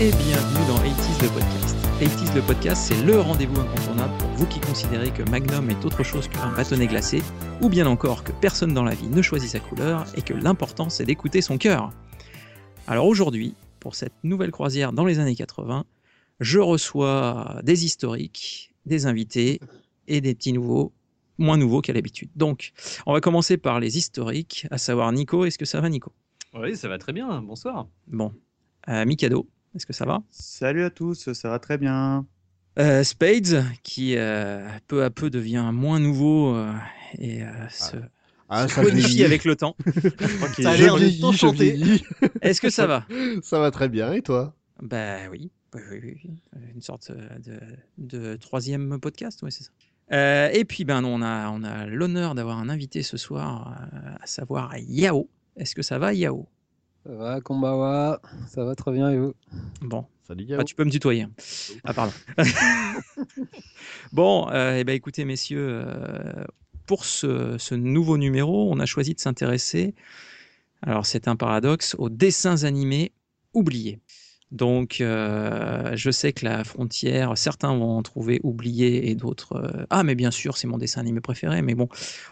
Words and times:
et 0.00 0.12
bienvenue 0.12 0.66
dans 0.66 0.78
80s 0.78 1.22
le 1.22 1.28
podcast. 1.28 1.76
80s 2.00 2.34
le 2.34 2.40
podcast, 2.40 2.82
c'est 2.86 3.04
le 3.04 3.20
rendez-vous 3.20 3.60
incontournable 3.60 4.16
pour 4.16 4.28
vous 4.30 4.46
qui 4.46 4.58
considérez 4.58 5.10
que 5.10 5.22
Magnum 5.28 5.68
est 5.68 5.84
autre 5.84 6.02
chose 6.02 6.26
qu'un 6.26 6.50
bâtonnet 6.56 6.86
glacé, 6.86 7.22
ou 7.60 7.68
bien 7.68 7.86
encore 7.86 8.24
que 8.24 8.32
personne 8.32 8.72
dans 8.72 8.82
la 8.82 8.94
vie 8.94 9.08
ne 9.08 9.20
choisit 9.20 9.50
sa 9.50 9.60
couleur 9.60 10.06
et 10.16 10.22
que 10.22 10.32
l'important 10.32 10.88
c'est 10.88 11.04
d'écouter 11.04 11.42
son 11.42 11.58
cœur. 11.58 11.92
Alors 12.86 13.06
aujourd'hui, 13.06 13.54
pour 13.78 13.94
cette 13.94 14.14
nouvelle 14.24 14.52
croisière 14.52 14.94
dans 14.94 15.04
les 15.04 15.18
années 15.18 15.34
80, 15.36 15.84
je 16.40 16.60
reçois 16.60 17.60
des 17.62 17.84
historiques, 17.84 18.72
des 18.86 19.04
invités 19.04 19.60
et 20.08 20.22
des 20.22 20.34
petits 20.34 20.54
nouveaux, 20.54 20.94
moins 21.36 21.58
nouveaux 21.58 21.82
qu'à 21.82 21.92
l'habitude. 21.92 22.30
Donc, 22.36 22.72
on 23.04 23.12
va 23.12 23.20
commencer 23.20 23.58
par 23.58 23.80
les 23.80 23.98
historiques, 23.98 24.66
à 24.70 24.78
savoir 24.78 25.12
Nico. 25.12 25.44
Est-ce 25.44 25.58
que 25.58 25.66
ça 25.66 25.82
va, 25.82 25.90
Nico? 25.90 26.10
Oui, 26.54 26.74
ça 26.74 26.88
va 26.88 26.96
très 26.96 27.12
bien. 27.12 27.42
Bonsoir. 27.42 27.86
Bon. 28.06 28.32
Euh, 28.88 29.04
Mikado, 29.04 29.46
est-ce 29.74 29.86
que 29.86 29.92
ça 29.92 30.04
va? 30.04 30.22
Salut 30.30 30.84
à 30.84 30.90
tous, 30.90 31.32
ça 31.32 31.48
va 31.50 31.58
très 31.58 31.78
bien. 31.78 32.26
Euh, 32.78 33.02
Spades, 33.02 33.64
qui 33.82 34.16
euh, 34.16 34.66
peu 34.86 35.02
à 35.04 35.10
peu 35.10 35.28
devient 35.30 35.70
moins 35.72 35.98
nouveau 35.98 36.54
euh, 36.54 36.72
et 37.18 37.42
euh, 37.42 37.68
se, 37.68 37.96
Ah, 38.48 38.68
se 38.68 38.74
ça 38.74 38.82
modifie 38.82 39.06
vieillit. 39.08 39.24
avec 39.24 39.44
le 39.44 39.56
temps. 39.56 39.76
Ça 40.62 40.70
a 40.70 40.76
Je 40.76 40.82
l'air. 40.84 40.94
Est-ce 42.42 42.60
que 42.60 42.70
ça 42.70 42.86
va? 42.86 43.06
Ça 43.42 43.58
va 43.58 43.70
très 43.70 43.88
bien, 43.88 44.12
et 44.12 44.22
toi? 44.22 44.54
Bah 44.82 45.28
oui, 45.30 45.50
oui, 45.74 45.80
oui, 45.90 46.00
oui, 46.02 46.20
oui. 46.24 46.30
une 46.74 46.80
sorte 46.80 47.10
de, 47.12 47.60
de 47.98 48.36
troisième 48.36 48.98
podcast, 49.00 49.40
oui, 49.42 49.52
c'est 49.52 49.64
ça. 49.64 49.70
Euh, 50.12 50.48
et 50.52 50.64
puis, 50.64 50.84
ben, 50.84 51.04
on 51.04 51.22
a, 51.22 51.50
on 51.50 51.62
a 51.62 51.86
l'honneur 51.86 52.34
d'avoir 52.34 52.58
un 52.58 52.68
invité 52.68 53.02
ce 53.02 53.16
soir, 53.16 53.76
euh, 53.94 54.10
à 54.20 54.26
savoir 54.26 54.76
Yao. 54.78 55.28
Est-ce 55.56 55.74
que 55.74 55.82
ça 55.82 55.98
va, 55.98 56.14
Yao? 56.14 56.48
Ça 57.04 57.12
va, 57.14 57.40
Kombawa 57.40 58.20
Ça 58.48 58.64
va 58.64 58.74
très 58.74 58.92
bien 58.92 59.10
et 59.10 59.18
vous? 59.18 59.34
Bon, 59.80 60.04
Salut 60.26 60.46
Ah, 60.56 60.64
tu 60.64 60.74
peux 60.74 60.84
me 60.84 60.90
tutoyer. 60.90 61.26
Ah, 61.84 61.94
pardon. 61.94 62.12
bon, 64.12 64.48
euh, 64.50 64.76
eh 64.78 64.84
ben, 64.84 64.92
écoutez, 64.92 65.24
messieurs, 65.24 65.82
euh, 65.86 66.44
pour 66.86 67.04
ce, 67.04 67.56
ce 67.58 67.74
nouveau 67.74 68.18
numéro, 68.18 68.70
on 68.70 68.78
a 68.78 68.86
choisi 68.86 69.14
de 69.14 69.20
s'intéresser, 69.20 69.94
alors 70.82 71.06
c'est 71.06 71.26
un 71.26 71.36
paradoxe, 71.36 71.96
aux 71.98 72.10
dessins 72.10 72.64
animés 72.64 73.12
oubliés. 73.54 73.98
Donc, 74.52 75.00
euh, 75.00 75.92
je 75.94 76.10
sais 76.10 76.32
que 76.32 76.44
la 76.44 76.64
frontière, 76.64 77.38
certains 77.38 77.74
vont 77.76 77.98
en 77.98 78.02
trouver 78.02 78.40
oublié 78.42 79.10
et 79.10 79.14
d'autres. 79.14 79.54
euh, 79.56 79.86
ah, 79.90 80.02
mais 80.02 80.14
bien 80.14 80.30
sûr, 80.30 80.56
c'est 80.56 80.66
mon 80.66 80.78
dessin 80.78 81.00
animé 81.00 81.20
préféré. 81.20 81.62
Mais 81.62 81.74
bon, 81.74 81.88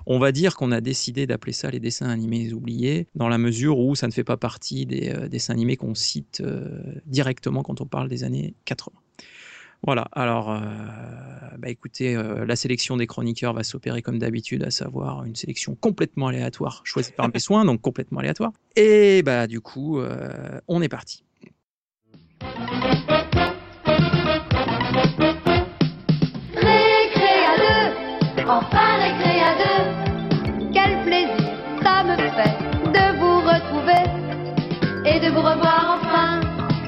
on 0.07 0.19
va 0.19 0.33
dire 0.33 0.57
qu'on 0.57 0.73
a 0.73 0.81
décidé 0.81 1.27
d'appeler 1.27 1.53
ça 1.53 1.71
les 1.71 1.81
dessins 1.81 2.09
animés 2.09 2.53
oubliés, 2.53 3.07
dans 3.15 3.29
la 3.29 3.39
mesure 3.39 3.79
où 3.79 3.95
ça 3.95 4.07
ne 4.07 4.13
fait 4.13 4.25
pas 4.25 4.37
partie 4.37 4.87
des 4.87 5.11
euh, 5.11 5.29
dessins 5.29 5.53
animés 5.55 5.77
qu'on 5.77 5.95
cite 5.95 6.43
directement 7.07 7.63
quand 7.63 7.81
on 7.81 7.87
parle 7.87 8.09
des 8.09 8.25
années 8.25 8.55
80. 8.65 8.93
Voilà, 9.83 10.09
alors, 10.13 10.51
euh, 10.51 10.59
bah 11.59 11.69
écoutez, 11.69 12.17
euh, 12.17 12.45
la 12.45 12.57
sélection 12.57 12.97
des 12.97 13.07
chroniqueurs 13.07 13.55
va 13.55 13.63
s'opérer 13.63 14.03
comme 14.03 14.19
d'habitude, 14.19 14.65
à 14.65 14.71
savoir 14.71 15.25
une 15.25 15.37
sélection 15.37 15.77
complètement 15.77 16.29
aléatoire, 16.29 16.81
choisie 16.85 17.13
par 17.13 17.28
mes 17.33 17.39
soins, 17.39 17.65
donc 17.65 17.81
complètement 17.81 18.19
aléatoire. 18.19 18.53
Et 18.75 19.23
bah 19.23 19.47
du 19.47 19.61
coup, 19.61 20.01
euh, 20.01 20.61
on 20.67 20.83
est 20.83 20.89
parti. 20.89 21.23
Récré 26.54 27.34
à 27.47 27.56
deux, 27.56 27.88
enfin 28.49 28.88
récré 29.00 29.34
à 29.41 29.53
deux. 29.62 29.82
Quel 30.72 30.93
plaisir 31.04 31.53
ça 31.82 32.04
me 32.04 32.16
fait 32.16 32.56
de 32.93 33.04
vous 33.19 33.38
retrouver 33.41 34.04
et 35.04 35.19
de 35.21 35.28
vous 35.32 35.41
revoir 35.41 35.98
enfin 36.00 36.41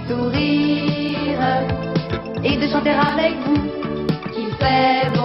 sourire 0.09 1.43
et 2.44 2.56
de 2.56 2.66
chanter 2.69 2.91
avec 2.91 3.34
vous 3.47 3.62
qu'il 4.33 4.50
fait 4.56 5.20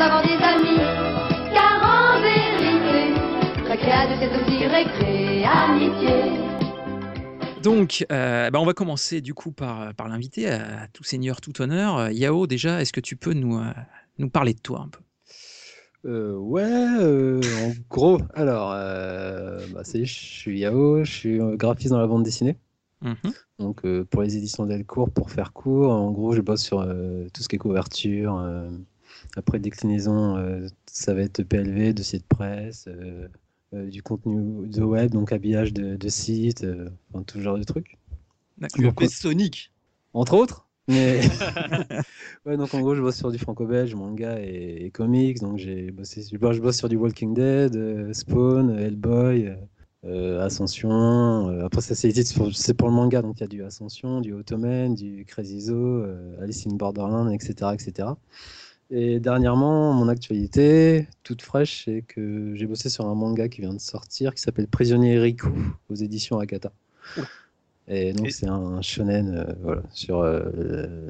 d'avoir 0.00 0.22
des 0.22 0.42
amis, 0.42 0.78
car 1.52 1.76
en 1.84 2.22
vérité, 2.22 3.12
c'est 4.18 4.30
aussi 4.34 4.66
récré 4.66 5.44
amitié. 5.44 6.40
Donc, 7.62 8.06
euh, 8.10 8.50
bah, 8.50 8.60
on 8.60 8.64
va 8.64 8.72
commencer 8.72 9.20
du 9.20 9.34
coup 9.34 9.52
par, 9.52 9.92
par 9.94 10.08
l'invité, 10.08 10.48
à 10.48 10.86
tout 10.94 11.04
seigneur, 11.04 11.42
tout 11.42 11.60
honneur. 11.60 11.98
Euh, 11.98 12.12
Yao, 12.12 12.46
déjà, 12.46 12.80
est-ce 12.80 12.94
que 12.94 13.00
tu 13.00 13.16
peux 13.16 13.34
nous, 13.34 13.58
euh, 13.58 13.72
nous 14.16 14.30
parler 14.30 14.54
de 14.54 14.60
toi 14.60 14.86
un 14.86 14.88
peu? 14.88 15.00
Euh, 16.06 16.34
Ouais, 16.34 16.62
euh, 16.62 17.42
en 17.62 17.72
gros, 17.90 18.22
alors, 18.32 18.72
euh, 18.72 19.58
bah, 19.74 19.82
je 19.84 20.04
suis 20.04 20.60
Yao, 20.60 21.04
je 21.04 21.12
suis 21.12 21.38
euh, 21.38 21.56
graphiste 21.56 21.90
dans 21.90 22.00
la 22.00 22.06
bande 22.06 22.22
dessinée. 22.22 22.56
Mhm. 23.02 23.34
Donc, 23.58 23.84
euh, 23.84 24.06
pour 24.10 24.22
les 24.22 24.34
éditions 24.38 24.64
Delcourt, 24.64 25.10
pour 25.10 25.30
faire 25.30 25.52
court, 25.52 25.92
en 25.92 26.10
gros, 26.10 26.32
je 26.32 26.40
bosse 26.40 26.62
sur 26.62 26.80
euh, 26.80 27.26
tout 27.34 27.42
ce 27.42 27.48
qui 27.50 27.56
est 27.56 27.58
couverture. 27.58 28.42
Après, 29.36 29.58
déclinaison, 29.58 30.36
euh, 30.36 30.66
ça 30.86 31.14
va 31.14 31.22
être 31.22 31.42
PLV, 31.42 31.94
dossier 31.94 32.18
de 32.18 32.24
presse, 32.24 32.86
euh, 32.88 33.28
euh, 33.74 33.86
du 33.86 34.02
contenu 34.02 34.66
de 34.66 34.82
web, 34.82 35.10
donc 35.10 35.32
habillage 35.32 35.72
de, 35.72 35.96
de 35.96 36.08
sites, 36.08 36.64
euh, 36.64 36.88
enfin, 37.12 37.22
tout 37.22 37.38
ce 37.38 37.42
genre 37.42 37.58
de 37.58 37.64
trucs. 37.64 37.98
D'accord. 38.58 38.92
Donc, 38.92 39.02
Sonic. 39.10 39.72
entre 40.12 40.34
autres. 40.34 40.66
Mais 40.88 41.20
ouais, 42.46 42.56
donc 42.56 42.74
en 42.74 42.80
gros, 42.80 42.94
je 42.94 43.02
bosse 43.02 43.16
sur 43.16 43.30
du 43.30 43.38
franco-belge, 43.38 43.94
manga 43.94 44.40
et, 44.40 44.84
et 44.84 44.90
comics. 44.90 45.40
Donc 45.40 45.58
j'ai 45.58 45.90
bossé, 45.92 46.22
je 46.30 46.36
bosse, 46.36 46.56
je 46.56 46.60
bosse 46.60 46.76
sur 46.78 46.88
du 46.88 46.96
Walking 46.96 47.32
Dead, 47.32 47.76
euh, 47.76 48.12
Spawn, 48.12 48.76
Hellboy, 48.76 49.54
euh, 50.04 50.40
Ascension. 50.42 51.50
euh, 51.50 51.64
après, 51.64 51.80
ça 51.80 51.94
c'est 51.94 52.12
pour, 52.74 52.88
le 52.88 52.94
manga, 52.94 53.22
donc 53.22 53.38
il 53.38 53.40
y 53.42 53.44
a 53.44 53.48
du 53.48 53.62
Ascension, 53.62 54.20
du 54.20 54.32
Ottoman, 54.32 54.94
du 54.94 55.24
Crazy 55.26 55.60
Zoo, 55.60 55.74
euh, 55.76 56.42
Alice 56.42 56.66
in 56.66 56.74
Borderland, 56.74 57.30
etc., 57.32 57.70
etc. 57.74 58.08
Et 58.90 59.20
dernièrement, 59.20 59.92
mon 59.92 60.08
actualité 60.08 61.06
toute 61.22 61.42
fraîche, 61.42 61.84
c'est 61.84 62.02
que 62.02 62.54
j'ai 62.56 62.66
bossé 62.66 62.88
sur 62.88 63.06
un 63.06 63.14
manga 63.14 63.48
qui 63.48 63.60
vient 63.60 63.72
de 63.72 63.78
sortir, 63.78 64.34
qui 64.34 64.42
s'appelle 64.42 64.66
Prisonnier 64.66 65.18
Riku, 65.18 65.52
aux 65.88 65.94
éditions 65.94 66.40
Akata. 66.40 66.72
Et 67.88 68.12
donc 68.12 68.28
Et- 68.28 68.30
c'est 68.30 68.46
un 68.46 68.80
shonen 68.82 69.34
euh, 69.34 69.52
voilà, 69.62 69.82
sur 69.92 70.20
euh, 70.20 70.42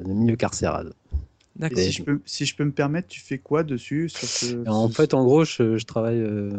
le 0.05 0.13
milieu 0.13 0.35
carcéral. 0.35 0.93
Et 1.59 1.59
D'accord. 1.59 1.83
si 1.83 1.91
je, 1.91 2.03
peux, 2.03 2.21
si 2.25 2.45
je 2.45 2.55
peux 2.55 2.63
me 2.63 2.71
permettre, 2.71 3.07
tu 3.07 3.19
fais 3.19 3.37
quoi 3.37 3.63
dessus 3.63 4.09
sur 4.09 4.27
ce, 4.27 4.63
Et 4.65 4.69
en 4.69 4.89
fait, 4.89 5.13
en 5.13 5.23
gros, 5.23 5.43
je, 5.43 5.77
je 5.77 5.85
travaille, 5.85 6.19
euh, 6.19 6.49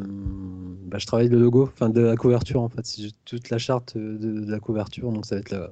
bah, 0.87 0.99
je 0.99 1.07
travaille 1.07 1.29
le 1.29 1.39
logo, 1.39 1.71
enfin 1.73 1.89
de 1.89 2.01
la 2.01 2.17
couverture 2.17 2.61
en 2.63 2.69
fait, 2.69 2.85
c'est 2.85 3.09
toute 3.25 3.51
la 3.51 3.59
charte 3.59 3.97
de, 3.97 4.17
de 4.17 4.51
la 4.51 4.61
couverture, 4.61 5.11
donc 5.11 5.25
ça 5.27 5.37
va 5.37 5.41
être 5.41 5.51
la, 5.51 5.71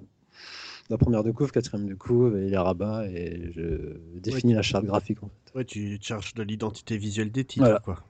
la 0.91 0.99
première 0.99 1.23
de 1.23 1.31
couve, 1.31 1.53
quatrième 1.53 1.89
de 1.89 1.95
couve 1.95 2.37
et 2.37 2.51
les 2.51 2.57
rabats, 2.57 3.07
et 3.09 3.51
je 3.53 3.97
définis 4.19 4.55
la 4.55 4.63
charte 4.63 4.85
graphique 4.85 5.23
en 5.23 5.29
fait. 5.29 5.59
Ouais, 5.59 5.65
tu 5.65 5.99
cherches 6.01 6.35
de 6.35 6.43
l'identité 6.43 6.99
visuelle 6.99 7.31
des 7.31 7.45
titres, 7.45 7.65
Voilà. 7.65 7.81
quoi. 7.81 8.03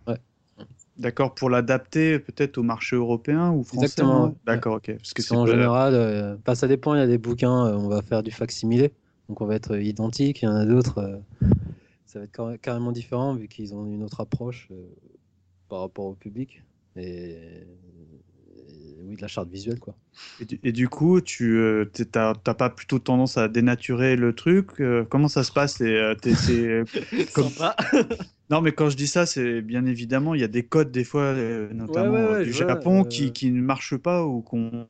D'accord, 0.96 1.34
pour 1.34 1.48
l'adapter 1.48 2.18
peut-être 2.18 2.58
au 2.58 2.62
marché 2.62 2.94
européen 2.96 3.52
ou 3.52 3.62
français 3.62 3.86
Exactement. 3.86 4.34
D'accord, 4.44 4.76
ok. 4.76 4.94
Parce 4.96 5.14
que 5.14 5.26
pas- 5.26 5.46
général, 5.46 5.94
euh, 5.94 6.36
bah, 6.44 6.54
ça 6.54 6.68
dépend, 6.68 6.94
il 6.94 6.98
y 6.98 7.02
a 7.02 7.06
des 7.06 7.16
bouquins, 7.16 7.66
euh, 7.66 7.76
on 7.76 7.88
va 7.88 8.02
faire 8.02 8.22
du 8.22 8.30
facsimilé, 8.30 8.92
donc 9.28 9.40
on 9.40 9.46
va 9.46 9.54
être 9.54 9.78
identique, 9.78 10.42
il 10.42 10.46
y 10.46 10.48
en 10.48 10.56
a 10.56 10.66
d'autres, 10.66 10.98
euh, 10.98 11.16
ça 12.04 12.18
va 12.18 12.26
être 12.26 12.32
car- 12.32 12.58
carrément 12.60 12.92
différent 12.92 13.34
vu 13.34 13.48
qu'ils 13.48 13.74
ont 13.74 13.86
une 13.86 14.02
autre 14.02 14.20
approche 14.20 14.68
euh, 14.72 14.88
par 15.68 15.80
rapport 15.80 16.04
au 16.04 16.14
public. 16.14 16.62
Et, 16.96 17.30
et 17.30 17.66
oui, 19.10 19.16
de 19.16 19.22
la 19.22 19.28
charte 19.28 19.50
visuelle 19.50 19.78
quoi. 19.80 19.94
Et 20.40 20.44
du, 20.46 20.60
et 20.62 20.72
du 20.72 20.88
coup, 20.88 21.20
tu 21.20 21.56
euh, 21.58 21.84
t'as 22.10 22.34
pas 22.34 22.70
plutôt 22.70 22.98
tendance 22.98 23.36
à 23.36 23.48
dénaturer 23.48 24.16
le 24.16 24.34
truc 24.34 24.80
euh, 24.80 25.04
Comment 25.04 25.28
ça 25.28 25.44
se 25.44 25.52
passe 25.52 25.80
euh, 25.82 26.14
c'est- 26.22 26.84
Comme- 27.34 27.44
Sympa. 27.44 27.76
Non, 28.50 28.60
mais 28.62 28.72
quand 28.72 28.90
je 28.90 28.96
dis 28.96 29.06
ça, 29.06 29.26
c'est 29.26 29.62
bien 29.62 29.86
évidemment, 29.86 30.34
il 30.34 30.40
y 30.40 30.44
a 30.44 30.48
des 30.48 30.64
codes 30.66 30.90
des 30.90 31.04
fois, 31.04 31.22
euh, 31.22 31.72
notamment 31.72 32.14
ouais, 32.14 32.30
euh, 32.32 32.38
ouais, 32.38 32.44
du 32.44 32.52
Japon, 32.52 33.02
euh, 33.02 33.04
qui, 33.04 33.32
qui 33.32 33.50
ne 33.52 33.62
marchent 33.62 33.96
pas 33.96 34.24
ou 34.26 34.42
qu'on, 34.42 34.88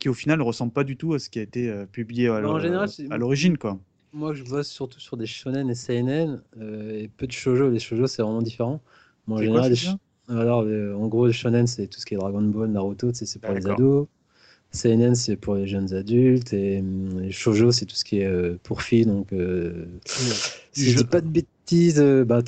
qui 0.00 0.08
au 0.08 0.14
final 0.14 0.38
ne 0.40 0.42
ressemblent 0.44 0.72
pas 0.72 0.82
du 0.82 0.96
tout 0.96 1.14
à 1.14 1.20
ce 1.20 1.30
qui 1.30 1.38
a 1.38 1.42
été 1.42 1.70
euh, 1.70 1.86
publié 1.86 2.28
à 2.28 2.40
général, 2.40 2.90
l'origine, 3.16 3.58
quoi. 3.58 3.78
Moi, 4.12 4.32
je 4.34 4.42
bosse 4.44 4.68
surtout 4.70 4.98
sur 5.00 5.16
des 5.16 5.26
shonen 5.26 5.68
et 5.70 5.74
seinen 5.74 6.42
euh, 6.56 6.90
et 7.02 7.08
peu 7.08 7.26
de 7.26 7.32
shoujo. 7.32 7.70
Les 7.70 7.78
shoujo, 7.78 8.06
c'est 8.06 8.22
vraiment 8.22 8.42
différent. 8.42 8.82
Moi, 9.26 9.38
en 9.38 9.40
C'est 9.40 9.46
quoi, 9.48 9.60
général, 9.60 9.70
les 9.70 9.76
sh- 9.76 9.96
alors, 10.28 10.62
euh, 10.62 10.94
en 10.94 11.06
gros, 11.08 11.30
shonen, 11.32 11.66
c'est 11.66 11.86
tout 11.86 12.00
ce 12.00 12.06
qui 12.06 12.14
est 12.14 12.16
Dragon 12.18 12.42
Ball, 12.42 12.68
Naruto, 12.70 13.10
c'est 13.12 13.40
pour 13.40 13.54
les 13.54 13.66
ados. 13.66 14.06
Seinen, 14.72 15.14
c'est 15.14 15.36
pour 15.36 15.54
les 15.56 15.66
jeunes 15.66 15.94
adultes. 15.94 16.52
Et 16.54 16.80
hum, 16.80 17.20
les 17.20 17.32
shoujo, 17.32 17.72
c'est 17.72 17.86
tout 17.86 17.96
ce 17.96 18.04
qui 18.04 18.20
est 18.20 18.26
euh, 18.26 18.58
pour 18.62 18.82
filles. 18.82 19.06
Donc, 19.06 19.32
euh, 19.32 19.86
si 20.72 20.90
je 20.90 20.96
dis 20.96 21.04
pas 21.04 21.20
de 21.20 21.28
bêtises, 21.28 22.00
euh, 22.00 22.24
bah, 22.24 22.40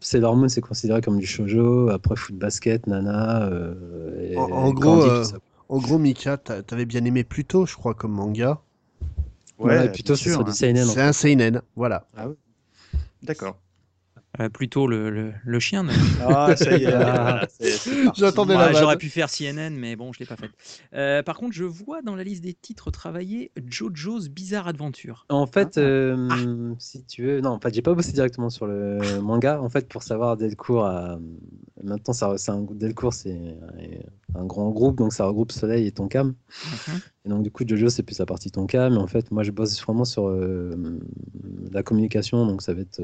Sailor 0.00 0.36
Moon, 0.36 0.48
c'est 0.48 0.60
considéré 0.60 1.00
comme 1.02 1.18
du 1.18 1.26
shoujo. 1.26 1.90
Après, 1.90 2.16
foot 2.16 2.36
basket, 2.36 2.86
nana. 2.86 3.46
euh, 3.48 4.20
et 4.32 4.36
En- 4.36 4.72
gros, 4.72 5.02
euh, 5.02 5.24
ça. 5.24 5.38
En 5.68 5.78
gros, 5.78 5.98
Mika, 5.98 6.36
t'a- 6.36 6.62
t'avais 6.62 6.86
bien 6.86 7.04
aimé 7.04 7.24
Pluto, 7.24 7.66
je 7.66 7.74
crois, 7.74 7.94
comme 7.94 8.12
manga. 8.12 8.60
Ouais, 9.58 9.86
et 9.86 9.88
plutôt, 9.88 10.14
bien 10.14 10.38
c'est 10.38 10.44
du 10.44 10.50
hein. 10.50 10.54
seinen. 10.54 10.84
en 10.88 10.92
C'est 10.94 11.00
un 11.00 11.12
seinen, 11.12 11.62
voilà. 11.74 12.06
D'accord. 13.22 13.56
Euh, 14.38 14.48
plutôt 14.50 14.86
le, 14.86 15.08
le, 15.10 15.32
le 15.44 15.60
chien. 15.60 15.86
Ah, 16.20 16.54
ça 16.56 16.76
y 16.76 16.84
est. 16.84 16.92
Ah. 16.96 17.46
J'attendais 18.14 18.56
Ouais. 18.56 18.74
J'aurais 18.74 18.96
pu 18.96 19.08
faire 19.08 19.28
CNN, 19.30 19.70
mais 19.70 19.96
bon, 19.96 20.12
je 20.12 20.20
l'ai 20.20 20.26
pas 20.26 20.36
fait. 20.36 20.50
Euh, 20.94 21.22
par 21.22 21.36
contre, 21.36 21.52
je 21.54 21.64
vois 21.64 22.02
dans 22.02 22.16
la 22.16 22.24
liste 22.24 22.42
des 22.42 22.54
titres 22.54 22.90
travaillés 22.90 23.50
JoJo's 23.66 24.28
Bizarre 24.28 24.68
Adventure. 24.68 25.26
En 25.28 25.46
fait, 25.46 25.76
Ah. 25.76 25.80
euh, 25.80 26.74
si 26.78 27.04
tu 27.04 27.22
veux, 27.24 27.40
non, 27.40 27.50
en 27.50 27.60
fait, 27.60 27.74
j'ai 27.74 27.82
pas 27.82 27.94
bossé 27.94 28.12
directement 28.12 28.50
sur 28.50 28.66
le 28.66 29.20
manga. 29.20 29.60
En 29.60 29.68
fait, 29.68 29.88
pour 29.88 30.02
savoir 30.02 30.36
Delcourt, 30.36 30.84
a... 30.86 31.18
maintenant, 31.82 32.12
ça, 32.14 32.34
un 32.48 32.62
Delcourt, 32.62 33.14
c'est 33.14 33.56
un, 34.34 34.44
grand 34.44 34.70
groupe, 34.70 34.96
donc 34.98 35.12
ça 35.12 35.26
regroupe 35.26 35.52
Soleil 35.52 35.86
et 35.86 35.92
Tonkam. 35.92 36.28
Mhm. 36.88 37.00
Et 37.24 37.28
donc, 37.28 37.42
du 37.42 37.50
coup, 37.50 37.64
Jojo, 37.66 37.88
c'est 37.88 38.02
plus 38.02 38.18
la 38.18 38.26
partie 38.26 38.50
Tonkam. 38.50 38.94
Mais 38.94 39.00
en 39.00 39.06
fait, 39.06 39.30
moi, 39.30 39.42
je 39.42 39.50
bosse 39.50 39.80
vraiment 39.82 40.04
sur 40.04 40.28
euh, 40.28 40.98
la 41.72 41.82
communication, 41.82 42.46
donc 42.46 42.62
ça 42.62 42.74
va 42.74 42.82
être 42.82 43.00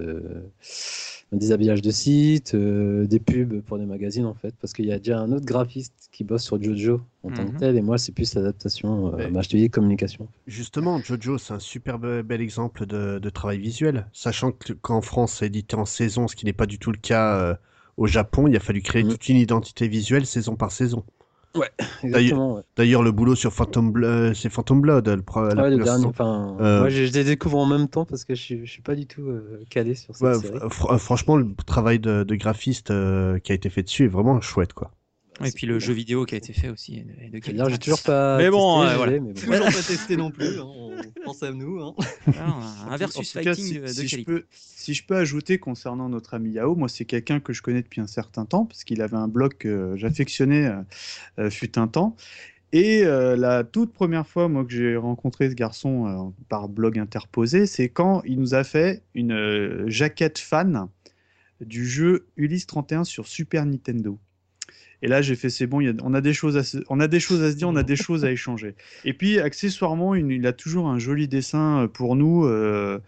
des 1.33 1.53
habillages 1.53 1.83
de 1.83 1.91
sites, 1.91 2.55
euh, 2.55 3.07
des 3.07 3.19
pubs 3.21 3.61
pour 3.63 3.79
des 3.79 3.87
magazines, 3.87 4.27
en 4.27 4.35
fait, 4.35 4.55
parce 4.61 4.73
qu'il 4.73 4.87
y 4.87 4.93
a 4.93 4.99
déjà 4.99 5.19
un 5.19 5.33
autre 5.33 5.47
graphiste 5.47 6.09
qui 6.13 6.25
bosse 6.25 6.43
sur 6.45 6.63
Jojo 6.63 7.01
en 7.23 7.31
tant 7.31 7.45
Mhm. 7.45 7.53
que 7.53 7.59
tel, 7.59 7.77
et 7.77 7.83
moi, 7.83 7.99
c'est 7.99 8.13
plus 8.13 8.35
l'adaptation, 8.35 9.15
euh, 9.19 9.29
dis, 9.49 9.71
communication. 9.71 10.29
Justement, 10.47 11.01
Jojo, 11.03 11.39
c'est 11.39 11.55
un 11.55 11.59
super 11.59 11.99
be- 11.99 12.23
bel 12.23 12.41
exemple 12.41 12.87
de, 12.87 13.19
de 13.19 13.31
travail 13.31 13.59
visuel. 13.59 14.07
Sachant 14.13 14.53
que- 14.53 14.73
qu'en 14.75 15.01
France, 15.01 15.35
c'est 15.39 15.47
édité 15.47 15.77
en 15.77 15.85
saison, 15.87 16.29
ce 16.29 16.37
qui 16.37 16.45
n'est 16.45 16.53
pas 16.53 16.67
du 16.67 16.79
tout 16.79 16.93
le 16.93 16.99
cas 16.99 17.37
euh, 17.39 17.55
au 17.97 18.07
Japon. 18.07 18.47
Il 18.49 18.57
a 18.57 18.61
fallu 18.61 18.83
créer 18.83 19.05
Mhm. 19.05 19.11
toute 19.11 19.29
une 19.29 19.37
identité 19.37 19.89
visuelle 19.89 20.27
saison 20.27 20.57
par 20.57 20.71
saison. 20.73 21.05
Exactement, 22.03 22.55
ouais. 22.55 22.63
D'ailleurs, 22.77 23.03
le 23.03 23.13
boulot 23.13 23.35
sur 23.35 23.53
Phantom 23.53 23.91
Blood, 23.93 24.35
c'est 24.35 24.49
Phantom 24.51 24.81
Blood, 24.81 25.09
le, 25.09 25.23
pro- 25.23 25.47
la 25.49 25.63
Ouais, 25.63 25.71
le 25.71 25.79
dernier, 25.79 26.07
enfin, 26.07 26.57
Euh, 26.61 26.81
moi 26.81 26.89
je, 26.89 27.05
je 27.07 27.13
les 27.13 27.25
découvre 27.25 27.59
en 27.59 27.67
même 27.67 27.89
temps 27.89 28.05
parce 28.05 28.25
que 28.25 28.35
je 28.35 28.41
suis, 28.41 28.67
je 28.67 28.71
suis 28.71 28.83
pas 28.83 28.95
du 28.95 29.07
tout 29.07 29.23
euh, 29.23 29.63
calé 29.71 29.95
sur 29.95 30.15
cette 30.15 30.27
Ouais, 30.27 30.35
série. 30.35 30.59
fr- 30.59 30.99
franchement, 30.99 31.37
le 31.37 31.55
travail 31.67 31.99
de, 31.99 32.25
de 32.25 32.35
graphiste 32.35 32.91
euh, 32.91 33.39
qui 33.39 33.53
a 33.53 33.55
été 33.55 33.71
fait 33.71 33.83
dessus 33.83 34.05
est 34.05 34.09
vraiment 34.09 34.41
chouette, 34.41 34.73
quoi. 34.73 34.91
Et 35.45 35.53
puis 35.53 35.67
le 35.67 35.79
jeu 35.79 35.93
vidéo 35.93 36.25
qui 36.25 36.35
a 36.35 36.39
été 36.39 36.53
fait 36.53 36.69
aussi. 36.69 36.97
est 36.99 37.05
de- 37.05 37.37
est 37.37 37.53
de 37.53 37.69
j'ai 37.71 37.79
toujours 37.79 38.03
pas. 38.03 38.39
Mais 38.39 38.51
bon, 38.51 38.81
testé, 38.81 38.87
euh, 38.89 38.91
je 38.93 38.97
voilà. 38.97 39.13
l'ai, 39.13 39.21
mais 39.21 39.33
bon. 39.35 39.41
Toujours 39.41 39.59
pas 39.65 39.83
testé 39.83 40.17
non 40.17 40.31
plus. 40.31 40.59
hein, 40.59 40.65
On 40.67 40.91
pense 41.25 41.43
à 41.43 41.53
nous. 41.53 41.81
hein. 41.81 41.95
Alors, 42.39 42.63
un 42.91 42.97
versus 42.99 43.17
En 43.37 43.41
tout 43.41 43.45
cas, 43.45 43.55
fighting 43.55 43.65
si, 43.65 43.81
de, 43.81 43.87
si 43.87 44.09
je 44.09 44.23
peux, 44.25 44.45
si 44.51 44.95
je 44.95 45.05
peux 45.05 45.17
ajouter 45.17 45.59
concernant 45.59 46.09
notre 46.09 46.35
ami 46.35 46.51
Yao, 46.53 46.75
moi 46.75 46.89
c'est 46.89 47.05
quelqu'un 47.05 47.41
que 47.41 47.53
je 47.53 47.63
connais 47.63 47.83
depuis 47.83 48.01
un 48.01 48.07
certain 48.07 48.45
temps 48.45 48.65
parce 48.67 48.85
qu'il 48.85 49.03
avait 49.03 49.17
un 49.17 49.29
blog 49.29 49.55
que 49.59 49.95
j'affectionnais 49.97 50.67
euh, 50.67 50.83
euh, 51.39 51.51
fut 51.51 51.79
un 51.79 51.89
temps. 51.89 52.17
Et 52.75 53.05
euh, 53.05 53.37
la 53.37 53.65
toute 53.65 53.93
première 53.93 54.27
fois 54.27 54.49
moi 54.49 54.65
que 54.65 54.73
j'ai 54.73 54.97
rencontré 54.97 55.51
ce 55.51 55.55
garçon 55.55 56.07
euh, 56.07 56.43
par 56.49 56.69
blog 56.69 56.99
interposé, 56.99 57.67
c'est 57.67 57.89
quand 57.91 58.23
il 58.25 58.39
nous 58.41 58.55
a 58.55 58.65
fait 58.65 59.03
une 59.15 59.33
euh, 59.33 59.85
jaquette 59.89 60.39
fan 60.39 60.89
du 61.61 61.87
jeu 61.87 62.27
Ulysse 62.37 62.67
31 62.67 63.05
sur 63.05 63.29
Super 63.29 63.67
Nintendo. 63.67 64.19
Et 65.03 65.09
là, 65.09 65.21
j'ai 65.23 65.35
fait, 65.35 65.51
c'est 65.51 65.67
bon, 65.67 65.81
il 65.81 65.87
y 65.87 65.91
a- 65.91 65.95
on, 66.05 66.15
a 66.15 66.21
des 66.21 66.33
choses 66.33 66.57
à 66.57 66.63
se, 66.65 66.79
on 66.89 67.01
a 67.01 67.09
des 67.09 67.21
choses 67.21 67.43
à 67.43 67.51
se 67.51 67.57
dire, 67.57 67.69
on 67.69 67.77
a 67.77 67.83
des 67.83 67.97
choses 67.97 68.25
à 68.25 68.31
échanger. 68.31 68.77
Et 69.05 69.13
puis, 69.15 69.39
accessoirement, 69.41 70.15
il, 70.15 70.31
il 70.31 70.47
a 70.47 70.53
toujours 70.53 70.89
un 70.89 70.99
joli 70.99 71.29
dessin 71.29 71.83
euh, 71.85 71.89
pour 71.89 72.15
nous 72.17 72.45
euh, 72.45 73.01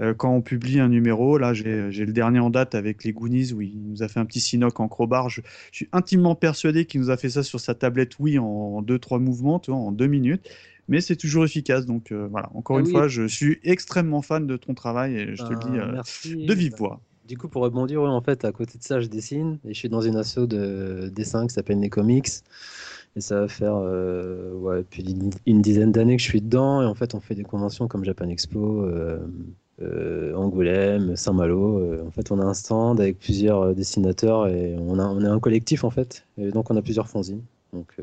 euh, 0.00 0.14
quand 0.14 0.30
on 0.34 0.42
publie 0.42 0.78
un 0.80 0.88
numéro. 0.88 1.38
Là, 1.38 1.54
j'ai 1.54 1.90
le 1.90 2.12
dernier 2.12 2.38
en 2.38 2.50
date 2.50 2.74
avec 2.74 3.02
les 3.04 3.12
Goonies 3.12 3.52
où 3.52 3.60
il 3.62 3.80
nous 3.82 4.02
a 4.02 4.08
fait 4.08 4.20
un 4.20 4.26
petit 4.26 4.40
sinoc 4.40 4.78
en 4.80 4.88
crowbar. 4.88 5.28
Je, 5.30 5.40
je 5.72 5.76
suis 5.76 5.88
intimement 5.92 6.34
persuadé 6.34 6.84
qu'il 6.84 7.00
nous 7.00 7.10
a 7.10 7.16
fait 7.16 7.30
ça 7.30 7.42
sur 7.42 7.60
sa 7.60 7.74
tablette 7.74 8.18
Wii 8.18 8.38
en 8.38 8.82
2-3 8.82 9.18
mouvements, 9.18 9.58
tu 9.58 9.70
vois, 9.70 9.80
en 9.80 9.92
2 9.92 10.06
minutes. 10.06 10.48
Mais 10.88 11.00
c'est 11.00 11.16
toujours 11.16 11.44
efficace. 11.44 11.84
Donc 11.86 12.12
euh, 12.12 12.28
voilà, 12.30 12.48
encore 12.54 12.76
Ah 12.76 12.80
une 12.80 12.86
oui. 12.86 12.92
fois, 12.92 13.08
je 13.08 13.26
suis 13.26 13.58
extrêmement 13.62 14.22
fan 14.22 14.46
de 14.46 14.56
ton 14.56 14.74
travail 14.74 15.16
et 15.16 15.36
je 15.36 15.42
te 15.44 15.52
le 15.52 15.58
Ben, 15.58 15.70
dis 15.72 15.78
euh, 15.78 15.86
merci. 15.92 16.36
de 16.36 16.54
vive 16.54 16.74
voix. 16.76 17.00
Du 17.28 17.36
coup, 17.36 17.48
pour 17.48 17.62
rebondir, 17.62 18.00
en 18.00 18.22
fait, 18.22 18.46
à 18.46 18.52
côté 18.52 18.78
de 18.78 18.82
ça, 18.82 19.00
je 19.00 19.06
dessine 19.06 19.58
et 19.66 19.74
je 19.74 19.78
suis 19.78 19.90
dans 19.90 20.00
une 20.00 20.16
asso 20.16 20.46
de 20.46 21.10
dessin 21.14 21.46
qui 21.46 21.52
s'appelle 21.52 21.78
Les 21.78 21.90
Comics. 21.90 22.26
Et 23.16 23.20
ça 23.20 23.40
va 23.42 23.48
faire 23.48 23.74
euh, 23.76 24.82
une, 25.44 25.60
dizaine 25.60 25.92
d'années 25.92 26.16
que 26.16 26.22
je 26.22 26.28
suis 26.28 26.40
dedans. 26.40 26.80
Et 26.80 26.86
en 26.86 26.94
fait, 26.94 27.14
on 27.14 27.20
fait 27.20 27.34
des 27.34 27.42
conventions 27.42 27.86
comme 27.86 28.02
Japan 28.02 28.30
Expo, 28.30 28.82
euh, 28.82 29.18
euh, 29.82 30.34
Angoulême, 30.36 31.16
Saint-Malo. 31.16 32.02
En 32.06 32.10
fait, 32.10 32.32
on 32.32 32.40
a 32.40 32.44
un 32.44 32.54
stand 32.54 32.98
avec 32.98 33.18
plusieurs 33.18 33.74
dessinateurs 33.74 34.48
et 34.48 34.76
on, 34.78 34.98
a, 34.98 35.06
on 35.06 35.22
est 35.22 35.28
un 35.28 35.38
collectif 35.38 35.84
en 35.84 35.90
fait. 35.90 36.24
Et 36.38 36.50
donc, 36.50 36.70
on 36.70 36.76
a 36.78 36.82
plusieurs 36.82 37.08
fanzines 37.08 37.42
donc, 37.74 37.94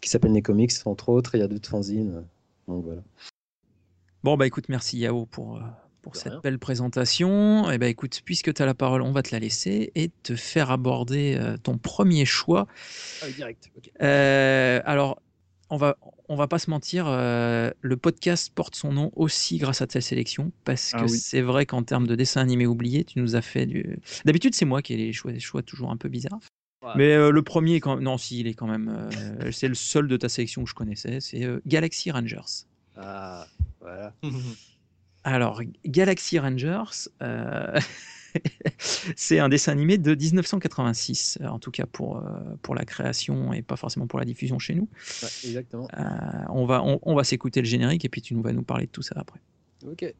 qui 0.00 0.08
s'appellent 0.08 0.32
Les 0.32 0.42
Comics, 0.42 0.72
entre 0.84 1.08
autres. 1.08 1.34
Il 1.34 1.40
y 1.40 1.42
a 1.44 1.48
d'autres 1.48 1.68
fanzines. 1.68 2.22
Bon, 4.22 4.36
bah 4.36 4.46
écoute, 4.46 4.68
merci 4.68 4.98
Yao 4.98 5.26
pour, 5.26 5.60
pour 6.04 6.14
cette 6.16 6.32
rien. 6.32 6.40
belle 6.42 6.58
présentation. 6.60 7.70
Et 7.70 7.78
bah 7.78 7.88
écoute, 7.88 8.22
puisque 8.24 8.54
tu 8.54 8.62
as 8.62 8.66
la 8.66 8.74
parole, 8.74 9.02
on 9.02 9.10
va 9.12 9.22
te 9.22 9.30
la 9.34 9.40
laisser 9.40 9.90
et 9.96 10.10
te 10.22 10.36
faire 10.36 10.70
aborder 10.70 11.36
euh, 11.36 11.56
ton 11.56 11.78
premier 11.78 12.24
choix. 12.24 12.68
direct. 13.36 13.70
ok. 13.76 13.90
Euh, 14.02 14.80
alors, 14.84 15.20
on 15.70 15.76
va, 15.76 15.96
on 16.28 16.36
va 16.36 16.46
pas 16.46 16.58
se 16.58 16.70
mentir, 16.70 17.06
euh, 17.08 17.70
le 17.80 17.96
podcast 17.96 18.52
porte 18.54 18.76
son 18.76 18.92
nom 18.92 19.10
aussi 19.16 19.56
grâce 19.58 19.80
à 19.82 19.86
ta 19.86 20.00
sélection, 20.00 20.52
parce 20.64 20.92
que 20.92 20.98
Ah 20.98 21.04
oui. 21.08 21.18
c'est 21.18 21.40
vrai 21.40 21.66
qu'en 21.66 21.82
termes 21.82 22.06
de 22.06 22.14
dessin 22.14 22.42
animé 22.42 22.66
oublié, 22.66 23.02
tu 23.04 23.18
nous 23.18 23.34
as 23.34 23.42
fait 23.42 23.66
du. 23.66 23.98
D'habitude, 24.24 24.54
c'est 24.54 24.66
moi 24.66 24.82
qui 24.82 24.92
ai 24.94 24.96
les 24.98 25.12
choix, 25.12 25.32
les 25.32 25.40
choix 25.40 25.62
toujours 25.62 25.90
un 25.90 25.96
peu 25.96 26.08
bizarres. 26.08 26.38
Ouais. 26.82 26.92
Mais 26.96 27.12
euh, 27.14 27.30
le 27.30 27.42
premier, 27.42 27.80
quand... 27.80 27.98
non, 27.98 28.18
si, 28.18 28.40
il 28.40 28.46
est 28.46 28.52
quand 28.52 28.66
même. 28.66 29.08
euh, 29.42 29.50
c'est 29.52 29.68
le 29.68 29.74
seul 29.74 30.06
de 30.06 30.18
ta 30.18 30.28
sélection 30.28 30.64
que 30.64 30.68
je 30.70 30.74
connaissais, 30.74 31.18
c'est 31.20 31.42
euh, 31.42 31.60
Galaxy 31.66 32.10
Rangers. 32.10 32.66
Ah, 32.96 33.46
voilà. 33.80 34.12
Alors, 35.24 35.62
Galaxy 35.86 36.38
Rangers, 36.38 37.08
euh, 37.22 37.80
c'est 38.78 39.38
un 39.38 39.48
dessin 39.48 39.72
animé 39.72 39.96
de 39.96 40.14
1986, 40.14 41.38
en 41.48 41.58
tout 41.58 41.70
cas 41.70 41.86
pour, 41.86 42.18
euh, 42.18 42.20
pour 42.60 42.74
la 42.74 42.84
création 42.84 43.54
et 43.54 43.62
pas 43.62 43.76
forcément 43.76 44.06
pour 44.06 44.18
la 44.18 44.26
diffusion 44.26 44.58
chez 44.58 44.74
nous. 44.74 44.88
Ouais, 45.22 45.28
exactement. 45.44 45.88
Euh, 45.98 46.04
on 46.50 46.66
va, 46.66 46.82
on, 46.84 46.98
on 47.02 47.14
va 47.14 47.24
s'écouter 47.24 47.60
le 47.60 47.66
générique 47.66 48.04
et 48.04 48.10
puis 48.10 48.20
tu 48.20 48.34
nous 48.34 48.42
vas 48.42 48.52
nous 48.52 48.62
parler 48.62 48.84
de 48.84 48.90
tout 48.90 49.02
ça 49.02 49.14
après. 49.16 49.40
Ok. 49.86 50.14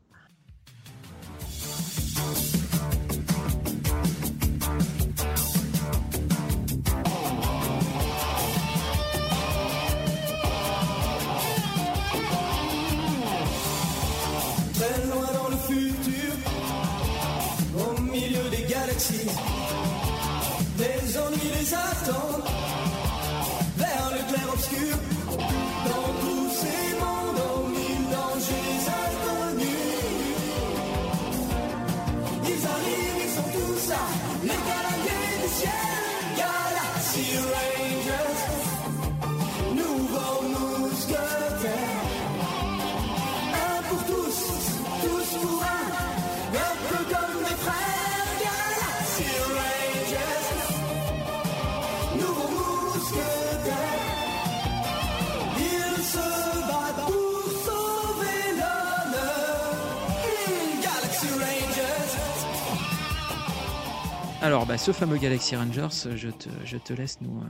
Bah, 64.74 64.78
ce 64.78 64.90
fameux 64.90 65.18
Galaxy 65.18 65.54
Rangers, 65.54 66.16
je 66.16 66.30
te, 66.30 66.48
je 66.64 66.76
te 66.76 66.92
laisse 66.92 67.20
nous, 67.20 67.38
euh, 67.42 67.44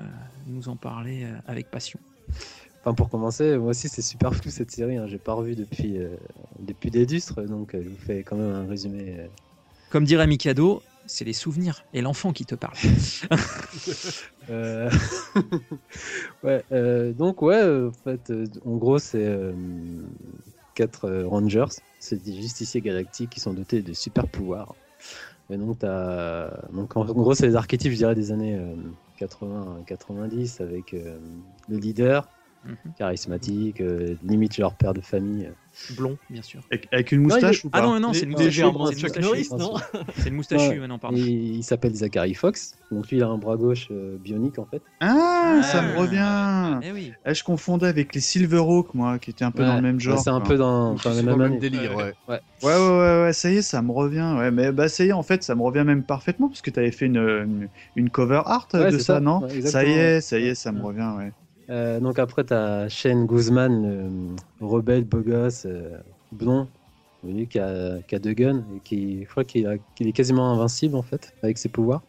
nous 0.47 0.69
en 0.69 0.77
parler 0.77 1.25
euh, 1.25 1.35
avec 1.47 1.71
passion. 1.71 1.99
Enfin, 2.83 2.93
pour 2.93 3.09
commencer, 3.09 3.57
moi 3.57 3.71
aussi 3.71 3.89
c'est 3.89 4.03
super 4.03 4.35
flou 4.35 4.51
cette 4.51 4.71
série. 4.71 4.99
Hein. 4.99 5.07
J'ai 5.07 5.17
pas 5.17 5.33
revu 5.33 5.55
depuis, 5.55 5.97
euh, 5.97 6.17
depuis 6.59 6.91
des 6.91 7.07
lustres, 7.07 7.41
donc 7.45 7.71
je 7.73 7.89
vous 7.89 7.97
fais 7.97 8.25
quand 8.25 8.37
même 8.37 8.53
un 8.53 8.67
résumé. 8.67 9.17
Comme 9.89 10.05
dirait 10.05 10.27
Mikado, 10.27 10.83
c'est 11.07 11.25
les 11.25 11.33
souvenirs 11.33 11.87
et 11.95 12.03
l'enfant 12.03 12.35
qui 12.35 12.45
te 12.45 12.55
parle. 12.55 12.77
Euh, 14.51 14.91
ouais, 16.43 16.63
euh, 16.71 17.15
donc 17.15 17.41
ouais, 17.41 17.63
en 17.63 17.93
fait, 18.05 18.31
en 18.67 18.77
gros 18.77 18.99
c'est 18.99 19.25
euh, 19.25 19.55
quatre 20.75 21.11
Rangers, 21.23 21.81
c'est 21.99 22.23
des 22.23 22.35
justiciers 22.35 22.83
galactiques 22.83 23.31
qui 23.31 23.41
sont 23.41 23.55
dotés 23.55 23.81
de 23.81 23.95
super 23.95 24.29
pouvoirs. 24.29 24.75
Et 25.51 25.59
donc, 25.59 25.79
t'as- 25.79 26.69
donc 26.73 26.97
en, 26.97 27.05
gros 27.05 27.35
c'est 27.35 27.47
les 27.47 27.57
archétypes, 27.57 27.93
je 27.93 27.97
dirais, 27.99 28.15
des 28.15 28.33
années 28.33 28.59
80-90 29.17 30.61
avec 30.61 30.95
euh, 30.95 31.21
le 31.69 31.77
leader, 31.77 32.31
Mhm. 32.65 32.93
charismatiques, 32.99 33.81
euh, 33.81 34.17
limite 34.23 34.59
leur 34.59 34.75
père 34.75 34.95
de 34.95 35.01
famille. 35.01 35.51
Blond, 35.91 36.17
bien 36.31 36.41
sûr. 36.41 36.61
Avec, 36.71 36.89
avec 36.93 37.13
une 37.13 37.21
moustache 37.21 37.65
ou 37.65 37.71
pas 37.71 37.79
Ah 37.79 37.83
non, 37.83 38.01
non, 38.01 38.13
c'est 38.13 38.25
le 38.25 38.31
moustachu. 38.31 38.63
C'est 40.17 40.31
le 40.31 40.37
moustachu. 40.37 40.81
Non, 40.89 40.99
pardon. 40.99 41.17
Et 41.17 41.21
il 41.21 41.63
s'appelle 41.63 41.95
Zachary 41.95 42.35
Fox, 42.35 42.77
donc 42.91 43.09
lui 43.11 43.19
il 43.19 43.23
a 43.23 43.29
un 43.29 43.39
bras 43.39 43.57
gauche 43.57 43.89
euh, 43.91 44.17
bionique 44.19 44.59
en 44.59 44.65
fait. 44.65 44.83
Ah, 45.01 45.61
ça 45.63 45.81
Ah. 45.81 45.83
me 45.83 45.99
revient. 45.99 46.81
Eh 46.83 46.93
oui. 46.93 47.13
Ah, 47.25 47.35
je 47.35 47.43
confondais 47.43 47.87
avec 47.87 48.15
les 48.15 48.21
Silverhawks, 48.21 48.95
moi, 48.95 49.19
qui 49.19 49.31
étaient 49.31 49.45
un 49.45 49.51
peu 49.51 49.63
Ouais, 49.63 49.69
dans 49.69 49.77
le 49.77 49.83
même 49.83 49.97
ouais, 49.97 50.01
genre. 50.01 50.19
c'est 50.21 50.31
un 50.31 50.41
peu 50.41 50.57
dans, 50.57 50.95
dans 50.95 51.15
le 51.15 51.37
même 51.37 51.59
délire, 51.59 51.95
ouais. 51.97 52.15
Ouais, 52.29 52.41
ouais, 52.63 52.77
ouais, 52.77 53.23
ouais, 53.25 53.33
ça 53.33 53.51
y 53.51 53.57
est, 53.57 53.63
ça 53.63 53.83
me 53.83 53.93
revient. 53.93 54.35
Ouais, 54.39 54.51
mais 54.51 54.73
bah, 54.73 54.89
ça 54.89 55.05
y 55.05 55.09
est, 55.09 55.13
en 55.13 55.23
fait, 55.23 55.43
ça 55.43 55.55
me 55.55 55.63
revient 55.63 55.85
même 55.85 56.05
parfaitement, 56.05 56.49
parce 56.49 56.63
que 56.63 56.71
tu 56.71 56.79
avais 56.81 56.93
fait 56.93 57.07
une, 57.07 57.19
une, 57.19 57.69
une 57.97 58.11
cover 58.11 58.43
art 58.47 58.69
Ouais, 58.75 58.91
de 58.91 58.99
ça, 58.99 59.05
ça. 59.15 59.21
non 59.21 59.41
Ouais, 59.43 59.61
Ça 59.63 59.85
y 59.85 59.91
est, 59.91 60.21
ça 60.21 60.39
y 60.39 60.47
est, 60.47 60.55
ça 60.55 60.73
me 60.73 60.81
revient, 60.83 61.13
ouais. 61.19 61.33
Euh, 61.71 62.01
donc 62.01 62.19
après, 62.19 62.45
t'as 62.45 62.89
Shane 62.89 63.27
Guzman, 63.27 64.37
le 64.61 64.67
rebelle, 64.67 65.05
beau 65.05 65.21
gosse, 65.21 65.65
euh, 65.67 65.97
blond, 66.33 66.69
qui 67.49 67.59
a, 67.59 67.99
qui 68.07 68.15
a 68.15 68.19
deux 68.19 68.35
guns 68.35 68.63
et 68.77 68.81
qui, 68.85 69.23
je 69.25 69.29
crois 69.29 69.45
qu'il 69.45 69.67
est 69.67 70.13
quasiment 70.13 70.51
invincible 70.53 70.95
en 70.95 71.03
fait 71.03 71.33
avec 71.43 71.57
ses 71.59 71.69
pouvoirs. 71.71 72.03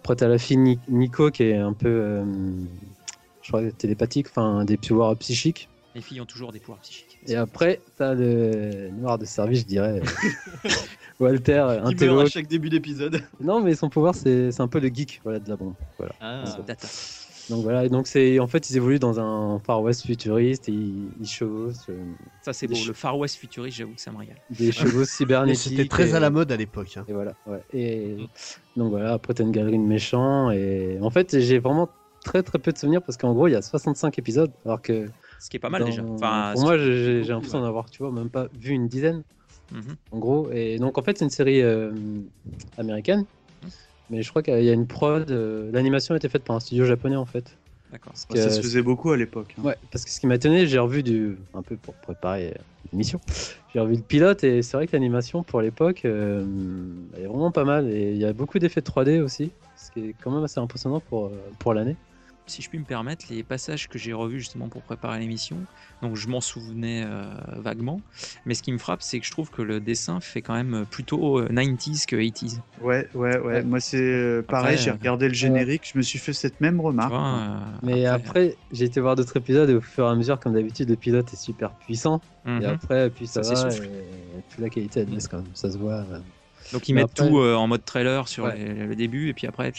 Après, 0.00 0.14
t'as 0.16 0.28
la 0.28 0.38
fille 0.38 0.58
Ni- 0.58 0.78
Nico 0.88 1.30
qui 1.30 1.42
est 1.44 1.56
un 1.56 1.72
peu, 1.72 1.88
euh, 1.88 2.24
je 3.42 3.48
crois, 3.48 3.62
télépathique, 3.72 4.26
enfin 4.30 4.64
des 4.64 4.76
pouvoirs 4.76 5.16
psychiques. 5.16 5.68
Les 5.96 6.00
filles 6.00 6.20
ont 6.20 6.26
toujours 6.26 6.52
des 6.52 6.58
pouvoirs 6.60 6.80
psychiques. 6.80 7.18
Et 7.26 7.36
après, 7.36 7.80
t'as 7.96 8.14
le 8.14 8.90
noir 8.90 9.16
de 9.18 9.24
service, 9.24 9.60
je 9.60 9.64
dirais, 9.66 10.02
Walter, 11.20 11.52
Qui 11.52 11.52
meurt 11.80 11.86
intello. 11.86 12.20
à 12.20 12.26
chaque 12.26 12.48
début 12.48 12.68
d'épisode. 12.68 13.22
Non, 13.40 13.60
mais 13.62 13.74
son 13.74 13.88
pouvoir, 13.88 14.14
c'est 14.14 14.50
c'est 14.52 14.60
un 14.62 14.68
peu 14.68 14.80
le 14.80 14.88
geek 14.88 15.20
voilà, 15.22 15.38
de 15.38 15.48
la 15.48 15.56
bombe. 15.56 15.74
Voilà. 15.98 16.12
Ah. 16.20 16.44
Data. 16.66 16.88
Donc 17.50 17.62
voilà, 17.62 17.84
et 17.84 17.88
donc 17.90 18.06
c'est 18.06 18.38
en 18.38 18.46
fait 18.46 18.70
ils 18.70 18.76
évoluent 18.76 18.98
dans 18.98 19.20
un 19.20 19.58
Far 19.60 19.82
West 19.82 20.06
futuriste 20.06 20.68
et 20.68 20.72
ils, 20.72 21.12
ils 21.20 21.26
chevauchent 21.28 21.90
euh, 21.90 22.02
Ça, 22.40 22.52
c'est 22.54 22.66
beau. 22.66 22.74
Le 22.86 22.92
Far 22.94 23.18
West 23.18 23.36
futuriste, 23.36 23.76
j'avoue 23.76 23.92
que 23.94 24.00
ça 24.00 24.10
me 24.12 24.16
régale. 24.16 24.38
des 24.48 24.72
chevaux 24.72 25.04
cybernétiques. 25.04 25.76
c'était 25.76 25.88
très 25.88 26.10
et- 26.10 26.14
à 26.14 26.20
la 26.20 26.30
mode 26.30 26.50
à 26.52 26.56
l'époque. 26.56 26.96
hein. 26.96 27.04
Et 27.06 27.12
voilà, 27.12 27.34
ouais. 27.46 27.62
Et 27.74 28.16
donc 28.76 28.90
voilà, 28.90 29.12
après 29.12 29.34
t'as 29.34 29.44
une 29.44 29.50
galerie 29.52 29.76
de 29.78 29.82
méchants 29.84 30.50
et 30.50 30.98
en 31.02 31.10
fait 31.10 31.38
j'ai 31.38 31.58
vraiment 31.58 31.90
très 32.24 32.42
très 32.42 32.58
peu 32.58 32.72
de 32.72 32.78
souvenirs 32.78 33.02
parce 33.02 33.18
qu'en 33.18 33.34
gros 33.34 33.46
il 33.48 33.52
y 33.52 33.56
a 33.56 33.60
65 33.62 34.18
épisodes 34.18 34.50
alors 34.64 34.80
que 34.80 35.10
Ce 35.38 35.50
qui 35.50 35.58
est 35.58 35.60
pas 35.60 35.68
mal 35.68 35.82
dans- 35.82 35.86
déjà. 35.88 36.02
Enfin, 36.02 36.52
pour 36.54 36.62
moi 36.62 36.78
j'ai- 36.78 37.22
l'impression 37.24 37.58
ouais. 37.58 37.62
d'en 37.64 37.68
avoir 37.68 37.90
tu 37.90 38.02
vois 38.02 38.10
même 38.10 38.30
pas 38.30 38.48
vu 38.58 38.70
une 38.72 38.88
dizaine 38.88 39.22
Mhm. 39.70 39.96
en 40.12 40.18
gros 40.18 40.50
et 40.50 40.78
donc 40.78 40.96
en 40.98 41.02
fait 41.02 41.18
c'est 41.18 41.24
une 41.26 41.30
série 41.30 41.60
euh, 41.60 41.92
américaine. 42.78 43.24
Mais 44.14 44.22
je 44.22 44.30
crois 44.30 44.42
qu'il 44.42 44.62
y 44.64 44.70
a 44.70 44.72
une 44.72 44.86
prod 44.86 45.30
euh, 45.30 45.70
l'animation 45.72 46.14
a 46.14 46.16
été 46.16 46.28
faite 46.28 46.44
par 46.44 46.56
un 46.56 46.60
studio 46.60 46.84
japonais 46.84 47.16
en 47.16 47.26
fait 47.26 47.56
D'accord. 47.92 48.12
Parce 48.28 48.40
Ça 48.40 48.50
se 48.50 48.60
faisait 48.60 48.82
beaucoup 48.82 49.12
à 49.12 49.16
l'époque. 49.16 49.54
hein. 49.56 49.62
Ouais, 49.62 49.76
parce 49.92 50.04
que 50.04 50.10
ce 50.10 50.18
qui 50.18 50.26
m'a 50.26 50.34
étonné, 50.34 50.66
j'ai 50.66 50.80
revu 50.80 51.04
du. 51.04 51.36
un 51.54 51.62
peu 51.62 51.76
pour 51.76 51.94
préparer 51.94 52.48
euh, 52.48 52.62
l'émission. 52.90 53.20
J'ai 53.72 53.78
revu 53.78 53.94
le 53.94 54.02
pilote 54.02 54.42
et 54.42 54.62
c'est 54.62 54.76
vrai 54.76 54.88
que 54.88 54.92
l'animation 54.96 55.44
pour 55.44 55.60
l'époque, 55.60 56.04
euh, 56.04 56.44
elle 57.16 57.22
est 57.22 57.26
vraiment 57.26 57.52
pas 57.52 57.62
mal. 57.62 57.88
Et 57.88 58.10
il 58.10 58.16
y 58.18 58.24
a 58.24 58.32
beaucoup 58.32 58.58
d'effets 58.58 58.80
de 58.80 58.86
3D 58.86 59.20
aussi, 59.20 59.52
ce 59.76 59.92
qui 59.92 60.08
est 60.08 60.14
quand 60.20 60.32
même 60.32 60.42
assez 60.42 60.58
impressionnant 60.58 60.98
pour, 60.98 61.30
pour 61.60 61.72
l'année. 61.72 61.94
Si 62.46 62.60
je 62.60 62.68
puis 62.68 62.78
me 62.78 62.84
permettre, 62.84 63.24
les 63.30 63.42
passages 63.42 63.88
que 63.88 63.98
j'ai 63.98 64.12
revus 64.12 64.38
justement 64.40 64.68
pour 64.68 64.82
préparer 64.82 65.18
l'émission, 65.18 65.56
donc 66.02 66.14
je 66.16 66.28
m'en 66.28 66.42
souvenais 66.42 67.02
euh, 67.06 67.24
vaguement, 67.56 68.02
mais 68.44 68.52
ce 68.52 68.62
qui 68.62 68.70
me 68.70 68.76
frappe, 68.76 69.00
c'est 69.00 69.18
que 69.18 69.24
je 69.24 69.30
trouve 69.30 69.50
que 69.50 69.62
le 69.62 69.80
dessin 69.80 70.20
fait 70.20 70.42
quand 70.42 70.52
même 70.52 70.84
plutôt 70.90 71.38
euh, 71.38 71.48
90s 71.48 72.04
que 72.04 72.16
80s. 72.16 72.58
Ouais, 72.82 73.08
ouais, 73.14 73.38
ouais. 73.38 73.38
Ouais. 73.38 73.62
Moi, 73.62 73.80
c'est 73.80 73.96
euh, 73.98 74.42
pareil, 74.42 74.76
j'ai 74.76 74.90
euh, 74.90 74.92
regardé 74.92 75.28
le 75.28 75.34
générique, 75.34 75.88
je 75.90 75.96
me 75.96 76.02
suis 76.02 76.18
fait 76.18 76.34
cette 76.34 76.60
même 76.60 76.82
remarque. 76.82 77.08
vois, 77.12 77.26
euh, 77.26 77.58
Mais 77.82 78.04
après, 78.04 78.56
j'ai 78.72 78.84
été 78.84 79.00
voir 79.00 79.16
d'autres 79.16 79.36
épisodes 79.38 79.70
et 79.70 79.74
au 79.74 79.80
fur 79.80 80.04
et 80.06 80.10
à 80.10 80.14
mesure, 80.14 80.38
comme 80.38 80.52
d'habitude, 80.52 80.90
le 80.90 80.96
pilote 80.96 81.32
est 81.32 81.36
super 81.36 81.70
puissant. 81.70 82.20
mhm. 82.44 82.60
Et 82.62 82.66
après, 82.66 83.08
puis 83.08 83.26
ça, 83.26 83.42
Ça 83.42 83.68
va. 83.68 83.74
Et, 83.74 83.88
et 83.88 84.42
puis 84.50 84.60
la 84.60 84.68
qualité, 84.68 85.00
elle 85.00 85.06
baisse 85.06 85.28
quand 85.28 85.38
même. 85.38 85.50
Ça 85.54 85.70
se 85.72 85.78
voit. 85.78 85.94
euh. 85.94 86.18
Donc 86.72 86.88
ils 86.88 86.94
Mais 86.94 87.02
mettent 87.02 87.12
après- 87.18 87.28
tout 87.28 87.38
euh, 87.38 87.54
en 87.54 87.66
mode 87.68 87.84
trailer 87.86 88.28
sur 88.28 88.48
les- 88.48 88.86
le 88.86 88.94
début, 88.96 89.28
et 89.28 89.34
puis 89.34 89.46
après, 89.46 89.72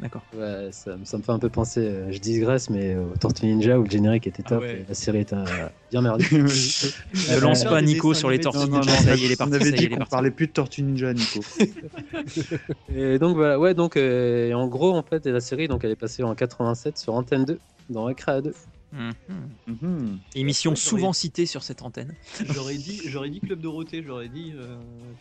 d'accord. 0.00 0.22
Ouais, 0.36 0.68
ça, 0.72 0.96
ça 1.04 1.18
me 1.18 1.22
fait 1.22 1.32
un 1.32 1.38
peu 1.38 1.48
penser, 1.48 1.80
euh, 1.80 2.12
je 2.12 2.18
digresse, 2.18 2.70
mais 2.70 2.96
au 2.96 3.16
Tortue 3.18 3.46
Ninja 3.46 3.78
où 3.78 3.84
le 3.84 3.90
générique 3.90 4.26
était 4.26 4.42
Ah 4.46 4.48
top 4.50 4.62
ouais. 4.62 4.80
et 4.80 4.84
la 4.88 4.94
série 4.94 5.20
était 5.20 5.34
euh, 5.36 5.68
bien 5.90 6.00
merdique. 6.02 6.30
Ne 6.32 7.34
Euh, 7.36 7.40
lance 7.40 7.64
pas 7.64 7.82
Nico 7.82 8.14
sur 8.14 8.30
les 8.30 8.38
tortues 8.40 8.68
ninja, 8.70 8.90
ça 8.92 9.14
y 9.14 9.22
est, 9.22 9.26
il 9.26 9.32
est 9.32 9.34
on 9.34 9.48
parti. 9.48 9.54
avait 9.56 9.64
y 9.64 9.68
est, 9.68 9.72
dit 9.72 9.84
il 9.84 9.86
est 9.86 9.88
qu'on 9.90 9.96
parti. 9.98 10.10
parlait 10.10 10.30
plus 10.30 10.46
de 10.46 10.52
Tortue 10.52 10.82
Ninja, 10.82 11.12
Nico. 11.12 11.40
Et 12.94 13.18
donc 13.18 13.36
voilà, 13.36 13.58
ouais, 13.58 13.74
donc 13.74 13.96
euh, 13.96 14.52
en 14.52 14.66
gros, 14.68 14.94
en 14.94 15.02
fait, 15.02 15.26
la 15.26 15.40
série, 15.40 15.68
donc 15.68 15.84
elle 15.84 15.90
est 15.90 15.96
passée 15.96 16.22
en 16.22 16.34
87 16.34 16.98
sur 16.98 17.14
Antenne 17.14 17.44
2, 17.44 17.58
dans 17.90 18.04
Recrea 18.04 18.40
2. 18.40 18.54
Mhm. 18.90 19.12
Mhm. 19.66 20.18
Émission 20.34 20.70
Ouais, 20.70 20.76
souvent 20.76 21.12
citée 21.12 21.44
sur 21.44 21.62
cette 21.62 21.82
antenne. 21.82 22.14
J'aurais 22.48 22.76
dit, 22.76 23.02
j'aurais 23.06 23.28
dit 23.28 23.40
Club 23.40 23.60
Dorothée, 23.60 24.02
j'aurais 24.06 24.28
dit 24.30 24.54
euh, 24.56 24.76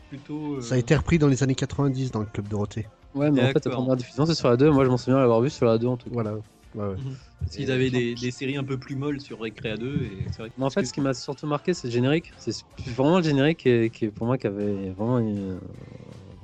plutôt. 0.09 0.55
euh, 0.55 0.61
Ça 0.61 0.75
a 0.75 0.77
été 0.77 0.95
repris 0.95 1.19
dans 1.19 1.27
les 1.27 1.43
années 1.43 1.55
90 1.55 2.11
dans 2.11 2.21
le 2.21 2.27
Club 2.27 2.47
Dorothée. 2.47 2.87
Ouais, 3.13 3.31
mais 3.31 3.41
en 3.41 3.47
fait, 3.47 3.65
la 3.65 3.71
première 3.71 3.95
diffusion, 3.95 4.25
c'est 4.25 4.35
sur 4.35 4.49
la 4.49 4.57
2. 4.57 4.71
Moi, 4.71 4.85
je 4.85 4.89
m'en 4.89 4.97
souviens 4.97 5.19
l'avoir 5.19 5.41
vu 5.41 5.49
sur 5.49 5.65
la 5.65 5.77
2 5.77 5.87
en 5.87 5.97
tout 5.97 6.09
cas. 6.09 6.13
Voilà. 6.13 6.33
Ouais, 6.35 6.41
ouais. 6.75 6.95
Parce 7.39 7.55
qu'ils 7.55 7.71
avaient 7.71 7.89
des, 7.89 8.15
des 8.15 8.31
séries 8.31 8.57
un 8.57 8.63
peu 8.63 8.77
plus 8.77 8.95
molles 8.95 9.21
sur 9.21 9.39
Recrea 9.39 9.77
2 9.77 10.03
et 10.03 10.25
c'est 10.31 10.39
vrai 10.39 10.49
que- 10.49 10.55
Mais 10.57 10.65
en 10.65 10.69
fait, 10.69 10.83
ce 10.85 10.93
qui 10.93 11.01
m'a 11.01 11.13
surtout 11.13 11.47
marqué, 11.47 11.73
c'est 11.73 11.87
le 11.87 11.93
générique. 11.93 12.33
C'est 12.37 12.53
vraiment 12.85 13.17
le 13.17 13.23
générique 13.23 13.59
qui, 13.59 13.69
est- 13.69 13.89
qui 13.89 14.05
est 14.05 14.11
pour 14.11 14.27
moi 14.27 14.37
qui 14.37 14.47
avait 14.47 14.91
vraiment. 14.91 15.19
une- 15.19 15.59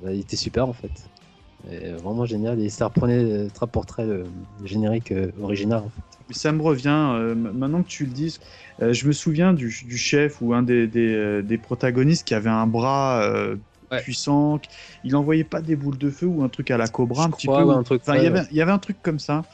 bah, 0.00 0.12
il 0.12 0.20
était 0.20 0.36
super 0.36 0.68
en 0.68 0.72
fait. 0.72 1.10
Et 1.70 1.92
vraiment 1.92 2.26
génial. 2.26 2.60
Et 2.60 2.68
ça 2.68 2.86
reprenait 2.86 3.24
euh, 3.24 3.48
trait 3.48 3.66
pour 3.66 3.86
trait 3.86 4.06
le, 4.06 4.30
générique 4.62 5.12
euh, 5.12 5.32
original. 5.40 5.82
en 5.82 5.88
fait. 5.88 6.02
Mais 6.28 6.34
Ça 6.34 6.52
me 6.52 6.62
revient, 6.62 6.88
euh, 7.16 7.34
maintenant 7.34 7.82
que 7.82 7.88
tu 7.88 8.04
le 8.04 8.12
dis, 8.12 8.36
euh, 8.82 8.92
je 8.92 9.06
me 9.06 9.12
souviens 9.12 9.54
du, 9.54 9.66
du 9.68 9.96
chef 9.96 10.40
ou 10.42 10.52
un 10.54 10.62
des, 10.62 10.86
des, 10.88 11.14
euh, 11.14 11.42
des 11.42 11.58
protagonistes 11.58 12.26
qui 12.26 12.34
avait 12.34 12.50
un 12.50 12.66
bras 12.66 13.22
euh, 13.22 13.56
Ouais. 13.90 13.98
puissant, 14.02 14.60
il 15.02 15.16
envoyait 15.16 15.44
pas 15.44 15.62
des 15.62 15.76
boules 15.76 15.98
de 15.98 16.10
feu 16.10 16.26
ou 16.26 16.42
un 16.42 16.48
truc 16.48 16.70
à 16.70 16.76
la 16.76 16.88
cobra 16.88 17.24
un 17.24 17.30
petit 17.30 17.46
crois, 17.46 17.56
peu. 17.58 17.64
ouais, 17.64 17.74
ou- 17.74 17.78
un 17.78 17.82
truc, 17.82 18.02
Enfin, 18.06 18.16
il 18.18 18.24
y 18.24 18.26
avait, 18.26 18.42
il 18.50 18.56
y 18.56 18.60
avait 18.62 18.72
un 18.72 18.78
truc 18.78 19.00
comme 19.02 19.18
ça. 19.18 19.46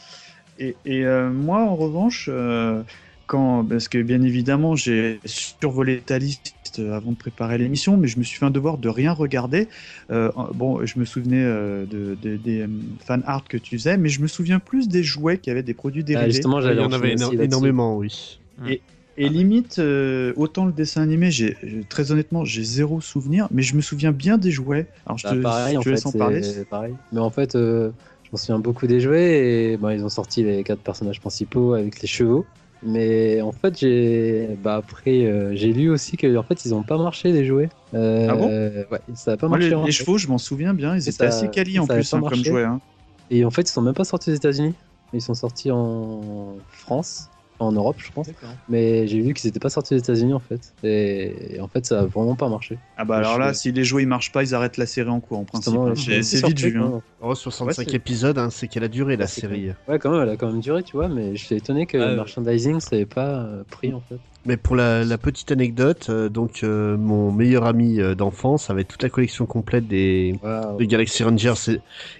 Et, 0.59 0.77
et, 0.85 1.05
euh, 1.05 1.31
moi, 1.31 1.63
en 1.63 1.77
revanche, 1.77 2.29
euh, 2.33 2.83
quand, 3.27 3.65
parce 3.65 3.89
que 3.89 3.99
bien 4.03 4.23
évidemment, 4.23 4.75
j'ai 4.77 5.21
survolé 5.25 6.03
ta 6.03 6.19
liste 6.19 6.81
avant 6.93 7.13
de 7.13 7.17
préparer 7.17 7.59
l'émission, 7.59 7.97
mais 7.97 8.09
je 8.09 8.19
me 8.19 8.25
suis 8.25 8.39
fait 8.39 8.45
un 8.47 8.51
devoir 8.51 8.79
de 8.79 8.89
rien 8.89 9.13
regarder. 9.13 9.69
Euh, 10.11 10.31
bon, 10.55 10.85
je 10.85 10.99
me 10.99 11.05
souvenais 11.05 11.43
euh, 11.43 11.87
de, 11.87 12.15
de- 12.17 12.37
des 12.37 12.67
fan 13.05 13.23
art 13.27 13.45
que 13.45 13.57
tu 13.57 13.79
faisais, 13.79 13.97
mais 13.97 14.09
je 14.09 14.21
me 14.21 14.27
souviens 14.27 14.59
plus 14.59 14.89
des 14.89 15.03
jouets 15.03 15.39
qui 15.39 15.51
avaient 15.51 15.63
des 15.63 15.75
produits 15.75 16.03
Ah, 16.03 16.07
dérivés. 16.07 16.33
justement, 16.33 16.61
Il 16.61 16.67
j'allais 16.67 16.83
y 16.83 16.85
en 16.85 16.93
avait 16.93 17.15
éno- 17.15 17.33
énormément, 17.41 17.97
oui. 17.97 18.41
Et 18.67 18.83
limite, 19.17 19.79
euh, 19.79 20.33
autant 20.37 20.67
le 20.67 20.73
dessin 20.73 21.03
animé, 21.03 21.31
j'ai 21.31 21.57
très 21.89 22.13
honnêtement, 22.13 22.45
j'ai 22.45 22.63
zéro 22.65 23.01
souvenir, 23.01 23.49
mais 23.51 23.63
je 23.63 23.77
me 23.77 23.81
souviens 23.81 24.13
bien 24.13 24.39
des 24.39 24.51
jouets. 24.51 24.89
Alors 25.07 25.19
je 25.19 25.25
Bah, 25.25 25.35
te, 25.35 25.43
pareil, 25.43 25.77
je 25.79 25.85
te 25.85 25.89
laisse 25.89 26.07
en 26.07 26.13
parler. 26.13 26.41
pareil. 26.71 26.95
Mais 27.13 27.21
en 27.21 27.31
fait, 27.31 27.55
euh, 27.55 27.91
je 28.23 28.29
m'en 28.33 28.39
souviens 28.39 28.59
beaucoup 28.59 28.87
des 28.87 29.01
jouets 29.01 29.73
et 29.73 29.77
bon, 29.77 29.91
ils 29.91 30.05
ont 30.05 30.09
sorti 30.09 30.43
les 30.43 30.65
quatre 30.65 30.83
personnages 30.83 31.21
principaux 31.21 31.75
avec 31.75 32.01
les 32.01 32.09
chevaux. 32.09 32.47
Mais 32.83 33.43
en 33.43 33.53
fait, 33.53 33.79
j'ai 33.79 34.57
bah, 34.63 34.77
après 34.77 35.27
euh, 35.27 35.55
j'ai 35.55 35.73
lu 35.73 35.91
aussi 35.91 36.17
que 36.17 36.35
en 36.37 36.43
fait 36.43 36.65
ils 36.65 36.75
ont 36.75 36.83
pas 36.83 36.97
marché 36.97 37.31
les 37.31 37.45
jouets. 37.45 37.69
Ah 37.93 38.35
bon? 38.35 38.47
Ouais, 38.47 39.01
ça 39.15 39.33
a 39.33 39.37
pas 39.37 39.49
Moi, 39.49 39.59
les, 39.59 39.67
marché. 39.67 39.75
en 39.75 39.85
les 39.85 39.93
fait. 39.93 40.05
chevaux, 40.05 40.17
je 40.17 40.29
m'en 40.29 40.39
souviens 40.39 40.73
bien, 40.73 40.95
ils 40.95 41.07
Et 41.07 41.11
étaient 41.11 41.13
ça- 41.13 41.27
assez 41.27 41.49
quali 41.49 41.79
en 41.79 41.87
plus 41.87 42.15
hein, 42.15 42.23
comme 42.23 42.43
jouets. 42.43 42.65
hein. 42.65 42.81
Et 43.29 43.45
en 43.45 43.51
fait, 43.51 43.63
ils 43.63 43.69
sont 43.73 43.83
même 43.83 43.95
pas 43.95 44.05
sortis 44.05 44.31
aux 44.31 44.35
États-Unis. 44.35 44.75
Ils 45.13 45.21
sont 45.21 45.35
sortis 45.35 45.71
en 45.71 46.57
France, 46.69 47.29
en 47.61 47.73
Europe, 47.73 47.97
je 47.99 48.11
pense. 48.13 48.29
Mais 48.69 49.07
j'ai 49.07 49.21
vu 49.21 49.35
qu'ils 49.35 49.49
étaient 49.49 49.61
pas 49.61 49.69
sortis 49.69 49.95
aux 49.95 49.99
États-Unis 49.99 50.33
en 50.35 50.41
fait. 50.41 50.73
Et, 50.83 51.57
et 51.57 51.61
en 51.61 51.69
fait, 51.69 51.85
ça 51.87 52.01
a 52.01 52.05
vraiment 52.05 52.35
pas 52.35 52.49
marché. 52.49 52.79
Ah 52.97 53.05
bah 53.05 53.17
alors 53.19 53.35
je 53.35 53.39
là, 53.41 53.55
si 53.55 53.73
les 53.73 53.85
jouets 53.85 54.03
ils 54.03 54.09
marchent 54.09 54.33
pas, 54.33 54.43
ils 54.43 54.55
arrêtent 54.55 54.77
la 54.77 54.87
série 54.87 55.09
en 55.11 55.21
cours 55.21 55.39
en 55.39 55.45
principe. 55.45 55.75
Hein. 55.75 55.95
C'est 56.23 56.47
vite 56.47 56.59
vu. 56.61 56.81
hein. 56.81 57.01
Oh, 57.21 57.35
65 57.35 57.85
c'est- 57.89 57.95
épisodes, 57.95 58.39
hein, 58.39 58.49
c'est 58.51 58.67
qu'elle 58.69 58.85
a 58.85 58.89
duré 58.89 59.17
la 59.17 59.27
série. 59.27 59.71
Ouais, 59.89 59.99
quand 59.99 60.11
même, 60.11 60.23
elle 60.23 60.31
a 60.31 60.37
quand 60.37 60.51
même 60.51 60.61
duré, 60.61 60.83
tu 60.83 60.97
vois, 60.97 61.09
mais 61.09 61.37
je 61.37 61.45
suis 61.45 61.55
étonné 61.55 61.87
que 61.87 61.97
le 61.99 62.17
merchandising, 62.17 62.81
ça 62.81 62.97
n'ait 62.97 63.07
pas 63.07 63.41
euh, 63.41 63.63
pris 63.71 63.93
en 63.93 64.01
fait. 64.01 64.19
Mais 64.47 64.57
pour 64.57 64.75
la, 64.75 65.05
la 65.05 65.19
petite 65.19 65.53
anecdote, 65.53 66.07
euh, 66.09 66.31
donc 66.31 66.63
euh, 66.63 66.97
mon 66.97 67.31
meilleur 67.31 67.67
ami 67.67 68.01
euh, 68.01 68.15
d'enfance 68.15 68.71
avait 68.71 68.85
toute 68.85 69.03
la 69.03 69.11
collection 69.11 69.45
complète 69.45 69.87
des, 69.87 70.35
Galaxy 70.81 71.23
Rangers 71.25 71.53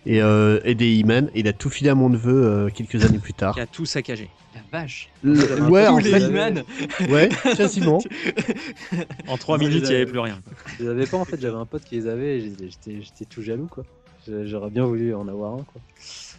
et, 0.05 0.17
et, 0.17 0.23
euh, 0.23 0.61
et 0.65 0.75
des 0.75 0.93
He-Man. 0.99 1.31
Il 1.35 1.49
a 1.49 1.55
tout 1.55 1.71
filé 1.71 1.89
à 1.89 1.95
mon 1.95 2.11
neveu 2.11 2.45
euh, 2.45 2.69
quelques 2.69 3.05
années 3.07 3.19
plus 3.19 3.33
tard. 3.33 3.55
Qui 3.55 3.61
a 3.63 3.67
tout 3.67 3.87
saccagé. 3.87 4.29
La 4.55 4.81
vache. 4.81 5.09
Le- 5.23 5.63
ouais, 5.71 5.87
en 5.87 5.97
Tous 5.99 6.05
les 6.05 6.11
fait, 6.11 6.21
He-Man 6.29 6.63
ouais, 7.09 7.29
quasiment. 7.57 8.01
En 9.29 9.37
3 9.39 9.57
Ça, 9.59 9.65
minutes, 9.65 9.83
les 9.85 9.89
il 9.89 9.91
n'y 9.91 9.97
avait 9.97 10.07
plus 10.07 10.19
rien. 10.19 10.41
Je 10.79 10.85
les 10.85 10.91
avais 10.91 11.07
pas 11.07 11.17
en 11.17 11.25
fait, 11.25 11.41
j'avais 11.41 11.57
un 11.57 11.67
pote 11.67 11.85
qui 11.85 11.95
les 11.97 12.07
avait 12.07 12.39
et 12.39 12.53
j'étais- 12.69 13.25
tout 13.25 13.41
jaloux 13.43 13.69
quoi. 13.71 13.85
J'aurais 14.45 14.71
bien 14.71 14.85
voulu 14.85 15.15
en 15.15 15.27
avoir 15.29 15.55
un 15.55 15.63
quoi. 15.63 15.81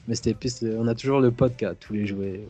Mais 0.07 0.15
c'était 0.15 0.35
on 0.77 0.87
a 0.87 0.93
toujours 0.95 1.19
le 1.21 1.31
pote 1.31 1.55
qui 1.57 1.65
a 1.65 1.73
tous 1.73 1.93
les 1.93 2.05
jouets. 2.05 2.41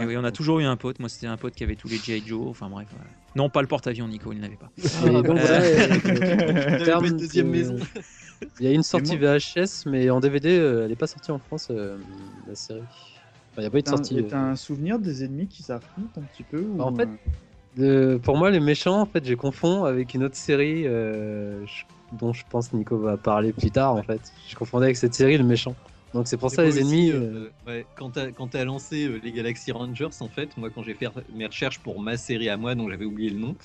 Et 0.00 0.04
oui, 0.06 0.16
on 0.16 0.24
a 0.24 0.30
toujours 0.30 0.60
eu 0.60 0.64
un 0.64 0.76
pote. 0.76 0.98
Moi, 1.00 1.08
c'était 1.08 1.26
un 1.26 1.36
pote 1.36 1.54
qui 1.54 1.64
avait 1.64 1.74
tous 1.76 1.88
les 1.88 1.96
G.I. 1.98 2.22
Joe. 2.26 2.46
Enfin 2.48 2.68
bref. 2.70 2.86
ouais. 2.92 2.98
Non, 3.34 3.50
pas 3.50 3.62
le 3.62 3.68
porte-avions, 3.68 4.06
Nico, 4.08 4.32
il 4.32 4.40
n'avait 4.40 4.56
pas. 4.56 4.70
Et 5.06 5.10
donc 5.10 5.38
voilà, 5.38 5.68
et- 5.70 5.80
avait 5.80 6.82
en 6.82 6.84
termes 6.84 7.02
pas 7.02 7.08
une 7.08 7.16
deuxième 7.16 7.46
de- 7.46 7.50
maison. 7.52 7.76
Il 8.60 8.66
y 8.66 8.68
a 8.68 8.72
une 8.72 8.82
sortie 8.82 9.16
VHS, 9.16 9.86
mais 9.86 10.10
en 10.10 10.20
DVD, 10.20 10.58
euh, 10.58 10.82
elle 10.84 10.90
n'est 10.90 10.96
pas 10.96 11.06
sortie 11.08 11.30
en 11.32 11.38
France, 11.38 11.68
euh, 11.70 11.98
la 12.46 12.54
série. 12.54 12.82
Il 13.56 13.60
n'y 13.60 13.66
a 13.66 13.70
pas 13.70 13.78
eu 13.78 13.82
de 13.82 13.88
sortie. 13.88 14.18
euh. 14.20 14.22
t'as 14.28 14.38
un 14.38 14.56
souvenir 14.56 14.98
des 15.00 15.24
ennemis 15.24 15.48
qui 15.48 15.62
s'affrontent 15.64 16.20
un 16.20 16.24
petit 16.24 16.44
peu 16.44 16.60
ou, 16.60 16.80
En 16.80 16.94
fait, 16.94 17.08
euh, 17.80 18.18
pour 18.18 18.36
moi, 18.36 18.50
les 18.50 18.60
méchants, 18.60 19.00
en 19.00 19.06
fait, 19.06 19.24
je 19.24 19.34
confonds 19.34 19.84
avec 19.84 20.14
une 20.14 20.22
autre 20.22 20.36
série 20.36 20.84
euh, 20.86 21.64
dont 22.12 22.32
je 22.32 22.44
pense 22.48 22.72
Nico 22.72 22.96
va 22.98 23.16
parler 23.16 23.52
plus 23.52 23.70
tard. 23.72 23.96
En 23.96 24.02
fait, 24.04 24.20
je 24.48 24.54
confondais 24.54 24.86
avec 24.86 24.96
cette 24.96 25.14
série 25.14 25.36
le 25.38 25.44
méchant. 25.44 25.74
Donc 26.14 26.26
c'est 26.26 26.36
pour 26.38 26.50
ça 26.50 26.62
les 26.62 26.70
aussi, 26.70 26.80
ennemis. 26.80 27.10
euh, 27.10 27.16
euh, 27.16 27.50
ouais, 27.66 27.86
quand 27.94 28.10
t'as 28.48 28.64
lancé 28.64 29.06
euh, 29.06 29.20
les 29.22 29.30
Galaxy 29.32 29.72
Rangers, 29.72 30.08
en 30.20 30.28
fait, 30.28 30.56
moi 30.56 30.70
quand 30.70 30.82
j'ai 30.82 30.94
fait 30.94 31.08
mes 31.34 31.46
recherches 31.46 31.78
pour 31.80 32.00
ma 32.00 32.16
série 32.16 32.48
à 32.48 32.56
moi, 32.56 32.74
dont 32.74 32.88
j'avais 32.88 33.04
oublié 33.04 33.30
le 33.30 33.38
nom, 33.38 33.56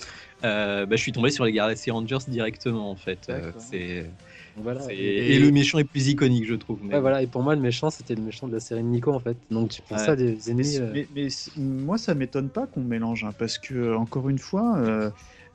euh, 0.43 0.85
bah, 0.85 0.95
je 0.97 1.01
suis 1.01 1.11
tombé 1.13 1.29
sur 1.29 1.45
les 1.45 1.53
Galaxy 1.53 1.89
Rangers 1.91 2.17
directement 2.27 2.91
en 2.91 2.95
fait. 2.95 3.31
C'est 3.59 4.11
voilà. 4.57 4.81
c'est- 4.81 4.95
Et, 4.95 5.35
et... 5.35 5.39
le 5.39 5.51
méchant 5.51 5.79
est 5.79 5.83
plus 5.83 6.09
iconique, 6.09 6.45
je 6.45 6.53
trouve. 6.55 6.79
mais 6.83 6.93
ouais, 6.95 6.99
voilà. 6.99 7.23
Et 7.23 7.27
pour 7.27 7.41
moi, 7.41 7.55
le 7.55 7.61
méchant, 7.61 7.89
c'était 7.89 8.13
le 8.13 8.21
méchant 8.21 8.47
de 8.47 8.53
la 8.53 8.59
série 8.59 8.83
de 8.83 8.87
Nico, 8.87 9.11
en 9.11 9.19
fait. 9.19 9.35
Donc 9.49 9.73
c'est 9.73 9.83
pour 9.83 9.97
Ouais. 9.97 10.03
ça 10.05 10.13
les 10.15 10.33
Mais, 10.45 10.51
ennemis. 10.51 10.77
euh, 10.77 10.91
mais- 10.93 11.27
moi, 11.57 11.97
ça 11.97 12.13
m'étonne 12.13 12.49
pas 12.49 12.67
qu'on 12.67 12.81
mélange, 12.83 13.23
hein, 13.23 13.33
parce 13.37 13.57
que, 13.57 13.95
encore 13.95 14.29
une 14.29 14.37
fois, 14.37 14.77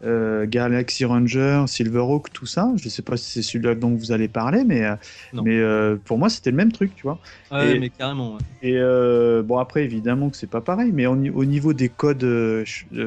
euh, 0.05 0.47
Galaxy 0.47 1.05
Ranger, 1.05 1.65
Silverhawk, 1.67 2.33
tout 2.33 2.47
ça, 2.47 2.73
je 2.77 2.89
sais 2.89 3.03
pas 3.03 3.17
si 3.17 3.31
c'est 3.33 3.43
celui-là 3.43 3.75
dont 3.75 3.95
vous 3.95 4.13
allez 4.13 4.29
parler, 4.29 4.65
mais, 4.65 4.85
euh, 4.85 4.97
mais 5.33 5.59
euh, 5.59 5.97
pour 5.97 6.19
moi, 6.19 6.29
c'était 6.31 6.51
le 6.51 6.57
même 6.57 6.73
truc, 6.73 6.95
tu 6.95 7.03
vois. 7.03 7.21
Ouais, 7.51 7.77
et- 7.77 7.79
mais 7.79 7.91
carrément. 7.91 8.37
ouais. 8.37 8.43
Et 8.61 8.77
euh, 8.77 9.43
bon, 9.45 9.59
après, 9.59 9.85
évidemment 9.85 10.31
que 10.31 10.37
c'est 10.37 10.49
pas 10.49 10.61
pareil, 10.61 10.91
mais 10.93 11.07
au, 11.07 11.17
ni- 11.17 11.31
au 11.31 11.45
niveau 11.45 11.73
des 11.75 11.91
codes, 11.91 12.25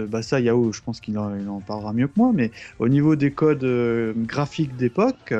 bah 0.07 0.21
ça, 0.21 0.39
Yao, 0.39 0.71
je 0.71 0.81
pense 0.81 1.00
qu'il 1.01 1.17
en, 1.17 1.62
parlera 1.62 1.93
mieux 1.93 2.07
que 2.07 2.13
moi, 2.17 2.31
mais 2.33 2.51
au 2.79 2.88
niveau 2.88 3.15
des 3.15 3.33
codes 3.33 3.65
graphiques 4.25 4.75
d'époque, 4.75 5.33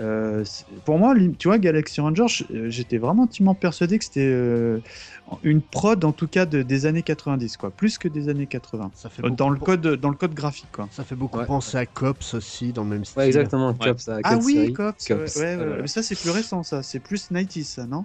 euh, 0.00 0.44
pour 0.84 0.98
moi, 0.98 1.14
tu 1.38 1.48
vois, 1.48 1.58
Galaxy 1.58 2.00
Ranger, 2.00 2.26
euh, 2.50 2.68
j'étais 2.68 2.98
vraiment 2.98 3.24
intimement 3.24 3.54
persuadé 3.54 3.98
que 3.98 4.04
c'était 4.04 4.20
euh, 4.20 4.80
une 5.42 5.62
prod, 5.62 6.04
en 6.04 6.12
tout 6.12 6.28
cas, 6.28 6.44
de- 6.46 6.62
des 6.62 6.86
années 6.86 7.02
90, 7.02 7.56
quoi, 7.56 7.70
plus 7.70 7.96
que 7.98 8.08
des 8.08 8.28
années 8.28 8.46
80. 8.46 8.90
Ça 8.94 9.08
fait 9.08 9.24
Euh, 9.24 9.30
Dans 9.30 9.48
le 9.48 9.58
code, 9.58 9.86
dans 9.86 10.10
le 10.10 10.16
code 10.16 10.34
graphique, 10.34 10.68
quoi. 10.72 10.88
Ça 10.92 11.04
fait 11.04 11.14
beaucoup 11.16 11.38
Ouais. 11.38 11.46
penser 11.46 11.78
à 11.78 11.86
Cops 11.86 12.34
aussi, 12.34 12.72
dans 12.72 12.84
le 12.84 12.90
même 12.90 13.04
style. 13.04 13.20
Ouais, 13.20 13.26
exactement. 13.26 13.70
Ouais. 13.70 13.76
Cops, 13.88 14.08
à 14.08 14.18
Ah 14.22 14.36
oui, 14.44 14.54
série 14.54 14.72
Cops, 14.74 15.06
Cops, 15.08 15.36
ouais, 15.36 15.42
ouais, 15.42 15.56
ouais, 15.56 15.64
voilà. 15.66 15.82
mais 15.82 15.88
ça 15.88 16.02
c'est 16.02 16.18
plus 16.18 16.30
récent, 16.30 16.62
ça, 16.62 16.82
c'est 16.82 17.00
plus 17.00 17.30
90s, 17.30 17.64
ça, 17.64 17.86
non? 17.86 18.04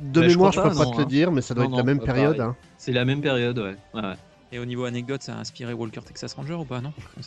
De 0.00 0.22
je 0.22 0.28
mémoire, 0.28 0.52
je, 0.52 0.58
crois 0.58 0.70
peux 0.70 0.76
pas, 0.76 0.84
pas 0.84 0.90
non, 0.90 0.92
te 0.92 0.96
le 0.98 1.02
hein. 1.04 1.06
dire, 1.06 1.32
mais 1.32 1.40
ça 1.42 1.54
doit 1.54 1.64
Non, 1.64 1.70
être 1.70 1.76
la 1.76 1.82
non, 1.82 1.86
même 1.86 1.98
pas 1.98 2.04
période. 2.06 2.40
hein. 2.40 2.56
C'est 2.78 2.92
la 2.92 3.04
même 3.04 3.20
période, 3.20 3.58
ouais. 3.58 3.76
ouais. 3.94 4.14
Et 4.52 4.58
au 4.58 4.64
niveau 4.66 4.84
anecdote, 4.84 5.22
ça 5.22 5.34
a 5.34 5.38
inspiré 5.40 5.72
Walker 5.72 6.02
Texas 6.04 6.34
Ranger 6.34 6.52
ou 6.54 6.64
pas 6.66 6.80
Non. 6.82 6.92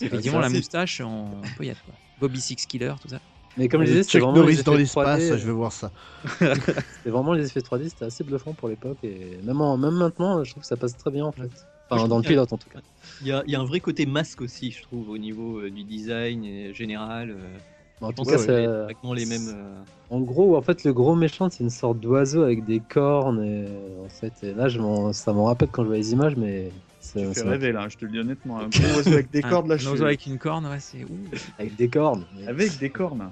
Effectivement, 0.00 0.38
la 0.38 0.48
c'est- 0.48 0.56
moustache, 0.56 1.00
on 1.04 1.40
peut 1.56 1.64
y 1.64 1.68
être. 1.68 1.84
Quoi. 1.84 1.94
Bobby 2.18 2.40
Six 2.40 2.66
Killer, 2.66 2.94
tout 3.00 3.08
ça. 3.08 3.18
Mais 3.56 3.66
comme 3.68 3.82
je 3.82 3.88
disais, 3.88 4.02
c'était 4.04 4.18
Chuck 4.18 4.22
vraiment 4.28 4.38
Norris 4.38 4.56
les 4.56 4.62
dans 4.62 4.72
effets 4.74 4.80
l'espace, 4.82 5.20
3D, 5.20 5.38
je 5.38 5.46
veux 5.46 5.52
voir 5.52 5.72
ça. 5.72 5.90
C'était 6.40 7.10
vraiment 7.10 7.32
les 7.32 7.44
effets 7.46 7.58
3D, 7.60 7.88
c'était 7.88 8.04
assez 8.04 8.22
bluffant 8.22 8.54
pour 8.54 8.68
l'époque 8.68 8.98
et 9.02 9.40
même, 9.42 9.60
en- 9.60 9.76
même 9.76 9.94
maintenant, 9.94 10.44
je 10.44 10.50
trouve 10.52 10.60
que 10.62 10.66
ça 10.68 10.76
passe 10.76 10.96
très 10.96 11.10
bien 11.10 11.24
en 11.24 11.32
fait. 11.32 11.50
Enfin, 11.90 12.06
dans 12.06 12.18
le 12.18 12.22
pilote 12.22 12.52
en 12.52 12.58
tout 12.58 12.68
cas. 12.68 12.78
Il 13.22 13.26
y, 13.26 13.32
a, 13.32 13.42
il 13.46 13.52
y 13.52 13.56
a 13.56 13.60
un 13.60 13.64
vrai 13.64 13.80
côté 13.80 14.06
masque 14.06 14.42
aussi, 14.42 14.70
je 14.70 14.82
trouve, 14.82 15.08
au 15.08 15.18
niveau 15.18 15.58
euh, 15.58 15.70
du 15.70 15.82
design 15.82 16.72
général. 16.72 17.30
euh, 17.30 17.58
En 18.00 18.10
je 18.10 18.14
tout 18.14 18.22
pense 18.22 18.26
cas, 18.28 18.36
que 18.36 18.38
c'est 18.42 18.46
ça- 18.64 18.82
exactement 18.82 19.14
les 19.14 19.26
mêmes. 19.26 19.48
euh, 19.48 19.74
en 20.10 20.20
gros, 20.20 20.56
en 20.56 20.62
fait, 20.62 20.84
le 20.84 20.92
gros 20.92 21.14
méchant, 21.16 21.50
c'est 21.50 21.62
une 21.64 21.70
sorte 21.70 21.98
d'oiseau 22.00 22.42
avec 22.42 22.64
des 22.64 22.80
cornes. 22.80 23.42
Et, 23.44 23.66
en 24.04 24.08
fait, 24.08 24.32
et 24.42 24.54
là, 24.54 24.68
je 24.68 24.78
m'en- 24.80 25.12
ça 25.12 25.32
m'en 25.32 25.44
rappelle 25.44 25.68
quand 25.70 25.82
je 25.82 25.88
vois 25.88 25.96
les 25.96 26.12
images, 26.12 26.36
mais 26.36 26.70
ça- 27.00 27.20
Tu 27.20 27.34
fais 27.34 27.42
rêver 27.42 27.72
là, 27.72 27.88
je 27.88 27.96
te 27.96 28.04
le 28.04 28.10
dis 28.12 28.18
honnêtement. 28.18 28.58
Un 28.60 28.68
gros 28.68 28.96
oiseau 28.96 29.12
avec 29.12 29.30
des 29.30 29.40
Un- 29.44 29.50
cordes 29.50 29.66
là, 29.68 29.74
un 29.74 29.78
je 29.78 29.84
oiseau 29.86 29.96
suis- 29.96 30.04
avec 30.04 30.26
une 30.26 30.38
corne, 30.38 30.66
ouais, 30.66 30.80
c'est. 30.80 31.04
ouh. 31.04 31.08
avec 31.58 31.74
des 31.76 31.88
cornes. 31.88 32.24
mais- 32.38 32.46
Avec 32.46 32.78
des 32.78 32.90
cornes. 32.90 33.30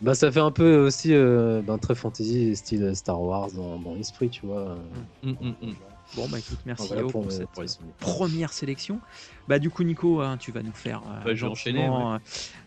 Bah, 0.00 0.14
ça 0.14 0.30
fait 0.30 0.40
un 0.40 0.52
peu 0.52 0.78
aussi 0.86 1.12
euh, 1.12 1.60
ben, 1.62 1.76
très 1.78 1.94
fantasy, 1.96 2.54
style 2.56 2.94
Star 2.94 3.20
Wars 3.20 3.50
dans, 3.52 3.78
dans 3.78 3.94
l'esprit, 3.94 4.30
tu 4.30 4.46
vois. 4.46 4.78
hum, 5.24 5.36
hum, 5.40 5.54
hum. 5.62 5.74
Bon, 6.14 6.28
bah 6.28 6.38
écoute, 6.38 6.58
merci 6.64 6.86
Voilà 6.86 7.02
Yao 7.02 7.10
pour 7.10 7.22
pour, 7.24 7.32
cette 7.32 7.48
pour 7.50 7.94
première 7.98 8.52
sélection. 8.52 9.00
Bah 9.46 9.58
du 9.58 9.70
coup, 9.70 9.82
Nico, 9.84 10.20
hein, 10.20 10.36
tu 10.38 10.52
vas 10.52 10.62
nous 10.62 10.72
faire 10.72 11.02
euh, 11.06 11.24
Bah, 11.24 11.50
enchaîner, 11.50 11.88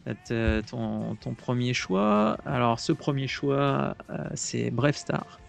euh, 0.08 0.14
t- 0.26 0.70
ton, 0.70 1.16
ton 1.16 1.34
premier 1.34 1.74
choix. 1.74 2.38
Alors, 2.46 2.80
ce 2.80 2.92
premier 2.94 3.28
choix, 3.28 3.96
euh, 4.10 4.30
c'est 4.36 4.70
Brave 4.72 4.96
Star. 4.96 5.40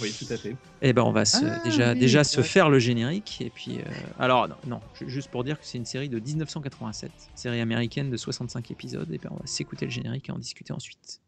Oui, 0.00 0.12
tout 0.12 0.32
à 0.32 0.36
fait. 0.38 0.56
Et 0.80 0.92
ben, 0.92 1.02
on 1.02 1.12
va 1.12 1.24
se, 1.24 1.44
Ah, 1.44 1.58
déjà, 1.64 1.92
oui, 1.92 1.98
déjà 1.98 2.24
c'est 2.24 2.36
se 2.36 2.42
faire 2.42 2.70
le 2.70 2.78
générique. 2.78 3.40
Et 3.40 3.50
puis, 3.50 3.80
euh, 3.80 3.84
alors, 4.18 4.48
non, 4.48 4.56
non, 4.66 4.80
ju- 4.94 5.08
juste 5.08 5.30
pour 5.30 5.44
dire 5.44 5.58
que 5.58 5.66
c'est 5.66 5.78
une 5.78 5.84
série 5.84 6.08
de 6.08 6.18
1987, 6.18 7.10
série 7.34 7.60
américaine 7.60 8.10
de 8.10 8.16
65 8.16 8.70
épisodes. 8.70 9.10
Et 9.12 9.18
ben, 9.18 9.30
on 9.32 9.36
va 9.36 9.46
s'écouter 9.46 9.84
le 9.86 9.90
générique 9.90 10.28
et 10.28 10.32
en 10.32 10.38
discuter 10.38 10.72
ensuite. 10.72 11.20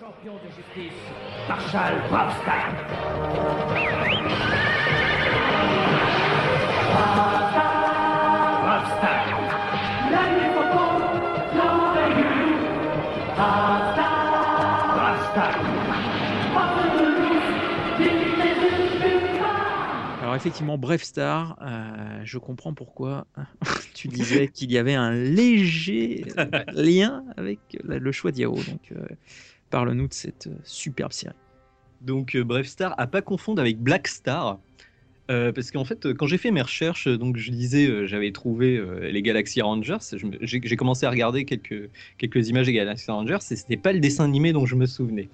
Champion 0.00 0.32
de 0.42 0.48
justice. 0.48 0.96
Bravstar. 2.08 2.70
Bravstar. 15.02 15.60
Alors 20.22 20.34
effectivement, 20.36 20.76
Brave 20.76 21.02
Star, 21.02 21.56
euh, 21.62 22.20
je 22.24 22.38
comprends 22.38 22.74
pourquoi 22.74 23.26
tu 23.94 24.08
disais 24.08 24.48
qu'il 24.48 24.70
y 24.70 24.78
avait 24.78 24.94
un 24.94 25.12
léger 25.12 26.24
lien 26.74 27.24
avec 27.36 27.58
la- 27.82 27.98
le 27.98 28.12
choix 28.12 28.30
d'Yao. 28.30 28.54
Donc 28.54 28.92
euh, 28.92 29.06
parle-nous 29.70 30.08
de 30.08 30.12
cette 30.12 30.48
euh, 30.48 30.58
superbe 30.64 31.12
série. 31.12 31.34
Donc, 32.00 32.34
euh, 32.34 32.44
bref, 32.44 32.66
Star, 32.66 32.94
à 32.98 33.06
pas 33.06 33.22
confondre 33.22 33.60
avec 33.60 33.78
Black 33.78 34.08
Star. 34.08 34.58
Euh, 35.30 35.52
parce 35.52 35.70
qu'en 35.70 35.84
fait, 35.84 36.06
euh, 36.06 36.14
quand 36.14 36.26
j'ai 36.26 36.38
fait 36.38 36.50
mes 36.50 36.62
recherches, 36.62 37.06
donc 37.06 37.36
je 37.36 37.52
disais, 37.52 38.06
j'avais 38.06 38.32
trouvé 38.32 38.82
les 39.12 39.22
Galaxy 39.22 39.62
Rangers. 39.62 39.98
J'ai 40.40 40.76
commencé 40.76 41.06
à 41.06 41.10
regarder 41.10 41.44
quelques, 41.44 41.88
quelques 42.18 42.48
images 42.48 42.66
des 42.66 42.72
Galaxy 42.72 43.10
Rangers 43.10 43.38
et 43.50 43.56
c'était 43.56 43.76
pas 43.76 43.92
le 43.92 44.00
dessin 44.00 44.24
animé 44.24 44.52
dont 44.52 44.66
je 44.66 44.74
me 44.74 44.86
souvenais. 44.86 45.28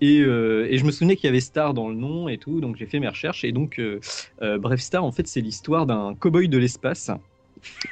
Et, 0.00 0.18
et 0.18 0.78
je 0.78 0.84
me 0.84 0.90
souvenais 0.90 1.16
qu'il 1.16 1.26
y 1.26 1.28
avait 1.28 1.40
Star 1.40 1.74
dans 1.74 1.88
le 1.88 1.94
nom 1.94 2.28
et 2.28 2.36
tout, 2.38 2.60
donc 2.60 2.76
j'ai 2.76 2.86
fait 2.86 3.00
mes 3.00 3.08
recherches. 3.08 3.44
Et 3.44 3.52
donc, 3.52 3.80
bref, 4.40 4.80
Star, 4.80 5.04
en 5.04 5.10
fait, 5.10 5.26
c'est 5.26 5.40
l'histoire 5.40 5.86
d'un 5.86 6.14
cow-boy 6.14 6.48
de 6.48 6.58
l'espace. 6.58 7.10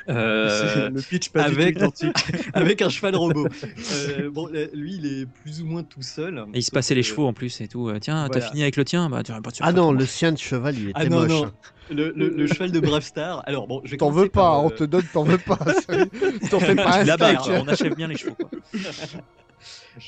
Euh, 0.09 0.90
le 0.90 1.00
pitch 1.02 1.30
pas 1.30 1.42
avec- 2.54 2.83
un 2.83 2.88
cheval 2.88 3.16
robot. 3.16 3.46
Euh, 3.92 4.30
bon, 4.30 4.48
lui, 4.72 4.94
il 4.96 5.06
est 5.06 5.26
plus 5.26 5.61
ou 5.62 5.66
moins 5.66 5.83
tout 5.83 6.02
seul. 6.02 6.44
Et 6.54 6.59
il 6.59 6.62
se 6.62 6.70
passait 6.70 6.94
les 6.94 7.02
chevaux 7.02 7.26
en 7.26 7.33
plus 7.33 7.61
et 7.61 7.68
tout. 7.68 7.88
Euh, 7.88 7.98
Tiens, 7.98 8.28
t'as 8.30 8.40
fini 8.40 8.62
avec 8.62 8.76
le 8.76 8.85
tien? 8.85 9.09
Bah, 9.09 9.22
tu 9.22 9.33
pas 9.33 9.50
sûr, 9.50 9.64
Ah 9.64 9.72
non, 9.72 9.92
le 9.92 10.06
sien 10.06 10.33
de 10.33 10.38
cheval, 10.38 10.76
il 10.76 10.90
était 10.90 10.92
Ah 10.94 11.04
non, 11.06 11.20
moche. 11.20 11.30
non. 11.30 11.52
Le, 11.90 12.12
le- 12.14 12.28
le 12.28 12.46
cheval 12.46 12.70
de 12.70 12.80
Brave 12.80 13.02
Star. 13.02 13.42
Alors 13.46 13.66
bon, 13.66 13.80
je 13.85 13.96
T'en 13.96 14.11
veux 14.11 14.28
pas, 14.28 14.40
par, 14.42 14.64
on 14.64 14.70
te 14.70 14.85
donne, 14.85 15.04
t'en 15.12 15.24
veux 15.24 15.38
pas. 15.38 15.56
T'en 16.50 16.61
fais 16.61 16.74
pas 16.76 17.00
un 17.00 17.61
on 17.61 17.66
achève 17.68 17.96
bien 17.96 18.06
les 18.06 18.16
chevaux. 18.16 18.35
quoi. 18.37 18.48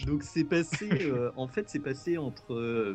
Donc 0.07 0.23
c'est 0.23 0.45
passé, 0.45 0.89
euh, 1.03 1.31
en 1.37 1.49
fait, 1.49 1.65
c'est 1.69 1.81
passé 1.81 2.17
entre 2.19 2.55
euh, 2.55 2.95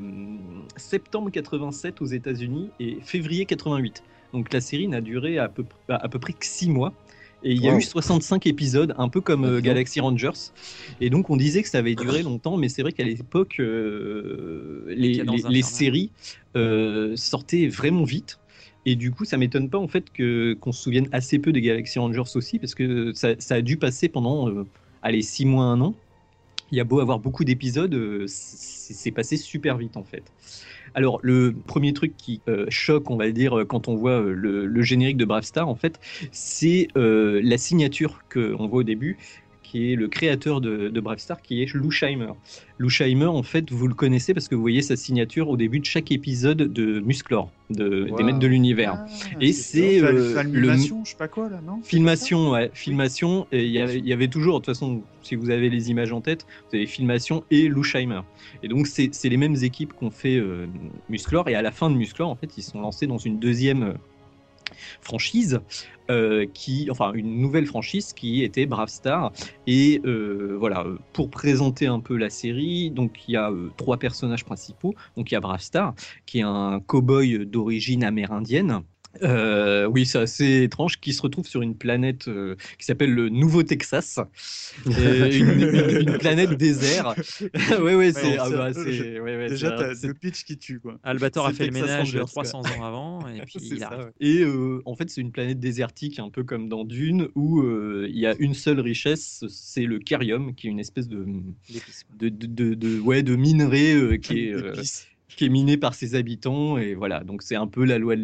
septembre 0.78 1.30
87 1.30 2.02
aux 2.02 2.06
États-Unis 2.06 2.72
et 2.80 3.00
février 3.02 3.46
88. 3.46 4.04
Donc 4.34 4.54
la 4.54 4.62
série 4.62 4.88
n'a 4.88 5.02
duré 5.02 5.38
à 5.38 5.48
peu, 5.48 5.66
à 5.90 6.08
peu 6.10 6.20
près 6.20 6.34
que 6.34 6.46
6 6.46 6.70
mois. 6.70 6.94
Et 7.44 7.52
il 7.52 7.62
y 7.62 7.68
a 7.68 7.72
Wow. 7.72 7.80
eu 7.80 7.84
65 7.84 8.48
épisodes, 8.48 8.96
un 8.98 9.10
peu 9.10 9.22
comme 9.22 9.46
euh. 9.46 9.62
Galaxy 9.62 10.00
Rangers. 10.00 10.32
Et 11.00 11.10
donc 11.10 11.30
on 11.30 11.38
disait 11.38 11.62
que 11.62 11.70
ça 11.70 11.78
avait 11.78 11.96
duré 11.96 12.24
longtemps, 12.24 12.58
mais 12.58 12.68
c'est 12.68 12.82
vrai 12.82 12.94
qu'à 12.94 13.04
l'époque, 13.04 13.58
euh, 13.60 14.86
les, 14.88 15.62
séries 15.62 16.12
euh, 16.56 17.16
sortaient 17.16 17.68
vraiment 17.68 18.04
vite. 18.04 18.40
Et 18.86 18.96
du 18.96 19.12
coup, 19.12 19.26
ça 19.26 19.38
m'étonne 19.38 19.70
pas 19.70 19.78
en 19.78 19.88
fait 19.88 20.12
que 20.12 20.54
qu'on 20.60 20.72
se 20.72 20.82
souvienne 20.82 21.10
assez 21.12 21.40
peu 21.40 21.52
des 21.52 21.62
Galaxy 21.62 22.00
Rangers 22.00 22.24
aussi, 22.36 22.58
parce 22.58 22.74
que 22.74 23.12
ça, 23.14 23.36
ça 23.38 23.56
a 23.56 23.62
dû 23.62 23.78
passer 23.78 24.08
pendant, 24.08 24.50
allez, 25.02 25.22
6 25.22 25.46
mois, 25.46 25.66
un 25.66 25.82
an. 25.82 25.94
Il 26.72 26.78
y 26.78 26.82
a 26.82 26.84
beau 26.84 27.00
avoir 27.00 27.20
beaucoup 27.20 27.44
d'épisodes, 27.44 27.94
euh, 27.94 28.26
c'est 28.28 29.12
passé 29.12 29.38
super 29.38 29.78
vite 29.78 29.98
en 29.98 30.04
fait. 30.04 30.24
Alors, 30.96 31.20
le 31.22 31.54
premier 31.54 31.94
truc 31.94 32.16
qui 32.18 32.42
euh, 32.48 32.66
choque, 32.70 33.10
on 33.10 33.18
va 33.18 33.30
dire, 33.32 33.60
euh, 33.60 33.66
quand 33.66 33.88
on 33.88 33.96
voit 33.96 34.22
le, 34.22 34.82
générique 34.82 35.18
de 35.18 35.26
Brave 35.26 35.44
Star, 35.44 35.68
en 35.68 35.76
fait, 35.76 36.00
c'est 36.32 36.88
la 36.96 37.58
signature 37.58 38.22
qu'on 38.32 38.68
voit 38.68 38.80
au 38.80 38.84
début, 38.84 39.18
qui 39.70 39.92
est 39.92 39.96
le 39.96 40.08
créateur 40.08 40.62
de, 40.62 40.88
de 40.88 41.00
Brave 41.02 41.18
Star, 41.20 41.42
qui 41.42 41.62
est 41.62 41.74
Lou 41.74 41.92
Scheimer. 41.92 42.32
Lou 42.78 42.90
Scheimer, 42.90 43.26
en 43.26 43.44
fait, 43.44 43.70
vous 43.72 43.88
le 43.88 43.94
connaissez 43.94 44.34
parce 44.34 44.48
que 44.48 44.56
vous 44.56 44.62
voyez 44.62 44.82
sa 44.82 44.96
signature 44.96 45.50
au 45.50 45.58
début 45.58 45.80
de 45.80 45.86
chaque 45.86 46.12
épisode 46.12 46.58
de 46.72 47.00
Musclor, 47.02 47.52
de, 47.70 48.06
des 48.06 48.12
Wow. 48.12 48.24
Maîtres 48.24 48.40
de 48.40 48.48
l'Univers. 48.48 48.94
Ah, 49.00 49.06
Et 49.42 49.52
c'est, 49.52 50.02
euh, 50.02 50.34
Falmimation, 50.36 51.04
je 51.04 51.12
sais 51.12 51.18
pas 51.18 51.28
quoi 51.28 51.50
là, 51.50 51.60
non? 51.66 51.82
Filmation, 51.84 52.52
ouais, 52.52 52.72
filmation. 52.74 53.46
Et 53.52 53.66
il 53.66 53.72
y 53.72 53.80
avait- 53.82 53.98
il 54.00 54.08
y 54.08 54.14
avait 54.14 54.30
toujours, 54.30 54.62
de 54.62 54.66
toute 54.66 54.74
façon, 54.76 55.02
si 55.22 55.36
vous 55.36 55.50
avez 55.50 55.70
les 55.70 55.90
images 55.90 56.14
en 56.14 56.22
tête, 56.22 56.46
vous 56.70 56.78
avez 56.78 56.86
filmation 56.86 57.44
et 57.52 57.68
Lou 57.68 57.84
Scheimer. 57.84 58.22
Et 58.64 58.68
donc, 58.70 58.88
c'est 58.88 59.12
les 59.26 59.38
mêmes 59.38 59.58
équipes 59.62 59.94
qu'on 59.94 60.12
fait 60.12 60.38
euh, 60.38 60.68
Musclor. 61.10 61.50
Et 61.50 61.56
à 61.56 61.62
la 61.62 61.72
fin 61.72 61.90
de 61.90 61.96
Musclor, 61.96 62.30
en 62.30 62.36
fait, 62.36 62.58
ils 62.58 62.64
se 62.64 62.72
sont 62.72 62.80
lancés 62.82 63.08
dans 63.08 63.18
une 63.18 63.38
deuxième, 63.40 63.84
euh, 63.84 63.94
franchise 65.02 65.60
euh, 66.10 66.46
qui, 66.54 66.88
enfin 66.90 67.12
une 67.14 67.40
nouvelle 67.40 67.66
franchise 67.66 68.14
qui 68.14 68.44
était 68.44 68.66
Brave 68.66 68.90
Star. 68.90 69.32
Et 69.66 70.02
euh, 70.06 70.56
voilà, 70.60 70.82
euh, 70.82 70.98
pour 71.14 71.30
présenter 71.30 71.88
un 71.88 72.00
peu 72.00 72.16
la 72.16 72.30
série, 72.30 72.92
donc 72.92 73.28
il 73.28 73.34
y 73.34 73.38
a 73.38 73.52
trois 73.78 73.98
personnages 73.98 74.46
principaux. 74.46 74.96
Donc 75.16 75.32
il 75.32 75.34
y 75.34 75.38
a 75.38 75.42
Brave 75.42 75.62
Star, 75.62 75.94
qui 76.26 76.40
est 76.40 76.44
un 76.44 76.80
cow-boy 76.80 77.46
d'origine 77.46 78.04
amérindienne. 78.04 78.82
Euh, 79.24 79.86
oui, 79.88 80.06
c'est 80.06 80.20
assez 80.20 80.64
étrange, 80.64 81.00
qui 81.00 81.14
se 81.14 81.22
retrouve 81.22 81.48
sur 81.48 81.62
une 81.62 81.76
planète 81.76 82.28
euh, 82.28 82.56
qui 82.78 82.86
s'appelle 82.86 83.14
le 83.14 83.30
Nouveau 83.30 83.64
Texas, 83.64 84.20
Euh, 84.88 85.32
une, 85.32 85.62
une- 85.62 86.10
une 86.10 86.18
planète 86.18 86.52
désert. 86.58 87.16
ouais, 87.82 87.96
ouais, 87.96 88.12
c'est 88.14 88.24
Ouais, 88.28 88.38
ah 88.40 88.50
bah, 88.50 88.74
c'est- 88.74 89.20
ouais, 89.20 89.38
ouais, 89.38 89.50
Déjà, 89.50 89.76
le 90.04 90.14
pitch 90.14 90.44
qui 90.44 90.58
tue, 90.58 90.80
quoi. 90.80 91.00
Albator 91.04 91.48
a 91.48 91.54
fait 91.54 91.66
le 91.68 91.72
ménage 91.72 92.00
Rangers, 92.00 92.24
300 92.28 92.62
ans 92.62 92.84
avant 92.84 93.28
et 93.28 93.42
puis 93.46 93.60
il 93.62 93.80
ça, 93.80 93.98
ouais. 93.98 94.12
Et 94.20 94.42
euh, 94.44 94.82
en 94.86 94.96
fait, 94.96 95.10
c'est 95.10 95.22
une 95.22 95.32
planète 95.32 95.60
désertique, 95.60 96.20
un 96.20 96.30
peu 96.30 96.44
comme 96.44 96.70
dans 96.70 96.84
Dune, 96.84 97.30
où 97.36 97.62
euh, 97.62 98.08
il 98.10 98.18
y 98.20 98.26
a 98.26 98.36
une 98.40 98.54
seule 98.54 98.80
richesse, 98.80 99.44
c'est 99.50 99.86
le 99.86 100.00
carium, 100.00 100.54
qui 100.56 100.68
est 100.68 100.70
une 100.72 100.80
espèce 100.80 101.08
de, 101.08 101.26
L'épice, 101.70 102.04
quoi. 102.04 102.16
de, 102.20 102.30
de, 102.30 102.46
de- 102.48 102.74
de- 102.74 103.00
ouais, 103.00 103.24
de 103.24 103.36
minerai 103.36 103.94
euh, 103.94 104.18
qui, 104.18 104.48
est, 104.48 104.54
euh. 104.54 104.74
Qui 105.38 105.46
est 105.46 105.50
miné 105.50 105.78
par 105.78 105.94
ses 105.94 106.16
habitants. 106.16 106.78
Et 106.78 106.96
voilà, 106.96 107.24
donc 107.24 107.44
c'est 107.44 107.56
un 107.56 107.68
peu 107.68 107.86
la 107.86 107.98
loi, 107.98 108.16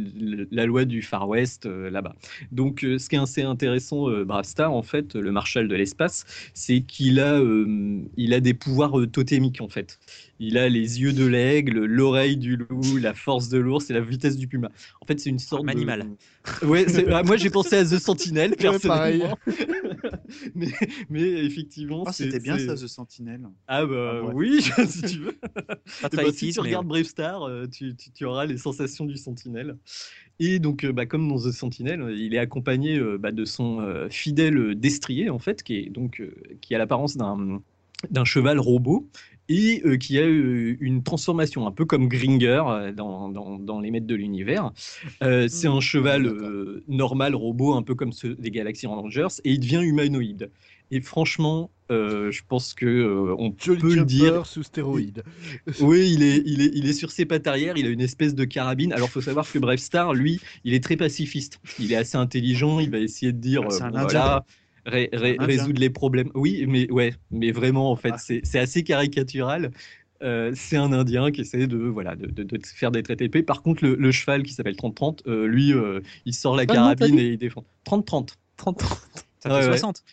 la 0.52 0.66
loi 0.66 0.84
du 0.84 1.02
Far 1.02 1.30
West 1.30 1.66
euh, 1.66 1.90
là-bas. 1.90 2.16
Donc, 2.52 2.84
euh, 2.84 2.98
ce 2.98 3.08
qui 3.08 3.16
est 3.16 3.20
assez 3.20 3.44
intéressant, 3.44 4.10
euh, 4.10 4.26
Brave 4.26 4.44
Star, 4.44 4.74
en 4.74 4.82
fait, 4.82 5.16
le 5.16 5.32
marshal 5.32 5.68
de 5.68 5.76
l'espace, 5.76 6.26
c'est 6.54 6.82
qu'il 6.82 7.20
a, 7.20 7.40
il 8.18 8.34
a 8.34 8.40
des 8.40 8.54
pouvoirs 8.54 8.94
totémiques, 9.12 9.62
en 9.62 9.70
fait. 9.70 10.00
Il 10.40 10.58
a 10.58 10.68
les 10.68 11.00
yeux 11.02 11.14
de 11.14 11.26
l'aigle, 11.26 11.86
l'oreille 11.86 12.38
du 12.38 12.58
loup, 12.58 12.98
la 12.98 13.14
force 13.14 13.50
de 13.50 13.58
l'ours 13.60 13.90
et 13.90 13.94
la 13.94 14.02
vitesse 14.02 14.36
du 14.36 14.48
puma. 14.48 14.70
En 15.02 15.06
fait, 15.06 15.20
c'est 15.20 15.30
une 15.30 15.40
sorte 15.40 15.64
Manimal. 15.64 16.06
de... 16.62 16.66
Ouais, 16.66 16.86
ah, 17.14 17.24
moi 17.24 17.38
j'ai 17.38 17.50
pensé 17.50 17.76
à 17.78 17.84
The 17.86 18.00
Sentinel, 18.00 18.52
Ouais, 18.52 18.56
personnellement. 18.58 19.38
mais, 20.56 20.68
mais 21.10 21.22
effectivement, 21.46 22.04
Ah, 22.06 22.12
c'est- 22.12 22.26
c'était 22.26 22.40
bien 22.40 22.58
ça, 22.58 22.76
The 22.76 22.88
Sentinel. 22.88 23.42
Ah 23.68 23.86
bah 23.86 24.14
Ah, 24.18 24.24
ouais. 24.26 24.34
oui, 24.34 24.62
si 24.88 25.02
tu 25.04 25.20
veux. 25.20 25.34
Pas 25.34 25.80
Eh 26.06 26.10
très 26.10 26.24
ben, 26.26 26.32
si 26.34 26.52
tu 26.52 26.60
mais 26.60 26.68
regardes. 26.68 26.88
Brave 26.88 27.04
Star, 27.04 27.44
euh, 27.44 27.68
tu, 27.68 27.96
tu- 27.96 28.12
tu 28.12 28.26
auras 28.26 28.46
les 28.46 28.58
sensations 28.58 29.06
du 29.06 29.18
Sentinelle. 29.18 29.78
Et 30.40 30.60
donc, 30.60 30.84
euh, 30.84 30.92
bah, 30.92 31.06
comme 31.06 31.28
dans 31.30 31.38
The 31.38 31.52
Sentinel, 31.52 32.02
euh, 32.02 32.16
il 32.16 32.34
est 32.34 32.40
accompagné 32.40 33.00
bah, 33.20 33.32
de 33.32 33.46
son 33.46 34.08
fidèle 34.10 34.76
destrier, 34.80 35.30
en 35.30 35.40
fait, 35.40 35.64
qui, 35.64 35.76
est, 35.76 35.90
donc, 35.90 36.22
qui 36.62 36.76
a 36.76 36.78
l'apparence 36.78 37.16
d'un 37.18 37.62
d'un 38.10 38.26
cheval 38.26 38.60
robot 38.60 39.08
et 39.50 39.82
euh, 39.86 39.98
qui 39.98 40.18
a 40.20 40.24
euh, 40.24 40.76
une 40.80 41.04
transformation 41.04 41.68
un 41.68 41.72
peu 41.72 41.86
comme 41.86 42.08
Gringer 42.08 42.64
euh, 42.68 42.92
dans, 42.92 43.30
dans- 43.30 43.60
dans 43.60 43.80
les 43.80 43.92
maîtres 43.92 44.08
de 44.08 44.16
l'univers. 44.16 44.72
Euh, 45.22 45.48
c'est 45.48 45.68
un 45.68 45.80
cheval 45.80 46.24
d'accord. 46.24 46.48
euh, 46.50 46.84
normal, 46.88 47.36
robot, 47.36 47.74
un 47.74 47.84
peu 47.84 47.96
comme 47.96 48.12
ceux 48.12 48.36
des 48.36 48.52
Galaxy 48.52 48.88
Rangers, 48.88 49.28
et 49.44 49.52
il 49.52 49.60
devient 49.60 49.82
humanoïde. 49.84 50.50
Et 50.92 51.02
franchement, 51.02 51.72
je 51.90 52.42
pense 52.48 52.74
que 52.74 53.34
on 53.38 53.54
Jolly 53.58 53.80
peut 53.82 53.96
le 53.96 54.04
dire. 54.06 54.46
sous 54.48 54.64
stéroïdes. 54.64 55.24
Oui, 55.80 56.12
il 56.14 56.24
est, 56.24 56.42
il, 56.46 56.62
est, 56.62 56.72
il 56.74 56.88
est 56.90 56.94
sur 56.94 57.12
ses 57.12 57.26
pattes 57.26 57.46
arrière, 57.48 57.78
il 57.78 57.86
a 57.86 57.90
une 57.90 58.02
espèce 58.02 58.34
de 58.36 58.46
carabine. 58.46 58.94
Alors, 58.94 59.12
faut 59.12 59.22
savoir 59.22 59.50
que 59.52 59.60
Brave 59.60 59.78
Star, 59.78 60.14
lui, 60.14 60.40
il 60.64 60.74
est 60.74 60.84
très 60.84 60.98
pacifiste. 60.98 61.60
Il 61.78 61.92
est 61.92 61.96
assez 61.96 62.18
intelligent, 62.18 62.80
il 62.80 62.90
va 62.90 63.00
essayer 63.00 63.32
de 63.32 63.38
dire 63.38 63.62
Ah, 63.64 63.70
bon, 63.70 64.00
voilà, 64.02 64.46
ré- 64.86 65.10
Indien. 65.14 65.46
résoudre 65.46 65.80
les 65.80 65.90
problèmes. 65.90 66.30
Oui, 66.36 66.66
mais 66.68 66.90
ouais, 66.92 67.14
mais 67.32 67.52
vraiment, 67.52 67.92
en 67.92 67.96
fait, 67.96 68.14
Ah. 68.14 68.18
c'est 68.18 68.60
assez 68.60 68.84
caricatural. 68.84 69.72
Euh, 70.22 70.54
c'est 70.56 70.78
un 70.78 70.94
Indien 70.94 71.32
qui 71.32 71.42
essaie 71.42 71.68
de, 71.68 71.78
voilà, 71.78 72.16
de, 72.16 72.28
de- 72.28 72.44
de 72.44 72.60
faire 72.66 72.92
des 72.92 73.04
traités 73.04 73.26
de 73.28 73.32
paix. 73.32 73.44
Par 73.44 73.62
contre, 73.62 73.84
le, 73.84 73.96
le 73.96 74.12
cheval 74.12 74.44
qui 74.44 74.54
s'appelle 74.54 74.76
30-30, 74.78 75.22
euh, 75.28 75.46
lui, 75.48 75.74
euh, 75.74 76.00
il 76.26 76.34
sort 76.34 76.56
la 76.56 76.66
carabine 76.66 77.20
et 77.20 77.28
il 77.34 77.38
défend. 77.38 77.66
30-30. 77.86 78.38
30 78.56 78.82
Ça 79.40 79.50
fait 79.50 79.56
ouais. 79.56 79.64
60. 79.64 80.04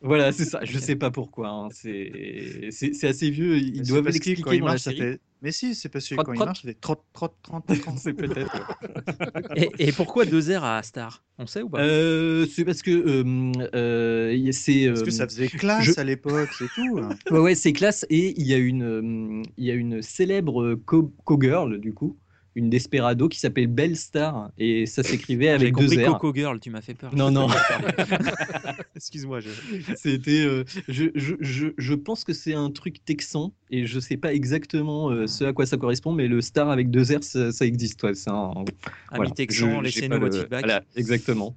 Voilà, 0.00 0.32
c'est 0.32 0.46
ça. 0.46 0.60
Je 0.64 0.78
sais 0.78 0.96
pas 0.96 1.10
pourquoi. 1.10 1.48
hein. 1.50 1.68
C'est 1.70 3.04
assez 3.04 3.28
vieux. 3.30 3.58
Ils 3.58 3.86
doivent 3.86 4.06
l'expliquer 4.06 4.58
dans 4.58 4.66
la 4.68 4.78
série. 4.78 5.18
Mais 5.42 5.52
si, 5.52 5.74
c'est 5.74 5.88
parce 5.88 6.08
que 6.08 6.14
Trot, 6.14 6.24
quand 6.24 6.32
il 6.32 6.36
trot. 6.36 6.44
marche, 6.44 6.62
ça 6.62 6.68
fait 6.68 6.80
trotte, 6.80 7.04
trotte, 7.12 7.36
trotte, 7.42 7.64
trotte. 7.66 7.98
C'est 8.02 8.14
peut-être. 8.14 8.66
Et, 9.56 9.88
et 9.88 9.92
pourquoi 9.92 10.24
deux 10.24 10.50
airs 10.50 10.64
à 10.64 10.82
Star 10.82 11.24
On 11.38 11.46
sait 11.46 11.62
ou 11.62 11.68
pas? 11.70 11.80
Euh, 11.80 12.46
c'est 12.46 12.64
parce 12.64 12.82
que 12.82 12.90
euh, 12.90 13.68
euh, 13.74 14.52
c'est. 14.52 14.88
Parce 14.88 15.02
que 15.02 15.10
ça 15.10 15.26
faisait 15.26 15.48
classe 15.48 15.84
je- 15.84 15.92
à 15.98 16.04
l'époque, 16.04 16.54
c'est 16.54 16.68
tout. 16.68 16.98
hein. 17.00 17.18
Ouais, 17.30 17.38
ouais, 17.38 17.54
c'est 17.54 17.72
classe. 17.72 18.04
Et 18.10 18.38
il 18.40 18.46
y 18.46 18.54
a 18.54 18.58
une, 18.58 18.82
euh, 18.82 19.42
il 19.56 19.64
y 19.64 19.70
a 19.70 19.74
une 19.74 20.02
célèbre 20.02 20.74
co- 20.86 21.14
co-girl, 21.24 21.78
du 21.78 21.94
coup, 21.94 22.18
une 22.58 22.68
Desperado 22.70 23.28
qui 23.28 23.38
s'appelle 23.38 23.68
Belle 23.68 23.96
Star. 23.96 24.50
Et 24.58 24.84
ça 24.86 25.02
s'écrivait 25.02 25.48
avec 25.48 25.74
deux 25.74 25.86
compris 25.86 26.04
R. 26.04 26.12
Coco 26.18 26.34
Girl, 26.34 26.58
tu 26.60 26.70
m'as 26.70 26.80
fait 26.80 26.94
peur. 26.94 27.14
Non, 27.14 27.30
non. 27.30 27.48
Excuse-moi. 28.96 29.40
je- 29.40 29.48
C'était. 29.96 30.40
euh, 30.44 30.64
je, 30.88 31.04
je, 31.14 31.34
je, 31.40 31.68
je 31.76 31.94
pense 31.94 32.24
que 32.24 32.32
c'est 32.32 32.54
un 32.54 32.70
truc 32.70 33.04
texan. 33.04 33.52
Et 33.70 33.86
je 33.86 34.00
sais 34.00 34.16
pas 34.16 34.32
exactement 34.34 35.10
euh, 35.10 35.26
ce 35.26 35.44
à 35.44 35.52
quoi 35.52 35.66
ça 35.66 35.76
correspond. 35.76 36.12
Mais 36.12 36.26
le 36.28 36.40
Star 36.40 36.70
avec 36.70 36.90
deux 36.90 37.02
R, 37.04 37.22
ça, 37.22 37.52
ça 37.52 37.64
existe. 37.66 38.02
Ouais, 38.02 38.14
c'est 38.14 38.30
un. 38.30 38.50
Ami 38.50 38.64
voilà. 39.14 39.30
Texan, 39.30 39.80
laissez-nous 39.80 40.18
le- 40.18 40.30
feedback. 40.30 40.64
Voilà, 40.64 40.82
exactement. 40.96 41.54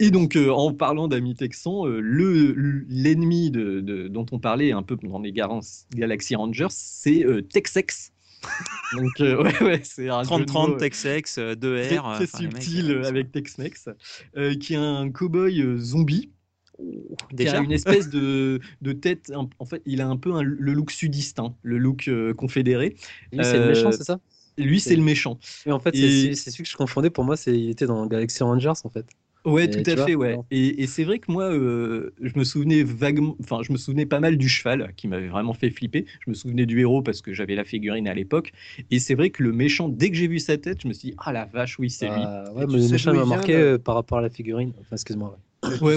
Et 0.00 0.10
donc, 0.10 0.36
euh, 0.36 0.48
en 0.48 0.72
parlant 0.72 1.06
d'amis 1.06 1.34
texans, 1.34 1.86
euh, 1.86 2.00
le 2.00 2.52
l'ennemi 2.88 3.50
de, 3.50 3.80
de- 3.80 4.08
dont 4.08 4.24
on 4.32 4.38
parlait 4.38 4.72
un 4.72 4.82
peu 4.82 4.96
dans 5.02 5.18
les 5.18 5.32
Galaxy 5.32 6.34
Rangers, 6.34 6.68
c'est 6.70 7.24
euh, 7.26 7.42
Texex. 7.42 8.11
donc, 8.92 9.20
euh, 9.20 9.42
ouais, 9.42 9.62
ouais, 9.62 9.80
c'est 9.84 10.08
un 10.08 10.22
jeu 10.22 10.28
de 10.30 10.44
30-30, 10.44 10.68
mots, 10.68 10.74
euh, 10.74 10.78
Texex, 10.78 11.38
2 11.38 11.82
très, 11.82 11.98
R. 11.98 12.12
très 12.14 12.26
subtil 12.26 12.90
euh, 12.90 13.04
avec 13.04 13.32
Tex-Mex, 13.32 13.88
euh, 14.36 14.54
qui 14.54 14.74
est 14.74 14.76
un 14.76 15.08
cow-boy 15.10 15.60
euh, 15.62 15.78
zombie. 15.78 16.30
qui 16.78 17.34
Déjà 17.34 17.58
a 17.58 17.60
une 17.60 17.72
espèce 17.72 18.08
de, 18.08 18.60
de 18.80 18.92
tête, 18.92 19.32
en 19.58 19.64
fait, 19.64 19.82
il 19.86 20.00
a 20.00 20.08
un 20.08 20.16
peu 20.16 20.32
un- 20.34 20.42
le 20.42 20.72
look 20.72 20.90
sudiste, 20.90 21.38
hein, 21.38 21.54
le 21.62 21.78
look 21.78 22.08
euh, 22.08 22.34
confédéré. 22.34 22.96
Lui, 23.32 23.44
c'est 23.44 23.58
le 23.58 23.66
méchant, 23.68 23.88
Euh, 23.88 23.92
c'est 23.92 24.04
ça? 24.04 24.20
Lui, 24.58 24.80
c'est 24.80 24.96
le 24.96 25.02
méchant. 25.02 25.38
Mais 25.64 25.72
en 25.72 25.80
fait, 25.80 25.94
c'est 25.94 26.02
Et- 26.02 26.22
celui- 26.22 26.36
c'est 26.36 26.50
celui 26.50 26.64
que 26.64 26.70
je 26.70 26.76
confondais. 26.76 27.08
Pour 27.10 27.24
moi, 27.24 27.36
c'est 27.36 27.58
il 27.58 27.70
était 27.70 27.86
dans 27.86 28.06
Galaxy 28.06 28.42
Rangers, 28.42 28.72
en 28.84 28.90
fait. 28.90 29.06
Ouais, 29.44 29.68
Et 29.68 29.70
tout 29.82 29.82
à 29.90 29.96
vois, 29.96 30.04
fait, 30.04 30.14
ouais. 30.14 30.38
Et, 30.52 30.82
et 30.82 30.86
c'est 30.86 31.02
vrai 31.04 31.18
que 31.18 31.30
moi, 31.32 31.44
euh, 31.52 32.14
je 32.20 32.38
me 32.38 32.44
souvenais 32.44 32.84
vaguement, 32.84 33.36
enfin, 33.42 33.60
je 33.62 33.72
me 33.72 33.76
souvenais 33.76 34.06
pas 34.06 34.20
mal 34.20 34.36
du 34.38 34.48
cheval 34.48 34.92
qui 34.96 35.08
m'avait 35.08 35.28
vraiment 35.28 35.52
fait 35.52 35.70
flipper. 35.70 36.06
Je 36.24 36.30
me 36.30 36.34
souvenais 36.34 36.64
du 36.64 36.78
héros 36.80 37.02
parce 37.02 37.22
que 37.22 37.32
j'avais 37.32 37.56
la 37.56 37.64
figurine 37.64 38.06
à 38.06 38.14
l'époque. 38.14 38.52
Et 38.92 39.00
c'est 39.00 39.14
vrai 39.16 39.30
que 39.30 39.42
le 39.42 39.52
méchant, 39.52 39.88
dès 39.88 40.10
que 40.10 40.16
j'ai 40.16 40.28
vu 40.28 40.38
sa 40.38 40.58
tête, 40.58 40.82
je 40.82 40.88
me 40.88 40.92
suis 40.92 41.10
dit, 41.10 41.14
ah 41.18 41.32
la 41.32 41.46
vache, 41.46 41.78
oui, 41.80 41.90
c'est 41.90 42.08
lui. 42.08 42.30
Ah, 42.30 42.52
ouais, 42.52 42.62
Et 42.62 42.66
tu 42.66 42.76
mais 42.76 42.78
le 42.78 42.88
méchant 42.88 43.12
m'a 43.14 43.24
marqué 43.26 43.52
là 43.52 43.58
euh, 43.58 43.78
par 43.78 43.94
rapport 43.96 44.18
à 44.18 44.22
la 44.22 44.30
figurine. 44.30 44.72
Enfin, 44.80 44.94
excuse-moi. 44.96 45.30
ouais. 45.30 45.38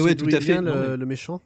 Ouais, 0.00 0.14
tout 0.16 0.28
à 0.32 0.40
fait, 0.40 0.58
vient, 0.58 0.62
non, 0.64 0.76
le, 0.76 0.76
mais- 0.76 0.96
le 0.96 1.06
méchant? 1.06 1.40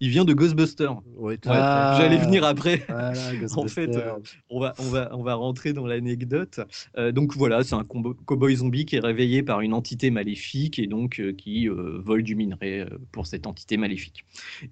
Il 0.00 0.10
vient 0.10 0.24
de 0.24 0.32
Ghostbusters. 0.32 0.96
J'allais 1.44 2.18
venir 2.18 2.44
après. 2.44 2.84
Voilà, 2.88 3.12
En 3.56 3.66
fait, 3.66 3.96
euh, 3.96 4.12
on 4.50 4.60
va, 4.60 4.74
on 4.78 4.84
va, 4.84 5.10
on 5.12 5.22
va 5.22 5.34
rentrer 5.34 5.72
dans 5.72 5.86
l'anecdote. 5.86 6.60
Euh, 6.96 7.12
donc 7.12 7.36
voilà, 7.36 7.64
c'est 7.64 7.74
un 7.74 7.84
cow-boy 7.84 8.56
zombie 8.56 8.84
qui 8.84 8.96
est 8.96 9.00
réveillé 9.00 9.42
par 9.42 9.60
une 9.60 9.74
entité 9.74 10.10
maléfique 10.10 10.78
et 10.78 10.86
donc 10.86 11.20
euh, 11.20 11.32
qui 11.32 11.68
vole 11.68 12.22
du 12.22 12.34
minerai 12.34 12.86
pour 13.12 13.26
cette 13.26 13.46
entité 13.46 13.76
maléfique. 13.76 14.24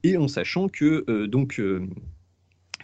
Et 0.03 0.17
en 0.17 0.29
sachant 0.29 0.69
que 0.69 1.27
donc 1.27 1.61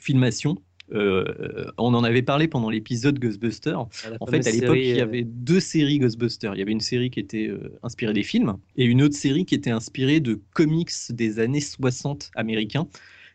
filmation. 0.01 0.59
Euh, 0.95 1.71
on 1.79 1.95
en 1.95 2.05
avait 2.05 2.23
parlé 2.23 2.49
pendant 2.49 2.71
l'épisode 2.71 3.19
la 3.23 4.17
En 4.21 4.27
fait, 4.27 4.47
à 4.47 4.51
l'époque, 4.51 4.77
il 4.81 4.97
y 4.97 5.01
euh, 5.01 5.05
avait 5.05 5.25
deux 5.25 5.61
séries 5.61 5.99
Ghostbusters. 5.99 6.55
Il 6.55 6.59
y 6.59 6.63
avait 6.63 6.73
une 6.73 6.81
série 6.81 7.11
qui 7.11 7.21
était 7.21 7.49
euh, 7.49 7.79
inspirée 7.83 8.13
des 8.13 8.23
films 8.23 8.57
et 8.77 8.85
une 8.85 9.03
autre 9.03 9.15
série 9.17 9.45
qui 9.45 9.55
était 9.55 9.71
inspirée 9.71 10.21
de 10.21 10.41
comics 10.55 10.91
des 11.11 11.39
années 11.39 11.61
60 11.61 12.31
américains. 12.35 12.87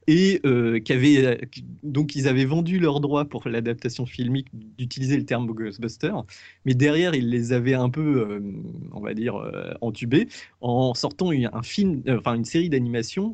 Et 0.10 0.39
euh, 0.46 0.80
qui 0.80 0.93
avait, 0.93 1.41
qui- 1.52 1.65
donc 1.84 2.15
ils 2.15 2.30
avaient 2.30 2.46
vendu 2.46 2.80
leurs 2.80 3.02
droits 3.02 3.26
pour 3.26 3.50
l'adaptation 3.50 4.06
filmique 4.06 4.48
d'utiliser 4.54 5.17
le 5.17 5.26
terme 5.26 5.48
Ghostbusters, 5.48 6.24
mais 6.63 6.76
derrière 6.76 7.13
ils 7.13 7.30
les 7.30 7.52
avaient 7.52 7.74
un 7.74 7.89
peu, 7.89 8.22
euh, 8.22 8.39
on 8.93 9.02
va 9.02 9.13
dire, 9.13 9.36
euh, 9.36 9.74
entubés 9.82 10.30
en 10.62 10.93
sortant 10.93 11.34
une- 11.34 11.50
un 11.52 11.62
film, 11.62 12.04
enfin 12.08 12.36
une 12.36 12.46
série 12.46 12.70
d'animation 12.70 13.32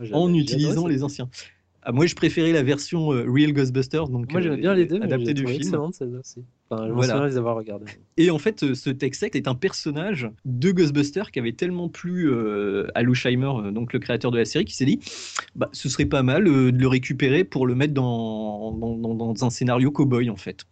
j'ai- 0.00 0.12
en 0.12 0.34
utilisant 0.34 0.88
les 0.88 1.04
anciens. 1.04 1.28
Ah, 1.82 1.92
moi, 1.92 2.06
je 2.06 2.14
préférais 2.14 2.52
la 2.52 2.62
version 2.62 3.12
euh, 3.12 3.24
Real 3.28 3.52
Ghostbusters, 3.52 4.08
donc 4.08 4.30
Moi, 4.32 4.40
j'aimais 4.40 4.56
euh, 4.56 4.60
bien 4.60 4.74
les 4.74 4.86
deux, 4.86 5.00
adaptée 5.00 5.32
du 5.32 5.46
film. 5.46 5.60
excellente 5.60 5.94
celle-là 5.94 6.18
aussi. 6.18 6.44
Enfin, 6.70 6.86
je 6.88 6.92
Voilà. 6.92 7.26
les 7.28 7.36
avoir 7.38 7.56
regardées. 7.56 7.86
Et 8.16 8.30
en 8.30 8.38
fait, 8.38 8.62
euh, 8.62 8.74
ce 8.74 8.90
Texex 8.90 9.34
est 9.36 9.48
un 9.48 9.54
personnage 9.54 10.28
de 10.44 10.70
Ghostbusters 10.70 11.30
qui 11.30 11.38
avait 11.38 11.52
tellement 11.52 11.88
plu 11.88 12.28
euh, 12.30 12.88
à 12.94 13.02
Lou 13.02 13.14
Scheimer, 13.14 13.72
donc 13.72 13.92
le 13.92 14.00
créateur 14.00 14.30
de 14.30 14.38
la 14.38 14.44
série, 14.44 14.64
qui 14.64 14.74
s'est 14.74 14.84
dit 14.84 14.98
bah, 15.54 15.70
ce 15.72 15.88
serait 15.88 16.04
pas 16.06 16.22
mal 16.22 16.46
euh, 16.46 16.72
de 16.72 16.78
le 16.78 16.88
récupérer 16.88 17.44
pour 17.44 17.66
le 17.66 17.74
mettre 17.74 17.94
dans, 17.94 18.72
dans, 18.72 18.96
dans- 18.96 19.14
dans 19.14 19.44
un 19.44 19.50
scénario 19.50 19.90
cowboy 19.90 20.28
en 20.30 20.36
fait. 20.36 20.64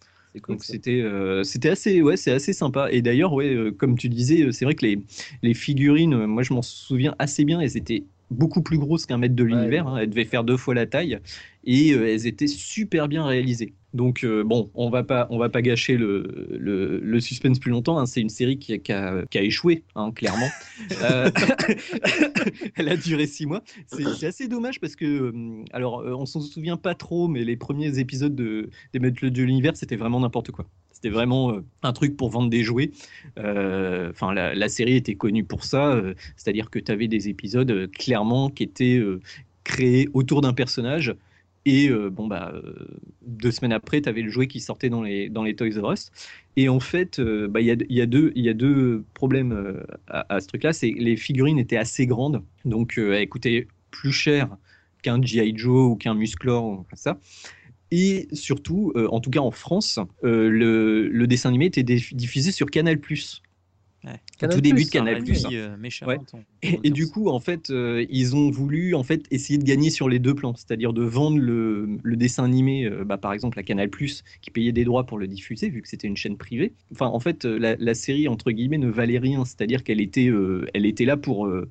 Donc 0.48 0.64
c'était 0.64 1.00
euh, 1.00 1.44
c'était 1.44 1.70
assez 1.70 2.02
ouais 2.02 2.18
c'est 2.18 2.30
assez 2.30 2.52
sympa 2.52 2.88
et 2.92 3.00
d'ailleurs 3.00 3.32
ouais 3.32 3.54
euh, 3.54 3.70
comme 3.70 3.96
tu 3.96 4.10
disais 4.10 4.52
c'est 4.52 4.66
vrai 4.66 4.74
que 4.74 4.84
les, 4.84 4.98
les 5.42 5.54
figurines 5.54 6.26
moi 6.26 6.42
je 6.42 6.52
m'en 6.52 6.60
souviens 6.60 7.14
assez 7.18 7.46
bien 7.46 7.58
elles 7.58 7.78
étaient 7.78 8.04
beaucoup 8.30 8.62
plus 8.62 8.78
grosses 8.78 9.06
qu'un 9.06 9.18
mètre 9.18 9.34
de 9.36 9.44
l'univers. 9.44 9.86
hein. 9.88 9.98
Elles 9.98 10.10
devaient 10.10 10.24
faire 10.24 10.44
deux 10.44 10.56
fois 10.56 10.74
la 10.74 10.86
taille 10.86 11.18
et 11.64 11.92
euh, 11.92 12.08
elles 12.12 12.26
étaient 12.26 12.46
super 12.46 13.08
bien 13.08 13.24
réalisées. 13.24 13.74
Donc 13.94 14.24
euh, 14.24 14.44
bon, 14.44 14.70
on 14.74 14.90
va 14.90 15.04
pas, 15.04 15.26
on 15.30 15.38
va 15.38 15.48
pas 15.48 15.62
gâcher 15.62 15.96
le, 15.96 16.48
le, 16.58 16.98
le 17.00 17.20
suspense 17.20 17.58
plus 17.58 17.70
longtemps. 17.70 17.98
hein. 17.98 18.04
C'est 18.06 18.20
une 18.20 18.28
série 18.28 18.58
qui 18.58 18.74
a, 18.74 18.78
qui 18.78 18.92
a- 18.92 19.24
qui 19.30 19.38
a 19.38 19.42
échoué, 19.42 19.84
hein, 19.94 20.10
clairement. 20.12 20.48
Euh, 21.02 21.30
Elle 22.76 22.88
a 22.88 22.96
duré 22.96 23.26
six 23.26 23.46
mois. 23.46 23.62
C'est 23.86 24.26
assez 24.26 24.48
dommage 24.48 24.80
parce 24.80 24.96
que, 24.96 25.32
alors, 25.72 26.02
on 26.04 26.26
s'en 26.26 26.40
souvient 26.40 26.76
pas 26.76 26.94
trop, 26.94 27.28
mais 27.28 27.44
les 27.44 27.56
premiers 27.56 27.98
épisodes 27.98 28.34
de, 28.34 28.70
des 28.92 28.98
Maîtres 28.98 29.26
de 29.26 29.42
l'univers, 29.42 29.76
c'était 29.76 29.96
vraiment 29.96 30.20
n'importe 30.20 30.50
quoi. 30.50 30.66
C'était 30.96 31.10
vraiment 31.10 31.52
euh, 31.52 31.60
un 31.82 31.92
truc 31.92 32.16
pour 32.16 32.30
vendre 32.30 32.48
des 32.48 32.62
jouets. 32.62 32.90
Euh, 33.38 34.08
Enfin, 34.10 34.32
la, 34.32 34.68
série 34.70 34.96
était 34.96 35.14
connue 35.14 35.44
pour 35.44 35.64
ça, 35.64 35.92
euh, 35.92 36.14
c'est-à-dire 36.36 36.70
que 36.70 36.78
tu 36.78 36.90
avais 36.90 37.06
des 37.06 37.28
épisodes 37.28 37.90
clairement 37.90 38.48
qui 38.48 38.62
étaient 38.62 39.02
créés 39.64 40.08
autour 40.14 40.40
d'un 40.40 40.54
personnage. 40.54 41.14
Et 41.66 41.90
bon, 41.90 42.28
bah, 42.28 42.54
deux 43.26 43.50
semaines 43.50 43.72
après, 43.72 44.00
tu 44.00 44.08
avais 44.08 44.22
le 44.22 44.30
jouet 44.30 44.46
qui 44.46 44.60
sortait 44.60 44.88
dans 44.88 45.02
les, 45.02 45.28
dans 45.28 45.42
les 45.42 45.54
Toys 45.54 45.78
R 45.82 45.92
Us. 45.92 46.10
Et 46.56 46.68
en 46.68 46.80
fait, 46.80 47.20
bah, 47.20 47.60
il 47.60 47.66
y, 47.66 47.70
a, 47.72 47.76
y, 47.88 48.00
a 48.00 48.06
deux- 48.06 48.32
y 48.36 48.48
a 48.48 48.54
deux 48.54 49.04
problèmes 49.14 49.82
à, 50.06 50.40
ce 50.40 50.46
truc-là. 50.46 50.72
C'est 50.72 50.94
les 50.96 51.16
figurines 51.16 51.58
étaient 51.58 51.76
assez 51.76 52.06
grandes, 52.06 52.42
donc 52.64 52.96
elles 52.98 53.28
coûtaient 53.28 53.66
plus 53.90 54.12
cher 54.12 54.56
qu'un 55.02 55.20
G.I. 55.20 55.52
Joe 55.56 55.90
ou 55.92 55.96
qu'un 55.96 56.14
Musclor 56.14 56.64
ou 56.64 56.86
ça. 56.94 57.18
Et 57.92 58.28
surtout, 58.32 58.92
euh, 58.96 59.08
en 59.10 59.20
tout 59.20 59.30
cas 59.30 59.40
en 59.40 59.50
France, 59.52 59.98
euh, 60.24 60.48
le, 60.50 61.08
le 61.08 61.26
dessin 61.26 61.50
animé 61.50 61.66
était 61.66 61.84
diffusé 61.84 62.50
sur 62.52 62.70
Canal+. 62.70 62.98
Ouais. 64.04 64.20
Au 64.42 64.46
tout 64.46 64.60
début 64.60 64.84
de 64.84 64.88
Canal+. 64.90 65.22
euh, 65.52 65.76
méchamment 65.76 66.10
Ouais. 66.12 66.18
ton- 66.18 66.38
ton 66.38 66.44
Et, 66.62 66.78
et 66.84 66.90
du 66.90 67.08
coup, 67.08 67.28
en 67.28 67.40
fait, 67.40 67.70
euh, 67.70 68.04
ils 68.08 68.36
ont 68.36 68.50
voulu 68.50 68.94
en 68.94 69.02
fait 69.02 69.24
essayer 69.32 69.58
de 69.58 69.64
gagner 69.64 69.90
sur 69.90 70.08
les 70.08 70.18
deux 70.20 70.34
plans, 70.34 70.54
c'est-à-dire 70.54 70.92
de 70.92 71.02
vendre 71.02 71.38
le, 71.38 71.88
le 72.02 72.16
dessin 72.16 72.44
animé, 72.44 72.84
euh, 72.84 73.04
bah, 73.04 73.18
par 73.18 73.32
exemple 73.32 73.58
à 73.58 73.62
Canal+, 73.64 73.90
qui 73.90 74.50
payait 74.52 74.70
des 74.72 74.84
droits 74.84 75.06
pour 75.06 75.18
le 75.18 75.26
diffuser 75.26 75.70
vu 75.70 75.82
que 75.82 75.88
c'était 75.88 76.06
une 76.06 76.16
chaîne 76.16 76.36
privée. 76.36 76.72
Enfin, 76.92 77.06
en 77.06 77.18
fait, 77.18 77.44
la, 77.44 77.74
la 77.76 77.94
série 77.94 78.28
entre 78.28 78.52
guillemets 78.52 78.78
ne 78.78 78.88
valait 78.90 79.18
rien, 79.18 79.44
c'est-à-dire 79.44 79.82
qu'elle 79.82 80.00
était, 80.00 80.28
euh, 80.28 80.66
elle 80.74 80.86
était 80.86 81.04
là 81.06 81.16
pour 81.16 81.46
euh, 81.46 81.68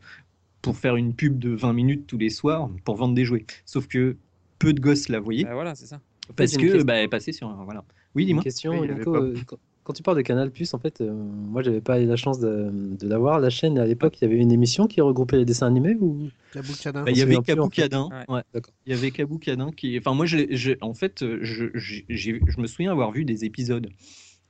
pour 0.62 0.76
faire 0.78 0.96
une 0.96 1.14
pub 1.14 1.38
de 1.38 1.52
20 1.52 1.74
minutes 1.74 2.08
tous 2.08 2.18
les 2.18 2.32
soirs 2.32 2.70
pour 2.84 2.96
vendre 2.96 3.14
des 3.14 3.24
jouets. 3.24 3.46
Sauf 3.66 3.88
que 3.88 4.18
peu 4.60 4.74
de 4.74 4.80
gosses 4.80 5.10
la 5.10 5.20
voyaient 5.20 5.44
Bah 5.44 5.54
voilà, 5.54 5.76
c'est 5.76 5.86
ça. 5.86 6.00
parce 6.36 6.56
que 6.56 6.62
question. 6.62 6.84
bah, 6.84 6.96
elle 6.96 7.10
passait 7.10 7.32
sur 7.32 7.48
un- 7.50 7.64
voilà. 7.66 7.84
Oui, 8.16 8.24
Une 8.24 8.28
dis-moi. 8.28 8.44
question, 8.44 8.80
Oui, 8.80 8.90
Nico, 8.90 9.16
euh, 9.16 9.36
quand, 9.46 9.58
quand 9.84 9.94
tu 9.94 10.02
parles 10.02 10.18
de 10.18 10.22
Canal 10.22 10.52
en 10.74 10.80
fait, 10.80 11.02
euh, 11.02 11.12
moi 11.14 11.62
j'avais 11.62 11.82
pas 11.82 12.00
eu 12.02 12.06
la 12.06 12.16
chance 12.16 12.40
de, 12.40 12.70
de 12.72 13.08
l'avoir. 13.08 13.40
La 13.40 13.50
chaîne, 13.50 13.78
à 13.78 13.86
l'époque, 13.86 14.20
il 14.22 14.24
y 14.24 14.28
avait 14.32 14.38
une 14.42 14.52
émission 14.52 14.88
qui 14.88 15.02
regroupait 15.02 15.38
les 15.38 15.46
dessins 15.46 15.68
animés 15.68 15.96
ou? 16.00 16.30
Bah, 16.56 16.62
il 17.08 17.18
y 17.18 17.22
avait 17.22 17.36
plus, 17.36 17.38
en 17.38 17.44
fait. 17.44 17.52
Kaboukadin. 17.52 18.10
Ouais. 18.30 18.36
ouais. 18.36 18.42
D'accord. 18.54 18.74
Il 18.86 18.94
y 18.94 18.96
avait 18.96 19.12
Kaboukadin 19.12 19.72
qui. 19.72 19.98
Enfin, 19.98 20.14
moi, 20.14 20.26
je, 20.26 20.72
en 20.82 20.94
fait, 20.94 21.22
euh, 21.22 21.40
je, 21.42 21.66
je 21.76 22.60
me 22.62 22.68
souviens 22.68 22.92
avoir 22.92 23.12
vu 23.12 23.26
des 23.26 23.44
épisodes 23.44 23.90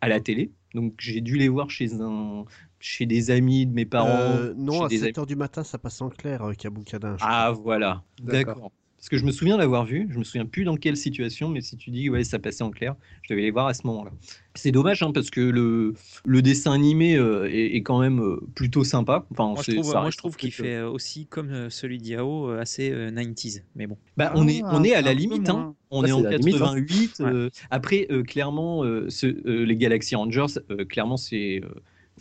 à 0.01 0.07
la 0.07 0.19
télé. 0.19 0.51
Donc, 0.75 0.93
j'ai 0.99 1.21
dû 1.21 1.37
les 1.37 1.47
voir 1.49 1.71
chez 1.71 1.93
un, 1.99 2.45
chez 2.79 3.05
des 3.07 3.31
amis 3.31 3.65
de 3.65 3.73
mes 3.73 3.85
parents. 3.85 4.37
Euh, 4.37 4.53
non, 4.55 4.83
à 4.83 4.87
des 4.87 5.01
amis. 5.01 5.11
7h 5.13 5.25
du 5.25 5.35
matin, 5.35 5.63
ça 5.63 5.79
passe 5.79 5.99
en 6.01 6.09
clair, 6.09 6.47
Kaboukada. 6.57 7.15
je 7.17 7.23
Ah, 7.25 7.51
voilà. 7.51 8.03
D'accord. 8.21 8.71
Parce 9.05 9.11
que 9.11 9.17
je 9.17 9.25
me 9.25 9.31
souviens 9.31 9.55
l'avoir 9.55 9.85
vu. 9.85 10.07
Je 10.09 10.17
me 10.17 10.23
souviens 10.23 10.47
plus 10.47 10.63
dans 10.63 10.77
quelle 10.77 10.97
situation, 10.97 11.47
mais 11.47 11.61
si 11.61 11.77
tu 11.77 11.91
dis 11.91 12.09
ouais, 12.09 12.23
ça 12.23 12.39
passait 12.39 12.63
en 12.63 12.71
clair, 12.71 12.95
je 13.21 13.31
devais 13.35 13.43
les 13.43 13.51
voir 13.51 13.67
à 13.67 13.75
ce 13.75 13.85
moment-là. 13.85 14.09
C'est 14.55 14.71
dommage 14.71 15.03
hein, 15.03 15.11
parce 15.13 15.29
que 15.29 15.41
le, 15.41 15.93
le 16.25 16.41
dessin 16.41 16.71
animé 16.71 17.15
euh, 17.15 17.47
est, 17.47 17.75
est 17.75 17.83
quand 17.83 17.99
même 17.99 18.19
euh, 18.19 18.39
plutôt 18.55 18.83
sympa. 18.83 19.27
Enfin, 19.29 19.49
Moi, 19.49 19.61
je 19.63 19.73
trouve, 19.73 19.85
ça 19.85 19.91
moi, 19.91 20.01
reste 20.05 20.13
je 20.13 20.17
trouve 20.17 20.33
un 20.33 20.37
qu'il 20.37 20.51
fait 20.51 20.77
euh, 20.77 20.89
aussi, 20.89 21.27
comme 21.27 21.69
celui 21.69 21.99
d'Yao, 21.99 22.49
assez 22.49 22.89
euh, 22.91 23.11
90s. 23.11 23.61
Mais 23.75 23.85
bon. 23.85 23.95
Bah, 24.17 24.31
on, 24.33 24.47
est, 24.47 24.63
on 24.63 24.83
est 24.83 24.95
à 24.95 25.03
la 25.03 25.11
un 25.11 25.13
peu 25.13 25.19
limite, 25.19 25.49
hein. 25.49 25.75
on 25.91 26.03
est 26.03 26.11
en 26.11 26.21
la 26.21 26.37
limite, 26.37 26.55
hein. 26.55 26.73
88. 26.73 27.19
Ouais. 27.19 27.25
euh, 27.31 27.49
après, 27.69 28.07
euh, 28.09 28.23
clairement, 28.23 28.83
euh, 28.85 29.07
ce- 29.09 29.27
euh, 29.27 29.65
les 29.65 29.75
Galaxy 29.75 30.15
Rangers, 30.15 30.59
euh, 30.71 30.83
clairement, 30.83 31.17
c'est 31.17 31.61
euh, 31.63 31.69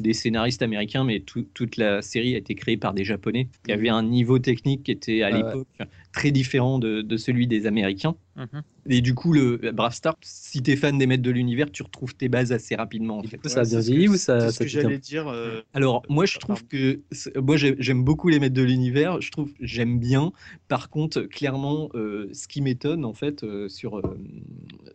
des 0.00 0.12
scénaristes 0.12 0.62
américains, 0.62 1.04
mais 1.04 1.20
tout- 1.20 1.46
toute 1.54 1.76
la 1.76 2.02
série 2.02 2.34
a 2.34 2.38
été 2.38 2.54
créée 2.54 2.76
par 2.76 2.94
des 2.94 3.04
Japonais. 3.04 3.48
Il 3.66 3.70
y 3.70 3.74
avait 3.74 3.88
un 3.90 4.02
niveau 4.02 4.38
technique 4.40 4.82
qui 4.84 4.90
était 4.90 5.22
à 5.22 5.28
Ah 5.28 5.30
ouais. 5.30 5.36
l'époque 5.44 5.68
très 6.12 6.30
différent 6.32 6.78
de, 6.78 7.00
de 7.02 7.16
celui 7.16 7.46
des 7.46 7.66
Américains. 7.66 8.16
Mhm. 8.36 8.62
Et 8.86 9.00
du 9.00 9.14
coup, 9.14 9.32
le 9.32 9.56
Brave 9.72 9.94
Star, 9.94 10.16
si 10.20 10.60
t'es 10.62 10.74
fan 10.76 10.98
des 10.98 11.06
maîtres 11.06 11.22
de 11.22 11.30
l'univers, 11.30 11.70
tu 11.70 11.82
retrouves 11.84 12.14
tes 12.16 12.28
bases 12.28 12.50
assez 12.52 12.74
rapidement. 12.74 13.18
En 13.18 13.22
Et 13.22 13.28
fait. 13.28 13.36
du 13.36 13.42
coup, 13.42 13.48
ça 13.48 13.60
a 13.60 13.64
bien 13.64 13.78
vieilli 13.80 14.08
ou 14.08 14.16
ça, 14.16 14.40
C'est 14.50 14.50
ce 14.52 14.58
que 14.64 14.66
j'allais 14.66 14.98
dire. 14.98 15.28
euh, 15.28 15.60
Alors, 15.72 16.02
moi, 16.08 16.26
je 16.26 16.38
trouve 16.38 16.66
que. 16.66 17.00
Moi, 17.36 17.56
j'ai- 17.56 17.76
j'aime 17.78 18.02
beaucoup 18.02 18.28
les 18.28 18.40
maîtres 18.40 18.54
de 18.54 18.62
l'univers. 18.62 19.20
Je 19.20 19.30
trouve. 19.30 19.52
J'aime 19.60 20.00
bien. 20.00 20.32
Par 20.66 20.90
contre, 20.90 21.22
clairement, 21.22 21.88
euh, 21.94 22.28
ce 22.32 22.48
qui 22.48 22.60
m'étonne, 22.60 23.04
en 23.04 23.14
fait, 23.14 23.44
euh, 23.44 23.68
sur, 23.68 23.98
euh, 23.98 24.18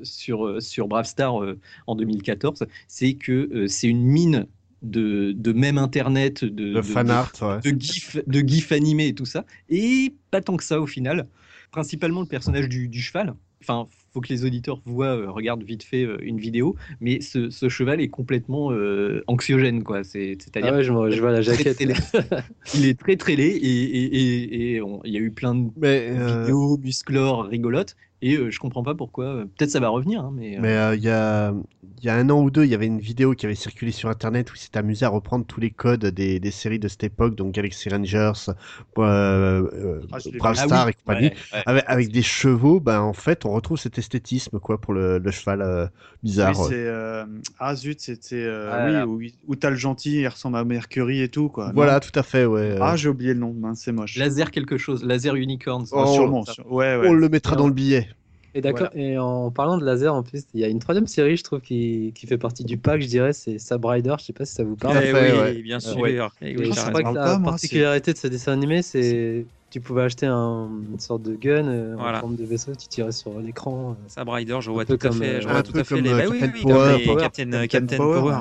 sur, 0.04 0.46
euh, 0.46 0.60
sur 0.60 0.88
Brave 0.90 1.06
Star 1.06 1.42
euh, 1.42 1.58
en 1.88 1.96
2014, 1.96 2.66
c'est 2.88 3.14
que 3.14 3.50
euh, 3.54 3.68
c'est 3.68 3.88
une 3.88 4.04
mine 4.04 4.46
de, 4.82 5.32
de 5.34 5.52
même 5.54 5.78
internet, 5.78 6.44
de, 6.46 6.74
Le 6.74 6.82
fan 6.82 7.10
art, 7.10 7.32
ouais. 7.42 7.60
de 7.60 7.80
gifs 7.80 8.18
de 8.26 8.40
gif 8.40 8.72
animés 8.72 9.08
et 9.08 9.14
tout 9.14 9.26
ça. 9.26 9.46
Et 9.70 10.14
pas 10.32 10.42
tant 10.42 10.58
que 10.58 10.64
ça 10.64 10.80
au 10.80 10.88
final. 10.88 11.28
Principalement 11.72 12.22
le 12.22 12.28
personnage 12.28 12.68
du, 12.68 12.88
du 12.88 13.00
cheval. 13.02 13.36
Enfin, 13.62 13.88
faut 14.14 14.22
que 14.22 14.30
les 14.30 14.46
auditeurs 14.46 14.82
voient, 14.86 15.18
euh, 15.18 15.30
regardent 15.30 15.64
vite 15.64 15.84
fait 15.84 16.04
euh, 16.06 16.18
une 16.22 16.40
vidéo, 16.40 16.76
mais 17.02 17.20
ce, 17.20 17.50
ce 17.50 17.68
cheval 17.68 18.00
est 18.00 18.08
complètement 18.08 18.72
euh, 18.72 19.22
anxiogène, 19.28 19.84
quoi. 19.84 20.04
C'est- 20.04 20.38
C'est-à-dire 20.42 20.72
Ah 20.74 20.78
ouais, 20.78 20.84
je, 20.84 21.20
vois 21.20 21.32
la 21.32 21.42
jaquette. 21.42 21.78
il 22.74 22.86
est 22.86 22.98
très 22.98 23.18
très 23.18 23.36
laid 23.36 23.58
et, 23.58 24.78
il 24.78 25.12
y 25.12 25.18
a 25.18 25.20
eu 25.20 25.32
plein 25.32 25.56
de 25.56 25.70
Mais 25.78 26.10
euh, 26.12 26.42
vidéos 26.42 26.78
musclores 26.78 27.46
rigolotes 27.46 27.96
et 28.22 28.36
euh, 28.38 28.50
je 28.52 28.60
comprends 28.60 28.84
pas 28.84 28.96
pourquoi. 28.96 29.26
euh, 29.26 29.46
Peut-être 29.46 29.72
ça 29.72 29.80
va 29.80 29.90
revenir, 29.90 30.22
hein, 30.22 30.32
mais, 30.36 30.58
euh, 30.58 30.60
mais 30.62 30.76
euh, 30.78 30.96
il 30.96 31.04
y, 31.04 31.10
a, 31.10 31.54
il 32.00 32.04
y 32.06 32.10
a 32.10 32.16
un 32.16 32.30
an 32.30 32.42
ou 32.42 32.50
deux, 32.52 32.66
il 32.66 32.70
y 32.72 32.76
avait 32.76 32.88
une 32.88 33.00
vidéo 33.00 33.34
qui 33.34 33.46
avait 33.46 33.56
circulé 33.56 33.92
sur 33.92 34.10
Internet 34.10 34.52
où 34.52 34.56
il 34.56 34.60
s'est 34.60 34.78
amusé 34.78 35.06
à 35.06 35.10
reprendre 35.10 35.46
tous 35.46 35.60
les 35.60 35.72
codes 35.72 36.06
des, 36.06 36.40
des 36.40 36.52
séries 36.52 36.80
de 36.80 36.88
cette 36.88 37.04
époque, 37.04 37.36
donc 37.36 37.54
Galaxy 37.54 37.90
Rangers, 37.90 38.32
euh, 38.98 39.70
euh, 39.74 40.02
Ah, 40.12 40.18
Brawl 40.38 40.56
ah 40.58 40.66
Star 40.66 40.86
oui, 40.86 40.92
et 40.92 40.94
compagnie. 40.94 41.28
ouais, 41.28 41.34
ouais. 41.54 41.64
Avec, 41.66 41.84
avec 41.88 42.12
des 42.12 42.22
chevaux, 42.22 42.80
ben 42.80 43.02
en 43.02 43.14
fait, 43.14 43.46
on 43.46 43.52
retrouve 43.52 43.78
cet 43.78 43.98
esthétisme 43.98 44.60
quoi 44.60 44.80
pour 44.80 44.94
le, 44.94 45.18
le 45.20 45.32
cheval 45.32 45.62
euh, 45.62 45.88
bizarre. 46.24 46.60
Oui, 46.60 46.68
euh, 46.72 47.26
Ah 47.60 47.76
zut, 47.76 48.00
c'était. 48.02 48.36
euh, 48.36 48.70
Ah, 48.74 48.86
oui, 48.86 48.94
là. 48.94 49.08
où, 49.08 49.22
où 49.48 49.56
t'as 49.56 49.70
le 49.70 49.76
gentil, 49.76 50.20
il 50.22 50.28
ressemble 50.28 50.58
à 50.58 50.64
Mercury 50.64 51.22
et 51.22 51.30
tout, 51.30 51.50
quoi. 51.50 51.72
Voilà, 51.74 51.94
Non 51.94 52.00
tout 52.00 52.18
à 52.20 52.24
fait, 52.24 52.46
ouais. 52.46 52.76
Ah, 52.82 52.96
j'ai 52.96 53.10
oublié 53.10 53.34
le 53.34 53.40
nom, 53.40 53.56
c'est 53.76 53.92
moche. 53.92 54.16
Laser 54.18 54.52
quelque 54.52 54.78
chose, 54.78 55.04
laser 55.04 55.36
unicorn. 55.36 55.86
Ah, 55.92 55.96
Oh, 56.08 56.14
sûrement. 56.14 56.44
ouais. 56.70 57.00
on 57.06 57.14
le 57.14 57.30
mettra 57.30 57.56
dans 57.56 57.68
le 57.68 57.74
billet. 57.74 58.09
Et 58.56 58.62
d'accord. 58.62 58.90
Et 58.96 59.18
en 59.18 59.52
parlant 59.52 59.78
de 59.78 59.86
laser, 59.86 60.14
en 60.14 60.24
plus, 60.24 60.44
il 60.54 60.60
y 60.60 60.64
a 60.64 60.68
une 60.68 60.80
troisième 60.80 61.06
série, 61.08 61.38
je 61.38 61.44
trouve, 61.44 61.62
qui, 61.62 62.12
qui 62.16 62.26
fait 62.28 62.38
partie 62.38 62.64
du 62.64 62.78
pack, 62.78 63.02
je 63.02 63.08
dirais, 63.08 63.32
c'est 63.34 63.60
Sab 63.60 63.86
Rider. 63.86 64.16
Je 64.20 64.26
sais 64.26 64.34
pas 64.34 64.46
si 64.46 64.54
ça 64.56 64.64
vous 64.64 64.76
parle. 64.76 64.98
Eh 65.04 65.14
oui, 65.14 65.20
ouais. 65.40 65.62
bien 65.62 65.80
sûr. 65.80 65.98
Ouais. 66.00 66.14
Et 66.42 66.58
oui, 66.58 66.72
je 66.74 66.80
crois 66.90 67.04
que 67.04 67.14
la 67.16 67.24
pas, 67.38 67.40
particularité 67.40 68.14
de 68.14 68.18
ce 68.18 68.28
dessin 68.28 68.54
animé, 68.54 68.82
c'est 68.82 69.46
tu 69.70 69.82
pouvais 69.82 70.02
acheter 70.02 70.26
un- 70.26 70.68
une 70.92 71.00
sorte 71.00 71.22
de 71.22 71.36
gun 71.36 71.68
euh, 71.68 71.94
Voilà. 71.96 72.18
en 72.18 72.22
forme 72.22 72.36
de 72.36 72.44
vaisseau, 72.44 72.72
tu 72.74 72.88
tirais 72.88 73.12
sur 73.12 73.40
l'écran. 73.40 73.92
euh. 73.92 73.94
Sabre 74.08 74.34
Rider, 74.34 74.58
je 74.62 74.72
vois 74.72 74.84
tout 74.84 74.94
à 74.94 74.98
comme, 74.98 75.14
fait. 75.14 75.36
euh, 75.36 75.42
Je 75.42 75.48
vois 75.48 75.62
tout 75.62 75.78
à 75.78 75.84
fait 75.84 76.02
les. 76.02 76.10
Bah 76.10 76.24
oui, 76.28 76.40
Captain 76.40 76.52
oui, 76.58 76.62
Power, 76.64 76.98
les. 76.98 77.06
Captain, 77.06 77.22
Captain 77.52 77.68
Captain 77.68 77.98
Power. 77.98 78.38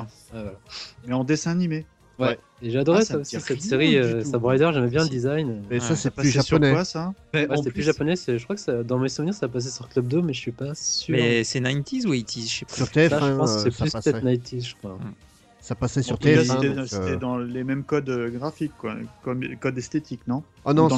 Mais 1.05 1.13
en 1.13 1.23
dessin 1.23 1.51
animé. 1.51 1.85
Ouais. 2.17 2.39
Et 2.61 2.71
j'adorais 2.71 3.01
ah, 3.01 3.23
ça, 3.23 3.23
cette 3.23 3.61
série 3.61 3.97
euh, 3.97 4.23
Sabrider, 4.23 4.65
hein. 4.65 4.71
j'aimais 4.73 4.89
bien 4.89 5.03
le 5.03 5.09
design. 5.09 5.61
Mais 5.69 5.79
ça, 5.79 5.95
c'est 5.95 6.11
plus 6.11 6.29
japonais. 6.29 6.71
Quoi, 6.71 6.85
ça 6.85 7.13
C'est 7.33 7.71
plus 7.71 7.83
japonais, 7.83 8.15
je 8.15 8.43
crois 8.43 8.55
que 8.55 8.83
dans 8.83 8.97
mes 8.97 9.09
souvenirs, 9.09 9.33
ça 9.33 9.47
passait 9.47 9.69
sur 9.69 9.87
Club 9.87 10.07
2, 10.07 10.21
mais 10.21 10.33
je 10.33 10.39
suis 10.39 10.51
pas 10.51 10.75
sûr. 10.75 11.15
Mais 11.15 11.43
c'est 11.43 11.61
90s 11.61 12.05
ou 12.05 12.13
80s 12.13 12.51
Je 12.51 12.59
sais 12.59 12.65
pas. 12.65 12.75
Sur 12.75 12.89
TF, 12.91 13.13
je 13.13 13.35
pense 13.37 13.55
que 13.55 13.71
c'est 13.71 13.83
plus 13.83 13.91
peut-être 13.91 14.25
90s, 14.25 14.69
je 14.69 14.75
crois. 14.75 14.95
Mm. 14.95 15.13
Ça 15.61 15.75
passait 15.75 16.01
sur 16.01 16.17
TF1. 16.17 16.87
C'était 16.87 17.11
euh, 17.11 17.17
dans 17.17 17.37
les 17.37 17.63
mêmes 17.63 17.83
codes 17.83 18.09
euh, 18.09 18.29
graphiques, 18.29 18.77
quoi. 18.77 18.95
Comme 19.23 19.43
code 19.57 19.77
esthétique, 19.77 20.21
non? 20.27 20.43
Ah 20.65 20.73
non, 20.73 20.89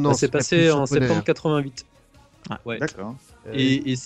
non, 0.00 0.14
c'est 0.14 0.28
passé 0.28 0.70
en 0.70 0.82
hein. 0.82 0.86
septembre 0.86 1.24
88. 1.24 1.86
Ah, 2.48 2.60
ouais. 2.64 2.78
D'accord. 2.78 3.14
Et, 3.52 3.92
et 3.92 3.96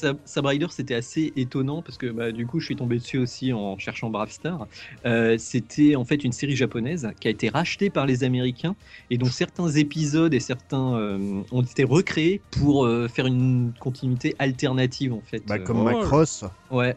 c'était 0.70 0.94
assez 0.94 1.33
étonnant 1.37 1.83
parce 1.83 1.99
que 1.99 2.07
bah, 2.07 2.33
du 2.33 2.47
coup, 2.47 2.61
je 2.61 2.66
suis 2.66 2.77
tombé 2.77 2.97
dessus 2.97 3.18
aussi 3.18 3.53
en 3.53 3.79
cherchant 3.79 4.11
Bravestar. 4.11 4.66
Euh, 5.07 5.37
c'était 5.38 5.97
en 5.97 6.05
fait 6.05 6.25
une 6.25 6.33
série 6.33 6.57
japonaise 6.57 7.11
qui 7.20 7.29
a 7.29 7.31
été 7.31 7.49
rachetée 7.49 7.90
par 7.90 8.07
les 8.07 8.25
Américains. 8.25 8.75
Et 9.11 9.18
dont 9.18 9.27
certains 9.27 9.68
épisodes 9.68 10.35
et 10.35 10.40
certains 10.40 10.97
euh, 10.97 11.42
ont 11.53 11.62
été 11.62 11.85
recréés 11.85 12.40
pour 12.51 12.85
euh, 12.85 13.09
faire 13.09 13.27
une 13.27 13.73
continuité 13.79 14.35
alternative 14.38 15.12
en 15.12 15.20
fait. 15.20 15.42
Bah, 15.47 15.59
comme 15.59 15.81
euh, 15.81 15.85
Macross 15.85 16.44
oh. 16.70 16.77
Ouais, 16.77 16.97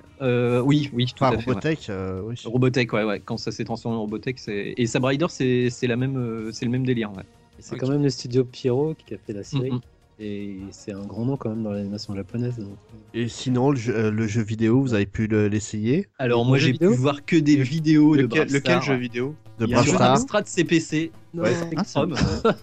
oui, 0.62 0.90
oui, 0.94 1.06
tout 1.06 1.24
enfin, 1.24 1.36
à. 1.36 1.40
Robotech, 1.40 1.92
oui. 2.24 2.36
Robotech, 2.46 2.94
ouais, 2.94 3.04
ouais. 3.04 3.22
Quand 3.24 3.38
ça 3.38 3.52
s'est 3.52 3.66
transformé 3.66 3.98
en 3.98 4.02
Robotech. 4.02 4.38
Et 4.48 4.86
Sabrider, 4.88 5.28
c'est 5.30 5.88
le 5.88 5.96
même 5.96 6.86
délire. 6.86 7.12
C'est 7.60 7.78
quand 7.78 7.90
même 7.90 8.04
le 8.04 8.10
studio 8.10 8.44
Pierrot 8.44 8.96
qui 9.06 9.14
a 9.14 9.18
fait 9.18 9.34
la 9.34 9.40
mm, 9.40 9.42
mm. 9.42 9.44
série. 9.44 9.82
Et 10.20 10.58
c'est 10.72 10.94
un 10.94 11.06
grand 11.06 11.26
nom 11.26 11.38
quand 11.38 11.50
même 11.50 11.62
dans 11.64 11.72
l'animation 11.72 12.16
japonaise. 12.16 12.58
donc. 12.58 12.76
Et 13.14 13.28
sinon, 13.28 13.70
le 13.72 13.78
jeu, 13.78 13.96
euh, 13.96 14.12
le 14.12 14.26
jeu 14.28 14.42
vidéo, 14.42 14.82
vous 14.82 14.94
avez 14.96 15.06
pu 15.06 15.28
le- 15.28 15.48
l'essayer 15.48 16.08
Alors 16.18 16.44
moi 16.44 16.58
j'ai 16.58 16.74
pu 16.74 16.88
voir 16.88 17.24
que 17.24 17.36
des 17.36 17.56
vidéos 17.58 18.16
de 18.16 18.22
Lequel, 18.24 18.48
Brawl 18.48 18.54
lequel 18.54 18.82
jeu 18.82 18.96
vidéo 18.96 19.36
de 19.60 19.66
Bravstar 19.68 20.12
Amstrad 20.14 20.48
CPC. 20.48 21.12
Ouais. 21.36 21.54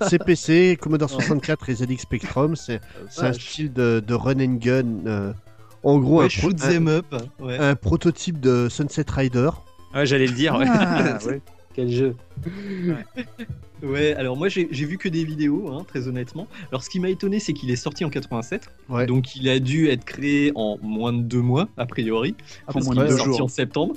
CPC, 0.08 0.76
Commodore 0.80 1.10
64 1.10 1.68
et 1.70 1.74
ZX 1.74 1.98
Spectrum, 1.98 2.56
c'est 2.56 2.80
un 3.18 3.32
style 3.32 3.72
de, 3.72 4.02
de 4.04 4.14
run 4.14 4.40
and 4.40 4.54
gun. 4.60 5.06
euh, 5.06 5.32
en 5.82 5.98
gros, 5.98 6.18
Ouais, 6.20 6.24
un, 6.24 6.28
pro- 6.28 6.50
shoot 6.50 6.56
un- 6.64 6.86
up. 6.88 7.06
Ouais. 7.40 7.58
un 7.58 7.74
prototype 7.76 8.40
de 8.40 8.68
Sunset 8.70 9.04
Rider. 9.08 9.50
Ouais, 9.94 10.06
j'allais 10.06 10.26
le 10.26 10.32
dire. 10.32 10.54
ouais. 10.56 10.64
Ah, 10.68 11.18
ouais. 11.26 11.40
Quel 11.74 11.90
jeu 11.90 12.14
Ouais, 13.82 14.14
alors 14.14 14.36
moi 14.36 14.48
j'ai 14.48 14.64
vu 14.66 14.96
que 14.96 15.08
des 15.08 15.24
vidéos, 15.24 15.68
hein, 15.70 15.84
très 15.86 16.08
honnêtement. 16.08 16.46
Alors 16.70 16.82
ce 16.82 16.88
qui 16.88 17.00
m'a 17.00 17.10
étonné, 17.10 17.38
c'est 17.40 17.52
qu'il 17.52 17.70
est 17.70 17.76
sorti 17.76 18.04
en 18.04 18.10
87, 18.10 18.68
Ouais. 18.88 19.06
donc 19.06 19.36
il 19.36 19.48
a 19.48 19.58
dû 19.58 19.88
être 19.88 20.04
créé 20.04 20.52
en 20.54 20.78
moins 20.80 21.12
de 21.12 21.20
deux 21.22 21.40
mois, 21.42 21.68
a 21.76 21.84
priori, 21.84 22.34
parce 22.66 22.86
moins 22.86 22.94
qu'il 22.94 23.02
de 23.02 23.06
est 23.06 23.10
deux 23.10 23.16
sorti 23.16 23.30
jours. 23.32 23.42
en 23.42 23.48
septembre. 23.48 23.94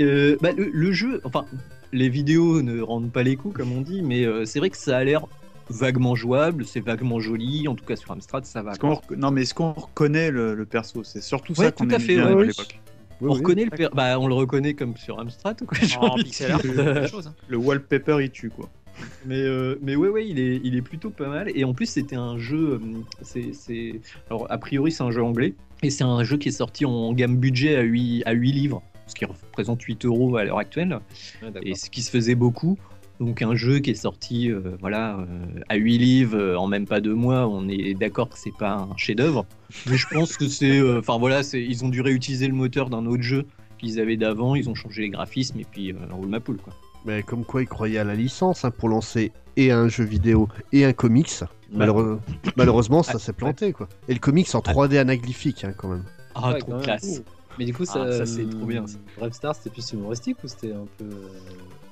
Euh, 0.00 0.36
bah, 0.42 0.52
le, 0.52 0.68
le 0.72 0.92
jeu, 0.92 1.20
enfin, 1.24 1.44
les 1.92 2.08
vidéos 2.08 2.60
ne 2.62 2.80
rendent 2.82 3.12
pas 3.12 3.22
les 3.22 3.36
coups, 3.36 3.54
comme 3.54 3.72
on 3.72 3.80
dit, 3.80 4.02
mais 4.02 4.24
euh, 4.26 4.44
c'est 4.44 4.58
vrai 4.58 4.68
que 4.70 4.76
ça 4.76 4.98
a 4.98 5.04
l'air 5.04 5.26
vaguement 5.70 6.14
jouable, 6.14 6.66
c'est 6.66 6.80
vaguement 6.80 7.20
joli, 7.20 7.68
en 7.68 7.74
tout 7.74 7.84
cas 7.84 7.96
sur 7.96 8.10
Amstrad 8.10 8.44
ça 8.44 8.62
va. 8.62 8.72
Non, 9.16 9.30
mais 9.30 9.42
est-ce 9.42 9.54
qu'on 9.54 9.72
reconnaît 9.72 10.30
le, 10.30 10.54
le 10.54 10.66
perso 10.66 11.04
C'est 11.04 11.22
surtout 11.22 11.52
Ouais, 11.52 11.66
ça 11.66 11.72
qu'on 11.72 11.86
tout 11.86 11.92
à 11.92 11.96
aimait 11.96 12.04
fait, 12.04 12.14
bien 12.16 12.34
ouais, 12.34 12.48
à 12.48 12.52
oui. 13.22 13.30
on 13.30 13.34
reconnaît 13.34 13.64
le 13.66 13.88
bah, 13.94 14.18
on 14.18 14.26
le 14.28 14.34
reconnaît 14.34 14.74
comme 14.74 14.96
sur 14.96 15.18
Amstrad, 15.18 15.64
quoi. 15.64 15.78
j'ai 15.80 15.96
En 15.96 16.14
pixel 16.16 16.52
art, 16.52 16.60
même 16.64 17.06
chose. 17.08 17.26
hein. 17.28 17.34
Le 17.48 17.56
wallpaper, 17.56 18.18
il 18.22 18.30
tue, 18.30 18.50
quoi. 18.50 18.68
Mais, 19.24 19.40
euh, 19.40 19.78
mais 19.80 19.96
ouais, 19.96 20.08
ouais, 20.10 20.28
il 20.28 20.38
est, 20.38 20.60
il 20.62 20.76
est 20.76 20.82
plutôt 20.82 21.10
pas 21.10 21.28
mal. 21.28 21.50
Et 21.54 21.64
en 21.64 21.72
plus, 21.72 21.86
c'était 21.86 22.16
un 22.16 22.36
jeu. 22.38 22.74
euh, 22.74 22.78
C'est, 23.22 23.52
c'est... 23.54 24.00
Alors, 24.28 24.46
a 24.50 24.58
priori, 24.58 24.92
c'est 24.92 25.02
un 25.02 25.10
jeu 25.10 25.22
anglais. 25.22 25.54
Et 25.82 25.90
c'est 25.90 26.04
un 26.04 26.22
jeu 26.24 26.36
qui 26.36 26.48
est 26.50 26.52
sorti 26.52 26.84
en 26.84 27.12
gamme 27.12 27.38
budget 27.38 27.76
à 27.76 27.80
8, 27.82 28.22
à 28.26 28.32
8 28.32 28.52
livres. 28.52 28.82
Ce 29.06 29.14
qui 29.14 29.24
représente 29.24 29.82
8 29.82 30.04
euros 30.04 30.36
à 30.36 30.44
l'heure 30.44 30.58
actuelle. 30.58 30.98
Et 31.62 31.74
ce 31.74 31.90
qui 31.90 32.02
se 32.02 32.10
faisait 32.10 32.34
beaucoup. 32.36 32.78
Donc, 33.24 33.40
un 33.42 33.54
jeu 33.54 33.78
qui 33.78 33.90
est 33.90 33.94
sorti 33.94 34.50
euh, 34.50 34.60
voilà, 34.80 35.16
euh, 35.18 35.60
à 35.68 35.76
8 35.76 35.98
livres 35.98 36.36
euh, 36.38 36.56
en 36.56 36.66
même 36.66 36.86
pas 36.86 37.00
deux 37.00 37.14
mois. 37.14 37.46
On 37.48 37.68
est 37.68 37.94
d'accord 37.94 38.28
que 38.28 38.38
c'est 38.38 38.56
pas 38.56 38.74
un 38.90 38.96
chef-d'œuvre. 38.96 39.46
Mais 39.88 39.96
je 39.96 40.06
pense 40.08 40.36
que 40.36 40.48
c'est. 40.48 40.78
euh, 40.80 40.98
Enfin, 40.98 41.18
voilà, 41.18 41.42
c'est, 41.42 41.62
ils 41.62 41.84
ont 41.84 41.88
dû 41.88 42.00
réutiliser 42.00 42.48
le 42.48 42.54
moteur 42.54 42.90
d'un 42.90 43.06
autre 43.06 43.22
jeu 43.22 43.46
qu'ils 43.78 44.00
avaient 44.00 44.16
d'avant. 44.16 44.54
Ils 44.54 44.68
ont 44.68 44.74
changé 44.74 45.02
les 45.02 45.08
graphismes. 45.10 45.60
Et 45.60 45.64
puis, 45.70 45.92
euh, 45.92 45.96
roule 46.10 46.28
ma 46.28 46.40
poule, 46.40 46.56
quoi. 46.58 46.72
Mais 47.04 47.22
comme 47.22 47.44
quoi, 47.44 47.62
ils 47.62 47.68
croyaient 47.68 47.98
à 47.98 48.04
la 48.04 48.14
licence 48.14 48.64
hein, 48.64 48.70
pour 48.70 48.88
lancer 48.88 49.32
et 49.56 49.70
un 49.72 49.88
jeu 49.88 50.04
vidéo 50.04 50.48
et 50.72 50.84
un 50.84 50.92
comics. 50.92 51.30
Malheureux- 51.72 52.20
Malheureusement, 52.56 53.02
ça 53.02 53.14
Ouais, 53.14 53.18
s'est 53.20 53.32
planté, 53.32 53.72
quoi. 53.72 53.88
Et 54.08 54.14
le 54.14 54.20
comics 54.20 54.54
en 54.54 54.60
3D 54.60 54.98
anaglyphique, 54.98 55.64
hein, 55.64 55.72
quand 55.76 55.88
même. 55.88 56.04
Ah, 56.34 56.52
Ouais, 56.52 56.58
trop 56.58 56.72
même. 56.72 56.82
classe. 56.82 57.22
Mais 57.58 57.64
du 57.66 57.74
coup, 57.74 57.84
ça, 57.84 58.04
Ah, 58.08 58.12
ça, 58.12 58.26
c'est 58.26 58.48
trop 58.48 58.66
bien, 58.66 58.86
ça. 58.86 58.98
Brave 59.16 59.32
Star, 59.32 59.54
c'était 59.54 59.70
plus 59.70 59.92
humoristique 59.92 60.36
ou 60.44 60.48
c'était 60.48 60.72
un 60.72 60.86
peu. 60.98 61.08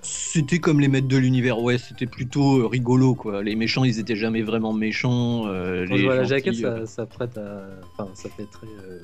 C'était 0.02 0.58
comme 0.60 0.80
les 0.80 0.88
maîtres 0.88 1.08
de 1.08 1.16
l'univers, 1.18 1.60
ouais, 1.60 1.76
c'était 1.78 2.06
plutôt 2.06 2.60
euh, 2.60 2.66
rigolo 2.66 3.14
quoi. 3.14 3.42
Les 3.42 3.54
méchants, 3.56 3.84
ils 3.84 3.98
étaient 3.98 4.16
jamais 4.16 4.42
vraiment 4.42 4.72
méchants. 4.72 5.46
euh, 5.46 5.86
Quand 5.86 5.94
les 5.94 6.00
je 6.00 6.04
vois 6.06 6.14
la 6.14 6.22
gentils, 6.24 6.30
jaquette, 6.46 6.64
euh, 6.64 6.86
ça, 6.86 6.92
ça 6.94 7.06
prête 7.06 7.36
à. 7.36 7.66
Enfin, 7.98 8.10
ça 8.14 8.28
fait 8.30 8.46
très. 8.50 8.66
euh, 8.66 9.00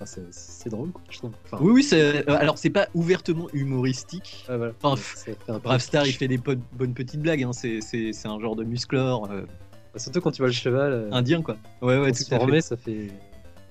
enfin, 0.00 0.04
c'est- 0.30 0.68
drôle, 0.68 0.90
quoi, 0.92 1.02
je 1.10 1.18
trouve. 1.18 1.32
Enfin, 1.46 1.58
Oui, 1.60 1.72
oui, 1.72 1.82
alors 2.28 2.58
c'est 2.58 2.70
pas 2.70 2.88
ouvertement 2.94 3.48
humoristique. 3.52 4.44
voilà. 4.46 4.72
Enfin, 4.82 5.00
Ça 5.14 5.32
un 5.48 5.58
Brave 5.58 5.80
Star, 5.80 6.06
il 6.06 6.12
fait 6.12 6.28
des 6.28 6.38
bonnes 6.38 6.94
petites 6.94 7.20
blagues, 7.20 7.42
hein. 7.42 7.52
c'est, 7.52 7.80
un 8.28 8.38
genre 8.38 8.54
de 8.54 8.64
musclore 8.64 9.28
euh, 9.30 9.42
Surtout 9.96 10.20
quand 10.20 10.30
tu 10.30 10.38
vois 10.42 10.48
le 10.48 10.52
cheval. 10.52 11.08
indien 11.10 11.42
quoi. 11.42 11.56
Ouais, 11.82 11.98
ouais, 11.98 12.12
tout 12.12 12.22
à 12.32 12.38
fait. 12.38 12.60
ça 12.60 12.76
fait. 12.76 13.08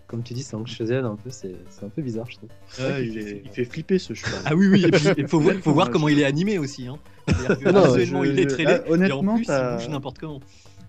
Comme 0.07 0.23
tu 0.23 0.33
dis, 0.33 0.41
c'est 0.43 0.55
anxiogène 0.55 1.03
un 1.03 1.15
peu, 1.17 1.29
c'est 1.29 1.53
c'est 1.69 1.85
un 1.85 1.89
peu 1.89 2.01
bizarre, 2.01 2.25
je 2.31 2.37
trouve. 2.37 2.49
Ah, 2.79 2.99
il, 3.01 3.17
est- 3.17 3.41
il 3.43 3.51
fait 3.51 3.65
flipper 3.65 3.99
ce 3.99 4.13
cheval. 4.13 4.39
Ah 4.45 4.55
oui, 4.55 4.67
oui, 4.67 4.85
et 4.85 4.89
puis 4.91 5.05
il 5.17 5.27
faut, 5.27 5.39
voir- 5.39 5.55
faut 5.55 5.73
voir 5.73 5.87
Ouais, 5.87 5.91
comment 5.93 6.07
je- 6.07 6.13
il 6.13 6.19
est 6.21 6.25
animé 6.25 6.57
aussi. 6.57 6.87
Hein. 6.87 6.97
Que 7.27 7.69
Non, 7.69 7.93
je- 7.93 8.25
il 8.29 8.39
est 8.39 8.43
je- 8.43 8.47
très 8.47 8.63
laid, 8.63 8.83
et 8.85 8.89
en 8.89 8.93
honnêtement, 8.93 9.35
plus, 9.35 9.47
il 9.49 9.75
bouge 9.77 9.89
n'importe 9.89 10.19
comment. 10.19 10.39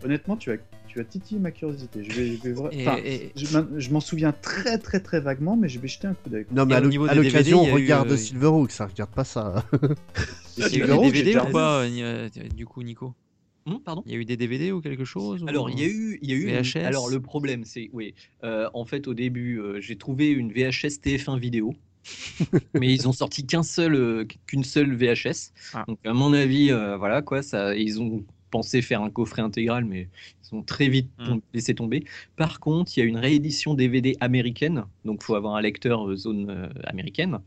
Honnêtement, 0.05 0.37
tu 0.37 0.53
as, 0.53 0.57
tu 0.87 1.01
as 1.01 1.05
titillé 1.05 1.41
ma 1.41 1.51
curiosité. 1.51 2.05
Je, 2.05 2.13
vais, 2.13 2.37
je, 2.37 2.43
vais 2.45 2.53
vra- 2.53 2.69
Et- 2.71 2.87
enfin, 2.89 2.99
et- 3.05 3.33
je 3.35 3.91
m'en- 3.91 3.99
souviens 4.01 4.31
très 4.31 4.79
très 4.79 5.01
très 5.01 5.19
vaguement, 5.19 5.57
mais 5.57 5.69
je 5.69 5.81
vais 5.81 5.89
jeter 5.89 6.07
un 6.07 6.15
coup 6.15 6.31
d'œil. 6.31 6.47
Non, 6.53 6.65
mais 6.65 6.75
Et 6.75 6.77
à 6.77 7.15
l'occasion, 7.15 7.67
eu, 7.67 7.73
regarde 7.73 8.13
euh, 8.13 8.17
Silverhawk, 8.17 8.71
ça 8.71 8.87
regarde 8.87 9.11
pas 9.11 9.25
ça. 9.25 9.65
Eu 10.57 10.63
Silverhawk, 10.63 11.13
DVD 11.13 11.33
pas, 11.53 11.83
euh, 11.83 12.29
du 12.55 12.67
coup, 12.67 12.85
Nico 12.85 13.15
Hum, 13.69 13.81
pardon 13.83 14.03
Il 14.07 14.13
y 14.13 14.15
a 14.15 14.19
eu 14.19 14.25
des 14.25 14.37
DVD 14.37 14.73
ou 14.73 14.81
quelque 14.81 15.05
chose 15.05 15.43
ou- 15.43 15.49
Alors, 15.49 15.71
il 15.71 15.79
y 15.79 15.85
a 15.85 15.87
eu, 15.89 16.19
il 16.23 16.31
y 16.31 16.33
a 16.33 16.37
eu 16.37 16.49
une-. 16.59 16.83
Alors, 16.85 17.09
le 17.09 17.21
problème, 17.21 17.65
c'est, 17.65 17.91
oui, 17.93 18.15
euh, 18.45 18.69
en 18.75 18.85
fait, 18.85 19.07
au 19.09 19.15
début, 19.15 19.61
euh, 19.61 19.81
j'ai 19.81 19.97
trouvé 19.97 20.31
une 20.31 20.53
VHS 20.53 21.01
TF1 21.03 21.39
vidéo, 21.39 21.75
mais 22.75 22.93
ils 22.93 23.09
ont 23.09 23.13
sorti 23.13 23.47
qu'un 23.47 23.63
seul, 23.63 23.95
euh, 23.95 24.25
qu'une 24.47 24.65
seule 24.65 24.95
VHS. 24.95 25.53
Ah. 25.75 25.85
Donc, 25.87 25.99
à 26.05 26.13
mon 26.13 26.33
avis, 26.33 26.71
voilà 26.99 27.23
quoi, 27.23 27.43
ça, 27.43 27.75
ils 27.77 28.01
ont 28.01 28.25
pensé 28.51 28.81
faire 28.81 29.03
un 29.03 29.11
coffret 29.11 29.43
intégral, 29.43 29.85
mais 29.85 30.09
ils 30.43 30.55
ont 30.55 30.63
très 30.63 30.89
vite 30.89 31.11
Mm. 31.19 31.25
tom- 31.27 31.41
laissé 31.53 31.75
tomber. 31.75 32.05
Par 32.37 32.61
contre, 32.61 32.97
il 32.97 33.01
y 33.01 33.03
a 33.03 33.07
une 33.07 33.19
réédition 33.19 33.75
DVD 33.75 34.17
américaine, 34.21 34.85
donc 35.05 35.23
faut 35.23 35.35
avoir 35.35 35.55
un 35.57 35.61
lecteur 35.61 36.15
zone 36.17 36.71
américaine. 36.85 37.41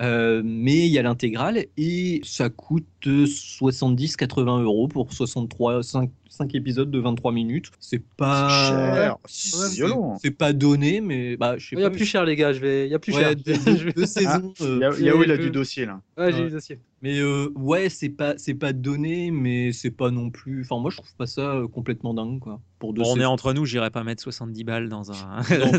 Euh, 0.00 0.42
mais 0.44 0.86
il 0.86 0.92
y 0.92 0.98
a 0.98 1.02
l'intégrale 1.02 1.66
et 1.76 2.20
ça 2.24 2.50
coûte 2.50 2.86
70-80 3.04 4.62
euros 4.62 4.86
pour 4.86 5.12
63, 5.12 5.82
5, 5.82 6.10
5 6.28 6.54
épisodes 6.54 6.90
de 6.90 6.98
23 6.98 7.32
minutes. 7.32 7.70
C'est 7.80 8.02
pas 8.16 9.18
c'est 9.26 9.56
c'est- 9.56 9.74
violent. 9.74 10.18
C'est 10.22 10.30
pas 10.30 10.52
donné, 10.52 11.00
mais 11.00 11.36
bah, 11.36 11.56
je 11.58 11.68
sais 11.68 11.76
Il 11.76 11.80
y 11.80 11.84
a 11.84 11.90
pas. 11.90 11.96
plus 11.96 12.04
cher, 12.06 12.24
les 12.24 12.36
gars, 12.36 12.52
je 12.52 12.60
vais. 12.60 12.86
Il 12.86 12.90
y 12.90 12.94
a 12.94 12.98
plus 12.98 13.14
Ouais, 13.14 13.20
cher. 13.22 13.36
deux, 13.94 14.06
saisons. 14.06 14.52
euh, 14.60 14.76
Il 14.76 14.80
y 14.80 14.84
a, 14.84 14.90
il 15.00 15.08
a 15.08 15.16
où 15.16 15.22
il 15.22 15.30
a 15.30 15.36
du 15.36 15.50
dossier 15.50 15.86
là 15.86 16.00
Ouais, 16.16 16.32
j'ai 16.32 16.38
Ouais. 16.38 16.44
les 16.44 16.50
dossiers. 16.50 16.78
mais 17.02 17.18
euh, 17.20 17.48
ouais, 17.56 17.88
c'est 17.88 18.08
pas, 18.08 18.34
c'est 18.36 18.54
pas 18.54 18.72
donné, 18.72 19.30
mais 19.30 19.72
c'est 19.72 19.90
pas 19.90 20.10
non 20.10 20.30
plus. 20.30 20.62
Enfin, 20.62 20.80
moi, 20.80 20.90
je 20.90 20.96
trouve 20.96 21.14
pas 21.16 21.26
ça 21.26 21.54
euh, 21.54 21.68
complètement 21.68 22.14
dingue, 22.14 22.38
quoi. 22.40 22.60
Pour 22.78 22.92
deux 22.94 23.02
Bon, 23.02 23.14
on 23.16 23.20
est 23.20 23.24
entre 23.24 23.52
nous, 23.54 23.64
j'irai 23.64 23.90
pas 23.90 24.04
mettre 24.04 24.22
70 24.22 24.62
balles 24.64 24.88
dans 24.88 25.10
un, 25.10 25.40
euh. 25.50 25.78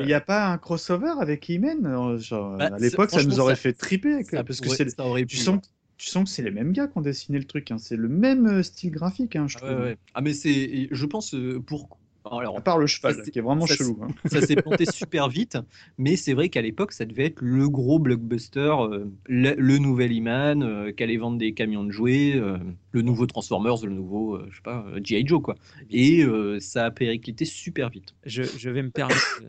Il 0.00 0.06
n'y 0.06 0.12
a 0.14 0.20
pas 0.20 0.46
un 0.52 0.58
crossover 0.58 1.12
avec 1.20 1.48
He-Man 1.48 1.86
euh, 1.86 2.18
genre, 2.18 2.56
Bah, 2.58 2.70
À 2.74 2.78
l'époque, 2.78 3.10
ça 3.10 3.22
nous 3.24 3.40
aurait 3.40 3.54
ça- 3.54 3.60
fait 3.62 3.72
triper. 3.72 4.22
parce 4.30 4.60
que 4.60 4.68
c'est, 4.68 4.88
ça 4.90 5.04
aurait 5.04 5.24
tu, 5.24 5.36
sens, 5.36 5.60
tu 6.02 6.08
sens 6.10 6.24
que 6.24 6.30
c'est 6.34 6.42
les 6.42 6.50
mêmes 6.50 6.72
gars 6.72 6.88
qui 6.88 6.98
ont 6.98 7.02
dessiné 7.02 7.38
le 7.38 7.44
truc. 7.46 7.70
hein. 7.70 7.78
C'est 7.78 7.96
le 7.96 8.08
même 8.08 8.46
euh, 8.46 8.62
style 8.62 8.90
graphique, 8.90 9.36
hein, 9.36 9.46
je 9.48 9.56
Ah, 9.56 9.58
trouve. 9.58 9.78
ouais, 9.78 9.82
ouais. 9.82 9.98
Ah, 10.14 10.20
mais 10.20 10.34
c'est. 10.34 10.88
Je 10.90 11.06
pense 11.06 11.34
euh, 11.34 11.60
pour. 11.60 12.01
Alors, 12.30 12.56
À 12.58 12.60
part 12.60 12.78
le 12.78 12.86
cheval, 12.86 13.22
qui 13.22 13.38
est 13.38 13.42
vraiment 13.42 13.66
ça, 13.66 13.74
chelou. 13.74 13.98
hein. 14.02 14.08
ça 14.26 14.40
s'est 14.40 14.56
planté 14.56 14.84
super 14.90 15.28
vite, 15.28 15.58
mais 15.98 16.16
c'est 16.16 16.34
vrai 16.34 16.48
qu'à 16.48 16.62
l'époque, 16.62 16.92
ça 16.92 17.04
devait 17.04 17.26
être 17.26 17.40
le 17.42 17.68
gros 17.68 17.98
blockbuster, 17.98 18.60
euh, 18.80 19.06
le, 19.26 19.54
le 19.56 19.78
nouvel 19.78 20.12
Iman, 20.12 20.62
euh, 20.62 20.92
qui 20.92 21.02
allait 21.02 21.16
vendre 21.16 21.38
des 21.38 21.52
camions 21.52 21.84
de 21.84 21.90
jouets, 21.90 22.34
euh, 22.36 22.58
le 22.92 23.02
nouveau 23.02 23.26
Transformers, 23.26 23.84
le 23.84 23.90
nouveau, 23.92 24.36
euh, 24.36 24.46
je 24.50 24.56
sais 24.56 24.62
pas, 24.62 24.84
euh, 24.88 25.00
G.I. 25.02 25.26
Joe, 25.26 25.42
quoi. 25.42 25.56
Et 25.90 26.22
euh, 26.24 26.60
ça 26.60 26.86
a 26.86 26.90
périclité 26.90 27.44
super 27.44 27.88
vite. 27.90 28.14
Je, 28.24 28.42
je 28.44 28.70
vais 28.70 28.82
me 28.82 28.90
permettre 28.90 29.40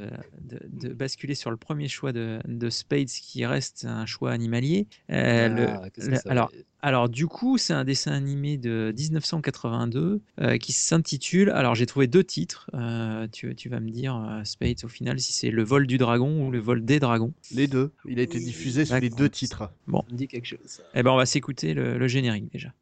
de, 0.42 0.58
de- 0.58 0.88
de 0.90 0.94
basculer 0.94 1.36
sur 1.36 1.52
le 1.52 1.58
premier 1.58 1.88
choix 1.88 2.12
de, 2.12 2.40
de 2.48 2.70
Spades 2.70 3.08
qui 3.08 3.46
reste 3.46 3.86
un 3.86 4.06
choix 4.06 4.32
animalier. 4.32 4.88
Euh, 5.12 5.48
le- 5.50 5.68
Ah, 5.68 5.82
le- 5.98 6.30
alors, 6.32 6.52
alors, 6.86 7.08
du 7.08 7.28
coup, 7.28 7.58
c'est 7.58 7.72
un 7.72 7.86
dessin 7.86 8.12
animé 8.12 8.58
de 8.58 8.94
1982 8.98 10.20
euh, 10.42 10.58
qui 10.58 10.74
s'intitule. 10.74 11.50
Alors, 11.50 11.76
j'ai 11.76 11.86
trouvé 11.86 12.08
deux 12.08 12.26
titres. 12.26 12.70
Euh, 12.74 13.26
tu, 13.32 13.56
tu 13.56 13.70
vas 13.70 13.80
me 13.80 13.90
dire, 13.90 14.18
euh, 14.18 14.44
Spades, 14.44 14.84
au 14.84 14.90
final, 14.90 15.18
si 15.18 15.32
c'est 15.32 15.50
Le 15.50 15.64
vol 15.64 15.88
du 15.88 15.98
dragon 15.98 16.46
ou 16.46 16.52
Le 16.52 16.60
vol 16.60 16.84
des 16.84 17.00
dragons. 17.00 17.32
Les 17.56 17.68
deux. 17.68 17.94
Il 18.04 18.20
a 18.20 18.24
été 18.24 18.38
diffusé 18.38 18.84
sur 18.84 19.00
les 19.00 19.10
deux 19.10 19.30
titres. 19.30 19.72
Ça 19.88 20.02
me 20.12 20.18
dit 20.18 20.28
quelque 20.28 20.46
chose. 20.46 20.82
Eh 20.94 21.04
ben, 21.04 21.12
on 21.12 21.16
va 21.16 21.26
s'écouter 21.26 21.74
le, 21.74 21.98
le 21.98 22.08
générique 22.10 22.52
déjà. 22.52 22.74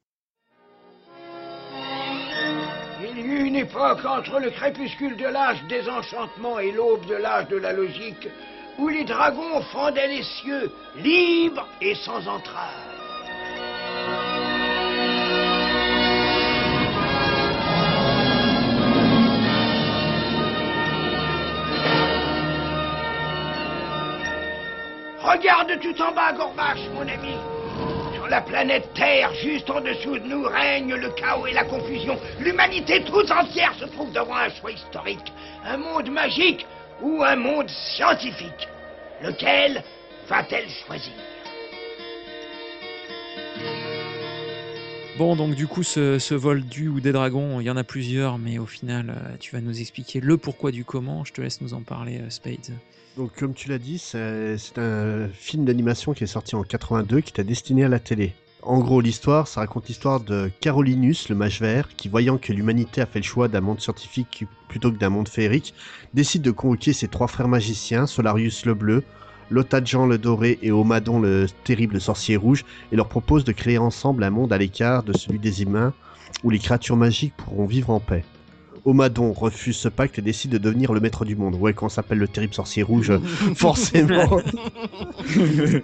Il 3.04 3.20
y 3.20 3.22
eut 3.22 3.46
une 3.46 3.56
époque 3.56 4.04
entre 4.04 4.40
le 4.40 4.50
crépuscule 4.50 5.16
de 5.16 5.26
l'âge 5.26 5.60
des 5.70 5.88
enchantements 5.88 6.58
et 6.58 6.72
l'aube 6.72 7.06
de 7.06 7.14
l'âge 7.14 7.50
de 7.50 7.58
la 7.58 7.72
logique, 7.72 8.28
où 8.80 8.90
les 8.90 9.04
dragons 9.04 9.62
fendaient 9.72 10.08
les 10.08 10.24
cieux, 10.24 10.72
libres 11.04 11.68
et 11.82 11.94
sans 11.94 12.28
entrave. 12.28 12.91
Regarde 25.24 25.80
tout 25.80 26.02
en 26.02 26.12
bas, 26.14 26.34
Gorbache, 26.34 26.90
mon 26.96 27.02
ami. 27.02 27.36
Sur 28.16 28.28
la 28.28 28.42
planète 28.42 28.90
Terre, 28.96 29.32
juste 29.36 29.70
en 29.70 29.80
dessous 29.80 30.18
de 30.18 30.28
nous, 30.28 30.44
règne 30.44 30.96
le 30.96 31.10
chaos 31.12 31.46
et 31.46 31.54
la 31.54 31.64
confusion. 31.64 32.18
L'humanité 32.40 33.04
toute 33.04 33.30
entière 33.30 33.76
se 33.80 33.86
trouve 33.86 34.12
devant 34.12 34.36
un 34.36 34.50
choix 34.50 34.72
historique. 34.72 35.32
Un 35.64 35.78
monde 35.78 36.10
magique 36.10 36.66
ou 37.02 37.22
un 37.24 37.36
monde 37.36 37.70
scientifique. 37.70 38.68
Lequel 39.22 39.84
va-t-elle 40.28 40.70
choisir? 40.86 41.14
Bon, 45.20 45.36
donc 45.36 45.54
du 45.54 45.68
coup, 45.68 45.84
ce, 45.84 46.34
vol 46.34 46.64
du 46.64 46.88
ou 46.88 47.00
des 47.00 47.12
dragons, 47.12 47.60
il 47.60 47.66
y 47.66 47.70
en 47.70 47.78
a 47.78 47.84
plusieurs, 47.84 48.40
mais 48.40 48.58
au 48.58 48.66
final, 48.66 49.12
euh, 49.12 49.38
tu 49.40 49.52
vas 49.52 49.62
nous 49.62 49.80
expliquer 49.80 50.20
le 50.20 50.38
pourquoi 50.38 50.72
du 50.72 50.84
comment. 50.84 51.24
Je 51.26 51.34
te 51.34 51.42
laisse 51.42 51.62
nous 51.62 51.76
en 51.76 51.84
parler, 51.84 52.18
euh, 52.22 52.30
Spades. 52.32 52.72
Donc, 53.18 53.32
comme 53.38 53.54
tu 53.54 53.70
l'as 53.70 53.78
dit, 53.78 53.98
c'est 53.98 54.78
un 54.78 55.28
film 55.34 55.66
d'animation 55.66 56.14
qui 56.14 56.24
est 56.24 56.28
sorti 56.28 56.56
en 56.56 56.64
82 56.64 57.20
qui 57.22 57.32
était 57.32 57.44
destiné 57.44 57.84
à 57.84 57.90
la 57.90 58.00
télé. 58.00 58.34
En 58.64 58.80
gros, 58.80 59.02
l'histoire, 59.02 59.48
ça 59.48 59.62
raconte 59.62 59.88
l'histoire 59.88 60.20
de 60.20 60.50
Carolinus, 60.62 61.30
le 61.30 61.36
mage 61.36 61.60
vert, 61.60 61.90
qui, 61.98 62.08
voyant 62.08 62.38
que 62.38 62.54
l'humanité 62.54 63.02
a 63.02 63.06
fait 63.06 63.20
le 63.20 63.26
choix 63.26 63.48
d'un 63.48 63.60
monde 63.60 63.82
scientifique 63.82 64.46
plutôt 64.70 64.92
que 64.92 64.98
d'un 64.98 65.10
monde 65.10 65.28
féerique, 65.28 65.74
décide 66.14 66.44
de 66.44 66.52
convoquer 66.52 66.94
ses 66.94 67.08
trois 67.08 67.28
frères 67.28 67.48
magiciens, 67.48 68.06
Solarius 68.06 68.66
le 68.66 68.76
bleu, 68.76 69.04
Lotadjan 69.50 70.06
le 70.06 70.18
doré 70.18 70.60
et 70.62 70.72
Omadon 70.72 71.20
le 71.20 71.48
terrible 71.64 72.00
sorcier 72.00 72.38
rouge, 72.38 72.64
et 72.92 72.96
leur 72.96 73.10
propose 73.10 73.44
de 73.44 73.52
créer 73.52 73.80
ensemble 73.80 74.24
un 74.24 74.30
monde 74.30 74.54
à 74.54 74.58
l'écart 74.58 75.04
de 75.04 75.18
celui 75.18 75.40
des 75.40 75.64
humains, 75.64 75.94
où 76.44 76.50
les 76.50 76.60
créatures 76.60 76.98
magiques 76.98 77.36
pourront 77.36 77.66
vivre 77.66 77.90
en 77.90 78.00
paix. 78.00 78.24
Omadon 78.86 79.32
refuse 79.34 79.78
ce 79.78 79.88
pacte 79.90 80.18
et 80.20 80.22
décide 80.22 80.52
de 80.52 80.58
devenir 80.58 80.94
le 80.94 81.00
maître 81.00 81.26
du 81.26 81.36
monde. 81.36 81.56
Ouais, 81.56 81.74
quand 81.74 81.86
on 81.88 81.90
s'appelle 81.90 82.18
le 82.18 82.28
terrible 82.28 82.54
sorcier 82.54 82.84
rouge, 82.84 83.12
forcément. 83.56 84.40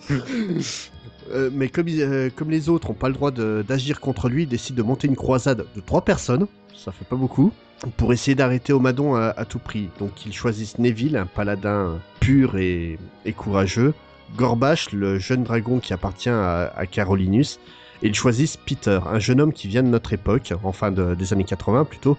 Euh, 1.34 1.50
mais 1.52 1.68
comme, 1.68 1.88
euh, 1.90 2.30
comme 2.34 2.50
les 2.50 2.70
autres 2.70 2.88
n'ont 2.88 2.94
pas 2.94 3.10
le 3.10 3.14
droit 3.14 3.32
d'agir 3.32 4.00
contre 4.00 4.30
lui, 4.30 4.44
il 4.44 4.48
décide 4.48 4.76
de 4.76 4.82
monter 4.82 5.08
une 5.08 5.18
croisade 5.18 5.66
de 5.76 5.82
trois 5.82 6.00
personnes, 6.06 6.48
ça 6.74 6.94
fait 6.94 7.04
pas 7.04 7.18
beaucoup, 7.18 7.52
pour 7.98 8.14
essayer 8.14 8.34
d'arrêter 8.34 8.72
Omadon 8.72 9.16
à, 9.16 9.34
à 9.36 9.44
tout 9.44 9.60
prix. 9.60 9.90
Donc 10.00 10.26
ils 10.26 10.32
choisissent 10.34 10.80
Neville, 10.80 11.18
un 11.18 11.26
paladin 11.26 12.00
pur 12.22 12.56
et, 12.58 12.98
et 13.26 13.34
courageux, 13.34 13.94
Gorbash, 14.38 14.94
le 14.94 15.20
jeune 15.20 15.44
dragon 15.44 15.80
qui 15.80 15.92
appartient 15.92 16.30
à, 16.30 16.72
à 16.78 16.86
Carolinus, 16.86 17.60
et 18.04 18.08
ils 18.08 18.16
choisissent 18.16 18.56
Peter, 18.56 19.00
un 19.06 19.20
jeune 19.20 19.42
homme 19.42 19.52
qui 19.52 19.68
vient 19.68 19.84
de 19.84 19.90
notre 19.90 20.14
époque, 20.14 20.54
enfin 20.64 20.92
de- 20.92 21.14
des 21.14 21.34
années 21.34 21.44
80 21.44 21.84
plutôt, 21.84 22.18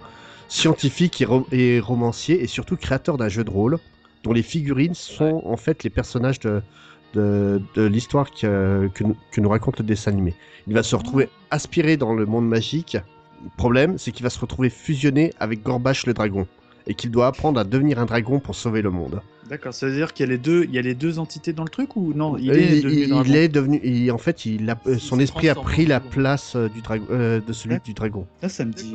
scientifique 0.49 1.21
et, 1.21 1.25
ro- 1.25 1.47
et 1.51 1.79
romancier, 1.79 2.41
et 2.43 2.47
surtout 2.47 2.75
créateur 2.75 3.17
d'un 3.17 3.29
jeu 3.29 3.43
de 3.43 3.49
rôle, 3.49 3.77
dont 4.23 4.33
les 4.33 4.43
figurines 4.43 4.93
sont 4.95 5.41
en 5.45 5.55
fait 5.55 5.83
les 5.83 5.89
personnages 5.89 6.39
de, 6.39 6.61
de, 7.13 7.61
de 7.75 7.83
l'histoire 7.85 8.31
que, 8.31 8.89
que, 8.93 9.03
nous- 9.03 9.15
que 9.31 9.39
nous 9.41 9.49
raconte 9.49 9.79
le 9.79 9.85
dessin 9.85 10.11
animé. 10.11 10.33
Il 10.67 10.73
va 10.73 10.83
se 10.83 10.95
retrouver 10.95 11.29
aspiré 11.51 11.95
dans 11.97 12.13
le 12.13 12.25
monde 12.25 12.47
magique. 12.47 12.97
Le 13.43 13.49
problème, 13.55 13.97
c'est 13.97 14.11
qu'il 14.11 14.23
va 14.23 14.29
se 14.29 14.39
retrouver 14.39 14.69
fusionné 14.69 15.31
avec 15.39 15.63
Gorbash 15.63 16.05
le 16.05 16.13
dragon, 16.13 16.45
et 16.87 16.93
qu'il 16.93 17.11
doit 17.11 17.27
apprendre 17.27 17.59
à 17.59 17.63
devenir 17.63 17.99
un 17.99 18.05
dragon 18.05 18.39
pour 18.39 18.55
sauver 18.55 18.81
le 18.81 18.89
monde. 18.89 19.21
D'accord, 19.49 19.73
ça 19.73 19.87
veut 19.87 19.95
dire 19.95 20.13
qu'il 20.13 20.25
y 20.25 20.29
a 20.29 20.31
les 20.31 20.37
deux, 20.37 20.65
il 20.65 20.75
y 20.75 20.77
a 20.77 20.81
les 20.81 20.93
deux 20.93 21.17
entités 21.17 21.53
dans 21.53 21.63
le 21.63 21.69
truc 21.69 21.95
ou 21.95 22.13
non 22.13 22.37
Il 22.37 22.51
Euh, 22.51 22.55
est 22.55 22.81
devenu 22.83 23.01
il, 23.01 23.09
dragon? 23.09 23.33
est 23.33 23.47
devenu, 23.47 23.79
il- 23.83 24.11
en 24.11 24.17
fait, 24.19 24.45
il 24.45 24.69
a, 24.69 24.73
euh, 24.85 24.93
Il 24.95 24.99
son 24.99 25.19
esprit 25.19 25.49
a 25.49 25.55
pris 25.55 25.85
la 25.87 25.99
place 25.99 26.55
euh, 26.55 26.69
du 26.69 26.81
dragon, 26.81 27.05
euh, 27.09 27.39
de 27.39 27.53
celui 27.53 27.79
du 27.83 27.93
dragon. 27.93 28.27
Là, 28.43 28.49
ça 28.49 28.63
me 28.65 28.73
dit. 28.73 28.93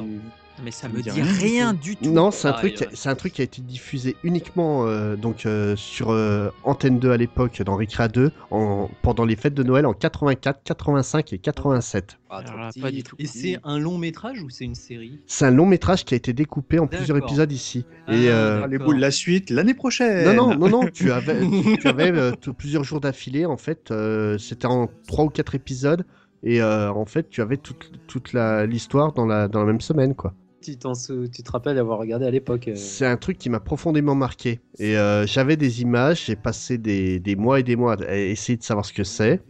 Mais 0.62 0.70
ça 0.70 0.82
Ça 0.82 0.88
me 0.88 0.94
me 0.98 1.02
dit 1.02 1.10
dit 1.10 1.20
rien 1.22 1.32
rien 1.32 1.72
du 1.74 1.96
tout. 1.96 2.10
Non, 2.12 2.30
c'est 2.30 2.46
un 2.48 2.52
Pareil, 2.52 2.74
truc, 2.74 2.88
ouais. 2.88 2.96
c'est 2.96 3.08
un 3.08 3.14
truc 3.16 3.32
qui 3.32 3.40
a 3.40 3.44
été 3.44 3.60
diffusé 3.60 4.16
uniquement 4.22 4.86
euh, 4.86 5.16
donc 5.16 5.46
euh, 5.46 5.74
sur 5.76 6.10
euh, 6.10 6.50
Antenne 6.62 6.98
2 7.00 7.10
à 7.10 7.16
l'époque 7.16 7.60
dans 7.62 7.76
Recrea 7.76 8.08
2 8.08 8.30
en, 8.50 8.88
pendant 9.02 9.24
les 9.24 9.34
fêtes 9.36 9.54
de 9.54 9.62
Noël 9.64 9.84
en 9.84 9.92
84, 9.94 10.60
85 10.64 11.32
et 11.32 11.38
87. 11.38 12.18
Ah, 12.30 12.42
là, 12.42 12.70
pas 12.80 12.90
du 12.90 13.02
tout. 13.02 13.16
Et 13.18 13.26
c'est 13.26 13.58
un 13.64 13.78
long 13.78 13.98
métrage 13.98 14.42
ou 14.42 14.50
c'est 14.50 14.64
une 14.64 14.74
série? 14.74 15.20
C'est 15.26 15.44
un 15.46 15.50
long 15.50 15.66
métrage 15.66 16.04
qui 16.04 16.14
a 16.14 16.16
été 16.16 16.32
découpé 16.32 16.78
en 16.78 16.86
plusieurs 16.86 17.18
épisodes 17.18 17.50
ici. 17.52 17.84
Ah, 18.06 18.14
et 18.14 18.28
euh, 18.30 18.60
Ah, 18.64 18.66
les 18.68 18.78
boules, 18.78 18.98
la 18.98 19.10
suite 19.10 19.50
l'année 19.50 19.74
prochaine? 19.74 20.24
non, 20.24 20.34
non, 20.54 20.56
non, 20.56 20.68
non, 20.82 20.88
tu 20.92 21.10
avais, 21.12 21.40
tu 21.80 21.88
avais 21.88 22.10
euh, 22.12 22.32
t- 22.32 22.52
plusieurs 22.52 22.84
jours 22.84 23.00
d'affilée 23.00 23.44
en 23.46 23.56
fait. 23.56 23.90
euh, 23.90 24.38
C'était 24.38 24.66
en 24.66 24.88
trois 25.06 25.24
ou 25.24 25.30
quatre 25.30 25.54
épisodes 25.54 26.04
et 26.42 26.60
euh, 26.60 26.92
en 26.92 27.06
fait 27.06 27.28
tu 27.30 27.40
avais 27.40 27.56
toute, 27.56 27.90
toute 28.06 28.32
la- 28.32 28.66
l'histoire 28.66 29.12
dans 29.12 29.26
la, 29.26 29.48
dans 29.48 29.60
la 29.60 29.66
même 29.66 29.80
semaine 29.80 30.14
quoi. 30.14 30.34
Tu, 30.64 30.76
t'en 30.78 30.94
sou- 30.94 31.28
tu 31.28 31.42
te 31.42 31.50
rappelles 31.50 31.78
avoir 31.78 31.98
regardé 31.98 32.24
à 32.26 32.30
l'époque. 32.30 32.68
euh, 32.68 32.74
C'est 32.74 33.04
un 33.06 33.16
truc 33.18 33.36
qui 33.38 33.50
m'a 33.50 33.60
profondément 33.60 34.14
marqué. 34.14 34.60
Et 34.78 34.96
euh, 34.96 35.26
j'avais 35.26 35.56
des 35.56 35.82
images, 35.82 36.24
j'ai 36.26 36.36
passé 36.36 36.78
des, 36.78 37.20
des 37.20 37.36
mois 37.36 37.60
et 37.60 37.62
des 37.62 37.76
mois 37.76 37.96
à 38.02 38.16
essayer 38.16 38.56
de 38.56 38.62
savoir 38.62 38.84
ce 38.86 38.92
que 38.94 39.04
c'est. 39.04 39.42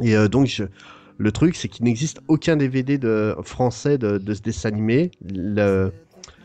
Et 0.00 0.16
euh, 0.16 0.28
donc, 0.28 0.46
je- 0.46 0.64
le 1.18 1.32
truc, 1.32 1.54
c'est 1.56 1.68
qu'il 1.68 1.84
n'existe 1.84 2.20
aucun 2.28 2.56
DVD 2.56 2.98
de, 2.98 3.34
français 3.42 3.96
de, 3.98 4.18
de 4.18 4.34
ce 4.34 4.40
dessin 4.42 4.68
animé. 4.70 5.10
Le- 5.24 5.92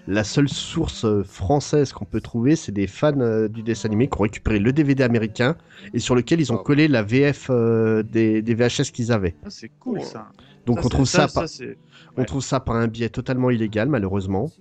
la 0.06 0.24
seule 0.26 0.50
source 0.50 1.06
française 1.24 1.94
qu'on 1.94 2.04
peut 2.06 2.20
trouver, 2.20 2.56
c'est 2.58 2.74
des 2.74 2.88
fans 2.88 3.48
du 3.48 3.64
dessin 3.64 3.88
animé 3.88 4.08
qui 4.10 4.18
ont 4.20 4.24
récupéré 4.24 4.60
le 4.60 4.74
DVD 4.74 5.02
américain 5.04 5.56
et 5.94 6.00
sur 6.00 6.14
lequel 6.14 6.42
ils 6.42 6.52
ont 6.52 6.58
collé 6.58 6.88
la 6.90 7.04
VF 7.04 7.48
euh, 7.50 8.04
des, 8.04 8.42
des 8.42 8.54
VHS 8.54 8.92
qu'ils 8.92 9.12
avaient. 9.14 9.34
Ah, 9.46 9.50
c'est 9.50 9.72
cool 9.80 10.02
ça. 10.02 10.28
Donc 10.66 10.84
on 10.84 10.90
trouve 10.90 11.06
ça, 11.08 11.28
ça, 11.28 11.40
par- 11.42 11.50
c'est- 11.50 11.78
on 12.16 12.22
ouais. 12.22 12.26
trouve 12.26 12.44
ça 12.44 12.60
par 12.60 12.76
un 12.76 12.88
biais 12.88 13.10
totalement 13.10 13.50
illégal, 13.50 13.90
malheureusement. 13.90 14.52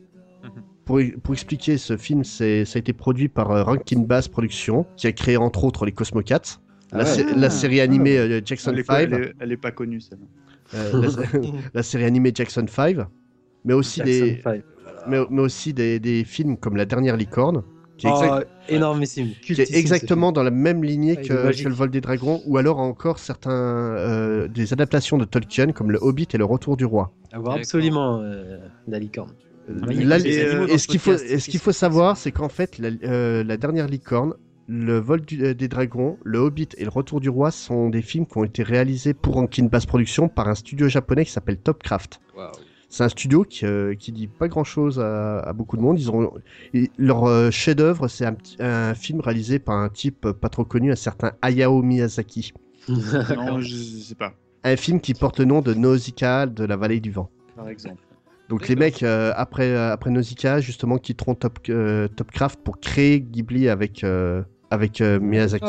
Pour, 0.85 0.99
pour 1.23 1.33
expliquer, 1.35 1.79
ce 1.79 1.97
film, 1.97 2.25
c'est, 2.25 2.65
ça 2.65 2.77
a 2.77 2.81
été 2.81 2.93
produit 2.93 3.29
par 3.29 3.53
euh, 3.53 3.63
Rankin 3.63 4.01
Bass 4.01 4.27
Productions, 4.27 4.85
qui 4.97 5.07
a 5.07 5.13
créé 5.13 5.37
entre 5.37 5.63
autres 5.63 5.87
les 5.87 5.93
Cosmocats, 5.93 6.41
Ah 6.91 6.99
la, 6.99 7.05
ouais. 7.05 7.11
sé- 7.11 7.25
la 7.37 7.51
série 7.51 7.81
animée 7.81 8.19
euh, 8.19 8.41
Jackson 8.45 8.75
est, 8.75 8.83
5, 8.83 8.95
elle, 8.99 9.15
est, 9.15 9.33
elle 9.39 9.53
est 9.53 9.57
pas 9.57 9.71
connue 9.71 10.01
celle-là. 10.01 10.27
euh, 10.75 11.11
la, 11.33 11.51
la 11.75 11.83
série 11.85 12.03
animée 12.05 12.33
Jackson 12.35 12.67
5, 12.69 12.97
mais 13.65 13.75
aussi, 13.75 13.99
Jackson 14.01 14.11
des, 14.25 14.35
Five. 14.43 14.63
mais, 15.07 15.19
mais 15.31 15.43
aussi 15.43 15.73
des, 15.73 16.01
des 16.01 16.25
films 16.25 16.57
comme 16.57 16.75
La 16.77 16.85
Dernière 16.85 17.17
Licorne, 17.17 17.63
qui 18.03 18.09
est, 18.09 18.27
exact- 18.27 18.49
Oh, 18.51 18.73
énormissime. 18.73 19.29
qui 19.43 19.53
est 19.53 19.75
exactement 19.75 20.33
dans 20.33 20.43
la 20.43 20.51
même 20.51 20.83
lignée 20.85 21.17
Ah, 21.19 21.23
que, 21.23 21.69
Le 21.69 21.75
Vol 21.75 21.91
des 21.91 22.01
Dragons, 22.01 22.43
ou 22.47 22.57
alors 22.59 22.79
encore 22.79 23.19
certains 23.19 23.51
euh, 23.53 24.49
des 24.49 24.73
adaptations 24.73 25.19
de 25.19 25.25
Tolkien 25.25 25.73
comme 25.73 25.91
Le 25.91 25.99
Hobbit 26.01 26.29
et 26.33 26.39
Le 26.39 26.45
Retour 26.45 26.77
du 26.77 26.85
Roi. 26.85 27.13
Avoir 27.33 27.57
absolument 27.57 28.21
euh, 28.21 28.59
la 28.89 28.99
licorne. 28.99 29.33
mais 29.69 29.95
il 29.95 30.01
y 30.01 30.05
a 30.05 30.07
Là, 30.07 30.21
des 30.21 30.31
et, 30.73 30.79
ce 30.79 30.87
qu'il 30.89 30.99
faut, 30.99 31.17
ce 31.17 31.49
qu'il 31.51 31.61
savoir, 31.73 32.17
c'est 32.17 32.33
qu'en 32.33 32.49
fait, 32.49 32.79
la, 32.79 32.89
euh, 33.05 33.43
la 33.45 33.57
dernière 33.57 33.87
licorne, 33.87 34.35
le 34.69 34.99
vol 34.99 35.21
du- 35.23 35.43
euh, 35.45 35.55
des 35.55 35.69
dragons, 35.69 36.19
le 36.25 36.39
Hobbit 36.39 36.69
et 36.79 36.85
le 36.85 36.91
Retour 36.91 37.21
du 37.21 37.29
Roi 37.29 37.51
sont 37.51 37.89
des 37.91 38.03
films 38.03 38.27
qui 38.27 38.39
ont 38.39 38.45
été 38.45 38.63
réalisés 38.63 39.13
pour 39.15 39.35
Rankin 39.35 39.65
Bass 39.67 39.87
Productions 39.87 40.29
par 40.29 40.49
un 40.49 40.55
studio 40.55 40.89
japonais 40.89 41.25
qui 41.25 41.33
s'appelle 41.33 41.59
Topcraft. 41.59 42.21
C'est 42.93 43.05
un 43.05 43.09
studio 43.09 43.43
qui, 43.43 43.65
euh, 43.65 43.95
qui 43.95 44.13
dit 44.13 44.29
pas 44.29 44.49
grand 44.49 44.65
chose 44.65 45.01
à, 45.01 45.39
à 45.39 45.55
beaucoup 45.55 45.79
de 45.79 45.83
monde. 45.83 45.99
Ils 45.99 46.11
ont 46.11 46.31
et 46.75 46.91
leur 46.99 47.25
euh, 47.25 47.51
chef-d'œuvre, 47.51 48.07
c'est 48.07 48.27
un, 48.61 48.95
film 48.95 49.21
réalisé 49.21 49.59
par 49.59 49.77
un 49.77 49.89
type 49.89 50.31
pas 50.31 50.51
trop 50.51 50.67
connu, 50.67 50.93
un 50.93 50.97
certain 50.97 51.33
Hayao 51.41 51.81
Miyazaki. 51.81 52.53
Non, 52.89 53.61
je 53.61 53.75
sais 53.75 54.15
pas, 54.15 54.35
Un 54.63 54.77
film 54.77 55.01
qui 55.01 55.15
porte 55.15 55.39
le 55.39 55.47
nom 55.47 55.63
de 55.63 55.73
Nausicaa 55.73 56.45
de 56.45 56.65
la 56.65 56.77
vallée 56.77 57.01
du 57.01 57.11
vent. 57.11 57.31
par 57.57 57.71
exemple. 57.71 58.03
Donc 58.51 58.69
les 58.69 58.77
mecs, 58.77 59.03
euh, 59.03 59.33
après, 59.37 59.71
euh, 59.71 59.93
après 59.93 60.11
Nausicaa, 60.11 60.61
justement, 60.61 60.99
quitteront 60.99 61.35
Top, 61.35 61.61
euh, 61.71 62.09
Topcraft 62.09 62.61
pour 62.63 62.79
créer 62.79 63.23
Ghibli 63.23 63.71
avec, 63.71 64.05
euh, 64.05 64.43
avec 64.71 65.01
euh, 65.01 65.19
Miyazaki. 65.19 65.65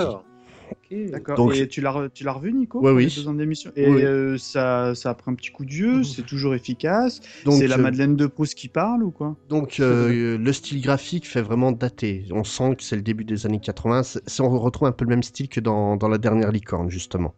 Ok. 0.74 1.12
D'accord. 1.12 1.38
Donc- 1.38 1.56
Et 1.56 1.68
tu 1.68 1.82
l'as 1.82 1.92
re- 1.92 2.10
tu 2.14 2.24
l'as 2.24 2.32
revu, 2.34 2.52
Nico 2.54 2.80
oui. 2.82 3.06
les 3.06 3.12
deux 3.22 3.28
ans 3.28 3.34
d'émission. 3.34 3.72
Et 3.76 3.88
Oui. 3.90 4.04
euh, 4.04 4.38
ça, 4.38 4.94
ça 4.96 5.12
a 5.12 5.14
pris 5.14 5.32
un 5.32 5.36
petit 5.36 5.52
coup 5.52 5.66
de 5.66 5.72
vieux, 5.72 6.04
c'est 6.04 6.26
toujours 6.26 6.54
efficace. 6.56 7.22
Donc, 7.46 7.56
C'est 7.56 7.68
la 7.68 7.78
euh, 7.78 7.82
Madeleine 7.82 8.16
de 8.16 8.26
Proust 8.28 8.56
qui 8.56 8.68
parle 8.68 9.04
ou 9.04 9.12
quoi? 9.12 9.36
donc 9.50 9.80
euh, 9.80 10.38
le 10.38 10.54
style 10.54 10.82
graphique 10.82 11.28
fait 11.28 11.42
vraiment 11.42 11.72
daté. 11.72 12.26
On 12.32 12.44
sent 12.44 12.76
que 12.78 12.84
c'est 12.84 12.96
le 12.96 13.02
début 13.02 13.24
des 13.26 13.46
années 13.46 13.60
80. 13.60 14.04
C'est- 14.04 14.22
c'est- 14.28 14.42
on 14.44 14.50
retrouve 14.60 14.88
un 14.88 14.92
peu 14.92 15.06
le 15.06 15.10
même 15.10 15.24
style 15.24 15.48
que 15.50 15.60
dans, 15.60 15.96
dans 15.98 16.08
la 16.08 16.18
dernière 16.18 16.52
licorne, 16.52 16.90
justement. 16.90 17.34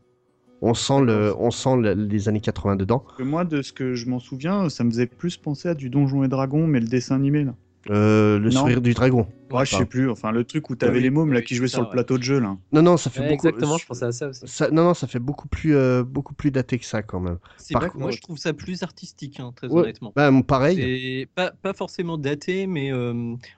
On 0.62 0.74
sent, 0.74 1.02
le, 1.02 1.34
on 1.38 1.52
sent 1.52 1.76
le- 1.78 1.94
les 1.94 2.30
années 2.30 2.40
80 2.40 2.76
dedans. 2.78 3.04
Moi, 3.20 3.44
de 3.44 3.62
ce 3.62 3.74
que 3.74 3.94
je 3.94 4.08
m'en 4.08 4.20
souviens, 4.20 4.70
ça 4.70 4.84
me 4.84 4.90
faisait 4.90 5.06
plus 5.06 5.36
penser 5.38 5.68
à 5.70 5.74
du 5.76 5.90
Donjon 5.90 6.24
et 6.24 6.28
Dragon, 6.28 6.66
mais 6.66 6.80
le 6.80 6.88
dessin 6.88 7.16
animé 7.16 7.44
là. 7.44 7.54
Euh, 7.92 8.40
le 8.40 8.50
Non. 8.50 8.62
sourire 8.62 8.82
du 8.82 8.94
dragon. 8.96 9.28
Ouais, 9.52 9.64
je 9.66 9.76
sais 9.76 9.86
plus. 9.86 10.10
Enfin, 10.10 10.32
le 10.32 10.44
truc 10.44 10.70
où 10.72 10.76
t'avais 10.76 10.98
Oui, 10.98 11.04
les 11.04 11.10
mômes 11.12 11.32
là 11.32 11.40
oui, 11.40 11.46
qui 11.46 11.54
jouaient 11.56 11.68
sur 11.68 11.82
le 11.84 11.90
plateau 11.90 12.18
de 12.18 12.24
jeu 12.24 12.40
là. 12.40 12.58
Non, 12.72 12.82
non, 12.82 12.98
ça 12.98 13.12
fait 13.12 13.20
Ouais, 13.20 13.30
beaucoup. 13.30 13.48
exactement, 13.48 13.78
je 13.78 13.86
pensais 13.86 14.06
à 14.06 14.12
ça 14.12 14.28
aussi. 14.30 14.42
ça- 14.48 14.72
non, 14.72 14.84
non, 14.86 14.94
ça 14.96 15.06
fait 15.06 15.20
beaucoup 15.20 15.48
plus, 15.48 15.76
euh, 15.76 16.04
beaucoup 16.04 16.34
plus 16.34 16.50
daté 16.50 16.80
que 16.80 16.86
ça 16.86 17.04
quand 17.04 17.20
même. 17.20 17.38
C'est 17.58 17.74
Par 17.74 17.84
pas- 17.84 17.90
contre- 17.90 18.00
Moi, 18.02 18.12
je 18.12 18.22
trouve 18.22 18.38
ça 18.40 18.54
plus 18.54 18.82
artistique, 18.82 19.40
hein, 19.40 19.52
très 19.56 19.68
Ouais. 19.68 19.84
honnêtement. 19.84 20.12
Bah, 20.16 20.32
pareil. 20.48 21.28
Pas, 21.36 21.52
pas 21.52 21.74
forcément 21.74 22.18
daté, 22.18 22.66
mais 22.66 22.92
euh, 22.92 23.14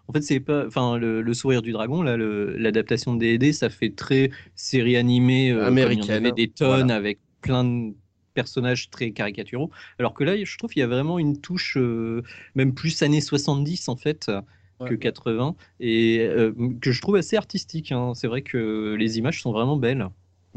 en 0.08 0.14
fait, 0.14 0.22
c'est 0.22 0.42
pas. 0.42 0.68
Enfin, 0.68 0.98
le, 0.98 1.22
le 1.22 1.34
sourire 1.34 1.62
du 1.62 1.72
dragon, 1.72 2.02
là, 2.02 2.18
l'adaptation 2.18 3.14
de 3.16 3.20
D&D, 3.20 3.54
ça 3.54 3.70
fait 3.70 3.92
très 3.96 4.30
série 4.56 4.98
animée 4.98 5.52
euh, 5.52 5.66
comme 5.66 5.78
Il 5.78 5.80
y 5.80 5.84
en 5.84 5.86
Américaine, 5.88 6.26
avait 6.26 6.32
des 6.34 6.50
tonnes 6.50 6.80
voilà. 6.88 6.96
avec 6.96 7.20
plein 7.42 7.64
de 7.64 7.94
personnages 8.42 8.90
très 8.90 9.12
caricaturaux. 9.12 9.72
Alors 10.00 10.14
que 10.14 10.24
là, 10.24 10.34
je 10.44 10.58
trouve 10.58 10.70
qu'il 10.72 10.82
y 10.82 10.84
a 10.84 10.88
vraiment 10.88 11.18
une 11.20 11.42
touche, 11.42 11.76
euh, 11.78 12.22
même 12.56 12.74
plus 12.74 13.02
années 13.02 13.22
70 13.22 13.90
en 13.90 13.96
fait. 13.98 14.30
que 14.86 14.94
Ouais. 14.94 14.98
80 15.00 15.56
et 15.80 16.20
euh, 16.20 16.54
que 16.82 16.92
je 16.92 17.02
trouve 17.02 17.16
assez 17.16 17.36
artistique. 17.36 17.92
hein. 17.92 18.14
C'est 18.14 18.28
vrai 18.28 18.44
que 18.44 18.96
les 19.00 19.18
images 19.18 19.42
sont 19.42 19.52
vraiment 19.52 19.76
belles. 19.76 20.08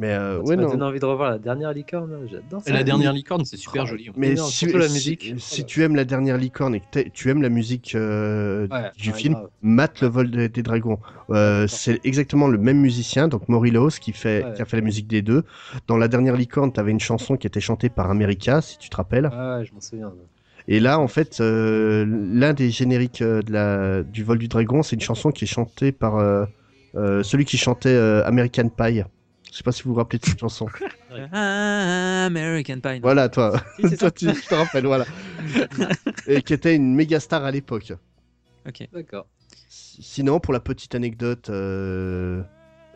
Mais 0.01 0.09
euh, 0.15 0.37
Ça 0.39 0.43
ouais, 0.45 0.57
m'a 0.57 0.63
non. 0.63 0.71
donné 0.71 0.83
envie 0.85 0.99
de 0.99 1.05
revoir 1.05 1.31
la 1.31 1.39
dernière 1.39 1.75
licorne. 1.75 2.27
J'adore 2.31 2.63
ça. 2.63 2.73
La 2.73 2.83
dernière 2.83 3.13
licorne, 3.13 3.45
c'est 3.45 3.59
super 3.59 3.85
joli. 3.85 4.09
hein. 4.09 4.13
Mais 4.17 4.35
si, 4.35 4.51
surtout 4.51 4.79
la 4.79 4.89
si- 4.89 4.95
musique. 4.95 5.35
si 5.37 5.65
tu 5.67 5.83
aimes 5.83 5.95
la 5.95 6.07
dernière 6.07 6.39
licorne 6.39 6.75
et 6.75 6.81
que 6.81 7.01
tu 7.11 7.29
aimes 7.29 7.43
la 7.43 7.51
musique 7.51 7.95
euh, 7.95 8.67
Ouais, 8.69 8.91
du 8.97 9.11
ouais, 9.11 9.17
film, 9.17 9.35
grave. 9.35 9.49
mate 9.61 10.01
le 10.01 10.09
vol 10.09 10.31
des, 10.31 10.49
des 10.49 10.63
dragons. 10.63 10.99
Euh, 11.29 11.67
c'est 11.69 12.01
exactement 12.05 12.49
le 12.49 12.57
même 12.57 12.79
musicien, 12.81 13.29
donc 13.29 13.47
Morelos, 13.51 13.91
qui, 14.01 14.13
fait, 14.13 14.43
Ouais. 14.43 14.53
qui 14.55 14.63
a 14.63 14.65
fait 14.65 14.79
la 14.79 14.83
musique 14.83 15.07
des 15.07 15.21
deux. 15.21 15.45
Dans 15.87 15.99
la 15.99 16.09
dernière 16.09 16.35
licorne, 16.35 16.73
t'avais 16.73 16.93
une 16.93 16.99
chanson 17.01 17.37
qui 17.37 17.47
était 17.47 17.61
chantée 17.61 17.91
par 17.91 18.11
America, 18.11 18.63
si 18.63 18.79
tu 18.79 18.89
te 18.89 18.97
rappelles. 18.97 19.27
Ouais, 19.27 19.59
ouais, 19.59 19.65
je 19.67 19.75
m'en 19.75 19.81
souviens. 19.83 20.13
Et 20.67 20.81
là, 20.81 20.99
en 20.99 21.09
fait, 21.09 21.41
euh, 21.43 22.07
l'un 22.09 22.55
des 22.55 22.71
génériques 22.71 23.21
euh, 23.21 23.43
de 23.43 23.53
la, 23.53 24.03
du 24.03 24.25
vol 24.25 24.39
du 24.39 24.49
dragon, 24.49 24.83
c'est 24.83 24.97
une 24.97 25.03
chanson 25.03 25.31
qui 25.31 25.45
est 25.45 25.47
chantée 25.47 25.93
par 25.93 26.17
euh, 26.17 26.47
euh, 26.95 27.23
celui 27.23 27.45
qui 27.45 27.59
chantait 27.59 27.89
euh, 27.91 28.25
American 28.25 28.69
Pie. 28.71 29.03
Je 29.51 29.57
sais 29.57 29.63
pas 29.63 29.73
si 29.73 29.83
vous 29.83 29.91
vous 29.91 29.97
rappelez 29.97 30.19
de 30.19 30.27
cette 30.27 30.41
chanson. 30.41 30.67
Ah, 31.33 32.27
American 32.27 32.79
Pie. 32.81 33.01
Voilà, 33.03 33.29
toi. 33.29 33.61
Si, 33.85 33.97
toi, 33.99 34.13
tu 34.13 34.27
je 34.29 34.47
te 34.47 34.55
rappelles, 34.55 34.87
voilà. 34.87 35.05
Et 36.29 36.41
qui 36.43 36.53
était 36.55 36.77
une 36.77 36.95
méga 36.95 37.19
star 37.19 37.45
à 37.45 37.51
l'époque. 37.51 37.93
Ok. 38.67 38.89
D'accord. 38.93 39.27
Sinon, 39.69 40.39
pour 40.39 40.53
la 40.53 40.61
petite 40.61 40.95
anecdote, 40.95 41.51
euh, 41.51 42.43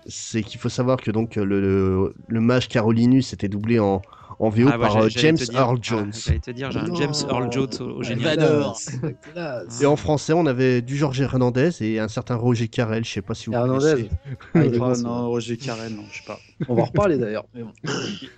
c'est 0.06 0.42
qu'il 0.44 0.60
faut 0.60 0.68
savoir 0.68 0.98
que 0.98 1.10
donc 1.10 1.34
le, 1.34 1.44
le, 1.44 2.14
le 2.28 2.40
mage 2.40 2.68
Carolinus 2.68 3.32
était 3.32 3.48
doublé 3.48 3.80
en, 3.80 4.00
en 4.38 4.48
VO 4.48 4.68
Ah, 4.72 4.78
par 4.78 4.96
euh, 4.96 5.08
James 5.08 5.36
dire- 5.36 5.54
Earl 5.54 5.76
ah, 5.76 5.82
Jones. 5.82 6.12
J'allais 6.12 6.38
te 6.38 6.50
dire, 6.50 6.70
j'ai 6.70 6.78
un 6.80 6.84
Non. 6.88 6.94
James 6.96 7.12
Earl 7.28 7.52
Jones 7.52 7.68
au, 7.80 7.84
au 7.84 8.02
générique. 8.02 8.40
Et 9.80 9.86
en 9.86 9.96
français, 9.96 10.32
on 10.32 10.46
avait 10.46 10.82
du 10.82 10.96
Georges 10.96 11.20
Hernandez 11.20 11.70
et 11.82 12.00
un 12.00 12.08
certain 12.08 12.36
Roger 12.36 12.68
Carrel. 12.68 13.04
Je 13.04 13.10
sais 13.10 13.22
pas 13.22 13.34
si 13.34 13.46
vous 13.46 13.52
Hernandez. 13.54 14.08
connaissez. 14.52 14.78
Ah, 14.80 14.84
Ah, 14.94 14.98
non, 15.02 15.28
Roger 15.28 15.56
Carrel, 15.56 15.94
non, 15.94 16.02
je 16.10 16.18
sais 16.18 16.26
pas. 16.26 16.38
On 16.68 16.74
va 16.74 16.82
en 16.82 16.86
reparler 16.86 17.18
d'ailleurs. 17.18 17.44
bon. 17.54 17.68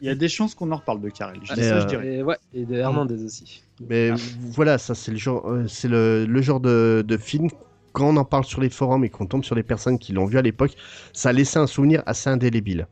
Il 0.00 0.06
y 0.06 0.10
a 0.10 0.14
des 0.14 0.28
chances 0.28 0.54
qu'on 0.54 0.70
en 0.72 0.76
reparle 0.76 1.00
de 1.00 1.08
Carrel. 1.10 1.38
Je 1.42 1.52
dis 1.54 1.60
Mais, 1.60 1.68
ça, 1.68 1.76
euh, 1.76 1.80
je 1.82 1.86
dirais. 1.86 2.14
Et 2.16 2.22
ouais, 2.22 2.36
et 2.54 2.64
de 2.64 2.74
Hernandez 2.74 3.22
aussi. 3.24 3.62
Mais 3.88 4.10
voilà, 4.52 4.78
ça 4.78 4.94
c'est 4.94 5.10
le 5.10 5.18
genre, 5.18 5.46
euh, 5.50 5.66
c'est 5.68 5.88
le, 5.88 6.24
le 6.24 6.42
genre 6.42 6.60
de, 6.60 7.04
de 7.06 7.16
film 7.18 7.48
quand 7.92 8.08
on 8.08 8.16
en 8.16 8.24
parle 8.24 8.44
sur 8.44 8.60
les 8.60 8.68
forums 8.70 9.04
et 9.04 9.08
qu'on 9.10 9.26
tombe 9.26 9.44
sur 9.44 9.54
les 9.54 9.62
personnes 9.62 9.98
qui 9.98 10.12
l'ont 10.12 10.26
vu 10.26 10.36
à 10.38 10.42
l'époque, 10.42 10.72
ça 11.14 11.30
a 11.30 11.32
laissé 11.32 11.58
un 11.58 11.66
souvenir 11.66 12.02
assez 12.06 12.28
indélébile. 12.28 12.86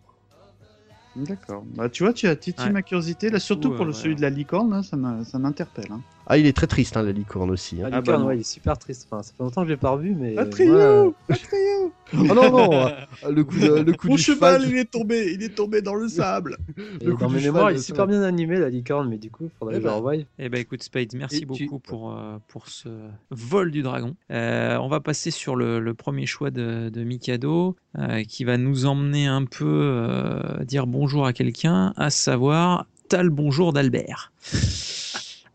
D'accord. 1.17 1.65
Bah, 1.77 1.89
tu 1.89 2.03
vois, 2.03 2.13
tu 2.13 2.27
as 2.27 2.35
titillé 2.37 2.67
Ouais. 2.69 2.73
ma 2.73 2.83
curiosité, 2.83 3.31
là, 3.31 3.39
surtout 3.39 3.71
pour 3.71 3.85
le, 3.85 3.93
ouais. 3.93 3.97
celui 3.97 4.17
de 4.17 4.21
la 4.23 4.31
licorne, 4.31 4.69
m'a- 4.97 5.23
ça 5.25 5.39
m'interpelle. 5.39 5.93
Hein. 5.93 6.01
Ah, 6.27 6.39
il 6.39 6.47
est 6.47 6.57
très 6.57 6.67
triste, 6.67 6.97
hein, 6.97 7.03
la 7.03 7.13
licorne 7.13 7.51
aussi. 7.51 7.83
hein. 7.83 7.87
Ah, 7.89 7.91
bah 7.91 7.99
Licorne, 8.01 8.23
non. 8.23 8.29
ouais, 8.29 8.37
il 8.39 8.41
est 8.41 8.45
super 8.51 8.79
triste. 8.79 9.07
Enfin, 9.11 9.23
ça 9.23 9.33
fait 9.37 9.43
longtemps 9.43 9.61
que 9.63 9.69
je 9.69 9.73
l'ai 9.75 9.79
pas 9.79 9.91
revu, 9.91 10.15
mais. 10.19 10.39
Un 10.39 10.47
trio 10.47 10.73
moi, 10.73 11.13
Un 11.29 11.35
trio 11.35 11.93
Oh 12.15 12.35
non, 12.35 12.51
non 12.51 12.87
euh, 12.87 13.31
Le 13.31 13.45
coup, 13.45 13.59
de- 13.59 13.81
le 13.83 13.93
coup 13.93 14.09
Mon 14.09 14.15
du 14.17 14.23
cheval, 14.23 14.61
cheval, 14.63 14.73
il 14.73 14.79
est 14.79 14.91
tombé, 14.91 15.33
il 15.35 15.43
est 15.43 15.55
tombé 15.55 15.83
dans 15.83 15.95
le 15.95 16.09
sable. 16.09 16.57
le 17.05 17.13
coup 17.13 17.21
dans 17.21 17.29
mes 17.29 17.41
mémoires, 17.43 17.71
il 17.73 17.77
est 17.77 17.81
super 17.81 18.07
bien 18.07 18.23
animé, 18.23 18.59
la 18.59 18.71
licorne, 18.71 19.09
mais 19.11 19.19
du 19.19 19.31
coup, 19.31 19.51
faudrait 19.59 19.75
Eh 19.75 19.79
que 19.79 19.83
je 19.83 19.87
le 19.87 19.91
ben. 19.93 19.97
revoie. 19.97 20.15
Eh 20.39 20.49
ben 20.49 20.61
écoute 20.61 20.83
Spade, 20.83 21.09
merci 21.15 21.37
Et 21.37 21.41
tu- 21.41 21.47
beaucoup 21.47 21.79
pour, 21.79 22.13
euh, 22.13 22.39
pour 22.49 22.69
ce 22.69 22.89
vol 23.31 23.71
du 23.71 23.83
dragon. 23.83 24.15
Euh, 24.31 24.77
on 24.79 24.89
va 24.89 25.01
passer 25.01 25.31
sur 25.31 25.57
le, 25.57 25.79
le 25.81 25.95
premier 25.95 26.25
choix 26.27 26.51
de, 26.51 26.89
de 26.89 27.05
Mikado, 27.05 27.77
euh, 27.99 28.23
qui 28.25 28.45
va 28.45 28.57
nous 28.57 28.87
emmener 28.87 29.27
un 29.27 29.45
peu 29.45 29.65
euh, 29.67 30.65
dire 30.65 30.87
bonjour 30.87 31.27
à 31.27 31.33
quelqu'un, 31.35 31.93
à 31.97 32.09
savoir 32.11 32.87
Tal 33.11 33.29
bonjour 33.29 33.73
d'Albert. 33.75 34.33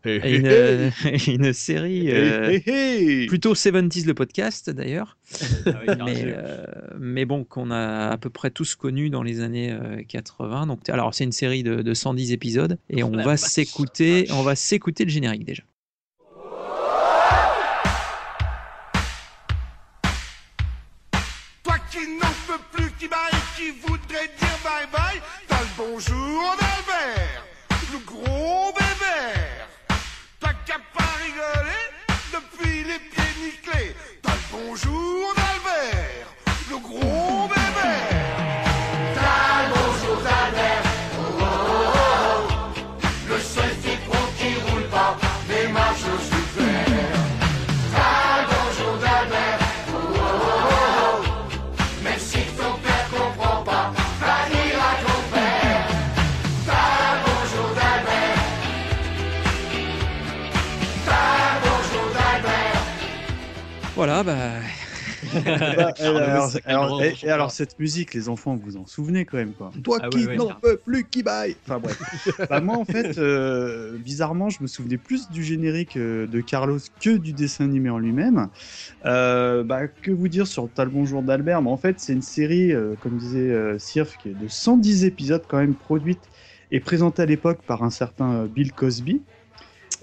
Et 0.04 0.36
une, 0.36 0.46
euh, 0.46 0.90
une 1.26 1.52
série 1.52 2.10
euh, 2.10 2.58
Hey, 2.66 3.26
plutôt 3.26 3.54
70s 3.54 4.06
le 4.06 4.14
podcast 4.14 4.70
d'ailleurs, 4.70 5.18
Ah 5.66 5.70
oui, 5.86 5.94
mais, 6.04 6.22
euh, 6.26 6.64
mais 6.98 7.24
bon 7.26 7.44
qu'on 7.44 7.70
a 7.70 8.08
à 8.08 8.16
peu 8.16 8.30
près 8.30 8.50
tous 8.50 8.74
connu 8.76 9.10
dans 9.10 9.22
les 9.22 9.40
années 9.42 9.70
euh, 9.72 10.02
80. 10.08 10.66
Donc 10.66 10.88
alors 10.88 11.12
c'est 11.12 11.24
une 11.24 11.32
série 11.32 11.62
de, 11.62 11.82
de 11.82 11.94
110 11.94 12.32
épisodes 12.32 12.78
et 12.88 13.02
on 13.02 13.10
la 13.10 13.24
va 13.24 13.36
s'écouter, 13.36 14.26
on 14.32 14.42
va 14.42 14.54
s'écouter 14.56 15.04
le 15.04 15.10
générique 15.10 15.44
déjà. 15.44 15.62
Toi 21.62 21.74
qui 21.90 21.98
n'en 22.18 22.32
peux 22.46 22.62
plus, 22.72 22.90
qui 22.98 23.06
bye, 23.06 23.18
qui 23.56 23.70
voudrait 23.86 24.30
dire 24.38 24.58
bye 24.64 24.88
bye, 24.92 25.20
t'as 25.46 25.60
le 25.60 25.66
bonjour 25.76 26.56
d'Albert, 26.58 27.19
bonjour 34.52 35.34
d'Albert, 35.34 36.28
le 36.70 36.78
gros 36.78 37.29
Voilà, 64.00 64.22
bah, 64.22 64.60
Bah, 65.34 65.92
alors, 65.98 66.50
alors- 66.64 67.02
et, 67.02 67.28
alors, 67.28 67.50
cette 67.50 67.78
musique, 67.78 68.14
les 68.14 68.30
enfants, 68.30 68.56
vous 68.56 68.78
en 68.78 68.86
souvenez 68.86 69.26
quand 69.26 69.36
même 69.36 69.52
quoi. 69.52 69.70
Toi 69.84 69.98
Ah 70.00 70.08
qui 70.08 70.26
n'en 70.26 70.54
peux 70.54 70.78
plus, 70.78 71.06
qui 71.06 71.22
baille 71.22 71.54
Enfin 71.66 71.80
bref. 71.80 72.00
bah, 72.48 72.62
moi 72.62 72.78
en 72.78 72.86
fait, 72.86 73.18
euh, 73.18 73.98
bizarrement, 73.98 74.48
je 74.48 74.62
me 74.62 74.68
souvenais 74.68 74.96
plus 74.96 75.30
du 75.30 75.44
générique 75.44 75.98
euh, 75.98 76.26
de 76.26 76.40
Carlos 76.40 76.78
que 76.98 77.10
du 77.18 77.34
dessin 77.34 77.64
animé 77.64 77.90
en 77.90 77.98
lui-même. 77.98 78.48
Euh, 79.04 79.64
bah, 79.64 79.86
que 79.86 80.12
vous 80.12 80.28
dire 80.28 80.46
sur 80.46 80.72
Tal 80.72 80.88
Bonjour 80.88 81.22
d'Albert? 81.22 81.60
Mais 81.60 81.68
En 81.68 81.76
fait, 81.76 82.00
c'est 82.00 82.14
une 82.14 82.22
série, 82.22 82.72
euh, 82.72 82.96
comme 82.96 83.18
disait 83.18 83.50
euh, 83.50 83.78
Sirf, 83.78 84.16
qui 84.16 84.30
est 84.30 84.34
de 84.34 84.48
110 84.48 85.04
épisodes 85.04 85.44
quand 85.46 85.58
même 85.58 85.76
produite 85.76 86.30
et 86.70 86.80
présentée 86.80 87.20
à 87.20 87.26
l'époque 87.26 87.64
par 87.66 87.82
un 87.82 87.90
certain 87.90 88.32
euh, 88.44 88.48
Bill 88.48 88.72
Cosby. 88.72 89.26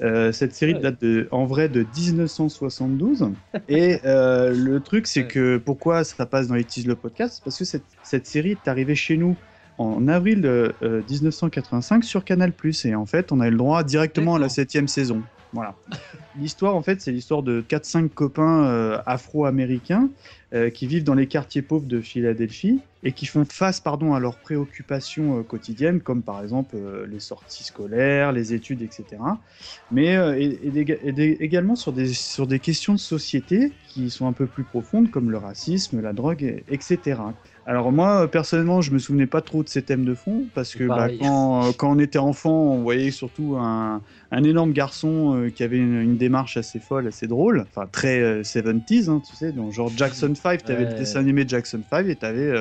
Euh, 0.02 0.32
cette 0.32 0.54
série 0.54 0.76
date 0.76 1.02
de, 1.02 1.28
en 1.32 1.46
vrai 1.46 1.70
de 1.70 1.86
1972. 1.98 3.32
Et 3.70 4.00
euh, 4.06 4.54
le 4.54 4.80
truc, 4.80 5.08
c'est 5.08 5.26
que 5.26 5.58
pourquoi 5.58 6.04
ça 6.04 6.26
passe 6.26 6.48
dans 6.48 6.56
les 6.56 6.64
tease 6.64 6.86
le 6.86 6.96
podcast? 6.96 7.42
Parce 7.44 7.58
que 7.58 7.66
cette, 7.66 7.86
cette 8.04 8.28
série 8.28 8.52
est 8.52 8.68
arrivée 8.68 8.96
chez 8.96 9.18
nous 9.18 9.36
en 9.78 10.08
avril 10.08 10.46
euh, 10.46 10.72
euh, 10.82 11.02
1985 11.10 12.04
sur 12.04 12.24
Canal+. 12.24 12.54
Et 12.86 12.96
en 12.96 13.06
fait, 13.06 13.32
on 13.32 13.40
a 13.40 13.48
eu 13.48 13.52
le 13.52 13.58
droit 13.58 13.84
directement 13.84 14.36
à 14.36 14.40
la 14.40 14.50
septième 14.50 14.88
saison. 14.88 15.22
Voilà. 15.54 15.80
L'histoire, 16.36 16.76
en 16.76 16.82
fait, 16.84 17.02
c'est 17.02 17.12
l'histoire 17.12 17.42
de 17.42 17.62
4-5 17.62 18.10
copains 18.10 18.66
euh, 18.66 19.02
afro-américains 19.06 20.12
euh, 20.54 20.70
qui 20.70 20.88
vivent 20.88 21.04
dans 21.06 21.14
les 21.16 21.28
quartiers 21.28 21.62
pauvres 21.62 21.88
de 21.88 22.02
Philadelphie 22.02 22.84
et 23.04 23.14
qui 23.14 23.26
font 23.26 23.46
face 23.46 23.80
pardon, 23.80 24.14
à 24.14 24.20
leurs 24.20 24.40
préoccupations 24.40 25.40
euh, 25.40 25.44
quotidiennes, 25.44 26.02
comme 26.02 26.24
par 26.24 26.42
exemple 26.44 26.78
les 27.08 27.20
sorties 27.20 27.64
scolaires, 27.64 28.34
les 28.34 28.54
études, 28.54 28.82
etc. 28.82 29.22
Mais 29.90 30.18
également 31.40 31.76
sur 31.76 31.94
des, 31.94 32.14
sur 32.14 32.48
des 32.48 32.60
questions 32.60 32.94
de 32.94 33.00
société 33.00 33.78
qui 33.84 34.10
sont 34.10 34.28
un 34.28 34.34
peu 34.34 34.48
plus 34.48 34.66
profondes, 34.66 35.10
comme 35.10 35.32
le 35.32 35.38
racisme, 35.38 36.02
la 36.02 36.14
drogue, 36.14 36.44
et- 36.44 36.64
etc. 36.68 37.20
Alors 37.70 37.92
moi, 37.92 38.24
euh, 38.24 38.28
personnellement, 38.28 38.80
je 38.80 38.92
me 38.92 38.98
souvenais 38.98 39.28
pas 39.28 39.42
trop 39.42 39.62
de 39.62 39.68
ces 39.68 39.84
thèmes 39.84 40.06
de 40.06 40.16
fond, 40.16 40.50
parce 40.54 40.74
que 40.74 40.88
bah, 40.88 41.10
quand, 41.20 41.68
euh, 41.68 41.72
quand 41.74 41.92
on 41.92 42.00
était 42.00 42.18
enfant, 42.18 42.74
on 42.74 42.82
voyait 42.82 43.12
surtout 43.12 43.58
un, 43.58 44.02
un 44.32 44.44
énorme 44.46 44.72
garçon 44.72 45.36
euh, 45.36 45.50
qui 45.50 45.64
avait 45.64 45.78
une, 45.78 46.00
une 46.02 46.18
démarche 46.18 46.56
assez 46.56 46.80
folle, 46.80 47.08
assez 47.08 47.28
drôle, 47.28 47.66
enfin 47.68 47.86
très 47.92 48.22
euh, 48.22 48.42
70s, 48.44 49.10
hein, 49.10 49.20
tu 49.20 49.36
sais, 49.36 49.52
donc 49.52 49.74
genre 49.74 49.92
Jackson 49.98 50.34
5, 50.34 50.64
tu 50.64 50.72
avais 50.72 50.84
le 50.84 50.86
Ouais. 50.86 50.92
dessin 50.92 51.00
dessin 51.04 51.20
animé 51.20 51.44
Jackson 51.46 51.82
5 51.90 52.08
et 52.08 52.16
tu 52.16 52.26
avais... 52.26 52.54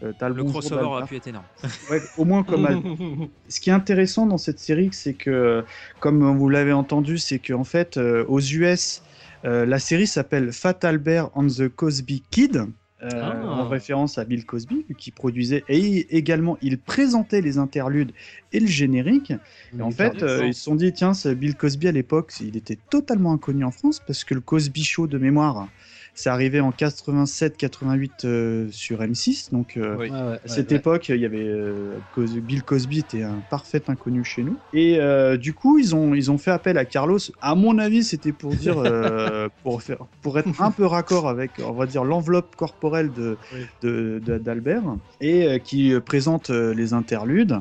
le 0.00 0.44
crossover 0.44 0.82
aurait 0.82 1.04
pu 1.04 1.16
être 1.16 1.28
énorme. 1.28 1.46
Ouais, 1.90 2.02
au 2.16 2.24
moins 2.24 2.42
comme 2.42 2.64
Al- 2.66 2.78
Ce 3.48 3.60
qui 3.60 3.70
est 3.70 3.72
intéressant 3.72 4.26
dans 4.26 4.38
cette 4.38 4.58
série, 4.58 4.90
c'est 4.92 5.14
que, 5.14 5.64
comme 6.00 6.36
vous 6.36 6.48
l'avez 6.48 6.72
entendu, 6.72 7.18
c'est 7.18 7.38
qu'en 7.38 7.64
fait, 7.64 7.96
euh, 7.96 8.24
aux 8.28 8.40
US, 8.40 9.02
euh, 9.44 9.64
la 9.64 9.78
série 9.78 10.06
s'appelle 10.08 10.52
Fat 10.52 10.78
Albert 10.82 11.30
and 11.34 11.46
the 11.46 11.68
Cosby 11.68 12.24
Kid. 12.30 12.64
Euh, 13.02 13.08
Ah. 13.12 13.46
en 13.46 13.68
référence 13.68 14.18
à 14.18 14.24
Bill 14.24 14.44
Cosby 14.44 14.84
qui 14.98 15.10
produisait 15.10 15.64
et 15.68 15.78
il- 15.78 16.06
également 16.10 16.58
il 16.60 16.76
présentait 16.78 17.40
les 17.40 17.56
interludes 17.58 18.12
et 18.52 18.60
le 18.60 18.66
générique 18.66 19.32
et 19.78 19.80
en 19.82 19.90
fait 19.90 20.22
euh, 20.22 20.46
ils 20.46 20.54
se 20.54 20.62
sont 20.64 20.74
dit 20.74 20.92
tiens 20.92 21.12
Bill 21.34 21.54
Cosby 21.54 21.88
à 21.88 21.92
l'époque 21.92 22.32
il 22.40 22.56
était 22.56 22.78
totalement 22.90 23.32
inconnu 23.32 23.64
en 23.64 23.70
France 23.70 24.02
parce 24.06 24.24
que 24.24 24.34
le 24.34 24.40
Cosby 24.40 24.84
Show 24.84 25.06
de 25.06 25.16
mémoire 25.18 25.68
C'est 26.14 26.28
arrivé 26.28 26.60
en 26.60 26.70
87-88 26.72 28.24
euh, 28.24 28.68
sur 28.70 29.00
M6. 29.00 29.50
Donc, 29.52 29.76
euh, 29.76 29.96
Oui. 29.98 30.10
Ouais, 30.10 30.16
à 30.16 30.40
cette 30.46 30.70
ouais. 30.70 30.76
époque, 30.78 31.08
il 31.08 31.20
y 31.20 31.24
avait 31.24 31.46
euh, 31.46 32.00
Bill 32.16 32.62
Cosby 32.62 32.98
était 32.98 33.22
un 33.22 33.40
parfait 33.48 33.82
inconnu 33.88 34.24
chez 34.24 34.42
nous. 34.42 34.58
Et 34.72 34.98
euh, 35.00 35.36
du 35.36 35.54
coup, 35.54 35.78
ils 35.78 35.94
ont, 35.94 36.14
ils 36.14 36.30
ont 36.30 36.38
fait 36.38 36.50
appel 36.50 36.76
à 36.78 36.84
Carlos. 36.84 37.18
À 37.40 37.54
mon 37.54 37.78
avis, 37.78 38.04
c'était 38.04 38.32
pour 38.32 38.54
dire, 38.54 38.78
euh, 38.84 39.48
pour 39.62 39.82
faire, 39.82 40.04
pour 40.22 40.38
être 40.38 40.60
un 40.60 40.70
peu 40.70 40.84
raccord 40.86 41.28
avec, 41.28 41.52
on 41.64 41.72
va 41.72 41.86
dire, 41.86 42.04
l'enveloppe 42.04 42.56
corporelle 42.56 43.12
de, 43.12 43.38
Oui. 43.54 43.60
de- 43.82 44.20
de- 44.22 44.38
d'Albert 44.38 44.84
et 45.20 45.46
euh, 45.46 45.58
qui 45.58 45.92
présente 46.04 46.50
euh, 46.50 46.74
les 46.74 46.92
interludes 46.92 47.58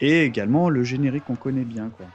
et 0.00 0.22
également 0.24 0.70
le 0.70 0.84
générique 0.84 1.24
qu'on 1.24 1.36
connaît 1.36 1.64
bien, 1.64 1.90
quoi. 1.90 2.10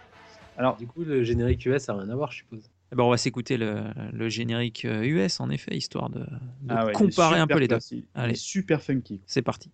Alors, 0.55 0.77
Du 0.77 0.85
coup, 0.87 1.03
le 1.03 1.23
générique 1.23 1.65
US 1.65 1.89
a 1.89 1.95
rien 1.95 2.09
à 2.09 2.15
voir, 2.15 2.31
je 2.31 2.37
suppose. 2.37 2.69
Eh 2.93 2.95
ben, 2.95 3.05
on 3.05 3.09
va 3.09 3.17
s'écouter 3.17 3.57
le, 3.57 3.85
le 4.11 4.29
générique 4.29 4.85
euh, 4.85 5.01
US, 5.03 5.39
en 5.39 5.49
effet, 5.49 5.75
histoire 5.75 6.11
de, 6.11 6.19
de 6.19 6.27
ah 6.69 6.85
ouais, 6.85 6.93
comparer 6.93 7.39
un 7.39 7.47
peu 7.47 7.57
les 7.57 7.67
deux. 7.67 7.79
Allez. 8.13 8.35
super 8.35 8.83
funky. 8.83 9.19
C'est 9.25 9.41
parti. 9.41 9.71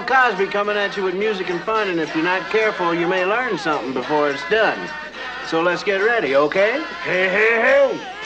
Bill 0.00 0.16
Cosby 0.16 0.46
coming 0.46 0.78
at 0.78 0.96
you 0.96 1.02
with 1.02 1.14
music 1.14 1.50
and 1.50 1.60
fun, 1.60 1.90
and 1.90 2.00
if 2.00 2.14
you're 2.14 2.24
not 2.24 2.48
careful, 2.50 2.94
you 2.94 3.06
may 3.06 3.26
learn 3.26 3.58
something 3.58 3.92
before 3.92 4.30
it's 4.30 4.48
done. 4.48 4.78
So 5.46 5.60
let's 5.60 5.84
get 5.84 5.98
ready, 5.98 6.36
okay? 6.36 6.82
Hey, 7.02 7.28
hey, 7.28 7.60
hey! 7.60 8.19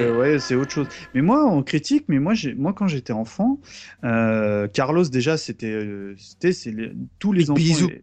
Euh, 0.00 0.12
ouais, 0.12 0.38
c'est 0.38 0.54
autre 0.54 0.72
chose. 0.72 0.88
Mais 1.14 1.22
moi, 1.22 1.46
on 1.46 1.62
critique, 1.62 2.04
mais 2.08 2.18
moi, 2.18 2.34
j'ai, 2.34 2.54
moi 2.54 2.72
quand 2.72 2.86
j'étais 2.88 3.12
enfant, 3.12 3.58
euh, 4.04 4.68
Carlos 4.68 5.04
déjà, 5.04 5.36
c'était, 5.36 5.66
euh, 5.72 6.14
c'était, 6.18 6.52
c'est 6.52 6.70
les- 6.70 6.92
tous 7.18 7.32
les 7.32 7.40
Big 7.42 7.50
enfants. 7.50 7.60
bisous. 7.60 7.88
les- 7.88 8.02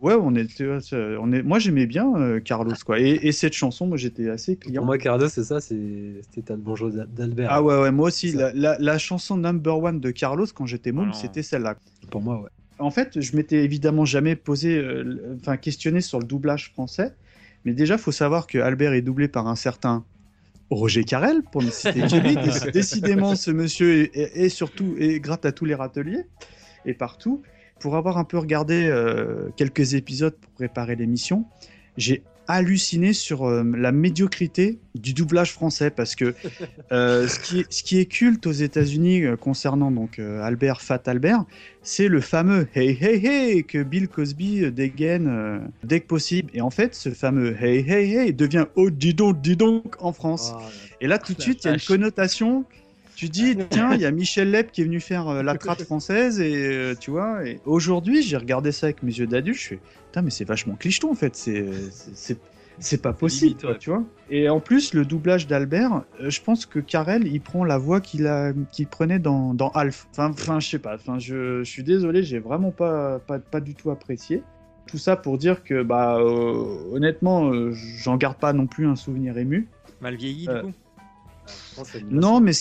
Ouais, 0.00 0.12
on 0.20 0.34
était, 0.34 0.66
on 1.18 1.32
est, 1.32 1.42
moi 1.42 1.58
j'aimais 1.58 1.86
bien 1.86 2.14
euh, 2.16 2.38
Carlos 2.38 2.74
quoi. 2.84 3.00
Et, 3.00 3.12
et 3.22 3.32
cette 3.32 3.54
chanson, 3.54 3.86
moi 3.86 3.96
j'étais 3.96 4.28
assez 4.28 4.56
client. 4.56 4.80
Pour 4.82 4.86
moi, 4.86 4.98
Carlos, 4.98 5.28
c'est 5.28 5.42
ça, 5.44 5.58
c'est- 5.58 6.20
c'était 6.34 6.52
le 6.52 6.58
bonjour 6.58 6.90
d'Al- 6.90 7.08
d'Albert. 7.10 7.48
Ah 7.50 7.62
ouais, 7.62 7.78
ouais, 7.80 7.90
moi 7.90 8.08
aussi. 8.08 8.32
La, 8.32 8.52
la- 8.52 8.76
la 8.78 8.98
chanson 8.98 9.38
number 9.38 9.78
one 9.78 10.00
de 10.00 10.10
Carlos 10.10 10.44
quand 10.54 10.66
j'étais 10.66 10.92
môme, 10.92 11.10
Ah 11.14 11.16
c'était 11.18 11.42
celle-là. 11.42 11.76
Pour 12.10 12.20
moi, 12.20 12.42
ouais. 12.42 12.50
En 12.78 12.90
fait, 12.90 13.18
je 13.20 13.36
m'étais 13.36 13.64
évidemment 13.64 14.04
jamais 14.04 14.36
posé, 14.36 14.76
euh, 14.76 15.34
enfin 15.40 15.56
questionné 15.56 16.02
sur 16.02 16.18
le 16.18 16.26
doublage 16.26 16.70
français. 16.72 17.14
Mais 17.64 17.72
déjà, 17.72 17.96
faut 17.96 18.12
savoir 18.12 18.46
que 18.46 18.58
Albert 18.58 18.92
est 18.92 19.00
doublé 19.00 19.28
par 19.28 19.46
un 19.48 19.56
certain 19.56 20.04
Roger 20.70 21.04
Carrel, 21.04 21.42
pour 21.52 21.62
ne 21.62 21.70
citer 21.70 22.00
que 22.00 22.70
Décidément, 22.72 23.34
ce 23.36 23.50
monsieur 23.50 24.02
est, 24.02 24.16
est- 24.16 24.44
est 24.44 24.48
surtout 24.48 24.94
est 24.98 25.20
gratte 25.20 25.44
à 25.44 25.52
tous 25.52 25.64
les 25.64 25.74
râteliers 25.74 26.24
et 26.86 26.94
partout. 26.94 27.42
Pour 27.80 27.96
avoir 27.96 28.18
un 28.18 28.24
peu 28.24 28.38
regardé 28.38 28.86
euh, 28.88 29.50
quelques 29.56 29.94
épisodes 29.94 30.36
pour 30.40 30.50
préparer 30.52 30.96
l'émission, 30.96 31.44
j'ai 31.96 32.22
halluciné 32.48 33.12
sur 33.12 33.44
euh, 33.44 33.64
la 33.76 33.92
médiocrité 33.92 34.78
du 34.94 35.12
doublage 35.12 35.52
français 35.52 35.90
parce 35.90 36.14
que 36.14 36.34
euh, 36.92 37.26
ce, 37.28 37.38
qui 37.40 37.60
est, 37.60 37.72
ce 37.72 37.82
qui 37.82 37.98
est 37.98 38.06
culte 38.06 38.46
aux 38.46 38.52
États-Unis 38.52 39.24
euh, 39.24 39.36
concernant 39.36 39.90
donc 39.90 40.18
Albert 40.18 40.80
Fat 40.80 41.02
Albert, 41.06 41.44
c'est 41.82 42.08
le 42.08 42.20
fameux 42.20 42.68
Hey 42.74 42.96
Hey 43.00 43.26
Hey 43.26 43.64
que 43.64 43.82
Bill 43.82 44.08
Cosby 44.08 44.70
dégaine 44.70 45.60
dès 45.82 46.00
que 46.00 46.06
possible. 46.06 46.50
Et 46.54 46.60
en 46.60 46.70
fait, 46.70 46.94
ce 46.94 47.10
fameux 47.10 47.56
Hey 47.60 47.84
Hey 47.88 48.14
Hey 48.14 48.32
devient 48.32 48.66
Oh 48.76 48.90
dis 48.90 49.14
donc, 49.14 49.40
dis 49.40 49.56
donc 49.56 49.96
en 50.00 50.12
France. 50.12 50.52
Ah, 50.54 50.62
Et 51.00 51.06
là, 51.06 51.18
tout 51.18 51.34
de 51.34 51.42
suite, 51.42 51.64
il 51.64 51.68
y 51.68 51.70
a 51.70 51.74
une 51.74 51.80
connotation. 51.80 52.64
Tu 53.14 53.28
dis, 53.28 53.56
tiens, 53.70 53.94
il 53.94 54.00
y 54.00 54.06
a 54.06 54.10
Michel 54.10 54.50
Leb 54.50 54.70
qui 54.70 54.80
est 54.80 54.84
venu 54.84 55.00
faire 55.00 55.28
euh, 55.28 55.42
la 55.42 55.56
traite 55.56 55.84
française, 55.84 56.40
et 56.40 56.54
euh, 56.56 56.94
tu 56.98 57.10
vois. 57.10 57.46
Et 57.46 57.60
aujourd'hui, 57.64 58.22
j'ai 58.22 58.36
regardé 58.36 58.72
ça 58.72 58.86
avec 58.86 59.02
mes 59.02 59.12
yeux 59.12 59.26
d'adulte, 59.26 59.58
je 59.58 59.68
fais, 59.68 59.80
putain, 60.06 60.22
mais 60.22 60.30
c'est 60.30 60.44
vachement 60.44 60.74
clicheton 60.74 61.12
en 61.12 61.14
fait, 61.14 61.36
c'est, 61.36 61.64
c'est, 62.78 63.00
pas 63.00 63.12
possible, 63.12 63.50
limite, 63.50 63.60
quoi, 63.60 63.70
ouais. 63.70 63.78
tu 63.78 63.90
vois. 63.90 64.02
Et 64.30 64.48
en 64.48 64.58
plus, 64.58 64.94
le 64.94 65.04
doublage 65.04 65.46
d'Albert, 65.46 66.02
euh, 66.20 66.28
je 66.28 66.40
pense 66.42 66.66
que 66.66 66.80
Karel, 66.80 67.26
il 67.28 67.40
prend 67.40 67.64
la 67.64 67.78
voix 67.78 68.00
qu'il 68.00 68.26
a, 68.26 68.52
qu'il 68.72 68.88
prenait 68.88 69.20
dans, 69.20 69.54
dans 69.54 69.68
Alf. 69.70 70.08
Enfin, 70.10 70.30
enfin, 70.30 70.58
je 70.58 70.70
sais 70.70 70.78
pas. 70.80 70.96
Enfin, 70.96 71.20
je, 71.20 71.62
je 71.62 71.70
suis 71.70 71.84
désolé, 71.84 72.24
j'ai 72.24 72.40
vraiment 72.40 72.72
pas, 72.72 73.20
pas, 73.20 73.38
pas 73.38 73.60
du 73.60 73.74
tout 73.74 73.90
apprécié. 73.90 74.42
Tout 74.86 74.98
ça 74.98 75.16
pour 75.16 75.38
dire 75.38 75.62
que, 75.62 75.82
bah, 75.82 76.18
euh, 76.18 76.92
honnêtement, 76.92 77.50
euh, 77.50 77.70
j'en 77.72 78.16
garde 78.16 78.38
pas 78.38 78.52
non 78.52 78.66
plus 78.66 78.86
un 78.86 78.96
souvenir 78.96 79.38
ému. 79.38 79.68
Mal 80.00 80.16
vieilli, 80.16 80.48
Euh, 80.48 80.62
du 80.62 80.66
coup. 80.68 80.74
Non, 82.10 82.40
mais 82.40 82.52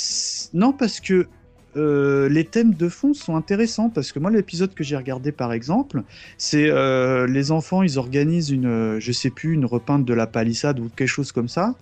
non 0.53 0.73
parce 0.73 0.99
que 0.99 1.27
euh, 1.75 2.29
les 2.29 2.45
thèmes 2.45 2.75
de 2.75 2.87
fond 2.87 3.13
sont 3.13 3.35
intéressants 3.35 3.89
parce 3.89 4.11
que 4.11 4.19
moi 4.19 4.29
l'épisode 4.29 4.75
que 4.75 4.83
j'ai 4.83 4.95
regardé 4.95 5.31
par 5.31 5.53
exemple, 5.53 6.03
c'est 6.37 6.69
euh, 6.69 7.25
les 7.25 7.51
enfants 7.51 7.81
ils 7.81 7.97
organisent 7.97 8.51
une, 8.51 8.99
je 8.99 9.11
sais 9.11 9.31
plus, 9.31 9.53
une 9.53 9.65
repeinte 9.65 10.05
de 10.05 10.13
la 10.13 10.27
palissade 10.27 10.79
ou 10.79 10.89
quelque 10.95 11.07
chose 11.07 11.31
comme 11.31 11.47
ça. 11.47 11.75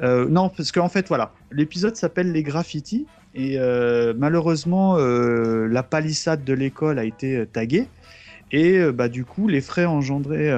Euh, 0.00 0.28
non, 0.28 0.48
parce 0.48 0.72
qu'en 0.72 0.88
fait 0.88 1.08
voilà, 1.08 1.32
l'épisode 1.50 1.96
s'appelle 1.96 2.32
les 2.32 2.42
graffitis 2.42 3.06
et 3.34 3.58
malheureusement 4.16 4.96
la 4.96 5.82
palissade 5.82 6.44
de 6.44 6.52
l'école 6.54 6.98
a 6.98 7.04
été 7.04 7.46
taguée. 7.52 7.86
Et 8.50 8.80
bah, 8.90 9.08
du 9.08 9.24
coup, 9.26 9.46
les 9.46 9.60
frais 9.60 9.84
engendrés 9.84 10.50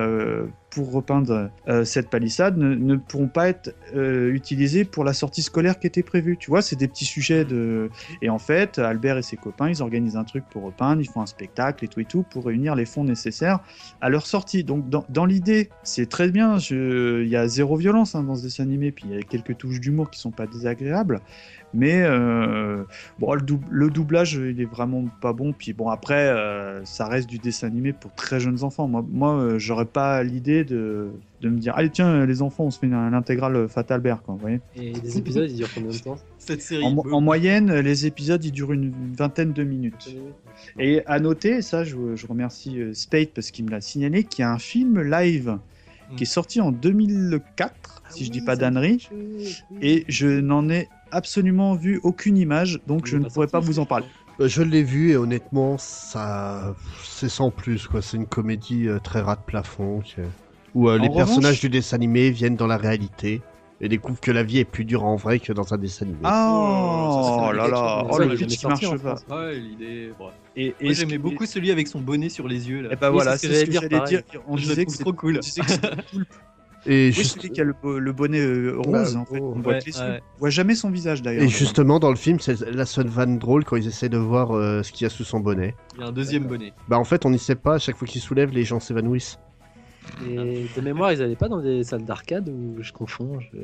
pour 0.71 0.93
repeindre 0.93 1.51
euh, 1.69 1.85
cette 1.85 2.09
palissade 2.09 2.57
ne, 2.57 2.97
pourront 2.97 3.29
pas 3.29 3.49
être 3.49 3.75
euh, 3.95 4.33
utilisés 4.33 4.85
pour 4.85 5.05
la 5.05 5.13
sortie 5.13 5.43
scolaire 5.43 5.79
qui 5.79 5.87
était 5.87 6.03
prévue. 6.03 6.37
Tu 6.37 6.51
vois, 6.51 6.63
c'est 6.63 6.77
des 6.77 6.89
petits 6.89 7.05
sujets 7.05 7.45
de. 7.45 7.91
Et 8.23 8.31
en 8.31 8.39
fait, 8.39 8.79
Albert 8.79 9.19
et 9.19 9.23
ses 9.23 9.37
copains, 9.37 9.69
ils 9.69 9.83
organisent 9.83 10.17
un 10.17 10.25
truc 10.25 10.45
pour 10.51 10.63
repeindre, 10.63 11.03
ils 11.03 11.09
font 11.09 11.21
un 11.21 11.27
spectacle 11.27 11.85
et 11.85 11.89
tout 11.89 12.01
et 12.01 12.05
tout 12.05 12.23
pour 12.23 12.47
réunir 12.47 12.75
les 12.75 12.85
fonds 12.85 13.05
nécessaires 13.05 13.61
à 14.01 14.09
leur 14.09 14.27
sortie. 14.27 14.65
Donc, 14.65 14.89
dans, 14.89 15.25
l'idée, 15.25 15.71
c'est 15.83 16.09
très 16.09 16.31
bien. 16.31 16.59
Il 16.59 17.29
y 17.29 17.37
a 17.37 17.49
zéro 17.49 17.77
violence 17.77 18.15
hein, 18.15 18.23
dans 18.23 18.37
ce 18.37 18.43
dessin 18.43 18.63
animé, 18.63 18.93
puis 18.93 19.07
il 19.09 19.17
y 19.17 19.19
a 19.19 19.23
quelques 19.23 19.59
touches 19.59 19.81
d'humour 19.81 20.11
qui 20.11 20.21
sont 20.21 20.31
pas 20.31 20.47
désagréables. 20.47 21.21
Mais 21.73 22.03
euh, 22.03 22.83
bon, 23.19 23.35
le, 23.35 23.41
dou- 23.43 23.61
le 23.71 23.91
doublage, 23.91 24.35
il 24.35 24.61
est 24.61 24.65
vraiment 24.65 25.05
pas 25.21 25.33
bon. 25.33 25.53
Puis 25.53 25.73
bon, 25.73 25.89
après, 25.89 26.29
euh, 26.29 26.85
ça 26.85 27.07
reste 27.07 27.29
du 27.29 27.39
dessin 27.39 27.69
animé 27.69 27.93
pour 27.93 28.13
très 28.15 28.41
jeunes 28.41 28.65
enfants. 28.65 28.89
Moi, 28.89 29.05
moi 29.09 29.35
euh, 29.41 29.59
j'aurais 29.59 29.85
pas 29.85 30.23
l'idée 30.25 30.65
de, 30.65 31.11
de 31.41 31.49
me 31.49 31.59
dire, 31.59 31.75
allez, 31.77 31.91
tiens, 31.91 32.27
les 32.27 32.43
enfants, 32.43 32.65
on 32.65 32.71
se 32.71 32.79
fait 32.81 32.87
une, 32.87 32.95
une 32.95 33.15
intégrale 33.15 33.69
Fat 33.69 33.85
Albert, 33.91 34.23
quoi, 34.23 34.35
vous 34.35 34.41
voyez 34.41 34.61
Et 34.77 34.93
les 34.93 35.19
épisodes, 35.19 35.49
ils 35.49 35.57
durent 35.57 35.73
combien 35.75 35.91
de 35.93 35.99
temps? 35.99 36.19
Cette 36.39 36.63
série. 36.63 36.85
en, 36.85 36.91
mo- 36.91 37.07
en 37.13 37.21
moyenne, 37.21 37.73
les 37.81 38.07
épisodes, 38.07 38.45
ils 38.45 38.51
durent 38.53 38.73
une 38.73 38.93
vingtaine 39.17 39.53
de 39.53 39.63
minutes. 39.63 40.17
Et 40.79 41.03
à 41.07 41.21
noter, 41.21 41.63
ça, 41.63 41.85
je, 41.85 42.17
je 42.17 42.27
remercie 42.27 42.81
euh, 42.81 42.93
Spade 42.95 43.29
parce 43.35 43.51
qu'il 43.51 43.65
me 43.65 43.71
l'a 43.71 43.81
signalé, 43.81 44.25
qu'il 44.25 44.43
y 44.43 44.45
a 44.45 44.51
un 44.53 44.59
film 44.59 45.01
live 45.03 45.59
qui 46.17 46.25
est 46.25 46.27
sorti 46.27 46.61
en 46.61 46.73
2004, 46.73 48.03
si 48.11 48.25
je 48.25 48.31
dis 48.33 48.41
pas 48.41 48.57
d'annerie, 48.57 49.09
et 49.81 50.05
je 50.09 50.27
n'en 50.27 50.69
ai 50.69 50.89
absolument 51.13 51.75
vu 51.75 52.01
aucune 52.03 52.37
image, 52.37 52.81
donc 52.87 53.07
je 53.07 53.17
ne 53.17 53.29
pourrais 53.29 53.47
pas 53.47 53.61
vous 53.61 53.79
en 53.79 53.87
parler. 53.87 54.07
Euh, 54.41 54.49
Je 54.49 54.63
l'ai 54.63 54.83
vu 54.83 55.11
et 55.11 55.17
honnêtement, 55.17 55.77
ça, 55.79 56.75
c'est 57.05 57.29
sans 57.29 57.51
plus 57.51 57.87
quoi. 57.87 58.01
C'est 58.03 58.17
une 58.17 58.27
comédie 58.27 58.89
euh, 58.89 58.99
très 58.99 59.21
ras 59.21 59.37
de 59.37 59.43
plafond 59.43 60.01
qui- 60.01 60.17
où 60.75 60.89
euh, 60.89 60.99
les 60.99 61.09
revanche- 61.09 61.17
personnages 61.17 61.61
du 61.61 61.69
dessin 61.69 61.97
animé 61.97 62.31
viennent 62.31 62.57
dans 62.57 62.67
la 62.67 62.77
réalité 62.77 63.43
et 63.83 63.89
découvrent 63.89 64.21
que 64.21 64.31
la 64.31 64.43
vie 64.43 64.59
est 64.59 64.65
plus 64.65 64.85
dure 64.85 65.05
en 65.05 65.17
vrai 65.17 65.41
que 65.41 65.53
dans 65.53 65.73
un 65.75 65.79
dessin 65.79 66.05
animé. 66.05 66.21
Oh, 66.23 66.27
ça, 67.47 67.53
là 67.53 67.69
là, 67.69 68.07
oh 68.11 68.19
le 68.19 68.37
Ça, 68.37 68.45
pitch 68.47 68.59
qui 68.59 68.67
marche 68.67 68.99
pas. 68.99 69.15
Ouais, 69.31 69.59
l'idée. 69.59 70.13
Et, 70.57 70.75
j'aimais 70.95 71.19
beaucoup 71.19 71.47
celui 71.47 71.71
avec 71.71 71.89
son 71.89 72.01
bonnet 72.01 72.29
sur 72.29 72.47
les 72.49 72.69
yeux 72.69 72.83
là. 72.83 72.93
Et 72.93 72.97
bah 72.97 73.09
Oui, 73.11 73.15
voilà, 73.17 73.37
c'est 73.39 73.47
ce 73.53 73.65
que 73.67 73.73
j'allais 73.73 73.89
dire, 73.89 74.05
dire. 74.05 74.23
On 74.47 74.57
Je 74.57 74.63
le 74.63 74.69
disait 74.69 74.83
trouve 74.85 74.93
que 74.93 74.99
c'est 74.99 75.05
trop 75.05 75.13
cool. 75.13 75.41
Et, 76.87 77.07
Oui, 77.09 77.13
juste- 77.13 77.37
celui 77.37 77.51
qui 77.51 77.61
a 77.61 77.65
le, 77.65 77.75
bo- 77.81 77.99
le 77.99 78.13
bonnet 78.13 78.41
euh, 78.41 78.75
rose, 78.79 79.17
en 79.17 79.25
fait. 79.27 79.39
oh, 79.41 79.53
On 79.57 79.61
voit 79.61 79.75
ouais, 79.75 79.81
ouais. 79.87 80.21
On 80.37 80.39
voit 80.41 80.51
jamais 80.51 80.75
son 80.75 80.91
visage 80.91 81.21
d'ailleurs. 81.21 81.43
et 81.45 81.49
justement, 81.49 81.99
dans 82.01 82.09
le 82.11 82.17
film, 82.17 82.41
c'est 82.41 82.59
la 82.61 82.87
seule 82.87 83.09
vanne 83.09 83.39
drôle 83.39 83.65
quand 83.65 83.77
ils 83.77 83.87
essaient 83.87 84.09
de 84.09 84.17
voir 84.17 84.53
euh, 84.53 84.83
ce 84.83 84.91
qu'il 84.91 85.05
y 85.05 85.07
a 85.07 85.11
sous 85.11 85.25
son 85.25 85.41
bonnet. 85.41 85.75
Il 85.95 86.01
y 86.01 86.05
a 86.05 86.07
un 86.07 86.13
deuxième 86.13 86.45
bonnet. 86.45 86.73
Bah 86.89 86.99
en 86.99 87.05
fait, 87.05 87.27
on 87.27 87.31
n'y 87.31 87.39
sait 87.39 87.55
pas. 87.55 87.75
À 87.75 87.79
chaque 87.79 87.97
fois 87.97 88.09
qu'il 88.09 88.21
soulève, 88.23 88.51
les 88.53 88.65
gens 88.65 88.81
s'évanouissent. 88.81 89.39
Et 90.27 90.67
de 90.75 90.81
mémoire, 90.81 91.13
ils 91.13 91.23
allaient 91.23 91.37
pas 91.37 91.49
dans 91.49 91.61
des 91.61 91.85
salles 91.85 92.05
d'arcade 92.05 92.49
ou 92.49 92.77
je 92.83 92.93
confonds 92.93 93.39
je- 93.41 93.59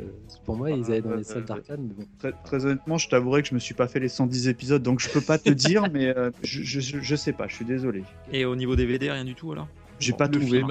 Pour 0.44 0.56
moi, 0.56 0.70
ils 0.70 0.84
allaient 0.86 1.00
dans 1.02 1.16
des 1.16 1.24
salles 1.24 1.44
d'arcade. 1.44 1.80
mais 1.80 1.94
bon. 1.94 2.04
Très, 2.18 2.32
très 2.44 2.64
honnêtement, 2.66 2.98
je 2.98 3.08
t'avouerai 3.08 3.42
que 3.42 3.48
je 3.48 3.54
me 3.54 3.58
suis 3.58 3.74
pas 3.74 3.88
fait 3.88 4.00
les 4.00 4.08
110 4.08 4.48
épisodes, 4.48 4.82
donc 4.82 5.00
je 5.00 5.08
peux 5.10 5.20
pas 5.20 5.38
te 5.38 5.50
dire, 5.50 5.84
mais 5.92 6.14
euh, 6.16 6.30
je, 6.42 6.62
je, 6.62 7.16
sais 7.16 7.32
pas, 7.32 7.46
je 7.48 7.54
suis 7.56 7.64
désolé. 7.64 8.04
Et 8.32 8.44
au 8.44 8.54
niveau 8.56 8.76
DVD, 8.76 9.10
rien 9.10 9.24
du 9.24 9.34
tout 9.34 9.52
alors? 9.52 9.68
J'ai 9.98 10.12
Bon, 10.12 10.18
pas 10.18 10.28
trouvé. 10.28 10.62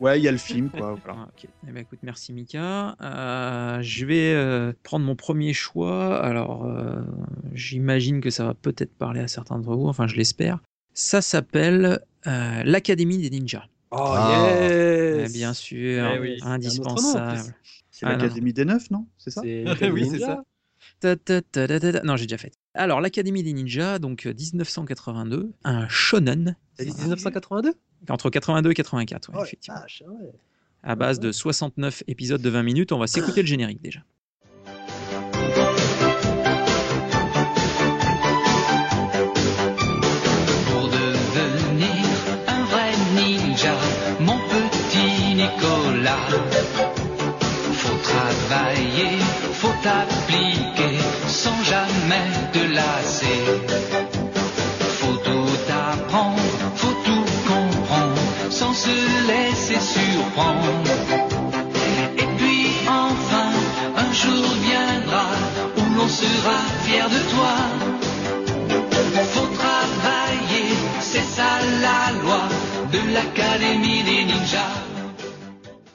Ouais, 0.00 0.20
il 0.20 0.22
y 0.24 0.28
a 0.28 0.32
le 0.32 0.38
film, 0.38 0.70
quoi. 0.70 0.94
voilà. 1.04 1.20
Ah, 1.22 1.28
ok. 1.32 1.48
Eh 1.66 1.72
ben, 1.72 1.78
écoute, 1.82 2.00
merci 2.02 2.32
Mika. 2.32 2.96
Euh, 3.00 3.80
je 3.82 4.04
vais 4.04 4.34
euh, 4.34 4.72
prendre 4.82 5.04
mon 5.06 5.16
premier 5.16 5.52
choix. 5.52 6.16
Alors, 6.22 6.64
euh, 6.66 7.02
j'imagine 7.52 8.20
que 8.20 8.30
ça 8.30 8.44
va 8.44 8.54
peut-être 8.54 8.94
parler 8.96 9.20
à 9.20 9.28
certains 9.28 9.56
d'entre 9.58 9.74
vous, 9.76 9.88
enfin 9.88 10.06
je 10.06 10.16
l'espère. 10.16 10.58
Ça 10.94 11.22
s'appelle 11.22 12.00
euh, 12.26 12.62
l'Académie 12.64 13.18
des 13.18 13.30
Ninjas. 13.30 13.66
Oh 13.90 13.96
Ah. 14.00 14.58
yes 14.58 15.30
Eh 15.30 15.32
bien 15.32 15.52
sûr, 15.54 16.06
Eh 16.14 16.18
oui. 16.18 16.38
Indispensable. 16.42 17.54
C'est 17.90 18.04
Ah, 18.06 18.10
l'Académie 18.16 18.52
des 18.52 18.64
Neufs, 18.64 18.90
non? 18.90 19.06
C'est 19.16 19.30
ça? 19.30 19.40
C'est 19.42 19.64
Oui, 19.90 20.04
c'est 20.04 20.12
Ninja. 20.12 20.26
ça. 20.26 20.42
Ta, 21.00 21.16
ta, 21.16 21.40
ta, 21.42 21.66
ta, 21.66 21.80
ta, 21.80 21.92
ta. 21.92 22.02
Non, 22.02 22.16
j'ai 22.16 22.26
déjà 22.26 22.36
fait. 22.38 22.52
Alors, 22.74 23.00
l'Académie 23.00 23.42
des 23.42 23.52
Ninjas, 23.54 23.98
donc 23.98 24.26
euh, 24.26 24.34
1982, 24.34 25.52
un 25.64 25.88
shonen, 25.88 26.56
T'as 26.76 26.84
dit 26.84 26.92
1982 26.92 27.72
entre 28.10 28.30
82 28.30 28.70
et 28.70 28.74
84, 28.74 29.28
ouais, 29.30 29.36
Ouais, 29.36 29.42
effectivement. 29.44 29.80
vache, 29.80 30.02
ah 30.06 30.10
ouais. 30.10 30.32
À 30.82 30.94
base 30.94 31.18
de 31.18 31.32
69 31.32 32.04
épisodes 32.06 32.40
de 32.40 32.48
20 32.50 32.62
minutes, 32.62 32.92
on 32.92 32.98
va 32.98 33.06
s'écouter 33.08 33.42
le 33.42 33.48
générique 33.48 33.82
déjà. 33.82 34.00
Pour 40.66 40.88
devenir 40.88 42.04
un 42.48 42.64
vrai 42.64 42.90
ninja, 43.14 43.74
mon 44.20 44.38
petit 44.38 45.34
Nicolas. 45.34 46.26
Faut 47.82 47.98
travailler, 48.02 49.18
faut 49.52 49.68
appliquer, 50.00 50.98
sans 51.28 51.62
jamais 51.64 52.28
te 52.52 52.62
lasser. 52.74 53.40
Laisser 59.26 59.80
surprendre. 59.80 60.66
Et 62.16 62.26
puis 62.38 62.66
enfin, 62.86 63.50
un 63.96 64.12
jour 64.12 64.44
viendra 64.62 65.26
où 65.76 65.94
l'on 65.96 66.08
sera 66.08 66.58
fier 66.84 67.08
de 67.08 67.20
toi. 67.34 67.54
Faut 69.34 69.46
travailler, 69.54 70.68
c'est 71.00 71.28
ça 71.38 71.58
la 71.80 72.12
loi 72.22 72.48
de 72.92 73.12
l'Académie 73.12 74.02
des 74.02 74.24
ninjas. 74.24 74.82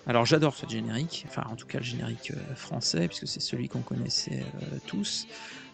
Alors 0.07 0.25
j'adore 0.25 0.55
ce 0.55 0.67
générique, 0.67 1.25
enfin 1.29 1.43
en 1.49 1.55
tout 1.55 1.67
cas 1.67 1.77
le 1.77 1.83
générique 1.83 2.31
euh, 2.31 2.55
français, 2.55 3.07
puisque 3.07 3.27
c'est 3.27 3.39
celui 3.39 3.69
qu'on 3.69 3.81
connaissait 3.81 4.43
euh, 4.61 4.77
tous. 4.87 5.27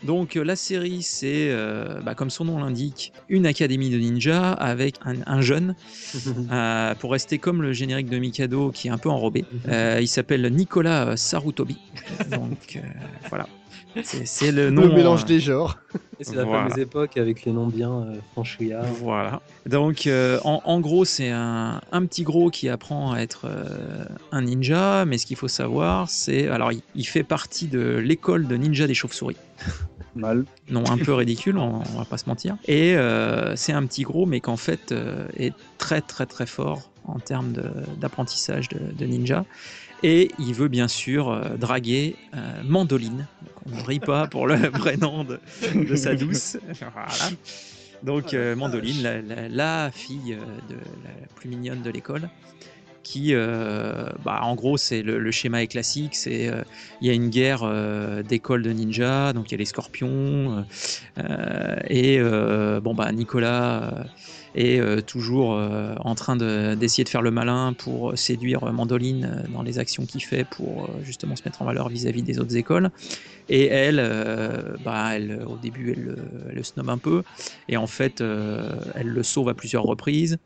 Donc 0.04 0.36
euh, 0.36 0.44
la 0.44 0.56
série, 0.56 1.02
c'est, 1.02 1.50
euh, 1.50 2.02
bah, 2.02 2.16
comme 2.16 2.30
son 2.30 2.46
nom 2.46 2.60
l'indique, 2.60 3.14
une 3.30 3.46
académie 3.46 3.90
de 3.90 3.98
ninja 3.98 4.52
avec 4.54 4.96
un, 5.06 5.16
un 5.26 5.42
jeune, 5.42 5.76
euh, 6.52 6.96
pour 6.96 7.12
rester 7.12 7.38
comme 7.38 7.62
le 7.62 7.74
générique 7.74 8.10
de 8.10 8.18
Mikado 8.18 8.72
qui 8.72 8.88
est 8.88 8.92
un 8.92 8.98
peu 8.98 9.10
enrobé. 9.10 9.46
Euh, 9.68 10.00
il 10.00 10.08
s'appelle 10.08 10.48
Nicolas 10.54 11.18
Sarutobi. 11.18 11.78
Donc 12.32 12.80
voilà, 13.30 13.48
c'est 14.04 14.52
le 14.52 14.70
nom. 14.70 14.84
Le 14.84 14.90
mélange 14.94 15.24
euh, 15.24 15.28
des 15.28 15.40
genres. 15.40 15.78
Et 16.20 16.24
c'est 16.24 16.36
la 16.36 16.44
Voilà. 16.46 16.64
fameuse 16.64 16.80
époque 16.80 17.18
avec 17.18 17.46
les 17.46 17.52
noms 17.52 17.68
bien 17.68 17.92
euh, 17.92 18.16
franchouillards. 18.32 18.86
Voilà. 19.02 19.42
Donc, 19.68 20.08
euh, 20.08 20.40
en, 20.44 20.62
en 20.66 20.80
gros, 20.80 21.06
c'est 21.06 21.30
un, 21.30 21.80
un 21.92 22.06
petit 22.06 22.24
gros 22.24 22.50
qui 22.50 22.70
apprend 22.70 23.14
à 23.14 23.20
être 23.20 23.46
euh, 23.46 24.06
un 24.32 24.42
ninja, 24.42 25.06
mais 25.06 25.18
ce 25.18 25.26
qu'il 25.26 25.36
faut 25.38 25.48
savoir, 25.48 26.10
c'est. 26.10 26.48
Alors, 26.48 26.72
il, 26.72 26.82
il 26.96 27.06
fait 27.06 27.24
partie 27.24 27.68
de 27.68 27.98
l'école 27.98 28.48
de 28.48 28.56
ninja 28.58 28.88
des 28.88 28.94
chauves-souris. 28.96 29.38
Mal. 30.16 30.46
Non, 30.70 30.84
un 30.90 30.98
peu 30.98 31.14
ridicule, 31.14 31.60
on, 31.60 31.76
on 31.94 31.98
va 32.00 32.06
pas 32.06 32.18
se 32.18 32.28
mentir. 32.28 32.56
Et 32.68 32.96
euh, 32.98 33.56
c'est 33.56 33.74
un 33.74 33.86
petit 33.86 34.02
gros, 34.02 34.26
mais 34.26 34.40
qu'en 34.40 34.58
fait 34.58 34.92
euh, 34.92 35.28
est 35.38 35.54
très, 35.78 36.02
très, 36.02 36.26
très 36.26 36.48
fort 36.48 36.90
en 37.06 37.20
termes 37.20 37.52
de- 37.52 37.70
d'apprentissage 38.02 38.68
de, 38.70 38.80
de 38.98 39.06
ninja. 39.06 39.46
Et 40.04 40.32
il 40.38 40.54
veut 40.54 40.68
bien 40.68 40.88
sûr 40.88 41.30
euh, 41.30 41.58
draguer 41.58 42.16
euh, 42.36 42.62
Mandoline. 42.64 43.28
On 43.66 43.76
ne 43.76 43.84
rit 43.84 44.00
pas 44.00 44.28
pour 44.28 44.48
le 44.48 44.72
prénom 44.72 45.24
de, 45.24 45.40
de 45.74 45.96
sa 45.96 46.16
douce. 46.16 46.58
Voilà. 46.80 47.36
Donc 48.04 48.34
euh, 48.34 48.56
Mandoline, 48.56 49.02
la, 49.50 49.92
fille 49.92 50.38
de 50.70 50.76
la 50.76 51.28
plus 51.36 51.50
mignonne 51.50 51.82
de 51.82 51.90
l'école, 51.90 52.30
qui, 53.02 53.34
bah, 53.34 54.42
en 54.44 54.54
gros, 54.56 54.78
c'est 54.78 55.02
le, 55.02 55.18
le 55.18 55.32
schéma 55.32 55.64
est 55.64 55.68
classique. 55.68 56.14
C'est 56.14 56.52
il 57.02 57.08
y 57.08 57.10
a 57.10 57.14
une 57.14 57.30
guerre 57.30 57.66
d'écoles 58.24 58.62
de 58.62 58.72
ninja, 58.72 59.34
donc 59.34 59.50
il 59.50 59.54
y 59.54 59.56
a 59.56 59.58
les 59.58 59.66
scorpions 59.66 60.66
et 61.90 62.20
bon 62.82 62.94
bah 62.94 63.12
Nicolas 63.14 64.06
est 64.58 64.80
euh, 64.80 65.02
toujours 65.02 65.54
euh, 65.54 65.96
en 66.00 66.16
train 66.16 66.36
de- 66.36 66.76
d'essayer 66.76 67.04
de 67.04 67.10
faire 67.10 67.22
le 67.22 67.32
malin 67.32 67.74
pour 67.74 68.18
séduire 68.18 68.72
Mandoline 68.74 69.26
euh, 69.26 69.48
dans 69.48 69.62
les 69.62 69.80
actions 69.80 70.06
qu'il 70.06 70.24
fait 70.24 70.44
pour 70.46 70.90
justement 71.02 71.36
se 71.36 71.44
mettre 71.46 71.62
en 71.62 71.66
valeur 71.66 71.90
vis-à-vis 71.90 72.24
des 72.24 72.40
autres 72.40 72.56
écoles. 72.56 72.90
Et 73.50 73.68
elle, 73.68 73.98
bah, 74.82 75.12
elle, 75.16 75.44
au 75.48 75.58
début, 75.58 75.94
elle, 75.94 76.04
le- 76.04 76.32
elle 76.50 76.56
le 76.56 76.64
snob 76.64 76.90
un 76.90 76.98
peu. 76.98 77.24
Et 77.70 77.78
en 77.78 77.88
fait, 77.88 78.22
elle 78.22 79.08
le 79.08 79.24
sauve 79.24 79.48
à 79.50 79.54
plusieurs 79.54 79.84
reprises. 79.84 80.38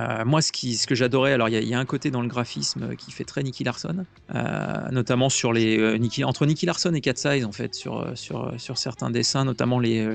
Euh, 0.00 0.24
moi, 0.24 0.40
ce, 0.40 0.50
qui, 0.50 0.76
ce 0.76 0.86
que 0.86 0.94
j'adorais, 0.94 1.32
alors 1.32 1.48
il 1.50 1.52
y, 1.52 1.56
a- 1.56 1.60
il 1.60 1.68
y 1.68 1.74
a 1.74 1.78
un 1.78 1.84
côté 1.84 2.10
dans 2.10 2.22
le 2.22 2.28
graphisme 2.28 2.96
qui 2.96 3.10
fait 3.10 3.24
très 3.24 3.42
Nicky 3.42 3.64
Larson, 3.64 4.06
euh, 4.34 4.88
notamment 4.90 5.28
sur 5.28 5.52
les 5.52 5.78
euh, 5.78 5.98
Nicky- 5.98 6.24
entre 6.24 6.46
Nicky 6.46 6.64
Larson 6.64 6.94
et 6.94 7.00
Cat 7.02 7.16
Size 7.16 7.44
en 7.44 7.52
fait, 7.52 7.74
sur, 7.74 8.10
sur, 8.16 8.54
sur 8.58 8.78
certains 8.78 9.10
dessins, 9.10 9.44
notamment 9.44 9.78
les, 9.78 10.08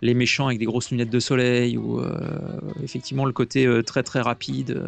les 0.00 0.14
méchants 0.14 0.46
avec 0.46 0.58
des 0.58 0.64
grosses 0.64 0.90
lunettes 0.90 1.10
de 1.10 1.20
soleil 1.20 1.76
ou 1.76 2.00
effectivement 2.82 3.24
le 3.26 3.32
côté 3.32 3.68
très 3.84 4.02
très 4.02 4.20
rapide 4.20 4.80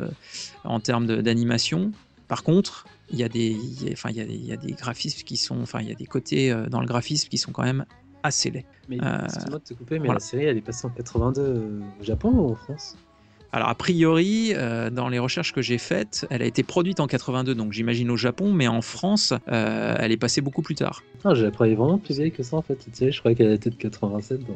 en 0.65 0.81
termes 0.81 1.07
d'animation. 1.07 1.93
Par 2.29 2.43
contre, 2.43 2.87
il 3.11 3.19
y 3.19 3.25
a 3.25 3.29
des, 3.29 3.51
y 3.51 3.89
a- 3.89 3.93
enfin 3.93 4.11
il 4.11 4.17
y 4.17 4.21
a 4.21 4.25
des, 4.25 4.35
il 4.35 4.45
y 4.47 4.53
a 4.53 4.57
des 4.57 4.73
graphismes 4.73 5.25
qui 5.25 5.37
sont, 5.37 5.61
enfin 5.61 5.81
il 5.81 5.89
y 5.89 5.93
a 5.93 5.95
des 5.95 6.07
côtés 6.07 6.55
dans 6.71 6.81
le 6.81 6.87
graphisme 6.87 7.29
qui 7.29 7.39
sont 7.39 7.53
quand 7.53 7.65
même 7.65 7.85
assez 8.23 8.51
laids. 8.51 8.67
Mais 8.89 8.99
excuse-moi 9.25 9.59
de 9.59 9.65
te 9.65 9.75
couper, 9.75 9.99
mais 9.99 10.07
voilà. 10.07 10.15
la 10.15 10.21
série 10.21 10.45
elle 10.45 10.57
est 10.57 10.63
passée 10.63 10.87
en 10.87 10.91
82 10.91 11.41
euh, 11.43 11.81
au 12.01 12.05
Japon 12.05 12.31
ou 12.31 12.51
en 12.53 12.57
France? 12.57 12.97
Alors 13.53 13.69
a 13.71 13.75
priori, 13.75 14.53
euh, 14.55 14.91
dans 14.91 15.09
les 15.09 15.19
recherches 15.19 15.53
que 15.53 15.63
j'ai 15.63 15.79
faites, 15.79 16.27
elle 16.31 16.43
a 16.43 16.45
été 16.45 16.63
produite 16.63 17.01
en 17.01 17.07
82, 17.07 17.55
donc 17.55 17.73
j'imagine 17.73 18.11
au 18.11 18.17
Japon, 18.17 18.53
mais 18.53 18.69
en 18.69 18.83
France, 18.83 19.33
euh, 19.51 19.97
elle 19.99 20.13
est 20.13 20.19
passée 20.19 20.43
beaucoup 20.43 20.61
plus 20.63 20.75
tard. 20.75 21.03
Ah, 21.25 21.35
j'ai 21.35 21.51
croyais 21.51 21.75
vraiment 21.75 21.99
plus 21.99 22.17
vieille 22.17 22.31
que 22.33 22.43
ça 22.43 22.57
en 22.57 22.63
fait, 22.63 22.77
cette 22.83 22.95
série. 22.97 23.13
Je 23.13 23.21
croyais 23.21 23.35
qu'elle 23.35 23.53
était 23.53 23.71
de 23.71 23.75
87. 23.77 24.41
dans- 24.41 24.55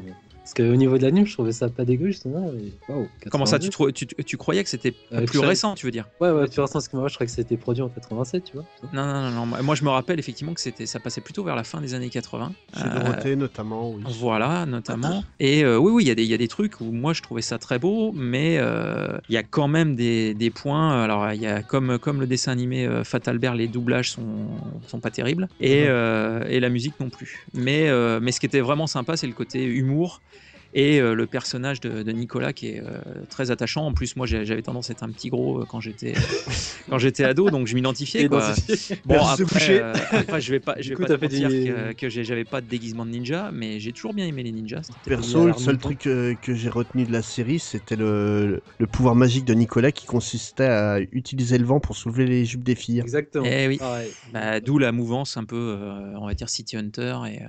Parce 0.55 0.69
qu'au 0.69 0.77
niveau 0.77 0.99
de 0.99 1.03
l'anime, 1.03 1.25
je 1.27 1.33
trouvais 1.33 1.53
ça 1.53 1.71
pas 1.71 1.87
dégueu 1.87 2.09
justement. 2.09 2.53
Et... 2.53 2.73
Comment 3.31 3.47
ça, 3.47 3.59
82. 3.59 3.65
tu, 3.65 3.71
trou- 3.71 3.91
tu, 3.91 4.07
tu 4.07 4.37
croyais 4.37 4.63
que 4.63 4.69
c'était 4.69 4.93
Euh, 5.13 5.25
plus 5.25 5.39
récent, 5.39 5.75
tu 5.75 5.87
veux 5.87 5.93
dire? 5.93 6.09
Ouais, 6.21 6.31
ouais, 6.31 6.47
plus 6.47 6.61
récent, 6.61 6.75
parce 6.75 6.89
que 6.89 6.97
moi 6.97 7.09
je 7.09 7.15
croyais 7.15 7.27
que 7.29 7.35
c'était 7.35 7.57
produit 7.57 7.83
en 7.83 7.89
87, 7.89 8.45
tu 8.45 8.53
vois. 8.53 8.65
non, 8.93 9.07
non, 9.07 9.31
non, 9.31 9.47
non, 9.47 9.63
moi- 9.63 9.75
je 9.75 9.83
me 9.85 9.89
rappelle 9.89 10.19
effectivement 10.19 10.53
que 10.53 10.61
c'était, 10.61 10.85
ça 10.85 11.01
passait 11.01 11.23
plutôt 11.23 11.43
vers 11.43 11.57
la 11.57 11.65
fin 11.65 11.81
des 11.81 11.95
années 11.95 12.11
80. 12.11 12.53
Chez 12.75 12.83
Euh, 12.85 13.01
Dorothée 13.01 13.35
notamment, 13.37 13.91
oui. 13.93 14.03
Voilà, 14.07 14.67
notamment. 14.67 15.25
Et 15.41 15.65
euh, 15.65 15.79
oui, 15.79 15.91
oui, 15.93 16.05
il 16.05 16.09
y, 16.09 16.11
a 16.11 16.15
des- 16.15 16.25
il 16.25 16.31
y 16.31 16.35
a 16.35 16.39
des 16.39 16.49
trucs 16.49 16.81
où 16.83 16.93
moi 16.93 17.15
je 17.15 17.23
trouvais 17.23 17.41
ça 17.41 17.59
très 17.59 17.79
beau, 17.79 18.13
mais 18.13 18.59
euh, 18.59 19.17
il 19.31 19.35
y 19.35 19.39
a 19.39 19.43
quand 19.43 19.69
même 19.69 19.97
des, 19.97 20.35
des 20.35 20.51
points. 20.51 21.03
Alors, 21.03 21.33
il 21.33 21.41
y 21.41 21.47
a 21.47 21.63
comme, 21.63 21.99
comme 21.99 22.21
le 22.21 22.27
dessin 22.27 22.53
animé 22.53 22.87
euh, 22.87 23.05
Fatal 23.05 23.39
Bear, 23.39 23.55
les 23.55 23.69
doublages 23.69 24.11
sont, 24.11 24.49
sont 24.87 25.01
pas 25.01 25.11
terribles, 25.11 25.49
et, 25.61 25.87
euh, 25.89 26.45
et 26.49 26.61
la 26.61 26.69
musique 26.69 27.01
non 27.01 27.09
plus. 27.09 27.47
Mais, 27.55 27.89
euh, 27.89 28.21
mais 28.21 28.33
ce 28.33 28.41
qui 28.41 28.47
était 28.47 28.61
vraiment 28.61 28.87
sympa, 28.87 29.17
c'est 29.17 29.27
le 29.27 29.33
côté 29.33 29.65
humour. 29.65 30.21
Et 30.75 31.01
euh, 31.01 31.15
le 31.15 31.27
personnage 31.27 31.81
de, 31.81 32.03
de 32.03 32.13
Nicolas 32.13 32.53
qui 32.53 32.69
est 32.69 32.81
euh, 32.83 33.01
très 33.29 33.51
attachant. 33.51 33.87
En 33.87 33.93
plus, 33.93 34.17
moi, 34.17 34.27
j'avais 34.27 34.63
tendance 34.63 34.89
à 34.89 34.93
être 34.93 35.03
un 35.03 35.11
petit 35.11 35.29
gros 35.29 35.61
euh, 35.61 35.67
quand 35.67 35.81
j'étais 35.81 36.15
quand 36.89 36.99
j'étais 36.99 37.25
ado, 37.25 37.51
donc 37.51 37.67
je 37.67 37.75
m'identifiais. 37.75 38.29
Bon, 38.29 38.39
Merci 38.39 39.43
après, 39.43 39.45
coucher. 39.45 39.81
euh, 39.83 39.93
après, 40.11 40.41
je 40.41 40.51
vais 40.51 40.61
pas, 40.61 40.77
je 40.81 40.89
vais 40.89 40.95
coup, 40.95 41.03
pas 41.03 41.09
te 41.09 41.27
des- 41.27 41.95
que, 41.95 42.09
j'avais 42.09 42.45
pas 42.45 42.61
de 42.61 42.67
déguisement 42.69 43.05
de 43.05 43.11
ninja, 43.11 43.51
mais 43.53 43.81
j'ai 43.81 43.93
toujours 43.93 44.15
bien 44.15 44.27
aimé 44.27 44.43
les 44.43 44.53
ninjas. 44.53 44.91
Perso, 45.05 45.47
le 45.47 45.53
seul 45.55 45.79
truc 45.79 45.99
que 45.99 46.55
j'ai 46.55 46.71
retenu 46.71 47.05
de 47.05 47.13
la 47.13 47.23
série, 47.23 47.59
c'était 47.59 47.97
le, 47.97 48.63
le 48.79 48.87
pouvoir 48.87 49.15
magique 49.15 49.45
de 49.45 49.55
Nicolas 49.55 49.93
qui 49.93 50.07
consistait 50.07 50.65
à 50.65 51.01
utiliser 51.13 51.59
le 51.59 51.65
vent 51.65 51.81
pour 51.81 51.97
soulever 51.97 52.27
les 52.27 52.45
jupes 52.45 52.63
des 52.65 52.75
filles. 52.75 53.01
Exactement. 53.01 53.47
Eh 53.47 53.69
oui. 53.69 53.77
Pareil. 53.79 54.15
Bah, 54.33 54.61
D'où 54.61 54.79
la 54.79 54.93
mouvance 54.93 55.37
un 55.37 55.45
peu, 55.45 55.57
euh, 55.57 56.15
on 56.19 56.27
va 56.27 56.35
dire, 56.35 56.49
City 56.49 56.77
Hunter 56.77 57.19
et 57.29 57.43
euh, 57.43 57.47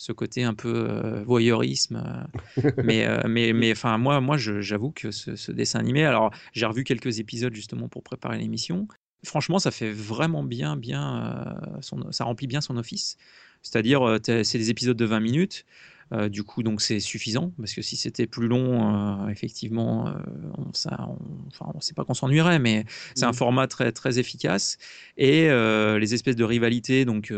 ce 0.00 0.12
côté 0.12 0.44
un 0.44 0.54
peu 0.54 0.72
euh, 0.88 1.22
voyeurisme. 1.24 2.02
euh. 2.04 2.40
mais 2.82 3.06
euh, 3.06 3.20
mais, 3.28 3.52
mais 3.52 3.72
enfin, 3.72 3.98
moi, 3.98 4.20
moi 4.20 4.36
j'avoue 4.38 4.92
que 4.92 5.10
ce, 5.10 5.36
ce 5.36 5.52
dessin 5.52 5.78
animé, 5.80 6.04
alors 6.04 6.30
j'ai 6.54 6.64
revu 6.66 6.84
quelques 6.84 7.18
épisodes 7.18 7.54
justement 7.54 7.88
pour 7.88 8.02
préparer 8.02 8.38
l'émission. 8.38 8.88
Franchement, 9.24 9.58
ça 9.58 9.70
fait 9.70 9.90
vraiment 9.92 10.42
bien, 10.42 10.76
bien, 10.76 11.54
son- 11.82 12.10
ça 12.10 12.24
remplit 12.24 12.46
bien 12.46 12.62
son 12.62 12.78
office. 12.78 13.18
C'est-à-dire, 13.62 14.18
c'est 14.24 14.56
des 14.56 14.70
épisodes 14.70 14.96
de 14.96 15.04
20 15.04 15.20
minutes. 15.20 15.66
Euh, 16.12 16.28
du 16.28 16.42
coup, 16.42 16.64
donc 16.64 16.80
c'est 16.80 16.98
suffisant 16.98 17.52
parce 17.56 17.72
que 17.72 17.82
si 17.82 17.96
c'était 17.96 18.26
plus 18.26 18.48
long, 18.48 19.24
euh, 19.26 19.28
effectivement, 19.28 20.08
euh, 20.08 20.12
on, 20.58 20.72
ça, 20.72 21.06
on, 21.08 21.18
enfin, 21.46 21.70
on 21.74 21.80
sait 21.80 21.94
pas 21.94 22.04
qu'on 22.04 22.14
s'ennuierait, 22.14 22.58
mais 22.58 22.84
c'est 23.14 23.26
un 23.26 23.28
Mhm. 23.28 23.34
format 23.34 23.68
très 23.68 23.92
très 23.92 24.18
efficace 24.18 24.76
et 25.16 25.48
les 25.50 26.14
espèces 26.14 26.34
de 26.36 26.44
rivalités. 26.44 27.04
Donc, 27.04 27.32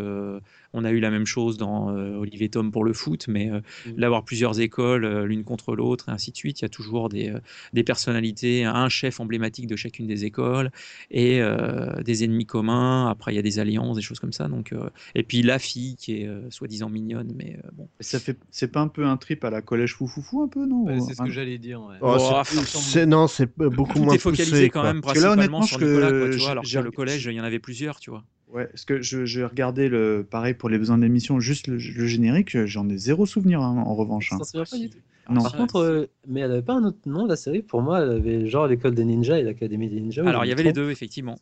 on 0.73 0.85
a 0.85 0.91
eu 0.91 1.01
la 1.01 1.11
même 1.11 1.27
chose 1.27 1.57
dans 1.57 1.91
euh, 1.91 2.17
Olivier 2.17 2.49
Tom 2.49 2.71
pour 2.73 2.85
le 2.85 2.93
foot, 2.93 3.27
mais 3.29 3.51
euh, 3.51 3.61
Mhm. 3.87 3.97
d'avoir 3.97 4.25
plusieurs 4.25 4.61
écoles 4.61 5.05
euh, 5.05 5.27
l'une 5.27 5.45
contre 5.45 5.75
l'autre 5.75 6.09
et 6.09 6.13
ainsi 6.13 6.31
de 6.33 6.37
suite. 6.37 6.61
Il 6.61 6.63
y 6.63 6.67
a 6.67 6.69
toujours 6.69 7.09
des, 7.09 7.31
euh, 7.31 7.41
des 7.73 7.85
personnalités, 7.85 8.65
un 8.65 8.89
chef 8.89 9.21
emblématique 9.21 9.67
de 9.67 9.77
chacune 9.77 10.07
des 10.07 10.25
écoles 10.25 10.71
et 11.11 11.41
euh, 11.43 12.03
des 12.03 12.25
ennemis 12.25 12.47
communs. 12.47 13.09
Après, 13.09 13.33
il 13.33 13.37
y 13.37 13.39
a 13.39 13.43
des 13.43 13.59
alliances, 13.59 13.97
des 13.97 14.03
choses 14.03 14.21
comme 14.21 14.33
ça. 14.33 14.49
Donc, 14.49 14.73
euh, 14.73 14.89
et 15.15 15.23
puis 15.23 15.43
la 15.43 15.59
fille 15.59 15.97
qui 15.97 16.23
est 16.23 16.27
euh, 16.27 16.51
soi-disant 16.51 16.89
mignonne, 16.89 17.33
mais 17.37 17.59
euh, 17.65 17.69
bon. 17.73 17.89
Ça 18.01 18.19
fait, 18.19 18.39
c'est 18.51 18.69
pas 18.69 18.81
un 18.81 18.89
peu 18.89 19.05
un 19.07 19.17
trip 19.17 19.45
à 19.45 19.51
la 19.51 19.63
collège 19.63 19.95
foufoufou 19.95 20.43
un 20.43 20.49
peu, 20.49 20.67
non? 20.67 20.83
Ouais, 20.85 21.01
c'est 21.01 21.15
ce 21.15 21.23
Un- 21.23 21.27
que 21.27 21.31
j'allais 21.31 21.59
dire. 21.59 21.81
ouais. 21.83 21.97
Oh, 22.01 22.17
Oh, 22.19 22.43
c'est- 22.55 23.07
non, 23.07 23.27
c'est 23.27 23.51
beaucoup 23.57 23.95
Tout 23.95 24.05
moins 24.05 24.15
est 24.15 24.19
focalisé 24.19 24.51
poussé, 24.51 24.71
quand 24.71 24.83
même 24.83 25.01
Parce 25.01 25.15
que 25.15 25.19
là, 25.21 25.29
principalement 25.33 25.59
honnêtement, 25.59 25.67
sur 25.67 25.79
Nicolas, 25.79 26.11
quoi, 26.13 26.29
tu 26.29 26.33
j'ai- 26.33 26.39
vois, 26.41 26.51
alors 26.51 26.65
que 26.65 26.79
le 26.79 26.91
collège, 26.91 27.25
il 27.27 27.33
y 27.35 27.41
en 27.41 27.45
avait 27.45 27.59
plusieurs, 27.59 28.01
tu 28.01 28.11
vois. 28.11 28.25
Ouais, 28.53 28.67
parce 28.67 28.85
que 28.85 29.01
je, 29.01 29.25
je 29.25 29.41
regardais 29.43 29.89
le 29.89 30.27
pareil 30.29 30.53
pour 30.53 30.69
les 30.69 30.79
besoins 30.79 30.99
de 30.99 31.03
l'émission, 31.03 31.41
juste 31.41 31.69
le, 31.69 31.77
le 31.77 32.07
générique, 32.07 32.67
j'en 32.67 32.89
ai 32.89 32.99
zéro 32.99 33.25
souvenir 33.25 33.63
hein, 33.63 33.83
en 33.87 33.95
revanche. 33.95 34.33
Hein. 34.33 34.39
souviens 34.45 34.65
pas 34.71 34.79
du 34.79 34.91
tout. 34.91 34.99
Non. 35.31 35.43
Par 35.43 35.57
contre, 35.57 35.77
euh, 35.77 36.07
mais 36.27 36.41
elle 36.41 36.51
avait 36.51 36.63
pas 36.63 36.75
un 36.75 36.85
autre 36.85 36.99
nom, 37.07 37.27
la 37.27 37.37
série? 37.37 37.63
Pour 37.63 37.81
moi, 37.81 38.03
elle 38.03 38.11
avait 38.11 38.47
genre 38.49 38.67
l'école 38.67 38.95
des 38.95 39.05
ninjas 39.05 39.39
et 39.39 39.43
l'académie 39.43 39.89
des 39.89 40.01
ninjas. 40.01 40.27
Alors, 40.27 40.45
il 40.45 40.49
y 40.49 40.53
avait 40.53 40.65
les 40.65 40.73
deux, 40.73 40.91
effectivement. 40.91 41.37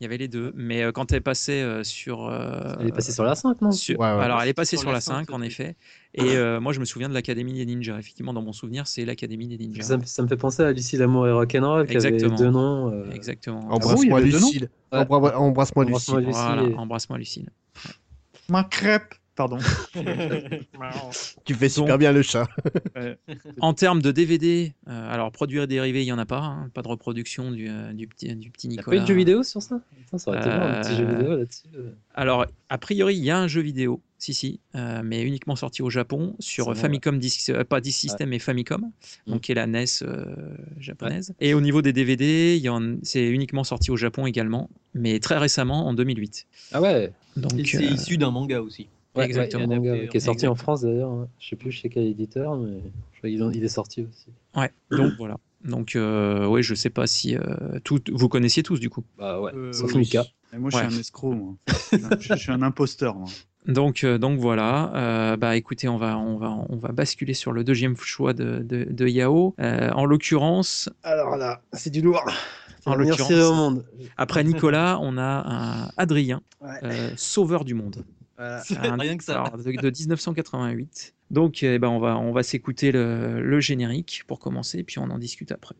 Il 0.00 0.04
y 0.04 0.06
avait 0.06 0.16
les 0.16 0.28
deux, 0.28 0.50
mais 0.56 0.82
euh, 0.82 0.92
quand 0.92 1.12
elle 1.12 1.18
est 1.18 1.20
passée 1.20 1.60
euh, 1.60 1.84
sur. 1.84 2.26
euh, 2.26 2.74
Elle 2.80 2.88
est 2.88 2.92
passée 2.92 3.12
sur 3.12 3.22
la 3.22 3.34
5, 3.34 3.60
non? 3.60 3.70
sur- 3.70 4.00
Ouais, 4.00 4.06
ouais. 4.06 4.22
Alors, 4.22 4.40
elle 4.40 4.48
est 4.48 4.54
passée 4.54 4.76
Sur 4.76 4.80
sur 4.80 4.88
la 4.88 4.94
la 4.94 5.00
5, 5.02 5.26
5, 5.26 5.30
en 5.34 5.42
effet. 5.42 5.76
Et 6.14 6.22
euh, 6.36 6.58
moi, 6.58 6.72
je 6.72 6.80
me 6.80 6.86
souviens 6.86 7.10
de 7.10 7.12
l'Académie 7.14 7.52
des 7.52 7.66
Ninjas. 7.66 7.98
Effectivement, 7.98 8.32
dans 8.32 8.40
mon 8.40 8.54
souvenir, 8.54 8.86
c'est 8.86 9.04
l'Académie 9.04 9.46
des 9.46 9.58
Ninjas. 9.58 9.82
ça, 9.82 9.98
me- 9.98 10.04
ça 10.06 10.22
me 10.22 10.28
fait 10.28 10.38
penser 10.38 10.62
à 10.62 10.72
Lucie 10.72 10.96
L'amour 10.96 11.26
et 11.28 11.32
Rock'n'Roll 11.32 11.86
qui 11.86 11.96
avait 11.98 12.08
Exactement. 12.14 12.36
deux 12.36 12.50
noms. 12.50 12.90
euh, 12.92 13.10
Exactement. 13.12 13.60
Ah 13.66 13.68
bon, 13.68 13.74
Embrasse-moi 13.76 14.18
avait 14.20 14.30
noms 14.30 14.38
Lucille. 14.46 14.70
Embrasse-moi 14.90 15.84
Lucille. 15.84 16.14
Voilà, 16.30 16.62
et- 16.62 16.74
embrasse-moi, 16.74 17.18
Lucille. 17.18 17.50
Ma 18.48 18.64
crêpe, 18.64 19.14
pardon. 19.40 19.58
Tu 21.44 21.54
fais 21.54 21.68
super 21.68 21.98
bien 21.98 22.12
le 22.12 22.22
chat. 22.22 22.48
En 23.60 23.72
termes 23.74 24.02
de 24.02 24.10
DVD, 24.12 24.74
euh, 24.88 25.12
alors 25.12 25.30
produire 25.32 25.62
et 25.64 25.66
dérivé, 25.66 26.02
il 26.02 26.04
n'y 26.06 26.12
en 26.12 26.18
a 26.18 26.26
pas. 26.26 26.40
hein, 26.40 26.70
pas 26.74 26.82
de 26.82 26.88
reproduction 26.88 27.50
du, 27.50 27.68
euh, 27.68 27.92
du, 27.92 28.06
petit, 28.06 28.34
du 28.36 28.50
petit 28.50 28.68
Nicolas. 28.68 28.96
pas 28.96 28.96
eu 28.96 29.00
de 29.00 29.06
jeu 29.06 29.14
vidéo 29.14 29.42
sur 29.42 29.62
ça? 29.62 29.80
Putain, 30.04 30.18
Ça 30.18 30.30
aurait 30.30 30.40
été 30.40 30.50
un 30.50 30.82
petit 30.82 30.96
jeu 30.96 31.04
Euh, 31.04 31.16
vidéo 31.16 31.36
là-dessus. 31.36 31.66
euh. 31.74 31.90
Alors, 32.14 32.46
a 32.68 32.78
priori, 32.78 33.16
il 33.16 33.24
y 33.24 33.30
a 33.30 33.38
un 33.38 33.48
jeu 33.48 33.60
vidéo, 33.62 34.00
si, 34.18 34.34
si, 34.34 34.60
euh, 34.74 35.00
mais 35.04 35.22
uniquement 35.22 35.56
sorti 35.56 35.82
au 35.82 35.90
Japon 35.90 36.34
sur 36.38 36.66
bon, 36.66 36.74
Famicom, 36.74 37.18
euh, 37.50 37.64
pas 37.64 37.80
Disk 37.80 37.98
System, 38.00 38.28
mais 38.30 38.38
Famicom, 38.38 38.80
Mm. 39.26 39.30
donc 39.32 39.40
qui 39.42 39.52
est 39.52 39.54
la 39.54 39.66
NES 39.66 39.84
euh, 40.02 40.24
japonaise. 40.78 41.34
Et 41.40 41.54
au 41.54 41.60
niveau 41.60 41.82
des 41.82 41.92
DVD, 41.92 42.56
il 42.56 42.62
y 42.62 42.68
en- 42.68 42.96
c'est 43.02 43.26
uniquement 43.28 43.64
sorti 43.64 43.90
au 43.90 43.96
Japon 43.96 44.26
également, 44.26 44.68
mais 44.94 45.18
très 45.20 45.38
récemment, 45.38 45.86
en 45.86 45.94
2008. 45.94 46.46
Ah 46.72 46.80
ouais 46.80 47.12
Donc, 47.36 47.52
c'est 47.64 47.78
euh, 47.78 47.82
issu 47.82 48.18
d'un 48.18 48.30
manga 48.30 48.60
aussi. 48.60 48.88
Ouais, 49.16 49.24
Exactement. 49.24 49.66
ouais, 49.66 49.76
manga, 49.78 50.06
qui 50.06 50.16
est 50.16 50.20
sorti 50.20 50.46
en. 50.46 50.54
France 50.54 50.82
d'ailleurs. 50.82 51.10
hein. 51.10 51.28
Je 51.40 51.48
sais 51.48 51.56
plus 51.56 51.72
chez 51.72 51.88
quel 51.88 52.04
éditeur, 52.04 52.56
mais 52.56 52.78
je 53.12 53.18
crois 53.18 53.30
qu'il 53.30 53.42
en- 53.42 53.50
il 53.50 53.64
est 53.64 53.68
sorti 53.68 54.02
aussi. 54.02 54.26
ouais, 54.56 54.70
donc 54.90 55.12
voilà. 55.18 55.36
Donc, 55.64 55.94
euh, 55.96 56.46
oui, 56.46 56.62
je 56.62 56.74
sais 56.74 56.88
pas 56.90 57.06
si 57.06 57.36
euh, 57.36 57.42
tout, 57.84 58.00
vous 58.12 58.28
connaissiez 58.28 58.62
tous 58.62 58.78
du 58.80 58.88
coup. 58.88 59.04
Bah 59.18 59.40
ouais, 59.40 59.52
Euh, 59.54 59.72
sauf 59.72 59.92
oui. 59.94 60.00
Mika. 60.00 60.24
Et 60.54 60.58
moi, 60.58 60.70
je 60.70 60.76
Ouais. 60.76 60.88
suis 60.88 60.96
un 60.96 61.00
escroc, 61.00 61.32
moi. 61.34 61.54
je, 61.92 61.98
je 62.20 62.34
suis 62.34 62.50
un 62.52 62.62
imposteur, 62.62 63.14
moi. 63.16 63.28
Donc, 63.66 64.04
euh, 64.04 64.16
donc 64.16 64.38
voilà. 64.38 64.90
Euh, 64.94 65.36
bah 65.36 65.56
écoutez, 65.56 65.86
on 65.88 65.98
va, 65.98 66.16
on 66.16 66.38
va, 66.38 66.56
on 66.68 66.76
va 66.76 66.92
basculer 66.92 67.34
sur 67.34 67.52
le 67.52 67.62
deuxième 67.62 67.94
choix 67.96 68.32
de, 68.32 68.60
de, 68.60 68.84
de 68.84 69.06
Yao. 69.06 69.54
Euh, 69.60 69.90
en 69.90 70.06
l'occurrence, 70.06 70.88
Alors 71.02 71.36
là, 71.36 71.60
c'est 71.74 71.90
du 71.90 72.00
lourd. 72.00 72.24
En 72.86 72.94
l'occurrence- 72.94 73.28
série 73.28 73.42
au 73.42 73.52
monde. 73.54 73.84
après 74.16 74.42
Nicolas, 74.44 74.98
on 75.02 75.18
a 75.18 75.44
un 75.46 75.90
Adrien, 75.98 76.40
Ouais. 76.62 76.68
euh, 76.84 77.10
sauveur 77.16 77.64
du 77.66 77.74
monde. 77.74 78.02
Voilà. 78.40 78.62
Un- 78.94 78.96
Rien 78.96 79.16
que 79.16 79.24
ça. 79.24 79.42
alors, 79.42 79.58
de, 79.58 79.62
de 79.70 79.90
1988. 79.90 81.14
Donc, 81.30 81.62
eh 81.62 81.78
ben, 81.78 81.88
on 81.88 81.98
va, 82.00 82.16
on 82.18 82.32
va 82.32 82.42
s'écouter 82.42 82.90
le, 82.90 83.40
le 83.42 83.60
générique 83.60 84.22
pour 84.26 84.38
commencer, 84.40 84.82
puis 84.82 84.98
on 84.98 85.04
en 85.10 85.18
discute 85.18 85.52
après. 85.52 85.74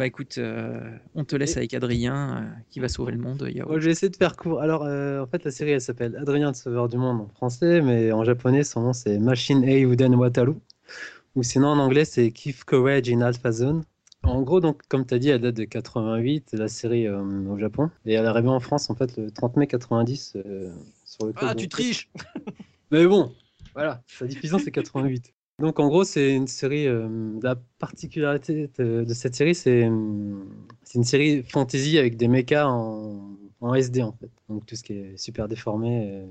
Ben, 0.00 0.06
écoute, 0.06 0.38
euh, 0.38 0.80
on 1.14 1.26
te 1.26 1.36
laisse 1.36 1.58
avec 1.58 1.74
Adrien 1.74 2.38
euh, 2.38 2.60
qui 2.70 2.80
va 2.80 2.88
sauver 2.88 3.12
le 3.12 3.18
monde. 3.18 3.46
Yao. 3.54 3.68
Moi, 3.68 3.78
je 3.80 3.84
vais 3.84 3.90
essayer 3.90 4.08
de 4.08 4.16
faire 4.16 4.34
court. 4.34 4.62
Alors, 4.62 4.82
euh, 4.84 5.20
en 5.22 5.26
fait, 5.26 5.44
la 5.44 5.50
série, 5.50 5.72
elle 5.72 5.82
s'appelle 5.82 6.16
Adrien 6.16 6.48
le 6.48 6.54
Sauveur 6.54 6.88
du 6.88 6.96
Monde 6.96 7.20
en 7.20 7.28
français, 7.28 7.82
mais 7.82 8.10
en 8.10 8.24
japonais, 8.24 8.64
son 8.64 8.80
nom, 8.80 8.92
c'est 8.94 9.18
Machine 9.18 9.62
A 9.62 9.76
Uden 9.76 10.14
Wataru. 10.14 10.54
Ou 11.36 11.42
sinon, 11.42 11.68
en 11.68 11.78
anglais, 11.78 12.06
c'est 12.06 12.30
Keep 12.30 12.64
Courage 12.64 13.10
in 13.10 13.20
Alpha 13.20 13.52
Zone. 13.52 13.84
En 14.22 14.40
gros, 14.40 14.60
donc, 14.60 14.80
comme 14.88 15.04
tu 15.04 15.12
as 15.12 15.18
dit, 15.18 15.28
elle 15.28 15.42
date 15.42 15.56
de 15.56 15.64
88, 15.64 16.54
la 16.54 16.68
série 16.68 17.06
euh, 17.06 17.20
au 17.50 17.58
Japon. 17.58 17.90
Et 18.06 18.14
elle 18.14 18.24
est 18.24 18.28
arrivée 18.28 18.48
en 18.48 18.60
France, 18.60 18.88
en 18.88 18.94
fait, 18.94 19.18
le 19.18 19.30
30 19.30 19.58
mai 19.58 19.66
90. 19.66 20.32
euh, 20.36 20.70
sur 21.04 21.26
le 21.26 21.34
Ah, 21.36 21.54
tu 21.54 21.66
de- 21.66 21.70
triches 21.70 22.08
Mais 22.90 23.06
bon, 23.06 23.34
voilà, 23.74 24.02
sa 24.06 24.26
diffusion, 24.26 24.58
c'est 24.58 24.70
88. 24.70 25.34
Donc, 25.60 25.78
en 25.78 25.88
gros, 25.88 26.04
c'est 26.04 26.34
une 26.34 26.46
série. 26.46 26.86
euh, 26.86 27.08
la 27.42 27.56
particularité 27.78 28.70
de, 28.78 29.04
de 29.04 29.14
cette 29.14 29.34
série, 29.34 29.54
c'est 29.54 29.84
euh, 29.88 30.34
c'est 30.84 30.98
une 30.98 31.04
série 31.04 31.42
fantasy 31.42 31.98
avec 31.98 32.16
des 32.16 32.28
mechas 32.28 32.66
en, 32.66 33.36
en 33.60 33.74
SD, 33.74 34.02
en 34.02 34.12
fait. 34.12 34.30
Donc, 34.48 34.66
tout 34.66 34.74
ce 34.76 34.82
qui 34.82 34.94
est 34.94 35.16
super 35.16 35.48
déformé. 35.48 36.10
euh, 36.12 36.26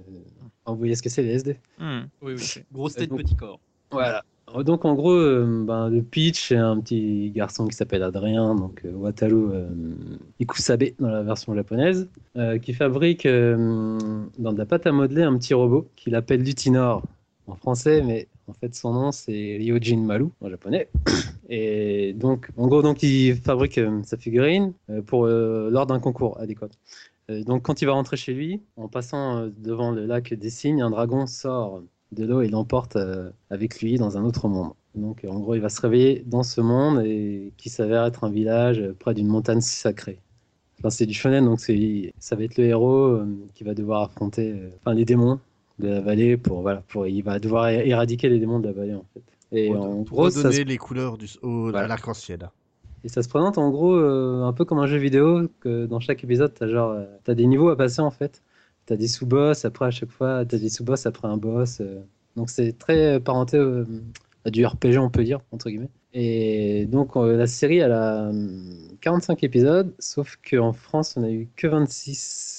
vous 0.65 0.75
voyez 0.75 0.95
ce 0.95 1.01
que 1.03 1.09
c'est, 1.09 1.23
les 1.23 1.33
SD 1.35 1.57
Hmm. 1.79 2.01
Oui, 2.21 2.33
oui. 2.37 2.63
Grosse 2.71 2.93
tête, 2.95 3.09
donc- 3.09 3.19
petit 3.19 3.35
corps. 3.35 3.59
Voilà. 3.91 4.23
Donc 4.65 4.83
en 4.83 4.95
gros, 4.95 5.13
euh, 5.13 5.63
ben, 5.63 5.89
le 5.89 6.01
pitch, 6.01 6.47
c'est 6.47 6.55
un 6.55 6.79
petit 6.79 7.29
garçon 7.29 7.67
qui 7.67 7.75
s'appelle 7.75 8.01
Adrien, 8.01 8.55
donc 8.55 8.81
euh, 8.83 8.91
Wataru 8.93 9.35
euh, 9.53 9.69
Ikusabe 10.39 10.85
dans 10.99 11.09
la 11.09 11.21
version 11.21 11.53
japonaise, 11.53 12.07
qui 12.63 12.73
fabrique 12.73 13.27
dans 13.27 14.53
de 14.53 14.57
la 14.57 14.65
pâte 14.65 14.87
à 14.87 14.91
modeler 14.91 15.21
un 15.21 15.37
petit 15.37 15.53
robot 15.53 15.87
qu'il 15.95 16.15
appelle 16.15 16.41
Lutinor 16.41 17.03
en 17.45 17.55
français, 17.55 18.01
mais 18.01 18.27
en 18.49 18.53
fait 18.53 18.75
son 18.75 18.93
nom 18.93 19.11
c'est 19.11 19.57
Ryojin 19.57 20.01
Maru 20.01 20.29
en 20.41 20.49
japonais. 20.49 20.89
Et 21.49 22.13
donc 22.13 22.49
en 22.57 22.67
gros, 22.67 22.81
donc 22.81 23.01
il 23.01 23.35
fabrique 23.35 23.79
euh, 23.79 24.01
sa 24.03 24.17
figurine 24.17 24.73
euh, 24.89 25.01
pour 25.01 25.25
euh, 25.25 25.69
lors 25.71 25.87
d'un 25.87 25.99
concours. 25.99 26.39
Euh, 27.29 27.43
donc 27.43 27.63
quand 27.63 27.81
il 27.81 27.85
va 27.85 27.93
rentrer 27.93 28.17
chez 28.17 28.33
lui, 28.33 28.61
en 28.77 28.87
passant 28.87 29.47
devant 29.57 29.91
le 29.91 30.05
lac 30.05 30.33
des 30.33 30.49
Cygnes, 30.49 30.81
un 30.81 30.91
dragon 30.91 31.25
sort 31.25 31.81
de 32.11 32.25
l'eau 32.25 32.41
et 32.41 32.49
l'emporte 32.49 32.97
avec 33.49 33.81
lui 33.81 33.97
dans 33.97 34.17
un 34.17 34.23
autre 34.23 34.47
monde. 34.47 34.73
Donc 34.95 35.25
en 35.29 35.39
gros, 35.39 35.55
il 35.55 35.61
va 35.61 35.69
se 35.69 35.81
réveiller 35.81 36.23
dans 36.25 36.43
ce 36.43 36.61
monde 36.61 37.03
et 37.05 37.53
qui 37.57 37.69
s'avère 37.69 38.05
être 38.05 38.23
un 38.23 38.31
village 38.31 38.83
près 38.99 39.13
d'une 39.13 39.27
montagne 39.27 39.61
sacrée. 39.61 40.19
Enfin, 40.79 40.89
c'est 40.89 41.05
du 41.05 41.13
shonen, 41.13 41.45
donc 41.45 41.59
ça 41.59 42.35
va 42.35 42.43
être 42.43 42.57
le 42.57 42.63
héros 42.63 43.19
qui 43.53 43.63
va 43.63 43.75
devoir 43.75 44.03
affronter 44.03 44.55
enfin, 44.79 44.95
les 44.95 45.05
démons 45.05 45.39
de 45.79 45.87
la 45.87 46.01
vallée 46.01 46.37
pour 46.37 46.61
voilà, 46.61 46.83
pour 46.87 47.07
il 47.07 47.21
va 47.23 47.39
devoir 47.39 47.69
éradiquer 47.69 48.29
les 48.29 48.39
démons 48.39 48.59
de 48.59 48.67
la 48.67 48.73
vallée 48.73 48.93
en 48.95 49.05
fait. 49.13 49.21
Et 49.51 49.67
Pour 49.67 49.81
en 49.81 50.01
gros, 50.01 50.29
se- 50.29 50.63
les 50.63 50.77
couleurs 50.77 51.17
du, 51.17 51.25
au, 51.41 51.71
Voilà. 51.71 51.87
l'arc-en-ciel. 51.87 52.49
Et 53.03 53.09
ça 53.09 53.23
se 53.23 53.29
présente 53.29 53.57
en 53.57 53.69
gros 53.71 53.95
euh, 53.95 54.43
un 54.43 54.53
peu 54.53 54.65
comme 54.65 54.79
un 54.79 54.87
jeu 54.87 54.97
vidéo, 54.97 55.47
que 55.61 55.85
dans 55.85 55.99
chaque 55.99 56.23
épisode, 56.23 56.53
tu 56.53 56.63
as, 56.63 56.67
genre, 56.67 56.91
euh, 56.91 57.05
t'as 57.23 57.33
des 57.33 57.47
niveaux 57.47 57.69
à 57.69 57.77
passer 57.77 58.01
en 58.01 58.11
fait. 58.11 58.43
Tu 58.87 58.93
as 58.93 58.97
des 58.97 59.07
sous-boss, 59.07 59.63
après 59.65 59.85
à 59.85 59.91
chaque 59.91 60.11
fois, 60.11 60.45
tu 60.45 60.55
as 60.55 60.59
des 60.59 60.69
sous-boss 60.69 61.05
après 61.05 61.27
un 61.27 61.37
boss. 61.37 61.79
euh. 61.81 62.01
Donc 62.35 62.49
c'est 62.49 62.77
très 62.77 63.19
parenté 63.19 63.57
à 64.45 64.49
du 64.49 64.65
RPG, 64.65 64.97
on 64.99 65.09
peut 65.09 65.23
dire, 65.23 65.39
entre 65.51 65.69
guillemets. 65.69 65.89
Et 66.13 66.85
donc 66.87 67.15
la 67.15 67.47
série, 67.47 67.77
elle 67.77 67.91
a 67.91 68.29
hum, 68.29 68.73
45 69.01 69.43
épisodes, 69.43 69.93
sauf 69.99 70.37
qu'en 70.49 70.73
France, 70.73 71.15
on 71.17 71.23
a 71.23 71.29
eu 71.29 71.47
que 71.55 71.67
26 71.67 72.58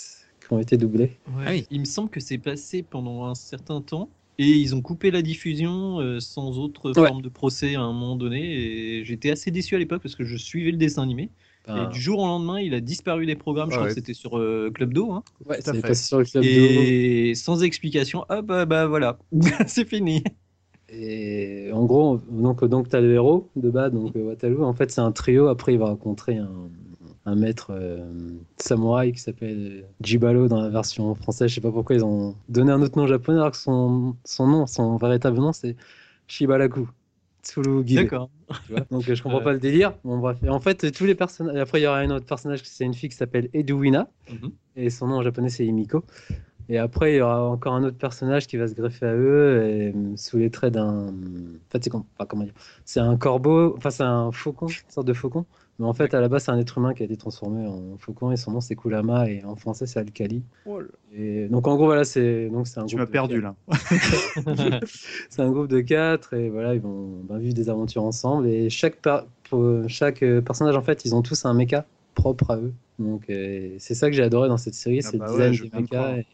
qui 0.51 0.55
ont 0.55 0.59
été 0.59 0.77
doublés. 0.77 1.13
Ouais. 1.29 1.45
Ah 1.47 1.51
oui. 1.53 1.67
Il 1.71 1.81
me 1.81 1.85
semble 1.85 2.11
que 2.11 2.19
c'est 2.21 2.39
passé 2.39 2.83
pendant 2.83 3.25
un 3.27 3.35
certain 3.37 3.81
temps 3.81 4.09
et 4.39 4.49
ils 4.51 4.75
ont 4.75 4.81
coupé 4.83 5.11
la 5.13 5.23
diffusion 5.23 6.01
euh, 6.01 6.19
sans 6.19 6.59
autre 6.59 6.89
Ouais. 7.01 7.07
forme 7.09 7.23
de 7.23 7.29
procès 7.29 7.77
à 7.77 7.83
un 7.83 7.93
moment 7.93 8.17
donné. 8.17 8.41
Et 8.43 9.05
j'étais 9.05 9.31
assez 9.31 9.51
déçu 9.51 9.77
à 9.77 9.79
l'époque 9.79 10.03
parce 10.03 10.17
que 10.17 10.25
je 10.25 10.37
suivais 10.37 10.73
le 10.73 10.77
dessin 10.77 11.03
animé. 11.03 11.31
Enfin, 11.69 11.89
Et 11.89 11.93
du 11.93 12.01
jour 12.01 12.19
au 12.21 12.27
lendemain, 12.27 12.59
il 12.61 12.75
a 12.75 12.81
disparu 12.81 13.27
des 13.27 13.37
programmes. 13.37 13.71
Je 13.71 13.75
Ah 13.75 13.79
crois 13.79 13.89
ouais. 13.89 13.95
que 13.95 14.01
c'était 14.01 14.15
sur 14.15 14.39
euh, 14.39 14.71
Club 14.75 14.93
Do. 14.93 15.13
hein. 15.13 15.23
ouais, 15.47 15.61
sur 15.95 16.19
le 16.19 16.25
club 16.25 16.43
Et 16.45 17.35
sans 17.37 17.63
explication, 17.63 18.25
ah 18.29 18.43
bah, 18.43 18.65
bah 18.67 18.87
voilà, 18.87 19.19
c'est 19.69 19.87
fini. 19.87 20.25
Et 20.93 21.71
en 21.73 21.85
gros, 21.85 22.21
donc, 22.31 22.65
donc 22.65 22.89
tu 22.89 22.97
as 22.97 23.01
le 23.01 23.15
héros 23.15 23.49
de 23.55 23.71
bas, 23.71 23.91
donc 23.91 24.17
euh, 24.17 24.23
Wataru. 24.31 24.65
En 24.65 24.73
fait, 24.73 24.91
c'est 24.91 25.01
un 25.03 25.13
trio. 25.13 25.47
Après, 25.47 25.75
il 25.75 25.79
va 25.79 25.85
rencontrer 25.87 26.39
un, 26.39 26.51
un 27.27 27.35
maître 27.35 27.69
euh, 27.71 28.11
samouraï 28.57 29.13
qui 29.13 29.21
s'appelle 29.21 29.85
Jibalo 30.01 30.49
dans 30.49 30.61
la 30.61 30.71
version 30.71 31.15
française. 31.15 31.49
Je 31.49 31.57
sais 31.57 31.61
pas 31.61 31.71
pourquoi 31.71 31.97
ils 31.97 32.05
ont 32.05 32.35
donné 32.49 32.73
un 32.73 32.81
autre 32.83 32.99
nom 32.99 33.07
japonais 33.07 33.39
alors 33.39 33.51
que 33.51 33.57
son, 33.57 34.17
son 34.25 34.47
nom, 34.47 34.67
son 34.67 34.97
véritable 34.97 35.39
nom, 35.39 35.53
c'est 35.53 35.77
Shibaraku. 36.27 36.89
D'accord. 37.97 38.31
Donc 38.91 39.09
euh, 39.09 39.15
je 39.15 39.23
comprends 39.23 39.41
pas 39.43 39.53
le 39.53 39.59
délire. 39.59 39.95
Bon, 40.05 40.19
bref. 40.19 40.39
Et 40.43 40.49
en 40.49 40.61
fait, 40.61 40.91
tous 40.93 41.05
les 41.05 41.15
personnages. 41.15 41.57
Après, 41.57 41.81
il 41.81 41.85
y 41.85 41.87
aura 41.87 41.99
un 41.99 42.11
autre 42.11 42.27
personnage, 42.27 42.61
c'est 42.65 42.85
une 42.85 42.95
fille 42.95 43.09
qui 43.09 43.17
s'appelle 43.17 43.49
Eduwina. 43.53 44.09
Mhm. 44.31 44.53
Et 44.77 44.91
son 44.91 45.09
nom 45.09 45.17
en 45.17 45.23
japonais, 45.23 45.49
c'est 45.49 45.67
Himiko. 45.67 46.05
Et 46.69 46.79
après, 46.79 47.15
il 47.15 47.17
y 47.17 47.21
aura 47.21 47.43
encore 47.49 47.75
un 47.75 47.83
autre 47.83 47.99
personnage 47.99 48.47
qui 48.47 48.57
va 48.57 48.69
se 48.69 48.75
greffer 48.75 49.07
à 49.07 49.15
eux 49.15 49.63
et, 49.65 49.93
euh, 49.93 50.17
sous 50.17 50.39
les 50.39 50.51
traits 50.51 50.75
d'un. 50.75 51.09
En 51.09 51.71
fait, 51.71 51.83
c'est 51.83 51.95
enfin, 51.95 52.27
comment 52.29 52.45
dire? 52.45 52.55
C'est 52.85 53.01
un 53.01 53.17
corbeau, 53.17 53.75
enfin, 53.77 53.91
c'est 53.91 54.05
un 54.05 54.31
faucon, 54.31 54.69
une 54.69 54.91
sorte 54.91 55.07
de 55.07 55.13
faucon. 55.13 55.47
Mais 55.81 55.87
en 55.87 55.95
fait, 55.95 56.13
à 56.13 56.21
la 56.21 56.29
base, 56.29 56.45
c'est 56.45 56.51
un 56.51 56.59
être 56.59 56.77
humain 56.77 56.93
qui 56.93 57.03
a 57.03 57.07
été 57.07 57.17
transformé 57.17 57.67
en 57.67 57.97
faucon 57.99 58.31
et 58.31 58.37
son 58.37 58.53
nom, 58.53 58.61
c'est 58.61 58.77
Kulama 58.77 59.31
et 59.31 59.43
en 59.45 59.57
français, 59.57 59.87
c'est 59.87 59.99
Alkali. 59.99 60.43
Et 61.15 61.49
donc, 61.49 61.67
en 61.67 61.75
gros, 61.77 61.87
voilà, 61.87 62.05
c'est 62.05 62.49
donc 62.51 62.69
c'est 62.69 62.81
un 62.81 62.85
Tu 62.85 62.97
groupe 62.97 62.99
m'as 62.99 63.07
de 63.07 63.11
perdu 63.11 63.41
quatre. 63.41 63.43
là. 63.43 63.55
C'est 65.31 65.43
un 65.43 65.51
groupe 65.51 65.69
de 65.69 65.81
quatre 65.81 66.35
et 66.35 66.51
voilà, 66.51 66.75
ils 66.75 66.81
vont 66.81 67.23
ben, 67.25 67.39
vivre 67.39 67.55
des 67.55 67.71
aventures 67.71 68.05
ensemble. 68.05 68.47
Et 68.47 68.69
chaque, 68.71 68.99
chaque 69.89 70.23
euh, 70.23 70.41
personnage, 70.43 70.77
en 70.77 70.83
fait, 70.83 71.05
ils 71.07 71.15
ont 71.15 71.23
tous 71.23 71.45
un 71.47 71.55
mecha 71.55 71.87
propre 72.15 72.51
à 72.51 72.57
eux. 72.59 72.75
Donc, 72.99 73.31
euh, 73.31 73.75
c'est 73.79 73.95
ça 73.95 74.11
que 74.11 74.17
j'ai 74.17 74.23
adoré 74.23 74.49
dans 74.49 74.59
cette 74.59 74.75
série, 74.75 75.01
Ah 75.05 75.11
c'est 75.11 75.17
bah 75.17 75.27
le 75.29 75.33
ouais, 75.33 75.51
design 75.51 75.71
des 75.71 75.71
mechas. 75.71 76.19
Et, 76.19 76.27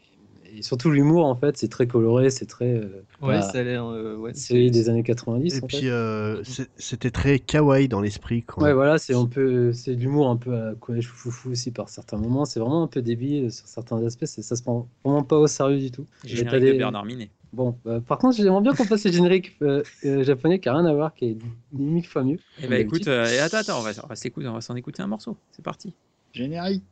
et 0.55 0.61
surtout 0.61 0.89
l'humour, 0.89 1.25
en 1.25 1.35
fait, 1.35 1.57
c'est 1.57 1.67
très 1.67 1.87
coloré, 1.87 2.29
c'est 2.29 2.45
très. 2.45 2.73
euh, 2.73 3.03
Ouais, 3.21 3.35
bah, 3.35 3.41
ça 3.41 3.59
a 3.59 3.63
l'air. 3.63 3.85
euh, 3.85 4.15
ouais, 4.15 4.31
c'est- 4.33 4.69
des 4.69 4.89
années 4.89 5.03
90. 5.03 5.55
Et 5.55 5.63
en 5.63 5.67
puis 5.67 5.89
euh, 5.89 6.43
c'était 6.77 7.11
très 7.11 7.39
kawaii 7.39 7.87
dans 7.87 8.01
l'esprit. 8.01 8.43
quoi. 8.43 8.63
Ouais, 8.63 8.73
voilà, 8.73 8.97
c'est 8.97 9.13
un 9.13 9.25
peu, 9.25 9.71
c'est 9.73 9.95
de 9.95 10.01
l'humour 10.01 10.29
un 10.29 10.37
peu 10.37 10.55
à 10.55 10.75
collège 10.75 11.07
foufou 11.07 11.51
aussi 11.51 11.71
par 11.71 11.89
certains 11.89 12.17
moments. 12.17 12.45
C'est 12.45 12.59
vraiment 12.59 12.83
un 12.83 12.87
peu 12.87 13.01
débile 13.01 13.51
sur 13.51 13.67
certains 13.67 14.03
aspects. 14.05 14.25
c'est- 14.25 14.41
Ça 14.41 14.55
se 14.55 14.63
prend 14.63 14.87
vraiment 15.03 15.23
pas 15.23 15.37
au 15.37 15.47
sérieux 15.47 15.79
du 15.79 15.91
tout. 15.91 16.05
Et 16.23 16.29
Générique 16.29 16.49
t'as 16.51 16.59
de 16.73 16.77
Bernard 16.77 17.05
Minet. 17.05 17.29
Bon, 17.53 17.77
bah, 17.85 18.01
par 18.05 18.17
contre, 18.17 18.35
j'aimerais 18.35 18.61
bien 18.61 18.73
qu'on 18.73 18.83
fasse 18.83 19.05
le 19.05 19.11
générique 19.11 19.55
euh, 19.61 19.81
euh, 20.05 20.23
japonais 20.23 20.59
qui 20.59 20.67
a 20.69 20.73
rien 20.75 20.85
à 20.85 20.93
voir, 20.93 21.13
qui 21.13 21.25
est 21.25 21.37
mille 21.71 22.05
fois 22.05 22.23
mieux. 22.23 22.39
Eh 22.57 22.61
comme 22.63 22.69
ben 22.71 22.81
écoute, 22.81 23.07
euh, 23.07 23.25
et 23.31 23.39
attends, 23.39 23.57
attends, 23.57 23.79
on 23.79 23.83
va, 23.83 23.91
on 24.03 24.07
va 24.07 24.15
s'écouter- 24.15 24.47
on 24.47 24.53
va 24.53 24.61
s'en 24.61 24.75
écouter 24.75 25.01
un 25.01 25.07
morceau. 25.07 25.37
C'est 25.51 25.63
parti. 25.63 25.93
Générique. 26.33 26.83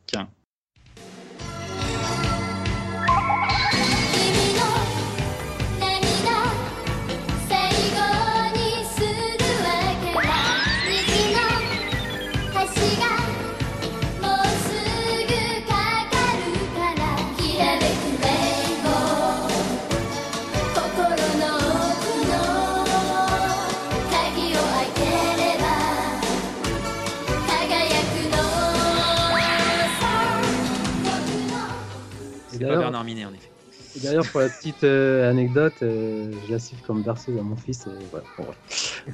D'ailleurs, 34.06 34.26
pour 34.30 34.40
la 34.40 34.48
petite 34.48 34.84
euh, 34.84 35.30
anecdote, 35.30 35.74
euh, 35.82 36.30
je 36.46 36.52
la 36.52 36.58
siffle 36.58 36.82
comme 36.86 37.02
berceuse 37.02 37.38
à 37.38 37.42
mon 37.42 37.56
fils. 37.56 37.86
Et 37.86 37.90
voilà, 38.10 38.24
bon, 38.38 38.44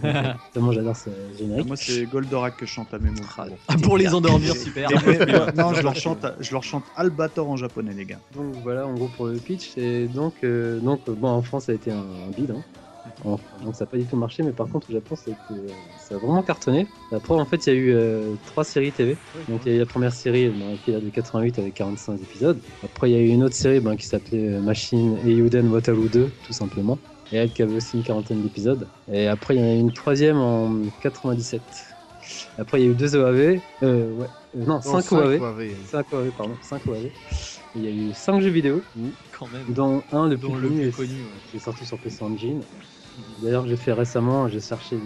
voilà. 0.02 0.38
J'adore 0.72 0.96
ce 0.96 1.10
générique. 1.38 1.66
Moi, 1.66 1.76
c'est 1.76 2.06
Goldorak 2.06 2.56
que 2.56 2.66
je 2.66 2.72
chante 2.72 2.92
à 2.94 2.98
mes 2.98 3.10
mots. 3.10 3.16
Bon. 3.36 3.56
Ah, 3.68 3.74
pour 3.82 3.96
les 3.98 4.14
endormir, 4.14 4.54
super. 4.56 4.88
Mais- 5.06 5.18
mais- 5.18 5.26
mais- 5.26 5.52
non, 5.62 5.74
je 5.74 5.82
leur 5.82 5.94
chante, 5.96 6.26
je 6.40 6.52
leur 6.52 6.62
chante 6.62 6.84
Albator 6.96 7.48
en 7.48 7.56
japonais, 7.56 7.92
les 7.94 8.04
gars. 8.04 8.18
Donc 8.34 8.54
voilà, 8.62 8.86
en 8.86 8.94
gros 8.94 9.08
pour 9.08 9.26
le 9.26 9.38
pitch. 9.38 9.76
Et 9.76 10.06
donc, 10.08 10.34
euh, 10.44 10.78
donc 10.80 11.00
euh, 11.08 11.14
bon, 11.14 11.28
en 11.28 11.42
France, 11.42 11.64
ça 11.64 11.72
a 11.72 11.74
été 11.74 11.90
un, 11.90 11.96
un 11.98 12.30
bide. 12.36 12.50
hein. 12.52 12.62
En- 13.24 13.38
donc 13.62 13.74
ça 13.76 13.84
n'a 13.84 13.90
pas 13.90 13.96
du 13.98 14.04
tout 14.04 14.16
marché, 14.16 14.42
mais 14.42 14.52
par 14.52 14.68
contre 14.68 14.90
au 14.90 14.92
Japon, 14.92 15.14
ça 15.14 15.30
a, 15.30 15.32
été- 15.32 15.68
ça 15.96 16.14
a 16.16 16.18
vraiment 16.18 16.42
cartonné. 16.42 16.86
Après, 17.12 17.34
en 17.34 17.44
fait, 17.44 17.66
il 17.66 17.72
y 17.72 17.72
a 17.72 17.78
eu 17.78 17.94
euh, 17.94 18.34
trois 18.46 18.64
séries 18.64 18.90
TV. 18.92 19.16
Donc 19.48 19.64
il 19.64 19.68
y 19.70 19.72
a 19.72 19.76
eu 19.76 19.78
la 19.78 19.86
première 19.86 20.12
série 20.12 20.48
ben, 20.50 20.76
qui 20.84 20.90
date 20.90 21.04
de 21.04 21.10
88 21.10 21.58
avec 21.60 21.74
45 21.74 22.20
épisodes. 22.20 22.58
Après, 22.82 23.10
il 23.10 23.12
y 23.12 23.16
a 23.16 23.20
eu 23.20 23.28
une 23.28 23.44
autre 23.44 23.54
série 23.54 23.80
ben, 23.80 23.94
qui 23.96 24.06
s'appelait 24.06 24.48
euh, 24.48 24.60
Machine 24.60 25.16
Eiyuden 25.24 25.68
Wataru 25.68 26.08
2, 26.08 26.30
tout 26.42 26.52
simplement. 26.52 26.98
Et 27.30 27.36
elle 27.36 27.52
qui 27.52 27.62
avait 27.62 27.76
aussi 27.76 27.96
une 27.96 28.02
quarantaine 28.02 28.42
d'épisodes. 28.42 28.88
Et 29.12 29.26
après, 29.28 29.54
il 29.56 29.60
y 29.60 29.62
en 29.64 29.66
a 29.68 29.72
eu 29.74 29.78
une 29.78 29.92
troisième 29.92 30.36
en 30.38 30.86
97. 31.00 31.62
Après, 32.58 32.80
il 32.80 32.84
y 32.84 32.88
a 32.88 32.90
eu 32.90 32.94
deux 32.94 33.16
OAV. 33.16 33.60
Euh, 33.82 34.10
ouais. 34.12 34.28
Euh, 34.54 34.64
non, 34.66 34.80
5 34.82 35.00
cinq 35.02 35.12
OAV. 35.12 35.40
OAV. 35.40 35.76
5 35.86 36.12
OAV, 36.12 36.30
pardon. 36.32 36.58
5 36.60 36.86
OAV. 36.86 37.10
Il 37.74 37.82
y 37.82 37.86
a 37.86 37.90
eu 37.90 38.12
5 38.12 38.40
jeux 38.40 38.50
vidéo, 38.50 38.82
Quand 39.38 39.48
même. 39.48 39.72
dont 39.72 40.02
un 40.12 40.28
le 40.28 40.36
plus 40.36 40.48
le 40.48 40.60
connu, 40.68 40.80
plus 40.80 40.88
est- 40.88 40.92
connu, 40.92 41.24
ouais. 41.24 41.30
qui 41.50 41.56
est 41.56 41.60
sorti 41.60 41.86
sur 41.86 41.98
PC 41.98 42.22
Engine. 42.22 42.60
D'ailleurs, 43.16 43.66
j'ai 43.66 43.76
fait 43.76 43.92
récemment, 43.92 44.48
j'ai 44.48 44.60
cherché 44.60 44.96
de, 44.96 45.02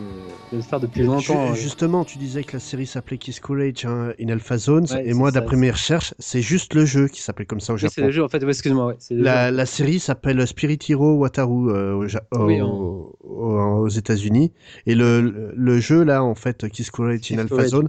de 0.53 0.57
le 0.57 0.63
faire 0.63 0.79
depuis 0.79 1.03
longtemps. 1.03 1.55
justement, 1.55 2.05
tu 2.05 2.19
disais 2.19 2.45
que 2.45 2.53
la 2.57 2.61
série 2.61 2.87
s'appelait 2.87 3.19
Kiss 3.19 3.41
Courage 3.41 3.85
hein, 3.85 4.13
in 4.21 4.29
Alpha 4.29 4.59
Zones, 4.59 4.87
Ouais, 4.91 5.09
et 5.09 5.13
moi, 5.13 5.33
d'après 5.33 5.57
mes 5.57 5.71
recherches, 5.73 6.15
c'est 6.21 6.41
juste 6.43 6.75
le 6.75 6.85
jeu 6.85 7.09
qui 7.09 7.21
s'appelle 7.21 7.47
comme 7.47 7.59
ça 7.61 7.73
au 7.73 7.77
Oui, 7.77 7.81
c'est 7.81 7.89
Japon. 7.89 8.07
le 8.07 8.13
jeu, 8.13 8.23
en 8.23 8.29
fait, 8.29 8.43
ouais, 8.45 8.51
excuse-moi, 8.51 8.87
ouais, 8.87 8.97
La, 9.11 9.67
série 9.67 9.99
s'appelle 9.99 10.47
Spirit 10.47 10.79
Hero 10.89 11.15
Wataru 11.15 11.71
euh, 11.71 11.95
au 11.95 12.07
Ja- 12.07 12.23
Oui, 12.33 12.61
au- 12.61 13.17
au- 13.25 13.81
aux 13.83 13.89
États-Unis, 13.89 14.53
et 14.87 14.95
le, 14.95 15.21
le, 15.21 15.53
le 15.57 15.81
jeu 15.81 16.05
là, 16.05 16.23
en 16.23 16.35
fait, 16.37 16.69
Kiss 16.69 16.91
Courage 16.91 17.17
in 17.17 17.19
Kiss 17.19 17.39
Alpha 17.39 17.49
Courage. 17.49 17.71
Zone, 17.71 17.89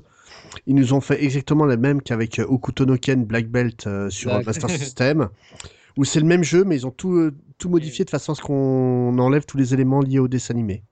ils 0.66 0.76
nous 0.76 0.94
ont 0.94 1.02
fait 1.02 1.24
exactement 1.24 1.66
la 1.66 1.78
même 1.78 2.02
qu'avec 2.02 2.40
euh, 2.40 2.46
Okuto 2.48 2.86
no 2.86 2.98
Ken 2.98 3.24
Black 3.24 3.50
Belt 3.50 3.86
euh, 3.86 4.10
sur. 4.10 4.32
Master 4.44 4.70
System, 4.70 5.30
où 5.96 6.06
c'est 6.06 6.20
le 6.20 6.26
même 6.26 6.44
jeu, 6.44 6.64
mais 6.64 6.76
ils 6.76 6.88
ont 6.88 6.92
tout, 6.92 7.14
euh, 7.14 7.34
tout 7.58 7.70
modifié 7.70 8.06
de 8.06 8.10
façon 8.10 8.32
à 8.34 8.36
ce 8.36 8.42
qu'on 8.42 9.18
enlève 9.20 9.46
tous 9.46 9.58
les 9.58 9.74
éléments 9.74 10.02
liés 10.02 10.20
au 10.20 10.28
dessin 10.28 10.54
animé. 10.54 10.84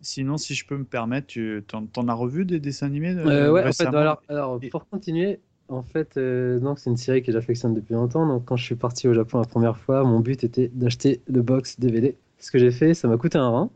Sinon, 0.00 0.36
si 0.36 0.54
je 0.54 0.64
peux 0.64 0.76
me 0.76 0.84
permettre, 0.84 1.26
tu 1.26 1.64
t'en, 1.66 1.84
t'en 1.86 2.06
as 2.08 2.14
revu 2.14 2.44
des 2.44 2.60
dessins 2.60 2.86
animés 2.86 3.14
euh, 3.16 3.26
Euh, 3.26 3.52
ouais, 3.52 3.60
en 3.60 3.64
fait, 3.64 3.68
récemment 3.84 3.98
alors, 3.98 4.22
alors, 4.28 4.60
Et- 4.62 4.70
pour 4.70 4.88
continuer, 4.88 5.40
en 5.68 5.82
fait, 5.82 6.16
euh, 6.16 6.60
donc 6.60 6.78
c'est 6.78 6.88
une 6.90 6.96
série 6.96 7.22
que 7.22 7.32
j'affectionne 7.32 7.74
depuis 7.74 7.94
longtemps. 7.94 8.26
Donc, 8.26 8.44
quand 8.44 8.56
je 8.56 8.64
suis 8.64 8.76
parti 8.76 9.08
au 9.08 9.14
Japon 9.14 9.38
la 9.40 9.46
première 9.46 9.76
fois, 9.76 10.04
mon 10.04 10.20
but 10.20 10.44
était 10.44 10.68
d'acheter 10.68 11.20
le 11.26 11.42
box 11.42 11.80
DVD. 11.80 12.16
Ce 12.38 12.50
que 12.52 12.58
j'ai 12.58 12.70
fait, 12.70 12.94
ça 12.94 13.08
m'a 13.08 13.16
coûté 13.16 13.38
un 13.38 13.48
rein. 13.50 13.70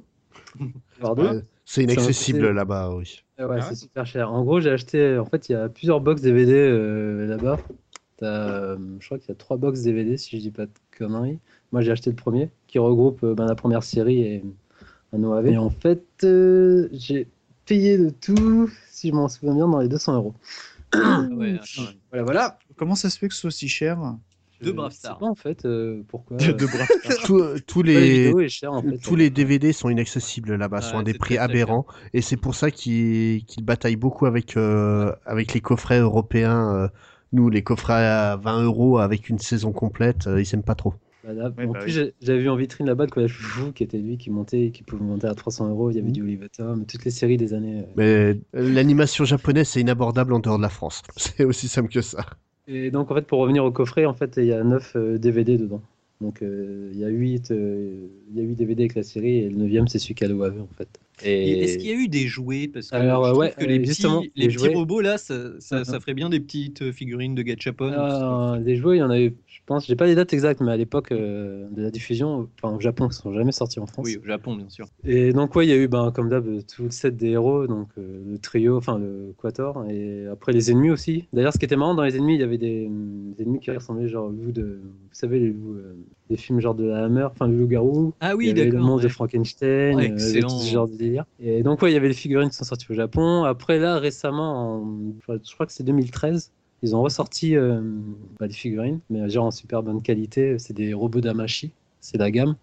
Ouais, 1.03 1.43
c'est 1.65 1.83
inaccessible 1.83 2.39
coûté- 2.41 2.55
là-bas, 2.55 2.95
oui. 2.95 3.21
Ah 3.39 3.49
ouais, 3.49 3.57
Ah 3.59 3.63
c'est 3.63 3.71
ouais 3.71 3.75
super 3.75 4.07
cher. 4.07 4.33
En 4.33 4.45
gros, 4.45 4.61
j'ai 4.61 4.71
acheté. 4.71 5.19
En 5.19 5.25
fait, 5.25 5.49
il 5.49 5.53
y 5.53 5.55
a 5.57 5.69
plusieurs 5.69 6.01
box 6.01 6.23
DVD 6.23 6.53
euh, 6.53 7.27
là-bas. 7.27 7.59
T'as, 8.19 8.27
euh, 8.27 8.79
je 9.01 9.07
crois 9.07 9.19
qu'il 9.19 9.31
y 9.31 9.33
a 9.33 9.35
trois 9.35 9.57
box 9.57 9.83
DVD, 9.83 10.17
si 10.17 10.37
je 10.37 10.43
dis 10.43 10.51
pas 10.53 10.67
de 10.67 10.73
conneries. 10.97 11.41
Moi, 11.73 11.81
j'ai 11.83 11.91
acheté 11.91 12.11
le 12.11 12.17
premier, 12.17 12.51
qui 12.67 12.79
regroupe 12.79 13.25
euh, 13.25 13.35
ben, 13.35 13.47
la 13.47 13.55
première 13.55 13.83
série 13.83 14.21
et 14.23 14.45
un 15.13 15.23
OAV. 15.25 15.47
Et 15.49 15.57
en 15.57 15.71
fait, 15.71 16.05
euh, 16.25 16.89
j'ai 16.93 17.29
payé 17.67 17.97
le 17.97 18.13
tout, 18.13 18.71
si 18.91 19.09
je 19.09 19.15
m'en 19.15 19.29
souviens 19.29 19.55
bien, 19.55 19.69
dans 19.69 19.79
les 19.81 19.89
200 19.89 20.15
euros. 20.15 20.35
Ah 20.93 21.23
ouais. 21.33 21.59
Voilà, 22.11 22.25
voilà. 22.25 22.59
Comment 22.77 22.95
ça 22.95 23.09
se 23.09 23.19
fait 23.19 23.29
que 23.29 23.35
ce 23.35 23.41
soit 23.41 23.51
si 23.51 23.69
cher? 23.69 23.99
Deux 24.63 24.71
Je 24.71 24.77
braves 24.77 24.93
sais 24.93 24.99
stars. 24.99 25.19
pas 25.19 25.27
en 25.27 25.35
fait 25.35 25.65
euh, 25.65 26.03
pourquoi. 26.07 26.37
De, 26.37 26.51
euh, 26.51 26.53
de 26.53 26.67
bras. 26.67 26.87
Tous- 27.25 27.41
euh, 27.41 27.57
tous 27.67 27.83
les, 27.83 28.11
vidéo 28.25 28.41
est 28.41 28.49
chère 28.49 28.73
en 28.75 28.83
fait. 28.83 28.99
tous 28.99 29.17
les 29.17 29.31
DVD 29.31 29.73
sont 29.73 29.89
inaccessibles 29.89 30.55
là-bas, 30.55 30.77
Ouais, 30.79 30.83
sont 30.83 30.99
à 30.99 31.03
des 31.03 31.15
prix 31.15 31.37
très, 31.37 31.37
très 31.37 31.45
aberrants, 31.45 31.87
et 32.13 32.21
c'est 32.21 32.37
pour 32.37 32.55
ça 32.55 32.71
qu'ils 32.71 33.45
bataillent 33.63 33.97
beaucoup 33.97 34.27
avec, 34.27 34.57
euh, 34.57 35.13
avec 35.25 35.55
les 35.55 35.61
coffrets 35.61 35.99
européens. 36.01 36.75
euh, 36.75 36.89
nous, 37.33 37.49
les 37.49 37.63
coffrets 37.63 37.95
à 38.07 38.37
20 38.37 38.63
euros 38.63 38.99
avec 38.99 39.31
une 39.31 39.39
saison 39.39 39.73
complète, 39.73 40.27
euh, 40.27 40.41
ils 40.43 40.55
aiment 40.55 40.63
pas 40.63 40.75
trop. 40.75 40.95
Bah, 41.25 41.33
là, 41.33 41.53
Ouais, 41.57 41.65
en 41.67 41.73
bah 41.73 41.79
plus, 41.81 41.87
oui. 41.87 41.93
j'ai- 41.93 42.13
j'avais 42.21 42.41
vu 42.41 42.49
en 42.49 42.57
vitrine 42.57 42.87
là-bas 42.87 43.05
le 43.05 43.11
collège 43.11 43.33
Foufou, 43.33 43.73
qui 43.73 43.85
était 43.85 43.99
lui 43.99 44.19
qui 44.19 44.31
montait, 44.31 44.71
qui 44.73 44.83
pouvait 44.83 45.05
monter 45.05 45.27
à 45.29 45.35
300 45.35 45.69
euros. 45.69 45.91
Il 45.91 45.97
y 45.97 45.99
avait 45.99 46.09
Mhm. 46.09 46.13
du 46.13 46.23
Oliver 46.23 46.49
Tom, 46.57 46.85
toutes 46.87 47.05
les 47.05 47.11
séries 47.13 47.37
des 47.37 47.55
années. 47.55 47.81
euh. 47.81 47.93
Mais 47.97 48.05
euh, 48.05 48.35
l'animation 48.73 49.25
japonaise, 49.25 49.69
c'est 49.69 49.81
inabordable 49.81 50.33
en 50.33 50.41
dehors 50.41 50.57
de 50.57 50.63
la 50.63 50.69
France. 50.69 51.03
C'est 51.17 51.45
aussi 51.45 51.69
simple 51.69 51.91
que 51.93 52.01
ça. 52.03 52.27
Et 52.69 52.91
donc, 52.91 53.11
en 53.11 53.15
fait, 53.15 53.27
pour 53.27 53.41
revenir 53.41 53.65
au 53.65 53.71
coffret, 53.73 54.05
en 54.07 54.15
fait, 54.15 54.35
il 54.37 54.47
y 54.47 54.53
a 54.53 54.63
9 54.65 54.97
DVD 54.97 55.59
dedans. 55.59 55.83
Donc, 56.21 56.41
euh, 56.43 56.91
il 56.93 57.01
y 57.01 57.05
a 57.05 57.09
8 57.09 57.51
il 57.51 58.37
y 58.37 58.41
a 58.41 58.45
8 58.45 58.55
DVD 58.55 58.83
avec 58.85 58.95
la 58.95 59.03
série, 59.03 59.39
et 59.39 59.49
le 59.51 59.57
9 59.57 59.89
c'est 59.89 59.99
celui 59.99 60.15
qu'Alo 60.15 60.45
avait, 60.45 60.61
en 60.61 60.69
fait. 60.79 60.89
Et 61.25 61.65
est-ce 61.65 61.79
qu'il 61.79 61.89
y 61.89 61.93
a 61.93 61.97
eu 61.97 62.07
des 62.09 62.27
jouets? 62.29 62.69
Parce 62.69 62.91
que 62.91 62.95
Alors, 62.97 63.25
je 63.25 63.31
trouve 63.31 63.41
ouais, 63.41 63.55
que 63.59 63.65
les 63.65 63.75
euh, 63.75 63.79
petits, 63.79 63.89
justement, 63.89 64.21
les 64.21 64.31
les 64.37 64.47
petits 64.47 64.59
jouets- 64.59 64.75
robots 64.75 65.01
là, 65.01 65.19
ça, 65.19 65.35
ça, 65.61 65.79
Mhm. 65.79 65.85
ça 65.85 66.01
ferait 66.01 66.15
bien 66.15 66.31
des 66.31 66.39
petites 66.41 66.93
figurines 66.93 67.35
de 67.35 67.43
Gachapon. 67.43 67.93
Ah, 67.97 68.59
des 68.61 68.77
jouets, 68.77 68.97
il 68.97 69.01
y 69.01 69.03
en 69.03 69.11
avait, 69.11 69.35
je 69.53 69.61
pense, 69.67 69.87
j'ai 69.87 69.97
pas 69.97 70.07
les 70.07 70.15
dates 70.15 70.33
exactes, 70.33 70.61
mais 70.61 70.73
à 70.73 70.77
l'époque 70.77 71.13
euh, 71.13 71.69
de 71.71 71.83
la 71.83 71.91
diffusion, 71.91 72.49
enfin 72.63 72.75
au 72.75 72.81
Japon, 72.81 73.09
ils 73.11 73.13
sont 73.15 73.33
jamais 73.33 73.53
sortis 73.53 73.79
en 73.81 73.87
France. 73.87 74.07
Oui, 74.07 74.17
au 74.17 74.27
Japon, 74.27 74.57
bien 74.57 74.69
sûr. 74.69 74.87
Et 75.05 75.33
donc, 75.33 75.55
ouais, 75.55 75.67
il 75.67 75.71
y 75.71 75.73
a 75.73 75.77
eu, 75.77 75.89
ben, 75.89 76.11
comme 76.11 76.29
d'hab, 76.31 76.47
tout 76.67 76.85
le 76.85 76.91
set 76.91 77.17
des 77.17 77.29
héros, 77.31 77.67
donc 77.67 77.89
euh, 77.99 78.23
le 78.33 78.39
trio, 78.39 78.77
enfin 78.77 78.99
le 78.99 79.35
quator, 79.37 79.85
et 79.91 80.27
après 80.27 80.53
les 80.53 80.71
ennemis 80.71 80.91
aussi. 80.91 81.29
D'ailleurs, 81.33 81.53
ce 81.53 81.59
qui 81.59 81.65
était 81.67 81.77
marrant 81.77 81.95
dans 81.95 82.03
les 82.05 82.17
ennemis, 82.17 82.35
il 82.35 82.41
y 82.41 82.45
avait 82.45 82.59
des, 82.59 82.89
des 82.91 83.43
ennemis 83.43 83.61
qui 83.61 83.71
ressemblaient 83.71 84.09
genre 84.09 84.27
au 84.27 84.31
loup 84.31 84.53
de. 84.53 84.81
Vous 84.83 85.15
savez, 85.19 85.39
les 85.39 85.51
loups, 85.51 85.75
euh, 85.75 85.97
des 86.31 86.37
films 86.39 86.61
genre 86.61 86.75
de 86.75 86.85
la 86.85 87.05
Hammer, 87.05 87.25
enfin 87.31 87.47
le 87.47 87.57
loup-garou. 87.59 88.15
Ah 88.21 88.35
oui, 88.35 88.51
avait 88.51 88.65
le 88.65 88.71
d'accord, 88.73 88.87
monstre 88.87 89.05
de. 89.05 89.13
Frankenstein, 89.13 89.97
Ouais, 89.97 90.11
euh, 90.11 90.15
excellent. 90.15 90.49
ce 90.49 90.71
genre 90.73 90.89
de 90.89 90.97
délire. 90.97 91.25
Et 91.39 91.63
donc, 91.63 91.83
ouais, 91.83 91.91
il 91.91 91.95
y 91.95 91.97
avait 91.99 92.09
les 92.09 92.15
figurines 92.15 92.49
qui 92.49 92.57
sont 92.57 92.65
sorties 92.65 92.87
au 92.91 92.95
Japon. 92.95 93.45
Après, 93.45 93.79
là, 93.79 93.99
récemment, 93.99 94.77
en- 94.83 95.13
je 95.29 95.55
crois 95.55 95.67
que 95.67 95.73
c'est 95.73 95.83
2013. 95.85 96.53
Ils 96.83 96.97
ont 96.97 97.03
ressorti 97.03 97.57
euh, 97.57 97.81
bah, 98.41 98.49
figurines, 98.49 99.01
mais 99.11 99.29
genre 99.31 99.47
en 99.47 99.51
super 99.51 99.83
bonne 99.83 100.03
qualité. 100.03 100.59
C'est 100.59 100.73
des 100.73 100.93
robots 100.95 101.21
d'Amashi, 101.21 101.71
c'est 102.01 102.19
la 102.19 102.31
gamme. 102.31 102.57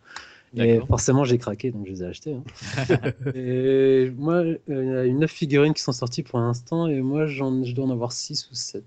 Et 0.58 0.80
forcément, 0.88 1.26
j'ai 1.26 1.38
craqué, 1.38 1.70
donc 1.70 1.86
je 1.86 1.92
les 1.92 2.04
ai 2.04 2.08
achetés. 2.08 2.34
hein. 2.34 3.12
et 3.36 4.12
moi, 4.18 4.38
euh, 4.38 4.56
il 4.68 4.88
y 4.88 4.96
a 4.96 5.06
une 5.06 5.20
9 5.20 5.30
figurines 5.30 5.74
qui 5.76 5.84
sont 5.84 5.92
sorties 5.92 6.24
pour 6.24 6.40
l'instant, 6.40 6.88
et 6.88 7.02
moi, 7.02 7.28
j'en, 7.28 7.64
je 7.64 7.74
dois 7.76 7.86
en 7.86 7.92
avoir 7.92 8.12
6 8.12 8.50
ou 8.52 8.56
7. 8.56 8.84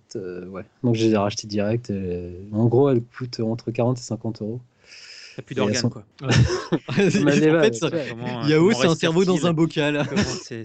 ouais. 0.50 0.64
Donc, 0.82 0.96
je 0.96 1.04
les 1.04 1.12
ai 1.12 1.16
rachetées 1.16 1.46
direct. 1.46 1.90
et 1.90 2.36
en 2.52 2.66
gros, 2.66 2.90
elles 2.90 3.02
coûtent 3.02 3.40
entre 3.40 3.70
40 3.70 3.96
et 3.96 4.02
50 4.02 4.42
euros. 4.42 4.60
T'as 5.36 5.42
plus 5.42 5.54
d'organes, 5.54 5.80
quoi. 5.90 6.04
Vois. 7.50 7.62
Comment, 8.10 8.46
Yao, 8.48 8.60
comment 8.60 8.70
c'est 8.80 8.86
un 8.86 8.94
cerveau 8.94 9.24
dans 9.24 9.46
un 9.46 9.52
bocal. 9.52 10.04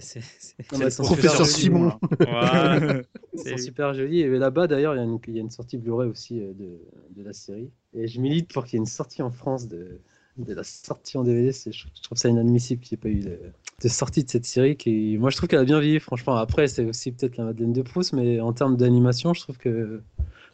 Professeur. 1.04 1.46
Simon. 1.46 1.92
C'est 3.34 3.58
super 3.58 3.94
jolies. 3.94 4.20
Et 4.20 4.28
là-bas, 4.38 4.66
d'ailleurs, 4.66 4.94
il 4.94 4.98
y, 4.98 5.00
a 5.00 5.04
une- 5.04 5.18
il 5.28 5.34
y 5.34 5.38
a 5.38 5.42
une 5.42 5.50
sortie 5.50 5.78
Blu-ray 5.78 6.08
aussi 6.08 6.40
euh, 6.40 6.52
de, 6.58 6.78
de 7.16 7.24
la 7.26 7.32
série. 7.32 7.70
Et 7.94 8.08
je 8.08 8.20
milite 8.20 8.52
pour 8.52 8.64
qu'il 8.64 8.74
y 8.74 8.76
ait 8.76 8.80
une 8.80 8.86
sortie 8.86 9.22
en 9.22 9.30
France 9.30 9.68
de, 9.68 10.00
de 10.36 10.54
la 10.54 10.64
sortie 10.64 11.16
en 11.16 11.24
DVD. 11.24 11.52
C'est- 11.52 11.72
Je, 11.72 11.86
je 11.94 12.02
trouve 12.02 12.18
ça 12.18 12.28
inadmissible 12.28 12.82
qu'il 12.82 12.98
n'y 13.04 13.12
ait 13.12 13.20
pas 13.22 13.28
eu 13.28 13.30
de, 13.30 13.38
de 13.82 13.88
sortie 13.88 14.24
de 14.24 14.30
cette 14.30 14.44
série. 14.46 14.76
Qui, 14.76 15.16
moi, 15.18 15.30
je 15.30 15.36
trouve 15.36 15.48
qu'elle 15.48 15.60
a 15.60 15.64
bien 15.64 15.80
vieilli, 15.80 16.00
franchement. 16.00 16.34
Après, 16.36 16.66
c'est 16.68 16.84
aussi 16.84 17.12
peut-être 17.12 17.36
la 17.36 17.44
Madeleine 17.44 17.72
de 17.72 17.82
Proust, 17.82 18.12
mais 18.12 18.40
en 18.40 18.52
termes 18.52 18.76
d'animation, 18.76 19.32
je 19.34 19.40
trouve 19.42 19.58
que 19.58 20.00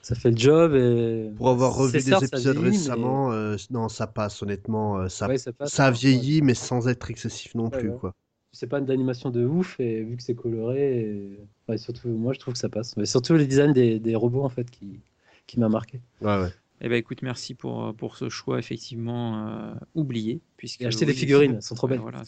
ça 0.05 0.15
fait 0.15 0.31
le 0.31 0.37
job. 0.37 0.75
Et 0.75 1.31
Pour 1.37 1.49
avoir 1.49 1.75
revu 1.75 1.93
des 1.95 2.01
certes, 2.01 2.25
épisodes 2.25 2.55
vieillit, 2.57 2.63
mais- 2.63 2.71
récemment, 2.71 3.33
euh, 3.33 3.57
non, 3.71 3.89
ça 3.89 4.07
passe, 4.07 4.43
honnêtement. 4.43 4.99
euh, 4.99 5.09
ça, 5.09 5.29
Ouais, 5.29 5.39
ça 5.39 5.53
passe, 5.53 5.73
ça 5.73 5.87
a 5.87 5.91
ouais. 5.91 5.97
vieilli, 5.97 6.43
mais 6.43 6.55
sans 6.55 6.87
être 6.89 7.11
excessif 7.11 7.55
non 7.55 7.65
Ouais, 7.65 7.71
plus. 7.71 7.91
ouais. 7.91 7.97
Quoi. 7.99 8.15
c'est 8.53 8.69
pas 8.69 8.81
d'animation 8.81 9.31
de 9.31 9.45
ouf 9.45 9.81
et 9.81 10.03
vu 10.05 10.17
que 10.17 10.23
c'est 10.23 10.37
coloré 10.37 11.01
et... 11.71 11.77
surtout 11.79 12.09
moi 12.11 12.33
je 12.35 12.39
trouve 12.39 12.55
que 12.55 12.61
ça 12.61 12.69
passe 12.69 12.97
mais 12.97 13.05
surtout 13.05 13.35
les 13.35 13.47
designs 13.49 13.73
des, 13.73 13.99
des 13.99 14.15
robots 14.15 14.45
en 14.45 14.49
fait 14.49 14.71
qui, 14.71 15.01
qui 15.49 15.59
m'a 15.59 15.69
marqué 15.69 16.01
Ouais, 16.21 16.39
ouais. 16.41 16.53
Eh 16.81 16.89
ben 16.89 16.97
écoute, 16.97 17.23
merci 17.23 17.55
pour, 17.55 17.95
pour 17.97 18.17
ce 18.17 18.29
choix 18.29 18.59
effectivement 18.59 19.49
euh, 19.49 19.75
oublié. 19.95 20.41
Puisque, 20.57 20.83
Et 20.83 20.87
acheter 20.87 21.07
des 21.07 21.15
figurines, 21.15 21.55
elles 21.57 21.63
sont 21.63 21.75
trop 21.75 21.89
belles. 21.89 21.99
voilà, 22.01 22.23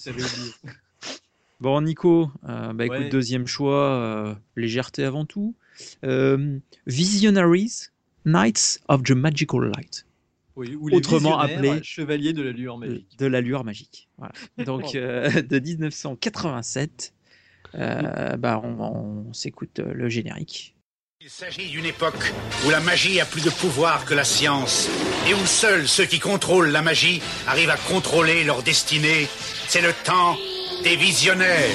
bon, 1.61 1.81
Nico, 1.83 2.31
euh, 2.49 2.73
bah, 2.73 2.87
écoute, 2.87 2.99
Ouais. 2.99 3.09
deuxième 3.09 3.47
choix, 3.47 3.85
euh, 3.85 4.35
légèreté 4.57 5.05
avant 5.05 5.25
tout. 5.27 5.55
Euh, 6.05 6.59
Visionaries, 6.87 7.89
Knights 8.25 8.81
of 8.89 9.03
the 9.03 9.13
Magical 9.13 9.71
Light. 9.77 10.07
Oui, 10.57 10.75
ou 10.75 10.89
les 10.89 10.97
Autrement 10.97 11.39
appelé 11.39 11.83
Chevalier 11.83 12.33
de 12.33 12.43
la 12.43 12.53
lueur 12.53 12.79
magique. 12.79 13.07
de 13.19 13.27
la 13.27 13.41
lueur 13.43 13.63
magique. 13.65 14.09
Voilà. 14.17 14.33
Donc 14.65 14.95
euh, 14.95 15.43
de 15.43 15.59
1987, 15.59 17.13
euh, 17.75 18.37
bah, 18.37 18.61
on, 18.65 18.81
on 19.29 19.33
s'écoute 19.35 19.79
le 19.81 20.09
générique. 20.09 20.75
Il 21.21 21.31
s'agit 21.31 21.69
d'une 21.71 21.87
époque 21.87 22.33
où 22.67 22.71
la 22.71 22.81
magie 22.81 23.21
a 23.21 23.25
plus 23.25 23.45
de 23.45 23.51
pouvoir 23.51 24.05
que 24.05 24.15
la 24.15 24.23
science 24.23 24.89
et 25.29 25.35
où 25.35 25.47
seuls 25.47 25.89
ceux 25.89 26.05
qui 26.05 26.21
contrôlent 26.21 26.71
la 26.71 26.83
magie 26.83 27.21
arrivent 27.47 27.71
à 27.71 27.77
contrôler 27.77 28.45
leur 28.45 28.63
destinée. 28.63 29.27
C'est 29.67 29.83
le 29.83 29.93
temps 30.05 30.37
des 30.85 30.95
visionnaires. 30.95 31.75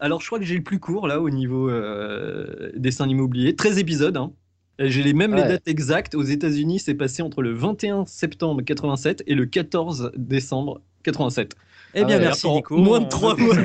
Alors, 0.00 0.20
je 0.20 0.26
crois 0.26 0.38
que 0.38 0.44
j'ai 0.44 0.56
le 0.56 0.62
plus 0.62 0.78
court 0.80 1.06
là 1.06 1.20
au 1.20 1.30
niveau 1.30 1.68
euh, 1.70 2.72
dessin 2.76 3.06
immobilier. 3.08 3.54
13 3.54 3.78
épisodes. 3.78 4.16
hein. 4.16 4.32
J'ai 4.78 5.02
les 5.02 5.12
mêmes 5.12 5.34
les 5.34 5.42
dates 5.42 5.68
exactes. 5.68 6.14
Aux 6.14 6.22
États-Unis, 6.22 6.78
c'est 6.78 6.94
passé 6.94 7.20
entre 7.22 7.42
le 7.42 7.52
21 7.52 8.06
septembre 8.06 8.62
87 8.62 9.22
et 9.26 9.34
le 9.34 9.44
14 9.44 10.12
décembre 10.16 10.80
87. 11.02 11.54
Eh 11.94 12.04
bien, 12.04 12.16
Ah 12.16 12.18
ouais, 12.18 12.24
merci 12.24 12.48
Nico. 12.50 12.76
Moins 12.78 13.00
de 13.00 13.04
On- 13.04 13.08
3 13.08 13.36
mois, 13.38 13.54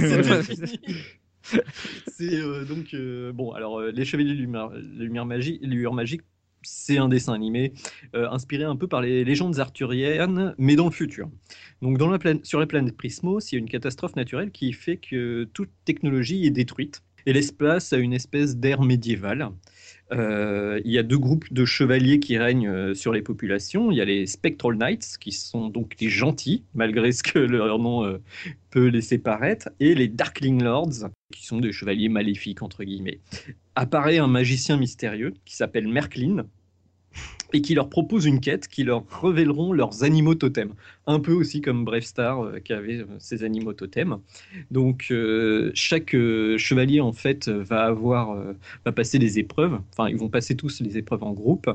c'est 2.07 2.33
euh, 2.33 2.65
donc 2.65 2.93
euh, 2.93 3.31
bon. 3.31 3.51
Alors, 3.51 3.79
euh, 3.79 3.91
les 3.91 4.03
Chevaliers 4.03 4.33
de 4.33 4.39
Lumière, 4.39 4.71
Lumière 4.97 5.25
Magie, 5.25 5.59
Lueur 5.61 5.93
Magique, 5.93 6.21
c'est 6.66 6.97
un 6.97 7.07
dessin 7.07 7.34
animé 7.34 7.74
euh, 8.16 8.30
inspiré 8.30 8.63
un 8.63 8.76
peu 8.76 8.88
par 8.88 9.01
les 9.01 9.24
légendes 9.24 9.59
arthuriennes, 9.59 10.53
mais 10.57 10.76
dans 10.76 10.86
le 10.86 10.91
futur. 10.91 11.30
Donc, 11.82 11.97
dans 11.97 12.09
la 12.09 12.20
sur 12.43 12.59
la 12.59 12.68
planète 12.68 12.95
Prismos, 12.97 13.51
il 13.51 13.55
y 13.55 13.57
a 13.57 13.59
une 13.59 13.70
catastrophe 13.70 14.16
naturelle 14.16 14.51
qui 14.51 14.74
fait 14.74 14.97
que 14.97 15.47
toute 15.53 15.70
technologie 15.86 16.45
est 16.45 16.51
détruite 16.51 17.01
et 17.26 17.34
laisse 17.34 17.51
place 17.51 17.93
à 17.93 17.97
une 17.97 18.13
espèce 18.13 18.57
d'ère 18.57 18.82
médiévale. 18.82 19.49
Euh, 20.11 20.79
il 20.85 20.91
y 20.91 20.99
a 20.99 21.03
deux 21.03 21.17
groupes 21.17 21.51
de 21.51 21.65
chevaliers 21.65 22.19
qui 22.19 22.37
règnent 22.37 22.67
euh, 22.67 22.93
sur 22.93 23.11
les 23.11 23.21
populations. 23.21 23.91
Il 23.91 23.97
y 23.97 24.01
a 24.01 24.05
les 24.05 24.27
Spectral 24.27 24.75
Knights, 24.75 25.17
qui 25.19 25.31
sont 25.31 25.69
donc 25.69 25.95
les 25.99 26.09
gentils, 26.09 26.63
malgré 26.73 27.11
ce 27.11 27.23
que 27.23 27.39
leur 27.39 27.79
nom 27.79 28.05
euh, 28.05 28.19
peut 28.69 28.87
laisser 28.87 29.17
paraître, 29.17 29.69
et 29.79 29.95
les 29.95 30.07
Darkling 30.07 30.61
Lords, 30.61 31.09
qui 31.33 31.45
sont 31.45 31.59
des 31.59 31.71
chevaliers 31.71 32.09
maléfiques, 32.09 32.61
entre 32.61 32.83
guillemets. 32.83 33.19
Apparaît 33.75 34.19
un 34.19 34.27
magicien 34.27 34.77
mystérieux 34.77 35.33
qui 35.43 35.55
s'appelle 35.55 35.87
Merklin, 35.87 36.45
et 37.53 37.61
qui 37.61 37.74
leur 37.74 37.89
propose 37.89 38.26
une 38.26 38.39
quête 38.39 38.68
qui 38.68 38.84
leur 38.84 39.03
révéleront 39.22 39.72
leurs 39.72 40.03
animaux 40.03 40.36
totems. 40.36 40.74
Un 41.07 41.20
peu 41.20 41.32
aussi 41.32 41.61
comme 41.61 41.86
Brave 41.86 42.01
Star 42.01 42.41
euh, 42.41 42.59
qui 42.59 42.74
avait 42.74 42.99
euh, 42.99 43.05
ses 43.20 43.43
animaux 43.43 43.74
totems. 43.74 44.20
Donc 44.72 45.07
euh, 45.11 45.72
chaque 45.74 46.11
chevalier 46.11 46.99
en 46.99 47.13
fait 47.13 47.47
va 47.47 47.86
avoir 47.86 48.38
va 48.84 48.91
passer 48.91 49.20
des 49.20 49.39
épreuves. 49.39 49.80
Enfin, 49.91 50.09
ils 50.09 50.18
vont 50.18 50.30
passer 50.30 50.55
tous 50.55 50.82
les 50.82 50.97
épreuves 50.97 51.24
en 51.24 51.32
groupe 51.32 51.70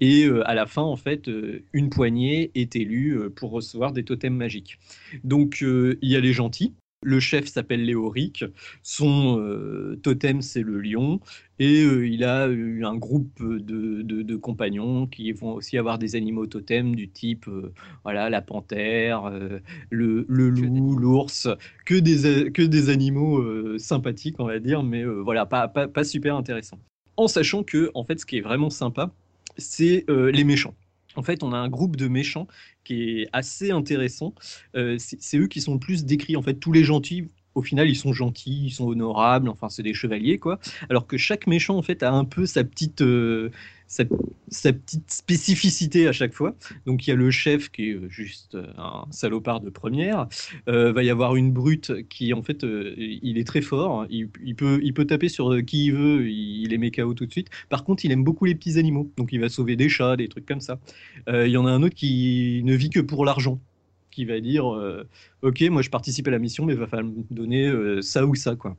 et 0.00 0.28
à 0.44 0.54
la 0.54 0.66
fin 0.66 0.82
en 0.82 0.96
fait 0.96 1.30
une 1.72 1.90
poignée 1.90 2.50
est 2.54 2.76
élue 2.76 3.30
pour 3.34 3.50
recevoir 3.50 3.92
des 3.92 4.04
totems 4.04 4.36
magiques. 4.36 4.78
Donc 5.24 5.60
il 5.60 5.96
y 6.02 6.16
a 6.16 6.20
les 6.20 6.32
gentils. 6.32 6.72
Le 7.06 7.20
chef 7.20 7.46
s'appelle 7.46 7.84
Léoric, 7.84 8.44
son 8.82 9.38
euh, 9.38 9.96
totem 10.02 10.42
c'est 10.42 10.62
le 10.62 10.80
lion, 10.80 11.20
et 11.60 11.82
euh, 11.84 12.08
il 12.08 12.24
a 12.24 12.48
eu 12.48 12.84
un 12.84 12.96
groupe 12.96 13.40
de, 13.40 14.02
de- 14.02 14.22
de 14.22 14.36
compagnons 14.36 15.06
qui 15.06 15.30
vont 15.30 15.52
aussi 15.54 15.78
avoir 15.78 15.98
des 15.98 16.16
animaux 16.16 16.46
totems 16.46 16.96
du 16.96 17.08
type 17.08 17.46
euh, 17.46 17.72
voilà, 18.02 18.28
la 18.28 18.42
panthère, 18.42 19.30
le, 19.90 20.24
le 20.28 20.50
loup, 20.50 20.96
l'ours, 20.96 21.48
que 21.84 21.94
des, 21.94 22.50
que 22.52 22.62
des 22.62 22.88
animaux 22.88 23.78
sympathiques, 23.78 24.36
on 24.40 24.46
va 24.46 24.58
dire, 24.58 24.82
mais 24.82 25.04
voilà, 25.04 25.46
pas, 25.46 25.68
pas, 25.68 25.86
pas 25.88 26.04
super 26.04 26.34
intéressant. 26.36 26.78
En 27.16 27.28
sachant 27.28 27.62
que, 27.62 27.90
en 27.94 28.04
fait, 28.04 28.18
ce 28.20 28.26
qui 28.26 28.38
est 28.38 28.40
vraiment 28.42 28.70
sympa, 28.70 29.12
c'est 29.56 30.04
les 30.08 30.44
méchants. 30.44 30.74
En 31.16 31.22
fait, 31.22 31.42
on 31.42 31.52
a 31.52 31.56
un 31.56 31.68
groupe 31.68 31.96
de 31.96 32.08
méchants 32.08 32.46
qui 32.84 33.20
est 33.20 33.28
assez 33.32 33.70
intéressant. 33.70 34.34
Euh, 34.76 34.96
c'est 34.98 35.38
eux 35.38 35.48
qui 35.48 35.60
sont 35.60 35.74
le 35.74 35.80
plus 35.80 36.04
décrits. 36.04 36.36
En 36.36 36.42
fait, 36.42 36.54
tous 36.54 36.72
les 36.72 36.84
gentils, 36.84 37.28
au 37.54 37.62
final, 37.62 37.88
ils 37.88 37.96
sont 37.96 38.12
gentils, 38.12 38.66
ils 38.66 38.70
sont 38.70 38.86
honorables, 38.86 39.48
enfin, 39.48 39.68
c'est 39.70 39.82
des 39.82 39.94
chevaliers, 39.94 40.38
quoi. 40.38 40.58
Alors 40.90 41.06
que 41.06 41.16
chaque 41.16 41.46
méchant, 41.46 41.76
en 41.76 41.82
fait, 41.82 42.02
a 42.02 42.12
un 42.12 42.24
peu 42.24 42.44
sa 42.44 42.64
petite, 42.64 43.00
euh, 43.00 43.50
sa, 43.86 44.04
petite 44.72 45.10
spécificité 45.10 46.08
à 46.08 46.12
chaque 46.12 46.32
fois. 46.32 46.54
Donc, 46.86 47.06
il 47.06 47.10
y 47.10 47.12
a 47.12 47.16
le 47.16 47.30
chef 47.30 47.70
qui 47.70 47.90
est 47.90 47.98
juste 48.08 48.54
euh, 48.54 48.66
un 48.76 49.06
salopard 49.10 49.60
de 49.60 49.70
première. 49.70 50.28
Euh, 50.68 50.92
va 50.92 51.02
y 51.02 51.10
avoir 51.10 51.36
une 51.36 51.52
brute 51.52 51.92
qui, 52.08 52.32
en 52.32 52.42
fait, 52.42 52.64
euh, 52.64 52.94
il 52.96 53.38
est 53.38 53.46
très 53.46 53.62
fort. 53.62 54.06
Il, 54.10 54.28
peut, 54.56 54.80
il 54.82 54.94
peut 54.94 55.04
taper 55.04 55.28
sur 55.28 55.64
qui 55.64 55.86
il 55.86 55.92
veut, 55.92 56.28
il, 56.28 56.62
il 56.62 56.70
les 56.70 56.78
met 56.78 56.90
KO 56.90 57.14
tout 57.14 57.26
de 57.26 57.32
suite. 57.32 57.48
Par 57.68 57.84
contre, 57.84 58.04
il 58.04 58.12
aime 58.12 58.24
beaucoup 58.24 58.44
les 58.44 58.54
petits 58.54 58.78
animaux. 58.78 59.10
Donc, 59.16 59.32
il 59.32 59.40
va 59.40 59.48
sauver 59.48 59.76
des 59.76 59.88
chats, 59.88 60.16
des 60.16 60.28
trucs 60.28 60.46
comme 60.46 60.60
ça. 60.60 60.78
Il 61.28 61.48
y 61.48 61.56
en 61.56 61.66
a 61.66 61.70
un 61.70 61.82
autre 61.82 61.94
qui 61.94 62.62
ne 62.64 62.74
vit 62.74 62.90
que 62.90 63.00
pour 63.00 63.24
l'argent 63.24 63.60
qui 64.16 64.24
va 64.24 64.40
dire 64.40 64.74
euh, 64.74 65.06
ok 65.42 65.60
moi 65.68 65.82
je 65.82 65.90
participe 65.90 66.26
à 66.26 66.30
la 66.30 66.38
mission 66.38 66.64
mais 66.64 66.72
il 66.72 66.78
va 66.78 66.86
falloir 66.86 67.12
me 67.12 67.22
donner 67.30 67.66
euh, 67.66 68.00
ça 68.00 68.24
ou 68.24 68.34
ça 68.34 68.56
quoi. 68.56 68.74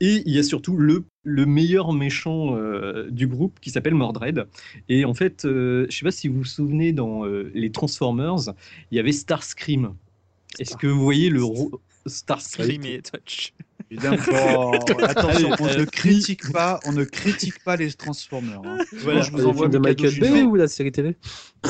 Et 0.00 0.22
il 0.26 0.34
y 0.34 0.38
a 0.38 0.42
surtout 0.42 0.76
le, 0.76 1.04
le 1.22 1.46
meilleur 1.46 1.92
méchant 1.92 2.56
euh, 2.56 3.08
du 3.08 3.28
groupe 3.28 3.60
qui 3.60 3.70
s'appelle 3.70 3.94
Mordred. 3.94 4.48
Et 4.88 5.04
en 5.04 5.14
fait 5.14 5.42
je 5.44 5.86
sais 5.88 6.04
pas 6.04 6.10
si 6.10 6.26
vous 6.26 6.38
vous 6.38 6.44
souvenez 6.44 6.92
dans 6.92 7.24
les 7.24 7.70
Transformers 7.70 8.52
il 8.90 8.96
y 8.96 8.98
avait 8.98 9.12
Starscream. 9.12 9.94
Est-ce 10.58 10.76
que 10.76 10.88
vous 10.88 11.00
voyez 11.00 11.30
le 11.30 11.42
Starscream? 12.06 12.82
Scream 12.82 12.84
et 12.84 13.00
touch. 13.00 13.52
Évidemment. 13.90 14.16
Bon, 14.26 14.72
attention, 15.02 15.52
Allez, 15.52 15.56
on 15.60 15.66
euh, 15.66 15.78
ne 15.78 15.84
critique 15.84 16.52
pas, 16.52 16.78
on 16.86 16.92
ne 16.92 17.04
critique 17.18 17.62
pas 17.64 17.76
les 17.76 17.92
Transformers. 17.92 18.60
hein. 18.64 18.78
Voilà. 18.98 19.22
Je 19.22 19.30
vous 19.32 19.38
Les 19.38 19.44
envoie 19.46 19.68
films 19.68 19.82
de 19.82 19.88
Mikado 19.88 20.04
Michael 20.04 20.20
Bay 20.20 20.42
ou 20.42 20.54
la 20.54 20.68
série 20.68 20.92
télé? 20.92 21.16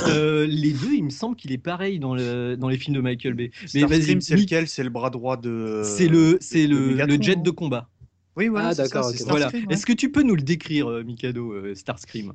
Euh, 0.07 0.47
les 0.47 0.73
deux 0.73 0.93
il 0.93 1.05
me 1.05 1.11
semble 1.11 1.35
qu'il 1.37 1.51
est 1.53 1.59
pareil 1.59 1.99
dans, 1.99 2.15
le, 2.15 2.57
dans 2.57 2.69
les 2.69 2.77
films 2.79 2.97
de 2.97 3.01
Michael 3.01 3.35
Bay 3.35 3.51
mais 3.75 3.85
vas-y 3.85 4.21
c'est 4.23 4.37
lequel? 4.37 4.69
C'est 4.69 4.85
le 4.85 4.91
bras 4.91 5.11
droit 5.11 5.37
de. 5.37 5.83
c'est 5.85 6.09
le, 6.09 6.39
c'est 6.41 6.67
de 6.69 6.75
le, 6.75 7.07
le 7.07 7.23
jet 7.23 7.37
de 7.43 7.51
combat 7.51 7.89
Oui, 8.37 8.49
voilà. 8.49 8.69
Ah, 8.69 8.75
d'accord, 8.75 9.11
Voilà. 9.27 9.49
Ouais. 9.49 9.65
Est-ce 9.71 9.87
que 9.87 9.93
tu 9.93 10.13
peux 10.13 10.23
nous 10.23 10.37
le 10.37 10.43
décrire, 10.43 10.89
euh, 10.91 11.03
Mikado, 11.03 11.53
euh, 11.53 11.75
Starscream? 11.75 12.35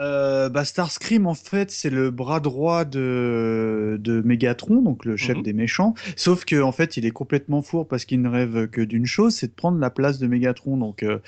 Euh, 0.00 0.48
bah, 0.48 0.64
Starscream, 0.64 1.26
en 1.26 1.34
fait, 1.34 1.70
c'est 1.70 1.90
le 1.90 2.10
bras 2.10 2.40
droit 2.40 2.84
de, 2.84 3.96
de 4.00 4.20
Megatron, 4.22 4.82
donc 4.82 5.04
le 5.04 5.16
chef 5.16 5.36
Mhm. 5.36 5.42
des 5.44 5.52
méchants. 5.52 5.94
Sauf 6.16 6.44
que, 6.44 6.60
en 6.60 6.72
fait, 6.72 6.96
il 6.96 7.06
est 7.06 7.12
complètement 7.12 7.62
four 7.62 7.86
parce 7.86 8.04
qu'il 8.04 8.20
ne 8.20 8.28
rêve 8.28 8.66
que 8.68 8.80
d'une 8.80 9.06
chose, 9.06 9.34
c'est 9.36 9.46
de 9.48 9.52
prendre 9.52 9.78
la 9.78 9.90
place 9.90 10.18
de 10.18 10.26
Megatron. 10.26 10.76
Donc, 10.76 11.02
euh, 11.04 11.18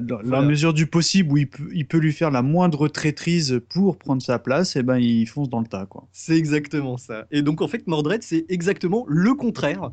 dans 0.00 0.20
Voilà. 0.22 0.40
la 0.40 0.46
mesure 0.46 0.72
du 0.72 0.86
possible 0.86 1.32
où 1.32 1.36
il 1.36 1.48
peut, 1.48 1.68
il 1.74 1.86
peut 1.86 1.98
lui 1.98 2.12
faire 2.12 2.30
la 2.30 2.40
moindre 2.42 2.88
traîtrise 2.88 3.60
pour 3.68 3.98
prendre 3.98 4.22
sa 4.22 4.38
place, 4.38 4.74
et 4.76 4.82
ben, 4.82 4.96
il 4.98 5.26
fonce 5.26 5.50
dans 5.50 5.60
le 5.60 5.66
tas, 5.66 5.84
quoi. 5.86 6.06
C'est 6.12 6.36
exactement 6.36 6.96
ça. 6.96 7.26
Et 7.30 7.42
donc, 7.42 7.60
en 7.60 7.68
fait, 7.68 7.86
Mordred, 7.86 8.22
c'est 8.22 8.46
exactement 8.48 9.04
le 9.08 9.34
contraire. 9.34 9.90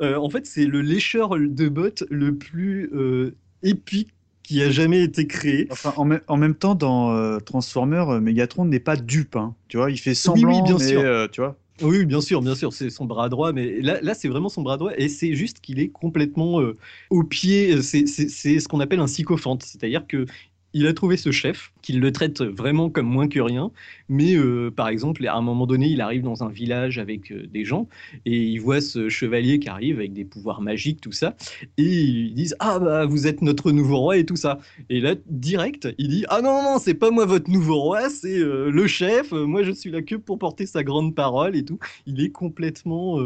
Euh, 0.00 0.16
en 0.16 0.28
fait, 0.30 0.46
c'est 0.46 0.66
le 0.66 0.80
lécheur 0.82 1.36
de 1.38 1.68
bottes 1.68 2.04
le 2.10 2.34
plus 2.34 2.90
euh, 2.92 3.36
épique 3.62 4.10
qui 4.42 4.62
a 4.62 4.70
jamais 4.70 5.02
été 5.02 5.26
créé. 5.26 5.68
Enfin, 5.70 5.94
en, 5.96 6.04
me- 6.04 6.22
en 6.28 6.36
même 6.36 6.54
temps, 6.54 6.74
dans 6.74 7.12
euh, 7.14 7.38
Transformers, 7.40 8.08
euh, 8.10 8.20
Megatron 8.20 8.64
n'est 8.64 8.80
pas 8.80 8.96
dupe, 8.96 9.36
hein. 9.36 9.54
Tu 9.68 9.76
vois, 9.76 9.90
il 9.90 9.98
fait 9.98 10.14
semblant, 10.14 10.58
oui, 10.58 10.62
bien 10.62 10.78
mais, 10.78 10.88
sûr. 10.88 11.00
euh, 11.02 11.28
tu 11.28 11.40
vois. 11.40 11.56
Oui, 11.80 11.98
oui, 11.98 12.06
bien 12.06 12.20
sûr, 12.20 12.42
bien 12.42 12.54
sûr, 12.54 12.72
c'est 12.72 12.90
son 12.90 13.06
bras 13.06 13.28
droit, 13.28 13.52
mais 13.52 13.80
là, 13.80 14.00
là 14.02 14.14
c'est 14.14 14.28
vraiment 14.28 14.48
son 14.48 14.62
bras 14.62 14.76
droit, 14.76 14.92
et 14.96 15.08
c'est 15.08 15.34
juste 15.34 15.60
qu'il 15.60 15.80
est 15.80 15.88
complètement 15.88 16.60
euh, 16.60 16.76
au 17.10 17.24
pied, 17.24 17.80
c'est 17.82 18.06
ce 18.06 18.68
qu'on 18.68 18.78
appelle 18.80 19.00
un 19.00 19.06
sycophante, 19.08 19.62
c'est-à-dire 19.64 20.06
que 20.06 20.26
il 20.74 20.86
a 20.86 20.94
trouvé 20.94 21.16
ce 21.16 21.30
chef, 21.30 21.72
qu'il 21.82 22.00
le 22.00 22.12
traite 22.12 22.40
vraiment 22.42 22.88
comme 22.88 23.06
moins 23.06 23.28
que 23.28 23.40
rien, 23.40 23.70
mais 24.08 24.34
euh, 24.34 24.70
par 24.70 24.88
exemple, 24.88 25.26
à 25.26 25.34
un 25.34 25.42
moment 25.42 25.66
donné, 25.66 25.88
il 25.88 26.00
arrive 26.00 26.22
dans 26.22 26.42
un 26.44 26.48
village 26.48 26.98
avec 26.98 27.30
euh, 27.30 27.46
des 27.46 27.64
gens, 27.64 27.88
et 28.24 28.42
il 28.42 28.58
voit 28.58 28.80
ce 28.80 29.08
chevalier 29.08 29.58
qui 29.58 29.68
arrive 29.68 29.98
avec 29.98 30.12
des 30.12 30.24
pouvoirs 30.24 30.60
magiques, 30.60 31.00
tout 31.00 31.12
ça, 31.12 31.36
et 31.76 31.82
ils 31.82 32.34
disent 32.34 32.56
Ah 32.58 32.78
bah 32.78 33.04
vous 33.04 33.26
êtes 33.26 33.42
notre 33.42 33.70
nouveau 33.72 33.98
roi 33.98 34.16
et 34.16 34.24
tout 34.24 34.36
ça. 34.36 34.58
Et 34.88 35.00
là, 35.00 35.14
direct, 35.26 35.88
il 35.98 36.08
dit 36.08 36.24
Ah 36.28 36.40
non, 36.40 36.62
non, 36.62 36.78
c'est 36.78 36.94
pas 36.94 37.10
moi 37.10 37.26
votre 37.26 37.50
nouveau 37.50 37.80
roi, 37.80 38.08
c'est 38.08 38.38
euh, 38.38 38.70
le 38.70 38.86
chef, 38.86 39.32
moi 39.32 39.62
je 39.62 39.72
suis 39.72 39.90
là 39.90 40.02
que 40.02 40.14
pour 40.14 40.38
porter 40.38 40.66
sa 40.66 40.82
grande 40.84 41.14
parole 41.14 41.56
et 41.56 41.64
tout. 41.64 41.78
Il 42.06 42.22
est 42.22 42.30
complètement. 42.30 43.18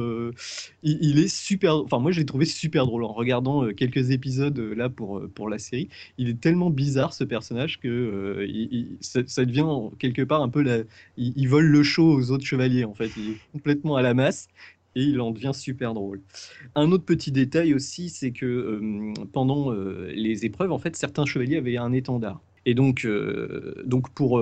il, 0.82 1.18
est 1.18 1.28
super. 1.28 1.76
Enfin, 1.76 1.98
moi 1.98 2.10
je 2.10 2.20
l'ai 2.20 2.26
trouvé 2.26 2.44
super 2.44 2.86
drôle 2.86 3.04
en 3.04 3.12
regardant 3.12 3.68
quelques 3.72 4.10
épisodes 4.10 4.58
là 4.58 4.88
pour, 4.88 5.22
pour 5.34 5.48
la 5.48 5.58
série. 5.58 5.88
Il 6.18 6.28
est 6.28 6.40
tellement 6.40 6.70
bizarre 6.70 7.12
ce 7.12 7.24
personnage 7.24 7.35
que 7.80 7.88
euh, 7.88 8.46
il- 8.46 8.68
il- 8.72 8.96
ça, 9.00 9.20
ça 9.26 9.44
devient 9.44 9.62
en- 9.62 9.90
quelque 9.98 10.22
part 10.22 10.42
un 10.42 10.48
peu 10.48 10.62
la. 10.62 10.78
Il, 11.16 11.32
il 11.36 11.48
vole 11.48 11.66
le 11.66 11.82
show 11.82 12.12
aux 12.12 12.30
autres 12.30 12.44
chevaliers 12.44 12.84
en 12.84 12.94
fait. 12.94 13.10
Il 13.16 13.30
est 13.30 13.36
complètement 13.52 13.96
à 13.96 14.02
la 14.02 14.14
masse 14.14 14.48
et 14.94 15.02
il 15.02 15.20
en 15.20 15.30
devient 15.30 15.52
super 15.54 15.94
drôle. 15.94 16.20
Un 16.74 16.90
autre 16.92 17.04
petit 17.04 17.32
détail 17.32 17.74
aussi, 17.74 18.08
c'est 18.08 18.30
que 18.30 18.46
euh, 18.46 19.12
pendant 19.32 19.72
euh, 19.72 20.10
les 20.14 20.44
épreuves, 20.46 20.72
en 20.72 20.78
fait, 20.78 20.96
certains 20.96 21.26
chevaliers 21.26 21.56
avaient 21.56 21.76
un 21.76 21.92
étendard. 21.92 22.40
Et 22.64 22.74
donc, 22.74 23.06
donc 23.84 24.10
pour 24.10 24.40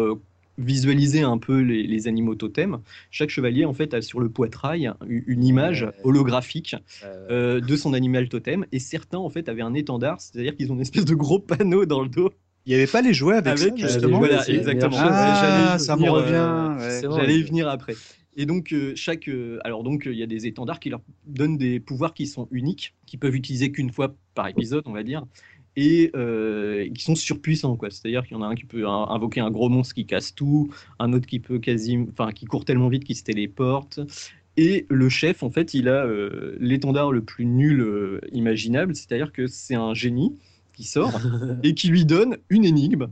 visualiser 0.58 1.22
un 1.22 1.38
peu 1.38 1.60
les, 1.60 1.82
les 1.86 2.08
animaux 2.08 2.34
totems, 2.34 2.80
chaque 3.10 3.30
chevalier 3.30 3.64
en 3.64 3.72
fait 3.72 3.94
a 3.94 4.02
sur 4.02 4.20
le 4.20 4.28
poitrail 4.28 4.92
une, 5.08 5.44
image 5.44 5.86
holographique 6.04 6.76
euh, 7.30 7.60
de 7.60 7.76
son 7.76 7.92
animal 7.92 8.28
totem. 8.28 8.64
Et 8.72 8.78
certains 8.78 9.18
en 9.18 9.30
fait 9.30 9.48
avaient 9.48 9.62
un 9.62 9.74
étendard, 9.74 10.20
c'est-à-dire 10.20 10.56
qu'ils 10.56 10.70
ont 10.70 10.76
une 10.76 10.80
espèce 10.80 11.04
de 11.04 11.14
gros 11.14 11.38
panneau 11.40 11.86
dans 11.86 12.02
le 12.02 12.08
dos. 12.08 12.30
Il 12.66 12.70
n'y 12.70 12.74
avait 12.76 12.90
pas 12.90 13.02
les 13.02 13.12
jouets 13.12 13.36
avec, 13.36 13.58
ça, 13.58 13.64
Avec, 13.66 13.74
euh, 13.82 13.86
justement 13.88 14.18
voilà, 14.18 14.48
exactement. 14.48 14.96
Ah, 14.98 15.78
ça 15.78 15.96
me 15.96 16.08
revient. 16.08 16.32
euh, 16.34 16.78
ouais. 16.78 17.06
vrai. 17.06 17.20
J'allais 17.20 17.38
y 17.38 17.42
venir 17.42 17.68
après. 17.68 17.94
Et 18.36 18.46
donc 18.46 18.72
euh, 18.72 18.92
chaque, 18.96 19.28
euh, 19.28 19.58
alors 19.64 19.84
donc 19.84 20.06
euh, 20.06 20.12
il 20.12 20.18
y 20.18 20.22
a 20.22 20.26
des 20.26 20.46
étendards 20.46 20.80
qui 20.80 20.90
leur 20.90 21.00
donnent 21.26 21.56
des 21.58 21.78
pouvoirs 21.78 22.14
qui 22.14 22.26
sont 22.26 22.48
uniques, 22.50 22.94
qui 23.06 23.16
peuvent 23.16 23.34
utiliser 23.36 23.70
qu'une 23.70 23.90
fois 23.90 24.14
par 24.34 24.48
épisode, 24.48 24.82
on 24.86 24.92
va 24.92 25.04
dire, 25.04 25.24
et 25.76 26.10
euh, 26.16 26.88
qui 26.94 27.02
sont 27.04 27.14
surpuissants 27.14 27.76
quoi. 27.76 27.90
C'est-à-dire 27.90 28.24
qu'il 28.24 28.36
y 28.36 28.40
en 28.40 28.42
a 28.42 28.46
un 28.46 28.54
qui 28.56 28.64
peut 28.64 28.88
in- 28.88 29.06
invoquer 29.10 29.40
un 29.40 29.50
gros 29.50 29.68
monstre 29.68 29.94
qui 29.94 30.06
casse 30.06 30.34
tout, 30.34 30.68
un 30.98 31.12
autre 31.12 31.26
qui 31.26 31.38
peut 31.38 31.58
quasi, 31.60 31.98
enfin 32.10 32.32
qui 32.32 32.46
court 32.46 32.64
tellement 32.64 32.88
vite 32.88 33.04
qu'il 33.04 33.14
se 33.16 33.22
téléporte. 33.22 34.00
Et 34.56 34.86
le 34.88 35.08
chef, 35.08 35.42
en 35.42 35.50
fait, 35.50 35.74
il 35.74 35.88
a 35.88 36.04
euh, 36.06 36.56
l'étendard 36.60 37.10
le 37.12 37.22
plus 37.22 37.44
nul 37.44 37.80
euh, 37.80 38.20
imaginable, 38.32 38.94
c'est-à-dire 38.94 39.32
que 39.32 39.46
c'est 39.48 39.74
un 39.74 39.94
génie 39.94 40.32
qui 40.74 40.84
sort 40.84 41.20
et 41.62 41.74
qui 41.74 41.88
lui 41.88 42.04
donne 42.04 42.36
une 42.50 42.64
énigme. 42.64 43.06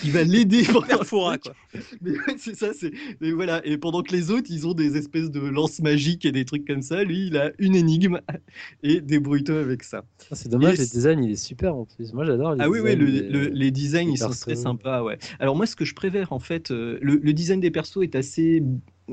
qui 0.00 0.10
va 0.10 0.24
l'aider 0.24 0.64
pour 0.64 0.84
faire 0.86 0.98
Perfora, 0.98 1.38
quoi. 1.38 1.52
mais 2.00 2.10
ouais, 2.10 2.34
c'est 2.36 2.56
ça, 2.56 2.72
c'est 2.78 2.90
et 3.20 3.32
voilà. 3.32 3.64
Et 3.64 3.78
pendant 3.78 4.02
que 4.02 4.12
les 4.12 4.30
autres, 4.32 4.48
ils 4.50 4.66
ont 4.66 4.74
des 4.74 4.96
espèces 4.96 5.30
de 5.30 5.38
lances 5.40 5.80
magiques 5.80 6.24
et 6.24 6.32
des 6.32 6.44
trucs 6.44 6.66
comme 6.66 6.82
ça, 6.82 7.04
lui, 7.04 7.28
il 7.28 7.36
a 7.36 7.52
une 7.60 7.76
énigme 7.76 8.20
et 8.82 9.00
débrouille-toi 9.00 9.60
avec 9.60 9.84
ça. 9.84 10.04
Ah, 10.30 10.34
c'est 10.34 10.48
dommage, 10.48 10.74
Et 10.74 10.82
le 10.82 10.86
design 10.86 11.22
il 11.22 11.30
est 11.30 11.36
super 11.36 11.76
en 11.76 11.84
plus. 11.84 12.12
Moi 12.12 12.24
j'adore 12.24 12.54
les 12.56 12.60
Ah 12.64 12.68
oui, 12.68 12.80
oui, 12.80 12.96
designs 12.96 13.04
le- 13.06 13.12
des- 13.12 13.28
le- 13.28 13.48
les 13.54 13.70
designs, 13.70 14.06
des 14.06 14.12
ils 14.12 14.18
sont 14.18 14.30
très 14.30 14.56
sympas, 14.56 15.02
ouais. 15.04 15.16
Alors 15.38 15.54
moi, 15.56 15.64
ce 15.66 15.76
que 15.76 15.84
je 15.84 15.94
préfère, 15.94 16.32
en 16.32 16.40
fait, 16.40 16.70
euh, 16.72 16.98
le, 17.00 17.14
le 17.22 17.32
design 17.32 17.60
des 17.60 17.70
persos 17.70 18.02
est 18.02 18.16
assez, 18.16 18.62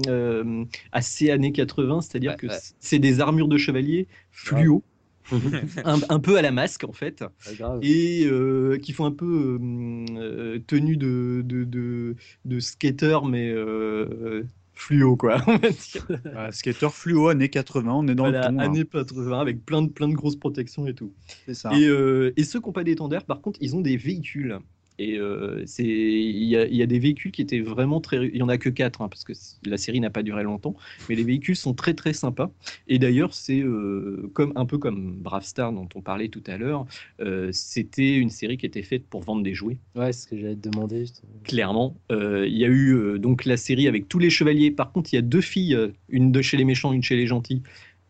euh, 0.07 0.65
assez 0.91 1.29
années 1.29 1.51
80, 1.51 2.01
c'est-à 2.01 2.19
dire 2.19 2.31
Ouais, 2.31 2.37
que 2.37 2.47
ouais. 2.47 2.59
c'est 2.79 2.99
des 2.99 3.19
armures 3.21 3.47
de 3.47 3.57
chevalier 3.57 4.07
fluo, 4.31 4.83
un, 5.85 5.99
un 6.09 6.19
peu 6.19 6.37
à 6.37 6.41
la 6.41 6.51
masque, 6.51 6.83
en 6.83 6.93
fait, 6.93 7.23
grave. 7.57 7.79
et 7.81 8.25
euh, 8.25 8.77
qui 8.77 8.93
font 8.93 9.05
un 9.05 9.11
peu 9.11 9.59
euh, 9.59 10.05
euh, 10.17 10.59
tenue 10.67 10.97
de, 10.97 11.41
de, 11.45 11.63
de, 11.63 12.15
de 12.45 12.59
skater, 12.59 13.19
mais 13.27 13.49
euh, 13.51 14.43
fluo, 14.73 15.15
quoi, 15.17 15.41
on 15.47 15.57
va 15.57 15.69
dire. 15.69 16.07
Ah, 16.35 16.51
skater 16.51 16.89
fluo, 16.91 17.27
années 17.29 17.49
80, 17.49 17.93
on 17.93 18.07
est 18.07 18.15
dans 18.15 18.23
Voilà, 18.23 18.41
le 18.49 18.55
ton. 18.55 18.59
hein. 18.59 18.63
années 18.63 18.85
80, 18.85 19.39
avec 19.39 19.65
plein 19.65 19.81
de, 19.81 19.89
plein 19.89 20.07
de 20.07 20.13
grosses 20.15 20.35
protections 20.35 20.87
et 20.87 20.93
tout. 20.93 21.13
Ça. 21.53 21.71
Et, 21.73 21.85
euh, 21.87 22.33
et 22.37 22.43
ceux 22.43 22.59
qui 22.59 22.67
n'ont 22.67 22.73
pas 22.73 22.83
d'étendard, 22.83 23.23
par 23.25 23.41
contre, 23.41 23.57
ils 23.61 23.75
ont 23.75 23.81
des 23.81 23.97
véhicules. 23.97 24.59
Et 24.97 25.17
euh, 25.17 25.63
c'est, 25.65 25.83
il 25.83 26.43
y 26.45 26.55
a, 26.55 26.65
il 26.65 26.75
y 26.75 26.81
a 26.81 26.85
des 26.85 26.99
véhicules 26.99 27.31
qui 27.31 27.41
étaient 27.41 27.59
vraiment 27.59 27.99
très. 27.99 28.27
Il 28.27 28.37
y 28.37 28.41
en 28.41 28.49
a 28.49 28.57
que 28.57 28.69
quatre, 28.69 29.01
hein, 29.01 29.09
parce 29.09 29.23
que 29.23 29.33
la 29.65 29.77
série 29.77 29.99
n'a 29.99 30.09
pas 30.09 30.23
duré 30.23 30.43
longtemps. 30.43 30.75
Mais 31.09 31.15
les 31.15 31.23
véhicules 31.23 31.55
sont 31.55 31.73
très 31.73 31.93
très 31.93 32.13
sympas. 32.13 32.51
Et 32.87 32.97
d'ailleurs, 32.99 33.33
c'est 33.33 33.59
euh, 33.59 34.29
comme 34.33 34.53
un 34.55 34.65
peu 34.65 34.77
comme 34.77 35.17
Brave 35.17 35.43
Star 35.43 35.73
dont 35.73 35.89
on 35.95 36.01
parlait 36.01 36.29
tout 36.29 36.43
à 36.47 36.57
l'heure. 36.57 36.85
euh, 37.19 37.49
c'était 37.51 38.15
une 38.15 38.29
série 38.29 38.57
qui 38.57 38.65
était 38.65 38.83
faite 38.83 39.05
pour 39.05 39.21
vendre 39.21 39.43
des 39.43 39.53
jouets. 39.53 39.77
Ouais, 39.95 40.13
c'est 40.13 40.23
ce 40.23 40.27
que 40.27 40.37
j'allais 40.37 40.55
te 40.55 40.69
demander. 40.69 41.01
justement. 41.01 41.31
Clairement, 41.43 41.97
il 42.09 42.57
y 42.57 42.65
a 42.65 42.69
eu 42.69 43.19
donc 43.19 43.45
la 43.45 43.57
série 43.57 43.87
avec 43.87 44.07
tous 44.07 44.19
les 44.19 44.29
chevaliers. 44.29 44.71
Par 44.71 44.91
contre, 44.91 45.13
il 45.13 45.17
y 45.17 45.19
a 45.19 45.23
deux 45.23 45.41
filles, 45.41 45.77
une 46.09 46.31
de 46.31 46.41
chez 46.41 46.57
les 46.57 46.65
méchants, 46.65 46.93
une 46.93 47.03
chez 47.03 47.15
les 47.15 47.27
gentils. 47.27 47.61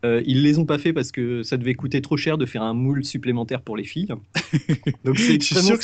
Euh, 0.06 0.22
ils 0.24 0.42
les 0.42 0.58
ont 0.58 0.64
pas 0.64 0.78
fait 0.78 0.92
parce 0.92 1.10
que 1.10 1.42
ça 1.42 1.56
devait 1.56 1.74
coûter 1.74 2.00
trop 2.00 2.16
cher 2.16 2.38
de 2.38 2.46
faire 2.46 2.62
un 2.62 2.74
moule 2.74 3.04
supplémentaire 3.04 3.60
pour 3.62 3.76
les 3.76 3.84
filles. 3.84 4.08
Donc 5.04 5.18
c'est 5.18 5.34
extrêmement. 5.34 5.76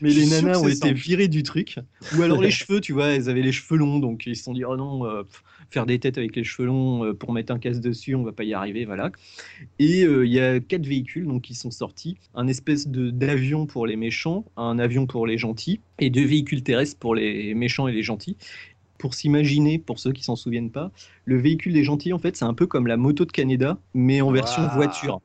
Mais 0.00 0.10
les 0.10 0.26
nanas 0.26 0.58
ont 0.58 0.68
été 0.68 0.92
virées 0.92 1.28
du 1.28 1.42
truc. 1.42 1.76
Ou 2.16 2.22
alors 2.22 2.40
les 2.40 2.50
cheveux, 2.56 2.80
tu 2.80 2.92
vois, 2.92 3.08
elles 3.08 3.28
avaient 3.28 3.42
les 3.42 3.52
cheveux 3.52 3.78
longs, 3.78 3.98
donc 3.98 4.26
ils 4.26 4.36
se 4.36 4.44
sont 4.44 4.52
dit, 4.52 4.64
oh 4.64 4.76
non, 4.76 5.04
euh, 5.04 5.22
pff, 5.22 5.42
faire 5.70 5.86
des 5.86 5.98
têtes 5.98 6.18
avec 6.18 6.34
les 6.36 6.44
cheveux 6.44 6.66
longs 6.66 7.04
euh, 7.04 7.14
pour 7.14 7.32
mettre 7.32 7.52
un 7.52 7.58
casque 7.58 7.80
dessus, 7.80 8.14
on 8.14 8.22
va 8.22 8.32
pas 8.32 8.44
y 8.44 8.54
arriver, 8.54 8.84
voilà. 8.84 9.10
Et 9.78 10.04
euh, 10.04 10.26
il 10.26 10.32
y 10.32 10.40
a 10.40 10.60
quatre 10.60 10.86
véhicules 10.86 11.26
donc, 11.26 11.42
qui 11.42 11.54
sont 11.54 11.70
sortis. 11.70 12.16
Un 12.34 12.46
espèce 12.48 12.88
de 12.88 13.10
d'avion 13.10 13.66
pour 13.66 13.86
les 13.86 13.96
méchants, 13.96 14.44
un 14.56 14.78
avion 14.78 15.06
pour 15.06 15.26
les 15.26 15.38
gentils, 15.38 15.80
et 15.98 16.10
deux 16.10 16.24
véhicules 16.24 16.62
terrestres 16.62 16.98
pour 16.98 17.14
les 17.14 17.54
méchants 17.54 17.88
et 17.88 17.92
les 17.92 18.02
gentils. 18.02 18.36
Pour 18.98 19.14
s'imaginer, 19.14 19.78
pour 19.78 19.98
ceux 19.98 20.12
qui 20.12 20.22
s'en 20.24 20.36
souviennent 20.36 20.70
pas, 20.70 20.90
le 21.24 21.36
véhicule 21.38 21.72
des 21.72 21.84
gentils, 21.84 22.12
en 22.12 22.18
fait, 22.18 22.36
c'est 22.36 22.44
un 22.44 22.54
peu 22.54 22.66
comme 22.66 22.86
la 22.86 22.96
moto 22.96 23.24
de 23.24 23.32
Canada, 23.32 23.78
mais 23.94 24.20
en 24.20 24.30
version 24.30 24.66
voiture. 24.68 25.20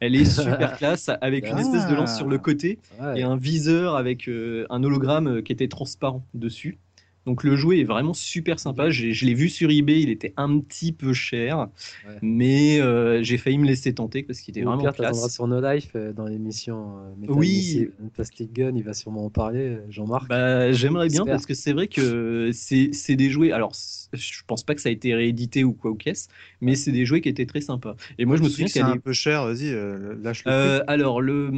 Elle 0.00 0.14
est 0.16 0.24
super 0.24 0.76
classe 0.78 1.10
avec 1.20 1.46
une 1.48 1.58
espèce 1.58 1.86
de 1.86 1.94
lance 1.94 2.12
Ah. 2.14 2.16
sur 2.16 2.28
le 2.28 2.38
côté 2.38 2.78
Ouais. 3.00 3.20
et 3.20 3.22
un 3.24 3.36
viseur 3.36 3.96
avec 3.96 4.26
euh, 4.28 4.64
un 4.70 4.82
hologramme 4.82 5.26
euh, 5.28 5.42
qui 5.42 5.52
était 5.52 5.68
transparent 5.68 6.24
dessus. 6.34 6.78
Donc 7.26 7.42
le 7.44 7.56
jouet 7.56 7.80
est 7.80 7.84
vraiment 7.84 8.14
super 8.14 8.58
sympa. 8.60 8.88
Je 8.88 9.24
l'ai 9.26 9.34
vu 9.34 9.48
sur 9.48 9.70
eBay, 9.70 10.00
il 10.00 10.10
était 10.10 10.32
un 10.36 10.58
petit 10.60 10.92
peu 10.92 11.12
cher, 11.12 11.68
Ouais. 12.06 12.14
mais 12.22 12.80
euh, 12.80 13.22
j'ai 13.22 13.36
failli 13.36 13.58
me 13.58 13.66
laisser 13.66 13.92
tenter 13.92 14.22
parce 14.22 14.40
qu'il 14.40 14.52
était 14.52 14.62
Ou 14.62 14.68
vraiment 14.68 14.82
pire, 14.82 14.94
classe. 14.94 15.34
sur 15.34 15.46
No 15.48 15.60
Life 15.60 15.90
euh, 15.96 16.12
dans 16.12 16.26
l'émission 16.26 16.98
euh, 16.98 17.26
Oui. 17.28 17.48
Missile, 17.48 17.90
Plastic 18.14 18.52
Gun, 18.52 18.74
il 18.76 18.82
va 18.84 18.94
sûrement 18.94 19.24
en 19.26 19.30
parler, 19.30 19.60
euh, 19.60 19.80
Jean-Marc. 19.90 20.28
Bah, 20.28 20.70
j'aimerais 20.72 21.08
bien 21.08 21.24
parce 21.26 21.46
que 21.46 21.54
c'est 21.54 21.72
vrai 21.72 21.88
que 21.88 22.50
c'est 22.52 22.90
c'est 22.92 23.16
des 23.16 23.28
jouets. 23.30 23.50
Alors, 23.52 23.72
je 24.12 24.42
pense 24.46 24.62
pas 24.62 24.74
que 24.76 24.80
ça 24.80 24.88
a 24.88 24.92
été 24.92 25.14
réédité 25.14 25.64
ou 25.64 25.72
quoi 25.72 25.90
ou 25.90 25.94
qu'est-ce, 25.96 26.28
mais 26.60 26.76
c'est 26.76 26.92
des 26.92 27.04
jouets 27.04 27.20
qui 27.20 27.28
étaient 27.28 27.46
très 27.46 27.60
sympas. 27.60 27.96
Et 28.18 28.24
moi, 28.24 28.36
je 28.36 28.42
me 28.42 28.48
souviens 28.48 28.66
que 28.66 28.72
c'est 28.72 28.80
un 28.80 28.96
peu 28.98 29.12
cher, 29.12 29.44
vas-y, 29.46 29.72
euh, 29.72 30.14
lâche 30.22 30.44
le 30.44 30.52
Euh, 30.52 30.80
alors 30.86 31.20
le, 31.20 31.50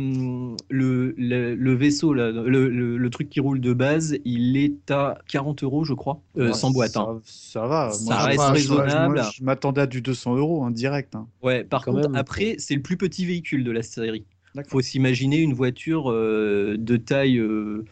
le, 0.71 1.15
le, 1.17 1.55
le 1.55 1.75
vaisseau, 1.75 2.15
là, 2.15 2.31
le, 2.31 2.69
le- 2.69 2.97
le 2.97 3.11
truc 3.11 3.29
qui 3.29 3.41
roule 3.41 3.61
de 3.61 3.73
base, 3.73 4.17
il 4.25 4.57
est 4.57 4.91
à 4.91 5.19
40 5.29 5.58
euros, 5.65 5.85
je 5.85 5.95
crois, 5.95 6.21
euh, 6.37 6.49
Ouais, 6.49 6.53
sans 6.55 6.71
boîte. 6.71 6.93
Ça, 6.93 7.01
hein. 7.01 7.21
ça 7.25 7.67
va. 7.67 7.91
Ça 7.91 8.05
Moi, 8.05 8.17
reste 8.25 8.43
raisonnable. 8.53 9.15
moi, 9.15 9.31
je 9.35 9.43
m'attendais 9.43 9.81
à 9.83 9.87
du 9.87 10.01
200 10.03 10.37
euros 10.37 10.63
en 10.63 10.71
direct. 10.71 11.15
hein. 11.15 11.27
Ouais, 11.43 11.65
par 11.65 11.85
Quand 11.85 11.93
contre, 11.93 12.09
même, 12.09 12.19
après, 12.19 12.57
c'est 12.59 12.75
le 12.75 12.83
plus 12.83 12.97
petit 12.97 13.25
véhicule 13.25 13.65
de 13.65 13.71
la 13.71 13.83
série. 13.83 14.25
D'accord. 14.55 14.73
faut 14.73 14.81
s'imaginer 14.81 15.39
une 15.39 15.53
voiture 15.55 16.11
euh, 16.11 16.77
de 16.79 16.97
taille. 16.97 17.39
euh, 17.39 17.85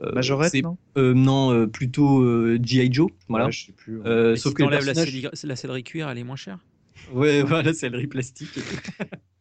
euh, 0.00 0.12
Majorette, 0.14 0.54
non? 0.62 0.76
euh, 0.98 1.14
Non, 1.14 1.50
euh, 1.52 1.62
euh, 1.62 1.66
plutôt 1.66 2.22
G.I. 2.62 2.92
Joe. 2.92 3.10
Voilà. 3.28 3.46
Ouais, 3.46 3.52
je 3.52 3.66
sais 3.66 3.72
plus. 3.72 4.00
Euh, 4.04 4.36
sauf 4.36 4.50
si 4.50 4.54
que 4.56 4.62
le 4.64 4.70
la, 4.70 5.56
sellerie 5.56 5.84
cuir, 5.84 6.08
elle 6.08 6.18
est 6.18 6.24
moins 6.24 6.36
chère? 6.36 6.58
Ouais, 7.14 7.42
voilà, 7.46 7.72
c'est 7.72 7.88
le 7.88 7.98
riz 7.98 8.06
plastique. 8.06 8.48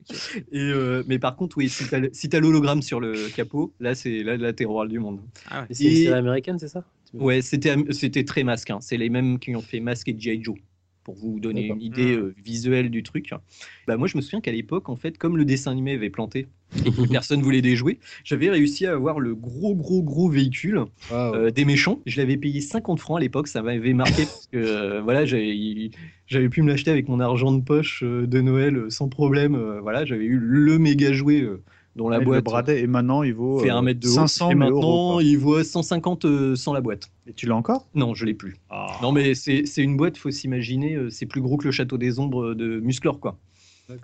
Et 0.51 0.59
euh, 0.59 1.03
mais 1.07 1.19
par 1.19 1.35
contre, 1.35 1.57
oui, 1.57 1.69
si 1.69 1.87
t'as 1.87 2.01
si 2.11 2.27
l'hologramme 2.29 2.81
sur 2.81 2.99
le 2.99 3.13
capot, 3.35 3.73
là, 3.79 3.95
c'est 3.95 4.23
là, 4.23 4.37
là 4.37 4.53
t'es 4.53 4.65
roi 4.65 4.87
du 4.87 4.99
monde. 4.99 5.19
Ah 5.49 5.61
ouais. 5.61 5.67
C'est 5.71 5.83
une 5.85 5.95
série 5.95 6.13
américaine, 6.13 6.59
c'est 6.59 6.67
ça? 6.67 6.83
Ouais, 7.13 7.41
c'était 7.41 7.75
c'était 7.91 8.23
très 8.23 8.43
masque. 8.43 8.69
hein. 8.69 8.79
C'est 8.81 8.97
les 8.97 9.09
mêmes 9.09 9.37
qui 9.39 9.55
ont 9.55 9.61
fait 9.61 9.79
Masque 9.79 10.07
et 10.07 10.15
G.I. 10.17 10.43
Joe. 10.43 10.55
Pour 11.03 11.15
vous 11.15 11.39
donner 11.39 11.67
une 11.67 11.81
idée 11.81 12.15
Mm. 12.15 12.19
euh, 12.19 12.35
visuelle 12.43 12.89
du 12.89 13.03
truc. 13.03 13.31
Bah, 13.87 13.97
moi, 13.97 14.07
je 14.07 14.17
me 14.17 14.21
souviens 14.21 14.41
qu'à 14.41 14.51
l'époque, 14.51 14.89
en 14.89 14.95
fait, 14.95 15.17
comme 15.17 15.37
le 15.37 15.45
dessin 15.45 15.71
animé 15.71 15.93
avait 15.93 16.09
planté 16.09 16.47
et 16.83 16.91
que 16.91 17.07
personne 17.09 17.41
voulait 17.41 17.61
les 17.61 17.75
jouer, 17.75 17.99
j'avais 18.23 18.49
réussi 18.49 18.85
à 18.85 18.93
avoir 18.93 19.19
le 19.19 19.35
gros, 19.35 19.75
gros, 19.75 20.01
gros 20.03 20.29
véhicule 20.29 20.83
euh, 21.35 21.51
des 21.51 21.65
méchants. 21.65 22.01
Je 22.05 22.17
l'avais 22.19 22.37
payé 22.37 22.61
50 22.61 22.99
francs 22.99 23.17
à 23.17 23.19
l'époque, 23.21 23.47
ça 23.47 23.61
m'avait 23.61 23.93
marqué 23.93 24.25
parce 24.27 24.47
que 24.47 24.57
euh, 24.57 25.01
voilà, 25.01 25.25
j'avais 25.25 26.49
pu 26.49 26.61
me 26.61 26.67
l'acheter 26.69 26.91
avec 26.91 27.07
mon 27.07 27.19
argent 27.19 27.51
de 27.51 27.61
poche 27.63 28.03
de 28.03 28.41
Noël 28.41 28.85
sans 28.89 29.09
problème. 29.09 29.55
voilà, 29.81 30.05
j'avais 30.05 30.25
eu 30.25 30.37
le 30.37 30.77
méga 30.79 31.11
jouet 31.13 31.45
dont 31.95 32.09
la 32.09 32.17
Et 32.17 32.19
le 32.19 32.25
boîte 32.25 32.43
bradet, 32.43 32.81
et 32.81 32.87
maintenant 32.87 33.23
il 33.23 33.33
vaut 33.33 33.59
fait 33.59 33.69
euh, 33.69 33.75
un 33.75 33.81
mètre 33.81 33.99
de 33.99 34.07
haut. 34.07 34.13
500 34.13 34.51
et 34.51 34.55
mais 34.55 34.65
maintenant, 34.65 35.11
euros, 35.11 35.21
il 35.21 35.35
vaut 35.35 35.61
150 35.61 36.25
euh, 36.25 36.55
sans 36.55 36.73
la 36.73 36.81
boîte. 36.81 37.11
Et 37.27 37.33
tu 37.33 37.45
l'as 37.47 37.55
encore? 37.55 37.87
Non, 37.95 38.13
je 38.13 38.25
l'ai 38.25 38.33
plus. 38.33 38.57
Ah. 38.69 38.97
Non, 39.01 39.11
mais 39.11 39.33
c'est 39.35 39.65
c'est 39.65 39.83
une 39.83 39.97
boîte, 39.97 40.17
faut 40.17 40.31
s'imaginer, 40.31 40.95
euh, 40.95 41.09
c'est 41.09 41.25
plus 41.25 41.41
gros 41.41 41.57
que 41.57 41.65
le 41.65 41.71
château 41.71 41.97
des 41.97 42.19
ombres 42.19 42.53
de 42.53 42.79
Musclor, 42.79 43.19
quoi. 43.19 43.37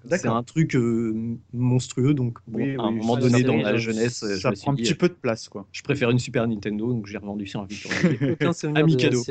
C'est 0.10 0.26
un 0.28 0.44
truc 0.44 0.76
euh, 0.76 1.38
monstrueux, 1.54 2.14
donc 2.14 2.40
bon, 2.48 2.60
Oui, 2.60 2.76
à 2.78 2.82
un 2.84 2.92
moment 2.92 3.16
ça, 3.16 3.22
donné 3.22 3.38
ça, 3.42 3.48
dans 3.48 3.58
ça, 3.58 3.64
la 3.64 3.72
ça, 3.72 3.78
jeunesse, 3.78 4.26
je 4.28 4.36
Ça 4.36 4.50
me 4.50 4.56
suis 4.56 4.64
prend 4.64 4.72
un 4.74 4.76
dit, 4.76 4.84
petit 4.84 4.96
peu 4.96 5.08
de 5.08 5.14
place, 5.14 5.48
quoi. 5.50 5.66
je 5.72 5.82
préfère 5.82 6.10
une 6.10 6.20
Super 6.20 6.48
Nintendo, 6.48 6.92
donc 6.92 7.08
j'ai 7.08 7.18
revendu 7.18 7.48
sur 7.48 7.62
un 7.62 7.66
Victor. 7.66 7.92
Aucun 8.32 8.54
souvenir 8.54 8.84
Ami 8.84 8.96
de 8.98 9.04
la 9.04 9.10
cadeau. 9.10 9.24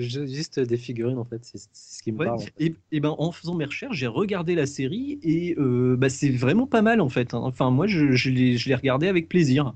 juste 0.00 0.60
des 0.60 0.76
figurines, 0.76 1.18
en 1.18 1.24
fait, 1.24 1.40
c'est 1.44 1.58
ce 1.72 2.02
qui 2.02 2.12
me 2.12 2.18
Ouais, 2.18 2.26
parle. 2.26 2.38
en 2.38 2.40
fait. 2.40 2.52
et, 2.58 2.74
et 2.92 3.00
ben 3.00 3.14
en 3.18 3.32
faisant 3.32 3.54
mes 3.54 3.64
recherches, 3.64 3.96
j'ai 3.96 4.06
regardé 4.06 4.54
la 4.54 4.66
série 4.66 5.18
et 5.22 5.56
euh, 5.58 5.96
bah, 5.96 6.08
c'est 6.08 6.30
vraiment 6.30 6.66
pas 6.66 6.82
mal 6.82 7.00
en 7.00 7.08
fait. 7.08 7.34
hein. 7.34 7.40
Enfin, 7.42 7.70
moi, 7.70 7.86
je, 7.86 8.12
je 8.12 8.30
l'ai 8.30 8.74
regardé 8.74 9.08
avec 9.08 9.28
plaisir. 9.28 9.74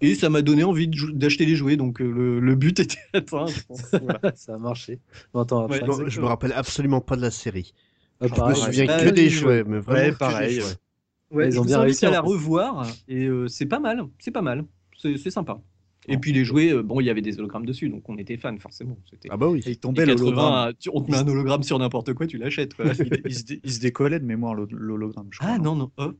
Et 0.00 0.14
ça 0.14 0.28
m'a 0.30 0.42
donné 0.42 0.64
envie 0.64 0.88
d'acheter 0.88 1.46
les 1.46 1.54
jouets, 1.54 1.76
donc 1.76 2.00
euh, 2.00 2.10
le, 2.10 2.40
le 2.40 2.54
but 2.56 2.80
était 2.80 2.98
atteint. 3.12 3.46
je 3.46 3.60
pense. 3.68 3.82
Voilà. 4.02 4.20
ça 4.34 4.54
a 4.54 4.58
marché. 4.58 4.98
20 5.32 5.52
ans 5.52 5.64
après. 5.64 5.80
Ouais, 5.80 5.86
Bon, 5.86 6.08
je 6.08 6.20
me 6.20 6.26
rappelle 6.26 6.52
absolument 6.52 7.00
pas 7.00 7.16
de 7.16 7.22
la 7.22 7.30
série. 7.30 7.72
Ah, 8.20 8.26
Je 8.28 8.34
me 8.42 8.54
souviens 8.54 8.86
que 8.86 9.10
des 9.10 9.28
jouets, 9.28 9.64
mais 9.64 9.78
vraiment 9.78 10.00
Ouais, 10.00 10.06
que 10.06 10.12
des 10.12 10.16
pareil. 10.18 10.60
Ouais, 11.30 11.48
Ils 11.48 11.60
ont 11.60 11.64
bien 11.64 11.80
réussi, 11.80 12.06
à 12.06 12.10
la 12.10 12.20
revoir 12.20 12.86
et 13.08 13.24
euh, 13.26 13.48
c'est 13.48 13.66
pas 13.66 13.80
mal, 13.80 14.04
c'est 14.18 14.30
pas 14.30 14.42
mal, 14.42 14.64
c'est 14.96 15.16
sympa. 15.30 15.60
Et 16.08 16.18
puis 16.18 16.32
les 16.32 16.44
jouets, 16.44 16.72
euh, 16.72 16.84
bon, 16.84 17.00
il 17.00 17.04
y 17.04 17.10
avait 17.10 17.20
des 17.20 17.36
hologrammes 17.40 17.66
dessus, 17.66 17.88
donc 17.88 18.08
on 18.08 18.16
était 18.16 18.36
fans 18.36 18.56
forcément. 18.58 18.96
Ah 19.28 19.36
bah 19.36 19.48
oui. 19.48 19.60
Et 19.66 19.70
il 19.72 19.78
tombait 19.78 20.06
80, 20.06 20.14
l'hologramme. 20.24 20.74
tu- 20.78 20.88
on 20.94 21.02
te 21.02 21.10
met 21.10 21.16
un 21.16 21.26
hologramme 21.26 21.64
sur 21.64 21.78
n'importe 21.80 22.14
quoi, 22.14 22.28
tu 22.28 22.38
l'achètes. 22.38 22.74
il, 22.78 23.22
il 23.26 23.34
se 23.34 23.42
il 23.64 23.72
se 23.72 23.80
décollait 23.80 24.20
de 24.20 24.24
mémoire 24.24 24.54
l'holo- 24.54 24.76
l'hologramme. 24.78 25.28
ah 25.40 25.58
non 25.58 25.74
non. 25.74 25.90
oh. 25.96 26.12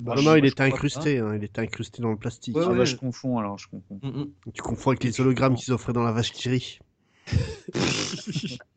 Bah, 0.00 0.14
non, 0.16 0.22
non, 0.22 0.34
il 0.36 0.44
était 0.44 0.62
incrusté, 0.64 1.18
hein, 1.18 1.34
il 1.36 1.44
était 1.44 1.60
incrusté 1.60 2.02
dans 2.02 2.10
le 2.10 2.16
plastique. 2.16 2.56
Ouais, 2.56 2.62
Ah, 2.66 2.70
ouais. 2.72 2.78
bah, 2.78 2.84
je 2.84 2.96
confonds 2.96 3.38
alors, 3.38 3.56
je 3.58 3.68
confonds. 3.68 4.00
Mm, 4.02 4.08
mm. 4.08 4.30
Tu 4.52 4.60
confonds 4.60 4.90
avec 4.90 5.04
les 5.04 5.18
hologrammes 5.20 5.54
qu'ils 5.54 5.72
offraient 5.72 5.92
dans 5.92 6.02
la 6.02 6.12
vache 6.12 6.32
qui 6.32 6.48
rit. 6.50 6.78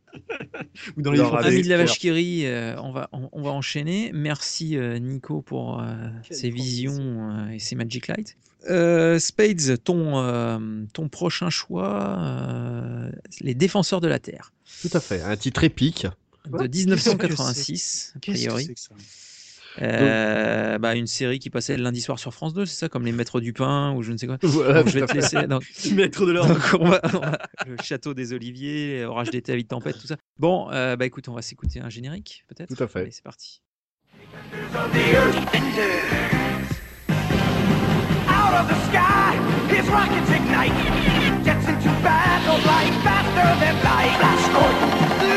Ou 0.98 1.02
dans 1.02 1.12
les. 1.12 1.20
Amis 1.22 1.62
de 1.64 1.70
la 1.70 1.78
vache 1.78 2.00
qui 2.00 2.12
rit, 2.12 2.46
euh, 2.46 2.76
on, 2.82 2.92
va, 2.92 3.10
on, 3.12 3.30
on 3.32 3.42
va 3.42 3.52
enchaîner. 3.52 4.12
Merci 4.14 4.78
euh, 4.78 4.98
Nico 5.00 5.42
pour 5.42 5.80
euh, 5.82 5.86
ces 6.30 6.50
transition. 6.50 6.56
visions 6.56 7.32
euh, 7.32 7.50
et 7.50 7.60
ces 7.60 7.76
Magic 7.76 8.08
Light. 8.08 8.38
Euh, 8.70 9.20
Spades, 9.20 9.84
ton, 9.84 10.18
euh, 10.20 10.58
ton 10.94 11.08
prochain 11.08 11.50
choix, 11.52 12.18
euh, 12.20 13.12
Les 13.42 13.54
Défenseurs 13.54 14.02
de 14.02 14.08
la 14.08 14.18
Terre, 14.20 14.54
Tout 14.82 14.90
à 14.94 15.00
fait, 15.00 15.22
un 15.22 15.38
titre 15.38 15.64
épique. 15.64 16.08
de 16.48 16.68
1986, 16.68 18.14
a 18.16 18.20
Qu'est-ce 18.20 18.38
que 18.38 18.44
priori. 18.46 18.66
c'est 18.66 18.74
que 18.74 18.80
ça? 18.80 18.96
Euh, 19.82 20.78
bah, 20.78 20.96
une 20.96 21.08
série 21.08 21.40
qui 21.40 21.50
passait 21.50 21.76
le 21.78 21.84
lundi 21.84 22.02
soir 22.02 22.18
sur 22.20 22.34
France 22.34 22.54
2, 22.54 22.66
c'est 22.66 22.76
ça, 22.76 22.90
comme 22.90 23.06
Les 23.06 23.12
Maîtres 23.12 23.40
du 23.42 23.54
Pain 23.54 23.94
ou 23.94 24.04
je 24.04 24.12
ne 24.12 24.18
sais 24.18 24.28
quoi. 24.28 24.38
Voilà, 24.42 24.84
Donc, 24.84 24.90
je 24.94 25.00
vais 25.00 25.06
te 25.06 25.14
laisser. 25.14 25.44
donc- 25.48 25.64
Maître 25.94 26.26
de 26.26 26.32
l'ordre. 26.32 26.58
le 27.68 27.76
château 27.84 28.14
des 28.14 28.34
Oliviers, 28.34 29.06
Orage 29.06 29.30
d'été 29.32 29.52
à 29.52 29.56
vite 29.56 29.68
tempête, 29.70 30.00
tout 30.00 30.08
ça. 30.08 30.16
Bon, 30.40 30.70
euh, 30.72 30.96
bah 30.96 31.06
écoute, 31.06 31.28
on 31.30 31.34
va 31.34 31.42
s'écouter 31.42 31.80
un 31.82 31.90
générique, 31.90 32.44
peut-être 32.48 32.76
Tout 32.76 32.84
à 32.84 32.88
fait. 32.88 33.00
Allez, 33.02 33.12
c'est 33.12 33.24
parti. 33.24 33.62
Out 38.28 38.54
of 38.54 38.68
the 38.68 38.80
sky, 38.90 39.36
his 39.70 39.88
rockets 39.90 40.30
ignite. 40.30 40.74
Gets 41.44 41.68
into 41.68 41.90
battle 42.04 42.60
like 42.66 42.94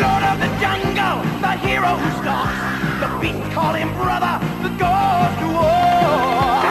Lord 0.02 0.24
of 0.30 0.38
the 0.38 0.50
jungle, 0.62 1.18
the 1.40 1.52
hero 1.66 1.96
who 1.96 2.10
stalks. 2.22 2.54
The 3.00 3.08
beasts 3.20 3.54
call 3.54 3.74
him 3.74 3.90
brother, 3.94 4.38
the 4.62 4.70
goes 4.78 5.32
to 5.40 5.46
war. 5.58 6.62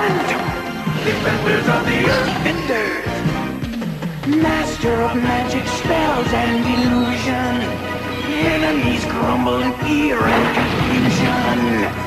Defenders 1.04 1.68
of 1.76 1.82
the 1.90 2.00
earth. 2.16 2.32
Defenders, 2.44 3.06
master 4.44 4.96
of 5.02 5.16
magic 5.16 5.66
spells 5.68 6.32
and 6.32 6.64
illusion. 6.76 7.56
Enemies 8.56 9.04
crumble 9.06 9.60
in 9.62 9.74
fear 9.84 10.20
and 10.20 10.46
confusion. 10.56 11.60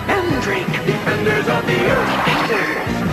Mandrake, 0.09 0.73
defenders 0.87 1.49
of 1.49 1.67
the 1.67 1.79
earth. 1.91 2.11
Defenders. 2.25 3.10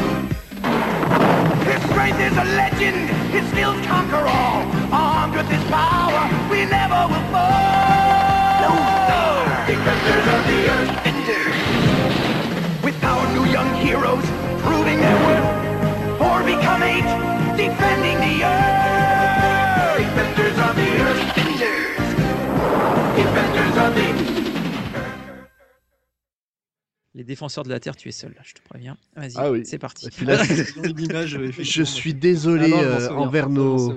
His 1.67 1.83
strength 1.91 2.19
is 2.19 2.31
a 2.31 2.45
legend, 2.55 3.09
his 3.35 3.45
skills 3.51 3.85
conquer 3.85 4.23
all. 4.25 4.63
Armed 4.89 5.35
with 5.35 5.49
his 5.49 5.63
power, 5.69 6.23
we 6.49 6.63
never 6.65 7.11
will 7.11 7.25
fall. 7.27 8.63
No, 8.63 8.71
defenders 9.67 10.27
of 10.35 10.41
the 10.47 10.59
earth, 10.75 10.91
defenders. 11.03 11.55
With 12.83 13.03
our 13.03 13.25
new 13.35 13.45
young 13.51 13.73
heroes, 13.75 14.25
proving 14.63 14.99
their 15.01 15.19
worth. 15.27 16.21
Or 16.21 16.41
become 16.43 16.83
eight, 16.83 17.07
defending 17.57 18.17
the 18.25 18.35
earth. 18.47 19.97
Defenders 19.99 20.57
of 20.67 20.73
the 20.75 20.89
earth, 21.03 21.35
defenders. 21.35 22.07
Defenders 23.19 23.75
of 23.77 23.91
the 23.93 24.36
Les 27.17 27.23
Défenseurs 27.23 27.63
de 27.63 27.69
la 27.69 27.79
Terre, 27.79 27.95
tu 27.95 28.09
es 28.09 28.11
seul, 28.11 28.35
je 28.43 28.53
te 28.53 28.59
préviens. 28.69 28.95
Vas-y, 29.15 29.31
Ah 29.37 29.51
oui. 29.51 29.63
c'est 29.65 29.79
parti. 29.79 30.07
Là, 30.23 30.39
euh, 30.51 31.51
je 31.57 31.81
suis 31.81 32.13
désolé 32.13 32.65
Ah 32.65 32.69
non, 32.69 32.77
euh, 32.83 33.09
envers 33.09 33.49
nos, 33.49 33.91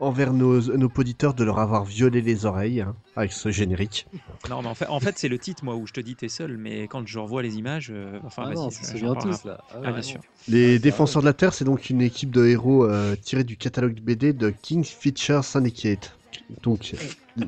envers 0.00 0.32
nos, 0.32 0.60
nos 0.76 0.88
auditeurs 0.88 1.34
de 1.34 1.44
leur 1.44 1.60
avoir 1.60 1.84
violé 1.84 2.20
les 2.20 2.46
oreilles 2.46 2.80
hein, 2.80 2.96
avec 3.14 3.32
ce 3.32 3.52
générique. 3.52 4.08
Non, 4.50 4.60
mais 4.62 4.66
en 4.68 4.74
fait, 4.74 4.86
en 4.88 4.98
fait 4.98 5.18
c'est 5.18 5.28
le 5.28 5.38
titre, 5.38 5.64
moi, 5.64 5.76
où 5.76 5.86
je 5.86 5.92
te 5.92 6.00
dis 6.00 6.16
t'es 6.16 6.28
seul, 6.28 6.56
mais 6.58 6.88
quand 6.88 7.06
je 7.06 7.20
revois 7.20 7.42
les 7.42 7.58
images, 7.58 7.90
euh, 7.94 8.18
enfin, 8.24 8.42
Ah 8.46 8.48
vas-y, 8.48 8.56
non, 8.56 8.66
on 8.66 8.70
ça, 8.70 8.82
se 8.82 8.86
j'en 8.86 8.98
souvient 8.98 9.14
parlerai 9.14 9.36
tous 9.38 9.44
là. 9.46 9.58
Ah, 9.70 9.76
Ah, 9.84 9.92
bien 9.92 10.02
sûr. 10.02 10.20
Les 10.48 10.80
Défenseurs 10.80 11.22
de 11.22 11.26
la 11.28 11.34
Terre, 11.34 11.54
c'est 11.54 11.64
donc 11.64 11.90
une 11.90 12.02
équipe 12.02 12.32
de 12.32 12.44
héros 12.44 12.84
euh, 12.84 13.14
tirés 13.14 13.44
du 13.44 13.56
catalogue 13.56 14.00
BD 14.00 14.32
de 14.32 14.50
King 14.50 14.82
Feature 14.84 15.44
Syndicate. 15.44 16.18
Donc, 16.64 16.92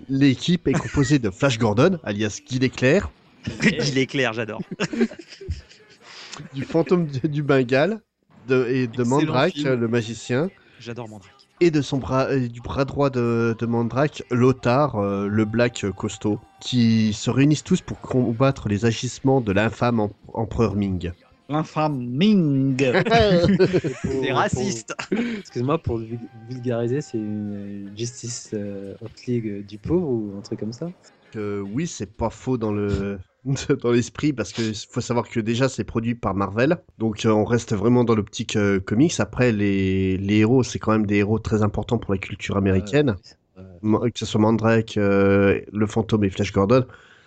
l'équipe 0.09 0.69
est 0.69 0.73
composée 0.73 1.19
de 1.19 1.31
Flash 1.31 1.59
Gordon, 1.59 1.99
alias 2.05 2.41
Guy 2.49 2.61
l'éclair, 2.61 3.11
Il 3.63 3.99
est 3.99 4.07
clair, 4.07 4.33
j'adore. 4.33 4.63
du 6.55 6.63
fantôme 6.63 7.07
du, 7.07 7.29
du 7.29 7.43
Bengale 7.43 8.01
de, 8.49 8.67
et 8.69 8.87
de 8.87 9.01
Excellent 9.03 9.07
Mandrake, 9.07 9.53
film. 9.55 9.75
le 9.75 9.89
magicien, 9.89 10.51
J'adore 10.81 11.09
Mandrake. 11.09 11.33
et 11.61 11.71
de 11.71 11.83
son 11.83 11.99
bras, 11.99 12.33
et 12.33 12.49
du 12.49 12.61
bras 12.61 12.85
droit 12.85 13.11
de, 13.11 13.55
de 13.59 13.67
Mandrake, 13.67 14.23
Lothar, 14.31 14.97
euh, 14.97 15.27
le 15.27 15.45
Black 15.45 15.85
costaud, 15.97 16.41
qui 16.61 17.13
se 17.13 17.31
réunissent 17.31 17.65
tous 17.65 17.81
pour 17.81 18.01
combattre 18.01 18.69
les 18.69 18.85
agissements 18.85 19.41
de 19.41 19.53
l'infâme 19.53 20.01
em- 20.01 20.11
empereur 20.33 20.75
Ming. 20.75 21.13
L'infâme 21.49 21.99
Ming. 21.99 22.77
C'est 24.05 24.33
raciste. 24.33 24.95
Excuse-moi, 25.41 25.79
pour 25.79 26.01
vulgariser, 26.49 27.01
c'est 27.01 27.19
une 27.19 27.89
euh, 27.89 27.97
Justice 27.97 28.51
euh, 28.55 28.95
League 29.27 29.49
euh, 29.49 29.63
du 29.63 29.77
pauvre 29.79 30.09
ou 30.09 30.39
un 30.39 30.43
truc 30.43 30.61
comme 30.61 30.73
ça? 30.73 30.89
Euh, 31.37 31.61
oui, 31.61 31.87
c'est 31.87 32.17
pas 32.17 32.31
faux 32.31 32.57
dans 32.57 32.73
le 32.73 33.19
dans 33.83 33.91
l'esprit 33.91 34.33
parce 34.33 34.53
que 34.53 34.63
faut 34.91 35.01
savoir 35.01 35.29
que 35.29 35.41
déjà 35.41 35.69
c'est 35.69 35.85
produit 35.85 36.15
par 36.15 36.35
Marvel, 36.35 36.79
donc 36.99 37.25
euh, 37.25 37.31
on 37.31 37.45
reste 37.45 37.75
vraiment 37.75 38.05
dans 38.05 38.15
l'optique 38.15 38.57
euh, 38.57 38.81
comics. 38.81 39.19
Après, 39.19 39.53
les, 39.53 40.17
les 40.19 40.39
héros, 40.39 40.63
c'est 40.63 40.79
quand 40.79 40.93
même 40.93 41.07
des 41.07 41.17
héros 41.17 41.39
très 41.39 41.63
importants 41.63 41.99
pour 41.99 42.13
la 42.13 42.19
culture 42.19 42.57
américaine. 42.57 43.17
Que 43.83 44.11
ce 44.15 44.27
soit 44.27 44.41
Mandrake, 44.41 44.97
euh, 44.99 45.61
le 45.73 45.87
fantôme 45.87 46.25
et 46.25 46.31
Flash 46.31 46.53
Gordon, 46.53 46.85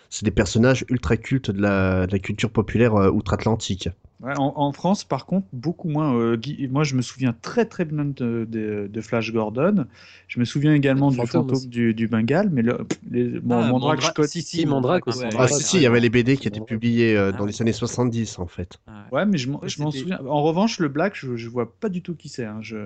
c'est 0.09 0.23
des 0.23 0.31
personnages 0.31 0.85
ultra 0.89 1.17
cultes 1.17 1.49
de 1.49 1.61
la, 1.61 2.05
de 2.05 2.11
la 2.11 2.19
culture 2.19 2.51
populaire 2.51 2.93
outre-Atlantique. 2.93 3.89
Ouais, 4.23 4.33
en, 4.37 4.53
en 4.55 4.71
France, 4.71 5.03
par 5.03 5.25
contre, 5.25 5.47
beaucoup 5.51 5.89
moins. 5.89 6.15
euh, 6.15 6.37
Guy- 6.37 6.69
moi, 6.69 6.85
je 6.85 6.95
me 6.95 7.01
souviens 7.01 7.35
très 7.41 7.65
très 7.65 7.83
bien 7.83 8.05
de, 8.05 8.47
de- 8.49 8.89
de 8.91 9.01
Flash 9.01 9.33
Gordon. 9.33 9.85
Je 10.29 10.39
me 10.39 10.45
souviens 10.45 10.73
également 10.73 11.09
Le 11.09 11.17
du 11.17 11.27
fantôme 11.27 11.51
aussi. 11.51 11.67
du, 11.67 11.93
du 11.93 12.07
Bengale, 12.07 12.49
mais 12.49 12.61
le, 12.61 12.77
les, 13.11 13.39
bon, 13.41 13.59
Ah, 13.61 13.67
Mandrake, 13.67 14.13
connais- 14.15 14.27
si, 14.29 14.41
si, 14.41 14.65
Mandrake 14.65 15.07
aussi. 15.07 15.19
ouais. 15.19 15.29
Ah 15.37 15.47
si, 15.49 15.61
si, 15.63 15.75
il 15.77 15.83
y 15.83 15.85
avait 15.85 15.99
les 15.99 16.09
BD 16.09 16.37
qui 16.37 16.47
étaient 16.47 16.61
Ouais. 16.61 16.65
publiés 16.65 17.17
euh, 17.17 17.31
Ah 17.33 17.37
dans 17.37 17.45
les 17.45 17.61
années 17.61 17.73
70 17.73 18.39
en 18.39 18.47
fait. 18.47 18.79
Ouais, 19.11 19.25
mais 19.25 19.37
je 19.37 19.49
m'en 19.51 19.59
je 19.61 19.75
souviens. 19.75 20.19
En 20.25 20.41
revanche, 20.41 20.79
le 20.79 20.87
Black, 20.87 21.15
je, 21.17 21.35
je 21.35 21.49
vois 21.49 21.73
pas 21.73 21.89
du 21.89 22.01
tout 22.01 22.15
qui 22.15 22.29
c'est. 22.29 22.45
hein, 22.45 22.59
Je... 22.61 22.77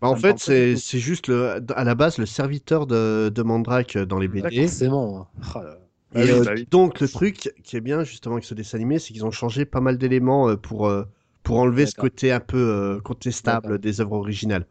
Bah, 0.00 0.08
en 0.08 0.16
fait, 0.16 0.38
c'est 0.40 0.98
juste 0.98 1.28
le, 1.28 1.62
à 1.76 1.84
la 1.84 1.94
base 1.94 2.18
le 2.18 2.26
serviteur 2.26 2.88
de, 2.88 3.30
de 3.32 3.42
Mandrake 3.42 3.98
dans 3.98 4.18
les 4.18 4.26
BD. 4.26 4.62
Forcément. 4.66 5.28
Oh 5.54 5.58
là 5.62 5.78
Ah 6.14 6.24
Et 6.24 6.24
oui, 6.24 6.30
euh, 6.30 6.44
bah 6.44 6.52
oui. 6.54 6.68
donc 6.70 7.00
le 7.00 7.08
truc 7.08 7.54
qui 7.64 7.76
est 7.76 7.80
bien 7.80 8.04
justement 8.04 8.34
avec 8.36 8.44
ce 8.44 8.54
dessin 8.54 8.76
animé, 8.78 8.98
c'est 8.98 9.12
qu'ils 9.12 9.24
ont 9.24 9.30
changé 9.30 9.64
pas 9.64 9.80
mal 9.80 9.98
d'éléments 9.98 10.48
euh, 10.48 10.56
pour 10.56 10.86
euh, 10.86 11.04
pour 11.42 11.58
enlever 11.58 11.86
ce 11.86 11.94
côté 11.96 12.32
un 12.32 12.40
peu 12.40 12.58
euh, 12.58 13.00
contestable 13.00 13.78
des 13.78 14.00
œuvres 14.00 14.12
originales. 14.16 14.66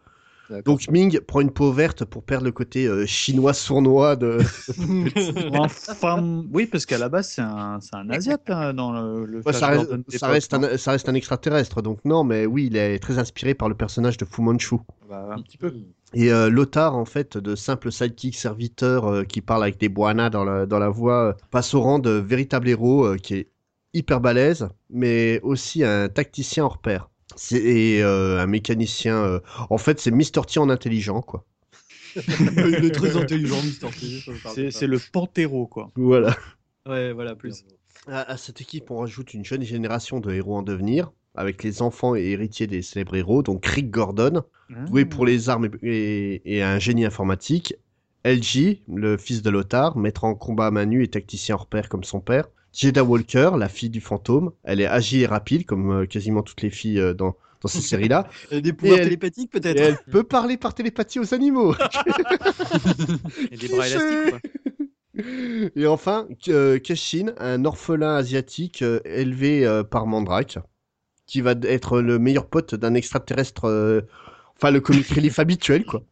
Donc 0.65 0.89
Ming 0.89 1.19
prend 1.21 1.39
une 1.39 1.51
peau 1.51 1.71
verte 1.71 2.03
pour 2.03 2.23
perdre 2.23 2.45
le 2.45 2.51
côté 2.51 2.85
euh, 2.85 3.05
chinois 3.05 3.53
sournois 3.53 4.17
de. 4.17 4.39
Enfin, 5.89 6.43
oui, 6.51 6.65
parce 6.65 6.85
qu'à 6.85 6.97
la 6.97 7.07
base, 7.09 7.29
c'est 7.29 7.41
un, 7.41 7.79
c'est 7.79 7.95
un 7.95 8.09
Asiate 8.09 8.49
hein, 8.49 8.73
dans 8.73 8.91
le, 8.91 9.25
le 9.25 9.41
Ouais, 9.45 9.53
Flash 9.53 9.59
ça, 9.59 9.67
reste, 9.67 9.87
Gordon 9.89 10.03
ça, 10.09 10.27
d'époque, 10.27 10.29
reste 10.29 10.53
non 10.53 10.63
un, 10.63 10.77
ça 10.77 10.91
reste 10.91 11.09
un 11.09 11.13
extraterrestre, 11.13 11.81
donc 11.81 12.03
non, 12.05 12.23
mais 12.23 12.45
oui, 12.45 12.67
il 12.67 12.75
est 12.75 12.99
très 12.99 13.17
inspiré 13.17 13.53
par 13.55 13.69
le 13.69 13.75
personnage 13.75 14.17
de 14.17 14.25
Fu 14.25 14.41
Manchu. 14.41 14.75
Bah, 15.07 15.33
un 15.33 15.41
petit 15.41 15.57
peu. 15.57 15.73
Et 16.13 16.31
euh, 16.31 16.49
Lothar, 16.49 16.95
en 16.95 17.05
fait, 17.05 17.37
de 17.37 17.55
simple 17.55 17.91
sidekick 17.91 18.35
serviteur 18.35 19.05
euh, 19.07 19.23
qui 19.23 19.41
parle 19.41 19.63
avec 19.63 19.77
des 19.79 19.89
boanas 19.89 20.29
dans 20.29 20.43
la, 20.43 20.65
dans 20.65 20.79
la 20.79 20.89
voix, 20.89 21.29
euh, 21.29 21.33
passe 21.51 21.73
au 21.73 21.81
rang 21.81 21.99
de 21.99 22.09
véritable 22.11 22.67
héros 22.69 23.05
euh, 23.05 23.17
qui 23.17 23.35
est 23.35 23.49
hyper 23.93 24.19
balèze, 24.21 24.67
mais 24.89 25.39
aussi 25.41 25.83
un 25.83 26.09
tacticien 26.09 26.65
hors 26.65 26.79
pair. 26.79 27.09
C'est 27.37 27.61
et, 27.63 28.03
euh, 28.03 28.39
un 28.41 28.45
mécanicien. 28.47 29.15
euh, 29.23 29.39
En 29.69 29.77
fait, 29.77 29.99
c'est 30.01 30.11
Mr. 30.11 30.45
T 30.47 30.59
en 30.59 30.69
intelligent, 30.69 31.21
quoi. 31.21 31.45
Il 32.15 32.83
est 32.85 32.91
très 32.91 33.15
intelligent, 33.15 33.61
Mister 33.63 33.87
T. 33.87 34.21
C'est 34.25 34.43
pas. 34.43 34.71
c'est 34.71 34.87
le 34.87 34.99
Panthéro, 34.99 35.65
quoi. 35.67 35.91
Voilà. 35.95 36.35
Ouais, 36.85 37.13
voilà, 37.13 37.35
plus. 37.35 37.63
À, 38.07 38.29
à 38.31 38.35
cette 38.37 38.59
équipe, 38.59 38.91
on 38.91 38.97
rajoute 38.99 39.33
une 39.33 39.45
jeune 39.45 39.63
génération 39.63 40.19
de 40.19 40.33
héros 40.33 40.57
en 40.57 40.61
devenir, 40.63 41.11
avec 41.35 41.63
les 41.63 41.81
enfants 41.81 42.15
et 42.15 42.23
héritiers 42.31 42.67
des 42.67 42.81
célèbres 42.81 43.15
héros, 43.15 43.41
donc 43.43 43.65
Rick 43.65 43.89
Gordon, 43.91 44.43
doué 44.87 45.05
pour 45.05 45.25
les 45.25 45.49
armes 45.49 45.69
et, 45.83 46.41
et- 46.45 46.57
et 46.57 46.63
un 46.63 46.79
génie 46.79 47.05
informatique. 47.05 47.75
LG, 48.23 48.81
le 48.93 49.17
fils 49.17 49.41
de 49.41 49.49
Lothar, 49.49 49.97
maître 49.97 50.23
en 50.25 50.35
combat 50.35 50.67
à 50.67 50.71
main 50.71 50.85
nue 50.85 51.03
et 51.03 51.07
tacticien 51.07 51.55
hors 51.55 51.65
pair 51.67 51.89
comme 51.89 52.03
son 52.03 52.19
père. 52.19 52.45
Jada 52.73 53.03
Walker, 53.03 53.51
la 53.57 53.67
fille 53.67 53.89
du 53.89 53.99
fantôme. 53.99 54.51
Elle 54.63 54.79
est 54.79 54.85
agile 54.85 55.21
et 55.23 55.25
rapide, 55.25 55.65
comme 55.65 55.91
euh, 55.91 56.05
quasiment 56.05 56.41
toutes 56.43 56.61
les 56.61 56.69
filles 56.69 56.99
euh, 56.99 57.13
dans, 57.13 57.35
dans 57.61 57.67
ces 57.67 57.81
séries-là. 57.81 58.29
Elle 58.51 58.59
a 58.59 58.61
des 58.61 58.73
pouvoirs 58.73 58.99
elle- 58.99 59.05
télépathiques, 59.05 59.51
peut-être 59.51 59.79
elle 59.81 59.97
peut 60.09 60.23
parler 60.23 60.55
par 60.57 60.73
télépathie 60.73 61.19
aux 61.19 61.33
animaux. 61.33 61.73
Et 63.51 63.57
des 63.57 63.67
bras 63.67 63.87
élastiques, 63.87 64.29
quoi. 64.29 64.39
Et 65.75 65.85
enfin, 65.87 66.27
euh, 66.47 66.79
Keshin, 66.79 67.33
un 67.37 67.65
orphelin 67.65 68.15
asiatique 68.15 68.81
euh, 68.81 68.99
élevé 69.03 69.65
euh, 69.65 69.83
par 69.83 70.05
Mandrake, 70.07 70.57
qui 71.31 71.39
va 71.39 71.53
être 71.63 72.01
le 72.01 72.19
meilleur 72.19 72.45
pote 72.47 72.75
d'un 72.75 72.93
extraterrestre, 72.93 73.63
euh, 73.65 74.01
enfin 74.57 74.69
le 74.69 74.81
comic 74.81 75.07
relief 75.15 75.39
habituel, 75.39 75.85
quoi. 75.85 76.03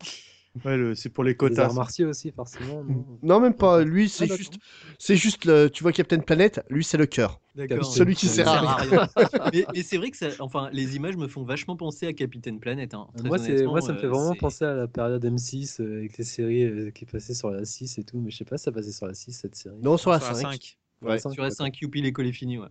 Ouais, 0.64 0.78
le- 0.78 0.96
c'est 0.96 1.10
pour 1.10 1.24
les 1.26 1.32
Les 1.32 1.36
quotas. 1.38 1.66
arts 1.66 1.74
martiaux 1.74 2.08
aussi, 2.10 2.32
forcément. 2.32 2.84
non? 2.86 3.06
Non, 3.22 3.40
même 3.42 3.54
pas. 3.54 3.84
Lui, 3.84 4.08
c'est 4.08 4.26
d'accord. 4.26 4.38
juste, 4.38 4.54
c'est 4.98 5.16
juste 5.18 5.44
le, 5.46 5.68
tu 5.70 5.84
vois 5.84 5.92
Captain 5.92 6.20
Planet, 6.20 6.62
lui 6.70 6.84
c'est 6.86 6.98
le 6.98 7.06
cœur. 7.06 7.40
D'accord. 7.56 7.84
Celui 7.86 8.16
qui 8.16 8.28
sert 8.28 8.48
à 8.48 8.76
rien. 8.78 9.08
mais 9.54 9.66
mais 9.74 9.84
c'est 9.84 9.98
vrai 9.98 10.10
que 10.10 10.18
ça, 10.18 10.28
enfin, 10.40 10.70
les 10.72 10.96
images 10.96 11.18
me 11.18 11.28
font 11.28 11.44
vachement 11.44 11.76
penser 11.76 12.08
à 12.08 12.14
Capitaine 12.14 12.60
Planète. 12.62 12.94
Hein, 12.94 13.08
très 13.18 13.28
Moi, 13.28 13.38
moi, 13.68 13.82
ça 13.82 13.92
me 13.94 13.98
fait 14.00 14.06
euh, 14.06 14.10
vraiment 14.10 14.32
c'est- 14.34 14.40
penser 14.40 14.64
à 14.66 14.74
la 14.74 14.88
période 14.88 15.24
M6 15.24 15.82
euh, 15.82 15.98
avec 15.98 16.18
les 16.18 16.24
séries 16.24 16.64
euh, 16.64 16.92
qui 16.92 17.06
passaient 17.06 17.34
sur 17.36 17.52
la 17.52 17.66
6 17.66 17.98
et 17.98 18.04
tout, 18.06 18.20
mais 18.20 18.32
je 18.32 18.38
sais 18.38 18.46
pas 18.46 18.58
si 18.58 18.64
ça 18.64 18.72
passait 18.72 18.94
sur 18.94 19.06
la 19.08 19.14
6 19.14 19.34
cette 19.34 19.56
série. 19.56 19.76
Non, 19.84 19.98
sur 19.98 20.12
la 20.12 20.20
Sur 20.20 20.30
la 20.30 20.36
5. 20.36 20.52
5. 20.54 20.78
Ouais. 21.02 21.18
Sur 21.20 21.30
la 21.30 21.34
Sur 21.34 21.44
la 21.44 21.50
d'accord. 21.50 21.66
5, 21.68 21.78
Youpi, 21.82 22.02
l'école 22.02 22.28
est 22.28 22.32
finie, 22.34 22.58
ouais. 22.58 22.68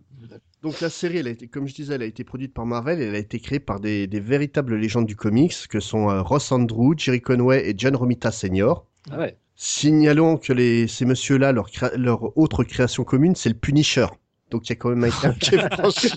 Donc 0.61 0.79
la 0.81 0.89
série, 0.89 1.17
elle 1.17 1.27
a 1.27 1.31
été, 1.31 1.47
comme 1.47 1.67
je 1.67 1.73
disais, 1.73 1.95
elle 1.95 2.01
a 2.03 2.05
été 2.05 2.23
produite 2.23 2.53
par 2.53 2.65
Marvel 2.65 3.01
et 3.01 3.05
elle 3.05 3.15
a 3.15 3.19
été 3.19 3.39
créée 3.39 3.59
par 3.59 3.79
des, 3.79 4.05
des 4.07 4.19
véritables 4.19 4.75
légendes 4.75 5.07
du 5.07 5.15
comics 5.15 5.55
que 5.67 5.79
sont 5.79 6.09
euh, 6.09 6.21
Ross 6.21 6.51
Andrew, 6.51 6.93
Jerry 6.97 7.21
Conway 7.21 7.67
et 7.69 7.73
John 7.77 7.95
Romita 7.95 8.31
Sr. 8.31 8.83
Ah 9.09 9.17
ouais. 9.19 9.37
Signalons 9.55 10.37
que 10.37 10.53
les, 10.53 10.87
ces 10.87 11.05
messieurs-là, 11.05 11.51
leur, 11.53 11.69
créa- 11.71 11.95
leur 11.97 12.37
autre 12.37 12.63
création 12.63 13.03
commune, 13.03 13.35
c'est 13.35 13.49
le 13.49 13.55
Punisher. 13.55 14.05
Donc 14.51 14.67
il 14.67 14.69
y 14.69 14.73
a 14.73 14.75
quand 14.75 14.89
même 14.89 15.03
un 15.03 15.09
cap 15.11 15.37
qui 15.39 15.55
est 15.55 15.73
franchi. 15.73 16.09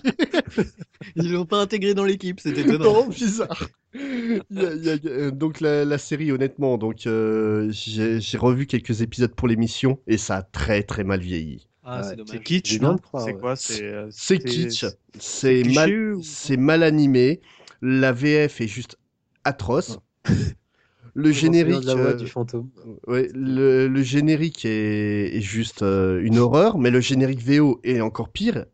Ils 1.16 1.32
l'ont 1.32 1.46
pas 1.46 1.60
intégré 1.60 1.94
dans 1.94 2.04
l'équipe, 2.04 2.40
c'était 2.40 2.60
étonnant. 2.62 2.84
non, 2.84 3.08
bizarre. 3.08 3.68
Il 3.94 4.42
y 4.50 4.58
a- 4.66 4.74
il 4.74 4.84
y 4.84 4.90
a- 4.90 4.98
euh, 5.06 5.30
donc 5.30 5.60
la, 5.60 5.84
la 5.84 5.98
série, 5.98 6.30
honnêtement, 6.32 6.78
donc 6.78 7.06
euh, 7.06 7.68
j'ai 7.70 8.20
j'ai 8.20 8.38
revu 8.38 8.66
quelques 8.66 9.02
épisodes 9.02 9.34
pour 9.34 9.48
l'émission 9.48 9.98
et 10.06 10.16
ça 10.18 10.36
a 10.36 10.42
très 10.42 10.82
très 10.82 11.04
mal 11.04 11.20
vieilli. 11.20 11.68
Ah, 11.84 11.96
Ouais, 11.98 12.02
c'est 12.02 12.16
C'est 12.16 12.16
dommage. 12.16 12.44
kitsch, 12.44 12.80
non 12.80 12.98
C'est 13.16 13.32
ouais. 13.32 13.40
quoi 13.40 13.56
C'est 13.56 13.82
euh, 13.82 14.08
C'est 14.10 14.38
kitsch, 14.38 14.84
c'est 15.18 15.64
mal, 15.64 15.90
ou- 16.14 16.22
mal 16.56 16.82
animé. 16.82 17.40
La 17.80 18.12
VF 18.12 18.60
est 18.60 18.68
juste 18.68 18.96
atroce. 19.44 19.98
Le 21.14 21.30
Je 21.30 21.32
générique, 21.32 21.84
la 21.84 21.94
voix 21.94 22.10
euh, 22.10 22.14
du 22.14 22.26
fantôme. 22.26 22.70
ouais, 23.06 23.28
le, 23.34 23.88
le 23.88 24.02
générique 24.02 24.64
est, 24.64 25.36
est 25.36 25.40
juste 25.40 25.82
euh, 25.82 26.20
une 26.22 26.38
horreur, 26.38 26.78
mais 26.78 26.90
le 26.90 27.00
générique 27.00 27.40
VO 27.42 27.80
est 27.84 28.00
encore 28.00 28.30
pire. 28.30 28.64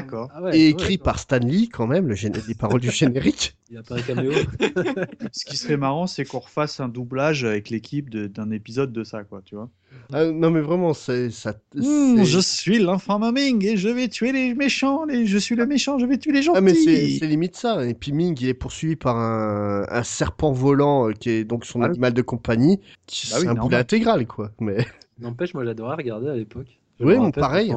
D'accord. 0.00 0.30
Ah 0.34 0.42
ouais, 0.42 0.58
et 0.58 0.64
ouais, 0.64 0.70
écrit 0.70 0.98
par 0.98 1.18
Stan 1.18 1.38
Lee 1.38 1.68
quand 1.68 1.86
même, 1.86 2.06
le 2.08 2.14
gén- 2.14 2.32
les 2.46 2.54
paroles 2.54 2.80
du 2.80 2.90
générique. 2.92 3.56
Il 3.70 3.74
y 3.74 3.78
a 3.78 3.82
pas 3.82 3.96
un 3.96 4.02
caméo. 4.02 4.32
Ce 5.32 5.44
qui 5.44 5.56
serait 5.56 5.76
marrant, 5.76 6.06
c'est 6.06 6.24
qu'on 6.24 6.38
refasse 6.38 6.78
un 6.80 6.88
doublage 6.88 7.44
avec 7.44 7.70
l'équipe 7.70 8.10
de- 8.10 8.26
d'un 8.26 8.50
épisode 8.50 8.92
de 8.92 9.02
ça, 9.04 9.24
quoi, 9.24 9.42
tu 9.44 9.54
vois. 9.56 9.68
Ah, 10.12 10.26
non 10.26 10.50
mais 10.50 10.60
vraiment, 10.60 10.94
c'est 10.94 11.30
ça. 11.30 11.54
Mmh, 11.74 12.16
c'est- 12.18 12.24
je 12.26 12.38
suis 12.38 12.78
l'infâme 12.78 13.32
Ming 13.34 13.64
et 13.64 13.76
je 13.76 13.88
vais 13.88 14.08
tuer 14.08 14.30
les 14.32 14.54
méchants. 14.54 15.04
Les... 15.04 15.26
Je 15.26 15.38
suis 15.38 15.56
le 15.56 15.66
méchant, 15.66 15.98
je 15.98 16.06
vais 16.06 16.18
tuer 16.18 16.32
les 16.32 16.42
gentils. 16.42 16.58
Ah 16.58 16.60
mais 16.60 16.74
c'est 16.74 17.18
c'est 17.18 17.26
limite 17.26 17.56
ça. 17.56 17.84
Et 17.86 17.94
puis 17.94 18.12
Ming, 18.12 18.36
il 18.40 18.48
est 18.48 18.54
poursuivi 18.54 18.94
par 18.96 19.16
un, 19.16 19.84
un 19.88 20.02
serpent 20.02 20.52
volant 20.52 21.08
euh, 21.08 21.12
qui 21.12 21.30
est 21.30 21.44
donc 21.44 21.64
son 21.64 21.82
Ah. 21.82 21.86
animal 21.86 22.12
de 22.12 22.22
compagnie. 22.22 22.76
Bah 22.76 22.82
oui, 23.08 23.14
c'est 23.42 23.48
un 23.48 23.54
boulet 23.54 23.76
intégral 23.78 24.26
quoi. 24.26 24.50
Mais 24.60 24.86
N'empêche, 25.18 25.54
moi 25.54 25.64
j'adorais 25.64 25.96
regarder 25.96 26.28
à 26.28 26.34
l'époque. 26.36 26.78
Je 26.98 27.04
Oui, 27.04 27.16
mon 27.16 27.30
pareil. 27.30 27.74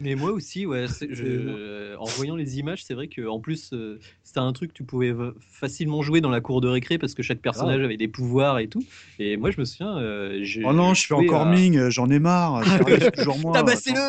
Mais 0.00 0.14
moi 0.16 0.32
aussi, 0.32 0.66
ouais. 0.66 0.86
je- 1.10 1.24
euh, 1.24 1.96
en 1.98 2.04
voyant 2.06 2.34
les 2.34 2.58
images, 2.58 2.84
c'est 2.84 2.94
vrai 2.94 3.06
que 3.08 3.26
en 3.28 3.38
plus, 3.38 3.70
euh, 3.72 3.98
c'était 4.24 4.40
un 4.40 4.52
truc 4.52 4.70
que 4.72 4.76
tu 4.76 4.84
pouvais 4.84 5.14
facilement 5.40 6.02
jouer 6.02 6.20
dans 6.20 6.30
la 6.30 6.40
cour 6.40 6.60
de 6.60 6.68
récré 6.68 6.98
parce 6.98 7.14
que 7.14 7.22
chaque 7.22 7.40
personnage 7.40 7.80
avait 7.80 7.96
des 7.96 8.08
pouvoirs 8.08 8.58
et 8.58 8.66
tout. 8.68 8.82
Et 9.18 9.36
moi, 9.36 9.50
je 9.50 9.60
me 9.60 9.64
souviens. 9.64 9.98
euh, 9.98 10.44
Oh 10.64 10.72
non, 10.72 10.94
je 10.94 11.02
fais 11.02 11.14
joué 11.14 11.26
encore 11.28 11.42
à- 11.46 11.50
Ming, 11.50 11.88
j'en 11.90 12.10
ai 12.10 12.18
marre. 12.18 12.64
c'est 12.98 13.12
toujours 13.12 13.38
moi. 13.38 13.52
Tabassez-le 13.52 14.00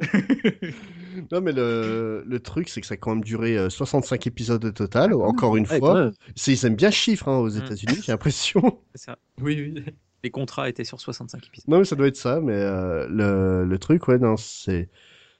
non 1.32 1.40
mais 1.40 1.52
le, 1.52 2.22
le 2.26 2.40
truc 2.40 2.68
c'est 2.68 2.80
que 2.80 2.86
ça 2.86 2.94
a 2.94 2.96
quand 2.96 3.10
même 3.14 3.24
duré 3.24 3.56
euh, 3.58 3.68
65 3.70 4.26
épisodes 4.26 4.64
au 4.64 4.70
total. 4.72 5.14
Encore 5.14 5.56
une 5.56 5.64
Ouais, 5.66 5.80
quand 5.80 5.86
fois, 5.92 6.10
ils 6.46 6.66
aiment 6.66 6.76
bien 6.76 6.90
ce 6.90 6.96
chiffre 6.96 7.28
hein, 7.28 7.38
aux 7.38 7.50
Mm. 7.50 7.56
États-Unis, 7.64 7.98
j'ai 8.04 8.12
l'impression. 8.12 8.78
C'est 8.94 9.04
ça. 9.04 9.18
Oui, 9.40 9.56
oui. 9.74 9.84
Les 10.22 10.30
contrats 10.30 10.68
étaient 10.68 10.84
sur 10.84 11.00
65 11.00 11.46
épisodes. 11.46 11.68
Non, 11.68 11.78
mais 11.78 11.84
ça 11.84 11.96
doit 11.96 12.08
être 12.08 12.16
ça, 12.16 12.40
mais 12.40 12.52
euh, 12.54 13.06
le, 13.08 13.64
le 13.64 13.78
truc, 13.78 14.08
ouais, 14.08 14.18
non, 14.18 14.36
c'est 14.36 14.88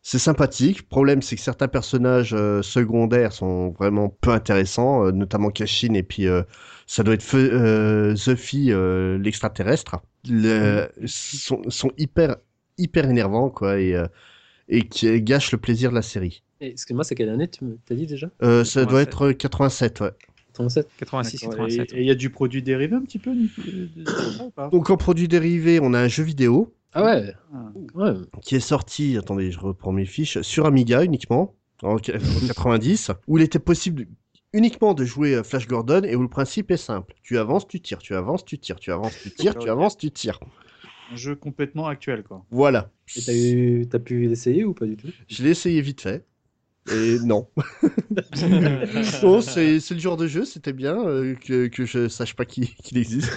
c'est 0.02 0.18
sympathique. 0.18 0.88
Problème, 0.88 1.20
c'est 1.20 1.36
que 1.36 1.42
certains 1.42 1.68
personnages 1.68 2.32
euh, 2.32 2.62
secondaires 2.62 3.32
sont 3.32 3.70
vraiment 3.72 4.08
peu 4.08 4.30
intéressants, 4.30 5.04
euh, 5.06 5.12
notamment 5.12 5.50
Kashin, 5.50 5.92
et 5.94 6.02
puis 6.02 6.26
euh, 6.26 6.42
ça 6.86 7.02
doit 7.02 7.14
être 7.14 7.22
Fe- 7.22 7.36
euh, 7.36 8.14
Zuffy, 8.16 8.72
euh, 8.72 9.18
l'extraterrestre. 9.18 9.96
Le, 10.28 10.88
sont, 11.06 11.62
sont 11.68 11.90
hyper 11.98 12.36
hyper 12.78 13.10
énervants, 13.10 13.50
quoi, 13.50 13.78
et 13.78 13.94
euh, 13.94 14.06
et 14.68 14.86
qui 14.88 15.20
gâchent 15.22 15.52
le 15.52 15.58
plaisir 15.58 15.90
de 15.90 15.96
la 15.96 16.02
série. 16.02 16.42
Excuse-moi, 16.60 17.04
c'est 17.04 17.14
quelle 17.14 17.30
année 17.30 17.48
tu 17.48 17.64
me- 17.64 17.78
t'as 17.84 17.94
dit 17.94 18.06
déjà? 18.06 18.30
Euh, 18.42 18.64
ça 18.64 18.84
doit 18.86 19.02
87. 19.04 19.08
être 19.08 19.32
87, 19.32 20.00
ouais. 20.00 20.10
87. 20.68 20.88
86, 20.98 21.40
D'accord. 21.42 21.56
87. 21.66 21.92
Et 21.94 22.00
il 22.00 22.06
y 22.06 22.10
a 22.10 22.14
du 22.14 22.30
produit 22.30 22.62
dérivé 22.62 22.96
un 22.96 23.02
petit 23.02 23.18
peu 23.18 23.32
pas? 24.54 24.68
Donc 24.68 24.90
en 24.90 24.96
produit 24.96 25.28
dérivé, 25.28 25.80
on 25.80 25.94
a 25.94 26.00
un 26.00 26.08
jeu 26.08 26.22
vidéo 26.22 26.74
Ah 26.92 27.04
ouais. 27.04 27.34
Ah. 27.52 27.72
Ouais. 27.94 28.12
qui 28.42 28.56
est 28.56 28.60
sorti, 28.60 29.16
attendez, 29.16 29.50
je 29.50 29.58
reprends 29.58 29.92
mes 29.92 30.06
fiches, 30.06 30.40
sur 30.42 30.66
Amiga 30.66 31.04
uniquement, 31.04 31.54
en 31.82 31.96
qu- 31.98 32.12
en 32.12 32.46
90, 32.46 33.10
où 33.26 33.38
il 33.38 33.44
était 33.44 33.58
possible 33.58 34.06
uniquement 34.52 34.94
de 34.94 35.04
jouer 35.04 35.34
euh, 35.36 35.42
Flash 35.42 35.66
Gordon 35.68 36.02
et 36.04 36.16
où 36.16 36.22
le 36.22 36.28
principe 36.28 36.70
est 36.70 36.76
simple. 36.76 37.14
Tu 37.22 37.38
avances, 37.38 37.66
tu 37.68 37.80
tires, 37.80 37.98
tu 37.98 38.14
avances, 38.14 38.44
tu 38.44 38.58
tires, 38.58 38.78
tu 38.80 38.90
avances, 38.92 39.16
tu 39.22 39.30
tires, 39.34 39.56
tu 39.58 39.70
avances, 39.70 39.96
tu 39.96 40.10
tires. 40.10 40.40
Un 41.12 41.16
jeu 41.16 41.34
complètement 41.34 41.86
actuel, 41.86 42.22
quoi. 42.22 42.44
Voilà. 42.50 42.90
Et 43.16 43.20
t'as 43.22 43.34
eu, 43.34 43.86
t'as 43.88 43.98
pu 43.98 44.26
l'essayer 44.28 44.64
ou 44.64 44.74
pas 44.74 44.86
du 44.86 44.96
tout? 44.96 45.08
Je 45.28 45.42
l'ai 45.42 45.50
essayé 45.50 45.80
vite 45.80 46.00
fait. 46.00 46.24
Et 46.92 47.18
non. 47.20 47.48
non, 49.22 49.40
c'est 49.40 49.78
le 49.90 49.98
genre 49.98 50.16
de 50.16 50.26
jeu, 50.26 50.44
c'était 50.44 50.72
bien 50.72 50.96
euh, 50.98 51.34
que, 51.34 51.66
que 51.68 51.84
je 51.84 52.08
sache 52.08 52.34
pas 52.34 52.44
qu'il 52.44 52.68
existe. 52.96 53.30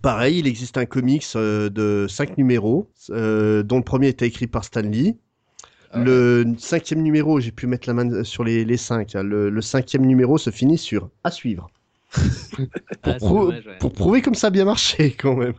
Pareil, 0.00 0.38
il 0.38 0.46
existe 0.46 0.78
un 0.78 0.86
comics 0.86 1.24
euh, 1.36 1.68
de 1.68 2.06
5 2.08 2.38
numéros, 2.38 2.90
euh, 3.10 3.62
dont 3.62 3.76
le 3.78 3.84
premier 3.84 4.08
était 4.08 4.26
écrit 4.26 4.46
par 4.46 4.64
Stan 4.64 4.80
Lee. 4.80 5.16
Le 5.94 6.54
cinquième 6.58 7.02
numéro, 7.02 7.38
j'ai 7.40 7.52
pu 7.52 7.66
mettre 7.66 7.86
la 7.88 7.94
main 7.94 8.24
sur 8.24 8.44
les, 8.44 8.64
les 8.64 8.78
cinq. 8.78 9.14
hein. 9.14 9.22
Le, 9.22 9.50
le 9.50 9.60
cinquième 9.60 10.06
numéro 10.06 10.38
se 10.38 10.48
finit 10.50 10.78
sur 10.78 11.10
à 11.22 11.30
suivre. 11.30 11.70
pour, 12.12 12.68
Ah, 13.02 13.12
prou- 13.18 13.48
ouais. 13.48 13.62
pour 13.78 13.92
prouver 13.92 14.22
comme 14.22 14.34
ça 14.34 14.46
a 14.46 14.50
bien 14.50 14.64
marché 14.64 15.12
quand 15.12 15.36
même. 15.36 15.54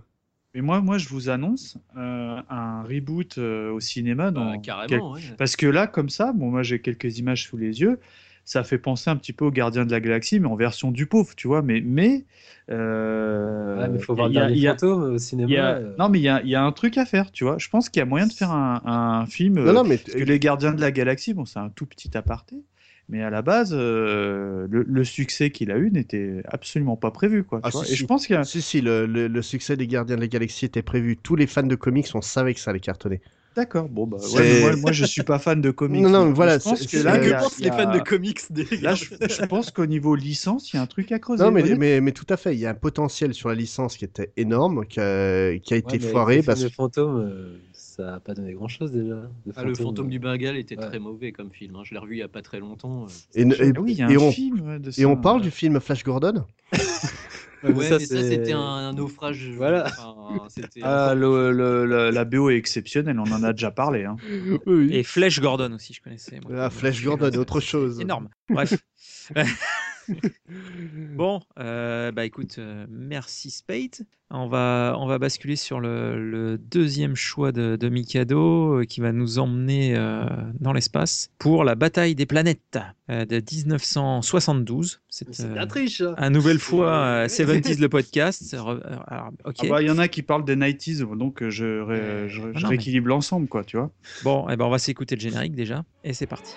Mais 0.56 0.62
moi, 0.62 0.82
moi, 0.82 0.98
je 1.00 1.10
vous 1.10 1.30
annonce 1.30 1.78
euh, 1.98 2.38
un 2.50 2.84
reboot 2.84 3.38
euh, 3.40 3.72
au 3.72 3.80
cinéma. 3.80 4.30
Dans 4.30 4.52
Bah, 4.52 4.58
carrément, 4.62 4.88
quel- 4.88 5.02
ouais. 5.32 5.36
Parce 5.38 5.56
que 5.56 5.66
là, 5.66 5.88
comme 5.88 6.10
ça, 6.10 6.32
bon, 6.32 6.52
moi 6.52 6.62
j'ai 6.62 6.80
quelques 6.80 7.18
images 7.18 7.44
sous 7.48 7.58
les 7.58 7.82
yeux. 7.82 8.00
Ça 8.46 8.64
fait 8.64 8.78
penser 8.78 9.10
un 9.10 9.16
petit 9.16 9.34
peu 9.34 9.46
aux 9.46 9.52
Gardiens 9.52 9.86
de 9.86 9.92
la 9.92 10.00
Galaxie, 10.02 10.40
mais 10.40 10.48
en 10.48 10.56
version 10.56 10.92
du 10.92 11.08
pauvre, 11.08 11.34
tu 11.36 11.48
vois. 11.48 11.62
Mais, 11.64 11.82
mais, 11.84 12.26
euh, 12.70 13.80
Ouais, 13.82 13.88
mais 13.90 14.00
faut 14.00 14.14
voir 14.14 14.28
il 14.28 14.32
le 14.32 14.36
y 14.36 14.38
a- 14.38 14.42
dernier 14.42 14.56
il 14.58 14.62
y 14.62 14.68
a- 14.68 14.72
fantôme 14.74 15.14
au 15.14 15.18
cinéma. 15.18 15.50
il 15.50 15.54
y 15.54 15.58
a- 15.58 15.76
euh. 15.78 15.96
Non, 15.98 16.10
mais 16.10 16.20
il 16.20 16.24
y 16.24 16.30
a, 16.30 16.42
il 16.44 16.50
y 16.50 16.56
a 16.56 16.64
un 16.64 16.72
truc 16.72 16.98
à 17.00 17.06
faire, 17.06 17.32
tu 17.32 17.46
vois. 17.46 17.58
Je 17.58 17.70
pense 17.70 17.90
qu'il 17.90 18.02
y 18.02 18.04
a 18.04 18.06
moyen 18.06 18.28
de 18.28 18.34
faire 18.34 18.52
un, 18.52 18.82
un 18.86 19.26
film. 19.26 19.64
Non, 19.64 19.74
non, 19.74 19.84
mais- 19.84 19.98
parce 19.98 20.14
que 20.18 20.24
les 20.24 20.40
Gardiens 20.40 20.74
de 20.74 20.82
la 20.82 20.92
Galaxie, 20.92 21.34
bon, 21.34 21.46
c'est 21.46 21.60
un 21.60 21.70
tout 21.70 21.86
petit 21.88 22.16
aparté. 22.16 22.58
Mais 23.10 23.22
à 23.22 23.30
la 23.30 23.42
base, 23.42 23.74
euh, 23.74 24.66
le, 24.70 24.84
le 24.84 25.04
succès 25.04 25.52
qu'il 25.52 25.72
a 25.72 25.78
eu 25.78 25.92
n'était 25.92 26.42
absolument 26.46 26.96
pas 26.98 27.12
prévu, 27.12 27.44
quoi. 27.44 27.62
tu 27.62 27.68
Ah, 27.68 27.72
vois. 27.72 27.84
si, 27.86 27.92
Et 27.92 27.96
si. 27.96 28.02
je 28.02 28.06
pense 28.06 28.26
qu'il 28.28 28.36
a, 28.36 28.44
Si, 28.44 28.62
si, 28.62 28.82
le, 28.82 29.06
le- 29.06 29.28
le 29.28 29.42
succès 29.42 29.76
des 29.78 29.88
Gardiens 29.88 30.16
de 30.16 30.22
la 30.22 30.28
Galaxie 30.28 30.66
était 30.66 30.82
prévu. 30.82 31.18
Tous 31.18 31.36
les 31.36 31.48
fans 31.48 31.64
de 31.64 31.76
comics, 31.76 32.08
on 32.14 32.22
savait 32.22 32.54
que 32.54 32.60
ça 32.60 32.72
allait 32.72 32.80
cartonner. 32.80 33.22
D'accord, 33.56 33.88
bon 33.88 34.08
bah 34.08 34.18
ouais, 34.18 34.44
moi, 34.62 34.76
moi 34.76 34.92
je 34.92 35.06
suis 35.06 35.22
pas 35.22 35.38
fan 35.38 35.62
de 35.62 35.70
comics. 35.70 36.02
Non, 36.02 36.10
non, 36.10 36.26
mais 36.26 36.34
voilà, 36.34 36.58
je 36.58 36.64
pense 36.64 36.80
c'est- 36.80 36.88
que 36.88 36.98
c'est- 36.98 37.04
là, 37.04 37.20
que 37.20 37.26
il 37.26 37.30
y 37.30 37.34
a- 37.34 37.42
pensent 37.42 37.58
il 37.60 37.62
y 37.62 37.64
les 37.66 37.72
fans 37.72 37.92
de 37.94 38.00
comics 38.00 38.40
des 38.52 38.66
Là, 38.82 38.96
je, 38.96 39.06
je 39.30 39.42
pense 39.44 39.70
qu'au 39.70 39.86
niveau 39.86 40.16
licence, 40.16 40.74
il 40.74 40.78
y 40.78 40.80
a 40.80 40.82
un 40.82 40.88
truc 40.88 41.12
à 41.12 41.20
creuser. 41.20 41.44
Non, 41.44 41.52
mais, 41.52 41.64
mais, 41.76 42.02
mais 42.02 42.12
tout 42.14 42.26
à 42.30 42.38
fait. 42.38 42.56
Il 42.56 42.60
y 42.60 42.66
a 42.66 42.72
un 42.72 42.74
potentiel 42.74 43.34
sur 43.36 43.50
la 43.50 43.56
licence 43.56 43.96
qui 43.98 44.06
était 44.06 44.34
énorme, 44.38 44.88
qui 44.88 45.00
a, 45.00 45.58
qui 45.60 45.74
a 45.76 45.78
été 45.78 46.00
Ouais, 46.00 46.00
foiré. 46.00 46.38
le 46.38 46.44
Parce... 46.44 46.64
de 46.64 46.70
fantôme, 46.70 47.20
euh, 47.20 47.60
ça 47.96 48.16
a 48.16 48.20
pas 48.20 48.34
donné 48.34 48.54
grand 48.54 48.68
chose 48.68 48.92
déjà. 48.92 49.30
Ah, 49.56 49.64
le 49.64 49.76
fantôme 49.76 50.08
euh, 50.08 50.10
du 50.10 50.20
Bengale 50.20 50.58
était 50.58 50.78
ouais. 50.78 50.86
très 50.88 51.00
mauvais 51.00 51.32
comme 51.32 51.52
film. 51.52 51.76
hein. 51.76 51.82
Je 51.84 51.94
l'ai 51.94 52.00
revu 52.00 52.16
il 52.16 52.20
y 52.20 52.24
a 52.24 52.28
pas 52.28 52.42
très 52.42 52.60
longtemps. 52.60 53.06
euh. 53.06 53.08
Et, 53.36 53.42
et- 53.42 53.78
oui, 53.78 53.92
il 53.94 53.98
y 53.98 54.02
a 54.02 54.08
un 54.08 54.10
et 54.10 54.18
on, 54.18 54.32
film 54.32 54.62
ouais, 54.62 54.80
de 54.80 54.90
et 54.90 54.92
ça. 54.92 55.08
on 55.08 55.16
parle 55.16 55.42
du 55.42 55.52
film 55.52 55.80
Flash 55.80 56.04
Gordon? 56.04 56.46
Ouais, 56.72 56.80
ça, 56.80 57.70
mais 57.70 57.84
ça, 57.86 58.00
c'est- 58.00 58.30
c'était 58.30 58.52
un, 58.52 58.60
un 58.60 58.94
naufrage. 58.94 59.50
Voilà. 59.56 59.86
enfin, 59.98 60.48
c'était- 60.50 60.82
Ah, 60.84 61.14
le- 61.16 61.52
le- 61.52 61.86
le- 61.86 62.10
la 62.10 62.26
BO 62.26 62.50
est 62.50 62.58
exceptionnelle, 62.58 63.20
on 63.20 63.32
en 63.32 63.44
a 63.44 63.54
déjà 63.54 63.72
parlé. 63.72 64.04
hein. 64.06 64.16
Et 64.92 65.04
Flèche 65.04 65.40
Gordon 65.40 65.72
aussi, 65.74 65.94
je 65.94 66.02
connaissais. 66.02 66.40
moi. 66.44 66.52
Ah, 66.66 66.70
Flash 66.70 67.04
Gordon, 67.04 67.30
autre 67.40 67.60
chose. 67.60 68.02
Énorme. 68.02 68.28
Bref. 68.50 68.74
bon, 71.16 71.42
euh, 71.60 72.12
bah 72.12 72.26
écoute, 72.26 72.56
euh, 72.60 72.86
merci 72.90 73.50
Spade. 73.52 74.06
On 74.36 74.48
va, 74.48 74.96
on 75.00 75.06
va 75.06 75.20
basculer 75.20 75.56
sur 75.56 75.80
le, 75.80 76.18
le 76.32 76.58
deuxième 76.58 77.16
choix 77.16 77.52
de, 77.52 77.76
de 77.76 77.90
Mikado 77.90 78.80
euh, 78.80 78.84
qui 78.86 79.00
va 79.00 79.12
nous 79.12 79.38
emmener 79.38 79.94
dans 80.60 80.74
l'espace 80.74 81.30
pour 81.38 81.64
la 81.64 81.76
bataille 81.76 82.16
des 82.16 82.26
planètes 82.26 82.80
de 83.10 83.36
1972. 83.36 85.02
C'est 85.10 85.28
la 85.54 85.68
triche. 85.68 86.02
un 86.18 86.30
nouvelle 86.32 86.58
fois 86.58 86.94
euh, 86.96 87.28
70s 87.28 87.80
le 87.80 87.90
podcast. 87.90 88.42
Re- 88.56 88.82
alors, 89.08 89.30
ok. 89.46 89.56
Ah 89.62 89.68
bah, 89.70 89.82
il 89.84 89.88
y 89.88 89.92
en 89.92 90.00
a 90.00 90.08
qui 90.08 90.24
parlent 90.24 90.46
des 90.46 90.56
90s, 90.56 91.16
donc 91.16 91.48
je, 91.50 91.82
ré- 91.82 92.28
je- 92.28 92.42
Ah 92.42 92.46
je 92.56 92.60
non, 92.60 92.60
mais- 92.64 92.68
rééquilibre 92.70 93.10
l'ensemble, 93.10 93.48
quoi, 93.48 93.64
tu 93.64 93.78
vois. 93.78 93.92
Bon, 94.24 94.48
eh 94.50 94.56
ben 94.56 94.66
on 94.66 94.70
va 94.72 94.80
s'écouter 94.80 95.16
le 95.16 95.22
générique 95.22 95.54
déjà 95.54 95.84
et 96.04 96.14
c'est 96.14 96.26
parti. 96.28 96.56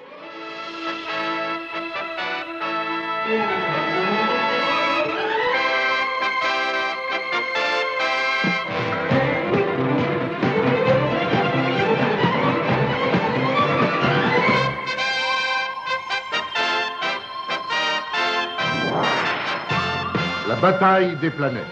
Bataille 20.60 21.16
des 21.16 21.28
planètes. 21.28 21.62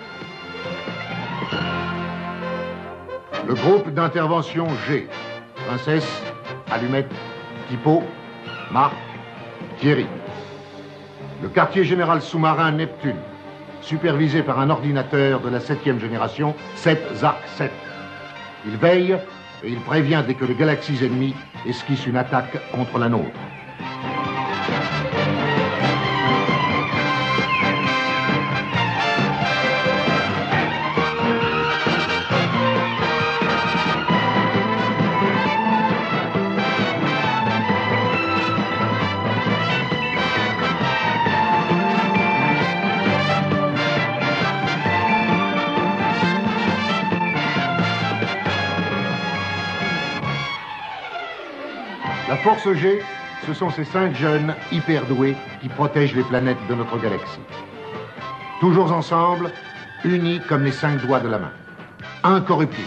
Le 3.49 3.55
groupe 3.55 3.89
d'intervention 3.95 4.67
G. 4.87 5.09
Princesse, 5.67 6.23
Allumette, 6.71 7.11
Typo, 7.71 8.03
Marc, 8.71 8.93
Thierry. 9.79 10.07
Le 11.43 11.49
quartier 11.49 11.85
général 11.85 12.21
sous-marin 12.21 12.73
Neptune, 12.73 13.17
supervisé 13.81 14.43
par 14.43 14.61
un 14.61 14.69
ordinateur 14.69 15.41
de 15.41 15.49
la 15.49 15.61
septième 15.61 15.99
génération, 15.99 16.55
7 16.77 17.01
Zark 17.15 17.39
7. 17.57 17.73
Il 18.67 18.77
veille 18.77 19.17
et 19.63 19.71
il 19.71 19.81
prévient 19.81 20.23
dès 20.27 20.35
que 20.35 20.45
les 20.45 20.55
galaxies 20.55 21.03
ennemies 21.03 21.35
esquissent 21.67 22.07
une 22.07 22.19
attaque 22.19 22.59
contre 22.71 22.99
la 22.99 23.09
nôtre. 23.09 23.41
G, 52.73 53.01
ce 53.47 53.53
sont 53.53 53.71
ces 53.71 53.85
cinq 53.85 54.15
jeunes 54.15 54.55
hyper 54.73 55.05
doués 55.07 55.37
qui 55.61 55.69
protègent 55.69 56.15
les 56.15 56.23
planètes 56.23 56.57
de 56.69 56.75
notre 56.75 56.99
galaxie. 56.99 57.41
Toujours 58.61 58.91
ensemble, 58.93 59.51
unis 60.05 60.41
comme 60.49 60.65
les 60.65 60.73
cinq 60.73 60.99
doigts 61.03 61.21
de 61.21 61.29
la 61.29 61.39
main. 61.39 61.53
Incorruptibles, 62.23 62.87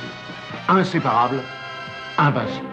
inséparables, 0.67 1.41
invincibles. 2.17 2.65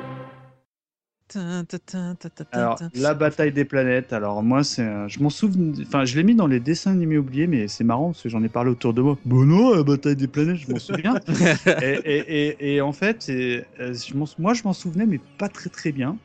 Alors, 2.52 2.78
la 2.94 3.14
bataille 3.14 3.52
des 3.52 3.64
planètes, 3.64 4.12
alors 4.12 4.42
moi, 4.42 4.62
c'est, 4.62 4.82
un- 4.82 5.08
je 5.08 5.18
m'en 5.20 5.30
souviens, 5.30 5.72
enfin, 5.86 6.04
je 6.04 6.16
l'ai 6.16 6.22
mis 6.22 6.34
dans 6.34 6.46
les 6.46 6.60
dessins 6.60 6.92
animés 6.92 7.18
oubliés, 7.18 7.46
mais 7.46 7.66
c'est 7.68 7.82
marrant 7.84 8.08
parce 8.10 8.22
que 8.22 8.28
j'en 8.28 8.42
ai 8.44 8.48
parlé 8.48 8.70
autour 8.70 8.94
de 8.94 9.02
moi. 9.02 9.18
Bon, 9.24 9.44
non, 9.44 9.74
la 9.74 9.82
bataille 9.82 10.16
des 10.16 10.28
planètes, 10.28 10.56
je 10.56 10.70
m'en 10.72 10.78
souviens. 10.78 11.14
et, 11.82 11.98
et- 12.04 12.48
et- 12.48 12.74
et 12.76 12.80
en 12.80 12.92
fait, 12.92 13.26
euh, 13.30 13.62
je 13.80 14.14
m'en- 14.16 14.26
moi, 14.38 14.54
je 14.54 14.62
m'en 14.62 14.72
souvenais, 14.72 15.06
mais 15.06 15.18
pas 15.38 15.48
très 15.48 15.68
très 15.70 15.90
bien. 15.92 16.16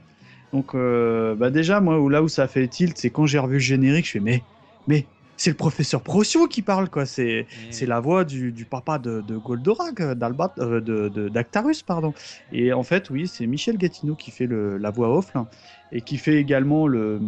Donc, 0.54 0.74
euh, 0.76 1.36
bah 1.36 1.52
déjà, 1.52 1.80
moi, 1.82 2.10
là 2.10 2.24
où 2.24 2.28
ça 2.28 2.44
a 2.44 2.48
fait 2.48 2.68
tilt, 2.68 2.98
c'est 2.98 3.12
quand 3.12 3.26
j'ai 3.26 3.38
revu 3.40 3.54
le 3.56 3.60
générique, 3.60 4.06
je 4.06 4.12
fais, 4.12 4.20
mais, 4.20 4.48
mais, 4.88 5.10
c'est 5.38 5.52
le 5.52 5.56
professeur 5.56 6.04
Procyon 6.04 6.48
qui 6.48 6.62
parle, 6.64 6.90
quoi. 6.90 7.06
C'est, 7.06 7.48
c'est 7.70 7.86
la 7.86 8.00
voix 8.02 8.26
du, 8.26 8.52
du 8.52 8.66
papa 8.66 9.00
de, 9.00 9.22
de 9.22 9.38
Goldorak, 9.38 10.02
euh, 10.02 10.16
euh, 10.60 11.30
d'Actarus, 11.30 11.82
pardon. 11.84 12.14
Et 12.52 12.74
en 12.74 12.84
fait, 12.84 13.10
oui, 13.10 13.28
c'est 13.28 13.48
Michel 13.48 13.78
Gatineau 13.78 14.16
qui 14.16 14.32
fait 14.32 14.48
le- 14.48 14.78
la 14.78 14.92
voix 14.92 15.16
off, 15.18 15.34
là, 15.34 15.48
et 15.92 16.02
qui 16.02 16.18
fait 16.18 16.36
également 16.38 16.88
le, 16.88 17.22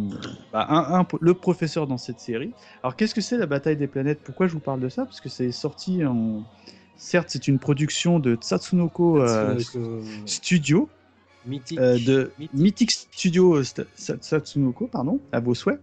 bah, 0.52 0.66
un- 0.68 1.00
un- 1.00 1.06
le 1.20 1.34
professeur 1.34 1.86
dans 1.86 1.96
cette 1.98 2.20
série. 2.20 2.54
Alors, 2.82 2.96
qu'est-ce 2.96 3.14
que 3.14 3.20
c'est 3.22 3.38
la 3.38 3.46
bataille 3.46 3.76
des 3.78 3.88
planètes? 3.88 4.22
Pourquoi 4.22 4.46
je 4.46 4.52
vous 4.52 4.60
parle 4.60 4.80
de 4.80 4.88
ça? 4.90 5.06
Parce 5.06 5.20
que 5.20 5.28
c'est 5.30 5.50
sorti 5.52 6.04
en. 6.04 6.44
Certes, 6.96 7.30
c'est 7.32 7.48
une 7.48 7.58
production 7.58 8.18
de 8.20 8.36
Tatsunoko 8.36 9.20
euh, 9.20 9.56
Tatsunoko. 9.64 10.26
Studio. 10.26 10.92
Mythique. 11.46 11.78
euh, 11.78 11.98
de 12.06 12.32
Mythic 12.54 12.90
Studio 12.90 13.56
euh, 13.56 13.64
Satsunoko, 14.20 14.86
pardon, 14.86 15.20
à 15.32 15.40
vos 15.40 15.54
souhaits. 15.54 15.80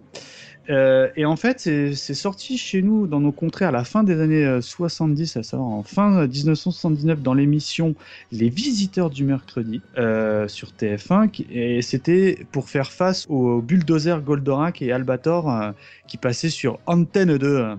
Euh, 0.70 1.08
et 1.16 1.26
en 1.26 1.36
fait, 1.36 1.60
c'est 1.60 2.14
sorti 2.14 2.56
chez 2.58 2.84
nous 2.84 3.08
dans 3.08 3.20
nos 3.20 3.32
contrées 3.32 3.66
à 3.66 3.72
la 3.72 3.84
fin 3.84 4.04
des 4.04 4.20
années 4.22 4.46
euh, 4.46 4.62
70, 4.62 5.38
à 5.38 5.42
savoir 5.44 5.68
en 5.70 5.82
fin 5.82 6.28
1979, 6.28 7.22
dans 7.24 7.34
l'émission 7.34 7.96
Les 8.32 8.50
Visiteurs 8.50 9.10
du 9.10 9.24
mercredi 9.24 9.82
euh, 9.98 10.48
sur 10.48 10.70
TF1. 10.74 11.30
qui- 11.30 11.48
Et 11.50 11.82
c'était 11.82 12.46
pour 12.52 12.70
faire 12.70 12.92
face 12.92 13.26
aux 13.30 13.62
bulldozers 13.62 14.22
Goldorak 14.22 14.84
et 14.84 14.92
Albator 14.92 15.52
euh, 15.52 15.72
qui 16.08 16.18
passaient 16.18 16.52
sur 16.52 16.78
Antenne 16.86 17.38
2. 17.38 17.48
euh, 17.48 17.76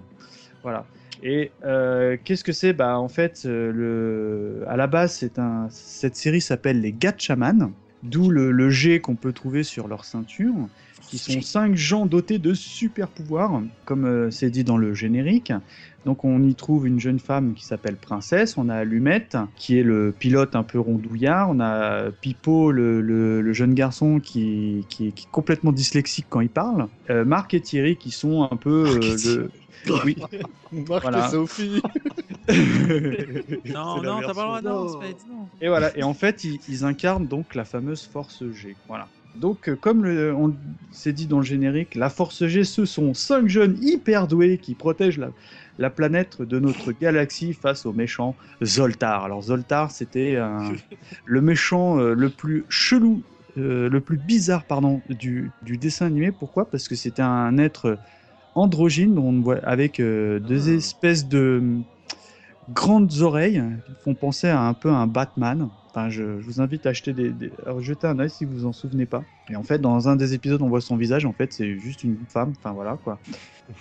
voilà. 0.65 0.85
Et 1.23 1.51
euh, 1.65 2.17
qu'est-ce 2.25 2.45
que 2.45 2.53
c'est? 2.53 2.73
Bah 2.73 2.99
en 2.99 3.09
fait, 3.09 3.43
euh, 3.45 3.73
le... 3.73 4.65
à 4.69 4.77
la 4.77 4.87
base, 4.87 5.13
c'est 5.15 5.39
un... 5.39 5.69
cette 5.71 6.17
série 6.17 6.41
s'appelle 6.41 6.81
les 6.81 6.93
Gatchaman, 6.93 7.73
d'où 8.03 8.31
le, 8.31 8.51
le 8.51 8.71
G 8.71 9.01
qu'on 9.01 9.17
peut 9.17 9.33
trouver 9.33 9.63
sur 9.63 9.87
leur 9.87 10.05
ceinture, 10.07 10.55
qui 11.09 11.19
sont 11.19 11.41
cinq 11.43 11.75
gens 11.77 12.07
dotés 12.07 12.39
de 12.39 12.55
super 12.55 13.09
pouvoirs, 13.09 13.63
comme 13.85 14.07
euh, 14.07 14.31
c'est 14.31 14.49
dit 14.51 14.65
dans 14.65 14.79
le 14.79 14.95
générique. 14.95 15.53
Donc 16.07 16.25
on 16.25 16.43
y 16.43 16.55
trouve 16.55 16.87
une 16.87 16.99
jeune 16.99 17.19
femme 17.19 17.53
qui 17.53 17.67
s'appelle 17.67 17.97
Princesse, 17.97 18.57
on 18.57 18.71
a 18.71 18.77
Allumette, 18.77 19.37
qui 19.57 19.79
est 19.79 19.83
le 19.83 20.15
pilote 20.19 20.57
un 20.57 20.63
peu 20.63 20.81
rondouillard, 20.81 21.51
on 21.51 21.61
a 21.61 22.11
Pipo, 22.11 22.73
le, 22.73 23.03
le- 23.03 23.43
le 23.43 23.53
jeune 23.53 23.75
garçon 23.75 24.21
qui, 24.21 24.87
qui 24.89 25.09
est- 25.09 25.13
qui 25.13 25.25
est 25.27 25.31
complètement 25.31 25.73
dyslexique 25.73 26.27
quand 26.31 26.41
il 26.41 26.49
parle, 26.49 26.89
Euh, 27.11 27.27
Marc 27.27 27.53
et 27.53 27.61
Thierry 27.61 27.97
qui 27.97 28.11
sont 28.13 28.49
un 28.51 28.57
peu 28.57 28.71
euh, 28.71 29.17
le... 29.23 29.51
Oui. 30.05 30.17
Marc 30.73 31.03
Voilà. 31.03 31.27
et 31.27 31.31
Sophie. 31.31 31.81
Non, 32.51 34.03
non, 34.03 34.21
t'as 34.21 34.35
pas 34.35 34.57
le 34.57 34.63
droit, 34.63 34.63
non, 34.63 34.89
Spade, 34.89 35.17
non. 35.29 35.51
Et 35.61 35.69
voilà, 35.69 35.97
et 35.97 36.03
en 36.03 36.15
fait, 36.15 36.45
ils, 36.45 36.61
ils 36.69 36.85
incarnent 36.85 37.27
donc 37.27 37.55
la 37.55 37.65
fameuse 37.65 38.05
Force 38.07 38.49
G. 38.51 38.77
Voilà. 38.89 39.09
Donc, 39.35 39.69
euh, 39.69 39.77
comme 39.77 40.03
le- 40.05 40.35
on 40.35 40.57
s'est 40.91 41.13
dit 41.13 41.27
dans 41.29 41.39
le 41.39 41.45
générique, 41.45 41.95
la 41.95 42.11
Force 42.11 42.47
G, 42.47 42.65
ce 42.65 42.85
sont 42.85 43.15
cinq 43.15 43.49
jeunes 43.49 43.77
hyper 43.81 44.27
doués 44.27 44.59
qui 44.59 44.75
protègent 44.75 45.19
la, 45.19 45.31
la 45.79 45.91
planète 45.91 46.43
de 46.43 46.59
notre 46.59 46.91
galaxie 46.93 47.53
face 47.53 47.87
au 47.87 47.93
méchant 47.93 48.37
Zoltar. 48.65 49.25
Alors, 49.25 49.43
Zoltar, 49.43 49.93
c'était 49.93 50.37
un- 50.37 50.73
le 51.25 51.41
méchant 51.41 52.01
euh, 52.01 52.15
le 52.15 52.31
plus 52.31 52.67
chelou, 52.69 53.25
euh, 53.57 53.89
le 53.89 54.01
plus 54.01 54.19
bizarre, 54.19 54.65
pardon, 54.67 55.03
du, 55.09 55.53
du 55.63 55.79
dessin 55.79 56.07
animé. 56.07 56.33
Pourquoi? 56.33 56.69
Parce 56.69 56.89
que 56.89 56.97
c'était 56.97 57.23
un 57.23 57.57
être 57.59 58.01
androgyne 58.55 59.19
on 59.19 59.41
voit, 59.41 59.59
avec 59.59 60.01
euh, 60.01 60.39
deux 60.41 60.71
espèces 60.71 61.27
de 61.29 61.81
grandes 62.73 63.19
oreilles 63.21 63.63
qui 63.87 63.93
font 64.03 64.15
penser 64.15 64.49
à 64.49 64.61
un 64.63 64.75
peu 64.75 64.91
un 64.91 65.07
Batman. 65.07 65.69
Enfin, 65.91 66.09
je, 66.09 66.39
je 66.41 66.47
vous 66.47 66.61
invite 66.61 66.87
à 66.87 66.91
acheter 66.91 67.13
des, 67.13 67.31
des- 67.31 67.53
jetez 67.81 68.07
un 68.07 68.19
œil 68.21 68.31
si 68.31 68.45
vous 68.45 68.53
vous 68.59 68.67
en 68.67 68.73
souvenez 68.73 69.07
pas. 69.07 69.25
Et 69.51 69.57
en 69.57 69.65
fait, 69.65 69.81
dans 69.81 70.09
un 70.09 70.15
des 70.15 70.35
épisodes, 70.35 70.63
on 70.63 70.69
voit 70.69 70.81
son 70.81 70.97
visage. 70.97 71.25
En 71.27 71.33
fait, 71.33 71.53
c'est 71.53 71.77
juste 71.79 72.05
une 72.05 72.17
femme. 72.29 72.53
Enfin 72.59 72.73
voilà 72.73 72.97
quoi. 73.03 73.19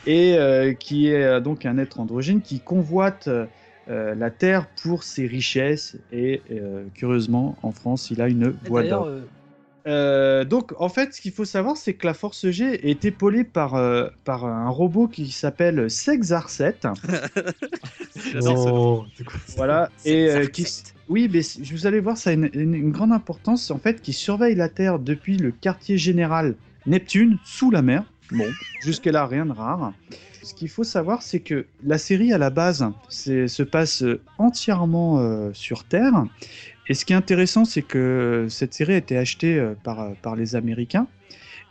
Et 0.07 0.35
euh, 0.37 0.73
qui 0.73 1.07
est 1.07 1.23
euh, 1.23 1.39
donc 1.39 1.65
un 1.67 1.77
être 1.77 1.99
androgyne 1.99 2.41
qui 2.41 2.61
convoite 2.61 3.27
euh, 3.27 3.45
la 3.87 4.31
Terre 4.31 4.67
pour 4.81 5.03
ses 5.03 5.27
richesses. 5.27 5.97
Et 6.11 6.41
curieusement, 6.95 7.57
en 7.61 7.71
France, 7.71 8.09
il 8.09 8.21
a 8.21 8.27
une 8.29 8.49
voix 8.67 8.81
d'or. 8.89 9.09
Euh, 9.89 10.45
donc, 10.45 10.73
en 10.79 10.87
fait, 10.89 11.13
ce 11.13 11.19
qu'il 11.21 11.31
faut 11.31 11.45
savoir, 11.45 11.75
c'est 11.75 11.93
que 11.95 12.05
la 12.05 12.13
Force 12.13 12.49
G 12.49 12.89
est 12.89 13.03
épaulée 13.05 13.43
par, 13.43 13.75
euh, 13.75 14.07
par 14.23 14.45
un 14.45 14.69
robot 14.69 15.07
qui 15.07 15.31
s'appelle 15.31 15.89
Sexarset. 15.89 16.77
Non, 18.35 19.07
Voilà. 19.55 19.89
Et 20.05 20.29
euh, 20.29 20.45
qui, 20.45 20.65
oui, 21.07 21.29
mais 21.31 21.41
vous 21.71 21.87
allez 21.87 21.99
voir, 21.99 22.17
ça 22.17 22.29
a 22.31 22.33
une, 22.33 22.49
une- 22.53 22.75
une 22.75 22.91
grande 22.91 23.11
importance, 23.11 23.71
en 23.71 23.77
fait, 23.79 24.01
qui 24.01 24.13
surveille 24.13 24.55
la 24.55 24.69
Terre 24.69 24.99
depuis 24.99 25.37
le 25.37 25.51
quartier 25.51 25.97
général 25.97 26.55
Neptune, 26.85 27.37
sous 27.43 27.71
la 27.71 27.81
mer. 27.81 28.03
Bon, 28.31 28.45
jusque-là, 28.83 29.25
rien 29.25 29.45
de 29.45 29.53
rare. 29.53 29.93
Ce 30.43 30.53
qu'il 30.53 30.69
faut 30.69 30.83
savoir, 30.83 31.21
c'est 31.21 31.39
que 31.39 31.65
la 31.85 31.97
série, 31.97 32.31
à 32.33 32.37
la 32.37 32.49
base, 32.49 32.85
se 33.09 33.63
passe 33.63 34.03
euh, 34.03 34.21
entièrement 34.37 35.19
euh, 35.19 35.49
sur 35.53 35.83
Terre. 35.83 36.25
Et 36.89 36.95
ce 36.95 37.05
qui 37.05 37.13
est 37.13 37.15
intéressant, 37.15 37.65
c'est 37.65 37.83
que 37.83 38.47
cette 38.49 38.73
série 38.73 38.95
a 38.95 38.97
été 38.97 39.15
achetée 39.15 39.57
euh, 39.59 39.75
euh, 39.87 40.13
par 40.21 40.35
les 40.35 40.55
Américains. 40.55 41.07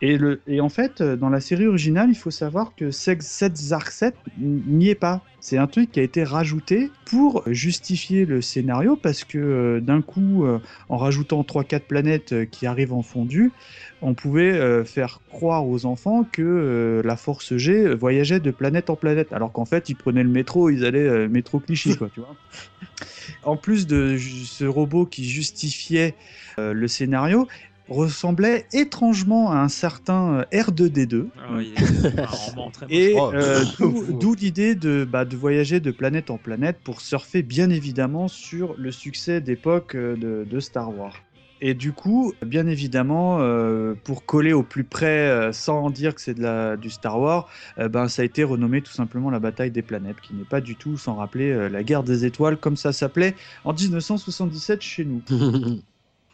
Et, 0.00 0.16
le, 0.16 0.42
et 0.46 0.60
en 0.60 0.68
fait, 0.68 1.00
euh, 1.00 1.16
dans 1.16 1.28
la 1.28 1.40
série 1.40 1.66
originale, 1.66 2.08
il 2.10 2.14
faut 2.16 2.30
savoir 2.30 2.74
que 2.76 2.90
Sex- 2.92 3.26
Sexarset 3.26 4.12
n'y 4.38 4.88
est 4.90 4.94
pas. 4.94 5.24
C'est 5.40 5.56
un 5.58 5.66
truc 5.66 5.90
qui 5.92 6.00
a 6.00 6.02
été 6.04 6.22
rajouté 6.24 6.92
pour 7.04 7.42
justifier 7.46 8.24
le 8.24 8.40
scénario 8.40 8.96
parce 8.96 9.24
que 9.24 9.38
euh, 9.38 9.80
d'un 9.80 10.02
coup, 10.02 10.44
euh, 10.44 10.60
en 10.88 10.98
rajoutant 10.98 11.42
3-4 11.42 11.86
planètes 11.86 12.32
euh, 12.32 12.44
qui 12.44 12.66
arrivent 12.66 12.92
en 12.92 13.02
fondu, 13.02 13.52
on 14.00 14.14
pouvait 14.14 14.84
faire 14.84 15.20
croire 15.28 15.66
aux 15.66 15.84
enfants 15.84 16.22
que 16.24 17.02
la 17.04 17.16
Force 17.16 17.56
G 17.56 17.94
voyageait 17.94 18.38
de 18.38 18.52
planète 18.52 18.90
en 18.90 18.96
planète, 18.96 19.32
alors 19.32 19.52
qu'en 19.52 19.64
fait, 19.64 19.88
ils 19.88 19.96
prenaient 19.96 20.22
le 20.22 20.28
métro, 20.28 20.70
ils 20.70 20.84
allaient 20.84 21.28
métro 21.28 21.58
Clichy, 21.58 21.96
quoi, 21.96 22.08
tu 22.08 22.20
vois. 22.20 22.36
En 23.42 23.56
plus 23.56 23.86
de 23.86 24.16
ce 24.18 24.64
robot 24.64 25.06
qui 25.06 25.28
justifiait 25.28 26.14
le 26.58 26.88
scénario, 26.88 27.46
ressemblait 27.88 28.66
étrangement 28.72 29.50
à 29.50 29.58
un 29.58 29.68
certain 29.68 30.40
euh, 30.40 30.44
R2D2. 30.52 31.26
Ah 31.38 31.42
oui, 31.56 31.74
Et 32.90 33.14
euh, 33.16 33.64
Oh. 33.80 34.04
d'où 34.20 34.34
l'idée 34.34 34.74
de, 34.74 35.06
bah, 35.10 35.24
de 35.24 35.36
voyager 35.36 35.80
de 35.80 35.90
planète 35.90 36.30
en 36.30 36.38
planète 36.38 36.78
pour 36.84 37.00
surfer 37.00 37.42
bien 37.42 37.70
évidemment 37.70 38.28
sur 38.28 38.74
le 38.78 38.92
succès 38.92 39.40
d'époque 39.40 39.94
euh, 39.94 40.16
de, 40.16 40.46
de 40.48 40.60
Star 40.60 40.96
Wars. 40.96 41.14
Et 41.60 41.74
du 41.74 41.92
coup, 41.92 42.34
bien 42.46 42.68
évidemment, 42.68 43.38
euh, 43.40 43.94
pour 44.04 44.24
coller 44.24 44.52
au 44.52 44.62
plus 44.62 44.84
près, 44.84 45.28
euh, 45.28 45.50
sans 45.52 45.90
dire 45.90 46.14
que 46.14 46.20
c'est 46.20 46.34
de 46.34 46.42
la, 46.42 46.76
du 46.76 46.88
Star 46.88 47.18
Wars, 47.20 47.48
euh, 47.80 47.88
ben, 47.88 48.06
ça 48.06 48.22
a 48.22 48.24
été 48.24 48.44
renommé 48.44 48.80
tout 48.80 48.92
simplement 48.92 49.28
la 49.28 49.40
bataille 49.40 49.72
des 49.72 49.82
planètes, 49.82 50.20
qui 50.20 50.34
n'est 50.34 50.44
pas 50.44 50.60
du 50.60 50.76
tout 50.76 50.96
sans 50.96 51.16
rappeler 51.16 51.50
euh, 51.50 51.68
la 51.68 51.82
guerre 51.82 52.04
des 52.04 52.24
étoiles, 52.24 52.58
comme 52.58 52.76
ça 52.76 52.92
s'appelait 52.92 53.34
en 53.64 53.72
1977 53.72 54.82
chez 54.82 55.04
nous. 55.04 55.24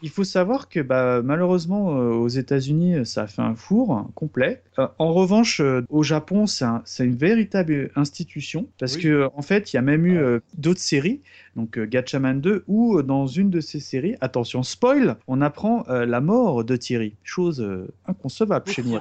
Il 0.02 0.10
faut 0.10 0.24
savoir 0.24 0.68
que 0.68 0.80
bah, 0.80 1.22
malheureusement 1.24 1.96
euh, 1.96 2.10
aux 2.12 2.28
États-Unis 2.28 2.96
euh, 2.96 3.04
ça 3.04 3.22
a 3.22 3.26
fait 3.26 3.40
un 3.42 3.54
four 3.54 4.10
complet. 4.14 4.62
Euh, 4.78 4.86
en 4.98 5.14
revanche 5.14 5.60
euh, 5.60 5.82
au 5.88 6.02
Japon 6.02 6.46
c'est 6.46 6.64
un- 6.66 6.82
c'est 6.84 7.06
une 7.06 7.16
véritable 7.16 7.90
institution 7.96 8.66
parce 8.78 8.96
que 8.98 9.08
euh, 9.08 9.28
en 9.34 9.40
fait 9.42 9.72
il 9.72 9.76
y 9.76 9.78
a 9.78 9.82
même 9.82 10.04
eu 10.04 10.18
euh, 10.18 10.40
d'autres 10.58 10.80
séries 10.80 11.22
donc 11.56 11.78
euh, 11.78 11.86
Gatchaman 11.86 12.40
2 12.40 12.64
où 12.66 12.98
euh, 12.98 13.02
dans 13.02 13.26
une 13.26 13.48
de 13.50 13.60
ces 13.60 13.80
séries 13.80 14.16
attention 14.20 14.62
spoil 14.62 15.16
on 15.26 15.40
apprend 15.40 15.84
euh, 15.88 16.04
la 16.04 16.20
mort 16.20 16.64
de 16.64 16.76
Thierry 16.76 17.14
chose 17.22 17.60
euh, 17.62 17.88
inconcevable 18.06 18.68
chez 18.70 18.82
nous. 18.82 18.98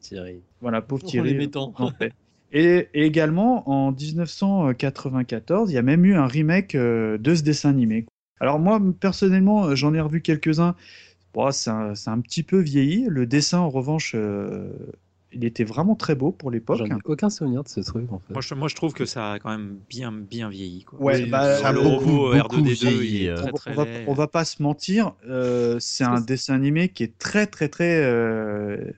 Thierry. 0.00 0.42
Voilà 0.60 0.82
pauvre 0.82 1.02
Thierry. 1.04 1.30
les 1.30 1.38
métants. 1.38 1.72
en 1.78 1.90
fait. 1.92 2.12
Et, 2.52 2.88
et 2.92 3.06
également 3.06 3.66
en 3.70 3.92
1994 3.92 5.70
il 5.70 5.74
y 5.74 5.78
a 5.78 5.82
même 5.82 6.04
eu 6.04 6.14
un 6.14 6.26
remake 6.26 6.74
euh, 6.74 7.16
de 7.18 7.34
ce 7.34 7.42
dessin 7.42 7.70
animé. 7.70 8.04
Alors 8.42 8.58
moi, 8.58 8.80
personnellement, 8.98 9.66
euh, 9.66 9.74
j'en 9.76 9.94
ai 9.94 10.00
revu 10.00 10.20
quelques-uns. 10.20 10.74
Bon, 11.32 11.50
c'est 11.52 11.70
un, 11.70 12.20
petit 12.20 12.42
peu 12.42 12.58
vieilli. 12.58 13.06
Le 13.08 13.24
dessin, 13.24 13.60
en 13.60 13.70
revanche, 13.70 14.12
euh, 14.14 14.68
il 15.32 15.44
était 15.44 15.64
vraiment 15.64 15.94
très 15.94 16.16
beau 16.16 16.32
pour 16.32 16.50
l'époque. 16.50 16.78
J'en 16.78 16.86
ai 16.86 16.98
aucun 17.04 17.30
souvenir 17.30 17.62
de 17.62 17.68
ce 17.68 17.80
truc 17.80 18.12
en 18.12 18.18
fait. 18.18 18.32
Moi 18.32 18.42
je, 18.42 18.54
moi, 18.54 18.68
je 18.68 18.74
trouve 18.74 18.92
que 18.92 19.04
ça 19.04 19.32
a 19.32 19.38
quand 19.38 19.50
même 19.50 19.78
bien, 19.88 20.12
bien 20.12 20.48
vieilli. 20.48 20.84
Quoi. 20.84 21.00
Ouais, 21.00 21.24
bah, 21.26 21.72
le 21.72 21.78
robot 21.78 22.00
beaucoup, 22.00 22.34
R2D2, 22.34 22.88
vieilli, 22.88 23.14
il 23.14 23.26
est 23.26 23.28
euh. 23.30 23.36
très 23.36 23.50
on, 23.50 23.54
très 23.54 23.70
on 23.70 23.74
va, 23.74 23.84
laid. 23.84 24.04
on 24.08 24.12
va 24.12 24.26
pas 24.26 24.44
se 24.44 24.62
mentir, 24.62 25.14
euh, 25.28 25.76
c'est 25.80 26.04
un 26.04 26.20
dessin 26.20 26.54
animé 26.54 26.88
qui 26.88 27.04
est 27.04 27.16
très 27.16 27.46
très 27.46 27.68
très 27.68 28.04
euh, 28.04 28.90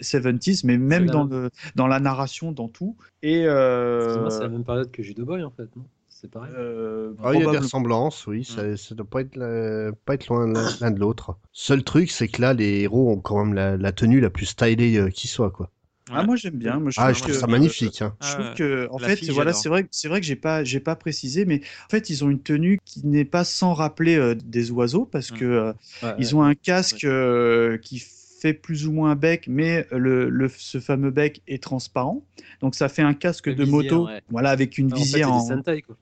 70s, 0.00 0.62
mais 0.64 0.78
même 0.78 1.06
dans, 1.06 1.24
le, 1.24 1.50
dans 1.74 1.86
la 1.86 2.00
narration, 2.00 2.52
dans 2.52 2.68
tout. 2.68 2.96
Et 3.22 3.46
euh, 3.46 4.28
c'est 4.30 4.40
la 4.40 4.48
même 4.48 4.64
période 4.64 4.90
que 4.90 5.02
Judo 5.02 5.24
Boy 5.24 5.44
en 5.44 5.50
fait, 5.50 5.68
non? 5.76 5.84
C'est 6.20 6.28
pareil. 6.30 6.50
euh, 6.56 7.12
Ah, 7.22 7.30
il 7.34 7.40
y 7.40 7.44
a 7.44 7.50
des 7.50 7.58
ressemblances, 7.58 8.26
oui, 8.26 8.44
ça, 8.44 8.76
ça 8.76 8.94
doit 8.96 9.06
pas 9.08 9.20
être, 9.20 9.36
la- 9.36 9.92
pas 10.04 10.14
être 10.14 10.26
loin 10.26 10.46
l'un 10.80 10.90
de 10.90 10.98
l'autre. 10.98 11.36
Seul 11.52 11.84
truc, 11.84 12.10
c'est 12.10 12.26
que 12.26 12.42
là, 12.42 12.54
les 12.54 12.80
héros 12.80 13.10
ont 13.12 13.20
quand 13.20 13.44
même 13.44 13.54
la, 13.54 13.76
la 13.76 13.92
tenue 13.92 14.20
la 14.20 14.30
plus 14.30 14.46
stylée 14.46 14.96
euh, 14.98 15.10
qui 15.10 15.28
soit, 15.28 15.50
quoi. 15.50 15.70
Ah, 16.10 16.22
moi 16.24 16.36
j'aime 16.36 16.54
bien. 16.56 16.80
Moi, 16.80 16.90
je 16.90 16.98
Ah, 16.98 17.12
trouve 17.12 17.14
je 17.16 17.20
trouve 17.20 17.34
que- 17.34 17.40
ça 17.40 17.46
magnifique, 17.46 18.02
hein. 18.02 18.16
Je 18.20 18.26
Ah 18.26 18.32
trouve 18.34 18.46
ouais. 18.46 18.54
que, 18.56 18.88
en 18.90 18.98
La 18.98 19.06
fait, 19.08 19.16
fille, 19.16 19.28
voilà, 19.30 19.52
c'est 19.52 19.68
vrai, 19.68 19.86
c'est 19.92 20.08
vrai 20.08 20.20
que 20.20 20.26
j'ai 20.26 20.36
pas, 20.36 20.64
j'ai 20.64 20.80
pas 20.80 20.96
précisé, 20.96 21.44
mais 21.44 21.60
en 21.86 21.90
fait, 21.90 22.10
ils 22.10 22.24
ont 22.24 22.30
une 22.30 22.42
tenue 22.42 22.80
qui 22.84 23.06
n'est 23.06 23.24
pas 23.26 23.44
sans 23.44 23.74
rappeler 23.74 24.16
euh, 24.16 24.34
des 24.34 24.70
oiseaux 24.72 25.04
parce 25.04 25.30
que 25.30 25.44
euh, 25.44 25.72
Ouais, 26.02 26.14
ils 26.18 26.26
ouais. 26.28 26.34
ont 26.34 26.42
un 26.42 26.54
casque 26.54 27.04
euh, 27.04 27.78
qui 27.78 28.02
fait 28.40 28.54
plus 28.54 28.86
ou 28.86 28.92
moins 28.92 29.16
bec, 29.16 29.46
mais 29.48 29.86
le, 29.92 30.30
le- 30.30 30.48
ce 30.48 30.80
fameux 30.80 31.10
bec 31.10 31.42
est 31.46 31.62
transparent. 31.62 32.24
Donc 32.60 32.74
ça 32.74 32.88
fait 32.88 33.02
un 33.02 33.14
casque 33.14 33.46
Le 33.48 33.54
de 33.54 33.64
visière, 33.64 33.76
moto, 33.92 34.06
ouais. 34.06 34.20
voilà, 34.30 34.50
avec 34.50 34.78
une 34.78 34.86
en 34.86 34.96
fait, 34.96 35.02
visière 35.02 35.28
c'est 35.28 35.32
en. 35.32 35.42
des 35.42 35.54
Sentai, 35.56 35.82
quoi. 35.82 35.96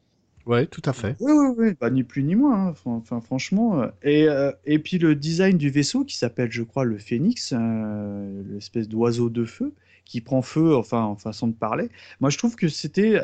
Ouais, 0.46 0.66
tout 0.66 0.82
à 0.84 0.92
fait. 0.92 1.16
Oui, 1.18 1.32
oui, 1.32 1.54
oui, 1.58 1.74
bah, 1.80 1.90
ni 1.90 2.04
plus 2.04 2.22
ni 2.22 2.34
moins. 2.34 2.68
hein. 2.68 2.74
Enfin, 2.84 3.20
franchement. 3.20 3.80
euh, 3.82 3.88
Et, 4.02 4.28
euh, 4.28 4.52
et 4.64 4.78
puis 4.78 4.98
le 4.98 5.14
design 5.14 5.56
du 5.56 5.70
vaisseau 5.70 6.04
qui 6.04 6.16
s'appelle, 6.16 6.52
je 6.52 6.62
crois, 6.62 6.84
le 6.84 6.98
Phénix, 6.98 7.52
euh, 7.56 8.42
l'espèce 8.50 8.88
d'oiseau 8.88 9.30
de 9.30 9.44
feu 9.44 9.74
qui 10.04 10.20
prend 10.20 10.42
feu, 10.42 10.76
enfin, 10.76 11.02
en 11.02 11.16
façon 11.16 11.48
de 11.48 11.54
parler. 11.54 11.88
Moi, 12.20 12.30
je 12.30 12.38
trouve 12.38 12.54
que 12.54 12.68
c'était. 12.68 13.18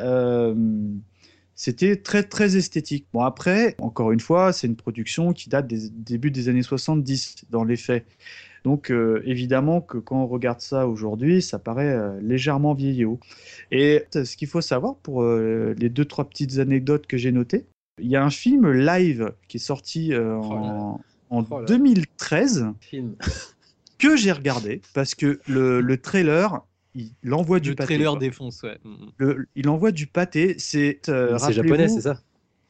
c'était 1.55 1.95
très 1.97 2.23
très 2.23 2.55
esthétique. 2.57 3.05
Bon 3.13 3.21
après, 3.21 3.75
encore 3.79 4.11
une 4.11 4.19
fois, 4.19 4.53
c'est 4.53 4.67
une 4.67 4.75
production 4.75 5.33
qui 5.33 5.49
date 5.49 5.67
des 5.67 5.89
débuts 5.89 6.31
des 6.31 6.49
années 6.49 6.63
70 6.63 7.45
dans 7.49 7.63
les 7.63 7.77
faits. 7.77 8.05
Donc 8.63 8.91
euh, 8.91 9.21
évidemment 9.25 9.81
que 9.81 9.97
quand 9.97 10.23
on 10.23 10.27
regarde 10.27 10.61
ça 10.61 10.87
aujourd'hui, 10.87 11.41
ça 11.41 11.59
paraît 11.59 11.93
euh, 11.93 12.19
légèrement 12.21 12.73
vieillot. 12.73 13.19
Et 13.71 14.05
ce 14.13 14.37
qu'il 14.37 14.47
faut 14.47 14.61
savoir 14.61 14.95
pour 14.97 15.23
euh, 15.23 15.75
les 15.77 15.89
deux 15.89 16.05
trois 16.05 16.25
petites 16.25 16.59
anecdotes 16.59 17.05
que 17.07 17.17
j'ai 17.17 17.31
notées, 17.31 17.65
il 18.01 18.07
y 18.07 18.15
a 18.15 18.23
un 18.23 18.29
film 18.29 18.71
live 18.71 19.33
qui 19.47 19.57
est 19.57 19.59
sorti 19.59 20.13
euh, 20.13 20.35
en, 20.35 20.99
en 21.29 21.45
Oh 21.51 21.59
là. 21.59 21.65
2013 21.65 22.67
Film. 22.79 23.15
que 23.97 24.15
j'ai 24.15 24.31
regardé 24.31 24.81
parce 24.93 25.13
que 25.15 25.39
le, 25.47 25.81
le 25.81 25.97
trailer, 25.97 26.61
il, 26.95 27.11
envoie 27.33 27.59
du 27.59 27.69
Le 27.71 27.75
pâté. 27.75 27.95
trailer 27.95 28.11
quoi. 28.11 28.19
défonce, 28.19 28.63
ouais. 28.63 28.77
Mm, 28.83 28.89
mm. 28.91 29.11
Le- 29.17 29.47
il 29.55 29.69
envoie 29.69 29.91
du 29.91 30.07
pâté. 30.07 30.55
C'est 30.57 31.09
euh, 31.09 31.37
japonais, 31.51 31.87
c'est 31.89 32.01
ça? 32.01 32.19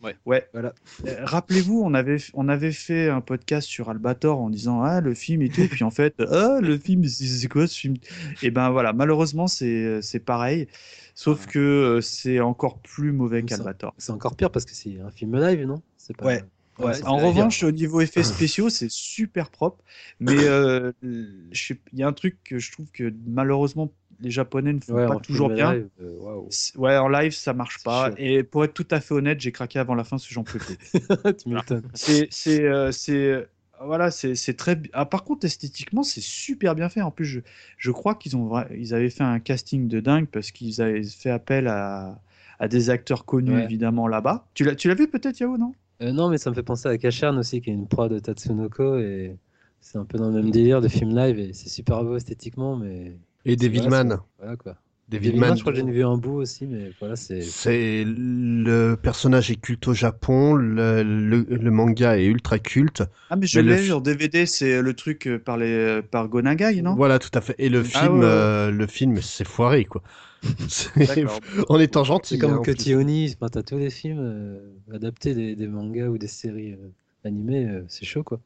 Ouais. 0.03 0.15
Ouais. 0.25 0.47
Voilà. 0.53 0.73
Euh, 1.07 1.15
Rappelez-vous, 1.23 1.81
on 1.83 1.93
avait, 1.93 2.17
on 2.33 2.49
avait 2.49 2.71
fait 2.71 3.09
un 3.09 3.21
podcast 3.21 3.67
sur 3.67 3.89
Albator 3.89 4.39
en 4.39 4.49
disant 4.49 4.81
ah 4.81 5.01
le 5.01 5.13
film 5.13 5.41
et 5.41 5.49
tout, 5.49 5.67
puis 5.71 5.83
en 5.83 5.91
fait 5.91 6.15
ah 6.19 6.59
le 6.61 6.77
film 6.77 7.05
c'est 7.05 7.47
quoi 7.47 7.67
ce 7.67 7.77
film? 7.77 7.95
Et 8.41 8.51
ben 8.51 8.69
voilà, 8.69 8.93
malheureusement 8.93 9.47
c'est 9.47 10.23
pareil, 10.25 10.67
sauf 11.15 11.47
que 11.47 11.59
euh, 11.59 12.01
c'est 12.01 12.39
encore 12.39 12.79
plus 12.79 13.11
mauvais 13.11 13.43
qu'Albator. 13.43 13.93
C'est 13.97 14.11
encore 14.11 14.35
pire 14.35 14.51
parce 14.51 14.65
que 14.65 14.73
c'est 14.73 14.99
un 14.99 15.11
film 15.11 15.39
live, 15.39 15.65
non? 15.65 15.81
C'est 15.97 16.15
pas. 16.15 16.25
Ouais. 16.25 16.43
Ouais. 16.79 16.85
Ouais, 16.85 16.93
c'est 16.95 17.05
En 17.05 17.17
revanche, 17.17 17.61
au 17.63 17.71
niveau 17.71 18.01
effets 18.01 18.23
spéciaux, 18.23 18.69
c'est 18.69 18.89
super 18.89 19.51
propre, 19.51 19.83
mais 20.19 20.35
euh, 20.39 20.91
il 21.03 21.69
y 21.93 22.03
a 22.03 22.07
un 22.07 22.13
truc 22.13 22.37
que 22.43 22.57
je 22.57 22.71
trouve 22.71 22.89
que 22.91 23.13
malheureusement 23.27 23.91
les 24.19 24.31
Japonais 24.31 24.73
ne 24.73 24.79
font 24.79 24.95
Ouais, 24.95 25.07
pas 25.07 25.15
toujours 25.17 25.49
bien. 25.49 25.73
live, 25.73 25.89
euh, 26.01 26.41
Ouais, 26.75 26.97
en 26.97 27.07
live, 27.07 27.31
ça 27.33 27.53
marche 27.53 27.83
pas. 27.83 28.09
chiant. 28.09 28.15
Et 28.17 28.43
pour 28.43 28.63
être 28.63 28.73
tout 28.73 28.87
à 28.91 28.99
fait 28.99 29.13
honnête, 29.13 29.39
j'ai 29.39 29.51
craqué 29.51 29.79
avant 29.79 29.95
la 29.95 30.03
fin 30.03 30.17
que 30.17 30.23
j'en 30.29 30.43
peux 30.43 30.59
plus. 30.59 30.77
tu 31.37 31.49
m'étonnes. 31.49 31.83
C'est, 31.93 32.27
c'est, 32.31 32.63
euh, 32.63 32.91
c'est, 32.91 33.47
voilà, 33.81 34.11
c'est, 34.11 34.35
c'est 34.35 34.53
très. 34.55 34.79
Ah, 34.93 35.05
par 35.05 35.23
contre, 35.23 35.45
esthétiquement, 35.45 36.03
c'est 36.03 36.21
super 36.21 36.75
bien 36.75 36.89
fait. 36.89 37.01
En 37.01 37.11
plus, 37.11 37.25
je, 37.25 37.39
je 37.77 37.91
crois 37.91 38.15
qu'ils 38.15 38.35
ont, 38.37 38.51
ils 38.75 38.93
avaient 38.93 39.09
fait 39.09 39.23
un 39.23 39.39
casting 39.39 39.87
de 39.87 39.99
dingue 39.99 40.27
parce 40.27 40.51
qu'ils 40.51 40.81
avaient 40.81 41.03
fait 41.03 41.29
appel 41.29 41.67
à, 41.67 42.21
à 42.59 42.67
des 42.67 42.89
acteurs 42.89 43.25
connus 43.25 43.53
Ouais. 43.53 43.63
évidemment 43.63 44.07
là-bas. 44.07 44.45
Tu 44.53 44.63
l'as, 44.63 44.75
tu 44.75 44.87
l'as 44.87 44.95
vu 44.95 45.07
peut-être, 45.07 45.39
Yao, 45.39 45.57
non? 45.57 45.73
Euh, 46.01 46.11
non, 46.11 46.29
mais 46.29 46.37
ça 46.37 46.49
me 46.49 46.55
fait 46.55 46.63
penser 46.63 46.87
à 46.89 46.97
Kachan 46.97 47.37
aussi, 47.37 47.61
qui 47.61 47.69
est 47.69 47.73
une 47.73 47.87
proie 47.87 48.09
de 48.09 48.19
Tatsunoko, 48.19 48.97
et 48.99 49.37
c'est 49.81 49.97
un 49.97 50.05
peu 50.05 50.17
dans 50.17 50.27
le 50.29 50.33
même 50.33 50.51
délire 50.51 50.81
de 50.81 50.87
film 50.87 51.15
live, 51.15 51.39
et 51.39 51.53
c'est 51.53 51.69
super 51.69 52.03
beau 52.03 52.15
esthétiquement, 52.15 52.75
mais. 52.75 53.17
Et 53.45 53.55
Devilman. 53.55 53.89
Voilà, 53.89 54.23
Voilà 54.39 54.57
quoi. 54.57 54.75
Devilman. 55.09 55.37
Devilman, 55.37 55.55
je 55.55 55.61
crois 55.61 55.73
que 55.73 55.79
j'en 55.79 55.87
ai 55.87 55.91
vu 55.91 56.03
un 56.05 56.17
bout 56.17 56.37
aussi, 56.37 56.65
mais 56.65 56.91
voilà, 56.99 57.15
c'est. 57.15 57.41
C'est 57.41 58.03
le 58.05 58.95
personnage 58.95 59.51
est 59.51 59.57
culte 59.57 59.87
au 59.87 59.93
Japon, 59.93 60.55
le, 60.55 61.03
le- 61.03 61.45
le 61.49 61.71
manga 61.71 62.17
est 62.17 62.25
ultra 62.25 62.57
culte. 62.59 63.03
Ah, 63.29 63.35
mais 63.35 63.47
je 63.47 63.59
le 63.59 63.67
l'ai 63.71 63.77
fi- 63.77 63.91
en 63.91 63.99
DVD. 64.01 64.45
C'est 64.45 64.81
le 64.81 64.93
truc 64.93 65.27
euh, 65.27 65.39
par 65.39 65.57
les, 65.57 66.01
par 66.03 66.27
Gonagai, 66.29 66.81
non? 66.81 66.95
Voilà, 66.95 67.19
tout 67.19 67.29
à 67.33 67.41
fait. 67.41 67.55
Et 67.57 67.69
le 67.69 67.83
Ah, 67.93 68.05
film, 68.05 68.19
ouais, 68.19 68.19
ouais. 68.19 68.25
euh, 68.25 68.71
le 68.71 68.87
film, 68.87 69.21
c'est 69.21 69.47
foiré 69.47 69.85
quoi. 69.85 70.01
D'accord. 70.97 71.39
en 71.69 71.79
étant 71.79 72.03
gentil. 72.03 72.35
C'est 72.35 72.39
comme 72.39 72.53
hein. 72.53 72.61
Kotioni, 72.63 73.35
t'as 73.51 73.63
tous 73.63 73.77
les 73.77 73.89
films 73.89 74.19
euh, 74.19 74.59
adaptés 74.95 75.33
des, 75.33 75.55
des 75.55 75.67
mangas 75.67 76.07
ou 76.07 76.17
des 76.17 76.27
séries 76.27 76.73
euh, 76.73 76.89
animées, 77.23 77.65
euh, 77.65 77.83
c'est 77.87 78.05
chaud 78.05 78.23
quoi. 78.23 78.39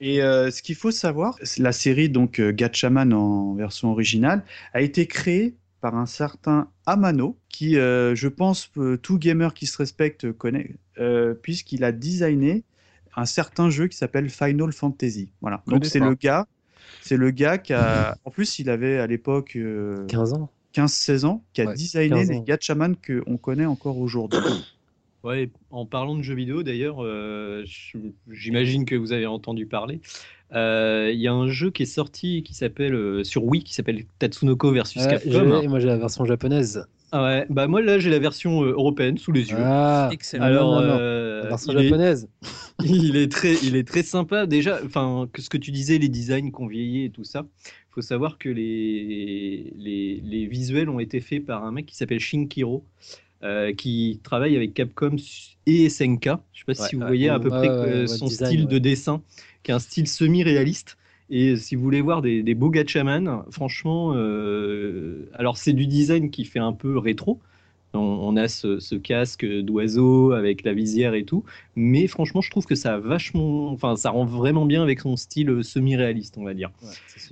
Et 0.00 0.22
euh, 0.22 0.50
ce 0.50 0.62
qu'il 0.62 0.76
faut 0.76 0.90
savoir, 0.90 1.36
c'est 1.42 1.62
la 1.62 1.72
série 1.72 2.08
donc 2.08 2.38
euh, 2.38 2.52
Gatchaman 2.52 3.12
en 3.12 3.54
version 3.54 3.90
originale 3.90 4.44
a 4.72 4.80
été 4.80 5.06
créée 5.06 5.56
par 5.80 5.96
un 5.96 6.06
certain 6.06 6.68
Amano 6.86 7.36
qui, 7.48 7.76
euh, 7.76 8.14
je 8.14 8.28
pense, 8.28 8.70
tout 9.02 9.18
gamer 9.18 9.54
qui 9.54 9.66
se 9.66 9.76
respecte 9.78 10.32
connaît, 10.32 10.76
euh, 10.98 11.34
puisqu'il 11.34 11.84
a 11.84 11.92
designé 11.92 12.64
un 13.16 13.24
certain 13.24 13.70
jeu 13.70 13.88
qui 13.88 13.96
s'appelle 13.96 14.30
Final 14.30 14.72
Fantasy. 14.72 15.30
Voilà. 15.40 15.62
Donc 15.66 15.84
c'est 15.84 15.98
le 15.98 16.14
gars, 16.14 16.46
c'est 17.00 17.16
le 17.16 17.30
gars 17.30 17.58
qui 17.58 17.72
a, 17.72 18.16
en 18.24 18.30
plus 18.30 18.58
il 18.58 18.70
avait 18.70 18.98
à 18.98 19.06
l'époque 19.06 19.56
euh, 19.56 20.06
15 20.06 20.34
ans 20.34 20.50
15-16 20.74 21.24
ans, 21.24 21.44
qui 21.52 21.62
a 21.62 21.66
Ouais, 21.66 21.74
designé 21.74 22.10
15 22.10 22.30
les. 22.30 22.40
Gatchaman 22.42 22.96
que 22.96 23.22
on 23.26 23.36
connaît 23.36 23.66
encore 23.66 23.98
aujourd'hui. 23.98 24.38
Ouais, 25.24 25.50
en 25.70 25.84
parlant 25.84 26.14
de 26.16 26.22
jeux 26.22 26.34
vidéo 26.36 26.62
d'ailleurs, 26.62 26.98
euh, 27.02 27.62
je- 27.66 27.98
j'imagine 28.30 28.84
que 28.84 28.94
vous 28.94 29.12
avez 29.12 29.26
entendu 29.26 29.66
parler. 29.66 30.00
Euh, 30.54 31.10
Il 31.12 31.18
y 31.20 31.26
a 31.28 31.32
un 31.32 31.48
jeu 31.48 31.70
qui 31.70 31.82
est 31.82 31.86
sorti 31.86 32.42
qui 32.42 32.54
s'appelle 32.54 32.94
euh, 32.94 33.24
sur 33.24 33.44
Wii 33.44 33.62
qui 33.64 33.74
s'appelle 33.74 34.04
Tatsunoko 34.18 34.70
versus 34.72 35.02
Ouais, 35.02 35.08
Capcom. 35.20 35.68
moi 35.68 35.78
j'ai 35.80 35.88
la 35.88 35.96
version 35.98 36.24
japonaise. 36.24 36.86
Ah 37.10 37.22
ouais, 37.24 37.46
bah 37.50 37.66
moi 37.66 37.80
là 37.82 37.98
j'ai 37.98 38.10
la 38.10 38.18
version 38.18 38.62
européenne 38.62 39.18
sous 39.18 39.32
les 39.32 39.50
yeux. 39.50 39.56
Ah, 39.58 40.08
Excellent. 40.12 40.44
Alors, 40.44 40.74
non, 40.74 40.80
non, 40.82 40.86
non. 40.94 40.98
euh, 41.00 41.42
La 41.44 41.48
version 41.48 41.72
il 41.72 41.78
est- 41.80 41.84
japonaise. 41.88 42.28
il 42.84 43.16
est 43.16 43.30
très, 43.32 43.54
il 43.64 43.76
est 43.76 43.86
très 43.88 44.02
sympa. 44.02 44.46
Déjà, 44.46 44.78
enfin, 44.84 45.28
que 45.32 45.42
ce 45.42 45.48
que 45.50 45.58
tu 45.58 45.70
disais, 45.72 45.98
les 45.98 46.08
designs 46.08 46.50
qu'on 46.50 46.66
vieillit 46.66 47.04
et 47.06 47.10
tout 47.10 47.24
ça. 47.24 47.44
Il 47.90 47.94
faut 47.94 48.02
savoir 48.02 48.38
que 48.38 48.48
les, 48.50 49.72
les, 49.76 50.20
les 50.24 50.46
visuels 50.46 50.88
ont 50.88 51.00
été 51.00 51.20
faits 51.20 51.44
par 51.44 51.64
un 51.64 51.72
mec 51.72 51.86
qui 51.86 51.96
s'appelle 51.96 52.20
Shinkiro, 52.20 52.84
euh, 53.42 53.72
qui 53.72 54.20
travaille 54.22 54.56
avec 54.56 54.74
Capcom 54.74 55.16
et 55.66 55.88
SNK. 55.88 56.30
Je 56.52 56.60
sais 56.60 56.64
pas 56.66 56.74
Ouais, 56.78 56.88
si 56.88 56.96
vous 56.96 57.04
voyez 57.06 57.28
à 57.28 57.38
peu 57.38 57.50
près 57.50 58.06
son 58.06 58.26
design, 58.26 58.48
style 58.48 58.66
de 58.66 58.78
dessin, 58.78 59.22
qui 59.62 59.70
est 59.70 59.74
un 59.74 59.78
style 59.78 60.08
semi-réaliste. 60.08 60.96
Et 61.30 61.56
si 61.56 61.76
vous 61.76 61.82
voulez 61.82 62.00
voir 62.00 62.22
des, 62.22 62.42
des 62.42 62.54
beaux 62.54 62.70
gatchaman, 62.70 63.44
franchement, 63.50 64.14
euh, 64.14 65.30
alors 65.34 65.58
c'est 65.58 65.74
du 65.74 65.86
design 65.86 66.30
qui 66.30 66.44
fait 66.44 66.58
un 66.58 66.72
peu 66.72 66.96
rétro. 66.98 67.40
On, 67.98 68.28
on 68.28 68.36
a 68.36 68.48
ce, 68.48 68.78
ce 68.78 68.94
casque 68.94 69.44
d'oiseau 69.44 70.32
avec 70.32 70.64
la 70.64 70.72
visière 70.72 71.14
et 71.14 71.24
tout, 71.24 71.44
mais 71.76 72.06
franchement, 72.06 72.40
je 72.40 72.50
trouve 72.50 72.64
que 72.66 72.74
ça 72.74 72.94
a 72.94 72.98
vachement, 72.98 73.70
enfin, 73.70 73.96
ça 73.96 74.10
rend 74.10 74.24
vraiment 74.24 74.64
bien 74.66 74.82
avec 74.82 75.00
son 75.00 75.16
style 75.16 75.62
semi-réaliste, 75.62 76.36
on 76.38 76.44
va 76.44 76.54
dire. 76.54 76.70
Ouais. 76.82 76.88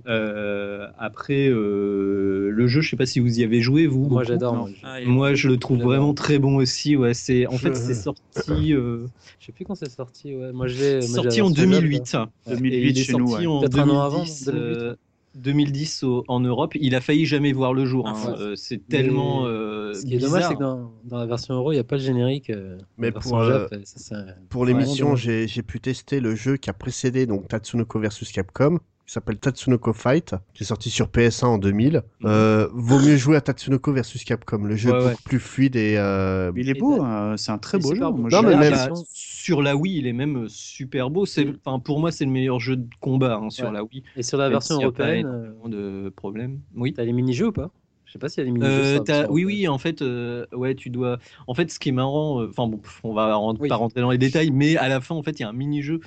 Euh, 0.07 0.89
après, 0.99 1.49
euh, 1.49 2.51
le 2.51 2.67
jeu, 2.67 2.81
je 2.81 2.91
sais 2.91 2.97
pas 2.97 3.07
si 3.07 3.21
vous 3.21 3.41
y 3.41 3.45
avez 3.45 3.61
joué, 3.61 3.87
vous. 3.87 4.09
Moi 4.09 4.25
j'adore. 4.25 4.55
moi, 4.57 4.69
je- 4.71 4.81
Ah, 4.83 4.99
Moi, 5.05 5.35
je 5.35 5.49
le 5.49 5.57
trouve 5.57 5.79
vraiment 5.81 6.15
très 6.15 6.39
bon 6.39 6.57
aussi. 6.57 6.97
Ouais, 6.97 7.15
c'est 7.15 7.47
en 7.47 7.59
fait, 7.59 7.75
c'est 7.75 7.95
sorti, 7.95 8.73
euh, 8.75 9.07
Je 9.41 9.47
sais 9.47 9.53
plus 9.53 9.65
quand 9.65 9.75
c'est 9.75 9.91
sorti. 9.91 10.35
Ouais. 10.35 10.53
Moi 10.53 10.67
j'ai 10.69 11.01
sorti 11.03 11.41
en 11.41 11.49
version 11.49 11.55
jaune, 11.55 11.71
2008. 11.81 12.13
là. 12.13 12.29
Et 12.47 12.57
2008 12.57 12.79
il 12.91 12.99
est 12.99 13.03
chez 13.03 13.13
nous. 13.15 13.33
ouais. 13.35 13.47
en 13.47 13.63
un 13.63 13.89
an 13.91 14.01
avant, 14.01 14.17
2010, 14.25 14.45
2008, 14.47 14.59
euh, 14.59 14.95
2010 15.37 16.03
au- 16.03 16.25
en 16.29 16.41
Europe. 16.41 16.75
Il 16.81 16.95
a 16.95 17.01
failli 17.01 17.27
jamais 17.27 17.53
voir 17.53 17.73
le 17.75 17.87
jour. 17.87 18.07
Ah, 18.09 18.13
hein. 18.17 18.33
ouais. 18.33 18.41
Euh, 18.41 18.57
c'est 18.57 18.87
tellement. 18.89 19.43
Mais 19.43 19.49
euh, 19.49 19.95
Ce 19.95 20.05
qui 20.05 20.15
est 20.15 20.19
dommage, 20.19 20.45
c'est 20.49 20.55
que 20.55 20.61
dans, 20.61 20.93
dans 21.05 21.19
la 21.19 21.27
version 21.27 21.55
euro, 21.55 21.73
il 21.73 21.77
n'y 21.77 21.81
a 21.81 21.85
pas 21.85 21.97
le 21.97 22.03
générique. 22.03 22.51
euh, 22.51 22.79
Mais 22.99 23.13
pour, 23.13 23.39
euh, 23.39 23.69
Jap, 23.71 23.81
ça, 23.85 24.25
Pour 24.49 24.65
l'émission, 24.67 25.15
j'ai 25.17 25.47
pu 25.63 25.81
tester 25.81 26.21
le 26.21 26.35
jeu 26.35 26.57
qui 26.57 26.71
a 26.71 26.73
précédé 26.73 27.27
donc 27.27 27.49
Tatsunoko 27.49 27.99
versus 28.01 28.33
Capcom, 28.33 28.79
qui 29.07 29.13
s'appelle 29.13 29.39
Tatsunoko 29.39 29.93
Fight, 29.93 30.35
qui 30.53 30.65
est 30.65 30.67
sorti 30.67 30.91
sur 30.91 31.07
PS1 31.07 31.45
en 31.47 31.59
2000. 31.59 32.03
Euh, 32.25 32.69
vaut 32.73 32.99
mieux 32.99 33.17
jouer 33.17 33.37
à 33.37 33.41
Tatsunoko 33.41 33.93
versus 33.93 34.25
Capcom. 34.25 34.65
Le 34.65 34.75
jeu 34.75 34.91
Ouais, 34.91 34.99
est 34.99 35.07
ouais. 35.07 35.15
plus 35.25 35.39
fluide 35.39 35.77
et 35.77 35.95
euh, 35.97 36.51
il 36.57 36.69
est 36.69 36.75
beau, 36.75 37.01
hein, 37.03 37.35
c'est 37.37 37.53
un 37.53 37.59
très 37.59 37.79
beau 37.79 37.91
jeu. 37.91 37.95
super 37.95 38.11
beau. 38.11 38.23
Moi, 38.23 38.31
Non, 38.33 38.41
je- 38.43 38.47
mais 38.49 38.57
même- 38.71 38.91
sur 39.13 39.63
la 39.63 39.77
Wii, 39.77 39.99
il 39.99 40.07
est 40.09 40.13
même 40.13 40.49
super 40.49 41.09
beau. 41.11 41.25
C'est, 41.25 41.47
enfin, 41.65 41.79
pour 41.79 42.01
moi, 42.01 42.11
c'est 42.11 42.25
le 42.25 42.33
meilleur 42.33 42.59
jeu 42.59 42.75
de 42.77 42.89
combat 43.01 43.37
hein, 43.37 43.49
sur 43.51 43.67
Ouais. 43.67 43.73
la 43.73 43.85
Wii. 43.85 44.03
Et 44.17 44.25
sur 44.25 44.39
la 44.39 44.49
version 44.49 44.75
s'il 44.77 44.85
y 44.85 44.89
a 44.89 44.91
pas 44.91 45.05
européenne, 45.05 45.53
euh, 45.65 45.69
de 46.05 46.09
problèmes. 46.11 46.61
Oui. 46.75 46.93
t'as 46.93 47.05
les 47.05 47.13
mini-jeux 47.13 47.47
ou 47.49 47.53
pas? 47.53 47.71
Je 48.07 48.13
sais 48.13 48.19
pas 48.19 48.29
s'il 48.29 48.39
y 48.39 48.43
a 48.43 48.45
les 48.47 48.53
mini-jeux. 48.53 48.73
Euh, 48.73 49.01
version 49.07 49.33
oui, 49.33 49.45
oui, 49.45 49.69
en 49.69 49.79
fait, 49.79 50.03
euh, 50.03 50.47
ouais, 50.53 50.75
tu 50.75 50.91
dois. 50.91 51.19
En 51.47 51.55
fait, 51.55 51.71
ce 51.71 51.79
qui 51.79 51.91
est 51.91 51.93
marrant, 51.93 52.41
euh, 52.43 52.49
enfin 52.51 52.67
bon, 52.67 52.79
pff, 52.79 53.01
on 53.05 53.13
va 53.15 53.39
Oui. 53.61 53.69
pas 53.69 53.77
rentrer 53.77 54.01
dans 54.01 54.11
les 54.11 54.19
détails, 54.19 54.51
mais 54.51 54.77
à 54.77 54.89
la 54.89 55.01
fin, 55.01 55.15
en 55.15 55.23
fait, 55.23 55.39
il 55.39 55.43
y 55.43 55.45
a 55.45 55.49
un 55.49 55.53
mini-jeu 55.53 56.01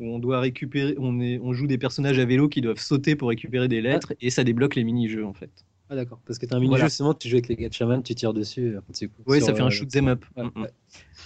où 0.00 0.06
on 0.08 0.18
doit 0.18 0.40
récupérer, 0.40 0.94
on 0.98 1.20
est, 1.20 1.38
on 1.38 1.52
joue 1.52 1.66
des 1.66 1.78
personnages 1.78 2.18
à 2.18 2.24
vélo 2.24 2.48
qui 2.48 2.60
doivent 2.60 2.78
sauter 2.80 3.16
pour 3.16 3.28
récupérer 3.28 3.68
des 3.68 3.80
lettres, 3.80 4.12
et 4.20 4.30
ça 4.30 4.44
débloque 4.44 4.74
les 4.76 4.84
mini-jeux, 4.84 5.24
en 5.24 5.32
fait. 5.34 5.50
Ah 5.90 5.96
d'accord, 5.96 6.18
parce 6.26 6.38
que 6.38 6.46
t'as 6.46 6.56
un 6.56 6.60
mini-jeu, 6.60 6.76
Voilà. 6.78 6.86
justement, 6.86 7.12
tu 7.14 7.28
joues 7.28 7.36
avec 7.36 7.48
les 7.48 7.56
Gatchaman, 7.56 8.02
tu 8.02 8.14
tires 8.14 8.32
dessus. 8.32 8.76
euh, 8.76 8.80
c'est 8.92 9.06
cool. 9.08 9.24
Ouais, 9.26 9.38
Sur, 9.38 9.48
ça 9.48 9.54
fait 9.54 9.60
un 9.62 9.66
euh, 9.66 9.70
shoot 9.70 9.88
them 9.90 10.08
up. 10.08 10.24
Ouais, 10.36 10.44
Mm, 10.44 10.50
mm. 10.54 10.62
ouais. 10.62 10.70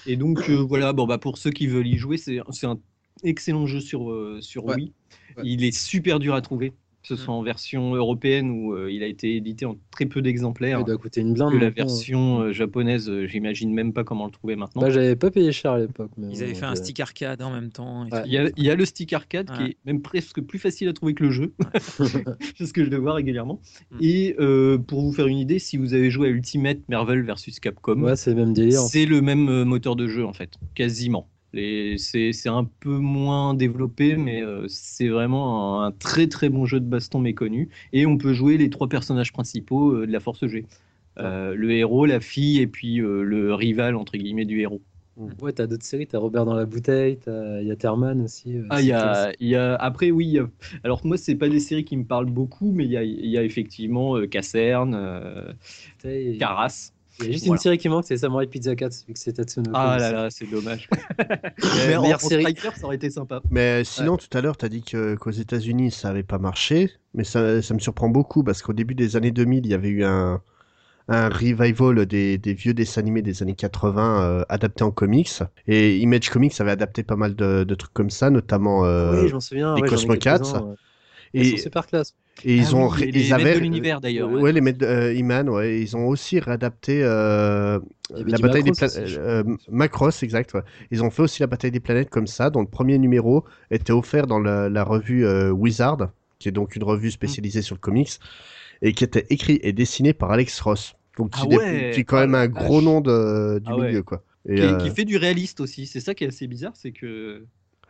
Et 0.07 0.17
donc 0.17 0.51
euh, 0.51 0.57
voilà, 0.57 0.93
bon 0.93 1.07
bah 1.07 1.19
pour 1.19 1.39
ceux 1.39 1.51
qui 1.51 1.67
veulent 1.69 1.87
y 1.87 1.97
jouer, 1.97 2.17
c'est 2.19 2.41
c'est 2.51 2.67
un 2.67 2.79
excellent 3.23 3.67
jeu 3.67 3.81
sur 3.81 4.11
euh, 4.11 4.39
sur 4.41 4.65
Ouais. 4.65 4.75
Wii. 4.75 4.93
Ouais. 5.37 5.43
Il 5.47 5.65
est 5.65 5.71
super 5.71 6.19
dur 6.19 6.35
à 6.35 6.41
trouver, 6.41 6.73
que 7.03 7.09
ce 7.09 7.15
Mm. 7.15 7.17
soit 7.25 7.35
en 7.35 7.43
version 7.43 7.95
européenne 7.95 8.51
où 8.51 8.75
euh, 8.75 8.91
il 8.91 9.03
a 9.03 9.07
été 9.07 9.37
édité 9.37 9.65
en 9.67 9.77
très 9.91 10.07
peu 10.07 10.21
d'exemplaires. 10.21 10.81
Il 10.81 10.85
doit 10.85 10.97
coûter 10.99 11.21
une 11.21 11.33
blinde. 11.35 11.53
Que 11.53 11.57
la 11.59 11.71
version 11.71 12.41
euh, 12.41 12.53
japonaise, 12.53 13.09
euh, 13.09 13.27
j'imagine 13.27 13.73
même 13.73 13.93
pas 13.93 14.05
comment 14.05 14.27
le 14.27 14.33
trouver 14.33 14.57
maintenant. 14.57 14.83
Bah, 14.83 14.91
j'avais 14.91 15.15
pas 15.17 15.31
payé 15.31 15.53
cher 15.53 15.73
à 15.73 15.79
l'époque. 15.79 16.11
mais 16.17 16.29
Ils 16.33 16.43
avaient 16.43 16.55
fait 16.55 16.67
un 16.67 16.75
stick 16.75 16.99
arcade 17.01 17.41
en 17.43 17.51
même 17.53 17.71
temps. 17.71 18.05
Ouais. 18.11 18.23
Il 18.27 18.33
y, 18.33 18.39
a, 18.39 18.49
il 18.57 18.65
y 18.65 18.71
a 18.71 18.75
le 18.75 18.85
stick 18.85 19.13
arcade 19.13 19.51
qui 19.57 19.63
est 19.63 19.77
même 19.87 20.03
presque 20.03 20.41
plus 20.41 20.59
facile 20.59 20.89
à 20.89 20.93
trouver 20.93 21.15
que 21.15 21.25
le 21.25 21.31
jeu, 21.31 21.55
c'est 22.57 22.67
ce 22.67 22.73
que 22.73 22.85
je 22.85 22.91
le 22.91 22.97
vois 22.99 23.15
régulièrement. 23.15 23.61
Mm. 23.93 23.97
Et 24.01 24.37
euh, 24.41 24.79
pour 24.79 25.01
vous 25.03 25.13
faire 25.13 25.27
une 25.29 25.39
idée, 25.39 25.59
si 25.59 25.77
vous 25.77 25.95
avez 25.95 26.11
joué 26.11 26.29
à 26.29 26.31
Ultimate 26.31 26.79
Marvel 26.89 27.23
vs 27.23 27.61
Capcom, 27.63 28.03
Ouais, 28.03 28.17
c'est 28.17 28.31
le 28.31 28.37
même 28.37 28.53
délire. 28.53 28.81
c'est 28.81 29.07
le 29.07 29.21
même 29.21 29.49
euh, 29.49 29.65
moteur 29.65 29.97
de 29.97 30.07
jeu 30.09 30.27
en 30.27 30.33
fait, 30.33 30.51
quasiment. 30.75 31.29
C'est 31.55 32.49
un 32.49 32.65
peu 32.65 32.99
moins 32.99 33.55
développé, 33.55 34.17
mais 34.17 34.43
euh, 34.43 34.67
c'est 34.69 35.09
vraiment 35.09 35.83
un, 35.83 35.87
un 35.87 35.93
très 35.93 36.27
très 36.27 36.49
bon 36.49 36.67
jeu 36.67 36.81
de 36.81 36.85
baston 36.87 37.21
méconnu. 37.21 37.69
Et 37.93 38.07
on 38.07 38.19
peut 38.19 38.35
jouer 38.35 38.59
les 38.59 38.71
trois 38.71 38.89
personnages 38.89 39.33
principaux 39.33 39.93
euh, 39.93 40.07
de 40.07 40.13
la 40.13 40.21
Force 40.21 40.47
G. 40.47 40.67
Euh, 41.19 41.55
le 41.55 41.73
héros, 41.73 42.07
la 42.07 42.21
fille 42.21 42.61
et 42.61 42.67
puis 42.67 42.97
le 42.97 43.53
rival 43.55 43.97
entre 43.97 44.17
guillemets 44.17 44.45
du 44.45 44.61
héros. 44.61 44.83
Ouais, 45.43 45.53
t'as 45.53 45.67
d'autres 45.67 45.85
séries, 45.85 46.07
t'as 46.07 46.19
Robert 46.19 46.45
dans 46.45 46.55
la 46.55 46.65
bouteille, 46.65 47.17
t'as- 47.19 47.61
il 47.61 47.67
y 47.67 47.73
a 47.73 47.77
Terman 47.77 48.21
aussi. 48.23 48.57
Ah, 48.71 48.81
y 48.81 48.87
c'est- 48.87 48.93
a, 48.93 49.33
il 49.41 49.49
y 49.49 49.57
a- 49.57 49.75
après 49.77 50.11
oui. 50.11 50.39
Alors 50.85 51.05
moi, 51.05 51.17
c'est 51.17 51.35
pas 51.35 51.49
des 51.49 51.59
séries 51.59 51.85
qui 51.85 51.97
me 51.97 52.05
parlent 52.05 52.31
beaucoup, 52.31 52.71
mais 52.71 52.85
il 52.85 52.91
y 52.93 52.97
a, 52.97 53.03
y 53.03 53.37
a 53.39 53.43
effectivement 53.43 54.15
Caserne, 54.29 54.95
euh, 54.95 55.53
Il 57.21 57.25
y 57.27 57.29
a- 57.29 57.33
juste 57.33 57.47
Voilà. 57.47 57.57
une 57.59 57.63
série 57.63 57.79
qui 57.79 57.89
manque, 57.89 58.05
c'est 58.07 58.17
Samurai 58.17 58.47
Pizza 58.47 58.75
4, 58.75 59.05
vu 59.07 59.13
que 59.15 59.19
c'est 59.19 59.33
Tatsunoko. 59.33 59.73
Ah 59.75 59.99
là 59.99 60.13
là, 60.13 60.31
c'est 60.31 60.49
dommage. 60.51 60.89
Mais 61.87 61.97
en, 61.97 62.03
meilleure 62.03 62.25
en 62.25 62.29
série. 62.29 62.43
Striker, 62.43 62.71
ça 62.77 62.87
aurait 62.87 62.97
été 62.97 63.11
sympa. 63.11 63.41
Mais 63.51 63.83
sinon, 63.85 64.17
tout 64.17 64.29
à 64.37 64.41
l'heure, 64.41 64.57
tu 64.57 64.65
as 64.65 64.69
dit 64.69 64.83
que- 64.83 65.15
qu'aux 65.17 65.31
États-Unis, 65.31 65.91
ça 65.91 66.09
avait 66.11 66.23
pas 66.23 66.39
marché. 66.39 66.93
Mais 67.15 67.25
ça, 67.25 67.61
ça 67.63 67.75
me 67.75 67.79
surprend 67.79 68.09
beaucoup 68.09 68.45
parce 68.45 68.63
qu'au 68.63 68.73
début 68.73 68.95
des 68.95 69.17
années 69.17 69.31
2000, 69.33 69.67
il 69.67 69.71
y 69.71 69.75
avait 69.75 69.89
eu 69.89 70.05
un, 70.05 70.41
un 71.09 71.29
revival 71.29 72.07
des, 72.07 72.39
des 72.39 72.55
vieux 72.55 72.75
dessins 72.75 73.01
animés 73.01 73.23
des 73.23 73.43
années 73.43 73.55
80 73.55 74.23
euh, 74.23 74.45
adaptés 74.49 74.85
en 74.85 74.91
comics. 74.91 75.31
Et 75.67 75.97
Image 75.99 76.31
Comics 76.31 76.61
avait 76.61 76.71
adapté 76.71 77.03
pas 77.03 77.17
mal 77.17 77.35
de, 77.35 77.65
de 77.65 77.75
trucs 77.75 77.95
comme 77.95 78.11
ça, 78.11 78.31
notamment 78.31 78.85
euh, 78.85 79.25
Oui, 79.25 79.41
souviens, 79.41 79.75
les 79.75 79.83
ouais, 79.83 79.89
quelques-uns, 79.89 80.67
ouais. 80.67 80.75
Et, 81.35 81.45
sont 81.45 81.57
super 81.57 81.87
classe. 81.87 82.15
Et 82.45 82.57
ils 82.57 82.67
Ah 82.71 82.75
ont, 82.75 82.89
oui, 82.91 83.07
les- 83.07 83.13
les 83.13 83.21
ils 83.27 83.31
maîtres 83.35 83.47
avaient, 83.47 83.55
de 83.57 83.61
l'univers, 83.61 84.01
d'ailleurs, 84.01 84.31
Ouais, 84.31 84.41
ouais. 84.41 84.53
les 84.53 84.61
maîtres 84.61 84.85
euh, 84.85 85.13
He-Man, 85.13 85.49
ouais. 85.49 85.81
Ils 85.81 85.97
ont 85.97 86.07
aussi 86.07 86.39
réadapté 86.41 87.01
euh, 87.03 87.79
la 88.11 88.39
bataille 88.39 88.63
des 88.63 88.71
Macross 88.71 88.93
planètes. 88.95 89.05
aussi, 89.05 89.15
je 89.15 89.21
euh, 89.21 89.43
Macross, 89.71 90.23
exact. 90.23 90.55
ouais. 90.55 90.63
Ils 90.91 91.03
ont 91.03 91.11
fait 91.11 91.23
aussi 91.23 91.41
la 91.41 91.47
bataille 91.49 91.71
des 91.73 91.81
planètes 91.81 92.11
comme 92.11 92.27
ça, 92.29 92.51
dont 92.51 92.61
le 92.61 92.69
premier 92.69 92.97
numéro 92.99 93.45
était 93.71 93.93
offert 93.93 94.27
dans 94.27 94.39
la, 94.39 94.69
la 94.69 94.85
revue 94.85 95.27
euh, 95.27 95.51
Wizard, 95.51 96.11
qui 96.39 96.49
est 96.49 96.53
donc 96.53 96.77
une 96.77 96.85
revue 96.85 97.11
spécialisée 97.11 97.63
sur 97.63 97.75
le 97.75 97.81
comics, 97.81 98.11
et 98.83 98.93
qui 98.93 99.03
était 99.05 99.27
écrit 99.31 99.59
et 99.63 99.73
dessiné 99.73 100.13
par 100.13 100.31
Alex 100.31 100.61
Ross. 100.61 100.95
Donc 101.19 101.33
Ah 101.35 101.41
qui, 101.43 101.49
dé- 101.49 101.57
ouais, 101.57 101.91
qui 101.93 102.01
est 102.01 102.05
quand 102.05 102.21
même 102.21 102.33
la 102.33 102.43
un 102.43 102.47
gros 102.49 102.81
nom 102.81 103.01
de, 103.01 103.59
du 103.59 103.71
Ah 103.73 103.77
milieu, 103.77 104.03
quoi. 104.05 104.23
Et, 104.49 104.55
qui, 104.55 104.77
qui 104.85 104.91
fait 104.95 105.05
du 105.05 105.17
réaliste 105.17 105.61
aussi. 105.61 105.87
C'est 105.87 106.01
ça 106.01 106.15
qui 106.15 106.23
est 106.25 106.29
assez 106.29 106.47
bizarre, 106.47 106.73
c'est 106.77 106.93
que, 106.93 107.45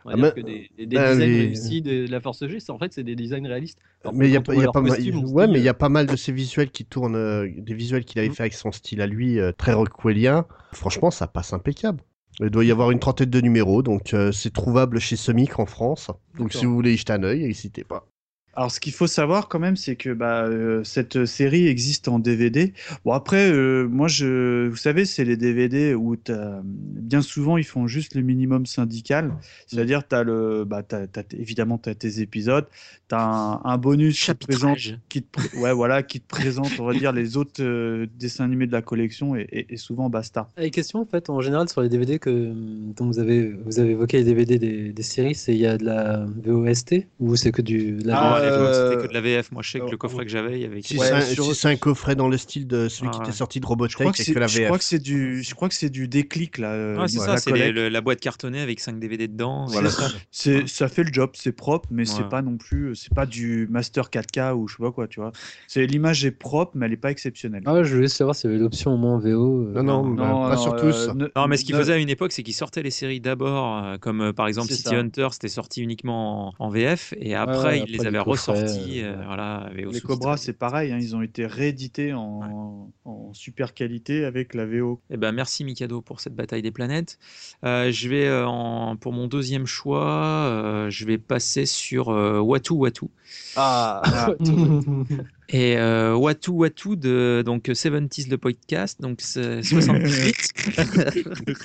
on 0.05 0.09
va 0.09 0.13
Ah, 0.13 0.15
dire 0.15 0.31
que 0.33 0.39
des, 0.39 0.69
des 0.77 0.85
bah, 0.93 1.01
designs 1.01 1.27
les- 1.27 1.35
réussis 1.35 1.81
de 1.81 2.07
la 2.07 2.21
Force 2.21 2.45
G, 2.47 2.57
en 2.69 2.79
fait 2.79 2.93
c'est 2.93 3.03
des 3.03 3.15
designs 3.15 3.45
réalistes. 3.47 3.79
Alors 4.03 4.15
mais 4.15 4.27
il 4.29 4.31
y 4.31 4.37
a, 4.37 4.41
pas- 4.41 4.55
y 4.55 4.63
a 4.63 4.67
costume, 4.67 5.25
se 5.27 5.33
ouais, 5.33 5.47
dit, 5.47 5.47
mais 5.47 5.59
il 5.59 5.63
y 5.63 5.67
euh, 5.67 5.69
a 5.69 5.73
pas 5.73 5.89
mal 5.89 6.07
de 6.07 6.15
ces 6.15 6.31
visuels 6.31 6.71
qui 6.71 6.85
tournent, 6.85 7.15
euh, 7.15 7.47
des 7.57 7.73
visuels 7.73 8.05
qu'il 8.05 8.19
avait 8.19 8.29
fait 8.29 8.43
avec 8.43 8.53
son 8.53 8.71
style 8.71 9.01
à 9.01 9.07
lui, 9.07 9.39
euh, 9.39 9.51
très 9.51 9.73
rockwellien. 9.73 10.45
Franchement, 10.73 11.11
ça 11.11 11.27
passe 11.27 11.53
impeccable. 11.53 12.01
Il 12.39 12.49
doit 12.49 12.63
y 12.65 12.71
avoir 12.71 12.91
une 12.91 12.99
trentaine 12.99 13.29
de 13.29 13.41
numéros, 13.41 13.83
donc 13.83 14.13
euh, 14.13 14.31
c'est 14.31 14.53
trouvable 14.53 14.99
chez 14.99 15.15
Semic 15.17 15.59
en 15.59 15.65
France. 15.65 16.09
Donc 16.37 16.53
si 16.53 16.65
vous 16.65 16.73
voulez 16.73 16.93
y 16.93 16.97
jeter 16.97 17.13
un 17.13 17.23
œil, 17.23 17.43
n'hésitez 17.43 17.83
pas. 17.83 18.07
Alors, 18.59 18.71
ce 18.71 18.81
qu'il 18.81 18.91
faut 18.91 19.07
savoir 19.07 19.47
quand 19.47 19.57
même, 19.59 19.77
c'est 19.77 19.95
que 19.95 20.09
bah, 20.09 20.43
euh, 20.43 20.83
cette 20.83 21.23
série 21.25 21.67
existe 21.67 22.09
en 22.09 22.19
DVD. 22.19 22.73
Bon, 23.05 23.13
après, 23.13 23.49
euh, 23.49 23.87
moi, 23.87 24.09
je, 24.09 24.67
vous 24.67 24.75
savez, 24.75 25.05
c'est 25.05 25.23
les 25.23 25.37
DVD 25.37 25.93
où 25.93 26.17
bien 26.67 27.21
souvent, 27.21 27.55
ils 27.55 27.63
font 27.63 27.87
juste 27.87 28.15
le 28.15 28.21
minimum 28.21 28.65
syndical. 28.65 29.31
C'est-à-dire, 29.65 30.05
tu 30.05 30.13
as 30.13 30.23
le, 30.23 30.65
bah, 30.65 30.83
évidemment, 31.31 31.77
tu 31.77 31.87
as 31.87 31.95
tes 31.95 32.19
épisodes, 32.19 32.67
tu 33.07 33.15
as 33.15 33.23
un, 33.23 33.61
un 33.63 33.77
bonus 33.77 34.19
qui 34.25 34.35
te, 34.35 34.45
présente, 34.45 34.77
qui, 35.07 35.23
te, 35.23 35.57
ouais, 35.57 35.71
voilà, 35.71 36.03
qui 36.03 36.19
te 36.19 36.27
présente, 36.27 36.77
on 36.81 36.85
va 36.85 36.93
dire, 36.93 37.13
les 37.13 37.37
autres 37.37 37.63
euh, 37.63 38.07
dessins 38.19 38.43
animés 38.43 38.67
de 38.67 38.73
la 38.73 38.81
collection 38.81 39.37
et, 39.37 39.47
et- 39.53 39.73
et 39.73 39.77
souvent 39.77 40.09
basta. 40.09 40.49
Ah, 40.57 40.65
Et 40.65 40.71
question 40.71 40.99
en 40.99 41.05
fait, 41.05 41.29
en 41.29 41.39
général 41.39 41.69
sur 41.69 41.81
les 41.81 41.87
DVD 41.87 42.19
que 42.19 42.51
dont 42.97 43.05
vous 43.05 43.19
avez 43.19 43.53
vous 43.65 43.79
avez 43.79 43.91
évoqué 43.91 44.17
les 44.17 44.23
DVD 44.25 44.59
des, 44.59 44.91
des 44.91 45.03
séries, 45.03 45.35
c'est 45.35 45.53
il 45.53 45.59
y 45.59 45.65
a 45.65 45.77
de 45.77 45.85
la 45.85 46.25
VOST 46.43 47.07
ou 47.19 47.37
c'est 47.37 47.51
que 47.51 47.61
du 47.61 47.93
de 47.93 48.07
la 48.07 48.19
Ah? 48.19 48.48
Les 48.57 48.65
euh, 48.65 48.89
c'était 48.91 49.03
que 49.03 49.09
de 49.09 49.13
la 49.13 49.21
VF. 49.21 49.51
Moi, 49.51 49.61
je 49.63 49.71
sais 49.71 49.79
que 49.79 49.89
le 49.89 49.97
coffret 49.97 50.25
que 50.25 50.31
j'avais, 50.31 50.53
il 50.59 50.61
y 50.61 50.65
avait. 50.65 50.81
Si 50.81 50.97
Ouais, 50.97 51.05
c'est 51.07 51.13
un, 51.13 51.53
si 51.53 51.79
coffret 51.79 52.15
dans 52.15 52.27
le 52.27 52.37
style 52.37 52.67
de 52.67 52.87
celui 52.87 53.07
Ah, 53.09 53.11
qui 53.13 53.19
ouais. 53.19 53.25
était 53.27 53.35
sorti 53.37 53.59
de 53.59 53.63
Je 53.63 53.65
crois 53.65 53.75
Robotech 53.75 54.15
c'est 54.15 54.33
que 54.33 54.39
la 54.39 54.47
je 54.47 54.57
VF. 54.59 54.65
crois 54.67 54.77
que 54.77 54.83
c'est 54.83 54.99
du, 54.99 55.43
je 55.43 55.55
crois 55.55 55.69
que 55.69 55.75
c'est 55.75 55.89
du 55.89 56.07
déclic 56.07 56.57
là. 56.57 56.71
euh, 56.71 56.99
Ouais, 56.99 57.07
c'est 57.07 57.19
ça, 57.19 57.33
la 57.33 57.37
c'est 57.37 58.01
boîte 58.01 58.19
cartonnée 58.19 58.61
avec 58.61 58.79
5 58.79 58.99
DVD 58.99 59.27
dedans. 59.27 59.67
et- 59.67 59.71
Voilà. 59.71 59.89
C'est, 60.31 60.67
ça 60.67 60.87
fait 60.87 61.03
le 61.03 61.11
job, 61.13 61.31
c'est 61.33 61.51
propre, 61.51 61.87
mais 61.91 62.05
c'est 62.05 62.27
pas 62.29 62.41
non 62.41 62.57
plus, 62.57 62.95
c'est 62.95 63.13
pas 63.13 63.25
du 63.25 63.67
master 63.69 64.09
4K 64.09 64.53
ou 64.55 64.67
je 64.67 64.75
sais 64.75 64.83
pas 64.83 64.91
quoi, 64.91 65.07
tu 65.07 65.19
vois. 65.19 65.31
C'est 65.67 65.85
l'image 65.85 66.25
est 66.25 66.31
propre, 66.31 66.71
mais 66.75 66.85
elle 66.85 66.93
est 66.93 66.97
pas 66.97 67.11
exceptionnelle. 67.11 67.63
Ah 67.65 67.83
je 67.83 67.95
voulais 67.95 68.07
savoir 68.07 68.35
s'il 68.35 68.49
y 68.49 68.53
avait 68.53 68.61
l'option 68.61 68.93
au 68.93 68.97
moins 68.97 69.15
en 69.15 69.19
VO. 69.19 69.67
euh. 69.67 69.71
Non, 69.73 69.83
non, 69.83 70.03
Non, 70.03 70.15
bah, 70.15 70.49
pas 70.49 70.55
non, 70.55 70.61
sur 70.61 70.75
tous. 70.75 71.09
Non, 71.35 71.47
mais 71.47 71.57
ce 71.57 71.65
qu'ils 71.65 71.75
faisaient 71.75 71.93
à 71.93 71.97
une 71.97 72.09
époque, 72.09 72.31
c'est 72.31 72.43
qu'ils 72.43 72.53
sortaient 72.53 72.83
les 72.83 72.91
séries 72.91 73.19
d'abord, 73.21 73.83
comme 73.99 74.33
par 74.33 74.47
exemple 74.47 74.71
City. 74.73 74.95
Hunter, 74.95 75.27
c'était 75.31 75.47
sorti 75.47 75.81
uniquement 75.81 76.53
en, 76.59 76.69
VF, 76.69 77.13
et 77.17 77.35
après, 77.35 77.79
ils 77.79 77.91
les 77.91 78.05
avaient 78.05 78.19
euh, 78.47 78.53
euh, 78.55 79.21
voilà, 79.25 79.69
VO 79.75 79.91
Les. 79.91 80.01
Cobras, 80.01 80.37
c'est 80.37 80.53
pareil, 80.53 80.91
hein, 80.91 80.99
ils 80.99 81.15
ont 81.15 81.21
été 81.21 81.45
réédités 81.45 82.13
en, 82.13 82.91
en 83.05 83.33
super 83.33 83.73
qualité 83.73 84.23
avec 84.23 84.53
la 84.53 84.65
VO. 84.65 85.01
Eh 85.09 85.17
ben, 85.17 85.31
merci 85.31 85.63
Mikado 85.63 86.01
pour 86.01 86.19
cette 86.21 86.35
bataille 86.35 86.61
des 86.61 86.71
planètes. 86.71 87.19
Euh, 87.63 87.91
je 87.91 88.09
vais 88.09 88.27
euh, 88.27 88.47
en, 88.47 88.95
pour 88.95 89.13
mon 89.13 89.27
deuxième 89.27 89.65
choix, 89.65 90.45
euh, 90.45 90.89
je 90.89 91.05
vais 91.05 91.17
passer 91.17 91.65
sur 91.65 92.09
euh, 92.09 92.39
Watu 92.39 92.73
Watu. 92.73 93.07
Ah, 93.55 94.01
Et 95.51 95.77
euh, 95.77 96.15
Watu 96.15 96.51
Watu 96.51 96.95
de 96.95 97.41
donc 97.43 97.65
70s 97.65 98.29
le 98.29 98.37
podcast, 98.37 99.01
donc 99.01 99.19
c'est 99.21 99.63
78. 99.63 100.35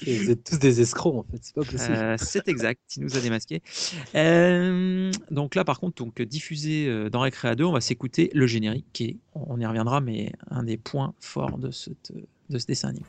Vous 0.06 0.30
êtes 0.30 0.42
tous 0.42 0.58
des 0.58 0.80
escrocs 0.80 1.16
en 1.16 1.22
fait, 1.24 1.38
c'est 1.42 1.54
pas 1.54 1.64
possible. 1.64 1.94
Euh, 1.94 2.16
c'est 2.18 2.48
exact, 2.48 2.80
il 2.96 3.02
nous 3.02 3.16
a 3.16 3.20
démasqué. 3.20 3.62
Euh, 4.14 5.12
donc 5.30 5.54
là, 5.54 5.64
par 5.64 5.80
contre, 5.80 6.02
donc 6.02 6.22
diffusé 6.22 6.86
euh, 6.88 7.10
dans 7.10 7.20
Recrea 7.20 7.54
2, 7.54 7.64
on 7.64 7.72
va 7.72 7.82
s'écouter 7.82 8.30
le 8.32 8.46
générique, 8.46 8.86
qui 8.94 9.04
est, 9.04 9.16
on 9.34 9.60
y 9.60 9.66
reviendra, 9.66 10.00
mais 10.00 10.32
un 10.50 10.62
des 10.62 10.78
points 10.78 11.12
forts 11.20 11.58
de, 11.58 11.70
cette, 11.70 12.12
de 12.48 12.58
ce 12.58 12.66
dessin 12.66 12.88
animé. 12.88 13.04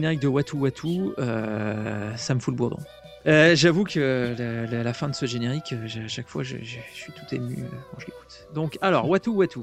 Générique 0.00 0.20
de 0.20 0.28
Watu 0.28 0.56
Watu, 0.56 1.00
euh, 1.18 2.16
ça 2.16 2.34
me 2.34 2.40
fout 2.40 2.54
le 2.54 2.56
bourdon. 2.56 2.78
Euh, 3.26 3.54
J'avoue 3.54 3.84
que 3.84 4.34
la, 4.38 4.64
la- 4.66 4.82
la 4.82 4.92
fin 4.94 5.08
de 5.10 5.14
ce 5.14 5.26
générique, 5.26 5.74
euh, 5.74 5.84
à 6.04 6.08
chaque 6.08 6.26
fois, 6.26 6.42
je, 6.42 6.56
je- 6.56 6.78
je 6.94 6.96
suis 6.96 7.12
tout 7.12 7.34
ému 7.34 7.56
quand 7.90 8.00
je 8.00 8.06
l'écoute. 8.06 8.46
Donc, 8.54 8.78
alors, 8.80 9.06
Watu 9.10 9.28
Watu. 9.28 9.58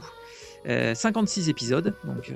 Euh, 0.68 0.94
56 0.94 1.50
épisodes, 1.50 1.96
donc 2.04 2.30
euh, 2.30 2.34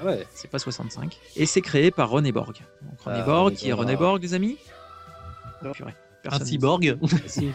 Ah 0.00 0.04
ouais. 0.04 0.26
c'est 0.32 0.48
pas 0.48 0.58
65. 0.60 1.18
Et 1.34 1.44
c'est 1.46 1.60
créé 1.60 1.90
par 1.90 2.08
René 2.10 2.30
Borg. 2.30 2.54
Donc, 2.82 3.00
René 3.00 3.18
Ah, 3.20 3.24
Borg, 3.26 3.54
qui 3.54 3.66
est 3.66 3.70
Borg. 3.70 3.80
René 3.80 3.96
Borg, 3.96 4.22
les 4.22 4.34
amis? 4.34 4.58
Purée, 5.72 5.94
un 6.30 6.44
cyborg. 6.44 6.98
Si. 7.26 7.50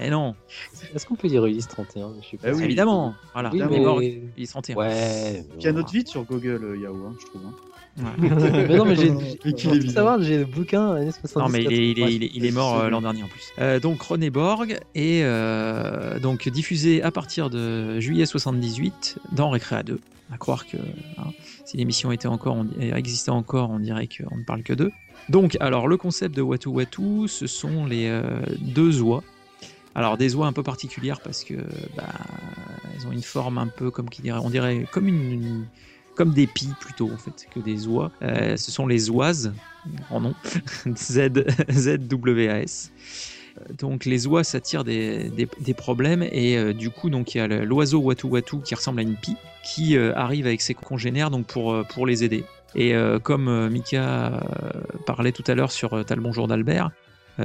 Eh 0.00 0.10
non, 0.10 0.34
Est-ce 0.92 1.06
qu'on 1.06 1.14
peut 1.14 1.28
dire 1.28 1.44
Ulysse 1.46 1.68
31 1.68 2.14
Je 2.22 2.28
sais 2.30 2.36
pas. 2.38 2.50
Bah 2.50 2.56
oui. 2.56 2.64
évidemment. 2.64 3.14
Voilà, 3.34 3.50
Oui, 3.52 3.62
René 3.62 3.78
mais- 3.78 3.84
Borg, 3.84 4.02
il 4.36 4.42
est 4.42 4.46
31. 4.50 4.76
Ouais. 4.76 5.44
Qui 5.60 5.68
a 5.68 5.72
notre 5.72 5.92
vite 5.92 6.08
sur 6.08 6.24
Google 6.24 6.64
euh, 6.64 6.76
Yahoo, 6.76 7.06
hein, 7.06 7.14
je 7.20 7.26
trouve. 7.26 7.42
hein. 7.46 7.54
Ouais. 7.96 8.04
mais 8.18 8.76
non, 8.76 8.84
mais 8.84 8.96
j'ai. 8.96 9.88
Savoir, 9.88 10.20
j'ai 10.22 10.38
le 10.38 10.44
bouquin 10.46 10.92
années 10.94 11.12
70. 11.12 11.36
Non, 11.36 11.48
mais 11.48 11.62
il 11.64 11.72
est, 11.72 11.90
il 11.90 11.90
est- 11.90 11.94
80. 12.02 12.10
il 12.10 12.22
est- 12.24 12.30
il 12.34 12.44
est 12.46 12.50
mort 12.50 12.78
euh, 12.78 12.88
l'an 12.90 13.00
dernier 13.00 13.22
en 13.22 13.28
plus. 13.28 13.52
Euh, 13.60 13.78
donc 13.78 14.02
René 14.02 14.30
Borg 14.30 14.78
est 14.96 15.22
euh, 15.22 16.18
donc 16.18 16.48
diffusé 16.48 17.02
à 17.02 17.10
partir 17.12 17.50
de 17.50 18.00
juillet 18.00 18.26
78 18.26 19.18
dans 19.32 19.50
Recrea 19.50 19.82
2. 19.84 20.00
À 20.32 20.38
croire 20.38 20.66
que 20.66 20.76
hein, 21.18 21.26
si 21.64 21.76
l'émission 21.76 22.10
était 22.10 22.26
encore, 22.28 22.56
on- 22.56 22.80
existait 22.96 23.30
encore, 23.30 23.70
on 23.70 23.78
dirait 23.78 24.08
qu'on 24.08 24.38
ne 24.38 24.42
parle 24.44 24.62
que 24.62 24.72
d'eux. 24.72 24.90
Donc, 25.28 25.56
alors 25.60 25.86
le 25.86 25.96
concept 25.96 26.34
de 26.36 26.42
Watu 26.42 26.68
Watu, 26.70 27.28
ce 27.28 27.46
sont 27.46 27.86
les 27.86 28.06
euh, 28.08 28.22
deux 28.60 29.00
oies. 29.02 29.22
Alors 29.94 30.16
des 30.16 30.34
oies 30.34 30.46
un 30.48 30.52
peu 30.52 30.64
particulières 30.64 31.20
parce 31.20 31.44
que 31.44 31.54
bah, 31.96 32.02
elles 32.96 33.06
ont 33.06 33.12
une 33.12 33.22
forme 33.22 33.58
un 33.58 33.68
peu 33.68 33.92
comme 33.92 34.08
qui 34.10 34.22
dirait, 34.22 34.40
on 34.42 34.50
dirait 34.50 34.86
comme 34.90 35.06
une, 35.06 35.30
une- 35.32 35.64
comme 36.14 36.32
des 36.32 36.46
pies 36.46 36.72
plutôt 36.80 37.10
en 37.12 37.16
fait 37.16 37.46
que 37.52 37.60
des 37.60 37.86
oies. 37.86 38.10
Euh, 38.22 38.56
ce 38.56 38.70
sont 38.70 38.86
les 38.86 39.10
oises 39.10 39.52
en 40.10 40.20
nom 40.20 40.34
ZWAS. 40.96 42.90
Euh, 43.58 43.72
Donc 43.78 44.04
les 44.04 44.26
oies 44.26 44.44
s'attirent 44.44 44.84
des, 44.84 45.30
des, 45.30 45.74
problèmes 45.74 46.22
et 46.22 46.56
euh, 46.56 46.72
du 46.72 46.90
coup 46.90 47.10
donc 47.10 47.34
il 47.34 47.38
y 47.38 47.40
a 47.40 47.46
l'oiseau 47.46 48.00
Watu 48.00 48.26
Watu 48.26 48.60
qui 48.60 48.74
ressemble 48.74 49.00
à 49.00 49.02
une 49.02 49.16
pie 49.16 49.36
qui 49.64 49.96
arrive 49.96 50.46
avec 50.46 50.60
ses 50.60 50.74
congénères 50.74 51.30
donc 51.30 51.46
pour, 51.46 51.86
pour 51.86 52.06
les 52.06 52.22
aider. 52.22 52.44
Et 52.76 52.92
comme 53.22 53.70
Mika 53.70 54.42
parlait 55.06 55.32
tout 55.32 55.44
à 55.46 55.54
l'heure 55.54 55.72
sur 55.72 56.04
T'as 56.04 56.16
bonjour 56.16 56.48
d'Albert, 56.48 56.90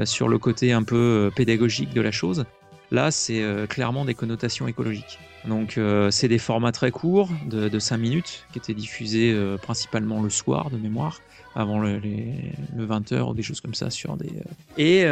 sur 0.04 0.28
le 0.28 0.38
côté 0.38 0.74
un 0.74 0.84
peu 0.84 1.32
pédagogique 1.34 1.94
de 1.94 2.02
la 2.02 2.12
chose, 2.12 2.44
là 2.92 3.12
c'est 3.12 3.42
euh, 3.42 3.68
clairement 3.68 4.06
des 4.06 4.14
connotations 4.16 4.68
écologiques. 4.68 5.20
Donc 5.48 5.78
euh, 5.78 6.12
c'est 6.12 6.28
des 6.28 6.38
formats 6.40 6.72
très 6.72 6.92
courts, 6.92 7.30
de, 7.46 7.70
de 7.70 7.80
5 7.80 7.98
minutes, 7.98 8.46
qui 8.52 8.60
étaient 8.60 8.74
diffusés 8.74 9.32
euh, 9.32 9.58
principalement 9.58 10.22
le 10.22 10.30
soir 10.30 10.70
de 10.70 10.78
mémoire, 10.78 11.22
avant 11.56 11.80
le, 11.80 11.98
les- 11.98 12.52
le 12.76 12.86
20h 12.86 13.30
ou 13.30 13.34
des 13.34 13.42
choses 13.44 13.62
comme 13.62 13.74
ça 13.74 13.90
sur 13.90 14.18
des... 14.18 14.32
Et 14.78 15.04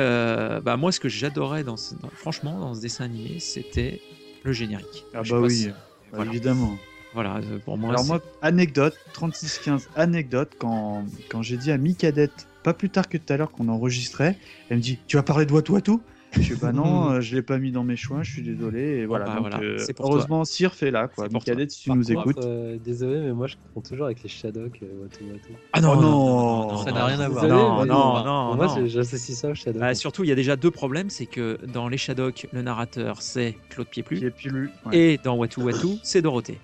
bah, 0.63 0.77
moi 0.77 0.91
ce 0.91 0.99
que 0.99 1.09
j'adorais 1.09 1.63
dans, 1.63 1.77
ce- 1.77 1.95
dans- 1.95 2.09
franchement 2.13 2.59
dans 2.59 2.73
ce 2.75 2.81
dessin 2.81 3.05
animé, 3.05 3.39
c'était 3.39 3.99
le 4.43 4.51
générique. 4.51 5.05
Ah 5.13 5.21
bah 5.29 5.39
oui, 5.39 5.49
si- 5.51 5.67
bah 5.69 5.73
voilà. 6.13 6.31
évidemment. 6.31 6.77
Voilà, 7.13 7.39
pour 7.65 7.77
moi 7.77 7.89
Alors 7.91 8.05
moi, 8.05 8.21
anecdote, 8.41 8.93
3615, 9.13 9.89
anecdote, 9.95 10.51
quand, 10.59 11.05
quand 11.29 11.41
j'ai 11.41 11.57
dit 11.57 11.71
à 11.71 11.77
Micadette, 11.77 12.45
pas 12.63 12.73
plus 12.73 12.89
tard 12.89 13.09
que 13.09 13.17
tout 13.17 13.33
à 13.33 13.37
l'heure 13.37 13.49
qu'on 13.51 13.69
enregistrait, 13.69 14.37
elle 14.69 14.77
me 14.77 14.81
dit, 14.83 14.99
tu 15.07 15.15
vas 15.17 15.23
parler 15.23 15.45
de 15.47 15.51
Watu 15.53 15.71
Watu? 15.71 15.91
Je 16.37 16.43
suis 16.43 16.55
bah 16.55 16.71
non, 16.71 17.11
euh, 17.11 17.21
je 17.21 17.35
l'ai 17.35 17.41
pas 17.41 17.57
mis 17.57 17.71
dans 17.71 17.83
mes 17.83 17.95
choix, 17.95 18.23
je 18.23 18.31
suis 18.31 18.41
désolé. 18.41 18.79
Et 18.79 19.05
voilà, 19.05 19.25
bah 19.25 19.35
donc, 19.35 19.41
voilà, 19.41 19.59
euh, 19.61 19.77
heureusement, 19.99 20.45
Sirf 20.45 20.81
est 20.83 20.91
là, 20.91 21.07
quoi. 21.07 21.25
Si 21.25 21.29
tu 21.67 21.89
Par 21.89 21.97
nous 21.97 22.03
contre, 22.03 22.29
écoutes. 22.29 22.45
euh, 22.45 22.77
désolé, 22.83 23.19
mais 23.21 23.33
moi 23.33 23.47
je 23.47 23.55
confonds 23.55 23.87
toujours 23.87 24.05
avec 24.05 24.21
les 24.23 24.29
Shadok 24.29 24.79
euh, 24.83 25.03
Watu 25.03 25.23
Watu. 25.23 25.51
Ah 25.73 25.81
non, 25.81 25.93
Oh 25.93 25.95
non, 25.95 26.01
non, 26.01 26.09
non, 26.11 26.67
non, 26.67 26.77
ça 26.77 26.91
n'a 26.91 27.05
rien 27.05 27.19
à 27.19 27.29
voir. 27.29 27.47
Non, 27.47 27.85
non, 27.85 28.23
non, 28.23 28.55
Moi, 28.55 28.67
j'associe 28.85 29.37
ça 29.37 29.49
au 29.49 29.55
Shadok. 29.55 29.79
Bah, 29.79 29.95
surtout, 29.95 30.23
il 30.23 30.29
y 30.29 30.31
a 30.31 30.35
déjà 30.35 30.55
deux 30.55 30.71
problèmes, 30.71 31.09
c'est 31.09 31.25
que 31.25 31.57
dans 31.65 31.87
les 31.87 31.97
Shadok, 31.97 32.47
le 32.51 32.61
narrateur 32.61 33.21
c'est 33.21 33.55
Claude 33.69 33.87
Pieplu, 33.87 34.69
ouais. 34.85 34.97
et 34.97 35.17
dans 35.17 35.35
Watu 35.35 35.61
Watu, 35.61 35.87
c'est 36.03 36.21
Dorothée. 36.21 36.59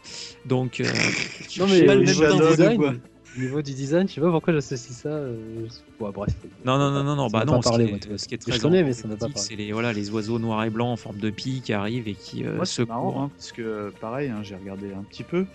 Donc, 0.45 0.79
euh, 0.79 0.83
non, 1.59 1.67
mais 1.67 1.83
pas 1.85 1.95
le 1.95 2.03
même 2.03 2.49
design, 2.49 2.77
quoi. 2.77 2.93
Au 3.35 3.39
niveau 3.41 3.61
du 3.61 3.73
design, 3.73 4.07
je 4.07 4.13
sais 4.13 4.21
pas 4.21 4.29
pourquoi 4.31 4.53
j'associe 4.53 4.95
ça. 4.97 5.09
euh, 5.09 5.67
bref. 5.99 6.35
Non, 6.65 6.77
non, 6.77 6.91
non, 6.91 7.03
non, 7.03 7.15
non, 7.15 7.27
bah 7.29 7.45
non, 7.45 7.59
pas 7.59 7.69
parlé, 7.71 7.85
ce, 7.85 7.89
qui 7.89 7.89
est, 7.89 7.93
Watu 7.93 8.09
Watu. 8.09 8.17
ce 8.23 8.27
qui 8.27 8.35
est 8.35 8.41
Je 8.45 8.49
très 8.51 8.59
connais, 8.59 8.83
mais 8.83 8.93
ça 8.93 9.07
m'a 9.07 9.15
pas 9.15 9.25
emblématique, 9.25 9.33
parlé. 9.35 9.47
c'est 9.49 9.55
les, 9.55 9.71
voilà, 9.71 9.93
les 9.93 10.09
oiseaux 10.11 10.39
noirs 10.39 10.63
et 10.63 10.69
blancs 10.69 10.89
en 10.89 10.97
forme 10.97 11.17
de 11.17 11.29
pie 11.29 11.61
qui 11.63 11.73
arrivent 11.73 12.07
et 12.07 12.15
qui 12.15 12.45
euh, 12.45 12.55
Moi, 12.55 12.65
c'est 12.65 12.87
marrant, 12.87 13.23
hein, 13.23 13.29
parce 13.35 13.51
que 13.51 13.91
pareil, 14.01 14.29
hein, 14.29 14.39
j'ai 14.43 14.55
regardé 14.55 14.93
un 14.93 15.03
petit 15.03 15.23
peu, 15.23 15.45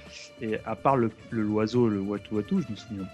et 0.41 0.59
à 0.65 0.75
part 0.77 0.97
le, 0.97 1.11
le 1.31 1.43
l'oiseau, 1.43 1.89
le 1.89 2.01
Watu 2.01 2.35
Watu, 2.35 2.57
je 2.67 2.71
me 2.73 2.77
souviens 2.77 3.05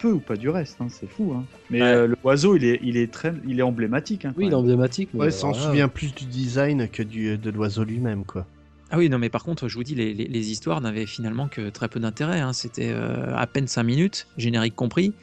peu 0.00 0.10
ou 0.12 0.18
pas 0.20 0.36
du 0.36 0.48
reste, 0.50 0.76
hein, 0.80 0.88
c'est 0.90 1.08
fou. 1.08 1.32
Hein. 1.34 1.44
Mais 1.70 1.80
Ouais. 1.80 1.86
euh, 1.88 2.06
le 2.08 2.16
oiseau, 2.24 2.56
il 2.56 2.64
est, 2.64 2.80
il 2.82 2.96
est 2.96 3.10
très, 3.12 3.32
il 3.46 3.58
est 3.58 3.62
emblématique. 3.62 4.24
Hein, 4.24 4.34
Oui, 4.36 4.46
il 4.46 4.52
est 4.52 4.54
emblématique. 4.54 5.08
Mais 5.14 5.20
Ouais, 5.20 5.30
ça 5.30 5.46
en 5.46 5.50
alors 5.52 5.60
là, 5.62 5.66
souvient 5.68 5.88
plus 5.88 6.14
du 6.14 6.24
design 6.26 6.88
que 6.88 7.02
du, 7.02 7.38
de 7.38 7.50
l'oiseau 7.50 7.84
lui-même, 7.84 8.24
quoi. 8.24 8.46
Ah 8.90 8.98
oui, 8.98 9.08
non, 9.08 9.18
mais 9.18 9.28
par 9.30 9.42
contre, 9.42 9.68
je 9.68 9.74
vous 9.76 9.82
dis, 9.84 9.94
les, 9.94 10.14
les- 10.14 10.28
les 10.28 10.50
histoires 10.50 10.80
n'avaient 10.80 11.06
finalement 11.06 11.48
que 11.48 11.68
très 11.70 11.88
peu 11.88 11.98
d'intérêt. 12.00 12.40
hein. 12.40 12.52
C'était 12.52 12.90
euh, 12.92 13.34
à 13.34 13.46
peine 13.46 13.66
5 13.66 13.82
minutes, 13.82 14.26
générique 14.36 14.74
compris. 14.76 15.14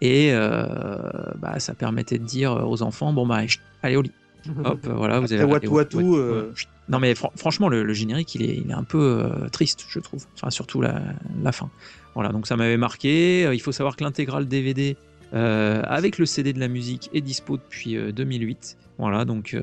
Et 0.00 0.30
euh, 0.32 0.96
bah, 1.38 1.58
ça 1.60 1.74
permettait 1.74 2.18
de 2.18 2.24
dire 2.24 2.52
aux 2.66 2.82
enfants 2.82 3.12
bon, 3.12 3.26
bah, 3.26 3.46
chut, 3.46 3.60
allez 3.82 3.96
au 3.96 4.02
lit. 4.02 4.12
Hop, 4.64 4.86
voilà, 4.86 5.20
vous 5.20 5.32
avez. 5.34 5.42
Watu, 5.44 5.66
ouais, 5.96 6.18
euh. 6.18 6.52
Non, 6.88 6.98
mais 6.98 7.14
fran- 7.14 7.32
franchement, 7.36 7.68
le, 7.68 7.82
le 7.82 7.92
générique, 7.92 8.34
il 8.34 8.42
est, 8.42 8.56
il 8.56 8.70
est 8.70 8.74
un 8.74 8.84
peu 8.84 8.98
euh, 8.98 9.48
triste, 9.50 9.84
je 9.88 9.98
trouve. 10.00 10.24
Enfin, 10.36 10.48
surtout 10.50 10.80
la, 10.80 11.02
la 11.42 11.52
fin. 11.52 11.68
Voilà, 12.14 12.30
donc 12.30 12.46
ça 12.46 12.56
m'avait 12.56 12.78
marqué. 12.78 13.50
Il 13.52 13.60
faut 13.60 13.72
savoir 13.72 13.96
que 13.96 14.02
l'intégrale 14.04 14.48
DVD 14.48 14.96
avec 15.32 16.18
le 16.18 16.26
CD 16.26 16.52
de 16.52 16.58
la 16.60 16.68
musique 16.68 17.10
est 17.12 17.20
dispo 17.20 17.56
depuis 17.58 17.96
euh, 17.96 18.10
2008. 18.12 18.76
Voilà, 19.00 19.24
donc, 19.24 19.54
euh, 19.54 19.62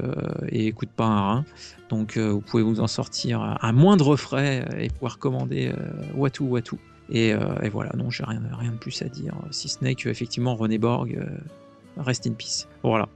et 0.50 0.72
coûte 0.72 0.90
pas 0.90 1.06
un 1.06 1.22
rein. 1.22 1.46
Donc, 1.90 2.18
euh, 2.18 2.32
vous 2.32 2.42
pouvez 2.42 2.64
vous 2.64 2.80
en 2.80 2.88
sortir 2.88 3.40
à, 3.62 3.72
moindre 3.72 4.16
frais 4.16 4.68
et 4.80 4.90
pouvoir 4.90 5.20
commander 5.20 5.68
euh, 5.68 5.92
Watu 6.16 6.42
Watu. 6.42 6.78
Et, 7.10 7.30
et 7.30 7.70
voilà, 7.70 7.92
non, 7.96 8.10
j'ai 8.10 8.26
rien, 8.26 8.42
rien 8.52 8.72
de 8.72 8.78
plus 8.78 9.02
à 9.02 9.06
dire, 9.06 9.34
si 9.52 9.70
ce 9.70 9.82
n'est 9.82 9.96
que 9.96 10.10
effectivement 10.10 10.56
René 10.56 10.78
Borg, 10.78 11.18
rest 11.96 12.28
in 12.28 12.34
peace. 12.34 12.68
Voilà. 12.84 13.08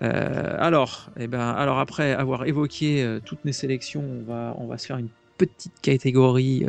Alors, 0.00 1.10
eh 1.16 1.28
ben, 1.28 1.48
alors 1.50 1.78
après 1.78 2.12
avoir 2.12 2.46
évoqué 2.46 3.20
toutes 3.24 3.44
mes 3.44 3.52
sélections, 3.52 4.02
on 4.58 4.66
va, 4.66 4.78
se 4.78 4.86
faire 4.86 4.96
une 4.96 5.10
petite 5.36 5.80
catégorie 5.80 6.66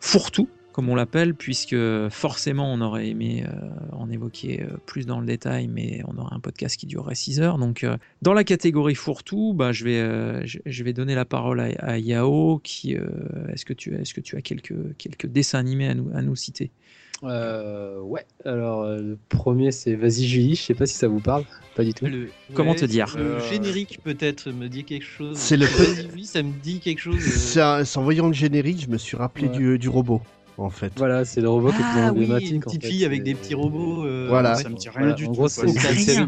fourre-tout, 0.00 0.48
comme 0.74 0.88
on 0.88 0.96
l'appelle, 0.96 1.34
puisque 1.36 1.76
forcément 2.10 2.72
on 2.74 2.80
aurait 2.80 3.08
aimé 3.08 3.44
euh, 3.46 3.68
en 3.92 4.10
évoquer 4.10 4.62
euh, 4.64 4.76
plus 4.86 5.06
dans 5.06 5.20
le 5.20 5.26
détail, 5.26 5.68
mais 5.68 6.02
on 6.08 6.18
aurait 6.20 6.34
un 6.34 6.40
podcast 6.40 6.76
qui 6.76 6.86
durerait 6.86 7.14
6 7.14 7.40
heures. 7.40 7.58
Donc, 7.58 7.84
euh, 7.84 7.96
dans 8.22 8.32
la 8.34 8.42
catégorie 8.42 8.96
fourre-tout, 8.96 9.54
bah, 9.54 9.70
je, 9.70 9.84
vais, 9.84 10.00
euh, 10.00 10.44
je, 10.44 10.58
je 10.66 10.82
vais 10.82 10.92
donner 10.92 11.14
la 11.14 11.24
parole 11.24 11.60
à, 11.60 11.68
à 11.78 11.96
Yao. 11.98 12.60
Qui, 12.64 12.96
euh, 12.96 13.06
est-ce 13.52 13.64
que 13.64 13.72
tu, 13.72 13.94
est-ce 13.94 14.12
que 14.14 14.20
tu 14.20 14.36
as 14.36 14.42
quelques, 14.42 14.74
quelques 14.98 15.26
dessins 15.26 15.60
animés 15.60 15.86
à 15.86 15.94
nous, 15.94 16.10
à 16.12 16.22
nous 16.22 16.34
citer? 16.34 16.72
Euh, 17.22 18.00
ouais, 18.00 18.26
alors 18.44 18.82
euh, 18.82 18.98
le 19.00 19.18
premier 19.28 19.70
c'est 19.70 19.94
Vas-y 19.94 20.26
Julie, 20.26 20.56
je 20.56 20.62
sais 20.62 20.74
pas 20.74 20.84
si 20.84 20.94
ça 20.94 21.06
vous 21.08 21.20
parle, 21.20 21.44
pas 21.76 21.84
du 21.84 21.94
tout. 21.94 22.04
Le- 22.04 22.28
Comment 22.52 22.72
ouais, 22.72 22.76
te 22.76 22.84
dire? 22.84 23.14
Le 23.16 23.38
générique 23.38 24.00
peut-être 24.02 24.50
me 24.50 24.68
dit 24.68 24.84
quelque 24.84 25.04
chose. 25.06 25.38
C'est 25.38 25.56
le- 25.56 25.64
Vas-y, 25.66 26.26
ça 26.26 26.42
me 26.42 26.52
dit 26.60 26.80
quelque 26.80 26.98
chose. 26.98 27.16
euh, 27.56 27.84
C'est 27.84 27.96
en 27.98 28.02
voyant 28.02 28.26
le 28.26 28.32
générique, 28.34 28.82
je 28.82 28.88
me 28.88 28.98
suis 28.98 29.16
rappelé 29.16 29.46
Ouais. 29.48 29.56
du, 29.56 29.78
du 29.78 29.88
robot, 29.88 30.20
en 30.58 30.70
fait. 30.70 30.92
Voilà, 30.96 31.24
c'est 31.24 31.40
le 31.40 31.48
robot 31.48 31.70
qui 31.70 31.76
est 31.76 31.78
plus 31.78 31.84
Ah 31.96 32.12
oui, 32.12 32.24
emblématique. 32.24 32.50
une 32.50 32.56
en 32.58 32.60
petite 32.60 32.82
fait, 32.82 32.88
fille 32.90 33.04
avec 33.04 33.22
des 33.22 33.34
petits 33.34 33.54
robots. 33.54 34.04
euh, 34.04 34.26
Voilà. 34.28 34.54
Ça 34.54 34.68
me 34.68 34.76
dit 34.76 34.88
rien 34.88 34.98
Voilà, 35.00 35.14
du 35.14 35.26
en 35.26 35.32
tout. 35.32 35.48
c'est 35.48 35.62
une 35.62 35.70
Rien. 35.78 35.94
série. 35.94 36.26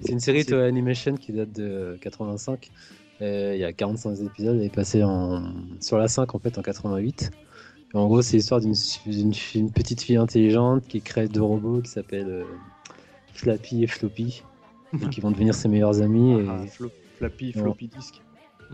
C'est 0.00 0.12
une 0.12 0.20
série 0.20 0.44
C'est- 0.44 0.54
Animation 0.54 1.14
qui 1.16 1.32
date 1.32 1.52
de 1.52 1.98
85. 2.00 2.70
Euh, 3.20 3.52
Il 3.56 3.60
y 3.60 3.64
a 3.64 3.72
45 3.72 4.20
épisodes, 4.24 4.56
elle 4.56 4.66
est 4.66 4.72
passée 4.74 5.02
en... 5.02 5.42
sur 5.80 5.98
la 5.98 6.06
5 6.08 6.34
en 6.34 6.38
fait 6.38 6.56
en 6.58 6.62
88. 6.62 7.30
Et 7.92 7.96
en 7.96 8.06
gros, 8.06 8.22
c'est 8.22 8.36
l'histoire 8.36 8.60
d'une 8.60 8.74
une 9.54 9.70
petite 9.72 10.02
fille 10.02 10.16
intelligente 10.18 10.84
qui 10.86 11.00
crée 11.00 11.26
deux 11.26 11.42
robots 11.42 11.80
qui 11.80 11.90
s'appellent 11.90 12.28
euh, 12.28 12.44
Flappy 13.32 13.82
et 13.82 13.86
Floppy, 13.86 14.42
et 15.02 15.08
qui 15.08 15.20
vont 15.20 15.30
devenir 15.30 15.54
ses 15.54 15.68
meilleurs 15.68 16.00
amis. 16.02 16.40
Et, 16.40 16.46
Ah, 16.48 16.64
Flo- 16.66 16.90
Flappy, 17.16 17.52
floppy 17.52 17.88
disk. 17.88 18.22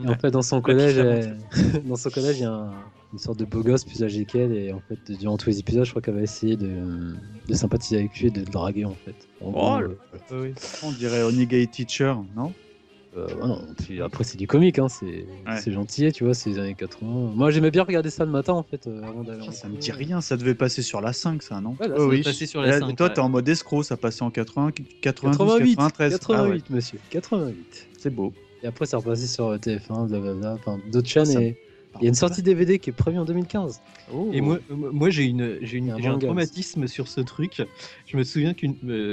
et 0.05 0.09
en 0.09 0.15
fait, 0.17 0.31
dans 0.31 0.43
son 0.43 0.61
collège, 0.61 0.99
elle- 0.99 1.39
dans 1.89 1.97
son 1.97 2.11
collège, 2.11 2.39
il 2.39 2.43
y 2.43 2.45
a 2.45 2.53
un- 2.53 2.73
une 3.15 3.19
sorte 3.21 3.39
de 3.39 3.45
beau 3.45 3.63
gosse 3.63 3.85
plus 3.85 4.03
âgé 4.03 4.25
qu'elle, 4.25 4.53
et 4.53 4.73
en 4.73 4.81
fait, 4.81 5.13
durant 5.17 5.37
tous 5.37 5.49
les 5.49 5.61
épisodes, 5.61 5.85
je 5.85 5.91
crois 5.91 6.03
qu'elle 6.03 6.17
va 6.17 6.23
essayer 6.23 6.57
de, 6.57 6.69
de 7.49 7.55
sympathiser 7.55 7.97
avec 7.99 8.19
lui 8.19 8.27
et 8.27 8.31
de 8.31 8.41
le 8.41 8.47
draguer 8.47 8.85
en 8.85 8.97
fait. 9.05 9.15
En 9.41 9.47
Oh, 9.49 9.53
gros, 9.53 9.81
le- 9.81 9.99
euh, 10.33 10.53
On 10.83 10.91
dirait 10.91 11.23
Onigay 11.23 11.65
Teacher, 11.69 12.13
non? 12.37 12.53
Euh, 13.17 13.29
ouais, 13.29 13.47
non, 13.47 13.63
puis 13.79 14.03
après 14.03 14.25
c'est 14.25 14.37
du 14.37 14.49
comique, 14.49 14.81
hein, 14.81 14.89
c'est 14.89 15.25
c'est 15.61 15.71
gentil, 15.71 16.11
tu 16.11 16.25
vois, 16.25 16.35
c'est 16.35 16.51
les 16.51 16.59
années 16.59 16.75
80. 16.75 17.31
Moi 17.37 17.53
j'aimais 17.53 17.71
bien 17.71 17.85
regarder 17.85 18.11
ça 18.11 18.25
le 18.25 18.33
matin 18.33 18.55
en 18.55 18.65
fait, 18.65 18.89
euh, 18.89 19.01
avant 19.05 19.23
d'aller 19.23 19.43
en 19.47 19.53
Ça 19.53 19.69
me 19.69 19.77
dit 19.77 19.93
rien, 19.93 20.21
ça 20.21 20.37
devait 20.37 20.57
passer 20.57 20.83
sur 20.83 21.01
la 21.01 21.13
5, 21.13 21.41
ça, 21.45 21.61
non? 21.61 21.77
Ouais, 21.81 21.87
là, 21.87 21.95
ça 21.97 22.03
Oh 22.03 22.09
oui. 22.11 22.23
passer 22.25 22.47
sur 22.47 22.61
la 22.63 22.71
là, 22.71 22.81
5, 22.81 22.97
Toi, 22.97 23.07
ouais. 23.07 23.13
t'es 23.15 23.21
en 23.21 23.29
mode 23.29 23.49
escroc, 23.49 23.85
ça 23.85 23.97
passait 23.97 24.25
en 24.25 24.33
80, 24.33 24.73
92, 25.01 25.49
88, 25.61 25.77
93. 25.77 26.19
88 26.19 26.35
Ah 26.37 26.49
ouais, 26.49 26.61
monsieur, 26.77 26.99
88. 27.11 27.89
c'est 27.97 28.11
beau. 28.11 28.33
Et 28.65 28.67
après 28.67 28.87
c'est 28.87 28.97
repassé 28.97 29.29
sur 29.29 29.47
euh, 29.47 29.59
TF1, 29.59 30.09
blablabla, 30.09 30.55
enfin 30.55 30.81
d'autres 30.91 31.07
chaînes 31.09 31.27
Ça- 31.27 31.41
et 31.41 31.57
il 32.01 32.05
y 32.05 32.07
a 32.07 32.09
une 32.09 32.15
sortie 32.15 32.43
DVD 32.43 32.79
qui 32.79 32.91
est 32.91 32.95
prévue 32.95 33.19
en 33.19 33.25
2015. 33.25 33.81
Et 34.33 34.41
moi, 34.41 34.59
moi 34.71 35.11
j'ai 35.11 35.25
une, 35.25 35.59
j'ai 35.63 35.79
une, 35.79 35.93
un 35.93 35.99
j'ai 35.99 36.09
un 36.09 36.19
traumatisme 36.19 36.87
sur 36.87 37.09
ce 37.09 37.21
truc. 37.21 37.63
Je 38.07 38.17
me 38.17 38.25
souviens 38.25 38.55
que 38.55 38.67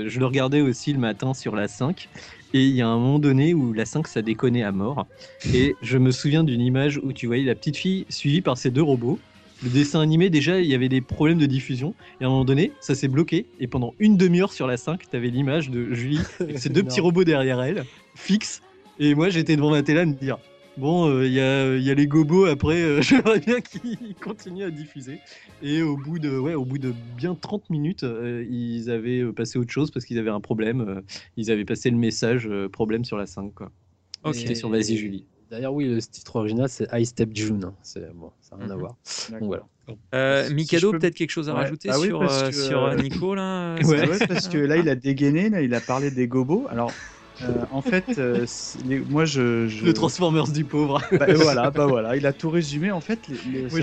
je 0.07 0.19
le 0.19 0.25
regardais 0.25 0.61
aussi 0.61 0.93
le 0.93 0.99
matin 0.99 1.33
sur 1.33 1.55
la 1.55 1.67
5. 1.67 2.09
Et 2.53 2.65
il 2.65 2.75
y 2.75 2.81
a 2.81 2.87
un 2.87 2.97
moment 2.97 3.19
donné 3.19 3.53
où 3.53 3.71
la 3.71 3.85
5 3.85 4.07
ça 4.07 4.21
déconnait 4.21 4.63
à 4.63 4.71
mort. 4.71 5.07
Et 5.53 5.75
je 5.81 5.97
me 5.97 6.11
souviens 6.11 6.43
d'une 6.43 6.61
image 6.61 6.99
où 7.01 7.13
tu 7.13 7.27
voyais 7.27 7.43
la 7.43 7.55
petite 7.55 7.77
fille 7.77 8.05
suivie 8.09 8.41
par 8.41 8.57
ces 8.57 8.71
deux 8.71 8.83
robots. 8.83 9.19
Le 9.63 9.69
dessin 9.69 10.01
animé, 10.01 10.31
déjà, 10.31 10.59
il 10.59 10.65
y 10.65 10.73
avait 10.73 10.89
des 10.89 11.01
problèmes 11.01 11.37
de 11.37 11.45
diffusion. 11.45 11.93
Et 12.19 12.23
à 12.23 12.27
un 12.27 12.29
moment 12.31 12.45
donné, 12.45 12.71
ça 12.81 12.95
s'est 12.95 13.07
bloqué. 13.07 13.45
Et 13.59 13.67
pendant 13.67 13.93
une 13.99 14.17
demi-heure 14.17 14.53
sur 14.53 14.65
la 14.65 14.75
5, 14.75 15.07
tu 15.09 15.15
avais 15.15 15.29
l'image 15.29 15.69
de 15.69 15.93
Julie 15.93 16.19
avec 16.39 16.57
ces 16.59 16.69
deux 16.69 16.83
petits 16.83 16.99
robots 16.99 17.23
derrière 17.23 17.61
elle, 17.61 17.85
fixes. 18.15 18.61
Et 18.99 19.13
moi, 19.13 19.29
j'étais 19.29 19.55
devant 19.55 19.69
ma 19.69 19.83
télé 19.83 19.99
à 19.99 20.05
me 20.05 20.13
dire 20.13 20.39
Bon, 20.77 21.09
euh, 21.09 21.27
il 21.27 21.33
y, 21.33 21.39
a, 21.41 21.75
il 21.75 21.83
y 21.83 21.91
a 21.91 21.93
les 21.93 22.07
gobos 22.07 22.45
après, 22.45 22.81
euh, 22.81 23.01
j'aimerais 23.01 23.39
bien 23.39 23.59
qu'ils 23.61 24.15
continuent 24.15 24.63
à 24.63 24.71
diffuser. 24.71 25.19
Et 25.61 25.81
au 25.81 25.97
bout 25.97 26.17
de, 26.17 26.37
ouais, 26.37 26.53
au 26.53 26.63
bout 26.65 26.77
de 26.77 26.91
bien 27.17 27.35
30 27.35 27.69
minutes, 27.69 28.03
euh, 28.03 28.45
ils 28.49 28.89
avaient 28.89 29.19
euh, 29.19 29.33
passé 29.33 29.59
autre 29.59 29.71
chose 29.71 29.91
parce 29.91 30.05
qu'ils 30.05 30.17
avaient 30.17 30.29
un 30.29 30.39
problème. 30.41 30.81
euh, 30.81 31.01
ils 31.37 31.51
avaient 31.51 31.65
passé 31.65 31.89
le 31.89 31.97
message 31.97 32.47
euh, 32.47 32.69
problème 32.69 33.03
sur 33.03 33.17
la 33.17 33.25
5. 33.25 33.53
Quoi. 33.53 33.71
Ok. 34.23 34.35
C'était 34.35 34.55
sur 34.55 34.69
Vas-y 34.69 34.95
Julie. 34.97 35.25
D'ailleurs 35.49 35.73
oui, 35.73 35.85
le 35.85 36.01
titre 36.01 36.37
original 36.37 36.69
c'est 36.69 36.87
I 36.93 37.05
Step 37.05 37.31
June, 37.33 37.65
hein. 37.65 37.75
c'est 37.83 38.09
bon, 38.13 38.31
ça 38.39 38.55
n'a 38.55 38.63
rien 38.63 38.71
à 38.71 38.75
Mhm. 38.75 38.79
voir. 38.79 38.95
Donc 39.29 39.43
voilà. 39.43 39.67
Euh, 40.15 40.49
Mikado, 40.49 40.91
peux- 40.93 40.99
peut-être 40.99 41.15
quelque 41.15 41.29
chose 41.31 41.49
à 41.49 41.53
Ouais. 41.53 41.63
rajouter 41.63 41.89
Ah 41.91 41.97
sur, 41.97 42.19
parce 42.19 42.43
que, 42.51 42.55
sur 42.55 42.85
euh, 42.85 42.95
Nico 42.95 43.35
là 43.35 43.75
Ouais, 43.79 43.83
c'est- 43.83 44.07
ouais, 44.07 44.27
parce 44.29 44.47
que 44.47 44.57
là, 44.57 44.77
il 44.77 44.87
a 44.87 44.95
dégainé, 44.95 45.49
là, 45.49 45.61
il 45.61 45.73
a 45.73 45.81
parlé 45.81 46.09
des 46.09 46.29
gobos. 46.29 46.67
Alors, 46.69 46.93
euh, 47.43 47.65
en 47.71 47.81
fait, 47.81 48.17
euh, 48.17 48.45
les- 48.85 48.99
moi, 48.99 49.25
je, 49.25 49.67
je- 49.67 49.85
Le 49.85 49.93
Transformers 49.93 50.47
du 50.51 50.63
pauvre. 50.65 51.01
Bah, 51.11 51.25
euh, 51.29 51.33
voilà, 51.35 51.69
bah 51.71 51.85
voilà, 51.87 52.15
il 52.15 52.25
a 52.25 52.33
tout 52.33 52.49
résumé. 52.49 52.91
En 52.91 53.01
fait, 53.01 53.27
les- 53.27 53.37
les- 53.51 53.61
Moi, 53.69 53.81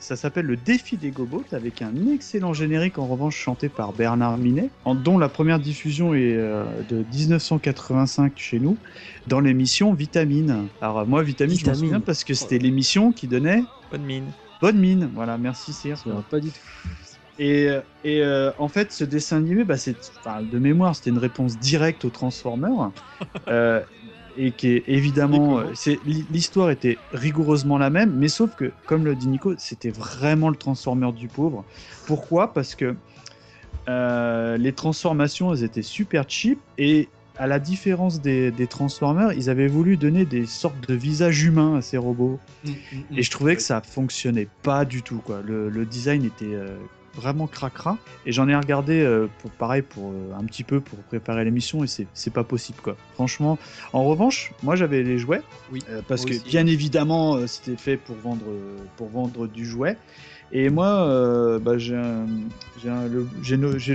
ça 0.00 0.16
s'appelle 0.16 0.44
en- 0.46 0.48
le 0.50 0.56
défi 0.56 0.96
des 0.96 1.10
gobos, 1.10 1.44
avec 1.52 1.82
un 1.82 1.92
excellent 2.12 2.52
générique 2.52 2.98
en 2.98 3.06
revanche 3.06 3.36
chanté 3.36 3.68
par 3.68 3.92
Bernard 3.92 4.38
Minet, 4.38 4.70
en, 4.84 4.94
dont 4.94 5.18
la 5.18 5.28
première 5.28 5.58
diffusion 5.58 6.14
est 6.14 6.34
euh, 6.36 6.64
de 6.90 7.04
1985 7.12 8.32
chez 8.36 8.58
nous, 8.60 8.76
dans 9.26 9.40
l'émission 9.40 9.94
Vitamine. 9.94 10.66
Alors 10.80 11.06
moi, 11.06 11.22
Vitamine, 11.22 11.54
je 11.54 11.58
Vitamine. 11.60 11.80
me 11.80 11.86
souviens 11.86 12.00
parce 12.00 12.24
que 12.24 12.34
c'était 12.34 12.58
l'émission 12.58 13.12
qui 13.12 13.26
donnait 13.26 13.64
Bonne 13.90 14.02
mine. 14.04 14.24
bonne 14.60 14.78
mine. 14.78 15.10
Voilà, 15.14 15.38
merci 15.38 15.72
Cyr. 15.72 15.96
Je 16.04 16.10
pas 16.30 16.40
du 16.40 16.48
tout. 16.50 16.58
Et, 17.38 17.68
et 18.04 18.22
euh, 18.22 18.52
en 18.58 18.68
fait, 18.68 18.92
ce 18.92 19.04
dessin 19.04 19.38
animé, 19.38 19.64
bah, 19.64 19.76
c'est, 19.76 19.96
enfin, 20.20 20.42
de 20.42 20.58
mémoire, 20.58 20.94
c'était 20.94 21.10
une 21.10 21.18
réponse 21.18 21.58
directe 21.58 22.04
aux 22.04 22.10
Transformers. 22.10 22.92
euh, 23.48 23.80
et 24.36 24.50
qui 24.50 24.68
est 24.68 24.84
évidemment, 24.88 25.58
euh, 25.58 25.70
c'est, 25.74 26.00
l'histoire 26.04 26.70
était 26.70 26.98
rigoureusement 27.12 27.78
la 27.78 27.90
même, 27.90 28.12
mais 28.16 28.28
sauf 28.28 28.54
que, 28.56 28.72
comme 28.86 29.04
le 29.04 29.14
dit 29.14 29.28
Nico, 29.28 29.54
c'était 29.58 29.90
vraiment 29.90 30.48
le 30.48 30.56
Transformer 30.56 31.12
du 31.12 31.28
pauvre. 31.28 31.64
Pourquoi? 32.06 32.52
Parce 32.52 32.74
que 32.74 32.96
euh, 33.88 34.56
les 34.56 34.72
transformations, 34.72 35.52
elles 35.52 35.64
étaient 35.64 35.82
super 35.82 36.24
cheap 36.28 36.58
et 36.78 37.08
à 37.36 37.46
la 37.46 37.58
différence 37.58 38.20
des, 38.20 38.50
des 38.50 38.66
Transformers, 38.66 39.32
ils 39.32 39.50
avaient 39.50 39.66
voulu 39.66 39.96
donner 39.96 40.24
des 40.24 40.46
sortes 40.46 40.88
de 40.88 40.94
visages 40.94 41.42
humains 41.42 41.76
à 41.76 41.82
ces 41.82 41.96
robots. 41.96 42.38
Et 43.16 43.22
je 43.22 43.30
trouvais 43.30 43.56
que 43.56 43.62
ça 43.62 43.80
fonctionnait 43.80 44.48
pas 44.62 44.84
du 44.84 45.02
tout. 45.02 45.18
Quoi. 45.18 45.42
Le, 45.44 45.68
le 45.68 45.84
design 45.84 46.24
était 46.24 46.54
euh, 46.54 46.76
vraiment 47.16 47.46
cracra. 47.46 47.98
Et 48.26 48.32
j'en 48.32 48.48
ai 48.48 48.56
regardé, 48.56 49.00
euh, 49.00 49.28
pour, 49.40 49.50
pareil, 49.50 49.82
pour 49.82 50.10
euh, 50.10 50.38
un 50.38 50.44
petit 50.44 50.64
peu 50.64 50.80
pour 50.80 50.98
préparer 51.00 51.44
l'émission, 51.44 51.84
et 51.84 51.86
c'est 51.86 52.32
pas 52.32 52.44
possible. 52.44 52.78
quoi. 52.82 52.96
Franchement, 53.14 53.58
en 53.92 54.04
revanche, 54.04 54.52
moi 54.62 54.76
j'avais 54.76 55.02
les 55.02 55.18
jouets. 55.18 55.42
Oui, 55.72 55.80
euh, 55.90 56.00
parce 56.06 56.24
que 56.24 56.30
aussi. 56.30 56.44
bien 56.44 56.66
évidemment, 56.66 57.46
c'était 57.46 57.76
fait 57.76 57.96
pour 57.96 58.16
vendre, 58.16 58.44
pour 58.96 59.08
vendre 59.08 59.46
du 59.46 59.64
jouet. 59.64 59.96
Et 60.52 60.70
moi, 60.70 60.86
euh, 61.08 61.58
bah, 61.58 61.78
j'ai 61.78 61.94
le, 61.96 63.26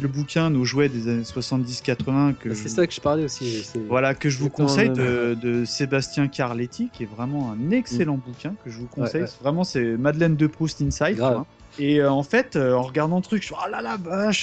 le 0.02 0.08
bouquin 0.08 0.50
Nos 0.50 0.66
jouets 0.66 0.90
des 0.90 1.08
années 1.08 1.22
70-80 1.24 2.34
que 2.36 2.50
Bah, 2.50 2.56
C'est 2.56 2.70
ça 2.70 2.86
que 2.86 2.94
je 2.94 3.00
parlais 3.00 3.24
aussi. 3.24 3.64
voilà, 3.88 4.14
que 4.14 4.30
je 4.30 4.40
vous 4.40 4.50
conseille 4.50 4.90
le 4.90 5.36
de, 5.36 5.60
de 5.60 5.66
Sébastien 5.66 6.28
Carletti, 6.28 6.90
qui 6.92 7.04
est 7.04 7.10
vraiment 7.10 7.52
un 7.54 7.72
excellent 7.72 8.18
bouquin 8.18 8.56
que 8.64 8.70
je 8.70 8.78
vous 8.80 8.88
conseille. 8.88 9.22
ouais. 9.24 9.30
Vraiment, 9.42 9.64
c'est 9.64 9.96
Madeleine 9.98 10.36
de 10.36 10.48
Proust 10.48 10.82
Inside. 10.82 11.16
Grave. 11.16 11.34
quoi. 11.36 11.48
Et 11.80 12.02
euh, 12.02 12.12
en 12.12 12.24
fait, 12.24 12.56
euh, 12.56 12.74
en 12.74 12.84
regardant 12.84 13.16
le 13.16 13.22
truc, 13.22 13.42
je 13.42 13.48
suis 13.48 13.56
oh 13.58 13.70
là 13.72 13.82
là, 13.82 13.98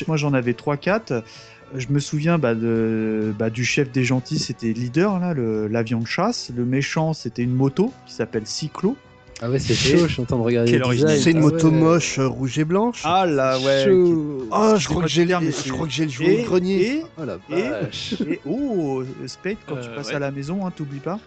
Moi, 0.08 0.16
j'en 0.16 0.32
avais 0.32 0.52
3-4. 0.52 1.22
Je 1.74 1.88
me 1.90 1.98
souviens 1.98 2.38
bah, 2.38 2.54
bah, 2.54 3.50
du 3.50 3.64
chef 3.64 3.90
des 3.90 4.04
gentils, 4.04 4.38
c'était 4.38 4.72
leader, 4.72 5.18
là, 5.18 5.34
l'avion 5.34 6.00
de 6.00 6.06
chasse. 6.06 6.50
Le 6.56 6.64
méchant, 6.64 7.12
c'était 7.12 7.42
une 7.42 7.54
moto 7.54 7.92
qui 8.06 8.14
s'appelle 8.14 8.46
Cyclo. 8.46 8.96
Ah 9.42 9.50
ouais, 9.50 9.58
c'est 9.58 9.74
chaud, 9.74 10.06
je 10.06 10.12
suis 10.12 10.22
en 10.22 10.24
train 10.24 10.36
de 10.38 10.42
regarder. 10.42 10.80
C'est 11.18 11.30
une 11.32 11.38
Ah 11.38 11.40
moto 11.40 11.68
ouais. 11.68 11.76
moche 11.76 12.18
euh, 12.18 12.26
rouge 12.26 12.58
et 12.58 12.64
blanche. 12.64 13.02
Ah 13.04 13.26
là, 13.26 13.58
ouais. 13.60 13.84
Chaud. 13.84 14.48
Oh, 14.50 14.74
je 14.78 14.88
crois 14.88 15.02
que 15.02 15.08
j'ai 15.08 15.26
mais 15.26 15.50
je 15.50 15.72
crois 15.72 15.86
que 15.86 15.92
j'ai 15.92 16.04
le 16.04 16.10
jouet 16.10 16.36
Et- 16.36 16.42
au 16.42 16.44
grenier. 16.46 16.86
et- 16.86 17.02
Oh 17.20 17.24
la 17.26 17.38
Et, 17.54 17.68
vache. 17.68 18.14
et- 18.26 18.40
oh, 18.46 19.02
Spade, 19.26 19.56
quand 19.66 19.76
tu 19.76 19.88
Euh, 19.88 19.94
passes 19.94 20.08
ouais. 20.08 20.14
à 20.14 20.18
la 20.20 20.30
maison, 20.30 20.64
hein, 20.66 20.72
t'oublies 20.74 21.00
pas. 21.00 21.18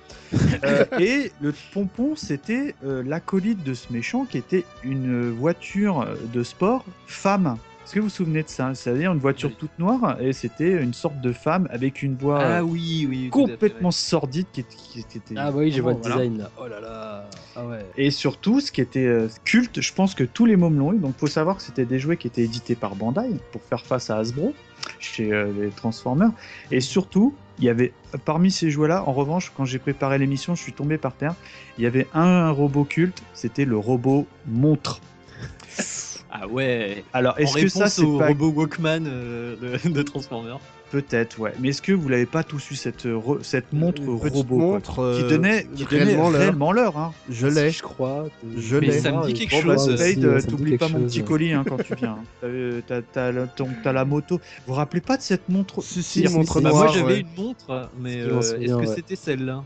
Euh, 0.64 0.86
et 1.00 1.32
le 1.40 1.54
pompon, 1.72 2.16
c'était 2.16 2.74
euh, 2.84 3.04
l'acolyte 3.06 3.64
de 3.64 3.76
ce 3.76 3.94
méchant 3.94 4.26
qui 4.26 4.40
était 4.40 4.66
une 4.84 5.30
voiture 5.32 6.08
de 6.34 6.42
sport 6.44 6.86
femme. 7.06 7.58
Est-ce 7.90 7.96
que 7.96 8.00
vous 8.02 8.06
vous 8.06 8.14
souvenez 8.14 8.44
de 8.44 8.50
ça? 8.50 8.76
C'est-à-dire 8.76 9.12
une 9.12 9.18
voiture 9.18 9.58
toute 9.58 9.72
noire 9.80 10.22
et 10.22 10.32
c'était 10.32 10.74
une 10.80 10.94
sorte 10.94 11.20
de 11.22 11.32
femme 11.32 11.68
avec 11.72 12.04
une 12.04 12.16
voix 12.16 12.40
Ah 12.40 12.64
oui, 12.64 13.08
oui. 13.10 13.32
tout 13.34 13.40
à 13.40 13.48
fait, 13.48 13.54
complètement 13.54 13.90
sordide 13.90 14.46
qui, 14.54 14.64
qui- 14.64 15.04
qui 15.06 15.18
était. 15.18 15.34
Ah 15.36 15.52
bah 15.52 15.58
oui, 15.58 15.72
je 15.72 15.82
vois 15.82 15.94
le 15.94 15.98
vraiment, 15.98 16.14
voilà. 16.18 16.30
design 16.30 16.38
là. 16.44 16.52
Oh 16.62 16.68
là 16.68 16.80
là. 16.82 17.30
Ah 17.56 17.66
ouais. 17.66 17.84
Et 17.98 18.12
surtout, 18.12 18.60
ce 18.62 18.72
qui 18.72 18.82
était 18.82 19.08
euh, 19.08 19.28
culte, 19.44 19.82
je 19.82 19.92
pense 19.92 20.14
que 20.14 20.24
tous 20.24 20.46
les 20.46 20.56
mômes 20.56 20.78
l'ont 20.78 20.94
eu. 20.94 21.00
Donc, 21.00 21.18
faut 21.18 21.26
savoir 21.26 21.58
que 21.58 21.64
c'était 21.64 21.86
des 21.86 21.98
jouets 21.98 22.18
qui 22.18 22.28
étaient 22.28 22.44
édités 22.44 22.76
par 22.76 22.94
Bandai 22.96 23.28
pour 23.52 23.64
faire 23.64 23.84
face 23.84 24.12
à 24.12 24.18
Hasbro 24.18 24.54
chez 25.00 25.34
euh, 25.34 25.52
les 25.60 25.70
Transformers. 25.70 26.30
Et 26.70 26.82
surtout, 26.82 27.34
il 27.58 27.64
y 27.66 27.70
avait 27.70 27.92
parmi 28.24 28.52
ces 28.52 28.70
jouets-là, 28.70 29.04
en 29.08 29.14
revanche, 29.14 29.52
quand 29.58 29.66
j'ai 29.66 29.80
préparé 29.80 30.20
l'émission, 30.20 30.54
je 30.54 30.62
suis 30.62 30.74
tombé 30.74 31.00
par 31.00 31.16
terre. 31.16 31.34
Il 31.80 31.84
y 31.84 31.88
avait 31.88 32.06
un 32.14 32.52
robot 32.52 32.84
culte, 32.84 33.24
c'était 33.34 33.66
le 33.66 33.78
robot 33.80 34.28
montre. 34.46 35.02
Ah 36.32 36.48
ouais. 36.48 37.04
Alors, 37.14 37.40
est-ce 37.40 37.58
que 37.58 37.68
ça, 37.68 37.88
c'est 37.90 38.04
au 38.04 38.20
pas 38.20 38.28
robot 38.28 38.50
Walkman 38.52 39.06
euh, 39.08 39.56
de, 39.84 39.90
de 39.94 40.02
Transformers. 40.04 40.60
peut-être, 40.92 41.40
ouais. 41.40 41.54
Mais 41.60 41.70
est-ce 41.70 41.82
que 41.82 41.92
vous 41.92 42.08
l'avez 42.08 42.26
pas 42.28 42.44
tous 42.44 42.70
eu 42.72 42.76
cette 42.76 43.06
euh, 43.08 43.16
re- 43.18 43.42
cette 43.44 43.74
montre 43.74 44.00
Une 44.02 44.10
robot 44.10 44.44
quoi, 44.44 44.58
montre, 44.58 44.94
qui 45.18 45.24
euh, 45.24 45.30
donnait, 45.30 45.68
qui 45.76 45.86
donnait 45.86 46.04
réellement 46.04 46.30
l'heure. 46.30 46.40
réellement 46.42 46.72
l'heure 46.72 46.98
hein. 46.98 47.14
Je 47.30 47.48
l'ai. 47.48 47.72
Je 47.72 47.82
crois. 47.82 48.28
Je 48.58 48.78
l'ai. 48.78 49.00
ça 49.00 49.12
me 49.12 49.26
dit 49.26 49.34
quelque 49.34 49.66
bah, 49.66 49.76
chose. 49.76 49.90
Euh, 49.90 50.40
dit 50.40 50.48
t'oublies 50.48 50.78
pas 50.78 50.88
mon 50.88 51.02
petit 51.06 51.24
colis 51.24 51.54
hein, 51.54 51.64
quand 51.68 51.78
tu 51.78 51.96
viens. 52.00 52.18
hein. 52.20 52.24
T'as, 52.88 53.02
euh, 53.22 53.32
la, 53.32 53.48
ton- 53.48 53.70
t'as 53.84 53.92
la 53.94 54.06
moto. 54.06 54.36
Vous 54.38 54.42
vous 54.68 54.74
rappelez 54.74 55.02
pas 55.02 55.18
de 55.18 55.24
cette 55.24 55.50
montre 55.50 55.82
Si, 55.82 56.04
si, 56.04 56.24
Bah, 56.24 56.30
montre 56.32 56.62
Bah, 56.62 56.70
noire. 56.70 56.84
moi 56.86 56.94
j'avais 56.94 57.14
ouais. 57.14 57.20
une 57.22 57.44
montre, 57.44 57.90
mais 58.00 58.22
euh, 58.22 58.40
est-ce 58.40 58.76
que 58.78 58.86
c'était 58.86 59.16
celle-là? 59.16 59.64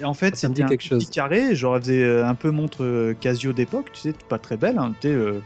Et 0.00 0.04
en 0.04 0.14
fait, 0.14 0.34
c'était 0.34 0.62
un 0.62 0.66
quelque 0.66 0.80
petit 0.80 0.88
chose. 0.88 1.10
carré, 1.10 1.54
genre 1.54 1.76
elle 1.76 1.82
faisait 1.82 2.02
euh, 2.02 2.26
un 2.26 2.34
peu 2.34 2.50
montre 2.50 2.82
euh, 2.82 3.14
Casio 3.20 3.52
d'époque, 3.52 3.90
tu 3.92 4.00
sais, 4.00 4.14
pas 4.28 4.38
très 4.38 4.56
belle. 4.56 4.76
Hein, 4.78 4.92
tu 5.00 5.06
sais, 5.08 5.14
euh, 5.14 5.40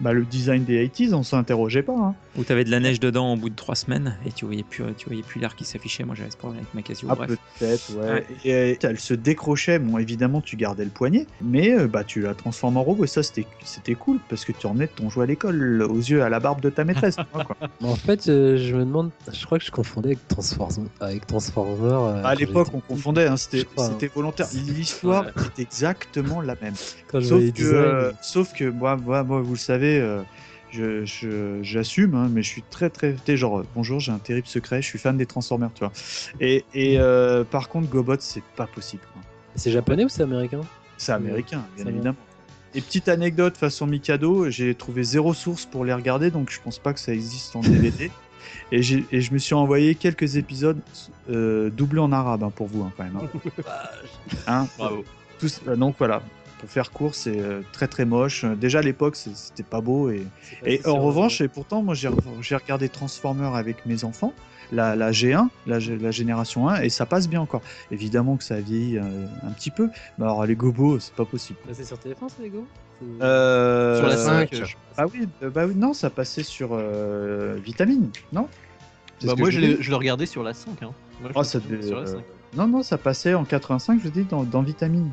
bah, 0.00 0.12
le 0.12 0.24
design 0.24 0.64
des 0.64 0.86
80s, 0.88 1.14
on 1.14 1.22
s'interrogeait 1.22 1.82
pas. 1.82 1.96
Hein. 1.96 2.14
Où 2.38 2.44
tu 2.44 2.52
avais 2.52 2.64
de 2.64 2.70
la 2.70 2.80
neige 2.80 3.00
dedans 3.00 3.32
au 3.32 3.36
bout 3.36 3.50
de 3.50 3.56
trois 3.56 3.74
semaines 3.74 4.16
et 4.24 4.32
tu 4.32 4.44
voyais 4.44 4.62
plus, 4.62 4.84
tu 4.96 5.06
voyais 5.06 5.22
plus 5.22 5.40
l'air 5.40 5.56
qui 5.56 5.64
s'affichait. 5.64 6.04
Moi 6.04 6.14
j'avais 6.14 6.30
ce 6.30 6.36
problème 6.36 6.60
avec 6.62 6.74
ma 6.74 6.82
Casio. 6.82 7.08
Ah, 7.10 7.16
peut-être, 7.16 7.96
ouais. 7.96 8.10
Ouais. 8.10 8.26
Et, 8.44 8.54
euh, 8.54 8.74
elle 8.82 9.00
se 9.00 9.14
décrochait, 9.14 9.78
bon, 9.78 9.98
évidemment, 9.98 10.40
tu 10.40 10.56
gardais 10.56 10.84
le 10.84 10.90
poignet, 10.90 11.26
mais 11.42 11.72
euh, 11.72 11.88
bah, 11.88 12.04
tu 12.04 12.20
la 12.20 12.34
transformes 12.34 12.76
en 12.76 12.82
robot, 12.82 13.04
et 13.04 13.08
ça, 13.08 13.22
c'était, 13.22 13.46
c'était 13.64 13.94
cool, 13.94 14.18
parce 14.28 14.44
que 14.44 14.52
tu 14.52 14.66
emmenais 14.66 14.86
ton 14.86 15.10
jouet 15.10 15.24
à 15.24 15.26
l'école, 15.26 15.82
aux 15.82 15.96
yeux, 15.96 16.22
à 16.22 16.28
la 16.28 16.40
barbe 16.40 16.60
de 16.60 16.70
ta 16.70 16.84
maîtresse. 16.84 17.16
quoi. 17.32 17.56
En 17.82 17.96
fait, 17.96 18.28
euh, 18.28 18.56
je 18.56 18.74
me 18.74 18.84
demande, 18.84 19.10
je 19.32 19.44
crois 19.44 19.58
que 19.58 19.64
je 19.64 19.70
confondais 19.70 20.10
avec 20.10 20.28
Transformers. 20.28 20.90
Avec 21.00 21.26
Transformers 21.26 22.02
euh, 22.02 22.22
à 22.24 22.34
l'époque, 22.34 22.68
on 22.72 22.80
confondait, 22.80 23.26
hein, 23.26 23.36
c'était, 23.36 23.66
hein. 23.76 23.90
c'était 23.90 24.08
volontaire. 24.14 24.46
L'histoire 24.54 25.26
est 25.28 25.58
exactement 25.60 26.40
la 26.40 26.54
même. 26.60 26.74
Quand 27.08 27.22
Sauf 27.22 27.52
que, 27.52 27.62
euh, 27.62 28.12
sauf 28.20 28.52
que 28.52 28.64
moi, 28.64 28.96
moi, 28.96 29.24
moi, 29.24 29.40
vous 29.40 29.54
le 29.54 29.58
savez, 29.58 30.00
euh, 30.00 30.22
je, 30.70 31.04
je- 31.04 31.62
j'assume, 31.62 32.14
hein, 32.14 32.28
mais 32.30 32.42
je 32.42 32.48
suis 32.48 32.62
très 32.62 32.90
très, 32.90 33.14
tu 33.14 33.20
sais, 33.26 33.36
genre, 33.36 33.62
bonjour, 33.74 34.00
j'ai 34.00 34.12
un 34.12 34.18
terrible 34.18 34.46
secret, 34.46 34.82
je 34.82 34.86
suis 34.86 34.98
fan 34.98 35.16
des 35.16 35.26
Transformers, 35.26 35.70
tu 35.74 35.80
vois. 35.80 35.92
Et, 36.40 36.64
et 36.74 36.98
euh, 36.98 37.44
par 37.44 37.68
contre, 37.68 37.88
Gobot, 37.88 38.16
c'est 38.20 38.42
pas 38.56 38.66
possible. 38.66 39.02
quoi. 39.12 39.22
C'est 39.54 39.70
japonais 39.70 40.04
ou 40.04 40.08
c'est 40.08 40.22
américain? 40.22 40.60
C'est 40.96 41.12
américain, 41.12 41.64
bien 41.76 41.86
évidemment. 41.86 42.16
Et 42.74 42.80
petite 42.82 43.08
anecdote 43.08 43.56
façon 43.56 43.86
Mikado, 43.86 44.50
j'ai 44.50 44.74
trouvé 44.74 45.02
zéro 45.02 45.32
source 45.32 45.64
pour 45.64 45.84
les 45.84 45.94
regarder, 45.94 46.30
donc 46.30 46.50
je 46.50 46.60
pense 46.60 46.78
pas 46.78 46.92
que 46.92 47.00
ça 47.00 47.12
existe 47.14 47.56
en 47.56 47.62
DVD. 47.62 48.10
Et, 48.72 48.82
j'ai- 48.82 49.04
et 49.10 49.20
je 49.20 49.32
me 49.34 49.38
suis 49.38 49.54
envoyé 49.54 49.94
quelques 49.96 50.36
épisodes 50.36 50.80
euh, 51.28 51.70
doublés 51.70 52.00
en 52.00 52.12
arabe 52.12 52.44
hein, 52.44 52.50
pour 52.54 52.66
vous, 52.68 52.82
hein, 52.82 52.92
quand 52.96 53.02
même. 53.04 53.16
hein. 53.16 53.28
Hein, 54.46 54.68
Bravo. 54.78 55.04
tous- 55.40 55.60
euh, 55.66 55.74
donc 55.76 55.96
voilà, 55.98 56.22
pour 56.58 56.68
faire 56.70 56.90
court, 56.90 57.14
c'est 57.14 57.38
euh, 57.40 57.60
très 57.72 57.88
très 57.88 58.04
moche. 58.04 58.44
Déjà 58.44 58.80
à 58.80 58.82
l'époque, 58.82 59.16
c'était 59.16 59.62
pas 59.62 59.80
beau. 59.80 60.10
Et, 60.10 60.26
et 60.64 60.80
en 60.86 61.00
revanche, 61.00 61.40
et 61.40 61.48
pourtant, 61.48 61.82
moi 61.82 61.94
j'ai 61.94 62.08
regardé 62.56 62.88
Transformers 62.88 63.54
avec 63.54 63.86
mes 63.86 64.04
enfants, 64.04 64.32
la, 64.72 64.96
la 64.96 65.10
G1, 65.12 65.48
la, 65.66 65.78
génération 66.10 66.68
1, 66.68 66.82
et 66.82 66.88
ça 66.90 67.06
passe 67.06 67.28
bien 67.28 67.40
encore. 67.40 67.62
Évidemment 67.90 68.36
que 68.36 68.44
ça 68.44 68.56
a 68.56 68.60
vieilli 68.60 68.98
euh, 68.98 69.02
un 69.46 69.50
petit 69.52 69.70
peu, 69.70 69.90
mais 70.18 70.24
alors 70.24 70.44
les 70.46 70.56
gobos, 70.56 70.98
c'est 71.00 71.14
pas 71.14 71.24
possible. 71.24 71.58
Bah, 71.66 71.72
C'est 71.74 71.84
sur 71.84 71.96
TF1, 71.96 72.28
c'est 72.36 72.42
Lego? 72.42 72.66
Euh, 73.22 73.98
Sur 73.98 74.08
la 74.08 74.14
euh, 74.14 74.24
5, 74.46 74.48
je- 74.52 74.74
Ah 74.96 75.06
oui, 75.06 75.28
bah 75.40 75.66
oui, 75.66 75.74
non, 75.76 75.94
ça 75.94 76.10
passait 76.10 76.42
sur 76.42 76.70
euh, 76.72 77.56
Vitamine, 77.62 78.10
non? 78.32 78.48
Bah, 79.24 79.34
moi 79.36 79.50
je 79.50 79.60
le 79.60 79.96
regardais 79.96 80.26
sur 80.26 80.42
la 80.42 80.54
5. 80.54 80.82
Hein. 80.82 80.92
Moi, 81.20 81.30
je 81.30 81.34
Oh, 81.34 81.40
le 81.40 81.44
ça 81.44 81.58
regardais 81.58 81.76
devait, 81.76 81.86
sur 81.88 81.96
la 81.96 82.02
euh, 82.02 82.14
5. 82.16 82.24
Non, 82.56 82.66
non, 82.66 82.82
ça 82.82 82.96
passait 82.96 83.34
en 83.34 83.44
85, 83.44 84.00
je 84.02 84.08
dis, 84.08 84.24
dans, 84.24 84.42
dans 84.42 84.62
Vitamine. 84.62 85.10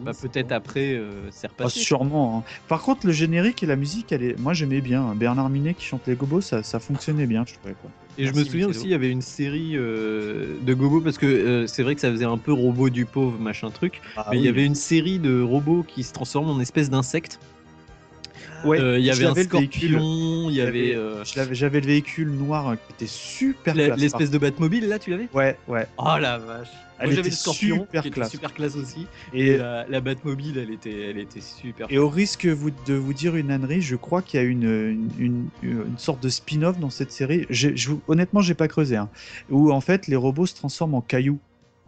Bah, 0.00 0.12
peut-être 0.20 0.52
après, 0.52 0.94
euh, 0.94 1.10
c'est 1.30 1.46
Ah, 1.46 1.50
repassé. 1.50 1.80
sûrement. 1.80 2.38
hein. 2.38 2.50
Par 2.66 2.80
contre, 2.82 3.06
le 3.06 3.12
générique 3.12 3.62
et 3.62 3.66
la 3.66 3.76
musique, 3.76 4.10
elle 4.10 4.22
est... 4.22 4.38
moi 4.40 4.54
j'aimais 4.54 4.80
bien. 4.80 5.02
hein. 5.02 5.14
Bernard 5.14 5.50
Minet 5.50 5.74
qui 5.74 5.84
chante 5.84 6.06
les 6.06 6.14
gobos, 6.14 6.40
ça, 6.40 6.62
ça 6.62 6.80
fonctionnait 6.80 7.26
bien, 7.26 7.44
je 7.46 7.54
trouvais. 7.54 7.74
Quoi. 7.80 7.90
Et 8.16 8.24
je 8.26 8.32
me 8.32 8.42
souviens 8.42 8.66
aussi, 8.68 8.84
il 8.84 8.90
y 8.90 8.94
avait 8.94 9.10
une 9.10 9.22
série 9.22 9.76
euh, 9.76 10.56
de 10.62 10.74
Gobo 10.74 11.00
parce 11.00 11.18
que 11.18 11.26
euh, 11.26 11.66
c'est 11.68 11.82
vrai 11.84 11.94
que 11.94 12.00
ça 12.00 12.10
faisait 12.10 12.24
un 12.24 12.38
peu 12.38 12.52
robot 12.52 12.88
du 12.90 13.04
pauvre, 13.04 13.38
machin 13.38 13.70
truc. 13.70 14.00
Ah 14.16 14.26
mais 14.32 14.38
il 14.38 14.44
y 14.44 14.48
avait 14.48 14.64
une 14.64 14.74
série 14.74 15.18
de 15.20 15.40
robots 15.40 15.84
qui 15.86 16.02
se 16.02 16.12
transforment 16.12 16.50
en 16.50 16.58
espèce 16.60 16.90
d'insectes. 16.90 17.38
Ouais, 18.64 18.80
Euh, 18.80 18.98
il 18.98 19.04
y 19.04 19.08
je 19.08 19.12
avait 19.12 19.26
un 19.40 19.44
scorpion, 19.44 20.50
il 20.50 20.56
y 20.56 20.60
avait 20.60 20.94
euh, 20.94 21.24
je 21.24 21.54
J'avais 21.54 21.80
le 21.80 21.86
véhicule 21.86 22.30
noir 22.30 22.68
euh, 22.68 22.74
qui 22.74 22.92
était 22.92 23.06
super 23.06 23.74
la- 23.74 23.86
classe. 23.86 24.00
l'espèce 24.00 24.30
de 24.30 24.38
Batmobile 24.38 24.88
là, 24.88 24.98
tu 24.98 25.10
l'avais? 25.10 25.28
Ouais, 25.32 25.56
ouais. 25.68 25.86
Oh 25.98 26.16
la 26.20 26.38
vache 26.38 26.68
Elle 26.98 27.06
Moi 27.06 27.14
j'avais 27.14 27.28
était 27.28 27.30
le 27.30 27.36
scorpion 27.36 27.76
super 27.80 28.02
qui 28.02 28.08
était 28.08 28.14
classe. 28.14 28.30
super 28.30 28.52
classe 28.54 28.74
aussi. 28.76 29.06
Et- 29.32 29.46
Et, 29.50 29.56
la, 29.58 29.86
la 29.88 30.00
Batmobile, 30.00 30.58
elle 30.58 30.70
était, 30.72 31.10
elle 31.10 31.18
était 31.18 31.40
super. 31.40 31.86
Et 31.90 31.98
au 31.98 32.08
risque 32.08 32.46
vous- 32.46 32.70
de 32.86 32.94
vous 32.94 33.12
dire 33.14 33.36
une 33.36 33.52
ânerie, 33.52 33.80
je 33.80 33.94
crois 33.94 34.20
qu'il 34.22 34.40
y 34.40 34.42
a 34.42 34.46
une, 34.46 34.64
une, 34.64 35.08
une- 35.20 35.48
une 35.86 35.98
sorte 35.98 36.20
de 36.22 36.28
spin-off 36.28 36.78
dans 36.80 36.90
cette 36.90 37.12
série. 37.12 37.46
Je 37.50 37.68
vous- 37.88 38.00
honnêtement, 38.08 38.40
j'ai 38.40 38.54
pas 38.54 38.66
creusé. 38.66 38.96
Hein, 38.96 39.08
où 39.50 39.70
en 39.70 39.80
fait 39.80 40.08
les 40.08 40.16
robots 40.16 40.46
se 40.46 40.54
transforment 40.56 40.94
en 40.96 41.00
cailloux, 41.00 41.38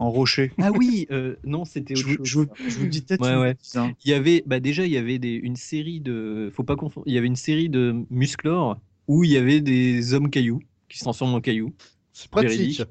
en 0.01 0.09
rochers. 0.09 0.51
Ah 0.59 0.71
oui, 0.71 1.07
euh, 1.11 1.35
non, 1.45 1.63
c'était 1.63 1.95
Je 1.95 2.01
autre 2.01 2.09
vous, 2.09 2.25
chose. 2.25 2.27
je 2.27 2.39
vous- 2.39 2.69
je 2.69 2.77
vous 2.79 2.85
dis 2.87 3.01
peut-être 3.01 3.21
Ouais, 3.21 3.39
ouais. 3.39 3.55
hein. 3.75 3.93
Il 4.03 4.09
y 4.09 4.13
avait, 4.13 4.43
bah 4.45 4.59
déjà, 4.59 4.85
il 4.85 4.91
y 4.91 4.97
avait 4.97 5.19
des, 5.19 5.33
une 5.33 5.55
série 5.55 5.99
de, 6.01 6.51
faut 6.53 6.63
pas 6.63 6.75
confondre, 6.75 7.05
il 7.07 7.13
y 7.13 7.17
avait 7.17 7.27
une 7.27 7.35
série 7.35 7.69
de 7.69 7.95
Musclor 8.09 8.79
où 9.07 9.23
il 9.23 9.29
y 9.31 9.37
avait 9.37 9.61
des 9.61 10.13
hommes 10.13 10.29
cailloux 10.29 10.59
qui 10.89 10.97
se 10.97 11.03
transforment 11.03 11.35
en 11.35 11.41
cailloux. 11.41 11.73
C'est 12.13 12.29
pratique. 12.29 12.49
Véridique. 12.51 12.81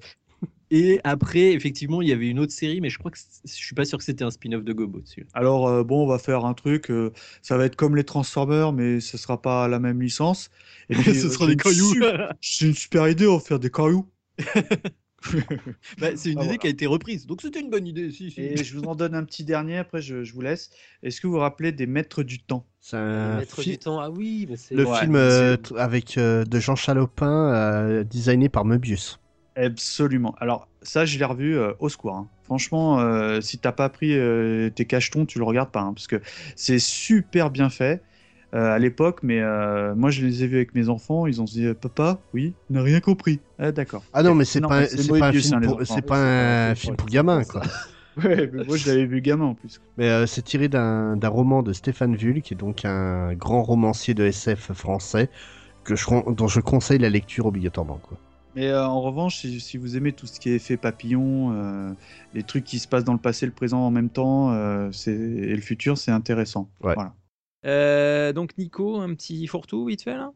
Et 0.73 1.01
après, 1.03 1.53
effectivement, 1.53 2.01
il 2.01 2.09
y 2.09 2.12
avait 2.12 2.28
une 2.28 2.39
autre 2.39 2.53
série, 2.53 2.81
mais 2.81 2.91
je 2.91 2.99
crois 2.99 3.11
que 3.11 3.19
je 3.45 3.53
suis 3.53 3.74
pas 3.74 3.85
sûr 3.85 3.99
que 3.99 4.05
c'était 4.05 4.23
un 4.23 4.31
spin-off 4.31 4.62
de 4.62 4.73
Gobo 4.73 5.01
dessus. 5.01 5.27
Alors, 5.35 5.66
euh, 5.66 5.82
bon, 5.82 6.05
on 6.05 6.07
va 6.07 6.19
faire 6.20 6.45
un 6.45 6.55
truc. 6.55 6.93
euh, 6.93 7.11
ça 7.43 7.57
va 7.57 7.65
être 7.65 7.74
comme 7.74 7.97
les 7.97 8.05
Transformers, 8.05 8.73
mais 8.73 9.01
ce 9.01 9.19
sera 9.19 9.43
pas 9.43 9.66
la 9.66 9.81
même 9.81 10.01
licence. 10.01 10.49
Et 10.89 10.95
Ce 10.95 11.27
euh, 11.27 11.31
sera 11.31 11.49
des 11.49 11.57
cailloux. 11.57 11.93
C'est 12.41 12.66
une 12.69 12.74
super 12.74 13.09
idée, 13.09 13.27
on 13.27 13.35
va 13.39 13.41
faire 13.43 13.59
des 13.59 13.70
cailloux. 13.70 14.07
Bah, 15.99 16.09
c'est 16.17 16.31
une 16.33 16.39
Ah, 16.41 16.45
idée 16.45 16.47
voilà. 16.47 16.59
qui 16.59 16.67
a 16.67 16.71
été 16.71 16.87
reprise, 16.87 17.27
donc 17.27 17.43
c'était 17.43 17.61
une 17.61 17.71
bonne 17.71 17.87
idée. 17.87 18.11
Si, 18.11 18.31
si. 18.31 18.41
Et 18.41 18.57
je 18.65 18.79
vous 18.79 18.85
en 18.85 18.95
donne 18.95 19.15
un 19.15 19.25
petit 19.25 19.45
dernier, 19.45 19.79
après 19.79 20.01
je, 20.01 20.25
je 20.25 20.33
vous 20.33 20.41
laisse. 20.41 20.71
Est-ce 21.03 21.21
que 21.21 21.27
vous 21.27 21.35
vous 21.35 21.39
rappelez 21.41 21.73
des 21.73 21.87
Maîtres 21.87 22.23
du 22.23 22.41
Temps? 22.43 22.67
Un 22.93 23.37
maîtres 23.37 23.63
fi- 23.63 23.73
du 23.73 23.79
temps, 23.79 24.01
ah 24.01 24.11
oui, 24.11 24.47
mais 24.49 24.57
c'est. 24.57 24.75
le 24.75 24.85
Ouais, 24.85 24.99
film 24.99 25.13
c'est- 25.13 25.19
euh, 25.21 25.57
avec 25.77 26.17
euh, 26.17 26.45
de 26.45 26.59
Jean 26.59 26.75
Chalopin, 26.77 27.53
euh, 27.55 28.05
designé 28.05 28.49
par 28.49 28.65
Möbius. 28.65 29.19
Absolument. 29.57 30.35
Alors, 30.39 30.69
ça, 30.83 31.05
je 31.05 31.19
l'ai 31.19 31.25
revu 31.25 31.57
euh, 31.59 31.73
au 31.81 31.89
secours. 31.89 32.15
hein. 32.15 32.29
Franchement, 32.45 33.01
euh, 33.01 33.41
si 33.41 33.59
t'as 33.59 33.73
pas 33.73 33.89
pris 33.89 34.17
euh, 34.17 34.71
tes 34.71 34.87
cachetons, 34.87 35.27
tu 35.27 35.39
le 35.39 35.45
regardes 35.45 35.71
pas. 35.71 35.81
hein, 35.81 35.93
parce 35.93 36.07
que 36.07 36.21
c'est 36.57 36.79
super 36.79 37.51
bien 37.51 37.69
fait 37.69 37.95
euh, 37.95 38.05
à 38.53 38.79
l'époque. 38.79 39.21
Mais 39.23 39.41
euh, 39.41 39.95
moi, 39.95 40.11
je 40.11 40.25
les 40.25 40.45
ai 40.45 40.47
vus 40.47 40.57
avec 40.57 40.75
mes 40.75 40.89
enfants. 40.89 41.27
Ils 41.27 41.41
ont 41.41 41.45
dit 41.45 41.67
euh, 41.67 41.75
Papa, 41.75 42.19
oui, 42.35 42.55
n'a 42.69 42.83
rien 42.83 43.01
compris. 43.01 43.41
Ah, 43.59 43.73
d'accord. 43.73 44.03
Ah 44.13 44.23
non, 44.23 44.35
mais 44.35 44.45
c'est 44.45 44.61
pas, 44.61 44.79
un 44.79 45.33
film 45.33 45.61
pour, 45.63 45.81
c'est 45.85 46.03
pas 46.03 46.71
un 46.71 46.75
film 46.75 46.97
pour 46.97 47.09
gamins, 47.09 47.45
quoi. 47.45 47.63
Ouais, 48.17 48.51
mais 48.53 48.65
moi, 48.65 48.77
je 48.77 48.89
l'avais 48.89 49.07
vu 49.07 49.21
gamin 49.21 49.45
en 49.47 49.55
plus. 49.55 49.81
Mais 49.97 50.09
euh, 50.09 50.27
c'est 50.27 50.43
tiré 50.43 50.69
d'un 50.69 51.17
roman 51.23 51.63
de 51.63 51.73
Stéphane 51.73 52.17
Vull, 52.17 52.43
qui 52.43 52.55
est 52.55 52.57
donc 52.57 52.85
un 52.85 53.35
grand 53.35 53.63
romancier 53.63 54.15
de 54.15 54.25
SF 54.25 54.73
français, 54.73 55.31
que 55.85 55.95
je, 55.95 56.05
dont 56.33 56.49
je 56.49 56.61
conseille 56.61 56.99
la 56.99 57.09
lecture 57.09 57.47
obligatoirement. 57.47 58.01
Quoi. 58.03 58.19
Mais 58.57 58.69
euh, 58.69 58.85
en 58.85 59.01
revanche, 59.01 59.39
si, 59.39 59.61
si 59.61 59.79
vous 59.79 59.97
aimez 59.97 60.13
tout 60.13 60.27
ce 60.27 60.41
qui 60.41 60.51
est 60.51 60.57
effet 60.57 60.77
papillon, 60.77 61.53
euh, 61.55 61.93
les 62.35 62.43
trucs 62.43 62.65
qui 62.65 62.79
se 62.79 62.89
passent 62.89 63.05
dans 63.05 63.13
le 63.13 63.19
passé 63.19 63.45
et 63.45 63.49
le 63.49 63.53
présent 63.55 63.81
en 63.81 63.91
même 63.91 64.11
temps, 64.11 64.53
euh, 64.53 64.91
et 65.07 65.55
le 65.55 65.61
futur, 65.61 65.97
c'est 65.99 66.11
intéressant. 66.11 66.69
Ouais. 66.83 66.95
Voilà. 66.95 67.15
Euh, 67.66 68.32
donc 68.32 68.57
Nico, 68.59 68.97
un 69.01 69.15
petit 69.15 69.47
fourre-tout 69.47 69.85
vite 69.87 70.03
fait 70.03 70.15
là? 70.15 70.32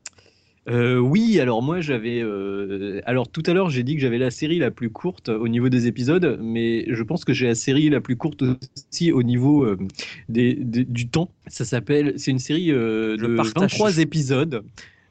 Euh, 0.66 0.96
oui, 0.98 1.40
alors 1.40 1.62
moi 1.62 1.80
j'avais. 1.80 2.22
euh, 2.22 3.00
Alors 3.04 3.28
tout 3.28 3.42
à 3.46 3.52
l'heure 3.52 3.68
j'ai 3.68 3.82
dit 3.82 3.96
que 3.96 4.00
j'avais 4.00 4.16
la 4.16 4.30
série 4.30 4.58
la 4.58 4.70
plus 4.70 4.88
courte 4.88 5.28
au 5.28 5.46
niveau 5.48 5.68
des 5.68 5.86
épisodes, 5.86 6.38
mais 6.40 6.86
je 6.88 7.02
pense 7.02 7.24
que 7.26 7.34
j'ai 7.34 7.46
la 7.48 7.54
série 7.54 7.90
la 7.90 8.00
plus 8.00 8.16
courte 8.16 8.42
aussi 8.42 9.12
au 9.12 9.22
niveau 9.22 9.64
euh, 9.64 9.76
des, 10.30 10.54
des- 10.54 10.84
du 10.84 11.08
temps. 11.08 11.30
Ça 11.48 11.66
s'appelle. 11.66 12.14
C'est 12.16 12.30
une 12.30 12.38
série 12.38 12.72
euh, 12.72 13.16
de 13.18 13.36
partage 13.36 13.72
23 13.72 13.92
ce- 13.92 14.00
épisodes. 14.00 14.64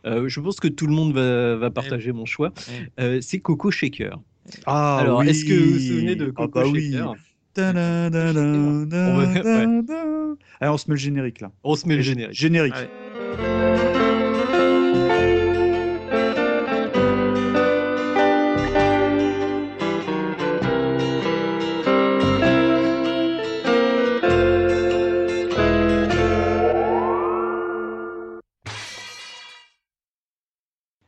Euh, 0.06 0.27
je 0.27 0.40
pense 0.40 0.60
que 0.60 0.68
tout 0.68 0.88
le 0.88 0.94
monde 0.94 1.14
va, 1.14 1.56
va 1.56 1.69
partager 1.69 2.11
mon 2.11 2.26
choix. 2.26 2.52
Euh, 2.99 3.19
c'est 3.22 3.40
Coco 3.40 3.69
Shaker. 3.72 4.19
Ah, 4.65 4.98
Alors, 4.99 5.19
oui. 5.19 5.30
est-ce 5.30 5.45
que 5.45 5.53
vous 5.53 5.73
vous 5.73 5.80
souvenez 5.80 6.15
de 6.15 6.26
Ah 6.35 6.48
Coco 6.48 6.60
bah 6.61 6.64
oui. 6.68 6.91
Shaker? 6.91 7.15
Ta-da-da-da, 7.15 7.18
Allez, 7.58 8.10
on 10.62 10.78
se 10.78 10.90
met 10.90 10.94
le 10.94 10.96
générique 10.96 11.42
là. 11.42 11.52
On 11.64 11.76
se 11.76 11.88
met 11.88 11.96
le 11.96 12.02
générique. 12.02 12.36
Générique. 12.36 12.74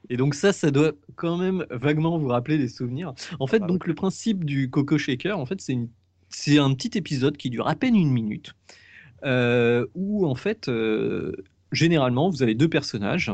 Et 0.10 0.18
donc 0.18 0.36
ça, 0.36 0.54
ça 0.54 0.70
doit 0.72 0.92
quand 1.16 1.38
même 1.38 1.66
vaguement 1.72 2.18
vous 2.18 2.28
rappeler 2.28 2.58
des 2.58 2.68
souvenirs. 2.68 3.14
En 3.40 3.48
fait, 3.48 3.60
donc 3.60 3.88
le 3.88 3.96
principe 3.96 4.46
du 4.46 4.70
Coco 4.70 4.98
Shaker, 4.98 5.40
en 5.40 5.46
fait, 5.46 5.62
c'est 5.62 5.74
une- 5.74 5.90
c'est 6.36 6.60
un 6.60 6.74
petit 6.74 6.98
épisode 6.98 7.38
qui 7.38 7.49
dure 7.49 7.68
à 7.68 7.76
peine 7.76 7.95
une 7.95 8.12
minute, 8.12 8.53
euh, 9.24 9.88
où 9.95 10.28
en 10.28 10.36
fait, 10.36 10.68
euh, 10.68 11.32
généralement, 11.72 12.30
vous 12.30 12.44
avez 12.44 12.56
deux 12.56 12.68
personnages, 12.68 13.32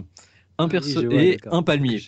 un 0.60 0.68
perso 0.68 1.02
vois, 1.02 1.22
et 1.22 1.38
un 1.52 1.64
palmier. 1.64 1.99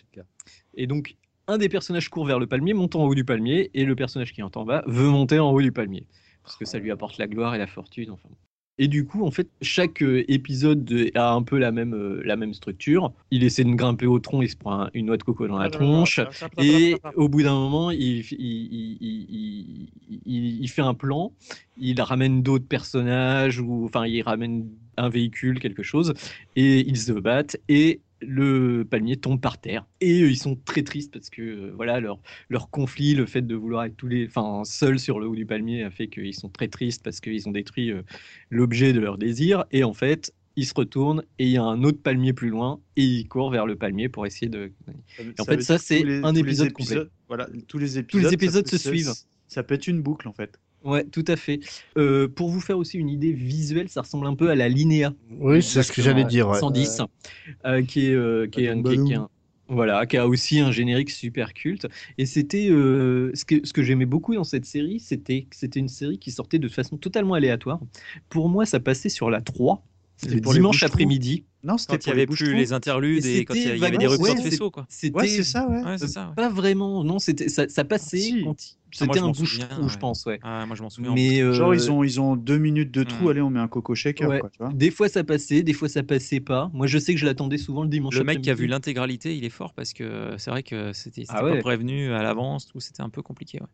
Et 0.76 0.86
donc, 0.86 1.18
un 1.48 1.58
des 1.58 1.68
personnages 1.68 2.10
court 2.10 2.26
vers 2.26 2.40
le 2.40 2.46
palmier, 2.46 2.74
monte 2.74 2.96
en 2.96 3.06
haut 3.06 3.16
du 3.16 3.26
palmier, 3.26 3.72
et 3.74 3.86
le 3.86 3.96
personnage 3.96 4.34
qui 4.34 4.42
est 4.42 4.44
en 4.56 4.66
bas 4.66 4.84
veut 4.86 5.10
monter 5.10 5.40
en 5.40 5.52
haut 5.52 5.62
du 5.62 5.72
palmier, 5.72 6.06
parce 6.44 6.56
que 6.56 6.66
ça 6.66 6.78
lui 6.78 6.92
apporte 6.92 7.18
la 7.18 7.28
gloire 7.28 7.56
et 7.56 7.58
la 7.58 7.68
fortune. 7.68 8.12
Enfin. 8.12 8.30
Et 8.80 8.88
du 8.88 9.06
coup, 9.06 9.24
en 9.24 9.30
fait, 9.30 9.48
chaque 9.62 10.02
euh, 10.02 10.24
épisode 10.28 10.84
de- 10.84 11.12
a 11.14 11.32
un 11.34 11.44
peu 11.44 11.60
la 11.60 11.72
même, 11.72 11.94
euh, 11.94 12.22
la 12.26 12.36
même 12.36 12.54
structure. 12.56 13.14
Il 13.30 13.44
essaie 13.44 13.64
de 13.64 13.74
grimper 13.74 14.08
au 14.08 14.18
tronc, 14.20 14.42
il 14.42 14.50
se 14.50 14.56
prend 14.58 14.82
un- 14.82 14.90
une 14.96 15.06
noix 15.06 15.18
de 15.18 15.24
coco 15.24 15.48
dans 15.48 15.58
la 15.60 15.70
tronche. 15.70 16.20
Et 16.66 16.96
au 17.16 17.30
bout 17.30 17.44
d'un 17.44 17.54
moment, 17.54 17.92
il- 17.92 18.24
il 20.26 20.68
fait 20.70 20.82
un 20.82 20.94
plan, 20.94 21.32
il 21.78 22.00
ramène 22.02 22.42
d'autres 22.42 22.68
personnages, 22.68 23.60
ou 23.60 23.86
enfin, 23.86 24.06
il 24.06 24.22
ramène 24.22 24.68
un 24.98 25.10
véhicule, 25.10 25.60
quelque 25.60 25.84
chose, 25.84 26.14
et 26.56 26.80
ils 26.88 26.98
se 26.98 27.12
battent. 27.12 27.58
Et 27.70 28.02
le 28.28 28.84
palmier 28.90 29.18
tombe 29.18 29.40
par 29.42 29.60
terre. 29.60 29.86
Et 30.02 30.22
euh, 30.22 30.30
ils 30.30 30.38
sont 30.38 30.56
très 30.56 30.84
tristes 30.84 31.12
parce 31.14 31.30
que 31.30 31.42
euh, 31.42 31.72
voilà 31.76 32.00
leur, 32.00 32.20
leur 32.50 32.70
conflit, 32.70 33.14
le 33.16 33.26
fait 33.26 33.42
de 33.42 33.56
vouloir 33.56 33.84
être 33.86 33.96
tous 33.98 34.08
les, 34.08 34.26
enfin 34.28 34.64
seuls 34.66 35.00
sur 35.00 35.20
le 35.20 35.28
haut 35.28 35.36
du 35.36 35.46
palmier 35.46 35.84
a 35.84 35.90
fait 35.92 36.08
qu'ils 36.08 36.34
sont 36.36 36.50
très 36.50 36.68
tristes 36.68 37.04
parce 37.04 37.20
qu'ils 37.20 37.48
ont 37.48 37.52
détruit 37.52 37.92
euh, 37.92 38.02
l'objet 38.50 38.94
de 38.94 39.00
leur 39.00 39.18
désir. 39.18 39.66
Et 39.72 39.84
en 39.84 39.94
fait, 39.94 40.34
ils 40.56 40.66
se 40.68 40.74
retournent 40.76 41.24
et 41.40 41.46
il 41.46 41.52
y 41.52 41.58
a 41.58 41.64
un 41.64 41.84
autre 41.84 42.02
palmier 42.02 42.32
plus 42.34 42.50
loin 42.50 42.80
et 42.96 43.04
ils 43.04 43.28
courent 43.28 43.50
vers 43.50 43.66
le 43.66 43.76
palmier 43.76 44.08
pour 44.10 44.26
essayer 44.26 44.50
de. 44.50 44.72
Et 45.20 45.42
en 45.42 45.46
fait, 45.46 45.62
ça 45.64 45.78
c'est 45.78 46.02
tous 46.02 46.06
les- 46.08 46.18
un 46.18 46.30
tous 46.30 46.34
les 46.36 46.40
épisode 46.42 46.74
complet. 46.74 46.98
Voilà, 47.28 47.48
tous 47.68 47.78
les 47.80 47.88
Tous 47.88 47.98
épisodes. 47.98 48.22
les 48.22 48.28
ça 48.28 48.34
épisodes 48.34 48.68
se 48.68 48.78
suivent. 48.78 49.14
Ça 49.48 49.64
peut 49.64 49.74
être 49.76 49.88
une 49.88 50.02
boucle 50.02 50.28
en 50.28 50.34
fait. 50.34 50.60
Ouais, 50.84 51.06
tout 51.06 51.24
à 51.28 51.36
fait. 51.36 51.60
Euh, 51.98 52.28
pour 52.28 52.50
vous 52.50 52.60
faire 52.60 52.78
aussi 52.78 52.98
une 52.98 53.10
idée 53.10 53.32
visuelle, 53.32 53.90
ça 53.90 54.02
ressemble 54.02 54.28
un 54.28 54.36
peu 54.36 54.50
à 54.50 54.56
la 54.56 54.68
Linéa. 54.70 55.14
Oui, 55.40 55.62
c'est 55.64 55.82
ce 55.84 55.92
que 55.92 56.02
j'allais 56.02 56.26
dire. 56.26 56.50
ouais. 56.50 56.60
110, 56.60 57.02
euh, 57.66 57.82
qui 57.84 58.08
est, 58.08 58.14
euh, 58.14 58.48
qui 58.48 58.66
est, 58.66 58.70
un- 58.70 58.84
qui 58.84 58.94
est- 58.94 58.98
qui 59.06 59.14
est 59.14 59.16
un- 59.16 59.30
voilà, 59.70 60.06
qui 60.06 60.18
a 60.18 60.28
aussi 60.28 60.60
un 60.60 60.72
générique 60.72 61.10
super 61.10 61.54
culte. 61.54 61.88
Et 62.18 62.26
c'était 62.26 62.70
euh, 62.70 63.32
ce 63.34 63.46
que, 63.46 63.66
ce 63.66 63.72
que 63.74 63.82
j'aimais 63.82 64.06
beaucoup 64.06 64.36
dans 64.36 64.44
cette 64.44 64.66
série, 64.66 65.00
c'était 65.00 65.44
que 65.44 65.56
c'était 65.56 65.80
une 65.80 65.88
série 65.88 66.20
qui 66.20 66.32
sortait 66.32 66.60
de 66.60 66.68
façon 66.68 66.98
totalement 66.98 67.34
aléatoire. 67.34 67.80
Pour 68.30 68.50
moi, 68.50 68.66
ça 68.66 68.80
passait 68.80 69.10
sur 69.10 69.30
la 69.30 69.42
3, 69.42 69.84
C'était 70.24 70.36
le 70.36 70.42
pour 70.42 70.54
dimanche 70.54 70.84
après-midi. 70.84 71.44
Non, 71.66 71.78
Quand 71.88 72.06
il 72.06 72.10
y 72.10 72.12
avait 72.12 72.26
plus 72.26 72.54
les 72.54 72.74
interludes 72.74 73.26
et 73.26 73.46
quand 73.46 73.54
il 73.54 73.78
y 73.78 73.86
avait 73.86 73.98
des 73.98 74.08
ruptures 74.08 74.36
de 74.36 74.42
vaisseau 74.42 74.70
quoi. 74.70 74.86
C'était 74.90 75.16
Ouais, 75.18 75.28
c'est 75.28 75.44
ça, 75.44 75.66
ouais. 75.70 75.82
Ouais, 75.82 75.98
c'est 75.98 76.10
ça. 76.10 76.28
ouais. 76.28 76.36
pas 76.36 76.50
vraiment, 76.50 77.04
non, 77.06 77.20
c'était 77.20 77.48
ça, 77.48 77.70
ça 77.70 77.86
passait. 77.86 78.44
Ah, 78.46 78.52
C'était 78.92 79.20
un 79.20 79.30
bouche 79.30 79.60
trou, 79.60 79.88
je 79.88 79.94
ouais. 79.94 80.00
pense, 80.00 80.26
ouais. 80.26 80.40
Ah, 80.44 80.66
moi 80.66 80.76
je 80.76 80.84
m'en 80.84 80.90
souviens. 80.90 81.14
Mais 81.16 81.42
euh, 81.42 81.54
Genre, 81.54 81.74
ils 81.74 81.90
ont, 81.90 82.04
ils 82.04 82.20
ont 82.20 82.36
deux 82.36 82.58
minutes 82.58 82.92
de 82.92 83.04
trou, 83.04 83.26
Hmm. 83.26 83.30
allez, 83.30 83.42
on 83.42 83.50
met 83.50 83.60
un 83.62 83.68
coco 83.70 83.96
shaker, 83.96 84.30
ouais, 84.30 84.40
quoi, 84.40 84.50
tu 84.50 84.58
vois. 84.60 84.74
des 84.74 84.92
fois 84.92 85.08
ça 85.08 85.24
passait, 85.24 85.64
des 85.64 85.74
fois 85.74 85.88
ça 85.88 86.04
passait 86.04 86.42
pas. 86.42 86.70
Moi, 86.74 86.86
je 86.88 86.98
sais 87.00 87.14
que 87.14 87.20
je 87.20 87.26
l'attendais 87.26 87.58
souvent 87.58 87.84
le 87.84 87.90
dimanche. 87.90 88.14
Le 88.16 88.24
mec 88.26 88.42
qui 88.42 88.50
a 88.52 88.54
vu 88.56 88.68
l'intégralité, 88.68 89.36
il 89.38 89.46
est 89.46 89.50
fort 89.50 89.74
parce 89.74 89.94
que 89.94 90.36
c'est 90.38 90.52
vrai 90.52 90.64
que 90.64 90.92
c'était 90.94 91.22
c'était 91.22 91.34
Ah 91.34 91.42
pas 91.42 91.52
ouais. 91.54 91.60
prévenu 91.60 92.12
à 92.12 92.24
l'avance, 92.24 92.68
tout 92.68 92.80
c'était 92.82 93.02
un 93.02 93.10
peu 93.10 93.22
compliqué. 93.22 93.60
ouais. 93.62 93.68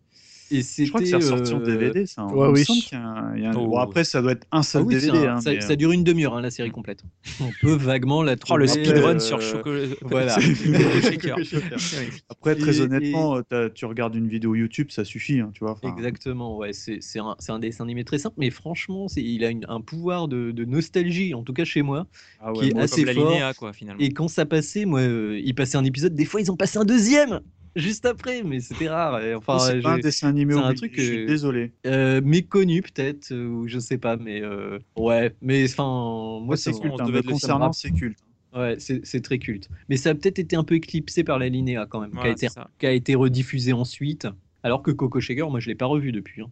Et 0.52 0.62
Je 0.62 0.88
crois 0.90 1.02
que 1.02 1.08
c'est 1.08 1.16
ressorti 1.16 1.54
en 1.54 1.62
euh, 1.62 1.66
DVD, 1.66 2.06
ça. 2.06 2.26
Ouais, 2.26 2.32
Il 2.48 2.52
me 2.52 2.52
oui. 2.58 2.66
semble 2.66 2.82
qu'il 2.82 2.98
y 2.98 3.02
a 3.02 3.06
un- 3.06 3.36
il 3.36 3.44
y 3.44 3.46
a 3.46 3.50
un- 3.52 3.56
Oh. 3.56 3.68
Bon, 3.68 3.78
après, 3.78 4.04
ça 4.04 4.22
doit 4.22 4.32
être 4.32 4.48
un 4.52 4.60
Ah 4.60 4.64
seul 4.64 4.84
oui, 4.84 4.96
c'est 5.00 5.08
DVD. 5.08 5.28
un- 5.28 5.36
hein, 5.36 5.42
ça, 5.42 5.52
mais, 5.52 5.62
ça 5.62 5.74
euh, 5.74 5.76
dure 5.76 5.92
une 5.92 6.04
demi-heure, 6.04 6.36
hein, 6.36 6.42
la 6.42 6.50
série 6.52 6.72
complète. 6.72 7.04
On 7.40 7.50
peut 7.62 7.74
vaguement 7.76 8.24
la 8.24 8.34
Oh, 8.34 8.36
trouver. 8.36 8.62
le 8.62 8.68
speedrun 8.68 9.16
euh, 9.16 9.20
sur 9.20 9.42
Chocolat. 9.42 9.88
voilà. 10.02 10.36
Après, 12.30 12.56
très 12.56 12.78
Et- 12.78 12.82
honnêtement, 12.82 13.42
euh, 13.54 13.70
tu 13.74 13.86
regardes 13.86 14.16
une 14.16 14.28
vidéo 14.28 14.56
YouTube, 14.56 14.88
ça 14.92 15.04
suffit, 15.06 15.40
hein, 15.40 15.52
tu 15.54 15.64
vois. 15.64 15.78
Exactement, 15.84 16.58
ouais, 16.58 16.72
c'est 16.74 17.00
un, 17.20 17.36
un 17.48 17.60
dessin 17.60 17.84
animé 17.84 18.04
très 18.04 18.18
simple, 18.18 18.36
mais 18.38 18.50
franchement, 18.50 19.08
il 19.16 19.44
a 19.44 19.50
une- 19.50 19.66
un 19.70 19.82
pouvoir 19.82 20.28
de, 20.28 20.52
de 20.52 20.66
nostalgie, 20.66 21.34
en 21.34 21.44
tout 21.44 21.54
cas 21.54 21.66
chez 21.66 21.82
moi, 21.82 22.08
ah 22.40 22.52
qui 22.54 22.60
ouais, 22.62 22.68
est 22.70 22.74
moi, 22.74 22.84
assez 22.84 23.06
fort. 23.06 23.30
linéa 23.32 23.54
quoi 23.54 23.74
finalement. 23.74 24.02
Et 24.02 24.12
quand 24.12 24.28
ça 24.28 24.46
passait, 24.46 24.86
moi, 24.86 25.02
euh, 25.02 25.40
ils 25.44 25.54
passaient 25.56 25.78
un 25.78 25.86
épisode, 25.86 26.14
des 26.16 26.26
fois 26.26 26.42
ils 26.42 26.52
ont 26.52 26.58
passé 26.58 26.78
un 26.78 26.86
deuxième 26.86 27.42
juste 27.76 28.06
après, 28.06 28.44
mais 28.44 28.60
c'était 28.60 28.90
rare. 28.90 29.22
et 29.22 29.36
enfin, 29.36 29.60
c'est 29.60 29.82
pas 29.82 29.94
un 29.94 29.98
dessin 30.00 30.30
animé 30.30 30.54
c'est 30.54 30.60
un 30.60 30.74
truc 30.74 30.92
je 30.96 31.02
suis 31.02 31.26
désolé. 31.26 31.72
euh, 31.86 32.22
méconnu 32.22 32.82
peut-être, 32.82 33.32
euh, 33.32 33.48
ou 33.48 33.68
je 33.68 33.80
sais 33.80 33.98
pas, 33.98 34.18
mais 34.18 34.42
euh, 34.42 34.80
ouais, 34.96 35.36
mais 35.42 35.66
enfin, 35.70 36.40
moi 36.46 36.56
c'est 36.58 36.72
culte. 36.74 37.00
hein, 37.00 37.22
concernant, 37.28 37.72
c'est 37.74 37.92
culte. 37.92 38.20
Ouais, 38.54 38.78
c'est 38.80 39.22
très 39.22 39.38
culte. 39.38 39.70
Mais 39.90 39.98
ça 39.98 40.10
a 40.10 40.16
peut-être 40.16 40.40
été 40.40 40.56
un 40.56 40.64
peu 40.64 40.76
éclipsé 40.76 41.24
par 41.24 41.38
la 41.40 41.50
Linéa 41.50 41.86
quand 41.86 42.02
même, 42.02 42.12
qui, 42.12 42.18
a 42.28 42.30
été, 42.32 42.48
qui 42.80 42.88
a 42.88 42.92
été 42.92 43.16
rediffusé 43.16 43.74
ensuite. 43.74 44.28
Alors 44.64 44.82
que 44.84 44.92
Coco 44.92 45.20
Shaker, 45.22 45.50
moi 45.50 45.60
je 45.60 45.68
l'ai 45.70 45.76
pas 45.76 45.86
revu 45.86 46.12
depuis. 46.12 46.42
hein. 46.42 46.52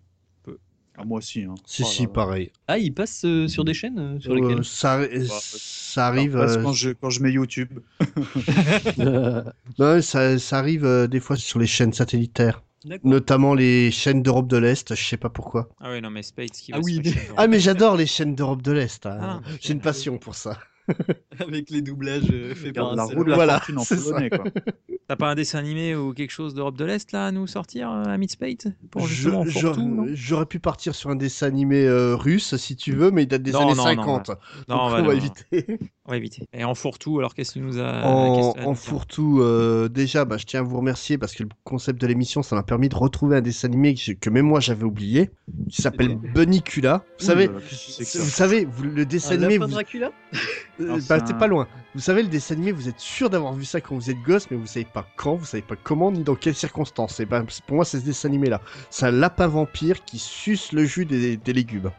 Ah, 1.00 1.04
moi 1.06 1.20
aussi. 1.20 1.44
Hein. 1.44 1.54
Si, 1.66 1.84
Oh 1.84 1.86
si, 1.86 2.02
là 2.04 2.08
là. 2.08 2.14
pareil. 2.14 2.52
Ah, 2.68 2.78
il 2.80 2.94
passe 2.94 3.24
euh, 3.26 3.48
sur 3.48 3.64
des 3.64 3.74
chaînes 3.76 4.00
euh, 4.00 4.20
sur 4.20 4.32
Euh, 4.32 4.36
lesquelles 4.36 4.66
ça, 4.66 5.00
ça 5.30 6.08
arrive. 6.08 6.36
Alors, 6.36 6.50
euh, 6.58 6.64
quand, 6.64 6.74
je, 6.74 6.90
quand 6.90 7.10
je 7.12 7.22
mets 7.22 7.32
YouTube. 7.32 7.70
non, 8.98 10.02
ça, 10.02 10.40
ça 10.40 10.58
arrive 10.60 10.86
euh, 10.86 11.08
des 11.08 11.20
fois 11.20 11.36
sur 11.36 11.60
les 11.60 11.68
chaînes 11.68 11.94
satellitaires. 11.94 12.64
Notamment 13.04 13.54
les 13.54 13.92
chaînes 13.92 14.24
d'Europe 14.24 14.48
de 14.48 14.58
l'Est, 14.58 14.96
je 14.96 15.04
sais 15.04 15.18
pas 15.18 15.30
pourquoi. 15.30 15.68
Ah 15.82 15.90
ouais 15.90 16.00
non 16.00 16.10
mais 16.10 16.24
Spades 16.24 16.52
qui 16.52 16.72
Ah 16.72 16.78
va 16.78 16.84
oui, 16.84 17.02
mais- 17.04 17.12
Ah, 17.36 17.48
mais 17.48 17.60
j'adore 17.60 17.98
les 17.98 18.06
chaînes 18.06 18.34
d'Europe 18.34 18.62
de 18.62 18.72
l'Est. 18.72 19.06
hein. 19.06 19.18
Ah, 19.22 19.42
J'ai 19.60 19.74
une 19.74 19.82
passion 19.82 20.18
pour 20.18 20.36
ça. 20.36 20.58
Avec 21.40 21.70
les 21.70 21.82
doublages 21.82 22.32
faits 22.56 22.74
par 22.74 22.96
la 22.96 23.04
roue 23.04 23.26
de 23.26 23.30
la 23.32 23.36
Voilà, 23.36 23.60
fortune 23.60 23.80
en 23.80 23.84
polonais, 23.84 24.30
quoi. 24.30 24.44
T'as 25.10 25.16
pas 25.16 25.30
un 25.30 25.36
dessin 25.36 25.60
animé 25.60 25.96
ou 25.96 26.12
quelque 26.14 26.32
chose 26.32 26.54
d'Europe 26.54 26.76
de 26.76 26.84
l'Est 26.84 27.14
là 27.14 27.28
à 27.28 27.32
nous 27.32 27.48
sortir, 27.48 27.90
euh, 27.90 28.04
à 28.04 28.18
Midspate 28.18 28.68
Pour 28.92 29.08
justement 29.08 29.46
j'aurais- 29.46 29.76
Fourre-tout, 29.76 29.88
non? 29.88 30.06
J'aurais 30.14 30.46
pu 30.46 30.60
partir 30.60 30.94
sur 30.96 31.10
un 31.10 31.16
dessin 31.16 31.48
animé 31.48 31.86
euh, 31.86 32.14
russe 32.18 32.58
si 32.58 32.76
tu 32.76 32.92
veux, 32.92 33.10
mais 33.10 33.24
il 33.24 33.28
date 33.28 33.42
des 33.42 33.52
Non, 33.54 33.60
années 33.62 33.70
non, 33.70 33.76
non, 33.78 33.84
50. 33.86 34.28
ouais. 34.28 34.36
Donc, 34.36 34.42
Non, 34.68 34.76
on 34.84 34.90
bah, 34.90 34.96
va 34.98 35.02
non. 35.04 35.12
éviter. 35.12 35.80
On 36.04 36.12
va 36.12 36.18
éviter. 36.18 36.46
Et 36.54 36.64
en 36.66 36.76
fourre-tout, 36.76 37.20
alors 37.20 37.34
qu'est-ce 37.36 37.54
que 37.54 37.60
tu 37.60 37.66
nous 37.66 37.80
as 37.80 38.06
En, 38.06 38.76
fourre-tout, 38.76 39.40
euh, 39.42 39.88
déjà, 39.88 40.26
bah, 40.26 40.36
je 40.38 40.46
tiens 40.46 40.60
à 40.60 40.64
vous 40.64 40.78
remercier 40.78 41.18
parce 41.18 41.34
que 41.34 41.44
le 41.44 41.50
concept 41.64 42.02
de 42.02 42.08
l'émission, 42.08 42.44
ça 42.44 42.56
m'a 42.58 42.64
permis 42.64 42.90
de 42.90 42.96
retrouver 42.96 43.38
un 43.38 43.42
dessin 43.42 43.70
animé 43.70 43.94
que, 43.94 44.02
j'ai- 44.02 44.16
que 44.16 44.30
même 44.30 44.46
moi 44.46 44.60
j'avais 44.60 44.84
oublié, 44.84 45.30
qui 45.70 45.82
s'appelle 45.82 46.16
Bunnicula. 46.18 47.04
Vous 47.20 47.26
savez, 47.26 47.48
là 47.48 47.54
là, 47.54 47.60
qu'est-ce 47.62 47.88
que 47.88 47.92
c'est 47.94 48.04
que 48.04 48.10
ça? 48.10 48.20
vous 48.20 48.30
savez, 48.30 48.66
vous- 48.66 48.84
le 48.84 49.06
dessin 49.06 49.36
Un 49.36 49.44
animé, 49.44 49.58
vous, 49.58 49.68
Dracula? 49.68 50.12
Euh, 50.80 50.86
Non, 50.88 50.98
bah, 51.10 51.20
t'es 51.22 51.34
un- 51.34 51.38
pas 51.38 51.48
loin. 51.48 51.68
Vous 51.96 52.02
savez, 52.02 52.22
le 52.24 52.30
dessin 52.30 52.56
animé, 52.56 52.72
vous 52.72 52.88
êtes 52.88 53.00
sûr 53.00 53.30
d'avoir 53.30 53.54
vu 53.54 53.66
ça 53.66 53.82
quand 53.82 53.96
vous 53.96 54.10
êtes 54.12 54.22
gosse, 54.22 54.50
mais 54.52 54.58
vous 54.58 54.68
savez 54.68 54.86
pas 54.86 54.97
quand, 55.16 55.36
vous 55.36 55.46
savez 55.46 55.64
pas 55.64 55.76
comment, 55.76 56.12
ni 56.12 56.24
dans 56.24 56.36
quelles 56.36 56.56
circonstances. 56.56 57.20
Et 57.20 57.26
ben, 57.26 57.46
c'est- 57.50 57.64
pour 57.66 57.76
moi, 57.76 57.86
c'est 57.86 58.00
ce 58.00 58.06
dessin 58.06 58.30
animé-là. 58.30 58.62
C'est 58.90 59.06
un 59.06 59.12
lapin 59.12 59.48
vampire 59.48 60.04
qui 60.06 60.20
suce 60.20 60.72
le 60.72 60.86
jus 60.86 61.06
des, 61.06 61.38
des 61.38 61.54
légumes. 61.54 61.92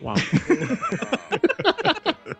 Waouh. 0.00 0.16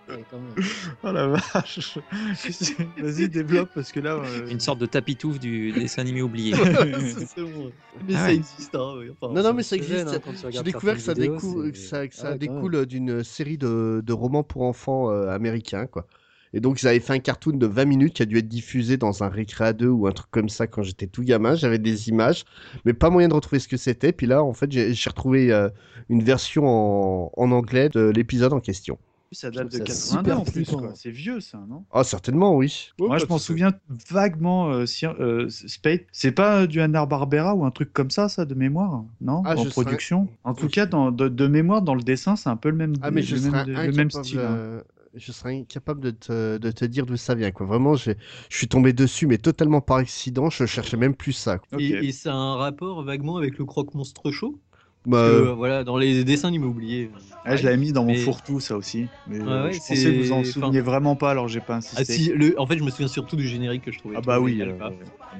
Oh 1.02 1.12
la 1.12 1.27
vache. 1.28 1.98
Vas-y, 2.98 3.28
développe 3.28 3.70
parce 3.74 3.93
que 3.93 4.01
là. 4.01 4.14
euh, 4.14 4.48
Une 4.48 4.60
sorte 4.60 4.78
de 4.78 4.86
tapitouf 4.86 5.39
du 5.39 5.73
dessin 5.73 6.02
animé 6.02 6.23
oublié. 6.23 6.55
C'est 6.55 7.43
bon. 7.43 7.73
Mais 8.06 8.14
Ah 8.14 8.19
ça 8.19 8.24
ouais. 8.27 8.35
existe, 8.36 8.74
hein. 8.74 8.94
enfin, 9.20 9.32
Non, 9.35 9.43
non, 9.43 9.55
mais 9.55 9.62
ça 9.62 9.77
existe. 9.77 10.06
hein, 10.09 10.20
J'ai 10.51 10.62
découvert 10.62 10.94
que 10.97 11.01
ça, 11.01 11.14
vidéos, 11.14 11.35
découle, 11.35 11.73
que 11.73 11.78
ça, 11.78 12.06
que 12.09 12.14
Ah 12.20 12.31
même. 12.31 12.39
découle 12.39 12.86
d'une 12.86 13.24
série 13.24 13.59
de, 13.59 14.02
de 14.05 14.12
romans 14.12 14.43
pour 14.43 14.62
enfants 14.62 15.10
euh, 15.10 15.28
américains, 15.28 15.86
quoi. 15.86 16.06
Et 16.54 16.60
donc, 16.60 16.82
ils 16.82 16.88
avaient 16.88 17.00
fait 17.00 17.14
un 17.14 17.18
cartoon 17.18 17.56
de 17.56 17.66
20 17.66 17.84
minutes 17.86 18.14
qui 18.14 18.22
a 18.22 18.26
dû 18.26 18.38
être 18.38 18.48
diffusé 18.48 18.96
dans 18.96 19.22
un 19.22 19.28
récré 19.28 19.72
2 19.74 19.88
ou 19.88 20.06
un 20.06 20.12
truc 20.12 20.30
comme 20.30 20.48
ça 20.48 20.66
quand 20.66 20.82
j'étais 20.82 21.06
tout 21.06 21.22
gamin. 21.22 21.54
J'avais 21.54 21.78
des 21.78 22.08
images, 22.08 22.44
mais 22.84 22.92
pas 22.92 23.10
moyen 23.10 23.28
de 23.28 23.34
retrouver 23.34 23.58
ce 23.60 23.68
que 23.68 23.76
c'était. 23.76 24.12
Puis 24.12 24.26
là, 24.26 24.42
en 24.42 24.52
fait, 24.52 24.70
j'ai 24.70 24.92
j'ai 24.92 25.10
retrouvé 25.10 25.52
euh, 25.52 25.68
une 26.08 26.22
version 26.22 26.66
en, 26.66 27.32
en 27.36 27.50
anglais 27.52 27.88
de 27.88 28.00
l'épisode 28.10 28.52
en 28.52 28.60
question. 28.60 28.98
Ça 29.34 29.50
date 29.50 29.72
de 29.72 29.78
Je 29.78 29.84
trouve 29.84 29.94
ça 29.96 30.16
82 30.22 30.30
super 30.64 30.74
en 30.78 30.82
plus. 30.88 30.90
C'est 30.94 31.10
vieux 31.10 31.40
ça, 31.40 31.58
non? 31.66 31.84
Ah, 31.90 32.04
certainement, 32.04 32.54
oui. 32.54 32.90
Moi, 32.98 33.16
je 33.16 33.24
m'en 33.24 33.38
souviens 33.38 33.72
vaguement. 34.10 34.68
Euh, 34.68 34.84
si- 34.84 35.06
euh, 35.06 35.48
Spade, 35.48 36.00
c'est 36.12 36.32
pas 36.32 36.66
du 36.66 36.82
Hanna 36.82 37.06
Barbera 37.06 37.54
ou 37.54 37.64
un 37.64 37.70
truc 37.70 37.94
comme 37.94 38.10
ça, 38.10 38.28
ça, 38.28 38.44
de 38.44 38.54
mémoire, 38.54 39.04
non? 39.22 39.42
Ah, 39.46 39.54
En 39.56 39.64
je 39.64 39.70
production? 39.70 40.26
serais- 40.26 40.38
En 40.44 40.52
tout 40.52 40.68
cas, 40.68 40.84
dans, 40.84 41.10
de, 41.10 41.28
de 41.28 41.46
mémoire, 41.46 41.80
dans 41.80 41.94
le 41.94 42.02
dessin, 42.02 42.36
c'est 42.36 42.50
un 42.50 42.56
peu 42.56 42.68
le 42.68 42.76
même. 42.76 42.92
Ah, 43.00 43.10
mais 43.10 43.22
je 43.22 43.36
le 43.36 43.40
serais 43.40 43.64
même, 43.64 43.86
le 43.86 43.92
même 43.92 44.10
style. 44.10 44.38
hein. 44.40 44.82
Je 45.14 45.32
serais 45.32 45.59
incapable 45.59 46.01
de 46.01 46.10
te, 46.10 46.59
de 46.59 46.70
te 46.70 46.84
dire 46.84 47.05
d'où 47.06 47.16
ça 47.16 47.34
vient, 47.34 47.51
quoi. 47.51 47.66
Vraiment, 47.66 47.94
j'ai- 47.94 48.16
je 48.51 48.56
suis 48.56 48.68
tombé 48.68 48.93
dessus, 48.93 49.26
mais 49.26 49.39
totalement 49.39 49.80
par 49.80 49.98
accident. 49.98 50.48
Je 50.51 50.64
cherchais 50.66 50.97
même 50.97 51.14
plus 51.14 51.32
ça. 51.32 51.59
quoi. 51.59 51.68
Ok. 51.78 51.82
Et, 51.82 51.90
et 52.06 52.12
ça 52.12 52.32
a 52.32 52.36
un 52.36 52.56
rapport 52.56 53.02
vaguement 53.02 53.36
avec 53.36 53.59
le 53.59 53.64
croque-monstre 53.64 54.30
chaud? 54.30 54.59
Bah, 55.05 55.18
Parce 55.18 55.22
que, 55.24 55.28
euh, 55.28 55.48
euh, 55.48 55.55
voilà, 55.55 55.84
dans 55.84 55.97
les 55.97 56.24
dessins 56.24 56.48
animés 56.48 56.66
oubliés. 56.66 57.10
Ah, 57.44 57.56
je 57.56 57.64
l'avais 57.64 57.76
mis 57.76 57.93
dans 57.93 58.05
mon 58.05 58.12
Mais- 58.12 58.18
fourre-tout, 58.24 58.60
ça 58.60 58.76
aussi. 58.76 59.09
Mais 59.26 59.39
euh, 59.40 59.64
ouais, 59.64 59.72
je 59.72 59.80
pensais 59.80 60.12
que 60.14 60.18
vous 60.18 60.32
en 60.32 60.44
souveniez 60.44 60.80
vraiment 60.80 61.16
pas, 61.16 61.30
alors 61.32 61.48
j'ai 61.48 61.60
pas 61.60 61.76
insisté. 61.76 62.01
Ah 62.01 62.05
si, 62.05 62.28
le... 62.28 62.59
en 62.60 62.66
fait, 62.66 62.78
je 62.78 62.84
me 62.84 62.90
souviens 62.90 63.09
surtout 63.09 63.36
du 63.36 63.47
générique 63.48 63.84
que 63.84 63.90
je 63.93 63.98
trouvais. 63.98 64.16
Ah 64.16 64.20
bah 64.20 64.39
oui. 64.39 64.60
euh, 64.60 64.72
ah 64.80 64.90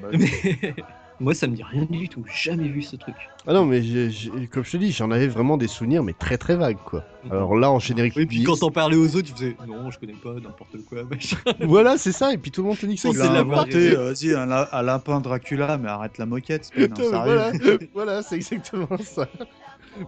bah 0.01 0.09
oui. 0.13 0.19
Mais 0.19 0.75
moi, 1.23 1.33
ça 1.33 1.47
me 1.47 1.55
dit 1.55 1.63
rien 1.63 1.85
du 1.89 2.09
tout. 2.09 2.23
Jamais 2.27 2.67
vu 2.67 2.81
ce 2.81 2.95
truc. 2.95 3.15
Ah 3.47 3.53
non, 3.53 3.65
mais 3.65 3.81
j'ai- 3.81 4.09
j'ai- 4.11 4.47
comme 4.47 4.63
je 4.63 4.71
te 4.71 4.77
dis, 4.77 4.91
j'en 4.91 5.09
avais 5.11 5.27
vraiment 5.27 5.57
des 5.57 5.67
souvenirs, 5.67 6.03
mais 6.03 6.13
très 6.13 6.37
très 6.37 6.55
vagues, 6.55 6.77
quoi. 6.85 7.03
Mhm. 7.25 7.31
Alors 7.31 7.55
là, 7.55 7.71
en 7.71 7.79
générique. 7.79 8.13
Oui, 8.15 8.25
puis 8.25 8.43
quand 8.43 8.57
t'en 8.57 8.71
parlais 8.71 8.97
aux 8.97 9.15
autres, 9.15 9.27
tu 9.27 9.33
faisais 9.33 9.55
non, 9.65 9.89
je 9.89 9.99
connais 9.99 10.13
pas, 10.13 10.33
n'importe 10.35 10.77
quoi, 10.87 11.03
machin. 11.03 11.37
Voilà, 11.61 11.97
c'est 11.97 12.11
ça, 12.11 12.33
et 12.33 12.37
puis 12.37 12.51
tout 12.51 12.61
le 12.61 12.67
monde 12.67 12.77
te 12.77 12.85
dit 12.85 12.95
que 12.95 13.01
c'est 13.01 13.07
On 13.07 13.11
Il 13.13 13.17
sait 13.17 13.23
a 13.23 13.33
l'avoir 13.33 13.61
inventé, 13.61 13.77
rêvé. 13.77 13.95
euh, 13.95 14.13
vas-y, 14.13 14.33
un, 14.33 14.45
la- 14.45 14.69
un 14.75 14.81
lapin 14.81 15.19
Dracula, 15.21 15.77
mais 15.77 15.87
arrête 15.89 16.17
la 16.17 16.25
moquette, 16.25 16.69
voilà, 16.75 17.51
voilà, 17.93 18.21
c'est 18.23 18.35
exactement 18.35 18.87
ça. 19.01 19.27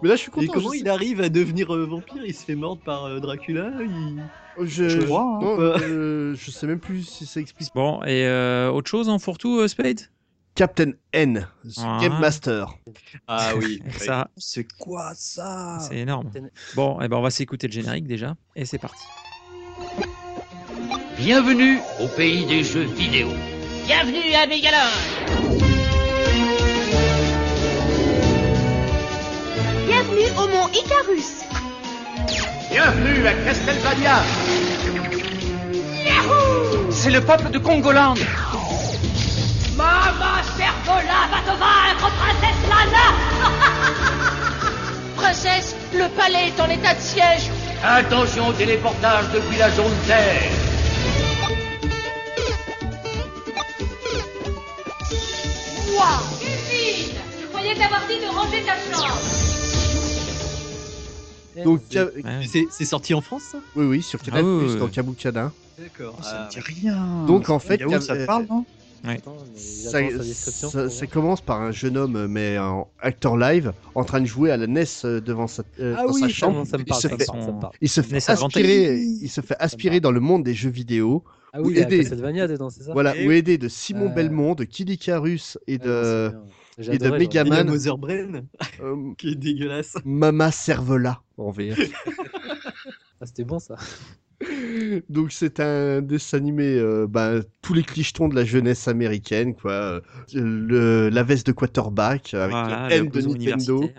Mais 0.01 0.09
là, 0.09 0.15
je 0.15 0.21
suis 0.21 0.31
content. 0.31 0.45
Et 0.45 0.47
comment 0.47 0.71
je 0.71 0.77
il 0.77 0.83
sais- 0.83 0.89
arrive 0.89 1.21
à 1.21 1.29
devenir 1.29 1.73
euh, 1.75 1.85
vampire? 1.85 2.23
Il 2.25 2.33
se 2.33 2.43
fait 2.43 2.55
mordre 2.55 2.81
par 2.81 3.05
euh, 3.05 3.19
Dracula 3.19 3.69
il... 3.83 4.17
je, 4.63 4.89
Je 4.89 5.01
crois, 5.01 5.21
hein. 5.21 5.39
non, 5.41 5.57
euh, 5.59 6.33
je 6.35 6.51
sais 6.51 6.65
même 6.65 6.79
plus 6.79 7.03
si 7.03 7.25
ça 7.25 7.39
explique. 7.39 7.69
Bon, 7.75 8.01
et 8.03 8.25
euh, 8.25 8.71
autre 8.71 8.89
chose 8.89 9.09
en 9.09 9.19
fourre-tout, 9.19 9.59
euh, 9.59 9.67
Spade? 9.67 10.01
Captain 10.55 10.93
N, 11.11 11.47
The 11.65 11.79
Ah. 11.83 11.99
Game 12.01 12.17
Master. 12.19 12.67
Ah 13.27 13.51
oui. 13.57 13.81
Ça, 13.99 14.29
C'est 14.37 14.65
quoi 14.79 15.11
ça? 15.13 15.79
C'est 15.81 15.97
énorme. 15.97 16.31
Bon, 16.75 17.01
et 17.01 17.09
ben 17.09 17.17
on 17.17 17.21
va 17.21 17.29
s'écouter 17.29 17.67
le 17.67 17.73
générique 17.73 18.07
déjà, 18.07 18.35
et 18.55 18.63
c'est 18.65 18.77
parti. 18.77 19.03
Bienvenue 21.17 21.79
au 21.99 22.07
pays 22.07 22.45
des 22.45 22.63
jeux 22.63 22.85
vidéo. 22.85 23.27
Bienvenue 23.85 24.33
à 24.33 24.47
Megaland 24.47 24.91
Bienvenue 29.87 30.29
au 30.37 30.47
mont 30.47 30.67
Icarus. 30.73 31.43
Bienvenue 32.71 33.27
à 33.27 33.33
Castlevania 33.43 34.23
C'est 36.91 37.11
le 37.11 37.21
peuple 37.21 37.51
de 37.51 37.59
Congoland. 37.59 38.15
Mama 39.77 40.41
Servola 40.55 41.27
va 41.31 41.41
te 41.41 41.55
vaincre, 41.59 42.09
princesse 42.19 42.63
Lana 42.69 43.07
Princesse, 45.15 45.75
le 45.93 46.07
palais 46.15 46.47
est 46.49 46.61
en 46.61 46.69
état 46.69 46.93
de 46.93 46.99
siège. 46.99 47.49
Attention 47.83 48.47
au 48.49 48.53
téléportage 48.53 49.25
depuis 49.33 49.57
la 49.57 49.69
zone 49.71 49.93
terre. 50.07 50.51
Moi, 55.93 56.07
Ufine 56.41 57.15
Je 57.41 57.45
croyais 57.47 57.75
t'avoir 57.75 58.01
dit 58.07 58.19
de 58.19 58.27
ranger 58.27 58.63
ta 58.63 58.75
chambre 58.75 59.19
Donc, 61.63 61.81
C'est- 61.89 62.85
sorti 62.85 63.13
en 63.13 63.21
France, 63.21 63.43
ça? 63.51 63.57
Oui, 63.75 63.85
oui, 63.85 64.01
sur 64.01 64.19
Canal+, 64.21 64.41
Ah 64.43 64.47
oui, 64.47 64.63
oui, 64.65 64.71
dans. 65.31 65.51
D'accord. 65.77 66.17
Ça 66.21 66.29
Ah, 66.33 66.45
me 66.45 66.51
dit 66.51 66.59
rien. 66.59 67.25
Donc, 67.27 67.49
en 67.49 67.59
fait, 67.59 67.77
Yahoo, 67.77 67.91
Cap- 67.91 68.01
ça 68.01 68.15
te 68.15 68.25
parle, 68.25 68.45
non? 68.49 68.65
Attends, 69.07 69.37
Ça, 69.55 69.99
ça- 70.69 70.89
ça 70.89 71.07
commence 71.07 71.41
par 71.41 71.61
un 71.61 71.71
jeune 71.71 71.95
homme, 71.97 72.27
mais 72.27 72.57
en 72.57 72.87
acteur 72.99 73.37
live, 73.37 73.73
en 73.93 74.03
train 74.03 74.19
de 74.21 74.25
jouer 74.25 74.51
à 74.51 74.57
la 74.57 74.67
NES 74.67 74.83
euh, 75.05 75.21
devant 75.21 75.47
sa, 75.47 75.63
euh, 75.79 75.95
Ah 75.97 76.05
dans 76.07 76.13
oui, 76.13 76.21
sa 76.21 76.27
ça, 76.27 76.33
chambre. 76.33 76.63
il 76.77 76.85
parle, 76.85 77.01
se 77.01 77.07
fait, 77.07 77.15
il 77.81 77.89
se 77.89 78.01
Advantage. 78.31 78.61
aspirer, 78.63 78.97
il 78.99 79.29
se 79.29 79.41
fait 79.41 79.55
aspirer 79.59 79.99
dans 79.99 80.11
le 80.11 80.19
monde 80.19 80.43
des 80.43 80.53
jeux 80.53 80.69
vidéo. 80.69 81.23
Ah 81.53 81.61
Ou 81.61 81.67
oui, 81.67 81.73
il 81.73 81.77
y 81.77 81.79
a 81.79 81.83
aider. 81.83 81.99
Castlevania 81.99 82.47
dedans, 82.47 82.69
c'est 82.69 82.83
ça 82.83 82.93
Voilà, 82.93 83.15
Et- 83.15 83.25
ou 83.27 83.31
aidé 83.31 83.57
de 83.57 83.67
Simon 83.69 84.07
Euh, 84.07 84.09
Belmont, 84.09 84.55
de 84.55 84.63
Kid 84.65 84.89
Icarus 84.89 85.57
et 85.67 85.77
Ah, 85.81 85.85
de. 85.85 86.31
J'ai 86.77 86.95
et 86.95 86.97
de 86.97 87.05
adoré, 87.05 87.19
Mega 87.19 87.43
Il 87.43 87.47
y 87.47 87.51
a 87.51 87.63
Man. 87.63 87.67
Mother 87.69 87.97
Brain, 87.97 88.41
euh, 88.81 89.13
qui 89.17 89.29
est 89.31 89.35
dégueulasse. 89.35 89.95
Mama 90.03 90.51
Servola 90.51 91.21
en 91.37 91.51
VR. 91.51 91.75
Ah, 93.21 93.25
c'était 93.25 93.45
bon 93.45 93.59
ça. 93.59 93.75
Donc 95.09 95.31
c'est 95.31 95.59
un 95.59 96.01
dessin 96.01 96.37
animé, 96.37 96.77
euh, 96.77 97.07
ben, 97.07 97.41
tous 97.61 97.73
les 97.73 97.83
clichetons 97.83 98.27
de 98.27 98.35
la 98.35 98.43
jeunesse 98.43 98.87
américaine, 98.87 99.55
quoi. 99.55 99.71
Euh, 99.71 100.01
Le, 100.33 101.09
la 101.09 101.23
veste 101.23 101.47
de 101.47 101.51
quarterback 101.51 102.33
avec 102.33 102.51
Voilà, 102.51 102.89
le 102.89 102.95
M 102.95 103.05
le 103.05 103.21
de 103.21 103.27
Nintendo, 103.27 103.89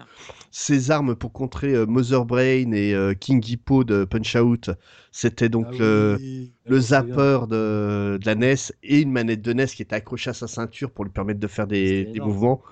ses 0.51 0.91
armes 0.91 1.17
pour 1.17 1.33
contrer 1.33 1.75
euh, 1.75 1.87
Mother 1.87 2.25
Brain 2.25 2.73
et 2.73 2.95
euh, 2.95 3.15
King 3.15 3.43
Hippo 3.47 3.85
de 3.85 4.05
Punch 4.05 4.37
Out. 4.37 4.71
C'était 5.11 5.49
donc 5.49 5.67
Ah 5.73 5.77
le, 5.79 6.17
oui. 6.21 6.53
zapper 6.81 7.47
de, 7.49 8.19
de 8.21 8.27
la 8.27 8.35
NES 8.35 8.55
et 8.83 9.01
une 9.01 9.13
manette 9.13 9.41
de 9.43 9.53
NES 9.55 9.67
qui 9.67 9.83
était 9.83 9.97
accrochée 9.97 10.31
à 10.31 10.35
sa 10.35 10.47
ceinture 10.49 10.91
pour 10.91 11.05
lui 11.05 11.13
permettre 11.13 11.41
de 11.41 11.47
faire 11.47 11.67
des, 11.67 12.13
mouvements. 12.21 12.63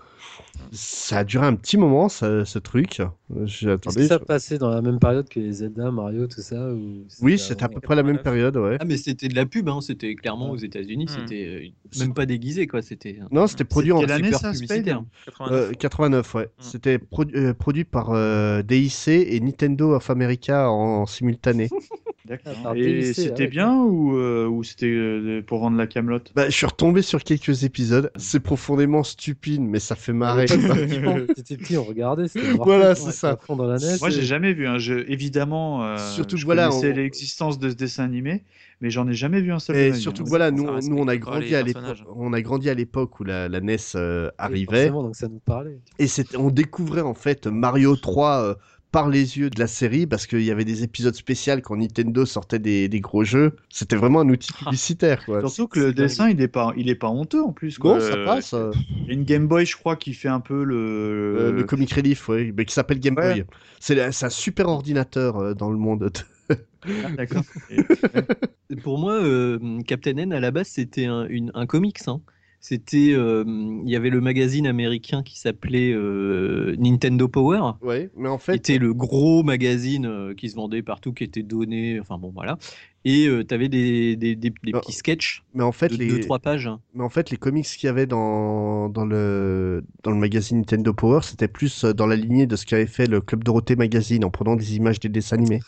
Ça 0.72 1.18
a 1.18 1.24
duré 1.24 1.46
un 1.46 1.54
petit 1.56 1.76
moment, 1.76 2.08
ça- 2.08 2.44
ce 2.44 2.58
truc. 2.58 3.00
Est-ce 3.00 3.46
J'ai 3.46 3.66
que 3.66 3.72
attendu. 3.72 4.06
ça 4.06 4.18
passait 4.18 4.58
dans 4.58 4.70
la 4.70 4.82
même 4.82 4.98
période 4.98 5.28
que 5.28 5.40
les 5.40 5.52
Zelda, 5.52 5.90
Mario, 5.90 6.26
tout 6.26 6.40
ça 6.40 6.72
ou 6.72 7.04
Oui, 7.22 7.38
c'était 7.38 7.64
à 7.64 7.68
peu 7.68 7.80
près 7.80 7.94
la 7.94 8.02
même 8.02 8.18
période, 8.18 8.56
ouais. 8.56 8.76
Ah, 8.80 8.84
mais 8.84 8.96
c'était 8.96 9.28
de 9.28 9.34
la 9.34 9.46
pub, 9.46 9.68
hein. 9.68 9.80
c'était 9.80 10.14
clairement 10.14 10.50
aux 10.50 10.56
États-Unis, 10.56 11.04
Hmm. 11.06 11.20
c'était 11.26 11.46
euh, 11.46 11.98
même 12.00 12.14
pas 12.14 12.26
déguisé, 12.26 12.66
quoi. 12.66 12.82
C'était 12.82 13.18
Non, 13.30 13.46
c'était 13.46 13.64
produit 13.64 13.92
en 13.92 14.00
quelle 14.00 14.12
année, 14.12 14.24
super 14.26 14.40
ça, 14.40 14.52
publicitaire. 14.52 15.02
Spade 15.34 15.52
Euh, 15.52 15.72
89, 15.72 16.34
ouais. 16.34 16.44
Mm. 16.44 16.48
C'était 16.58 16.96
produ- 16.98 17.36
euh, 17.36 17.54
produit 17.54 17.84
par 17.84 18.10
euh, 18.12 18.62
DIC 18.62 19.08
et 19.08 19.40
Nintendo 19.40 19.94
of 19.94 20.10
America 20.10 20.70
en, 20.70 21.02
en 21.02 21.06
simultané. 21.06 21.68
D'accord. 22.26 22.54
Ah, 22.64 22.72
Et 22.74 23.12
c'était 23.12 23.32
ah 23.32 23.38
ouais, 23.38 23.46
bien 23.48 23.82
ou, 23.82 24.16
euh, 24.16 24.46
ou 24.46 24.64
c'était 24.64 24.86
euh, 24.86 25.42
pour 25.46 25.58
vendre 25.60 25.76
la 25.76 25.86
camelote? 25.86 26.32
Bah, 26.34 26.46
je 26.48 26.56
suis 26.56 26.64
retombé 26.64 27.02
sur 27.02 27.22
quelques 27.22 27.64
épisodes. 27.64 28.10
C'est 28.16 28.40
profondément 28.40 29.02
stupide, 29.02 29.60
mais 29.60 29.78
ça 29.78 29.94
fait 29.94 30.14
marrer. 30.14 30.46
T'étais 31.34 31.58
petit, 31.58 31.76
on 31.76 31.84
regardait. 31.84 32.28
c'était 32.28 32.46
Voilà, 32.46 32.94
c'est 32.94 33.10
ça. 33.12 33.38
dans 33.48 33.56
la. 33.66 33.78
Moi, 34.00 34.08
j'ai 34.08 34.22
jamais 34.22 34.54
vu 34.54 34.66
un 34.66 34.78
jeu. 34.78 35.04
Évidemment, 35.08 35.84
euh, 35.84 35.96
Surtout 36.14 36.38
je 36.38 36.46
voilà, 36.46 36.68
connaissais 36.68 36.92
on- 36.92 36.96
l'existence 36.96 37.58
de 37.58 37.68
ce 37.68 37.74
dessin 37.74 38.04
animé, 38.04 38.44
mais 38.80 38.88
j'en 38.88 39.06
ai 39.06 39.12
jamais 39.12 39.40
vu 39.42 39.52
un 39.52 39.58
seul. 39.58 39.76
Et 39.76 39.92
surtout 39.92 40.22
hein. 40.22 40.26
voilà, 40.28 40.50
nous, 40.50 40.64
nous 40.64 40.96
on 40.96 41.02
a 41.02 41.12
pas 41.12 41.16
grandi 41.18 41.48
les 41.48 41.54
à 41.56 41.62
l'époque, 41.62 41.82
personnages. 41.82 42.04
on 42.16 42.32
a 42.32 42.40
grandi 42.40 42.70
à 42.70 42.74
l'époque 42.74 43.20
où 43.20 43.24
la, 43.24 43.48
la 43.50 43.58
NES 43.60 43.76
euh, 43.96 44.30
arrivait, 44.38 44.88
donc 44.90 45.14
ça 45.14 45.28
nous 45.28 45.40
parlait. 45.40 45.78
et 45.98 46.06
c'était, 46.06 46.36
on 46.38 46.50
découvrait 46.50 47.02
en 47.02 47.14
fait 47.14 47.46
Mario 47.46 47.96
3 47.96 48.42
euh, 48.42 48.54
par 48.94 49.08
les 49.08 49.38
yeux 49.38 49.50
de 49.50 49.58
la 49.58 49.66
série 49.66 50.06
parce 50.06 50.28
qu'il 50.28 50.42
y 50.42 50.52
avait 50.52 50.64
des 50.64 50.84
épisodes 50.84 51.14
spéciaux 51.16 51.56
quand 51.62 51.76
Nintendo 51.76 52.24
sortait 52.24 52.60
des, 52.60 52.88
des 52.88 53.00
gros 53.00 53.24
jeux. 53.24 53.56
C'était 53.68 53.96
vraiment 53.96 54.20
un 54.20 54.28
outil 54.28 54.52
publicitaire, 54.52 55.24
quoi. 55.24 55.40
Surtout 55.40 55.66
que 55.66 55.80
le 55.80 55.92
dessin, 55.92 56.28
il 56.30 56.40
est 56.40 56.46
pas, 56.46 56.72
il 56.76 56.88
est 56.88 56.94
pas 56.94 57.08
honteux 57.08 57.42
en 57.42 57.52
plus. 57.52 57.76
Quoi. 57.76 57.94
Non, 57.94 58.00
ça 58.00 58.14
Euh, 58.16 58.24
passe. 58.24 58.54
euh, 58.54 58.70
il 59.02 59.08
y 59.08 59.10
a 59.10 59.14
Une 59.14 59.24
Game 59.24 59.48
Boy, 59.48 59.66
je 59.66 59.76
crois, 59.76 59.96
qui 59.96 60.14
fait 60.14 60.28
un 60.28 60.38
peu 60.38 60.62
le. 60.62 60.76
euh, 60.76 61.50
le 61.52 61.64
comic 61.64 61.92
relief, 61.92 62.28
oui, 62.28 62.52
mais 62.56 62.64
qui 62.64 62.72
s'appelle 62.72 63.00
Game 63.00 63.16
Ouais. 63.16 63.34
Boy. 63.34 63.44
C'est 63.80 64.00
un 64.00 64.30
super 64.30 64.68
ordinateur 64.68 65.38
euh, 65.38 65.54
dans 65.54 65.70
le 65.72 65.76
monde. 65.76 66.10
Ah, 66.50 67.10
D'accord. 67.16 67.42
Pour 68.82 68.98
moi, 68.98 69.14
euh, 69.14 69.80
Captain 69.86 70.16
N, 70.16 70.32
à 70.32 70.38
la 70.40 70.50
base, 70.50 70.68
c'était 70.68 71.06
un, 71.06 71.26
une- 71.28 71.50
un 71.54 71.66
comics. 71.66 71.98
hein. 72.06 72.20
C'était, 72.66 73.12
euh, 73.12 73.44
il 73.84 73.90
y 73.90 73.94
avait 73.94 74.08
le 74.08 74.22
magazine 74.22 74.66
américain 74.66 75.22
qui 75.22 75.38
s'appelait 75.38 75.92
euh, 75.92 76.74
Nintendo 76.78 77.28
Power. 77.28 77.72
Ouais, 77.82 78.08
mais 78.16 78.30
en 78.30 78.38
fait, 78.38 78.54
était 78.54 78.78
le 78.78 78.94
gros 78.94 79.42
magazine 79.42 80.06
euh, 80.06 80.34
qui 80.34 80.48
se 80.48 80.56
vendait 80.56 80.80
partout, 80.80 81.12
qui 81.12 81.24
était 81.24 81.42
donné. 81.42 82.00
Enfin 82.00 82.16
bon, 82.16 82.30
voilà. 82.34 82.56
Et 83.04 83.28
tu 83.46 83.54
avais 83.54 83.68
des, 83.68 84.16
des, 84.16 84.34
des- 84.34 84.48
des 84.48 84.72
Non. 84.72 84.80
petits 84.80 84.92
sketchs 84.92 85.42
mais 85.52 85.62
en 85.62 85.72
fait, 85.72 85.88
de 85.92 85.96
les, 85.98 86.08
2-3 86.08 86.38
pages. 86.38 86.70
mais 86.94 87.04
en 87.04 87.10
fait, 87.10 87.30
les 87.30 87.36
comics 87.36 87.66
qu'il 87.66 87.86
y 87.86 87.90
avait 87.90 88.06
dans, 88.06 88.88
dans, 88.88 89.04
le, 89.04 89.84
dans 90.02 90.10
le 90.10 90.16
magazine 90.16 90.56
Nintendo 90.56 90.94
Power, 90.94 91.20
c'était 91.22 91.48
plus 91.48 91.84
euh, 91.84 91.92
dans 91.92 92.06
la 92.06 92.16
lignée 92.16 92.46
de 92.46 92.56
ce 92.56 92.64
qu'avait 92.64 92.86
fait 92.86 93.06
le 93.06 93.20
Club 93.20 93.44
Dorothée 93.44 93.76
Magazine 93.76 94.24
en 94.24 94.30
prenant 94.30 94.56
des 94.56 94.74
images 94.76 95.00
des 95.00 95.10
dessins 95.10 95.36
animés. 95.36 95.60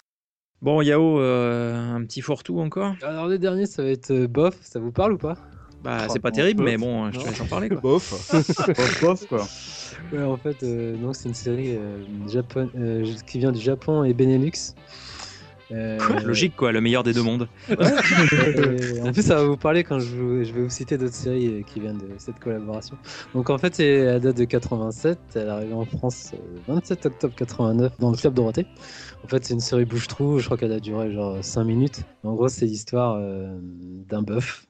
Bon, 0.63 0.81
Yao, 0.81 1.21
euh, 1.21 1.75
un 1.95 2.03
petit 2.07 2.23
fourre-tout 2.23 2.59
encore? 2.59 2.95
Alors, 3.03 3.29
les 3.29 3.39
derniers, 3.39 3.67
ça 3.67 3.83
va 3.83 3.91
être 3.91 4.11
euh, 4.13 4.27
bof. 4.27 4.57
Ça 4.63 4.81
vous 4.81 4.93
parle 4.93 5.13
ou 5.13 5.19
pas? 5.19 5.37
Bah, 5.83 6.07
c'est 6.09 6.19
pas 6.21 6.31
terrible, 6.33 6.59
bof. 6.63 6.67
mais 6.67 6.77
bon, 6.77 7.13
je 7.13 7.19
te 7.21 7.25
laisse 7.29 7.41
en 7.41 7.47
parler. 7.47 7.69
Quoi. 7.69 7.81
Bof. 7.83 8.33
Bof, 8.33 9.01
bof, 9.03 9.27
quoi. 9.27 9.47
Ouais, 10.13 10.23
en 10.23 10.37
fait, 10.37 10.63
euh, 10.63 10.95
donc 10.97 11.17
c'est 11.17 11.29
une 11.29 11.35
série 11.35 11.75
euh, 11.77 11.99
Japon- 12.29 12.69
euh, 12.77 13.07
qui 13.27 13.39
vient 13.39 13.53
du 13.53 13.61
Japon 13.61 14.05
et 14.05 14.13
Benelux. 14.15 14.75
Euh, 15.73 15.99
Logique, 16.25 16.55
quoi, 16.55 16.71
le 16.71 16.81
meilleur 16.81 17.03
des 17.03 17.13
deux 17.13 17.23
mondes. 17.23 17.49
et 17.69 19.01
en 19.03 19.13
plus, 19.13 19.23
ça 19.23 19.37
va 19.37 19.45
vous 19.45 19.57
parler 19.57 19.83
quand 19.85 19.99
je, 19.99 20.15
vous- 20.15 20.45
je 20.45 20.53
vais 20.53 20.63
vous 20.63 20.69
citer 20.71 20.97
d'autres 20.99 21.15
séries 21.15 21.47
euh, 21.49 21.63
qui 21.63 21.81
viennent 21.81 21.99
de 21.99 22.07
cette 22.19 22.39
collaboration. 22.39 22.97
Donc, 23.35 23.51
en 23.51 23.59
fait, 23.59 23.75
c'est 23.75 23.87
elle 23.87 24.21
date 24.21 24.37
de 24.37 24.45
87. 24.45 25.19
Elle 25.35 25.43
est 25.43 25.49
arrivée 25.49 25.73
en 25.73 25.85
France 25.85 26.33
euh, 26.35 26.59
27 26.69 27.07
octobre 27.07 27.35
89 27.37 27.93
dans 27.99 28.11
le 28.11 28.17
Club 28.17 28.35
Dorothée. 28.35 28.67
En 29.25 29.29
fait, 29.29 29.45
c'est 29.45 29.55
une 29.55 29.61
série 29.61 29.87
bouche-trou. 29.87 30.39
Je 30.39 30.45
crois 30.45 30.57
qu'elle 30.57 30.73
a 30.73 30.81
duré 30.81 31.11
genre 31.13 31.39
5 31.43 31.65
minutes. 31.65 32.03
En 32.23 32.35
gros, 32.35 32.49
c'est 32.49 32.67
l'histoire 32.67 33.17
euh, 33.19 33.57
d'un 34.09 34.23
bœuf 34.23 34.66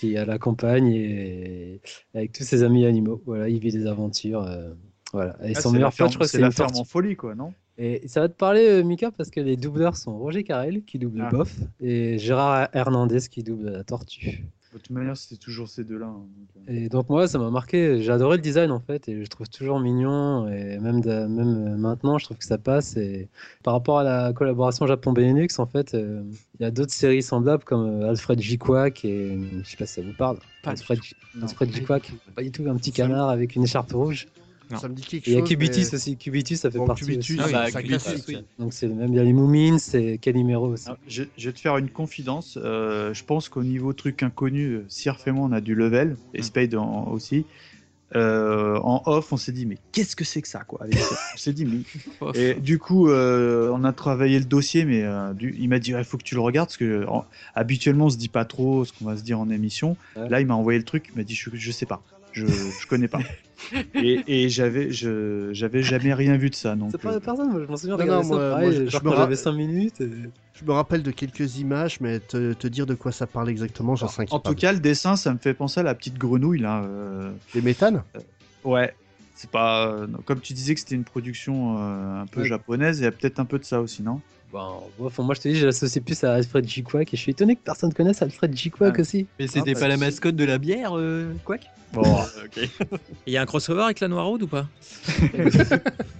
qui 0.00 0.14
est 0.14 0.18
à 0.18 0.24
la 0.24 0.38
campagne 0.38 0.88
et 0.92 1.80
avec 2.14 2.32
tous 2.32 2.44
ses 2.44 2.62
amis 2.62 2.86
animaux. 2.86 3.22
Voilà, 3.26 3.48
il 3.48 3.58
vit 3.60 3.70
des 3.70 3.86
aventures. 3.86 4.42
euh, 4.42 4.72
voilà. 5.12 5.36
Et 5.44 5.52
Ah, 5.54 5.60
son 5.60 5.72
meilleur 5.72 5.92
pote, 5.94 6.10
je 6.10 6.14
crois 6.14 6.26
que 6.26 6.30
c'est 6.30 6.38
la 6.40 6.50
ferme 6.50 6.76
en 6.76 6.84
folie, 6.84 7.16
quoi, 7.16 7.34
non? 7.34 7.52
Et 7.76 8.06
ça 8.08 8.20
va 8.20 8.28
te 8.28 8.36
parler, 8.36 8.66
euh, 8.68 8.82
Mika, 8.82 9.10
parce 9.10 9.30
que 9.30 9.40
les 9.40 9.56
doubleurs 9.56 9.96
sont 9.96 10.16
Roger 10.18 10.44
Carrel 10.44 10.84
qui 10.84 10.98
double 10.98 11.22
Ah. 11.26 11.30
Boff 11.30 11.54
et 11.80 12.18
Gérard 12.18 12.68
Hernandez 12.72 13.20
qui 13.30 13.42
double 13.42 13.70
la 13.70 13.84
tortue. 13.84 14.44
De 14.72 14.78
toute 14.78 14.90
manière, 14.90 15.16
c'était 15.16 15.36
toujours 15.40 15.68
ces 15.68 15.82
deux-là. 15.82 16.06
hein, 16.06 16.22
euh. 16.68 16.72
Et 16.72 16.88
donc 16.88 17.08
moi, 17.08 17.26
ça 17.26 17.38
m'a 17.38 17.50
marqué. 17.50 18.00
J'ai 18.02 18.12
adoré 18.12 18.36
le 18.36 18.42
design 18.42 18.70
en 18.70 18.78
fait, 18.78 19.08
et 19.08 19.24
je 19.24 19.28
trouve 19.28 19.48
toujours 19.48 19.80
mignon. 19.80 20.46
Et 20.48 20.78
même, 20.78 21.00
de- 21.00 21.26
même 21.26 21.66
euh, 21.72 21.76
maintenant, 21.76 22.18
je 22.18 22.26
trouve 22.26 22.36
que 22.36 22.44
ça 22.44 22.56
passe. 22.58 22.96
Et 22.96 23.28
par 23.64 23.74
rapport 23.74 23.98
à 23.98 24.04
la 24.04 24.32
collaboration 24.32 24.86
Japon-Benelux, 24.86 25.48
en 25.58 25.66
fait, 25.66 25.94
euh, 25.94 26.22
il 26.58 26.62
y 26.62 26.66
a 26.66 26.70
d'autres 26.70 26.92
séries 26.92 27.22
semblables 27.22 27.64
comme 27.64 28.02
Alfred 28.04 28.40
J. 28.40 28.58
Quack 28.58 29.04
et 29.04 29.36
je 29.64 29.68
sais 29.68 29.76
pas 29.76 29.86
si 29.86 29.94
ça 29.94 30.02
vous 30.02 30.12
parle. 30.12 30.38
Pas 30.62 30.70
Alfred, 30.70 31.72
J. 31.72 31.82
Quack, 31.82 32.12
pas 32.36 32.42
du 32.42 32.52
tout, 32.52 32.64
un 32.68 32.76
petit 32.76 32.92
canard 32.92 33.28
avec 33.30 33.56
une 33.56 33.64
écharpe 33.64 33.90
rouge. 33.92 34.28
Non. 34.70 34.78
Ça 34.78 34.88
me 34.88 34.94
dit 34.94 35.02
quelque 35.02 35.28
Et 35.28 35.32
il 35.32 35.38
y 35.38 35.40
a. 35.40 35.42
Cubitus 35.42 35.90
mais- 35.92 35.96
aussi. 35.96 36.16
Cubitus, 36.16 36.60
ça 36.60 36.70
fait 36.70 36.78
Bon, 36.78 36.86
partie 36.86 37.04
Cubitus, 37.04 37.38
aussi. 37.40 37.52
Ah 37.54 37.64
oui, 37.66 37.72
bah, 37.72 37.82
Cubitus, 37.82 38.24
oui. 38.28 38.38
Donc 38.58 38.72
c'est 38.72 38.86
même 38.88 39.12
il 39.12 39.16
y 39.16 39.18
a 39.20 39.24
les 39.24 39.32
Moomins, 39.32 39.78
c'est 39.78 40.18
Calimero 40.18 40.68
aussi. 40.68 40.86
Alors, 40.86 40.98
je, 41.08 41.24
je 41.36 41.48
vais 41.48 41.52
te 41.52 41.60
faire 41.60 41.76
une 41.78 41.90
confidence. 41.90 42.58
euh, 42.62 43.12
je 43.14 43.24
pense 43.24 43.48
qu'au 43.48 43.62
niveau 43.64 43.92
truc 43.92 44.22
inconnu, 44.22 44.80
Sirf 44.88 45.26
et 45.26 45.32
moi, 45.32 45.48
on 45.48 45.52
a 45.52 45.60
du 45.60 45.74
level, 45.74 46.16
et 46.34 46.40
Mm. 46.40 46.42
Spade 46.42 46.74
en- 46.76 47.08
aussi. 47.08 47.44
Euh, 48.16 48.76
en 48.82 49.02
off, 49.06 49.32
on 49.32 49.36
s'est 49.36 49.52
dit, 49.52 49.66
mais 49.66 49.78
qu'est-ce 49.92 50.16
que 50.16 50.24
c'est 50.24 50.42
que 50.42 50.48
ça, 50.48 50.64
quoi 50.64 50.82
avec 50.82 50.98
ça 50.98 51.14
On 51.34 51.38
s'est 51.38 51.52
dit, 51.52 51.64
mais. 51.64 51.82
Et 52.34 52.54
du 52.54 52.78
coup, 52.80 53.08
euh, 53.08 53.70
on 53.72 53.84
a 53.84 53.92
travaillé 53.92 54.36
le 54.40 54.44
dossier, 54.46 54.84
mais 54.84 55.04
euh, 55.04 55.32
du- 55.32 55.54
il 55.60 55.68
m'a 55.68 55.78
dit, 55.78 55.92
il 55.96 56.04
faut 56.04 56.16
que 56.18 56.24
tu 56.24 56.34
le 56.34 56.40
regardes, 56.40 56.66
parce 56.68 56.76
que 56.76 57.06
en- 57.06 57.24
habituellement, 57.54 58.06
on 58.06 58.10
se 58.10 58.16
dit 58.16 58.28
pas 58.28 58.44
trop 58.44 58.84
ce 58.84 58.92
qu'on 58.92 59.04
va 59.04 59.16
se 59.16 59.22
dire 59.22 59.38
en 59.38 59.48
émission. 59.48 59.96
Ouais. 60.16 60.28
Là, 60.28 60.40
il 60.40 60.46
m'a 60.48 60.54
envoyé 60.54 60.76
le 60.78 60.84
truc, 60.84 61.04
il 61.14 61.16
m'a 61.18 61.22
dit, 61.22 61.36
je, 61.36 61.50
je 61.54 61.70
sais 61.70 61.86
pas, 61.86 62.02
je, 62.32 62.46
je 62.46 62.86
connais 62.86 63.08
pas. 63.08 63.20
et 63.94 64.22
et 64.26 64.48
j'avais, 64.48 64.90
je, 64.90 65.50
j'avais 65.52 65.82
jamais 65.82 66.14
rien 66.14 66.36
vu 66.36 66.50
de 66.50 66.54
ça. 66.54 66.74
Donc, 66.76 66.90
C'est 66.92 67.00
pas 67.00 67.14
euh, 67.14 67.20
personne, 67.20 67.50
moi 67.50 67.60
je 67.60 67.66
m'en 67.70 67.76
souviens 67.76 67.96
Non, 67.96 68.02
regarder 68.02 68.22
non, 68.22 68.28
ça 68.28 68.34
moi- 68.34 68.50
pareil, 68.50 68.64
moi, 68.64 68.72
je- 68.90 68.96
me 68.96 69.02
quand 69.02 69.10
ra- 69.10 69.16
j'avais 69.16 69.36
5 69.36 69.52
minutes. 69.52 70.00
et- 70.00 70.10
Je 70.54 70.64
me 70.64 70.72
rappelle 70.72 71.02
de 71.02 71.10
quelques 71.10 71.58
images, 71.58 72.00
mais 72.00 72.18
te, 72.20 72.52
te 72.52 72.66
dire 72.66 72.86
de 72.86 72.94
quoi 72.94 73.12
ça 73.12 73.26
parle 73.26 73.48
exactement, 73.48 73.96
j'en 73.96 74.08
suis 74.08 74.24
en 74.30 74.38
tout 74.40 74.54
cas, 74.54 74.72
le 74.72 74.80
dessin, 74.80 75.16
ça 75.16 75.32
me 75.32 75.38
fait 75.38 75.54
penser 75.54 75.80
à 75.80 75.82
la 75.82 75.94
petite 75.94 76.18
grenouille 76.18 76.60
là. 76.60 76.82
euh, 76.84 77.30
Les 77.54 77.62
méthanes? 77.62 78.02
Ouais, 78.64 78.94
c'est 79.34 79.50
pas. 79.50 79.88
euh, 79.88 80.06
non, 80.06 80.18
comme 80.24 80.40
tu 80.40 80.52
disais 80.52 80.74
que 80.74 80.80
c'était 80.80 80.94
une 80.96 81.04
production 81.04 81.78
euh, 81.78 82.22
un 82.22 82.26
peu 82.26 82.40
Ouais. 82.42 82.46
japonaise, 82.46 82.98
il 82.98 83.04
y 83.04 83.06
a 83.06 83.12
peut-être 83.12 83.40
un 83.40 83.44
peu 83.46 83.58
de 83.58 83.64
ça 83.64 83.80
aussi, 83.80 84.02
non? 84.02 84.20
Bon, 84.52 84.80
bref, 84.98 85.18
moi 85.18 85.34
je 85.34 85.40
te 85.42 85.48
dis, 85.48 85.54
je 85.56 85.66
l'associe 85.66 86.04
plus 86.04 86.24
à 86.24 86.34
Alfred 86.34 86.66
J. 86.68 86.82
Quack 86.82 87.14
et 87.14 87.16
je 87.16 87.22
suis 87.22 87.30
étonné 87.30 87.54
que 87.54 87.60
personne 87.62 87.92
connaisse 87.94 88.20
Alfred 88.20 88.52
J. 88.56 88.70
Quack 88.70 88.94
Ah. 88.98 89.00
aussi. 89.00 89.26
Mais 89.38 89.46
c'était 89.46 89.74
bah, 89.74 89.80
pas 89.80 89.88
la 89.88 89.94
si. 89.94 90.00
mascotte 90.00 90.34
de 90.36 90.44
la 90.44 90.58
bière, 90.58 90.96
euh, 90.96 91.32
Quack 91.44 91.66
Bon, 91.92 92.02
Il 93.26 93.32
y 93.32 93.36
a 93.36 93.42
un 93.42 93.46
crossover 93.46 93.82
avec 93.82 93.98
la 93.98 94.06
Noiraude 94.06 94.44
ou 94.44 94.46
pas? 94.46 94.68
Bref, 95.34 95.72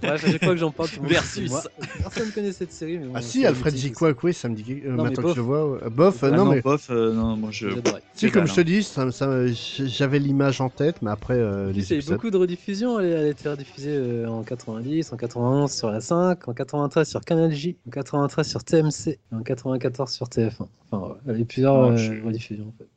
à 0.03 0.17
chaque 0.17 0.43
fois 0.43 0.53
que 0.53 0.57
j'en 0.57 0.71
parle, 0.71 0.89
tout 0.89 0.95
le 0.97 1.01
monde 1.03 1.11
Versus. 1.11 1.49
moi, 1.49 1.63
Personne 2.01 2.29
connaît 2.31 2.51
cette 2.51 2.73
série. 2.73 2.97
Mais 2.97 3.05
bon, 3.05 3.13
Ah 3.15 3.21
si, 3.21 3.45
Alfred 3.45 3.75
J. 3.77 3.93
Quack, 3.93 4.21
oui, 4.23 4.33
ça 4.33 4.49
me 4.49 4.55
dit. 4.55 4.81
euh, 4.85 4.91
Non, 4.91 5.03
maintenant 5.03 5.29
que 5.29 5.35
je 5.35 5.39
vois. 5.41 5.79
euh, 5.81 5.89
bof, 5.89 6.23
euh, 6.23 6.29
Ah 6.33 6.35
non, 6.35 6.45
non, 6.45 6.51
mais. 6.51 6.61
bof, 6.61 6.89
euh, 6.89 7.13
non, 7.13 7.37
moi 7.37 7.51
je. 7.51 7.69
Si, 7.69 7.75
c'est 8.15 8.31
comme 8.31 8.47
je 8.47 8.53
te 8.53 8.59
dis, 8.61 8.83
ça, 8.83 9.11
ça- 9.11 9.45
j'avais 9.47 10.19
l'image 10.19 10.59
en 10.59 10.67
tête, 10.69 11.01
mais 11.01 11.09
après 11.11 11.35
euh, 11.35 11.71
les 11.71 11.83
Il 11.83 11.89
y 11.89 11.93
a 11.93 11.95
eu 11.95 11.97
épisodes. 11.99 12.15
beaucoup 12.15 12.31
de 12.31 12.37
rediffusions. 12.37 12.99
Elle, 12.99 13.05
elle 13.13 13.25
a 13.27 13.29
été 13.29 13.47
rediffusée 13.47 13.95
euh, 13.95 14.27
en 14.27 14.43
90, 14.43 15.13
en 15.13 15.15
91 15.15 15.71
sur 15.71 15.89
la 15.89 16.01
5, 16.01 16.49
en 16.49 16.53
93 16.53 17.07
sur 17.07 17.21
Canal 17.21 17.51
J, 17.53 17.77
en 17.87 17.91
93 18.27 18.47
sur 18.47 18.63
TMC, 18.63 19.07
et 19.09 19.19
en 19.35 19.41
94 19.43 20.11
sur 20.11 20.27
TF1. 20.27 20.67
Enfin, 20.91 21.17
il 21.25 21.27
y 21.27 21.31
avait 21.35 21.45
plusieurs 21.45 21.75
Non, 21.75 21.91
euh, 21.97 22.21
rediffusions 22.25 22.67
en 22.67 22.73
fait. 22.77 22.87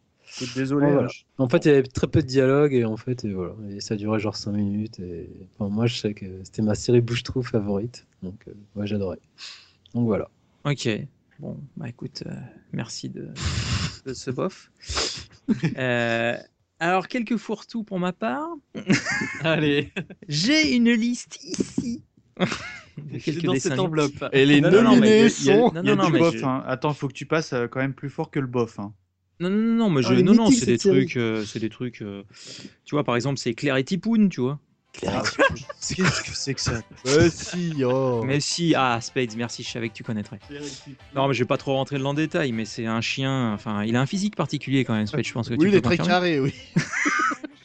Désolé. 0.56 0.86
Ouais, 0.86 0.92
voilà. 0.92 1.06
hein, 1.06 1.10
je- 1.12 1.24
En 1.42 1.48
fait, 1.48 1.64
il 1.64 1.68
y 1.68 1.70
avait 1.70 1.82
très 1.84 2.06
peu 2.08 2.20
de 2.22 2.26
dialogue 2.26 2.72
et 2.74 2.84
en 2.84 2.96
fait, 2.96 3.24
et 3.24 3.32
voilà. 3.32 3.54
Et 3.70 3.80
ça 3.80 3.94
durait 3.94 4.18
genre 4.18 4.34
5 4.36 4.52
minutes. 4.52 4.98
Et 5.00 5.28
enfin, 5.58 5.70
moi, 5.70 5.86
je 5.86 5.94
sais 5.96 6.12
que 6.14 6.26
c'était 6.42 6.62
ma 6.62 6.74
série 6.74 7.00
bouche-trou 7.00 7.42
favorite. 7.42 8.06
Donc, 8.22 8.34
euh, 8.48 8.52
ouais, 8.74 8.86
j'adorais. 8.86 9.18
Donc 9.94 10.06
voilà. 10.06 10.28
Ok. 10.64 10.88
Bon, 11.38 11.56
bah 11.76 11.88
écoute, 11.88 12.22
euh, 12.26 12.32
merci 12.72 13.08
de, 13.10 13.28
de 14.06 14.14
ce 14.14 14.30
bof. 14.30 14.70
Euh, 15.76 16.38
alors, 16.80 17.06
quelques 17.06 17.36
fourre-tout 17.36 17.84
pour 17.84 17.98
ma 17.98 18.12
part. 18.14 18.48
Allez, 19.42 19.92
J'ai 20.26 20.74
une 20.74 20.90
liste 20.90 21.38
ici. 21.44 22.02
dans 23.44 23.52
dessins 23.52 23.70
cette 23.70 23.78
enveloppe. 23.78 24.24
Et 24.32 24.46
les 24.46 24.60
Non, 24.60 24.70
mais 24.70 24.82
nominés 24.82 25.28
sont. 25.28 25.42
il 25.42 25.46
y 25.46 25.50
a, 25.78 25.82
Non, 25.82 25.96
non, 25.96 26.06
du 26.06 26.12
mais 26.12 26.18
bof. 26.20 26.36
je- 26.36 26.44
hein. 26.44 26.62
Attends, 26.66 26.94
faut 26.94 27.08
que 27.08 27.12
tu 27.12 27.26
passes 27.26 27.52
euh, 27.52 27.66
quand 27.68 27.80
même 27.80 27.94
plus 27.94 28.10
fort 28.10 28.30
que 28.30 28.40
le 28.40 28.46
bof. 28.46 28.78
hein. 28.78 28.92
Non, 29.40 29.50
non, 29.50 29.74
non, 29.76 29.90
mais 29.90 30.00
Oh, 30.04 30.14
je... 30.14 30.20
non, 30.20 30.34
non, 30.34 30.44
mythique, 30.44 30.60
c'est 30.60 30.66
des 30.66 30.78
trucs, 30.78 31.16
euh, 31.16 31.44
c'est 31.44 31.58
des 31.58 31.68
trucs. 31.68 32.02
euh, 32.02 32.22
Tu 32.84 32.94
vois, 32.94 33.02
par 33.04 33.16
exemple, 33.16 33.38
c'est 33.38 33.54
Claire 33.54 33.76
et 33.76 33.84
Tipoun, 33.84 34.28
tu 34.28 34.40
vois. 34.40 34.58
Qu'est-ce 35.02 36.22
que 36.22 36.30
c'est 36.36 36.54
que 36.54 36.60
ça? 36.60 36.80
Euh, 37.06 37.28
si, 37.28 37.82
oh. 37.84 38.22
Mais 38.24 38.38
si, 38.38 38.74
ah, 38.76 39.00
Spades, 39.00 39.34
merci, 39.36 39.62
je 39.64 39.68
savais 39.70 39.88
que 39.88 39.94
tu 39.94 40.04
connaîtrais. 40.04 40.38
Non, 41.16 41.26
mais 41.28 41.34
je 41.34 41.40
vais 41.40 41.46
pas 41.48 41.56
trop 41.58 41.74
rentrer 41.74 41.98
dans 41.98 42.12
le 42.12 42.16
détail, 42.16 42.52
mais 42.52 42.64
c'est 42.64 42.86
un 42.86 43.00
chien. 43.00 43.52
Enfin, 43.52 43.82
il 43.84 43.96
a 43.96 44.00
un 44.00 44.06
physique 44.06 44.36
particulier 44.36 44.84
quand 44.84 44.94
même, 44.94 45.06
Spades. 45.08 45.24
Je 45.26 45.32
pense 45.32 45.48
que 45.48 45.54
tu 45.54 45.60
Oui, 45.60 45.68
il 45.68 45.74
est 45.74 45.80
très 45.80 45.98
carré, 45.98 46.38
oui. 46.40 46.54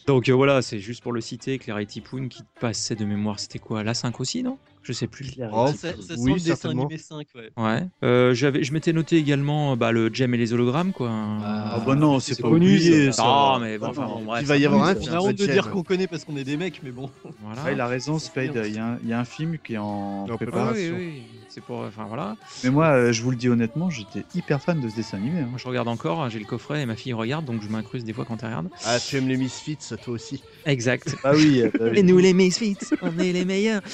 Donc 0.07 0.27
euh, 0.27 0.33
voilà, 0.33 0.61
c'est 0.63 0.79
juste 0.79 1.03
pour 1.03 1.13
le 1.13 1.21
citer, 1.21 1.59
Claire 1.59 1.77
et 1.77 1.85
Tipoun 1.85 2.29
qui 2.29 2.41
passait 2.59 2.95
de 2.95 3.05
mémoire, 3.05 3.39
c'était 3.39 3.59
quoi 3.59 3.83
La 3.83 3.93
5 3.93 4.19
aussi, 4.19 4.41
non? 4.41 4.57
Je 4.81 4.93
sais 4.93 5.07
plus. 5.07 5.31
Oh, 5.51 5.67
ça, 5.67 5.89
ça 5.93 5.93
sent 5.93 6.13
oui, 6.17 6.31
le 6.31 6.35
dessin 6.39 6.55
certainement. 6.55 6.83
animé 6.85 6.97
5, 6.97 7.27
ouais. 7.35 7.49
Ouais. 7.57 7.83
Euh, 8.03 8.33
j'avais, 8.33 8.63
je 8.63 8.71
m'étais 8.73 8.93
noté 8.93 9.17
également 9.17 9.75
bah, 9.75 9.91
le 9.91 10.09
Gem 10.11 10.33
et 10.33 10.37
les 10.37 10.53
hologrammes, 10.53 10.93
quoi. 10.93 11.09
Ah 11.11 11.81
bah 11.85 11.95
non, 11.95 12.19
c'est 12.19 12.33
c'est 12.33 12.41
pas 12.41 12.49
connu, 12.49 12.67
oublié 12.75 13.07
ça. 13.11 13.11
ça. 13.11 13.23
Non, 13.23 13.59
mais 13.59 13.77
bon, 13.77 13.87
Ah 13.87 13.89
enfin. 13.89 14.39
Il 14.39 14.47
va 14.47 14.57
y 14.57 14.65
avoir 14.65 14.85
un 14.87 14.95
On 14.95 14.99
film. 15.01 15.13
a 15.13 15.21
honte 15.21 15.35
de 15.35 15.45
dire 15.45 15.69
qu'on 15.69 15.83
connaît 15.83 16.07
parce 16.07 16.23
qu'on 16.23 16.37
est 16.37 16.43
des 16.45 16.57
mecs, 16.57 16.79
mais 16.81 16.91
bon. 16.91 17.09
Voilà. 17.43 17.63
Ouais, 17.63 17.73
il 17.73 17.81
a 17.81 17.87
raison, 17.87 18.19
Spade. 18.19 18.59
Il 18.65 18.73
y, 18.75 18.79
a 18.79 18.85
un- 18.85 18.99
il 19.03 19.09
y 19.09 19.13
a 19.13 19.19
un 19.19 19.25
film 19.25 19.57
qui 19.63 19.73
est 19.73 19.77
en 19.77 20.25
Ah 20.27 20.31
oui, 20.31 20.37
préparation. 20.37 20.95
oui, 20.97 21.23
c'est 21.49 21.61
pour. 21.61 21.79
Enfin 21.79 22.05
voilà. 22.07 22.35
Mais 22.63 22.69
moi, 22.69 22.87
euh, 22.87 23.11
je 23.11 23.21
vous 23.23 23.31
le 23.31 23.37
dis 23.37 23.49
honnêtement, 23.49 23.89
j'étais 23.89 24.23
hyper 24.35 24.61
fan 24.61 24.79
de 24.79 24.87
ce 24.89 24.95
dessin 24.95 25.17
animé. 25.17 25.41
hein. 25.41 25.47
Moi 25.49 25.57
je 25.57 25.67
regarde 25.67 25.87
encore, 25.87 26.29
j'ai 26.29 26.39
le 26.39 26.45
coffret 26.45 26.81
et 26.81 26.85
ma 26.85 26.95
fille 26.95 27.13
regarde, 27.13 27.45
donc 27.45 27.61
je 27.61 27.67
m'incruste 27.67 28.05
des 28.05 28.13
fois 28.13 28.25
quand 28.25 28.41
elle 28.43 28.49
regarde. 28.49 28.69
Ah, 28.85 28.99
tu 28.99 29.17
aimes 29.17 29.27
les 29.27 29.37
Misfits, 29.37 29.77
toi 30.01 30.13
aussi. 30.13 30.41
Exact. 30.65 31.15
Ah 31.23 31.31
oui. 31.33 31.61
euh, 31.61 31.69
bah 31.77 31.85
oui. 31.91 31.99
Et 31.99 32.03
nous 32.03 32.17
les 32.17 32.33
Misfits, 32.33 32.77
on 33.01 33.17
est 33.19 33.31
les 33.33 33.45
meilleurs. 33.45 33.81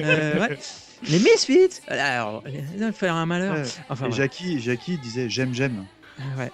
Euh, 0.00 0.40
ouais. 0.40 0.58
Les 1.08 1.18
Misfits 1.18 1.80
Alors, 1.88 2.42
il 2.46 2.78
va 2.80 2.92
faire 2.92 3.14
un 3.14 3.26
malheur. 3.26 3.54
Ouais. 3.54 3.62
Enfin, 3.88 4.06
Et 4.06 4.08
ouais. 4.10 4.14
Jackie, 4.16 4.60
Jackie 4.60 4.98
disait 4.98 5.28
j'aime, 5.28 5.52
j'aime. 5.54 5.84
Ouais. 6.38 6.50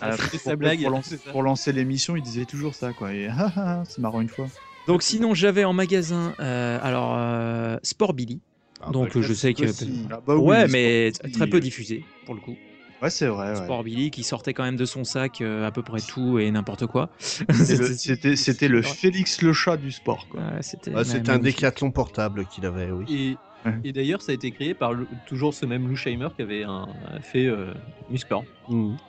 Ah, 0.00 0.12
C'est 0.16 0.30
pour, 0.30 0.40
sa 0.40 0.56
blague, 0.56 0.78
Pour, 0.80 0.86
c'est 0.88 0.90
lancer, 0.90 1.16
ça. 1.18 1.30
pour 1.32 1.42
lancer 1.42 1.72
l'émission, 1.72 2.16
il 2.16 2.22
disait 2.22 2.44
toujours 2.44 2.74
ça, 2.74 2.92
quoi. 2.92 3.12
Et 3.12 3.28
ah, 3.28 3.34
ah, 3.38 3.52
ah, 3.56 3.82
c'est 3.88 3.98
marrant 4.00 4.20
une 4.20 4.28
fois. 4.28 4.46
Donc 4.86 5.02
sinon, 5.02 5.34
j'avais 5.34 5.64
en 5.64 5.72
magasin, 5.72 6.34
euh, 6.40 6.78
alors, 6.82 7.14
euh, 7.18 7.76
Sport 7.82 8.14
Billy. 8.14 8.40
Donc 8.92 9.14
bah, 9.14 9.20
je 9.22 9.32
sais 9.34 9.54
que. 9.54 9.66
Ah 10.10 10.20
bah 10.26 10.36
oui, 10.36 10.42
ouais, 10.48 10.68
mais 10.68 11.12
très 11.32 11.46
peu 11.48 11.58
euh. 11.58 11.60
diffusé 11.60 12.04
pour 12.24 12.34
le 12.34 12.40
coup. 12.40 12.56
Ouais, 13.02 13.08
c'est 13.10 13.28
vrai. 13.28 13.50
ouais. 13.50 13.56
Sport 13.64 13.82
Billy 13.82 14.10
qui 14.10 14.22
sortait 14.22 14.52
quand 14.52 14.62
même 14.62 14.76
de 14.76 14.84
son 14.84 15.04
sac 15.04 15.40
euh, 15.40 15.66
à 15.66 15.70
peu 15.70 15.82
près 15.82 16.00
tout 16.02 16.38
et 16.38 16.50
n'importe 16.50 16.86
quoi. 16.86 17.08
C'était 17.52 18.68
le- 18.68 18.76
le 18.76 18.82
Félix 18.82 19.40
le 19.42 19.52
chat 19.52 19.76
du 19.78 19.90
sport. 19.90 20.28
Quoi. 20.28 20.40
Ouais, 20.40 20.62
c'était 20.62 20.92
Ah, 20.94 21.04
C'était 21.04 21.30
un 21.30 21.38
décathlon 21.38 21.90
portable 21.90 22.46
qu'il 22.46 22.66
avait, 22.66 22.90
oui. 22.90 23.06
Et, 23.08 23.38
et 23.84 23.92
d'ailleurs, 23.92 24.20
ça 24.22 24.32
a 24.32 24.34
été 24.34 24.50
créé 24.50 24.74
par 24.74 24.92
le- 24.92 25.08
toujours 25.26 25.54
ce 25.54 25.64
même 25.66 25.88
Lou 25.88 25.96
Scheimer 25.96 26.28
qui 26.36 26.42
avait 26.42 26.64
un, 26.64 26.88
fait 27.22 27.46
euh, 27.46 27.72
Musclan. 28.10 28.44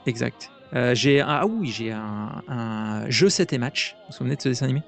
Exact. 0.06 0.52
Euh, 0.74 0.96
j'ai 0.96 1.20
un, 1.20 1.28
ah 1.28 1.46
oui, 1.46 1.68
j'ai 1.70 1.92
un, 1.92 2.42
un 2.48 3.10
jeu 3.10 3.30
7 3.30 3.52
et 3.54 3.58
match. 3.58 3.96
Vous 4.00 4.06
vous 4.08 4.14
souvenez 4.18 4.36
de 4.38 4.42
ce 4.42 4.50
dessin 4.50 4.66
animé? 4.66 4.84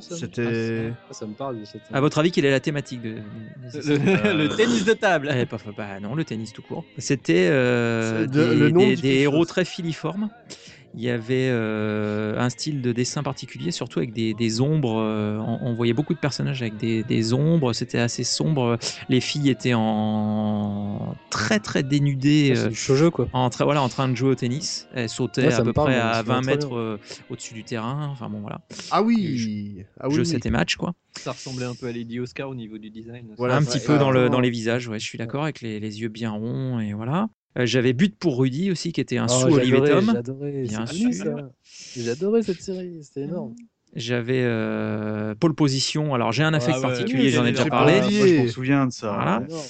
Ça 0.00 0.16
C'était. 0.16 0.92
Ah, 1.10 1.12
ça 1.12 1.26
me 1.26 1.34
parle 1.34 1.58
de 1.58 1.64
cette. 1.64 1.82
À 1.92 2.00
votre 2.00 2.18
avis, 2.18 2.30
quelle 2.30 2.44
est 2.44 2.50
la 2.52 2.60
thématique 2.60 3.02
de, 3.02 3.16
Le, 3.74 4.36
le 4.44 4.48
tennis 4.56 4.84
de 4.84 4.92
table. 4.92 5.30
Eh, 5.34 5.44
bah 5.76 5.98
non, 6.00 6.14
le 6.14 6.24
tennis 6.24 6.52
tout 6.52 6.62
court. 6.62 6.84
C'était 6.98 7.48
euh, 7.50 8.26
de- 8.26 8.44
des, 8.50 8.54
le 8.54 8.70
nom 8.70 8.80
des- 8.80 8.94
dit 8.96 9.02
des 9.02 9.08
quelque 9.08 9.20
héros 9.22 9.38
chose. 9.38 9.46
très 9.48 9.64
filiformes. 9.64 10.28
Il 10.96 11.02
y 11.02 11.10
avait 11.10 11.48
euh, 11.50 12.38
un 12.38 12.48
style 12.50 12.80
de 12.80 12.92
dessin 12.92 13.22
particulier, 13.24 13.72
surtout 13.72 13.98
avec 13.98 14.12
des, 14.12 14.32
des 14.34 14.60
ombres. 14.60 14.98
euh, 15.00 15.38
on, 15.38 15.58
on 15.70 15.74
voyait 15.74 15.92
beaucoup 15.92 16.14
de 16.14 16.18
personnages 16.20 16.62
avec 16.62 16.76
des, 16.76 17.02
des 17.02 17.32
ombres. 17.32 17.72
C'était 17.72 17.98
assez 17.98 18.22
sombre. 18.22 18.78
Les 19.08 19.20
filles 19.20 19.50
étaient 19.50 19.74
en 19.74 21.14
très 21.30 21.58
très 21.58 21.82
dénudées. 21.82 22.52
C'est 22.54 22.64
euh, 22.66 22.68
du 22.68 22.74
shoujo, 22.76 23.10
quoi. 23.10 23.28
En, 23.32 23.50
train- 23.50 23.64
voilà, 23.64 23.82
en 23.82 23.88
train 23.88 24.08
de 24.08 24.14
jouer 24.14 24.30
au 24.30 24.34
tennis. 24.34 24.86
Elles 24.94 25.08
sautaient 25.08 25.46
Ouais, 25.46 25.52
à 25.52 25.62
peu 25.62 25.72
parle, 25.72 25.90
près 25.90 26.00
moi, 26.00 26.10
à 26.10 26.14
ça 26.14 26.22
me 26.22 26.26
20 26.28 26.34
parle 26.34 26.42
très 26.44 26.52
mètres 26.56 26.76
euh, 26.76 26.98
au-dessus 27.28 27.54
du 27.54 27.64
terrain. 27.64 28.08
Enfin 28.12 28.28
bon, 28.28 28.40
voilà. 28.40 28.60
Ah 28.90 29.02
oui 29.02 29.84
ah 30.00 30.08
oui, 30.08 30.14
Jeu 30.14 30.20
oui. 30.22 30.26
7 30.28 30.46
et 30.46 30.50
match, 30.50 30.76
quoi. 30.76 30.94
Ça 31.18 31.32
ressemblait 31.32 31.64
un 31.66 31.74
peu 31.74 31.86
à 31.86 31.92
Lady 31.92 32.20
Oscar 32.20 32.48
au 32.48 32.54
niveau 32.54 32.78
du 32.78 32.90
design. 32.90 33.26
Voilà, 33.36 33.56
un 33.56 33.62
petit 33.64 33.80
peu 33.80 33.98
dans, 33.98 34.10
le, 34.10 34.28
dans 34.28 34.40
les 34.40 34.50
visages, 34.50 34.88
ouais, 34.88 34.98
je 34.98 35.04
suis 35.04 35.18
d'accord, 35.18 35.44
avec 35.44 35.60
les, 35.60 35.80
les 35.80 36.00
yeux 36.00 36.08
bien 36.08 36.30
ronds, 36.30 36.78
et 36.80 36.92
voilà. 36.92 37.28
Euh, 37.58 37.66
J'avais 37.66 37.92
But 37.92 38.16
pour 38.16 38.38
Rudy 38.38 38.70
aussi, 38.70 38.92
qui 38.92 39.00
était 39.00 39.18
un 39.18 39.26
Oh, 39.28 39.32
sous 39.32 39.46
Olivier 39.54 39.76
j'adorais, 39.76 39.90
Tom. 39.90 40.12
J'adorais. 40.14 41.44
J'adorais 41.96 42.42
cette 42.42 42.60
série, 42.60 42.98
c'était 43.02 43.22
énorme. 43.22 43.54
J'avais 43.94 44.42
euh, 44.42 45.34
Pole 45.36 45.54
Position. 45.54 46.14
Alors 46.14 46.32
j'ai 46.32 46.42
un 46.42 46.52
affect 46.52 46.78
Ah 46.78 46.80
ouais, 46.80 46.94
particulier, 46.94 47.30
j'en 47.30 47.44
ai 47.44 47.52
déjà 47.52 47.66
parlé. 47.66 48.00
Moi, 48.00 48.10
je 48.10 48.42
m'en 48.42 48.48
souviens 48.48 48.86
de 48.86 48.92
ça. 48.92 49.12
Voilà. 49.14 49.38
ouais. 49.38 49.46
Énorme. 49.46 49.62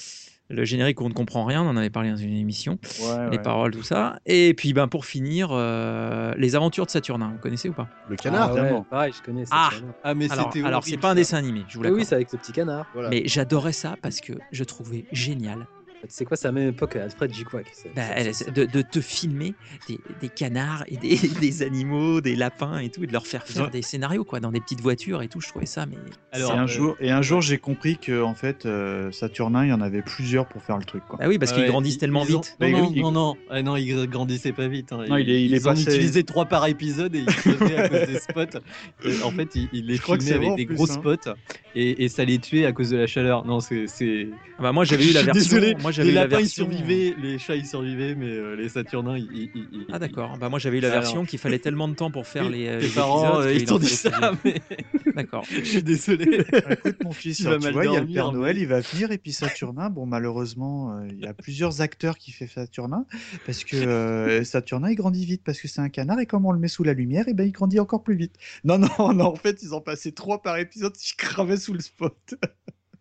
Le 0.50 0.62
générique, 0.66 1.00
on 1.00 1.08
ne 1.08 1.14
comprend 1.14 1.46
rien, 1.46 1.62
on 1.62 1.68
en 1.68 1.76
avait 1.76 1.88
parlé 1.88 2.10
dans 2.10 2.16
une 2.18 2.34
émission. 2.36 2.78
Ouais, 3.00 3.30
Les 3.30 3.36
ouais. 3.38 3.42
paroles, 3.42 3.70
tout 3.72 3.82
ça. 3.82 4.18
Et 4.26 4.52
puis 4.54 4.74
ben, 4.74 4.88
pour 4.88 5.06
finir, 5.06 5.48
euh, 5.52 6.34
Les 6.36 6.54
Aventures 6.54 6.84
de 6.84 6.90
Saturnin. 6.90 7.32
Vous 7.32 7.38
connaissez 7.38 7.70
ou 7.70 7.72
pas? 7.72 7.88
Le 8.10 8.16
Ah 8.18 8.22
canard 8.22 8.52
ouais, 8.52 8.60
évidemment. 8.60 8.86
pareil, 8.90 9.12
je 9.16 9.22
connais. 9.22 9.44
Ah. 9.50 9.70
Ah, 10.02 10.14
mais 10.14 10.30
Alors, 10.30 10.52
c'était 10.52 10.66
alors 10.66 10.84
c'est 10.84 10.98
pas 10.98 11.10
un 11.10 11.14
dessin 11.14 11.38
animé, 11.38 11.62
je 11.68 11.78
vous 11.78 11.84
Ah 11.84 11.88
oui, 11.88 11.92
l'accorde. 11.92 12.08
c'est 12.08 12.14
avec 12.14 12.32
le 12.32 12.38
petit 12.38 12.52
canard. 12.52 12.86
Voilà. 12.92 13.08
Mais 13.08 13.22
j'adorais 13.26 13.72
ça 13.72 13.96
parce 14.02 14.20
que 14.20 14.34
je 14.52 14.64
trouvais 14.64 15.06
génial 15.12 15.66
Sais 16.08 16.24
quoi, 16.24 16.36
c'est 16.36 16.46
à 16.48 16.52
la 16.52 16.58
même 16.60 16.68
époque 16.70 16.96
Alfred 16.96 17.32
Jiquac. 17.32 17.66
c'est- 17.72 17.94
bah, 17.94 18.02
c'est- 18.16 18.32
c'est- 18.32 18.50
de, 18.50 18.64
de 18.64 18.82
te 18.82 19.00
filmer 19.00 19.54
des, 19.88 19.98
des 20.20 20.28
canards 20.28 20.84
et 20.88 20.96
des, 20.96 21.16
des 21.40 21.62
animaux, 21.62 22.20
des 22.20 22.36
lapins 22.36 22.78
et 22.78 22.90
tout, 22.90 23.04
et 23.04 23.06
de 23.06 23.12
leur 23.12 23.26
faire 23.26 23.46
faire 23.46 23.64
Ouais. 23.66 23.70
des 23.70 23.82
scénarios 23.82 24.24
quoi, 24.24 24.40
dans 24.40 24.50
des 24.52 24.60
petites 24.60 24.80
voitures 24.80 25.22
et 25.22 25.28
tout. 25.28 25.40
Je 25.40 25.48
trouvais 25.48 25.66
ça, 25.66 25.86
mais 25.86 25.96
Alors, 26.32 26.52
et, 26.52 26.54
un 26.56 26.64
euh, 26.64 26.66
jour, 26.66 26.96
et 27.00 27.10
un 27.10 27.22
jour, 27.22 27.40
j'ai 27.40 27.58
compris 27.58 27.96
que 27.98 28.22
en 28.22 28.34
fait, 28.34 28.66
euh, 28.66 29.10
Saturnin, 29.12 29.64
il 29.64 29.70
y 29.70 29.72
en 29.72 29.80
avait 29.80 30.02
plusieurs 30.02 30.46
pour 30.46 30.62
faire 30.62 30.78
le 30.78 30.84
truc. 30.84 31.02
Quoi. 31.08 31.18
ah 31.22 31.28
oui, 31.28 31.38
parce 31.38 31.52
qu'ils 31.52 31.62
Ouais, 31.62 31.68
grandissent 31.68 31.94
ils- 31.94 31.98
tellement 31.98 32.24
ils 32.26 32.36
ont- 32.36 32.40
vite. 32.40 32.56
Non, 32.60 32.68
non, 32.70 32.90
non, 32.94 33.12
non, 33.12 33.34
Ah, 33.50 33.62
non, 33.62 33.76
ils 33.76 34.06
grandissaient 34.08 34.52
pas 34.52 34.68
vite. 34.68 34.92
hein. 34.92 35.04
Non, 35.08 35.16
il 35.16 35.30
est- 35.30 35.42
il 35.44 35.50
ils 35.50 35.54
est 35.54 35.66
en 35.66 35.70
passé- 35.74 36.24
trois 36.24 36.46
par 36.46 36.66
épisode 36.66 37.14
et 37.14 37.20
ils 37.20 37.26
crevaient 37.26 37.76
à 37.76 37.88
cause 37.88 38.06
des 38.06 38.18
spots. 38.18 38.58
Et 39.04 39.22
en 39.22 39.30
fait, 39.30 39.48
ils, 39.54 39.68
ils 39.72 39.86
les 39.86 39.98
filmaient 39.98 40.20
c'est 40.20 40.34
avec 40.34 40.54
des 40.56 40.66
plus, 40.66 40.74
gros 40.76 40.90
hein. 40.90 40.94
spots 40.94 41.30
et, 41.74 42.04
et 42.04 42.08
ça 42.08 42.24
les 42.24 42.38
tuait 42.38 42.66
à 42.66 42.72
cause 42.72 42.90
de 42.90 42.96
la 42.96 43.06
chaleur. 43.06 43.44
Non, 43.44 43.60
c'est. 43.60 43.86
c'est- 43.86 44.28
Ah 44.58 44.62
bah, 44.62 44.72
moi 44.72 44.84
j'avais 44.84 45.04
eu 45.08 45.12
la 45.12 45.22
version. 45.22 45.42
Désolé, 45.42 45.74
moi 45.80 45.90
j'avais 45.94 46.08
les 46.08 46.12
eu 46.12 46.14
la 46.16 46.22
lapins 46.26 46.40
ils 46.40 46.48
survivaient, 46.48 47.14
les 47.18 47.38
chats 47.38 47.56
ils 47.56 47.66
survivaient, 47.66 48.14
mais 48.14 48.26
euh, 48.30 48.54
les 48.56 48.68
Saturnins 48.68 49.16
ils. 49.16 49.28
ils- 49.32 49.50
ils- 49.72 49.86
Ah 49.92 49.98
d'accord. 49.98 50.36
Bah 50.38 50.48
moi 50.48 50.58
j'avais 50.58 50.78
eu 50.78 50.80
la 50.80 50.88
Alors. 50.88 51.00
version 51.02 51.24
qu'il 51.24 51.38
fallait 51.38 51.58
tellement 51.58 51.88
de 51.88 51.94
temps 51.94 52.10
pour 52.10 52.26
faire 52.26 52.46
Oui, 52.46 52.52
les, 52.52 52.68
euh, 52.68 52.80
tes 52.80 52.86
les 52.86 52.92
parents, 52.92 53.24
épisodes 53.40 53.46
euh, 53.46 53.52
ils 53.52 53.58
qu'il 53.58 53.66
t'ont 53.68 53.78
dit 53.78 53.86
fallait 53.88 54.16
ça, 54.20 54.32
mais. 54.44 54.60
D'accord. 55.14 55.44
je 55.50 55.62
suis 55.62 55.82
désolé. 55.82 56.44
Écoute, 56.70 56.96
mon 57.04 57.12
fils, 57.12 57.36
Tu 57.44 57.44
vas 57.44 57.56
tu 57.58 57.64
mal 57.64 57.72
vois, 57.72 57.84
il 57.86 57.92
y 57.92 57.96
a 57.96 58.00
le 58.00 58.06
dormir, 58.06 58.14
Père 58.24 58.32
mais- 58.32 58.38
Noël, 58.38 58.58
il 58.58 58.66
va 58.66 58.80
venir, 58.80 59.12
et 59.12 59.18
puis 59.18 59.32
Saturnin, 59.32 59.88
bon, 59.90 60.06
malheureusement, 60.06 60.98
euh, 60.98 61.06
il 61.10 61.20
y 61.20 61.26
a 61.26 61.32
plusieurs 61.34 61.80
acteurs 61.80 62.18
qui 62.18 62.32
font 62.32 62.46
Saturnin, 62.52 63.06
parce 63.46 63.62
que 63.64 63.76
euh, 63.76 64.42
Saturnin, 64.44 64.90
il 64.90 64.96
grandit 64.96 65.24
vite, 65.24 65.42
parce 65.44 65.60
que 65.60 65.68
c'est 65.68 65.80
un 65.80 65.88
canard, 65.88 66.18
et 66.20 66.26
comme 66.26 66.44
on 66.46 66.52
le 66.52 66.58
met 66.58 66.68
sous 66.68 66.82
la 66.82 66.92
lumière, 66.94 67.28
et 67.28 67.34
ben, 67.34 67.44
il 67.46 67.52
grandit 67.52 67.78
encore 67.78 68.02
plus 68.02 68.16
vite. 68.16 68.34
Non, 68.64 68.78
non, 68.78 69.12
non, 69.12 69.26
en 69.26 69.36
fait, 69.36 69.62
ils 69.62 69.74
ont 69.74 69.80
passé 69.80 70.12
trois 70.12 70.42
par 70.42 70.56
épisode, 70.58 70.94
je 71.00 71.14
cravais 71.16 71.56
sous 71.56 71.74
le 71.74 71.80
spot. 71.80 72.34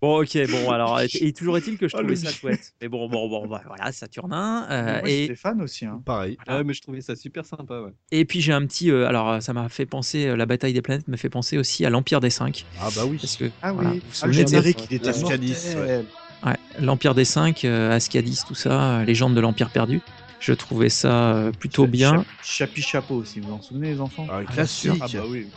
Bon 0.04 0.22
ok 0.22 0.38
bon 0.52 0.70
alors 0.70 1.00
et, 1.00 1.08
et 1.22 1.32
toujours 1.32 1.56
est-il 1.56 1.78
que 1.78 1.88
je 1.88 1.94
Ah, 1.96 2.00
trouvais 2.00 2.18
ça 2.18 2.30
chouette. 2.30 2.74
Mais 2.82 2.90
bon 2.90 3.08
bon 3.08 3.30
bon 3.30 3.48
bah, 3.48 3.64
voilà 3.66 3.90
Saturnin 3.94 4.68
euh, 4.70 5.00
Moi, 5.00 5.10
et 5.10 5.22
j'étais 5.22 5.36
fan 5.38 5.62
aussi. 5.62 5.86
Hein. 5.86 6.02
Pareil. 6.06 6.38
Ah 6.46 6.58
ouais, 6.58 6.66
mais 6.66 6.74
je 6.74 6.82
trouvais 6.82 7.00
ça 7.00 7.16
super 7.16 7.46
sympa. 7.46 7.80
Ouais. 7.80 7.94
Et 8.12 8.26
puis 8.26 8.42
j'ai 8.42 8.52
un 8.52 8.66
petit, 8.66 8.92
euh, 8.92 9.08
alors 9.08 9.42
ça 9.42 9.54
m'a 9.54 9.70
fait 9.70 9.86
penser, 9.86 10.28
euh, 10.28 10.36
la 10.36 10.46
bataille 10.46 10.74
des 10.74 10.82
planètes 10.82 11.08
me 11.08 11.16
fait 11.16 11.30
penser 11.30 11.58
aussi 11.58 11.86
à 11.86 11.90
l'Empire 11.90 12.20
des 12.20 12.30
Cinq. 12.32 12.66
Ah 12.82 12.90
bah 12.94 13.06
oui. 13.06 13.18
Parce 13.18 13.38
que, 13.38 13.50
Ah 13.62 13.72
voilà, 13.72 13.92
oui, 13.92 14.00
vous 14.00 14.10
vous 14.10 14.20
ah, 14.24 14.28
le 14.28 14.34
générique, 14.34 14.80
il 14.90 14.96
était 14.98 15.08
Ascadis, 15.08 15.54
mortel. 15.54 16.06
Ouais, 16.46 16.58
l'Empire 16.82 17.16
des 17.16 17.24
Cinq, 17.24 17.64
euh, 17.64 17.96
Ascadis, 17.96 18.44
tout 18.46 18.56
ça, 18.56 19.00
euh, 19.00 19.06
légende 19.06 19.36
de 19.36 19.40
l'Empire 19.40 19.70
perdu. 19.70 20.02
Je 20.42 20.52
trouvais 20.52 20.90
ça 20.90 21.50
plutôt 21.58 21.88
bien. 21.88 22.12
Cha- 22.42 22.66
Chapi 22.66 22.82
Chapeau, 22.82 23.24
si 23.24 23.40
vous 23.40 23.48
vous 23.48 23.54
en 23.54 23.62
souvenez, 23.62 23.94
les 23.94 24.02
enfants? 24.02 24.28
Ah, 24.30 24.42
bien 24.42 24.48
classique. 24.48 24.92
Ah 25.00 25.08
bah 25.14 25.24
oui. 25.30 25.48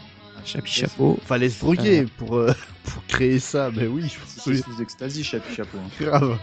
Chapi 0.45 0.71
chapeau. 0.71 1.19
Fallait 1.25 1.49
se 1.49 1.59
broguer 1.59 2.05
pour, 2.19 2.37
euh, 2.37 2.53
pour 2.93 3.05
créer 3.07 3.39
ça, 3.39 3.71
mais 3.75 3.87
oui, 3.87 4.03
je 4.03 4.05
me 4.07 4.11
C'est 4.27 4.41
souviens. 4.41 4.63
sous 4.77 4.83
extasie, 4.83 5.23
Chapi 5.25 5.55
Chapeau. 5.55 5.79
hein. 5.79 5.91
Grave. 6.05 6.39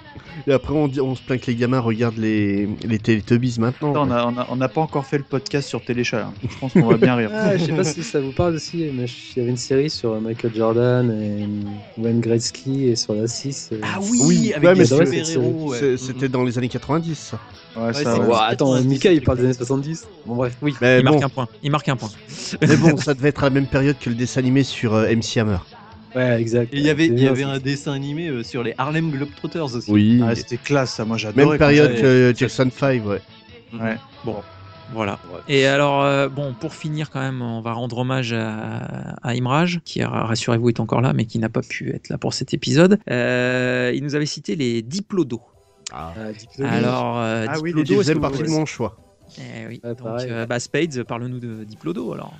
Et 0.48 0.52
après, 0.54 0.74
on, 0.74 0.88
dit, 0.88 1.00
on 1.02 1.16
se 1.16 1.22
plaint 1.22 1.40
que 1.40 1.48
les 1.48 1.56
gamins 1.56 1.80
regardent 1.80 2.18
les, 2.18 2.68
les 2.86 3.00
Teletubbies 3.00 3.58
maintenant. 3.60 3.92
Attends, 3.92 4.08
on 4.08 4.12
a- 4.12 4.26
on 4.26 4.38
a- 4.38 4.48
on 4.50 4.56
n'a 4.56 4.68
pas 4.68 4.82
encore 4.82 5.06
fait 5.06 5.18
le 5.18 5.24
podcast 5.24 5.68
sur 5.70 5.84
Téléchat. 5.84 6.28
hein. 6.28 6.34
Je 6.50 6.58
pense 6.60 6.74
qu'on 6.74 6.86
va 6.88 6.98
bien 6.98 7.16
rire. 7.16 7.30
Ah, 7.34 7.56
je 7.58 7.66
sais 7.66 7.74
pas 7.74 7.84
si 7.84 8.04
ça 8.04 8.20
vous 8.20 8.32
parle 8.32 8.56
aussi, 8.56 8.78
mais 8.94 9.06
il 9.06 9.38
y 9.38 9.42
avait 9.42 9.50
une 9.50 9.58
série 9.58 9.90
sur 9.90 10.20
Michael 10.22 10.54
Jordan 10.56 11.12
et 11.12 12.02
Wayne 12.02 12.20
Gretzky 12.22 12.88
et 12.90 12.96
sur 12.96 13.14
la 13.16 13.28
6. 13.28 13.70
euh, 13.74 13.80
Ah 13.84 14.00
Oui, 14.02 14.54
avec 14.54 14.70
ouais, 14.70 14.76
Mm, 14.76 15.98
C'était 15.98 16.30
dans 16.30 16.44
les 16.44 16.58
années 16.58 16.70
90, 16.70 17.16
ça. 17.18 17.40
Ouais, 17.76 17.88
Ouais, 17.88 17.94
ça, 17.94 18.16
c'est- 18.16 18.20
ouais. 18.22 18.28
Ouah, 18.28 18.44
attends, 18.46 18.72
90, 18.74 18.88
Mika 18.88 19.12
il 19.12 19.22
parle 19.22 19.38
des 19.40 19.46
années 19.46 19.54
70. 19.54 20.06
Bon, 20.26 20.36
bref. 20.36 20.56
Oui, 20.62 20.76
Mais 20.82 21.00
il 21.00 21.06
bon. 21.06 21.12
marque 21.12 21.24
un 21.24 21.30
point. 21.30 21.48
Il 21.64 21.72
marque 21.72 21.90
un 21.90 21.96
point. 21.96 22.10
Mais 22.62 22.78
bon, 22.78 22.98
ça 22.98 23.14
devait 23.14 23.30
être 23.30 23.44
à 23.44 23.48
la 23.48 23.50
même 23.50 23.66
période 23.68 23.98
que 24.00 24.10
le 24.10 24.16
dessin 24.16 24.40
animé 24.42 24.64
sur 24.64 24.94
euh, 24.94 25.08
MC 25.08 25.38
Hammer. 25.40 25.58
Ouais, 26.16 26.40
exact. 26.42 26.74
Et 26.74 26.78
il 26.78 26.84
y 26.86 26.90
avait, 26.90 27.08
il 27.08 27.20
y 27.20 27.28
avait 27.28 27.44
un 27.44 27.60
dessin 27.60 27.94
animé 27.94 28.28
euh, 28.30 28.44
sur 28.44 28.64
les 28.64 28.74
Harlem 28.78 29.10
Globetrotters 29.12 29.76
aussi. 29.76 29.92
Oui. 29.92 30.22
Ah, 30.24 30.36
c'était 30.36 30.58
classe, 30.58 30.94
ça. 30.94 31.06
Moi, 31.06 31.18
j'adorais. 31.18 31.46
même 31.46 31.58
période 31.58 31.96
que 32.00 32.34
Jackson 32.36 32.70
5, 32.72 33.06
ouais. 33.06 33.22
Ouais. 33.74 33.98
Bon, 34.24 34.36
voilà. 34.94 35.18
Et 35.48 35.66
alors, 35.66 36.04
euh, 36.04 36.30
bon, 36.30 36.54
pour 36.54 36.76
finir 36.76 37.10
quand 37.10 37.20
même, 37.20 37.42
on 37.42 37.62
va 37.62 37.74
rendre 37.74 37.98
hommage 37.98 38.32
à, 38.34 39.16
à 39.24 39.34
Imraj, 39.36 39.80
qui, 39.86 40.04
rassurez-vous, 40.04 40.70
est 40.70 40.80
encore 40.80 41.02
là, 41.02 41.14
mais 41.14 41.26
qui 41.26 41.40
n'a 41.40 41.50
pas 41.50 41.62
pu 41.62 41.90
être 41.96 42.10
là 42.10 42.18
pour 42.20 42.34
cet 42.36 42.54
épisode. 42.54 43.00
Euh, 43.10 43.92
il 43.96 44.04
nous 44.04 44.14
avait 44.16 44.28
cité 44.28 44.56
les 44.56 44.82
diplodos. 44.84 45.42
Ah. 45.92 46.14
Ah, 46.16 46.32
Diplodo. 46.32 46.70
Alors, 46.72 47.20
euh, 47.20 47.46
Ah 47.50 47.56
oui, 47.62 47.70
Diplodo, 47.72 47.92
les 47.94 47.98
faisait 47.98 48.16
partie 48.16 48.38
vous- 48.40 48.46
de 48.46 48.50
mon 48.52 48.66
choix. 48.66 48.98
Eh 49.40 49.68
oui. 49.68 49.82
Donc, 49.84 49.98
euh, 50.22 50.46
bah, 50.46 50.60
Spades, 50.60 51.04
parle-nous 51.04 51.40
de 51.40 51.64
Diplodo 51.64 52.14
alors. 52.14 52.34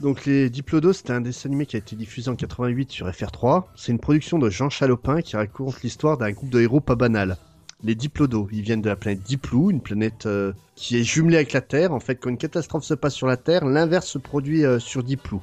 Donc 0.00 0.24
les 0.24 0.48
Diplodos, 0.48 0.94
c'était 0.94 1.12
un 1.12 1.20
dessin 1.20 1.48
animé 1.48 1.66
qui 1.66 1.76
a 1.76 1.78
été 1.78 1.94
diffusé 1.94 2.30
en 2.30 2.36
88 2.36 2.90
sur 2.90 3.06
FR3. 3.08 3.64
C'est 3.76 3.92
une 3.92 3.98
production 3.98 4.38
de 4.38 4.48
Jean 4.48 4.70
Chalopin 4.70 5.20
qui 5.20 5.36
raconte 5.36 5.82
l'histoire 5.82 6.16
d'un 6.16 6.30
groupe 6.30 6.48
de 6.50 6.60
héros 6.60 6.80
pas 6.80 6.94
banal. 6.94 7.36
Les 7.82 7.94
Diplodos, 7.94 8.48
ils 8.52 8.62
viennent 8.62 8.82
de 8.82 8.88
la 8.88 8.96
planète 8.96 9.22
Diplou, 9.22 9.70
une 9.70 9.80
planète 9.80 10.26
euh, 10.26 10.52
qui 10.74 10.98
est 10.98 11.02
jumelée 11.02 11.36
avec 11.36 11.52
la 11.52 11.60
Terre. 11.60 11.92
En 11.92 12.00
fait, 12.00 12.16
quand 12.16 12.30
une 12.30 12.36
catastrophe 12.38 12.84
se 12.84 12.94
passe 12.94 13.14
sur 13.14 13.26
la 13.26 13.36
Terre, 13.36 13.64
l'inverse 13.64 14.06
se 14.06 14.18
produit 14.18 14.64
euh, 14.64 14.78
sur 14.78 15.02
Diplou. 15.02 15.42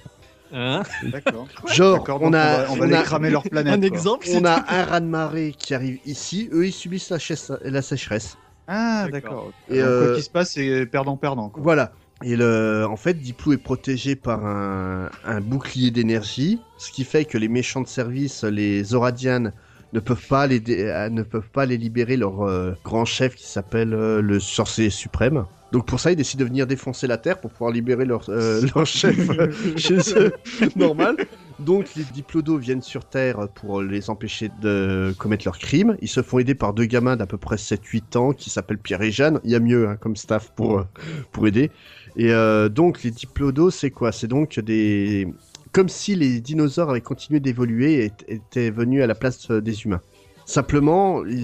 Hein? 0.54 0.84
D'accord. 1.04 1.48
Genre, 1.74 2.04
on 2.08 2.30
donc 2.30 2.36
a, 2.36 2.66
on 2.70 2.72
va, 2.72 2.72
on 2.72 2.76
va 2.76 2.86
on 2.86 2.88
les 2.88 2.96
a- 2.96 3.02
cramer 3.04 3.30
leur 3.30 3.44
planète. 3.44 3.74
Un 3.74 3.78
quoi. 3.80 3.88
exemple 3.88 4.28
on 4.34 4.46
a 4.46 4.64
un 4.70 4.84
raz-de-marée 4.86 5.54
qui 5.58 5.74
arrive 5.74 6.00
ici, 6.06 6.50
eux 6.54 6.66
ils 6.68 6.72
subissent 6.72 7.10
la, 7.10 7.20
chasse- 7.20 7.52
la 7.64 7.82
sécheresse. 7.82 8.38
Ah, 8.68 9.08
D'accord. 9.12 9.52
Et, 9.70 9.82
euh, 9.82 10.06
quoi 10.08 10.16
qu'il 10.16 10.24
se 10.24 10.30
passe, 10.30 10.52
c'est 10.52 10.86
perdant-perdant. 10.86 11.52
Voilà. 11.58 11.92
Et 12.24 12.36
le, 12.36 12.86
en 12.90 12.96
fait, 12.96 13.14
Diplou 13.14 13.54
est 13.54 13.58
protégé 13.58 14.16
par 14.16 14.46
un, 14.46 15.10
un 15.24 15.42
bouclier 15.42 15.92
d'énergie, 15.92 16.60
ce 16.78 16.92
qui 16.92 17.04
fait 17.04 17.26
que 17.26 17.38
les 17.38 17.48
méchants 17.48 17.82
de 17.82 17.88
service, 17.88 18.44
les 18.44 18.94
Oradianes, 18.96 19.54
ne 19.94 20.00
peuvent 20.00 20.28
pas 20.28 20.48
les, 20.48 20.62
euh, 20.68 21.10
ne 21.10 21.24
peuvent 21.24 21.50
pas 21.50 21.66
les 21.66 21.78
libérer 21.78 22.18
leur 22.18 22.42
euh, 22.42 22.74
grand 22.84 23.06
chef 23.06 23.36
qui 23.36 23.48
s'appelle 23.48 23.94
euh, 23.94 24.22
le 24.22 24.40
sorcier 24.40 24.90
suprême. 24.90 25.46
Donc 25.72 25.86
pour 25.86 26.00
ça, 26.00 26.12
ils 26.12 26.16
décident 26.16 26.44
de 26.44 26.50
venir 26.50 26.66
défoncer 26.66 27.08
la 27.08 27.18
Terre 27.18 27.40
pour 27.40 27.52
pouvoir 27.52 27.72
libérer 27.72 28.06
leur, 28.06 28.30
euh, 28.30 28.62
leur 28.76 28.86
chef 28.86 29.18
chez 29.78 29.98
eux. 30.16 30.34
Normal. 30.76 31.18
Donc 31.60 31.96
les 31.96 32.04
diplodos 32.04 32.58
viennent 32.58 32.82
sur 32.82 33.06
Terre 33.06 33.48
pour 33.56 33.82
les 33.82 34.10
empêcher 34.10 34.50
de 34.62 35.14
commettre 35.18 35.46
leurs 35.46 35.58
crimes. 35.58 35.98
Ils 36.02 36.08
se 36.08 36.22
font 36.22 36.40
aider 36.40 36.56
par 36.56 36.74
deux 36.74 36.86
gamins 36.86 37.16
d'à 37.16 37.26
peu 37.26 37.38
près 37.38 37.56
7-8 37.56 38.18
ans 38.18 38.32
qui 38.32 38.50
s'appellent 38.50 38.78
Pierre 38.78 39.02
et 39.02 39.12
Jeanne. 39.12 39.40
Il 39.44 39.52
y 39.52 39.56
a 39.56 39.60
mieux 39.60 39.90
hein, 39.90 39.98
comme 39.98 40.16
staff 40.16 40.52
pour, 40.56 40.86
pour 41.32 41.48
aider. 41.48 41.72
Et 42.18 42.32
euh, 42.32 42.68
donc 42.68 43.04
les 43.04 43.12
diplodos, 43.12 43.70
c'est 43.72 43.92
quoi? 43.92 44.12
C'est 44.12 44.28
donc 44.28 44.60
des... 44.60 45.28
Comme 45.72 45.90
si 45.90 46.16
les 46.16 46.40
dinosaures 46.42 46.90
avaient 46.90 47.02
continué 47.02 47.40
d'évoluer 47.40 48.06
et 48.06 48.12
étaient 48.34 48.72
venus 48.72 49.04
à 49.04 49.08
la 49.08 49.14
place 49.16 49.52
euh, 49.52 49.62
des 49.62 49.84
humains. 49.84 50.02
Simplement, 50.46 51.18
Ouais. 51.18 51.44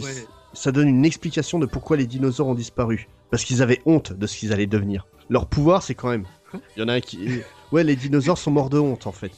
ça 0.53 0.71
donne 0.71 0.87
une 0.87 1.05
explication 1.05 1.59
de 1.59 1.65
pourquoi 1.67 1.97
les 1.97 2.07
dinosaures 2.07 2.47
ont 2.47 2.55
disparu. 2.55 3.07
Parce 3.29 3.43
qu'ils 3.43 3.61
avaient 3.61 3.81
honte 3.85 4.13
de 4.13 4.25
ce 4.25 4.37
qu'ils 4.37 4.51
allaient 4.53 4.65
devenir. 4.65 5.05
Leur 5.29 5.47
pouvoir, 5.47 5.83
c'est 5.83 5.93
quand 5.95 6.09
même. 6.09 6.25
Il 6.75 6.81
y 6.81 6.83
en 6.83 6.87
a 6.87 6.93
un 6.93 7.01
qui. 7.01 7.41
Ouais, 7.71 7.83
les 7.83 7.95
dinosaures 7.95 8.37
sont 8.37 8.51
morts 8.51 8.69
de 8.69 8.77
honte 8.79 9.07
en 9.07 9.11
fait. 9.11 9.31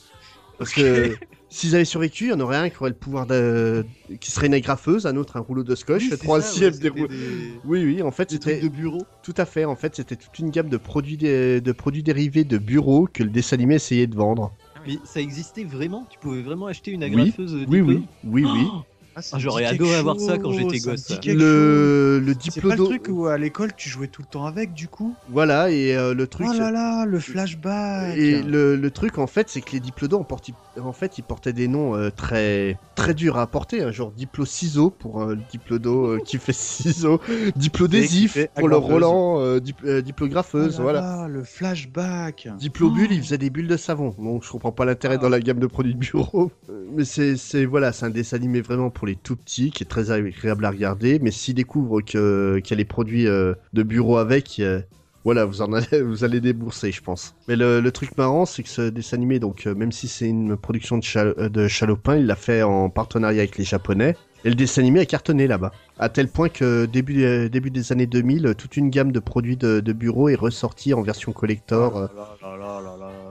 Parce 0.58 0.74
que 0.74 1.16
s'ils 1.56 1.76
avaient 1.76 1.86
survécu, 1.86 2.26
il 2.26 2.30
y 2.32 2.34
en 2.34 2.40
aurait 2.40 2.58
un 2.58 2.70
qui 2.70 2.78
aurait 2.80 2.90
le 2.90 2.96
pouvoir 2.96 3.26
de. 3.26 3.86
qui 4.20 4.32
serait 4.32 4.48
une 4.48 4.54
agrafeuse, 4.54 5.06
un 5.08 5.16
autre 5.16 5.38
un 5.38 5.40
rouleau 5.40 5.64
de 5.64 5.76
scotch, 5.76 6.10
Oui, 6.10 6.18
troisième 6.18 6.74
ouais, 6.74 6.80
des 6.80 6.90
rouleaux. 6.90 7.08
des- 7.08 7.62
Oui, 7.64 7.84
oui, 7.86 8.02
en 8.02 8.12
fait, 8.12 8.32
c'était. 8.32 8.60
de 8.60 8.68
bureau. 8.68 9.08
Tout 9.22 9.34
à 9.38 9.46
fait, 9.46 9.66
en 9.66 9.76
fait, 9.76 9.96
c'était 9.96 10.16
toute 10.16 10.38
une 10.40 10.50
gamme 10.50 10.70
de 10.70 10.78
produits, 10.78 11.18
dé- 11.18 11.62
de 11.62 11.72
produits 11.72 12.04
dérivés 12.04 12.44
de 12.44 12.58
bureaux 12.58 13.08
que 13.12 13.24
le 13.24 13.30
dessin 13.30 13.56
animé 13.56 13.76
essayait 13.76 14.08
de 14.08 14.16
vendre. 14.16 14.54
Mais 14.86 15.00
ça 15.06 15.22
existait 15.22 15.64
vraiment? 15.64 16.06
Tu 16.10 16.20
pouvais 16.20 16.42
vraiment 16.42 16.68
acheter 16.68 16.92
une 16.92 17.04
Oui, 17.04 17.12
agrafeuse 17.12 17.56
oui, 17.68 17.82
oui, 17.82 18.08
oui, 18.24 18.44
oui. 18.44 18.48
Ah, 18.72 18.84
ça 18.84 18.95
Ah, 19.16 19.22
me 19.36 19.40
J'aurais 19.40 19.66
adoré 19.66 19.96
avoir 19.96 20.20
ça 20.20 20.38
quand 20.38 20.52
j'étais 20.52 20.80
gosse. 20.80 21.10
Le, 21.26 22.20
le 22.20 22.34
C'est 22.40 22.62
pas 22.62 22.68
le 22.70 22.76
diplodo. 22.76 22.86
truc 22.86 23.08
où 23.10 23.28
à 23.28 23.38
l'école 23.38 23.74
tu 23.76 23.90
jouais 23.90 24.08
tout 24.08 24.22
le 24.22 24.28
temps 24.28 24.46
avec 24.46 24.74
du 24.74 24.88
coup? 24.88 25.16
Voilà, 25.30 25.72
et 25.72 25.96
euh, 25.96 26.14
le 26.14 26.28
truc. 26.28 26.48
Oh 26.50 26.54
là 26.54 26.70
là, 26.72 27.06
le 27.06 27.20
flashback 27.20 28.18
Et 28.18 28.42
le, 28.42 28.76
le 28.76 28.92
truc 28.92 29.18
en 29.18 29.28
fait, 29.28 29.50
c'est 29.50 29.62
que 29.62 29.72
les 29.72 29.80
diplodos 29.80 30.20
en, 30.20 30.24
porti- 30.24 30.54
en 30.80 30.92
fait, 30.92 31.18
ils 31.18 31.24
portaient 31.24 31.54
des 31.54 31.68
noms 31.68 31.96
euh, 31.96 32.10
très 32.10 32.78
très 32.96 33.14
durs 33.14 33.38
à 33.38 33.48
porter, 33.48 33.84
hein, 33.84 33.92
genre 33.92 34.12
diplo 34.12 34.46
ciseau 34.46 34.90
pour 34.90 35.22
euh, 35.22 35.36
le 35.36 35.42
diplodo 35.50 36.08
euh, 36.16 36.20
qui 36.26 36.38
fait 36.38 36.54
ciseaux, 36.54 37.20
diplodésif 37.56 38.38
pour 38.56 38.68
le. 38.68 38.76
Roland, 38.76 39.40
euh, 39.40 39.60
dip- 39.60 39.84
euh, 39.86 40.00
Oh 40.00 40.02
diplographeuse, 40.02 40.78
là 40.78 40.84
voilà. 40.84 41.02
là, 41.02 41.28
le 41.28 41.44
flashback 41.44 42.48
Diplobulle, 42.60 43.12
il 43.12 43.22
faisait 43.22 43.38
des 43.38 43.50
bulles 43.50 43.68
de 43.68 43.78
savon. 43.78 44.14
Donc 44.20 44.44
je 44.44 44.52
comprends 44.52 44.72
pas 44.72 44.86
l'intérêt 44.86 45.18
dans 45.18 45.30
la 45.30 45.40
gamme 45.40 45.60
de 45.60 45.68
produits 45.68 45.94
de 45.94 46.00
bureau. 46.00 46.52
Euh, 46.70 46.86
Mais 46.94 47.06
c'est 47.06 47.38
c'est- 47.38 47.66
voilà, 47.66 47.92
c'est 47.94 48.06
un 48.06 48.10
dessin 48.10 48.36
animé 48.38 48.62
vraiment 48.62 48.90
pour 48.90 49.05
les 49.06 49.16
tout 49.16 49.36
petits 49.36 49.72
qui 49.72 49.84
est 49.84 49.88
très 49.88 50.12
agréable 50.12 50.66
à 50.66 50.70
regarder. 50.72 51.20
Mais 51.20 51.32
s'ils 51.32 51.56
découvrent 51.56 52.02
que 52.02 52.60
qu'il 52.64 52.72
y 52.72 52.78
a 52.78 52.78
les 52.78 52.86
produits 52.86 53.28
euh, 53.28 53.54
de 53.74 53.84
bureau 53.84 54.18
avec, 54.18 54.58
euh, 54.60 54.82
voilà, 55.24 55.46
vous 55.46 55.62
en 55.62 55.74
allez, 55.74 56.02
vous 56.04 56.24
allez 56.24 56.42
débourser, 56.42 56.92
je 56.92 57.02
pense. 57.02 57.36
Mais 57.48 57.56
le, 57.56 57.80
le 57.80 57.92
truc 57.92 58.18
marrant, 58.18 58.46
c'est 58.46 58.64
que 58.64 58.70
ce 58.70 58.90
dessin 58.90 59.18
animé, 59.18 59.40
donc 59.40 59.66
euh, 59.68 59.74
même 59.76 59.92
si 59.92 60.08
c'est 60.08 60.28
une 60.28 60.56
production 60.58 60.98
de, 60.98 61.04
Chal- 61.04 61.36
de 61.38 61.68
Chalopin, 61.68 62.18
il 62.18 62.26
l'a 62.26 62.36
fait 62.36 62.62
en 62.64 62.90
partenariat 62.90 63.42
avec 63.42 63.58
les 63.58 63.64
Japonais. 63.64 64.18
Et 64.44 64.50
le 64.50 64.56
dessin 64.56 64.82
animé 64.82 65.00
a 65.00 65.06
cartonné 65.06 65.48
là-bas. 65.48 65.74
À 65.98 66.10
tel 66.10 66.28
point 66.28 66.50
que 66.50 66.86
début, 66.86 67.24
euh, 67.24 67.50
début 67.50 67.72
des 67.72 67.92
années 67.92 68.06
2000, 68.06 68.54
toute 68.58 68.78
une 68.78 68.90
gamme 68.92 69.12
de 69.12 69.20
produits 69.20 69.58
de, 69.58 69.80
de 69.80 69.94
bureau 69.94 70.30
est 70.30 70.36
ressortie 70.36 70.94
en 70.94 71.02
version 71.02 71.32
collector. 71.32 71.98
euh, 71.98 72.08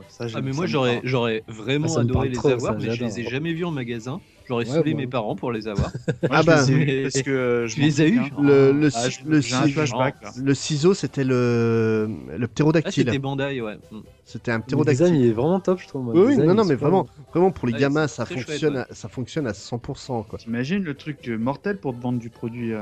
Ça, 0.09 0.27
Ah 0.35 0.41
mais 0.41 0.51
ça 0.53 0.57
moi 0.57 0.67
j'aurais 0.67 1.01
j'aurais 1.05 1.45
vraiment 1.47 1.97
Ah, 1.97 2.01
adoré 2.01 2.29
les 2.31 2.37
trop, 2.37 2.49
avoir, 2.49 2.73
ça, 2.73 2.79
mais 2.81 2.91
je 2.97 3.05
les 3.05 3.21
ai 3.21 3.25
jamais 3.31 3.53
vus 3.53 3.65
en 3.65 3.71
magasin. 3.71 4.21
J'aurais 4.47 4.67
Ouais, 4.67 4.71
saoulé 4.71 4.93
moi. 4.93 5.01
mes 5.01 5.07
parents 5.07 5.37
pour 5.37 5.53
les 5.53 5.69
avoir. 5.69 5.91
Moi, 6.07 6.31
Ah 6.31 6.43
bah. 6.43 6.65
ai 6.71 7.03
parce 7.03 7.23
que 7.23 7.65
je 7.67 7.81
les 7.81 8.01
as 8.01 8.07
eus 8.07 8.17
souviens. 8.25 8.43
Le, 8.43 8.73
le, 8.73 8.91
Ah, 8.95 9.09
je- 9.09 10.43
le, 10.45 10.55
ciseau, 10.55 10.95
c'était 10.95 11.25
le, 11.25 12.09
le 12.37 12.45
Ah, 12.45 12.49
ptérodactyle. 12.49 13.05
c'était 13.07 13.19
Bandai, 13.19 13.61
ouais. 13.61 13.77
Mm. 13.91 13.99
c'était 14.27 14.51
un 14.51 14.57
Le 14.57 14.61
design, 14.63 14.65
ptérodactyle. 14.67 15.15
il 15.17 15.27
est 15.27 15.33
vraiment 15.33 15.61
top, 15.61 15.81
je 15.81 15.89
trouve. 15.89 16.05
moi. 16.05 16.15
Oui, 16.15 16.31
design, 16.31 16.47
non, 16.49 16.55
non, 16.55 16.65
mais 16.65 16.75
vraiment, 16.75 17.07
vraiment 17.33 17.51
pour 17.51 17.67
les 17.69 17.75
Ouais, 17.75 17.81
gamins, 17.81 18.07
ça 18.07 18.25
chouette, 18.27 18.39
fonctionne, 18.47 18.75
ouais. 18.75 18.81
à, 18.91 18.95
ça 18.95 19.09
fonctionne 19.09 19.47
à 19.47 19.55
100%. 19.55 20.23
Quoi. 20.25 20.39
T'imagines 20.39 20.83
le 20.83 20.95
truc 20.95 21.27
euh, 21.29 21.37
mortel 21.39 21.79
pour 21.79 21.95
te 21.95 22.01
vendre 22.03 22.19
du 22.19 22.29
produit 22.29 22.73
euh, 22.75 22.81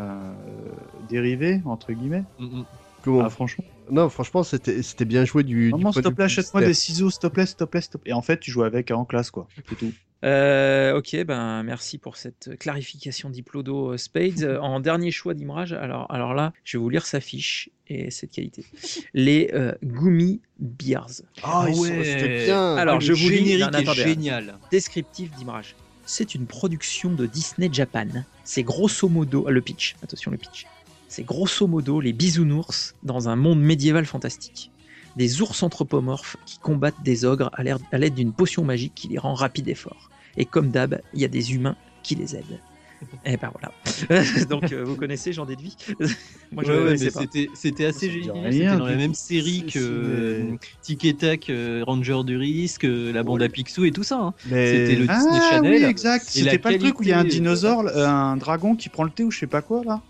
dérivé, 1.09 1.61
entre 1.65 1.93
guillemets? 1.93 2.25
Mm, 2.39 2.45
mm. 2.45 2.65
Comment? 3.03 3.21
Ah, 3.25 3.31
franchement. 3.31 3.65
Non, 3.93 4.09
franchement, 4.09 4.43
c'était 4.43 4.83
c'était 4.83 5.05
bien 5.05 5.27
joué 5.27 5.45
du. 5.45 5.71
Point 5.71 5.93
s'il 5.93 6.03
te 6.03 6.09
plaît, 6.09 6.25
achète-moi 6.25 6.65
des 6.65 6.75
ciseaux, 6.75 7.11
s'il 7.11 7.21
te 7.21 7.27
plaît, 7.27 7.45
s'il 7.45 7.57
te 7.57 7.65
plaît, 7.65 7.83
s'il 7.83 7.91
te 7.91 7.99
plaît. 7.99 8.11
Et 8.11 8.15
en 8.15 8.23
fait, 8.23 8.41
tu 8.41 8.51
joues 8.51 8.63
avec 8.63 8.91
en 8.91 9.05
classe, 9.05 9.31
quoi. 9.31 9.47
C'est 9.69 9.77
tout. 9.77 9.93
Euh, 10.25 10.97
ok, 10.97 11.25
ben 11.25 11.63
merci 11.65 11.99
pour 11.99 12.17
cette 12.17 12.57
clarification 12.59 13.29
Diplodo 13.29 13.93
euh, 13.93 13.97
Spades. 13.99 14.43
Euh, 14.43 14.59
En 14.63 14.81
dernier 14.81 15.11
choix 15.11 15.35
d'image, 15.35 15.73
alors, 15.73 16.07
alors 16.11 16.33
là, 16.33 16.53
je 16.65 16.79
vais 16.79 16.83
vous 16.83 16.89
lire 16.89 17.05
sa 17.05 17.21
fiche 17.21 17.69
et 17.89 18.11
c'est 18.11 18.29
de 18.29 18.35
qualité. 18.35 18.65
Les 19.13 19.51
euh, 19.53 19.75
Gummy 19.83 20.41
Bears. 20.59 21.23
Ah, 21.43 21.67
ouais. 21.67 22.05
c'était 22.05 22.45
bien. 22.45 22.77
Alors, 22.77 23.01
je 23.01 23.13
vous 23.13 23.29
lis 23.29 23.39
générique 23.39 23.73
non, 23.73 23.81
attendez, 23.81 24.03
génial. 24.03 24.59
Descriptif 24.71 25.33
d'image. 25.33 25.75
C'est 26.07 26.35
une 26.35 26.47
production 26.47 27.11
de 27.11 27.27
Disney 27.27 27.69
Japan. 27.73 28.07
C'est 28.45 28.63
grosso 28.63 29.09
modo 29.09 29.49
le 29.51 29.61
pitch. 29.61 29.97
Attention 30.03 30.31
le 30.31 30.39
pitch. 30.39 30.67
C'est 31.13 31.25
grosso 31.25 31.67
modo 31.67 32.01
les 32.01 32.15
bisounours 32.15 32.95
dans 33.03 33.29
un 33.29 33.37
monde 33.37 33.61
médiéval 33.61 34.07
fantastique. 34.07 34.71
Des 35.15 35.43
ours 35.43 35.63
anthropomorphes 35.63 36.39
qui 36.47 36.59
combattent 36.59 37.03
des 37.05 37.27
ogres 37.27 37.51
à 37.53 37.99
l'aide 37.99 38.15
d'une 38.15 38.33
potion 38.33 38.65
magique 38.65 38.95
qui 38.95 39.09
les 39.09 39.19
rend 39.19 39.35
rapides 39.35 39.69
et 39.69 39.75
forts. 39.75 40.09
Et 40.39 40.47
comme 40.47 40.71
d'hab, 40.71 41.03
il 41.13 41.21
y 41.21 41.27
a 41.27 41.29
des 41.29 41.55
humains 41.55 41.77
qui 42.03 42.15
les 42.15 42.35
aident. 42.35 42.61
Et 43.27 43.37
ben 43.37 43.53
voilà. 43.53 44.25
Donc 44.49 44.73
euh, 44.73 44.85
vous 44.85 44.97
connaissez, 44.97 45.35
j'en 45.35 45.45
déduis. 45.45 45.77
Moi 46.53 46.65
je 46.65 46.73
Ouais, 46.73 47.47
c'était 47.55 47.85
assez 47.85 48.11
génial. 48.11 48.51
C'était 48.51 48.77
dans 48.79 48.87
la 48.87 48.97
même 48.97 49.15
série 49.15 49.67
que 49.67 49.79
euh, 49.79 50.57
Tic 50.81 51.05
et 51.05 51.13
Tac, 51.13 51.51
euh, 51.51 51.85
Ranger 51.87 52.23
du 52.25 52.39
risque, 52.39 52.85
euh, 52.85 53.13
la 53.13 53.23
bande 53.23 53.43
à 53.43 53.51
Picsou 53.51 53.85
et 53.85 53.91
tout 53.91 54.05
ça. 54.05 54.19
hein. 54.19 54.35
Mais... 54.47 54.87
C'était 54.87 54.97
le 54.99 55.07
Disney 55.09 55.41
ah, 55.43 55.51
Channel. 55.51 55.83
oui, 55.83 55.85
exact. 55.85 56.25
C'était 56.27 56.59
pas 56.59 56.71
le 56.71 56.79
truc 56.79 57.01
où 57.01 57.03
il 57.03 57.11
y 57.11 57.13
a 57.13 57.19
un 57.19 57.25
dinosaure, 57.25 57.87
euh, 57.89 58.07
un 58.07 58.39
dragon 58.39 58.77
qui 58.77 58.89
prend 58.89 59.05
le 59.05 59.11
thé 59.11 59.25
ou 59.25 59.31
je 59.31 59.41
sais 59.41 59.47
pas 59.47 59.61
quoi, 59.61 59.85
là? 59.85 60.01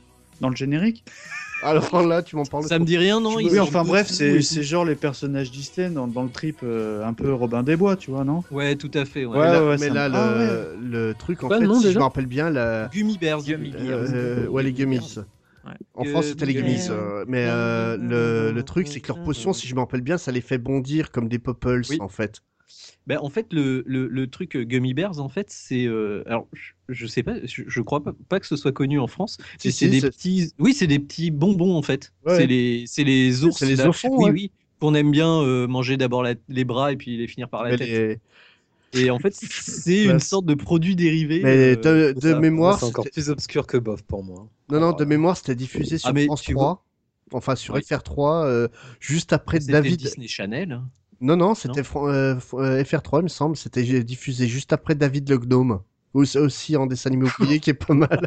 Dans 0.43 0.49
le 0.51 0.57
générique 0.57 1.05
Alors 1.63 2.05
là, 2.05 2.21
tu 2.23 2.35
m'en 2.35 2.43
parles. 2.45 2.65
Ça 2.65 2.81
me 2.81 2.85
dit 2.85 2.99
rien, 2.99 3.21
non 3.21 3.37
Oui, 3.37 3.59
enfin 3.61 3.85
bref, 3.85 4.09
c'est 4.11 4.63
genre 4.65 4.85
les 4.85 4.97
personnages 4.97 5.53
Disney 5.53 5.89
dans, 5.89 6.09
dans 6.09 6.25
le 6.25 6.31
trip 6.31 6.59
euh, 6.65 7.05
un 7.07 7.15
peu 7.15 7.33
Robin 7.33 7.63
des 7.63 7.77
Bois, 7.77 7.97
tu 7.97 8.11
vois, 8.11 8.25
non? 8.25 8.43
Ouais, 8.51 8.75
tout 8.75 8.91
à 8.95 9.05
fait. 9.05 9.25
Ouais. 9.25 9.39
Ouais, 9.39 9.47
mais 9.47 9.53
là, 9.53 9.65
ouais, 9.65 9.77
mais 9.79 9.89
ça 9.89 9.95
là, 9.95 10.09
me- 10.09 10.17
le, 10.17 10.73
Ah 10.75 11.09
le 11.09 11.15
truc, 11.15 11.45
en 11.45 11.49
fait, 11.49 11.73
si 11.75 11.93
je 11.93 11.99
me 11.99 12.03
rappelle 12.03 12.27
bien, 12.27 12.51
la... 12.51 12.91
Gummy 12.93 13.17
Bears. 13.19 13.43
Gummy 13.45 13.71
Bears. 13.71 14.09
euh, 14.13 14.49
ouais, 14.49 14.63
les 14.65 14.73
gummies. 14.73 14.99
Ouais. 15.65 15.73
En 15.95 16.03
France, 16.05 16.27
c'était 16.27 16.47
les 16.47 16.55
gummies. 16.55 16.81
euh, 16.91 17.25
mais 17.29 17.47
euh, 17.47 17.97
le, 17.97 18.51
le 18.51 18.63
truc, 18.65 18.89
c'est 18.89 19.01
que 19.01 19.09
leurs 19.09 19.23
potions, 19.23 19.53
si 19.53 19.69
je 19.69 19.75
me 19.77 19.81
rappelle 19.81 20.01
bien, 20.01 20.19
ça 20.19 20.33
les 20.33 20.41
fait 20.41 20.59
bondir 20.59 21.13
comme 21.13 21.29
des 21.29 21.39
popples, 21.39 21.83
Oui. 21.89 21.99
en 22.01 22.09
fait. 22.09 22.41
Ben, 23.07 23.19
en 23.21 23.29
fait, 23.31 23.53
le, 23.53 23.83
le, 23.87 24.07
le 24.07 24.27
truc 24.29 24.55
euh, 24.57 24.65
Gummy 24.65 24.95
Bears, 24.95 25.19
en 25.21 25.29
fait, 25.29 25.47
c'est. 25.51 25.87
euh, 25.87 26.23
alors, 26.27 26.47
je, 26.53 26.73
je 26.89 27.07
sais 27.07 27.23
pas, 27.23 27.35
je, 27.45 27.63
je 27.67 27.81
crois 27.81 28.03
pas, 28.03 28.13
pas 28.29 28.39
que 28.41 28.47
ce 28.47 28.57
soit 28.57 28.73
connu 28.73 28.99
en 29.01 29.07
France. 29.09 29.39
Si, 29.59 29.73
c'est 29.73 29.91
si, 29.91 30.01
des 30.01 30.09
petits. 30.09 30.53
Oui, 30.59 30.73
c'est 30.75 30.87
des 30.87 30.99
petits 31.01 31.31
bonbons, 31.31 31.75
en 31.77 31.83
fait. 31.83 32.13
Ouais. 32.25 32.37
C'est 32.87 33.05
les, 33.05 33.45
ours. 33.45 33.57
c'est 33.59 33.67
les 33.67 33.77
là. 33.77 33.89
enfants, 33.89 34.09
Oui, 34.13 34.25
ouais. 34.27 34.31
oui. 34.31 34.51
Qu'on 34.81 34.95
aime 34.95 35.11
bien 35.13 35.41
euh, 35.43 35.67
manger 35.69 35.97
d'abord 35.97 36.25
les 36.49 36.65
bras 36.65 36.93
et 36.93 36.97
puis 36.97 37.17
les 37.17 37.29
finir 37.29 37.49
par 37.49 37.63
la 37.63 37.71
Mais, 37.71 37.77
tête. 37.77 37.89
les- 37.89 39.05
Et 39.05 39.11
en 39.11 39.19
fait, 39.19 39.33
c'est 39.35 40.07
Bah, 40.07 40.13
une 40.13 40.21
sorte 40.21 40.45
de 40.45 40.55
produit 40.55 40.97
dérivé. 40.97 41.41
mais 41.43 41.77
euh, 41.87 42.13
de, 42.13 42.35
mémoire, 42.35 42.79
C'est 42.81 42.87
encore 42.87 43.07
plus 43.11 43.31
obscur 43.31 43.67
que 43.67 43.77
bof 43.79 44.03
pour 44.03 44.23
moi. 44.25 44.49
non, 44.71 44.81
non, 44.81 44.93
de 44.93 45.05
mémoire, 45.05 45.37
c'était 45.37 45.55
diffusé 45.55 45.99
sur 45.99 46.11
Ah, 46.15 46.21
France 46.27 46.43
tu 46.43 46.53
3. 46.55 46.85
Enfin, 47.33 47.57
sur 47.57 47.75
Oui. 47.75 47.81
FR3, 47.81 48.45
euh, 48.45 48.69
juste 49.01 49.33
après 49.33 49.61
C'était 49.61 49.73
David. 49.73 49.99
Disney 50.01 50.29
Channel. 50.29 50.83
Non, 51.23 51.37
non, 51.37 51.55
c'était 51.55 51.81
euh, 51.81 52.35
F- 52.35 52.59
euh, 52.61 52.83
FR3, 52.83 53.21
il 53.21 53.23
me 53.25 53.29
semble. 53.29 53.57
C'était 53.57 54.03
diffusé 54.05 54.47
juste 54.49 54.73
après 54.73 54.95
David 54.95 55.31
le 55.31 55.39
Gnome. 55.39 55.81
Aussi, 56.15 56.37
aussi 56.37 56.77
en 56.77 56.87
dessin 56.87 57.09
animé 57.11 57.27
oublié 57.39 57.59
qui 57.61 57.71
est 57.71 57.75
pas 57.75 57.95
mal. 57.95 58.27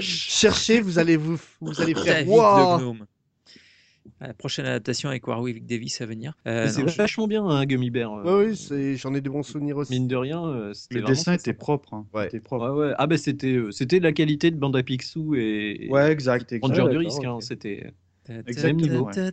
Cherchez, 0.00 0.80
vous 0.80 0.98
allez 0.98 1.16
vous, 1.16 1.38
vous 1.60 1.80
allez 1.80 1.94
faire. 1.94 2.04
David 2.16 2.32
Waouh 2.32 2.78
le 2.78 2.84
gnome. 2.84 3.06
La 4.20 4.32
prochaine 4.34 4.64
adaptation 4.66 5.10
avec 5.10 5.26
Warwick 5.28 5.66
Davis 5.66 6.00
à 6.00 6.06
venir. 6.06 6.32
Euh, 6.46 6.66
c'est 6.68 6.88
je- 6.88 6.96
vachement 6.96 7.28
bien, 7.28 7.44
un 7.44 7.64
Gummy 7.66 7.90
Bear. 7.90 8.12
euh, 8.14 8.24
Ouais, 8.42 8.46
oui, 8.48 8.56
c'est- 8.56 8.96
j'en 8.96 9.14
ai 9.14 9.20
de 9.20 9.28
bons 9.30 9.42
souvenirs 9.42 9.76
aussi. 9.76 9.92
Mine 9.92 10.08
de 10.08 10.16
rien, 10.16 10.44
euh, 10.44 10.72
Le 10.90 11.02
dessin 11.02 11.34
était 11.34 11.52
propre. 11.52 11.92
Hein. 11.94 12.06
Ouais. 12.14 12.26
Était 12.26 12.40
propre. 12.40 12.70
Ouais, 12.70 12.86
ouais. 12.88 12.94
Ah, 12.98 13.06
bah, 13.06 13.18
c'était 13.18 13.52
euh, 13.52 13.70
c'était 13.70 13.98
de 13.98 14.04
la 14.04 14.12
qualité 14.12 14.50
de 14.50 14.56
Banda 14.56 14.82
Picsou 14.82 15.34
et. 15.36 15.88
Ouais, 15.90 16.10
exact. 16.10 16.52
exact. 16.52 16.66
Ranger 16.66 16.82
Ouais, 16.84 16.90
du 16.90 16.96
risque, 16.96 17.24
hein, 17.24 17.38
c'était. 17.40 17.92
Exactement, 18.46 18.80
niveau. 18.82 19.06
ouais. 19.06 19.30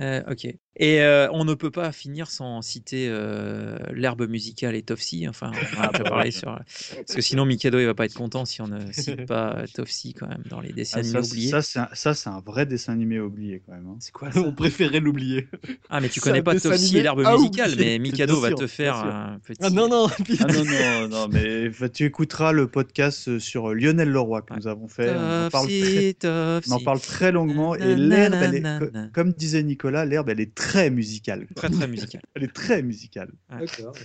Euh, 0.00 0.22
ok. 0.30 0.48
Et 0.76 1.02
euh, 1.02 1.28
on 1.32 1.44
ne 1.44 1.54
peut 1.54 1.70
pas 1.70 1.92
finir 1.92 2.28
sans 2.30 2.60
citer 2.60 3.06
euh, 3.08 3.78
l'herbe 3.92 4.28
musicale 4.28 4.74
et 4.74 4.82
Tofsi. 4.82 5.28
Enfin, 5.28 5.52
on 5.78 5.80
a 5.82 5.88
déjà 5.92 6.04
parlé 6.04 6.30
sur. 6.32 6.58
Parce 6.96 7.14
que 7.14 7.20
sinon, 7.20 7.44
Mikado, 7.44 7.78
il 7.78 7.86
va 7.86 7.94
pas 7.94 8.06
être 8.06 8.14
content 8.14 8.44
si 8.44 8.60
on 8.60 8.66
ne 8.66 8.80
cite 8.90 9.26
pas 9.26 9.62
Tofsi 9.72 10.14
quand 10.14 10.26
même 10.26 10.42
dans 10.50 10.60
les 10.60 10.72
dessins 10.72 10.96
Ah, 10.98 11.00
animés 11.00 11.22
ça, 11.22 11.28
oubliés. 11.28 11.50
ça, 11.50 11.62
c'est 11.62 11.78
un, 11.78 11.88
ça, 12.14 12.30
un 12.30 12.40
vrai 12.40 12.66
dessin 12.66 12.92
animé 12.92 13.20
oublié 13.20 13.62
quand 13.64 13.72
même. 13.72 13.86
hein. 13.86 13.96
C'est 14.00 14.10
quoi 14.12 14.30
On 14.36 14.52
préférait 14.52 14.98
l'oublier. 14.98 15.46
Ah, 15.90 16.00
mais 16.00 16.08
tu 16.08 16.20
connais 16.20 16.42
pas 16.42 16.58
Tofsi 16.58 16.98
et 16.98 17.02
l'herbe 17.02 17.24
musicale, 17.24 17.74
mais 17.78 17.98
Mikado 18.00 18.40
va 18.40 18.48
sûr, 18.48 18.58
te 18.58 18.66
faire 18.66 18.96
un 18.96 19.38
petit. 19.44 19.60
Ah 19.62 19.70
non, 19.70 19.88
non, 19.88 20.08
Ah 20.40 20.46
non, 20.52 20.64
non, 20.64 21.08
non, 21.08 21.28
mais 21.28 21.70
tu 21.90 22.04
écouteras 22.04 22.50
le 22.50 22.66
podcast 22.66 23.28
euh, 23.28 23.38
sur 23.38 23.72
Lionel 23.74 24.08
Leroy 24.08 24.42
que 24.42 24.54
nous 24.54 24.66
avons 24.66 24.88
fait. 24.88 25.10
On 25.14 25.46
en 25.46 25.50
parle 25.50 25.68
très, 25.68 26.16
on 26.24 26.72
en 26.72 26.80
parle 26.80 27.00
très 27.00 27.30
longuement. 27.30 27.76
Et 27.76 27.94
l'herbe, 27.94 28.34
est, 28.34 29.12
comme 29.12 29.32
disait 29.32 29.62
Nicolas, 29.62 30.04
l'herbe, 30.04 30.30
elle 30.30 30.40
est 30.40 30.52
très 30.54 30.63
musicale. 30.90 31.46
Très 31.54 31.70
très 31.70 31.88
musical. 31.88 32.22
Elle 32.34 32.44
est 32.44 32.54
très 32.54 32.82
musicale. 32.82 33.32
D'accord. 33.48 33.96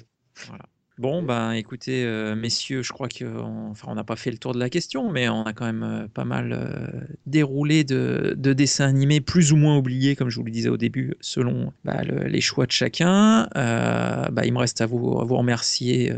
Voilà. 0.47 0.65
Bon, 0.99 1.23
ben 1.23 1.53
écoutez, 1.53 2.03
euh, 2.03 2.35
messieurs, 2.35 2.83
je 2.83 2.91
crois 2.91 3.07
qu'on 3.07 3.69
enfin, 3.71 3.87
on 3.89 3.95
n'a 3.95 4.03
pas 4.03 4.17
fait 4.17 4.31
le 4.31 4.37
tour 4.37 4.53
de 4.53 4.59
la 4.59 4.69
question, 4.69 5.09
mais 5.13 5.29
on 5.29 5.43
a 5.43 5.53
quand 5.53 5.63
même 5.65 5.81
euh, 5.83 6.07
pas 6.13 6.25
mal 6.25 6.51
euh, 6.51 6.87
déroulé 7.25 7.85
de, 7.85 8.35
de 8.37 8.51
dessins 8.51 8.89
animés 8.89 9.21
plus 9.21 9.53
ou 9.53 9.55
moins 9.55 9.77
oubliés, 9.77 10.17
comme 10.17 10.29
je 10.29 10.35
vous 10.35 10.43
le 10.43 10.51
disais 10.51 10.67
au 10.67 10.75
début, 10.75 11.13
selon 11.21 11.71
bah, 11.85 12.01
le- 12.03 12.27
les 12.27 12.41
choix 12.41 12.65
de 12.65 12.71
chacun. 12.71 13.47
Bah, 13.55 14.41
il 14.45 14.51
me 14.51 14.59
reste 14.59 14.81
à 14.81 14.87
vous, 14.87 15.17
à 15.19 15.23
vous 15.23 15.37
remercier 15.37 16.13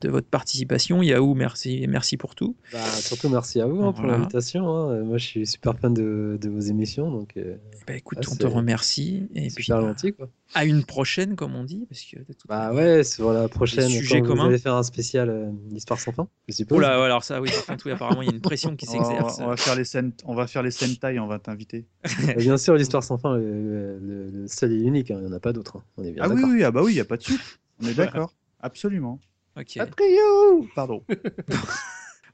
de 0.00 0.08
votre 0.08 0.28
participation. 0.28 1.02
Yahoo, 1.02 1.34
merci, 1.34 1.84
merci 1.86 2.16
pour 2.16 2.34
tout. 2.34 2.56
Bah, 2.72 2.78
surtout 3.00 3.28
merci 3.28 3.60
à 3.60 3.66
vous 3.66 3.82
hein, 3.82 3.92
pour 3.92 4.00
Voilà. 4.02 4.16
l'invitation. 4.16 4.66
hein. 4.88 5.02
Moi, 5.04 5.18
je 5.18 5.26
suis 5.26 5.46
super 5.46 5.78
fan 5.78 5.92
de, 5.92 6.38
de 6.40 6.48
vos 6.48 6.60
émissions. 6.60 7.10
Donc, 7.10 7.34
euh, 7.36 7.56
Bah, 7.86 7.94
écoute, 7.94 8.18
ah, 8.22 8.28
on 8.32 8.36
te 8.36 8.46
remercie. 8.46 9.28
Et 9.34 9.48
puis, 9.50 9.64
super 9.64 9.80
bah, 9.82 9.88
gentil. 9.88 10.12
Quoi. 10.14 10.28
à 10.54 10.64
une 10.64 10.84
prochaine, 10.84 11.34
comme 11.36 11.54
on 11.54 11.64
dit. 11.64 11.86
Parce 11.88 12.02
que 12.02 12.18
de 12.18 12.24
toute 12.24 12.46
Bah 12.48 12.72
ouais, 12.74 13.04
sur 13.04 13.32
la 13.32 13.48
prochaine, 13.48 13.88
sujets 14.08 14.22
quand 14.22 14.34
vous 14.34 14.42
allez 14.42 14.58
faire 14.58 14.74
un 14.74 14.82
spécial 14.82 15.28
euh, 15.28 15.50
Histoire 15.74 15.98
sans 16.00 16.12
fin, 16.12 16.28
je 16.48 16.54
suppose. 16.54 16.80
Là, 16.80 16.98
ouais, 16.98 17.04
alors 17.06 17.24
ça, 17.24 17.40
oui, 17.40 17.50
apparemment, 17.92 18.22
il 18.22 18.28
y 18.28 18.30
a 18.30 18.34
une 18.34 18.40
pression 18.40 18.74
qui 18.76 18.86
On 18.90 18.98
va, 18.98 19.04
s'exerce. 19.04 19.38
on 19.40 19.46
va 19.48 19.56
faire 19.56 19.74
les 19.74 19.84
scènes, 19.84 20.12
on 20.24 20.34
va 20.34 20.46
faire 20.46 20.62
les 20.62 20.70
Sentai, 20.70 21.18
on 21.18 21.26
va 21.26 21.38
t'inviter. 21.38 21.84
Euh, 22.28 22.34
Bien 22.38 22.56
sûr, 22.58 22.74
l'Histoire 22.76 23.02
sans 23.04 23.18
fin, 23.18 23.36
le, 23.36 23.98
le- 23.98 24.30
le 24.30 24.48
seul 24.48 24.72
et 24.72 24.76
unique, 24.76 25.10
hein, 25.10 25.18
il 25.20 25.26
n'y 25.26 25.32
en 25.32 25.36
a 25.36 25.40
pas 25.40 25.52
d'autre. 25.52 25.76
hein. 25.78 25.82
On 25.96 26.04
est 26.04 26.12
bien 26.12 26.22
Ah 26.24 26.28
oui, 26.28 26.62
ah 26.64 26.70
bah 26.70 26.82
oui, 26.82 26.92
il 26.92 26.96
y 26.96 27.00
a 27.00 27.04
pas 27.04 27.16
de 27.16 27.22
suite. 27.22 27.40
On 27.82 27.86
est 27.86 27.94
d'accord, 27.94 28.32
absolument. 28.60 29.18
Ok. 29.58 29.76
Atrio 29.78 30.66
Pardon. 30.74 31.02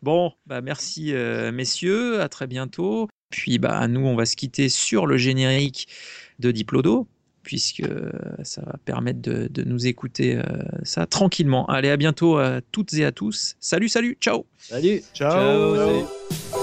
Bon, 0.02 0.32
bah 0.46 0.60
merci 0.60 1.14
euh, 1.14 1.52
messieurs, 1.52 2.20
à 2.20 2.28
très 2.28 2.46
bientôt. 2.48 3.08
Puis 3.30 3.58
bah 3.58 3.86
nous 3.88 4.00
on 4.00 4.16
va 4.16 4.26
se 4.26 4.34
quitter 4.36 4.68
sur 4.68 5.06
le 5.06 5.16
générique 5.16 5.86
de 6.40 6.50
Diplodo 6.50 7.06
puisque 7.42 7.80
euh, 7.80 8.10
ça 8.42 8.62
va 8.62 8.74
permettre 8.84 9.20
de, 9.20 9.48
de 9.48 9.62
nous 9.62 9.86
écouter 9.86 10.36
euh, 10.36 10.42
ça 10.82 11.06
tranquillement. 11.06 11.66
Allez, 11.66 11.90
à 11.90 11.96
bientôt 11.96 12.38
à 12.38 12.60
toutes 12.72 12.92
et 12.94 13.04
à 13.04 13.12
tous. 13.12 13.56
Salut, 13.60 13.88
salut, 13.88 14.16
ciao. 14.20 14.46
Salut. 14.58 15.02
Ciao. 15.14 15.76
salut. 15.76 16.61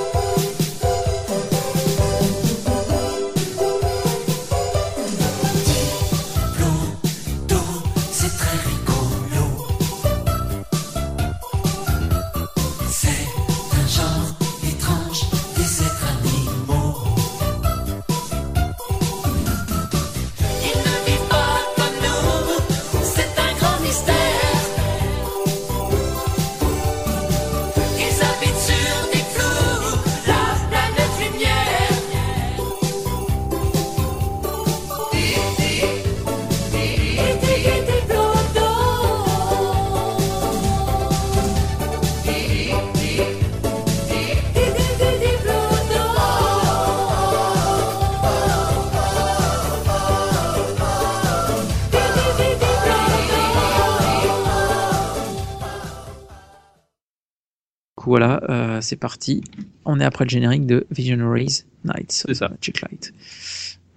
C'est 58.90 58.96
parti. 58.96 59.42
On 59.86 60.00
est 60.00 60.04
après 60.04 60.26
le 60.26 60.30
générique 60.30 60.66
de 60.66 60.86
Visionaries 60.92 61.64
Nights. 61.86 62.26
of 62.28 62.42
Magic 62.42 62.82
Light. 62.82 63.14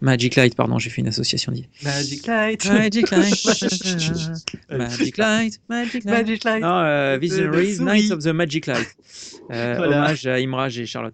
Magic 0.02 0.34
Light, 0.36 0.54
pardon, 0.56 0.78
j'ai 0.78 0.90
fait 0.90 1.00
une 1.00 1.08
association 1.08 1.52
d'idées. 1.52 1.68
Magic 1.82 2.26
Light. 2.26 2.64
Magic 2.66 3.10
Light. 3.10 3.44
Magic 4.70 5.16
Light. 5.16 5.60
Magic 5.68 6.04
Light. 6.04 6.04
Magic 6.04 6.44
Light. 6.44 6.62
Non, 6.62 6.78
euh, 6.84 7.10
De- 7.12 7.14
de 7.16 7.20
Visionaries 7.20 7.74
souris. 7.76 7.84
Nights 8.02 8.10
of 8.12 8.22
the 8.24 8.28
Magic 8.28 8.66
Light. 8.66 8.88
Euh, 9.50 9.74
Voilà. 9.76 9.98
Hommage 9.98 10.26
à 10.26 10.38
Imraj 10.40 10.78
et 10.78 10.86
Charlotte. 10.86 11.10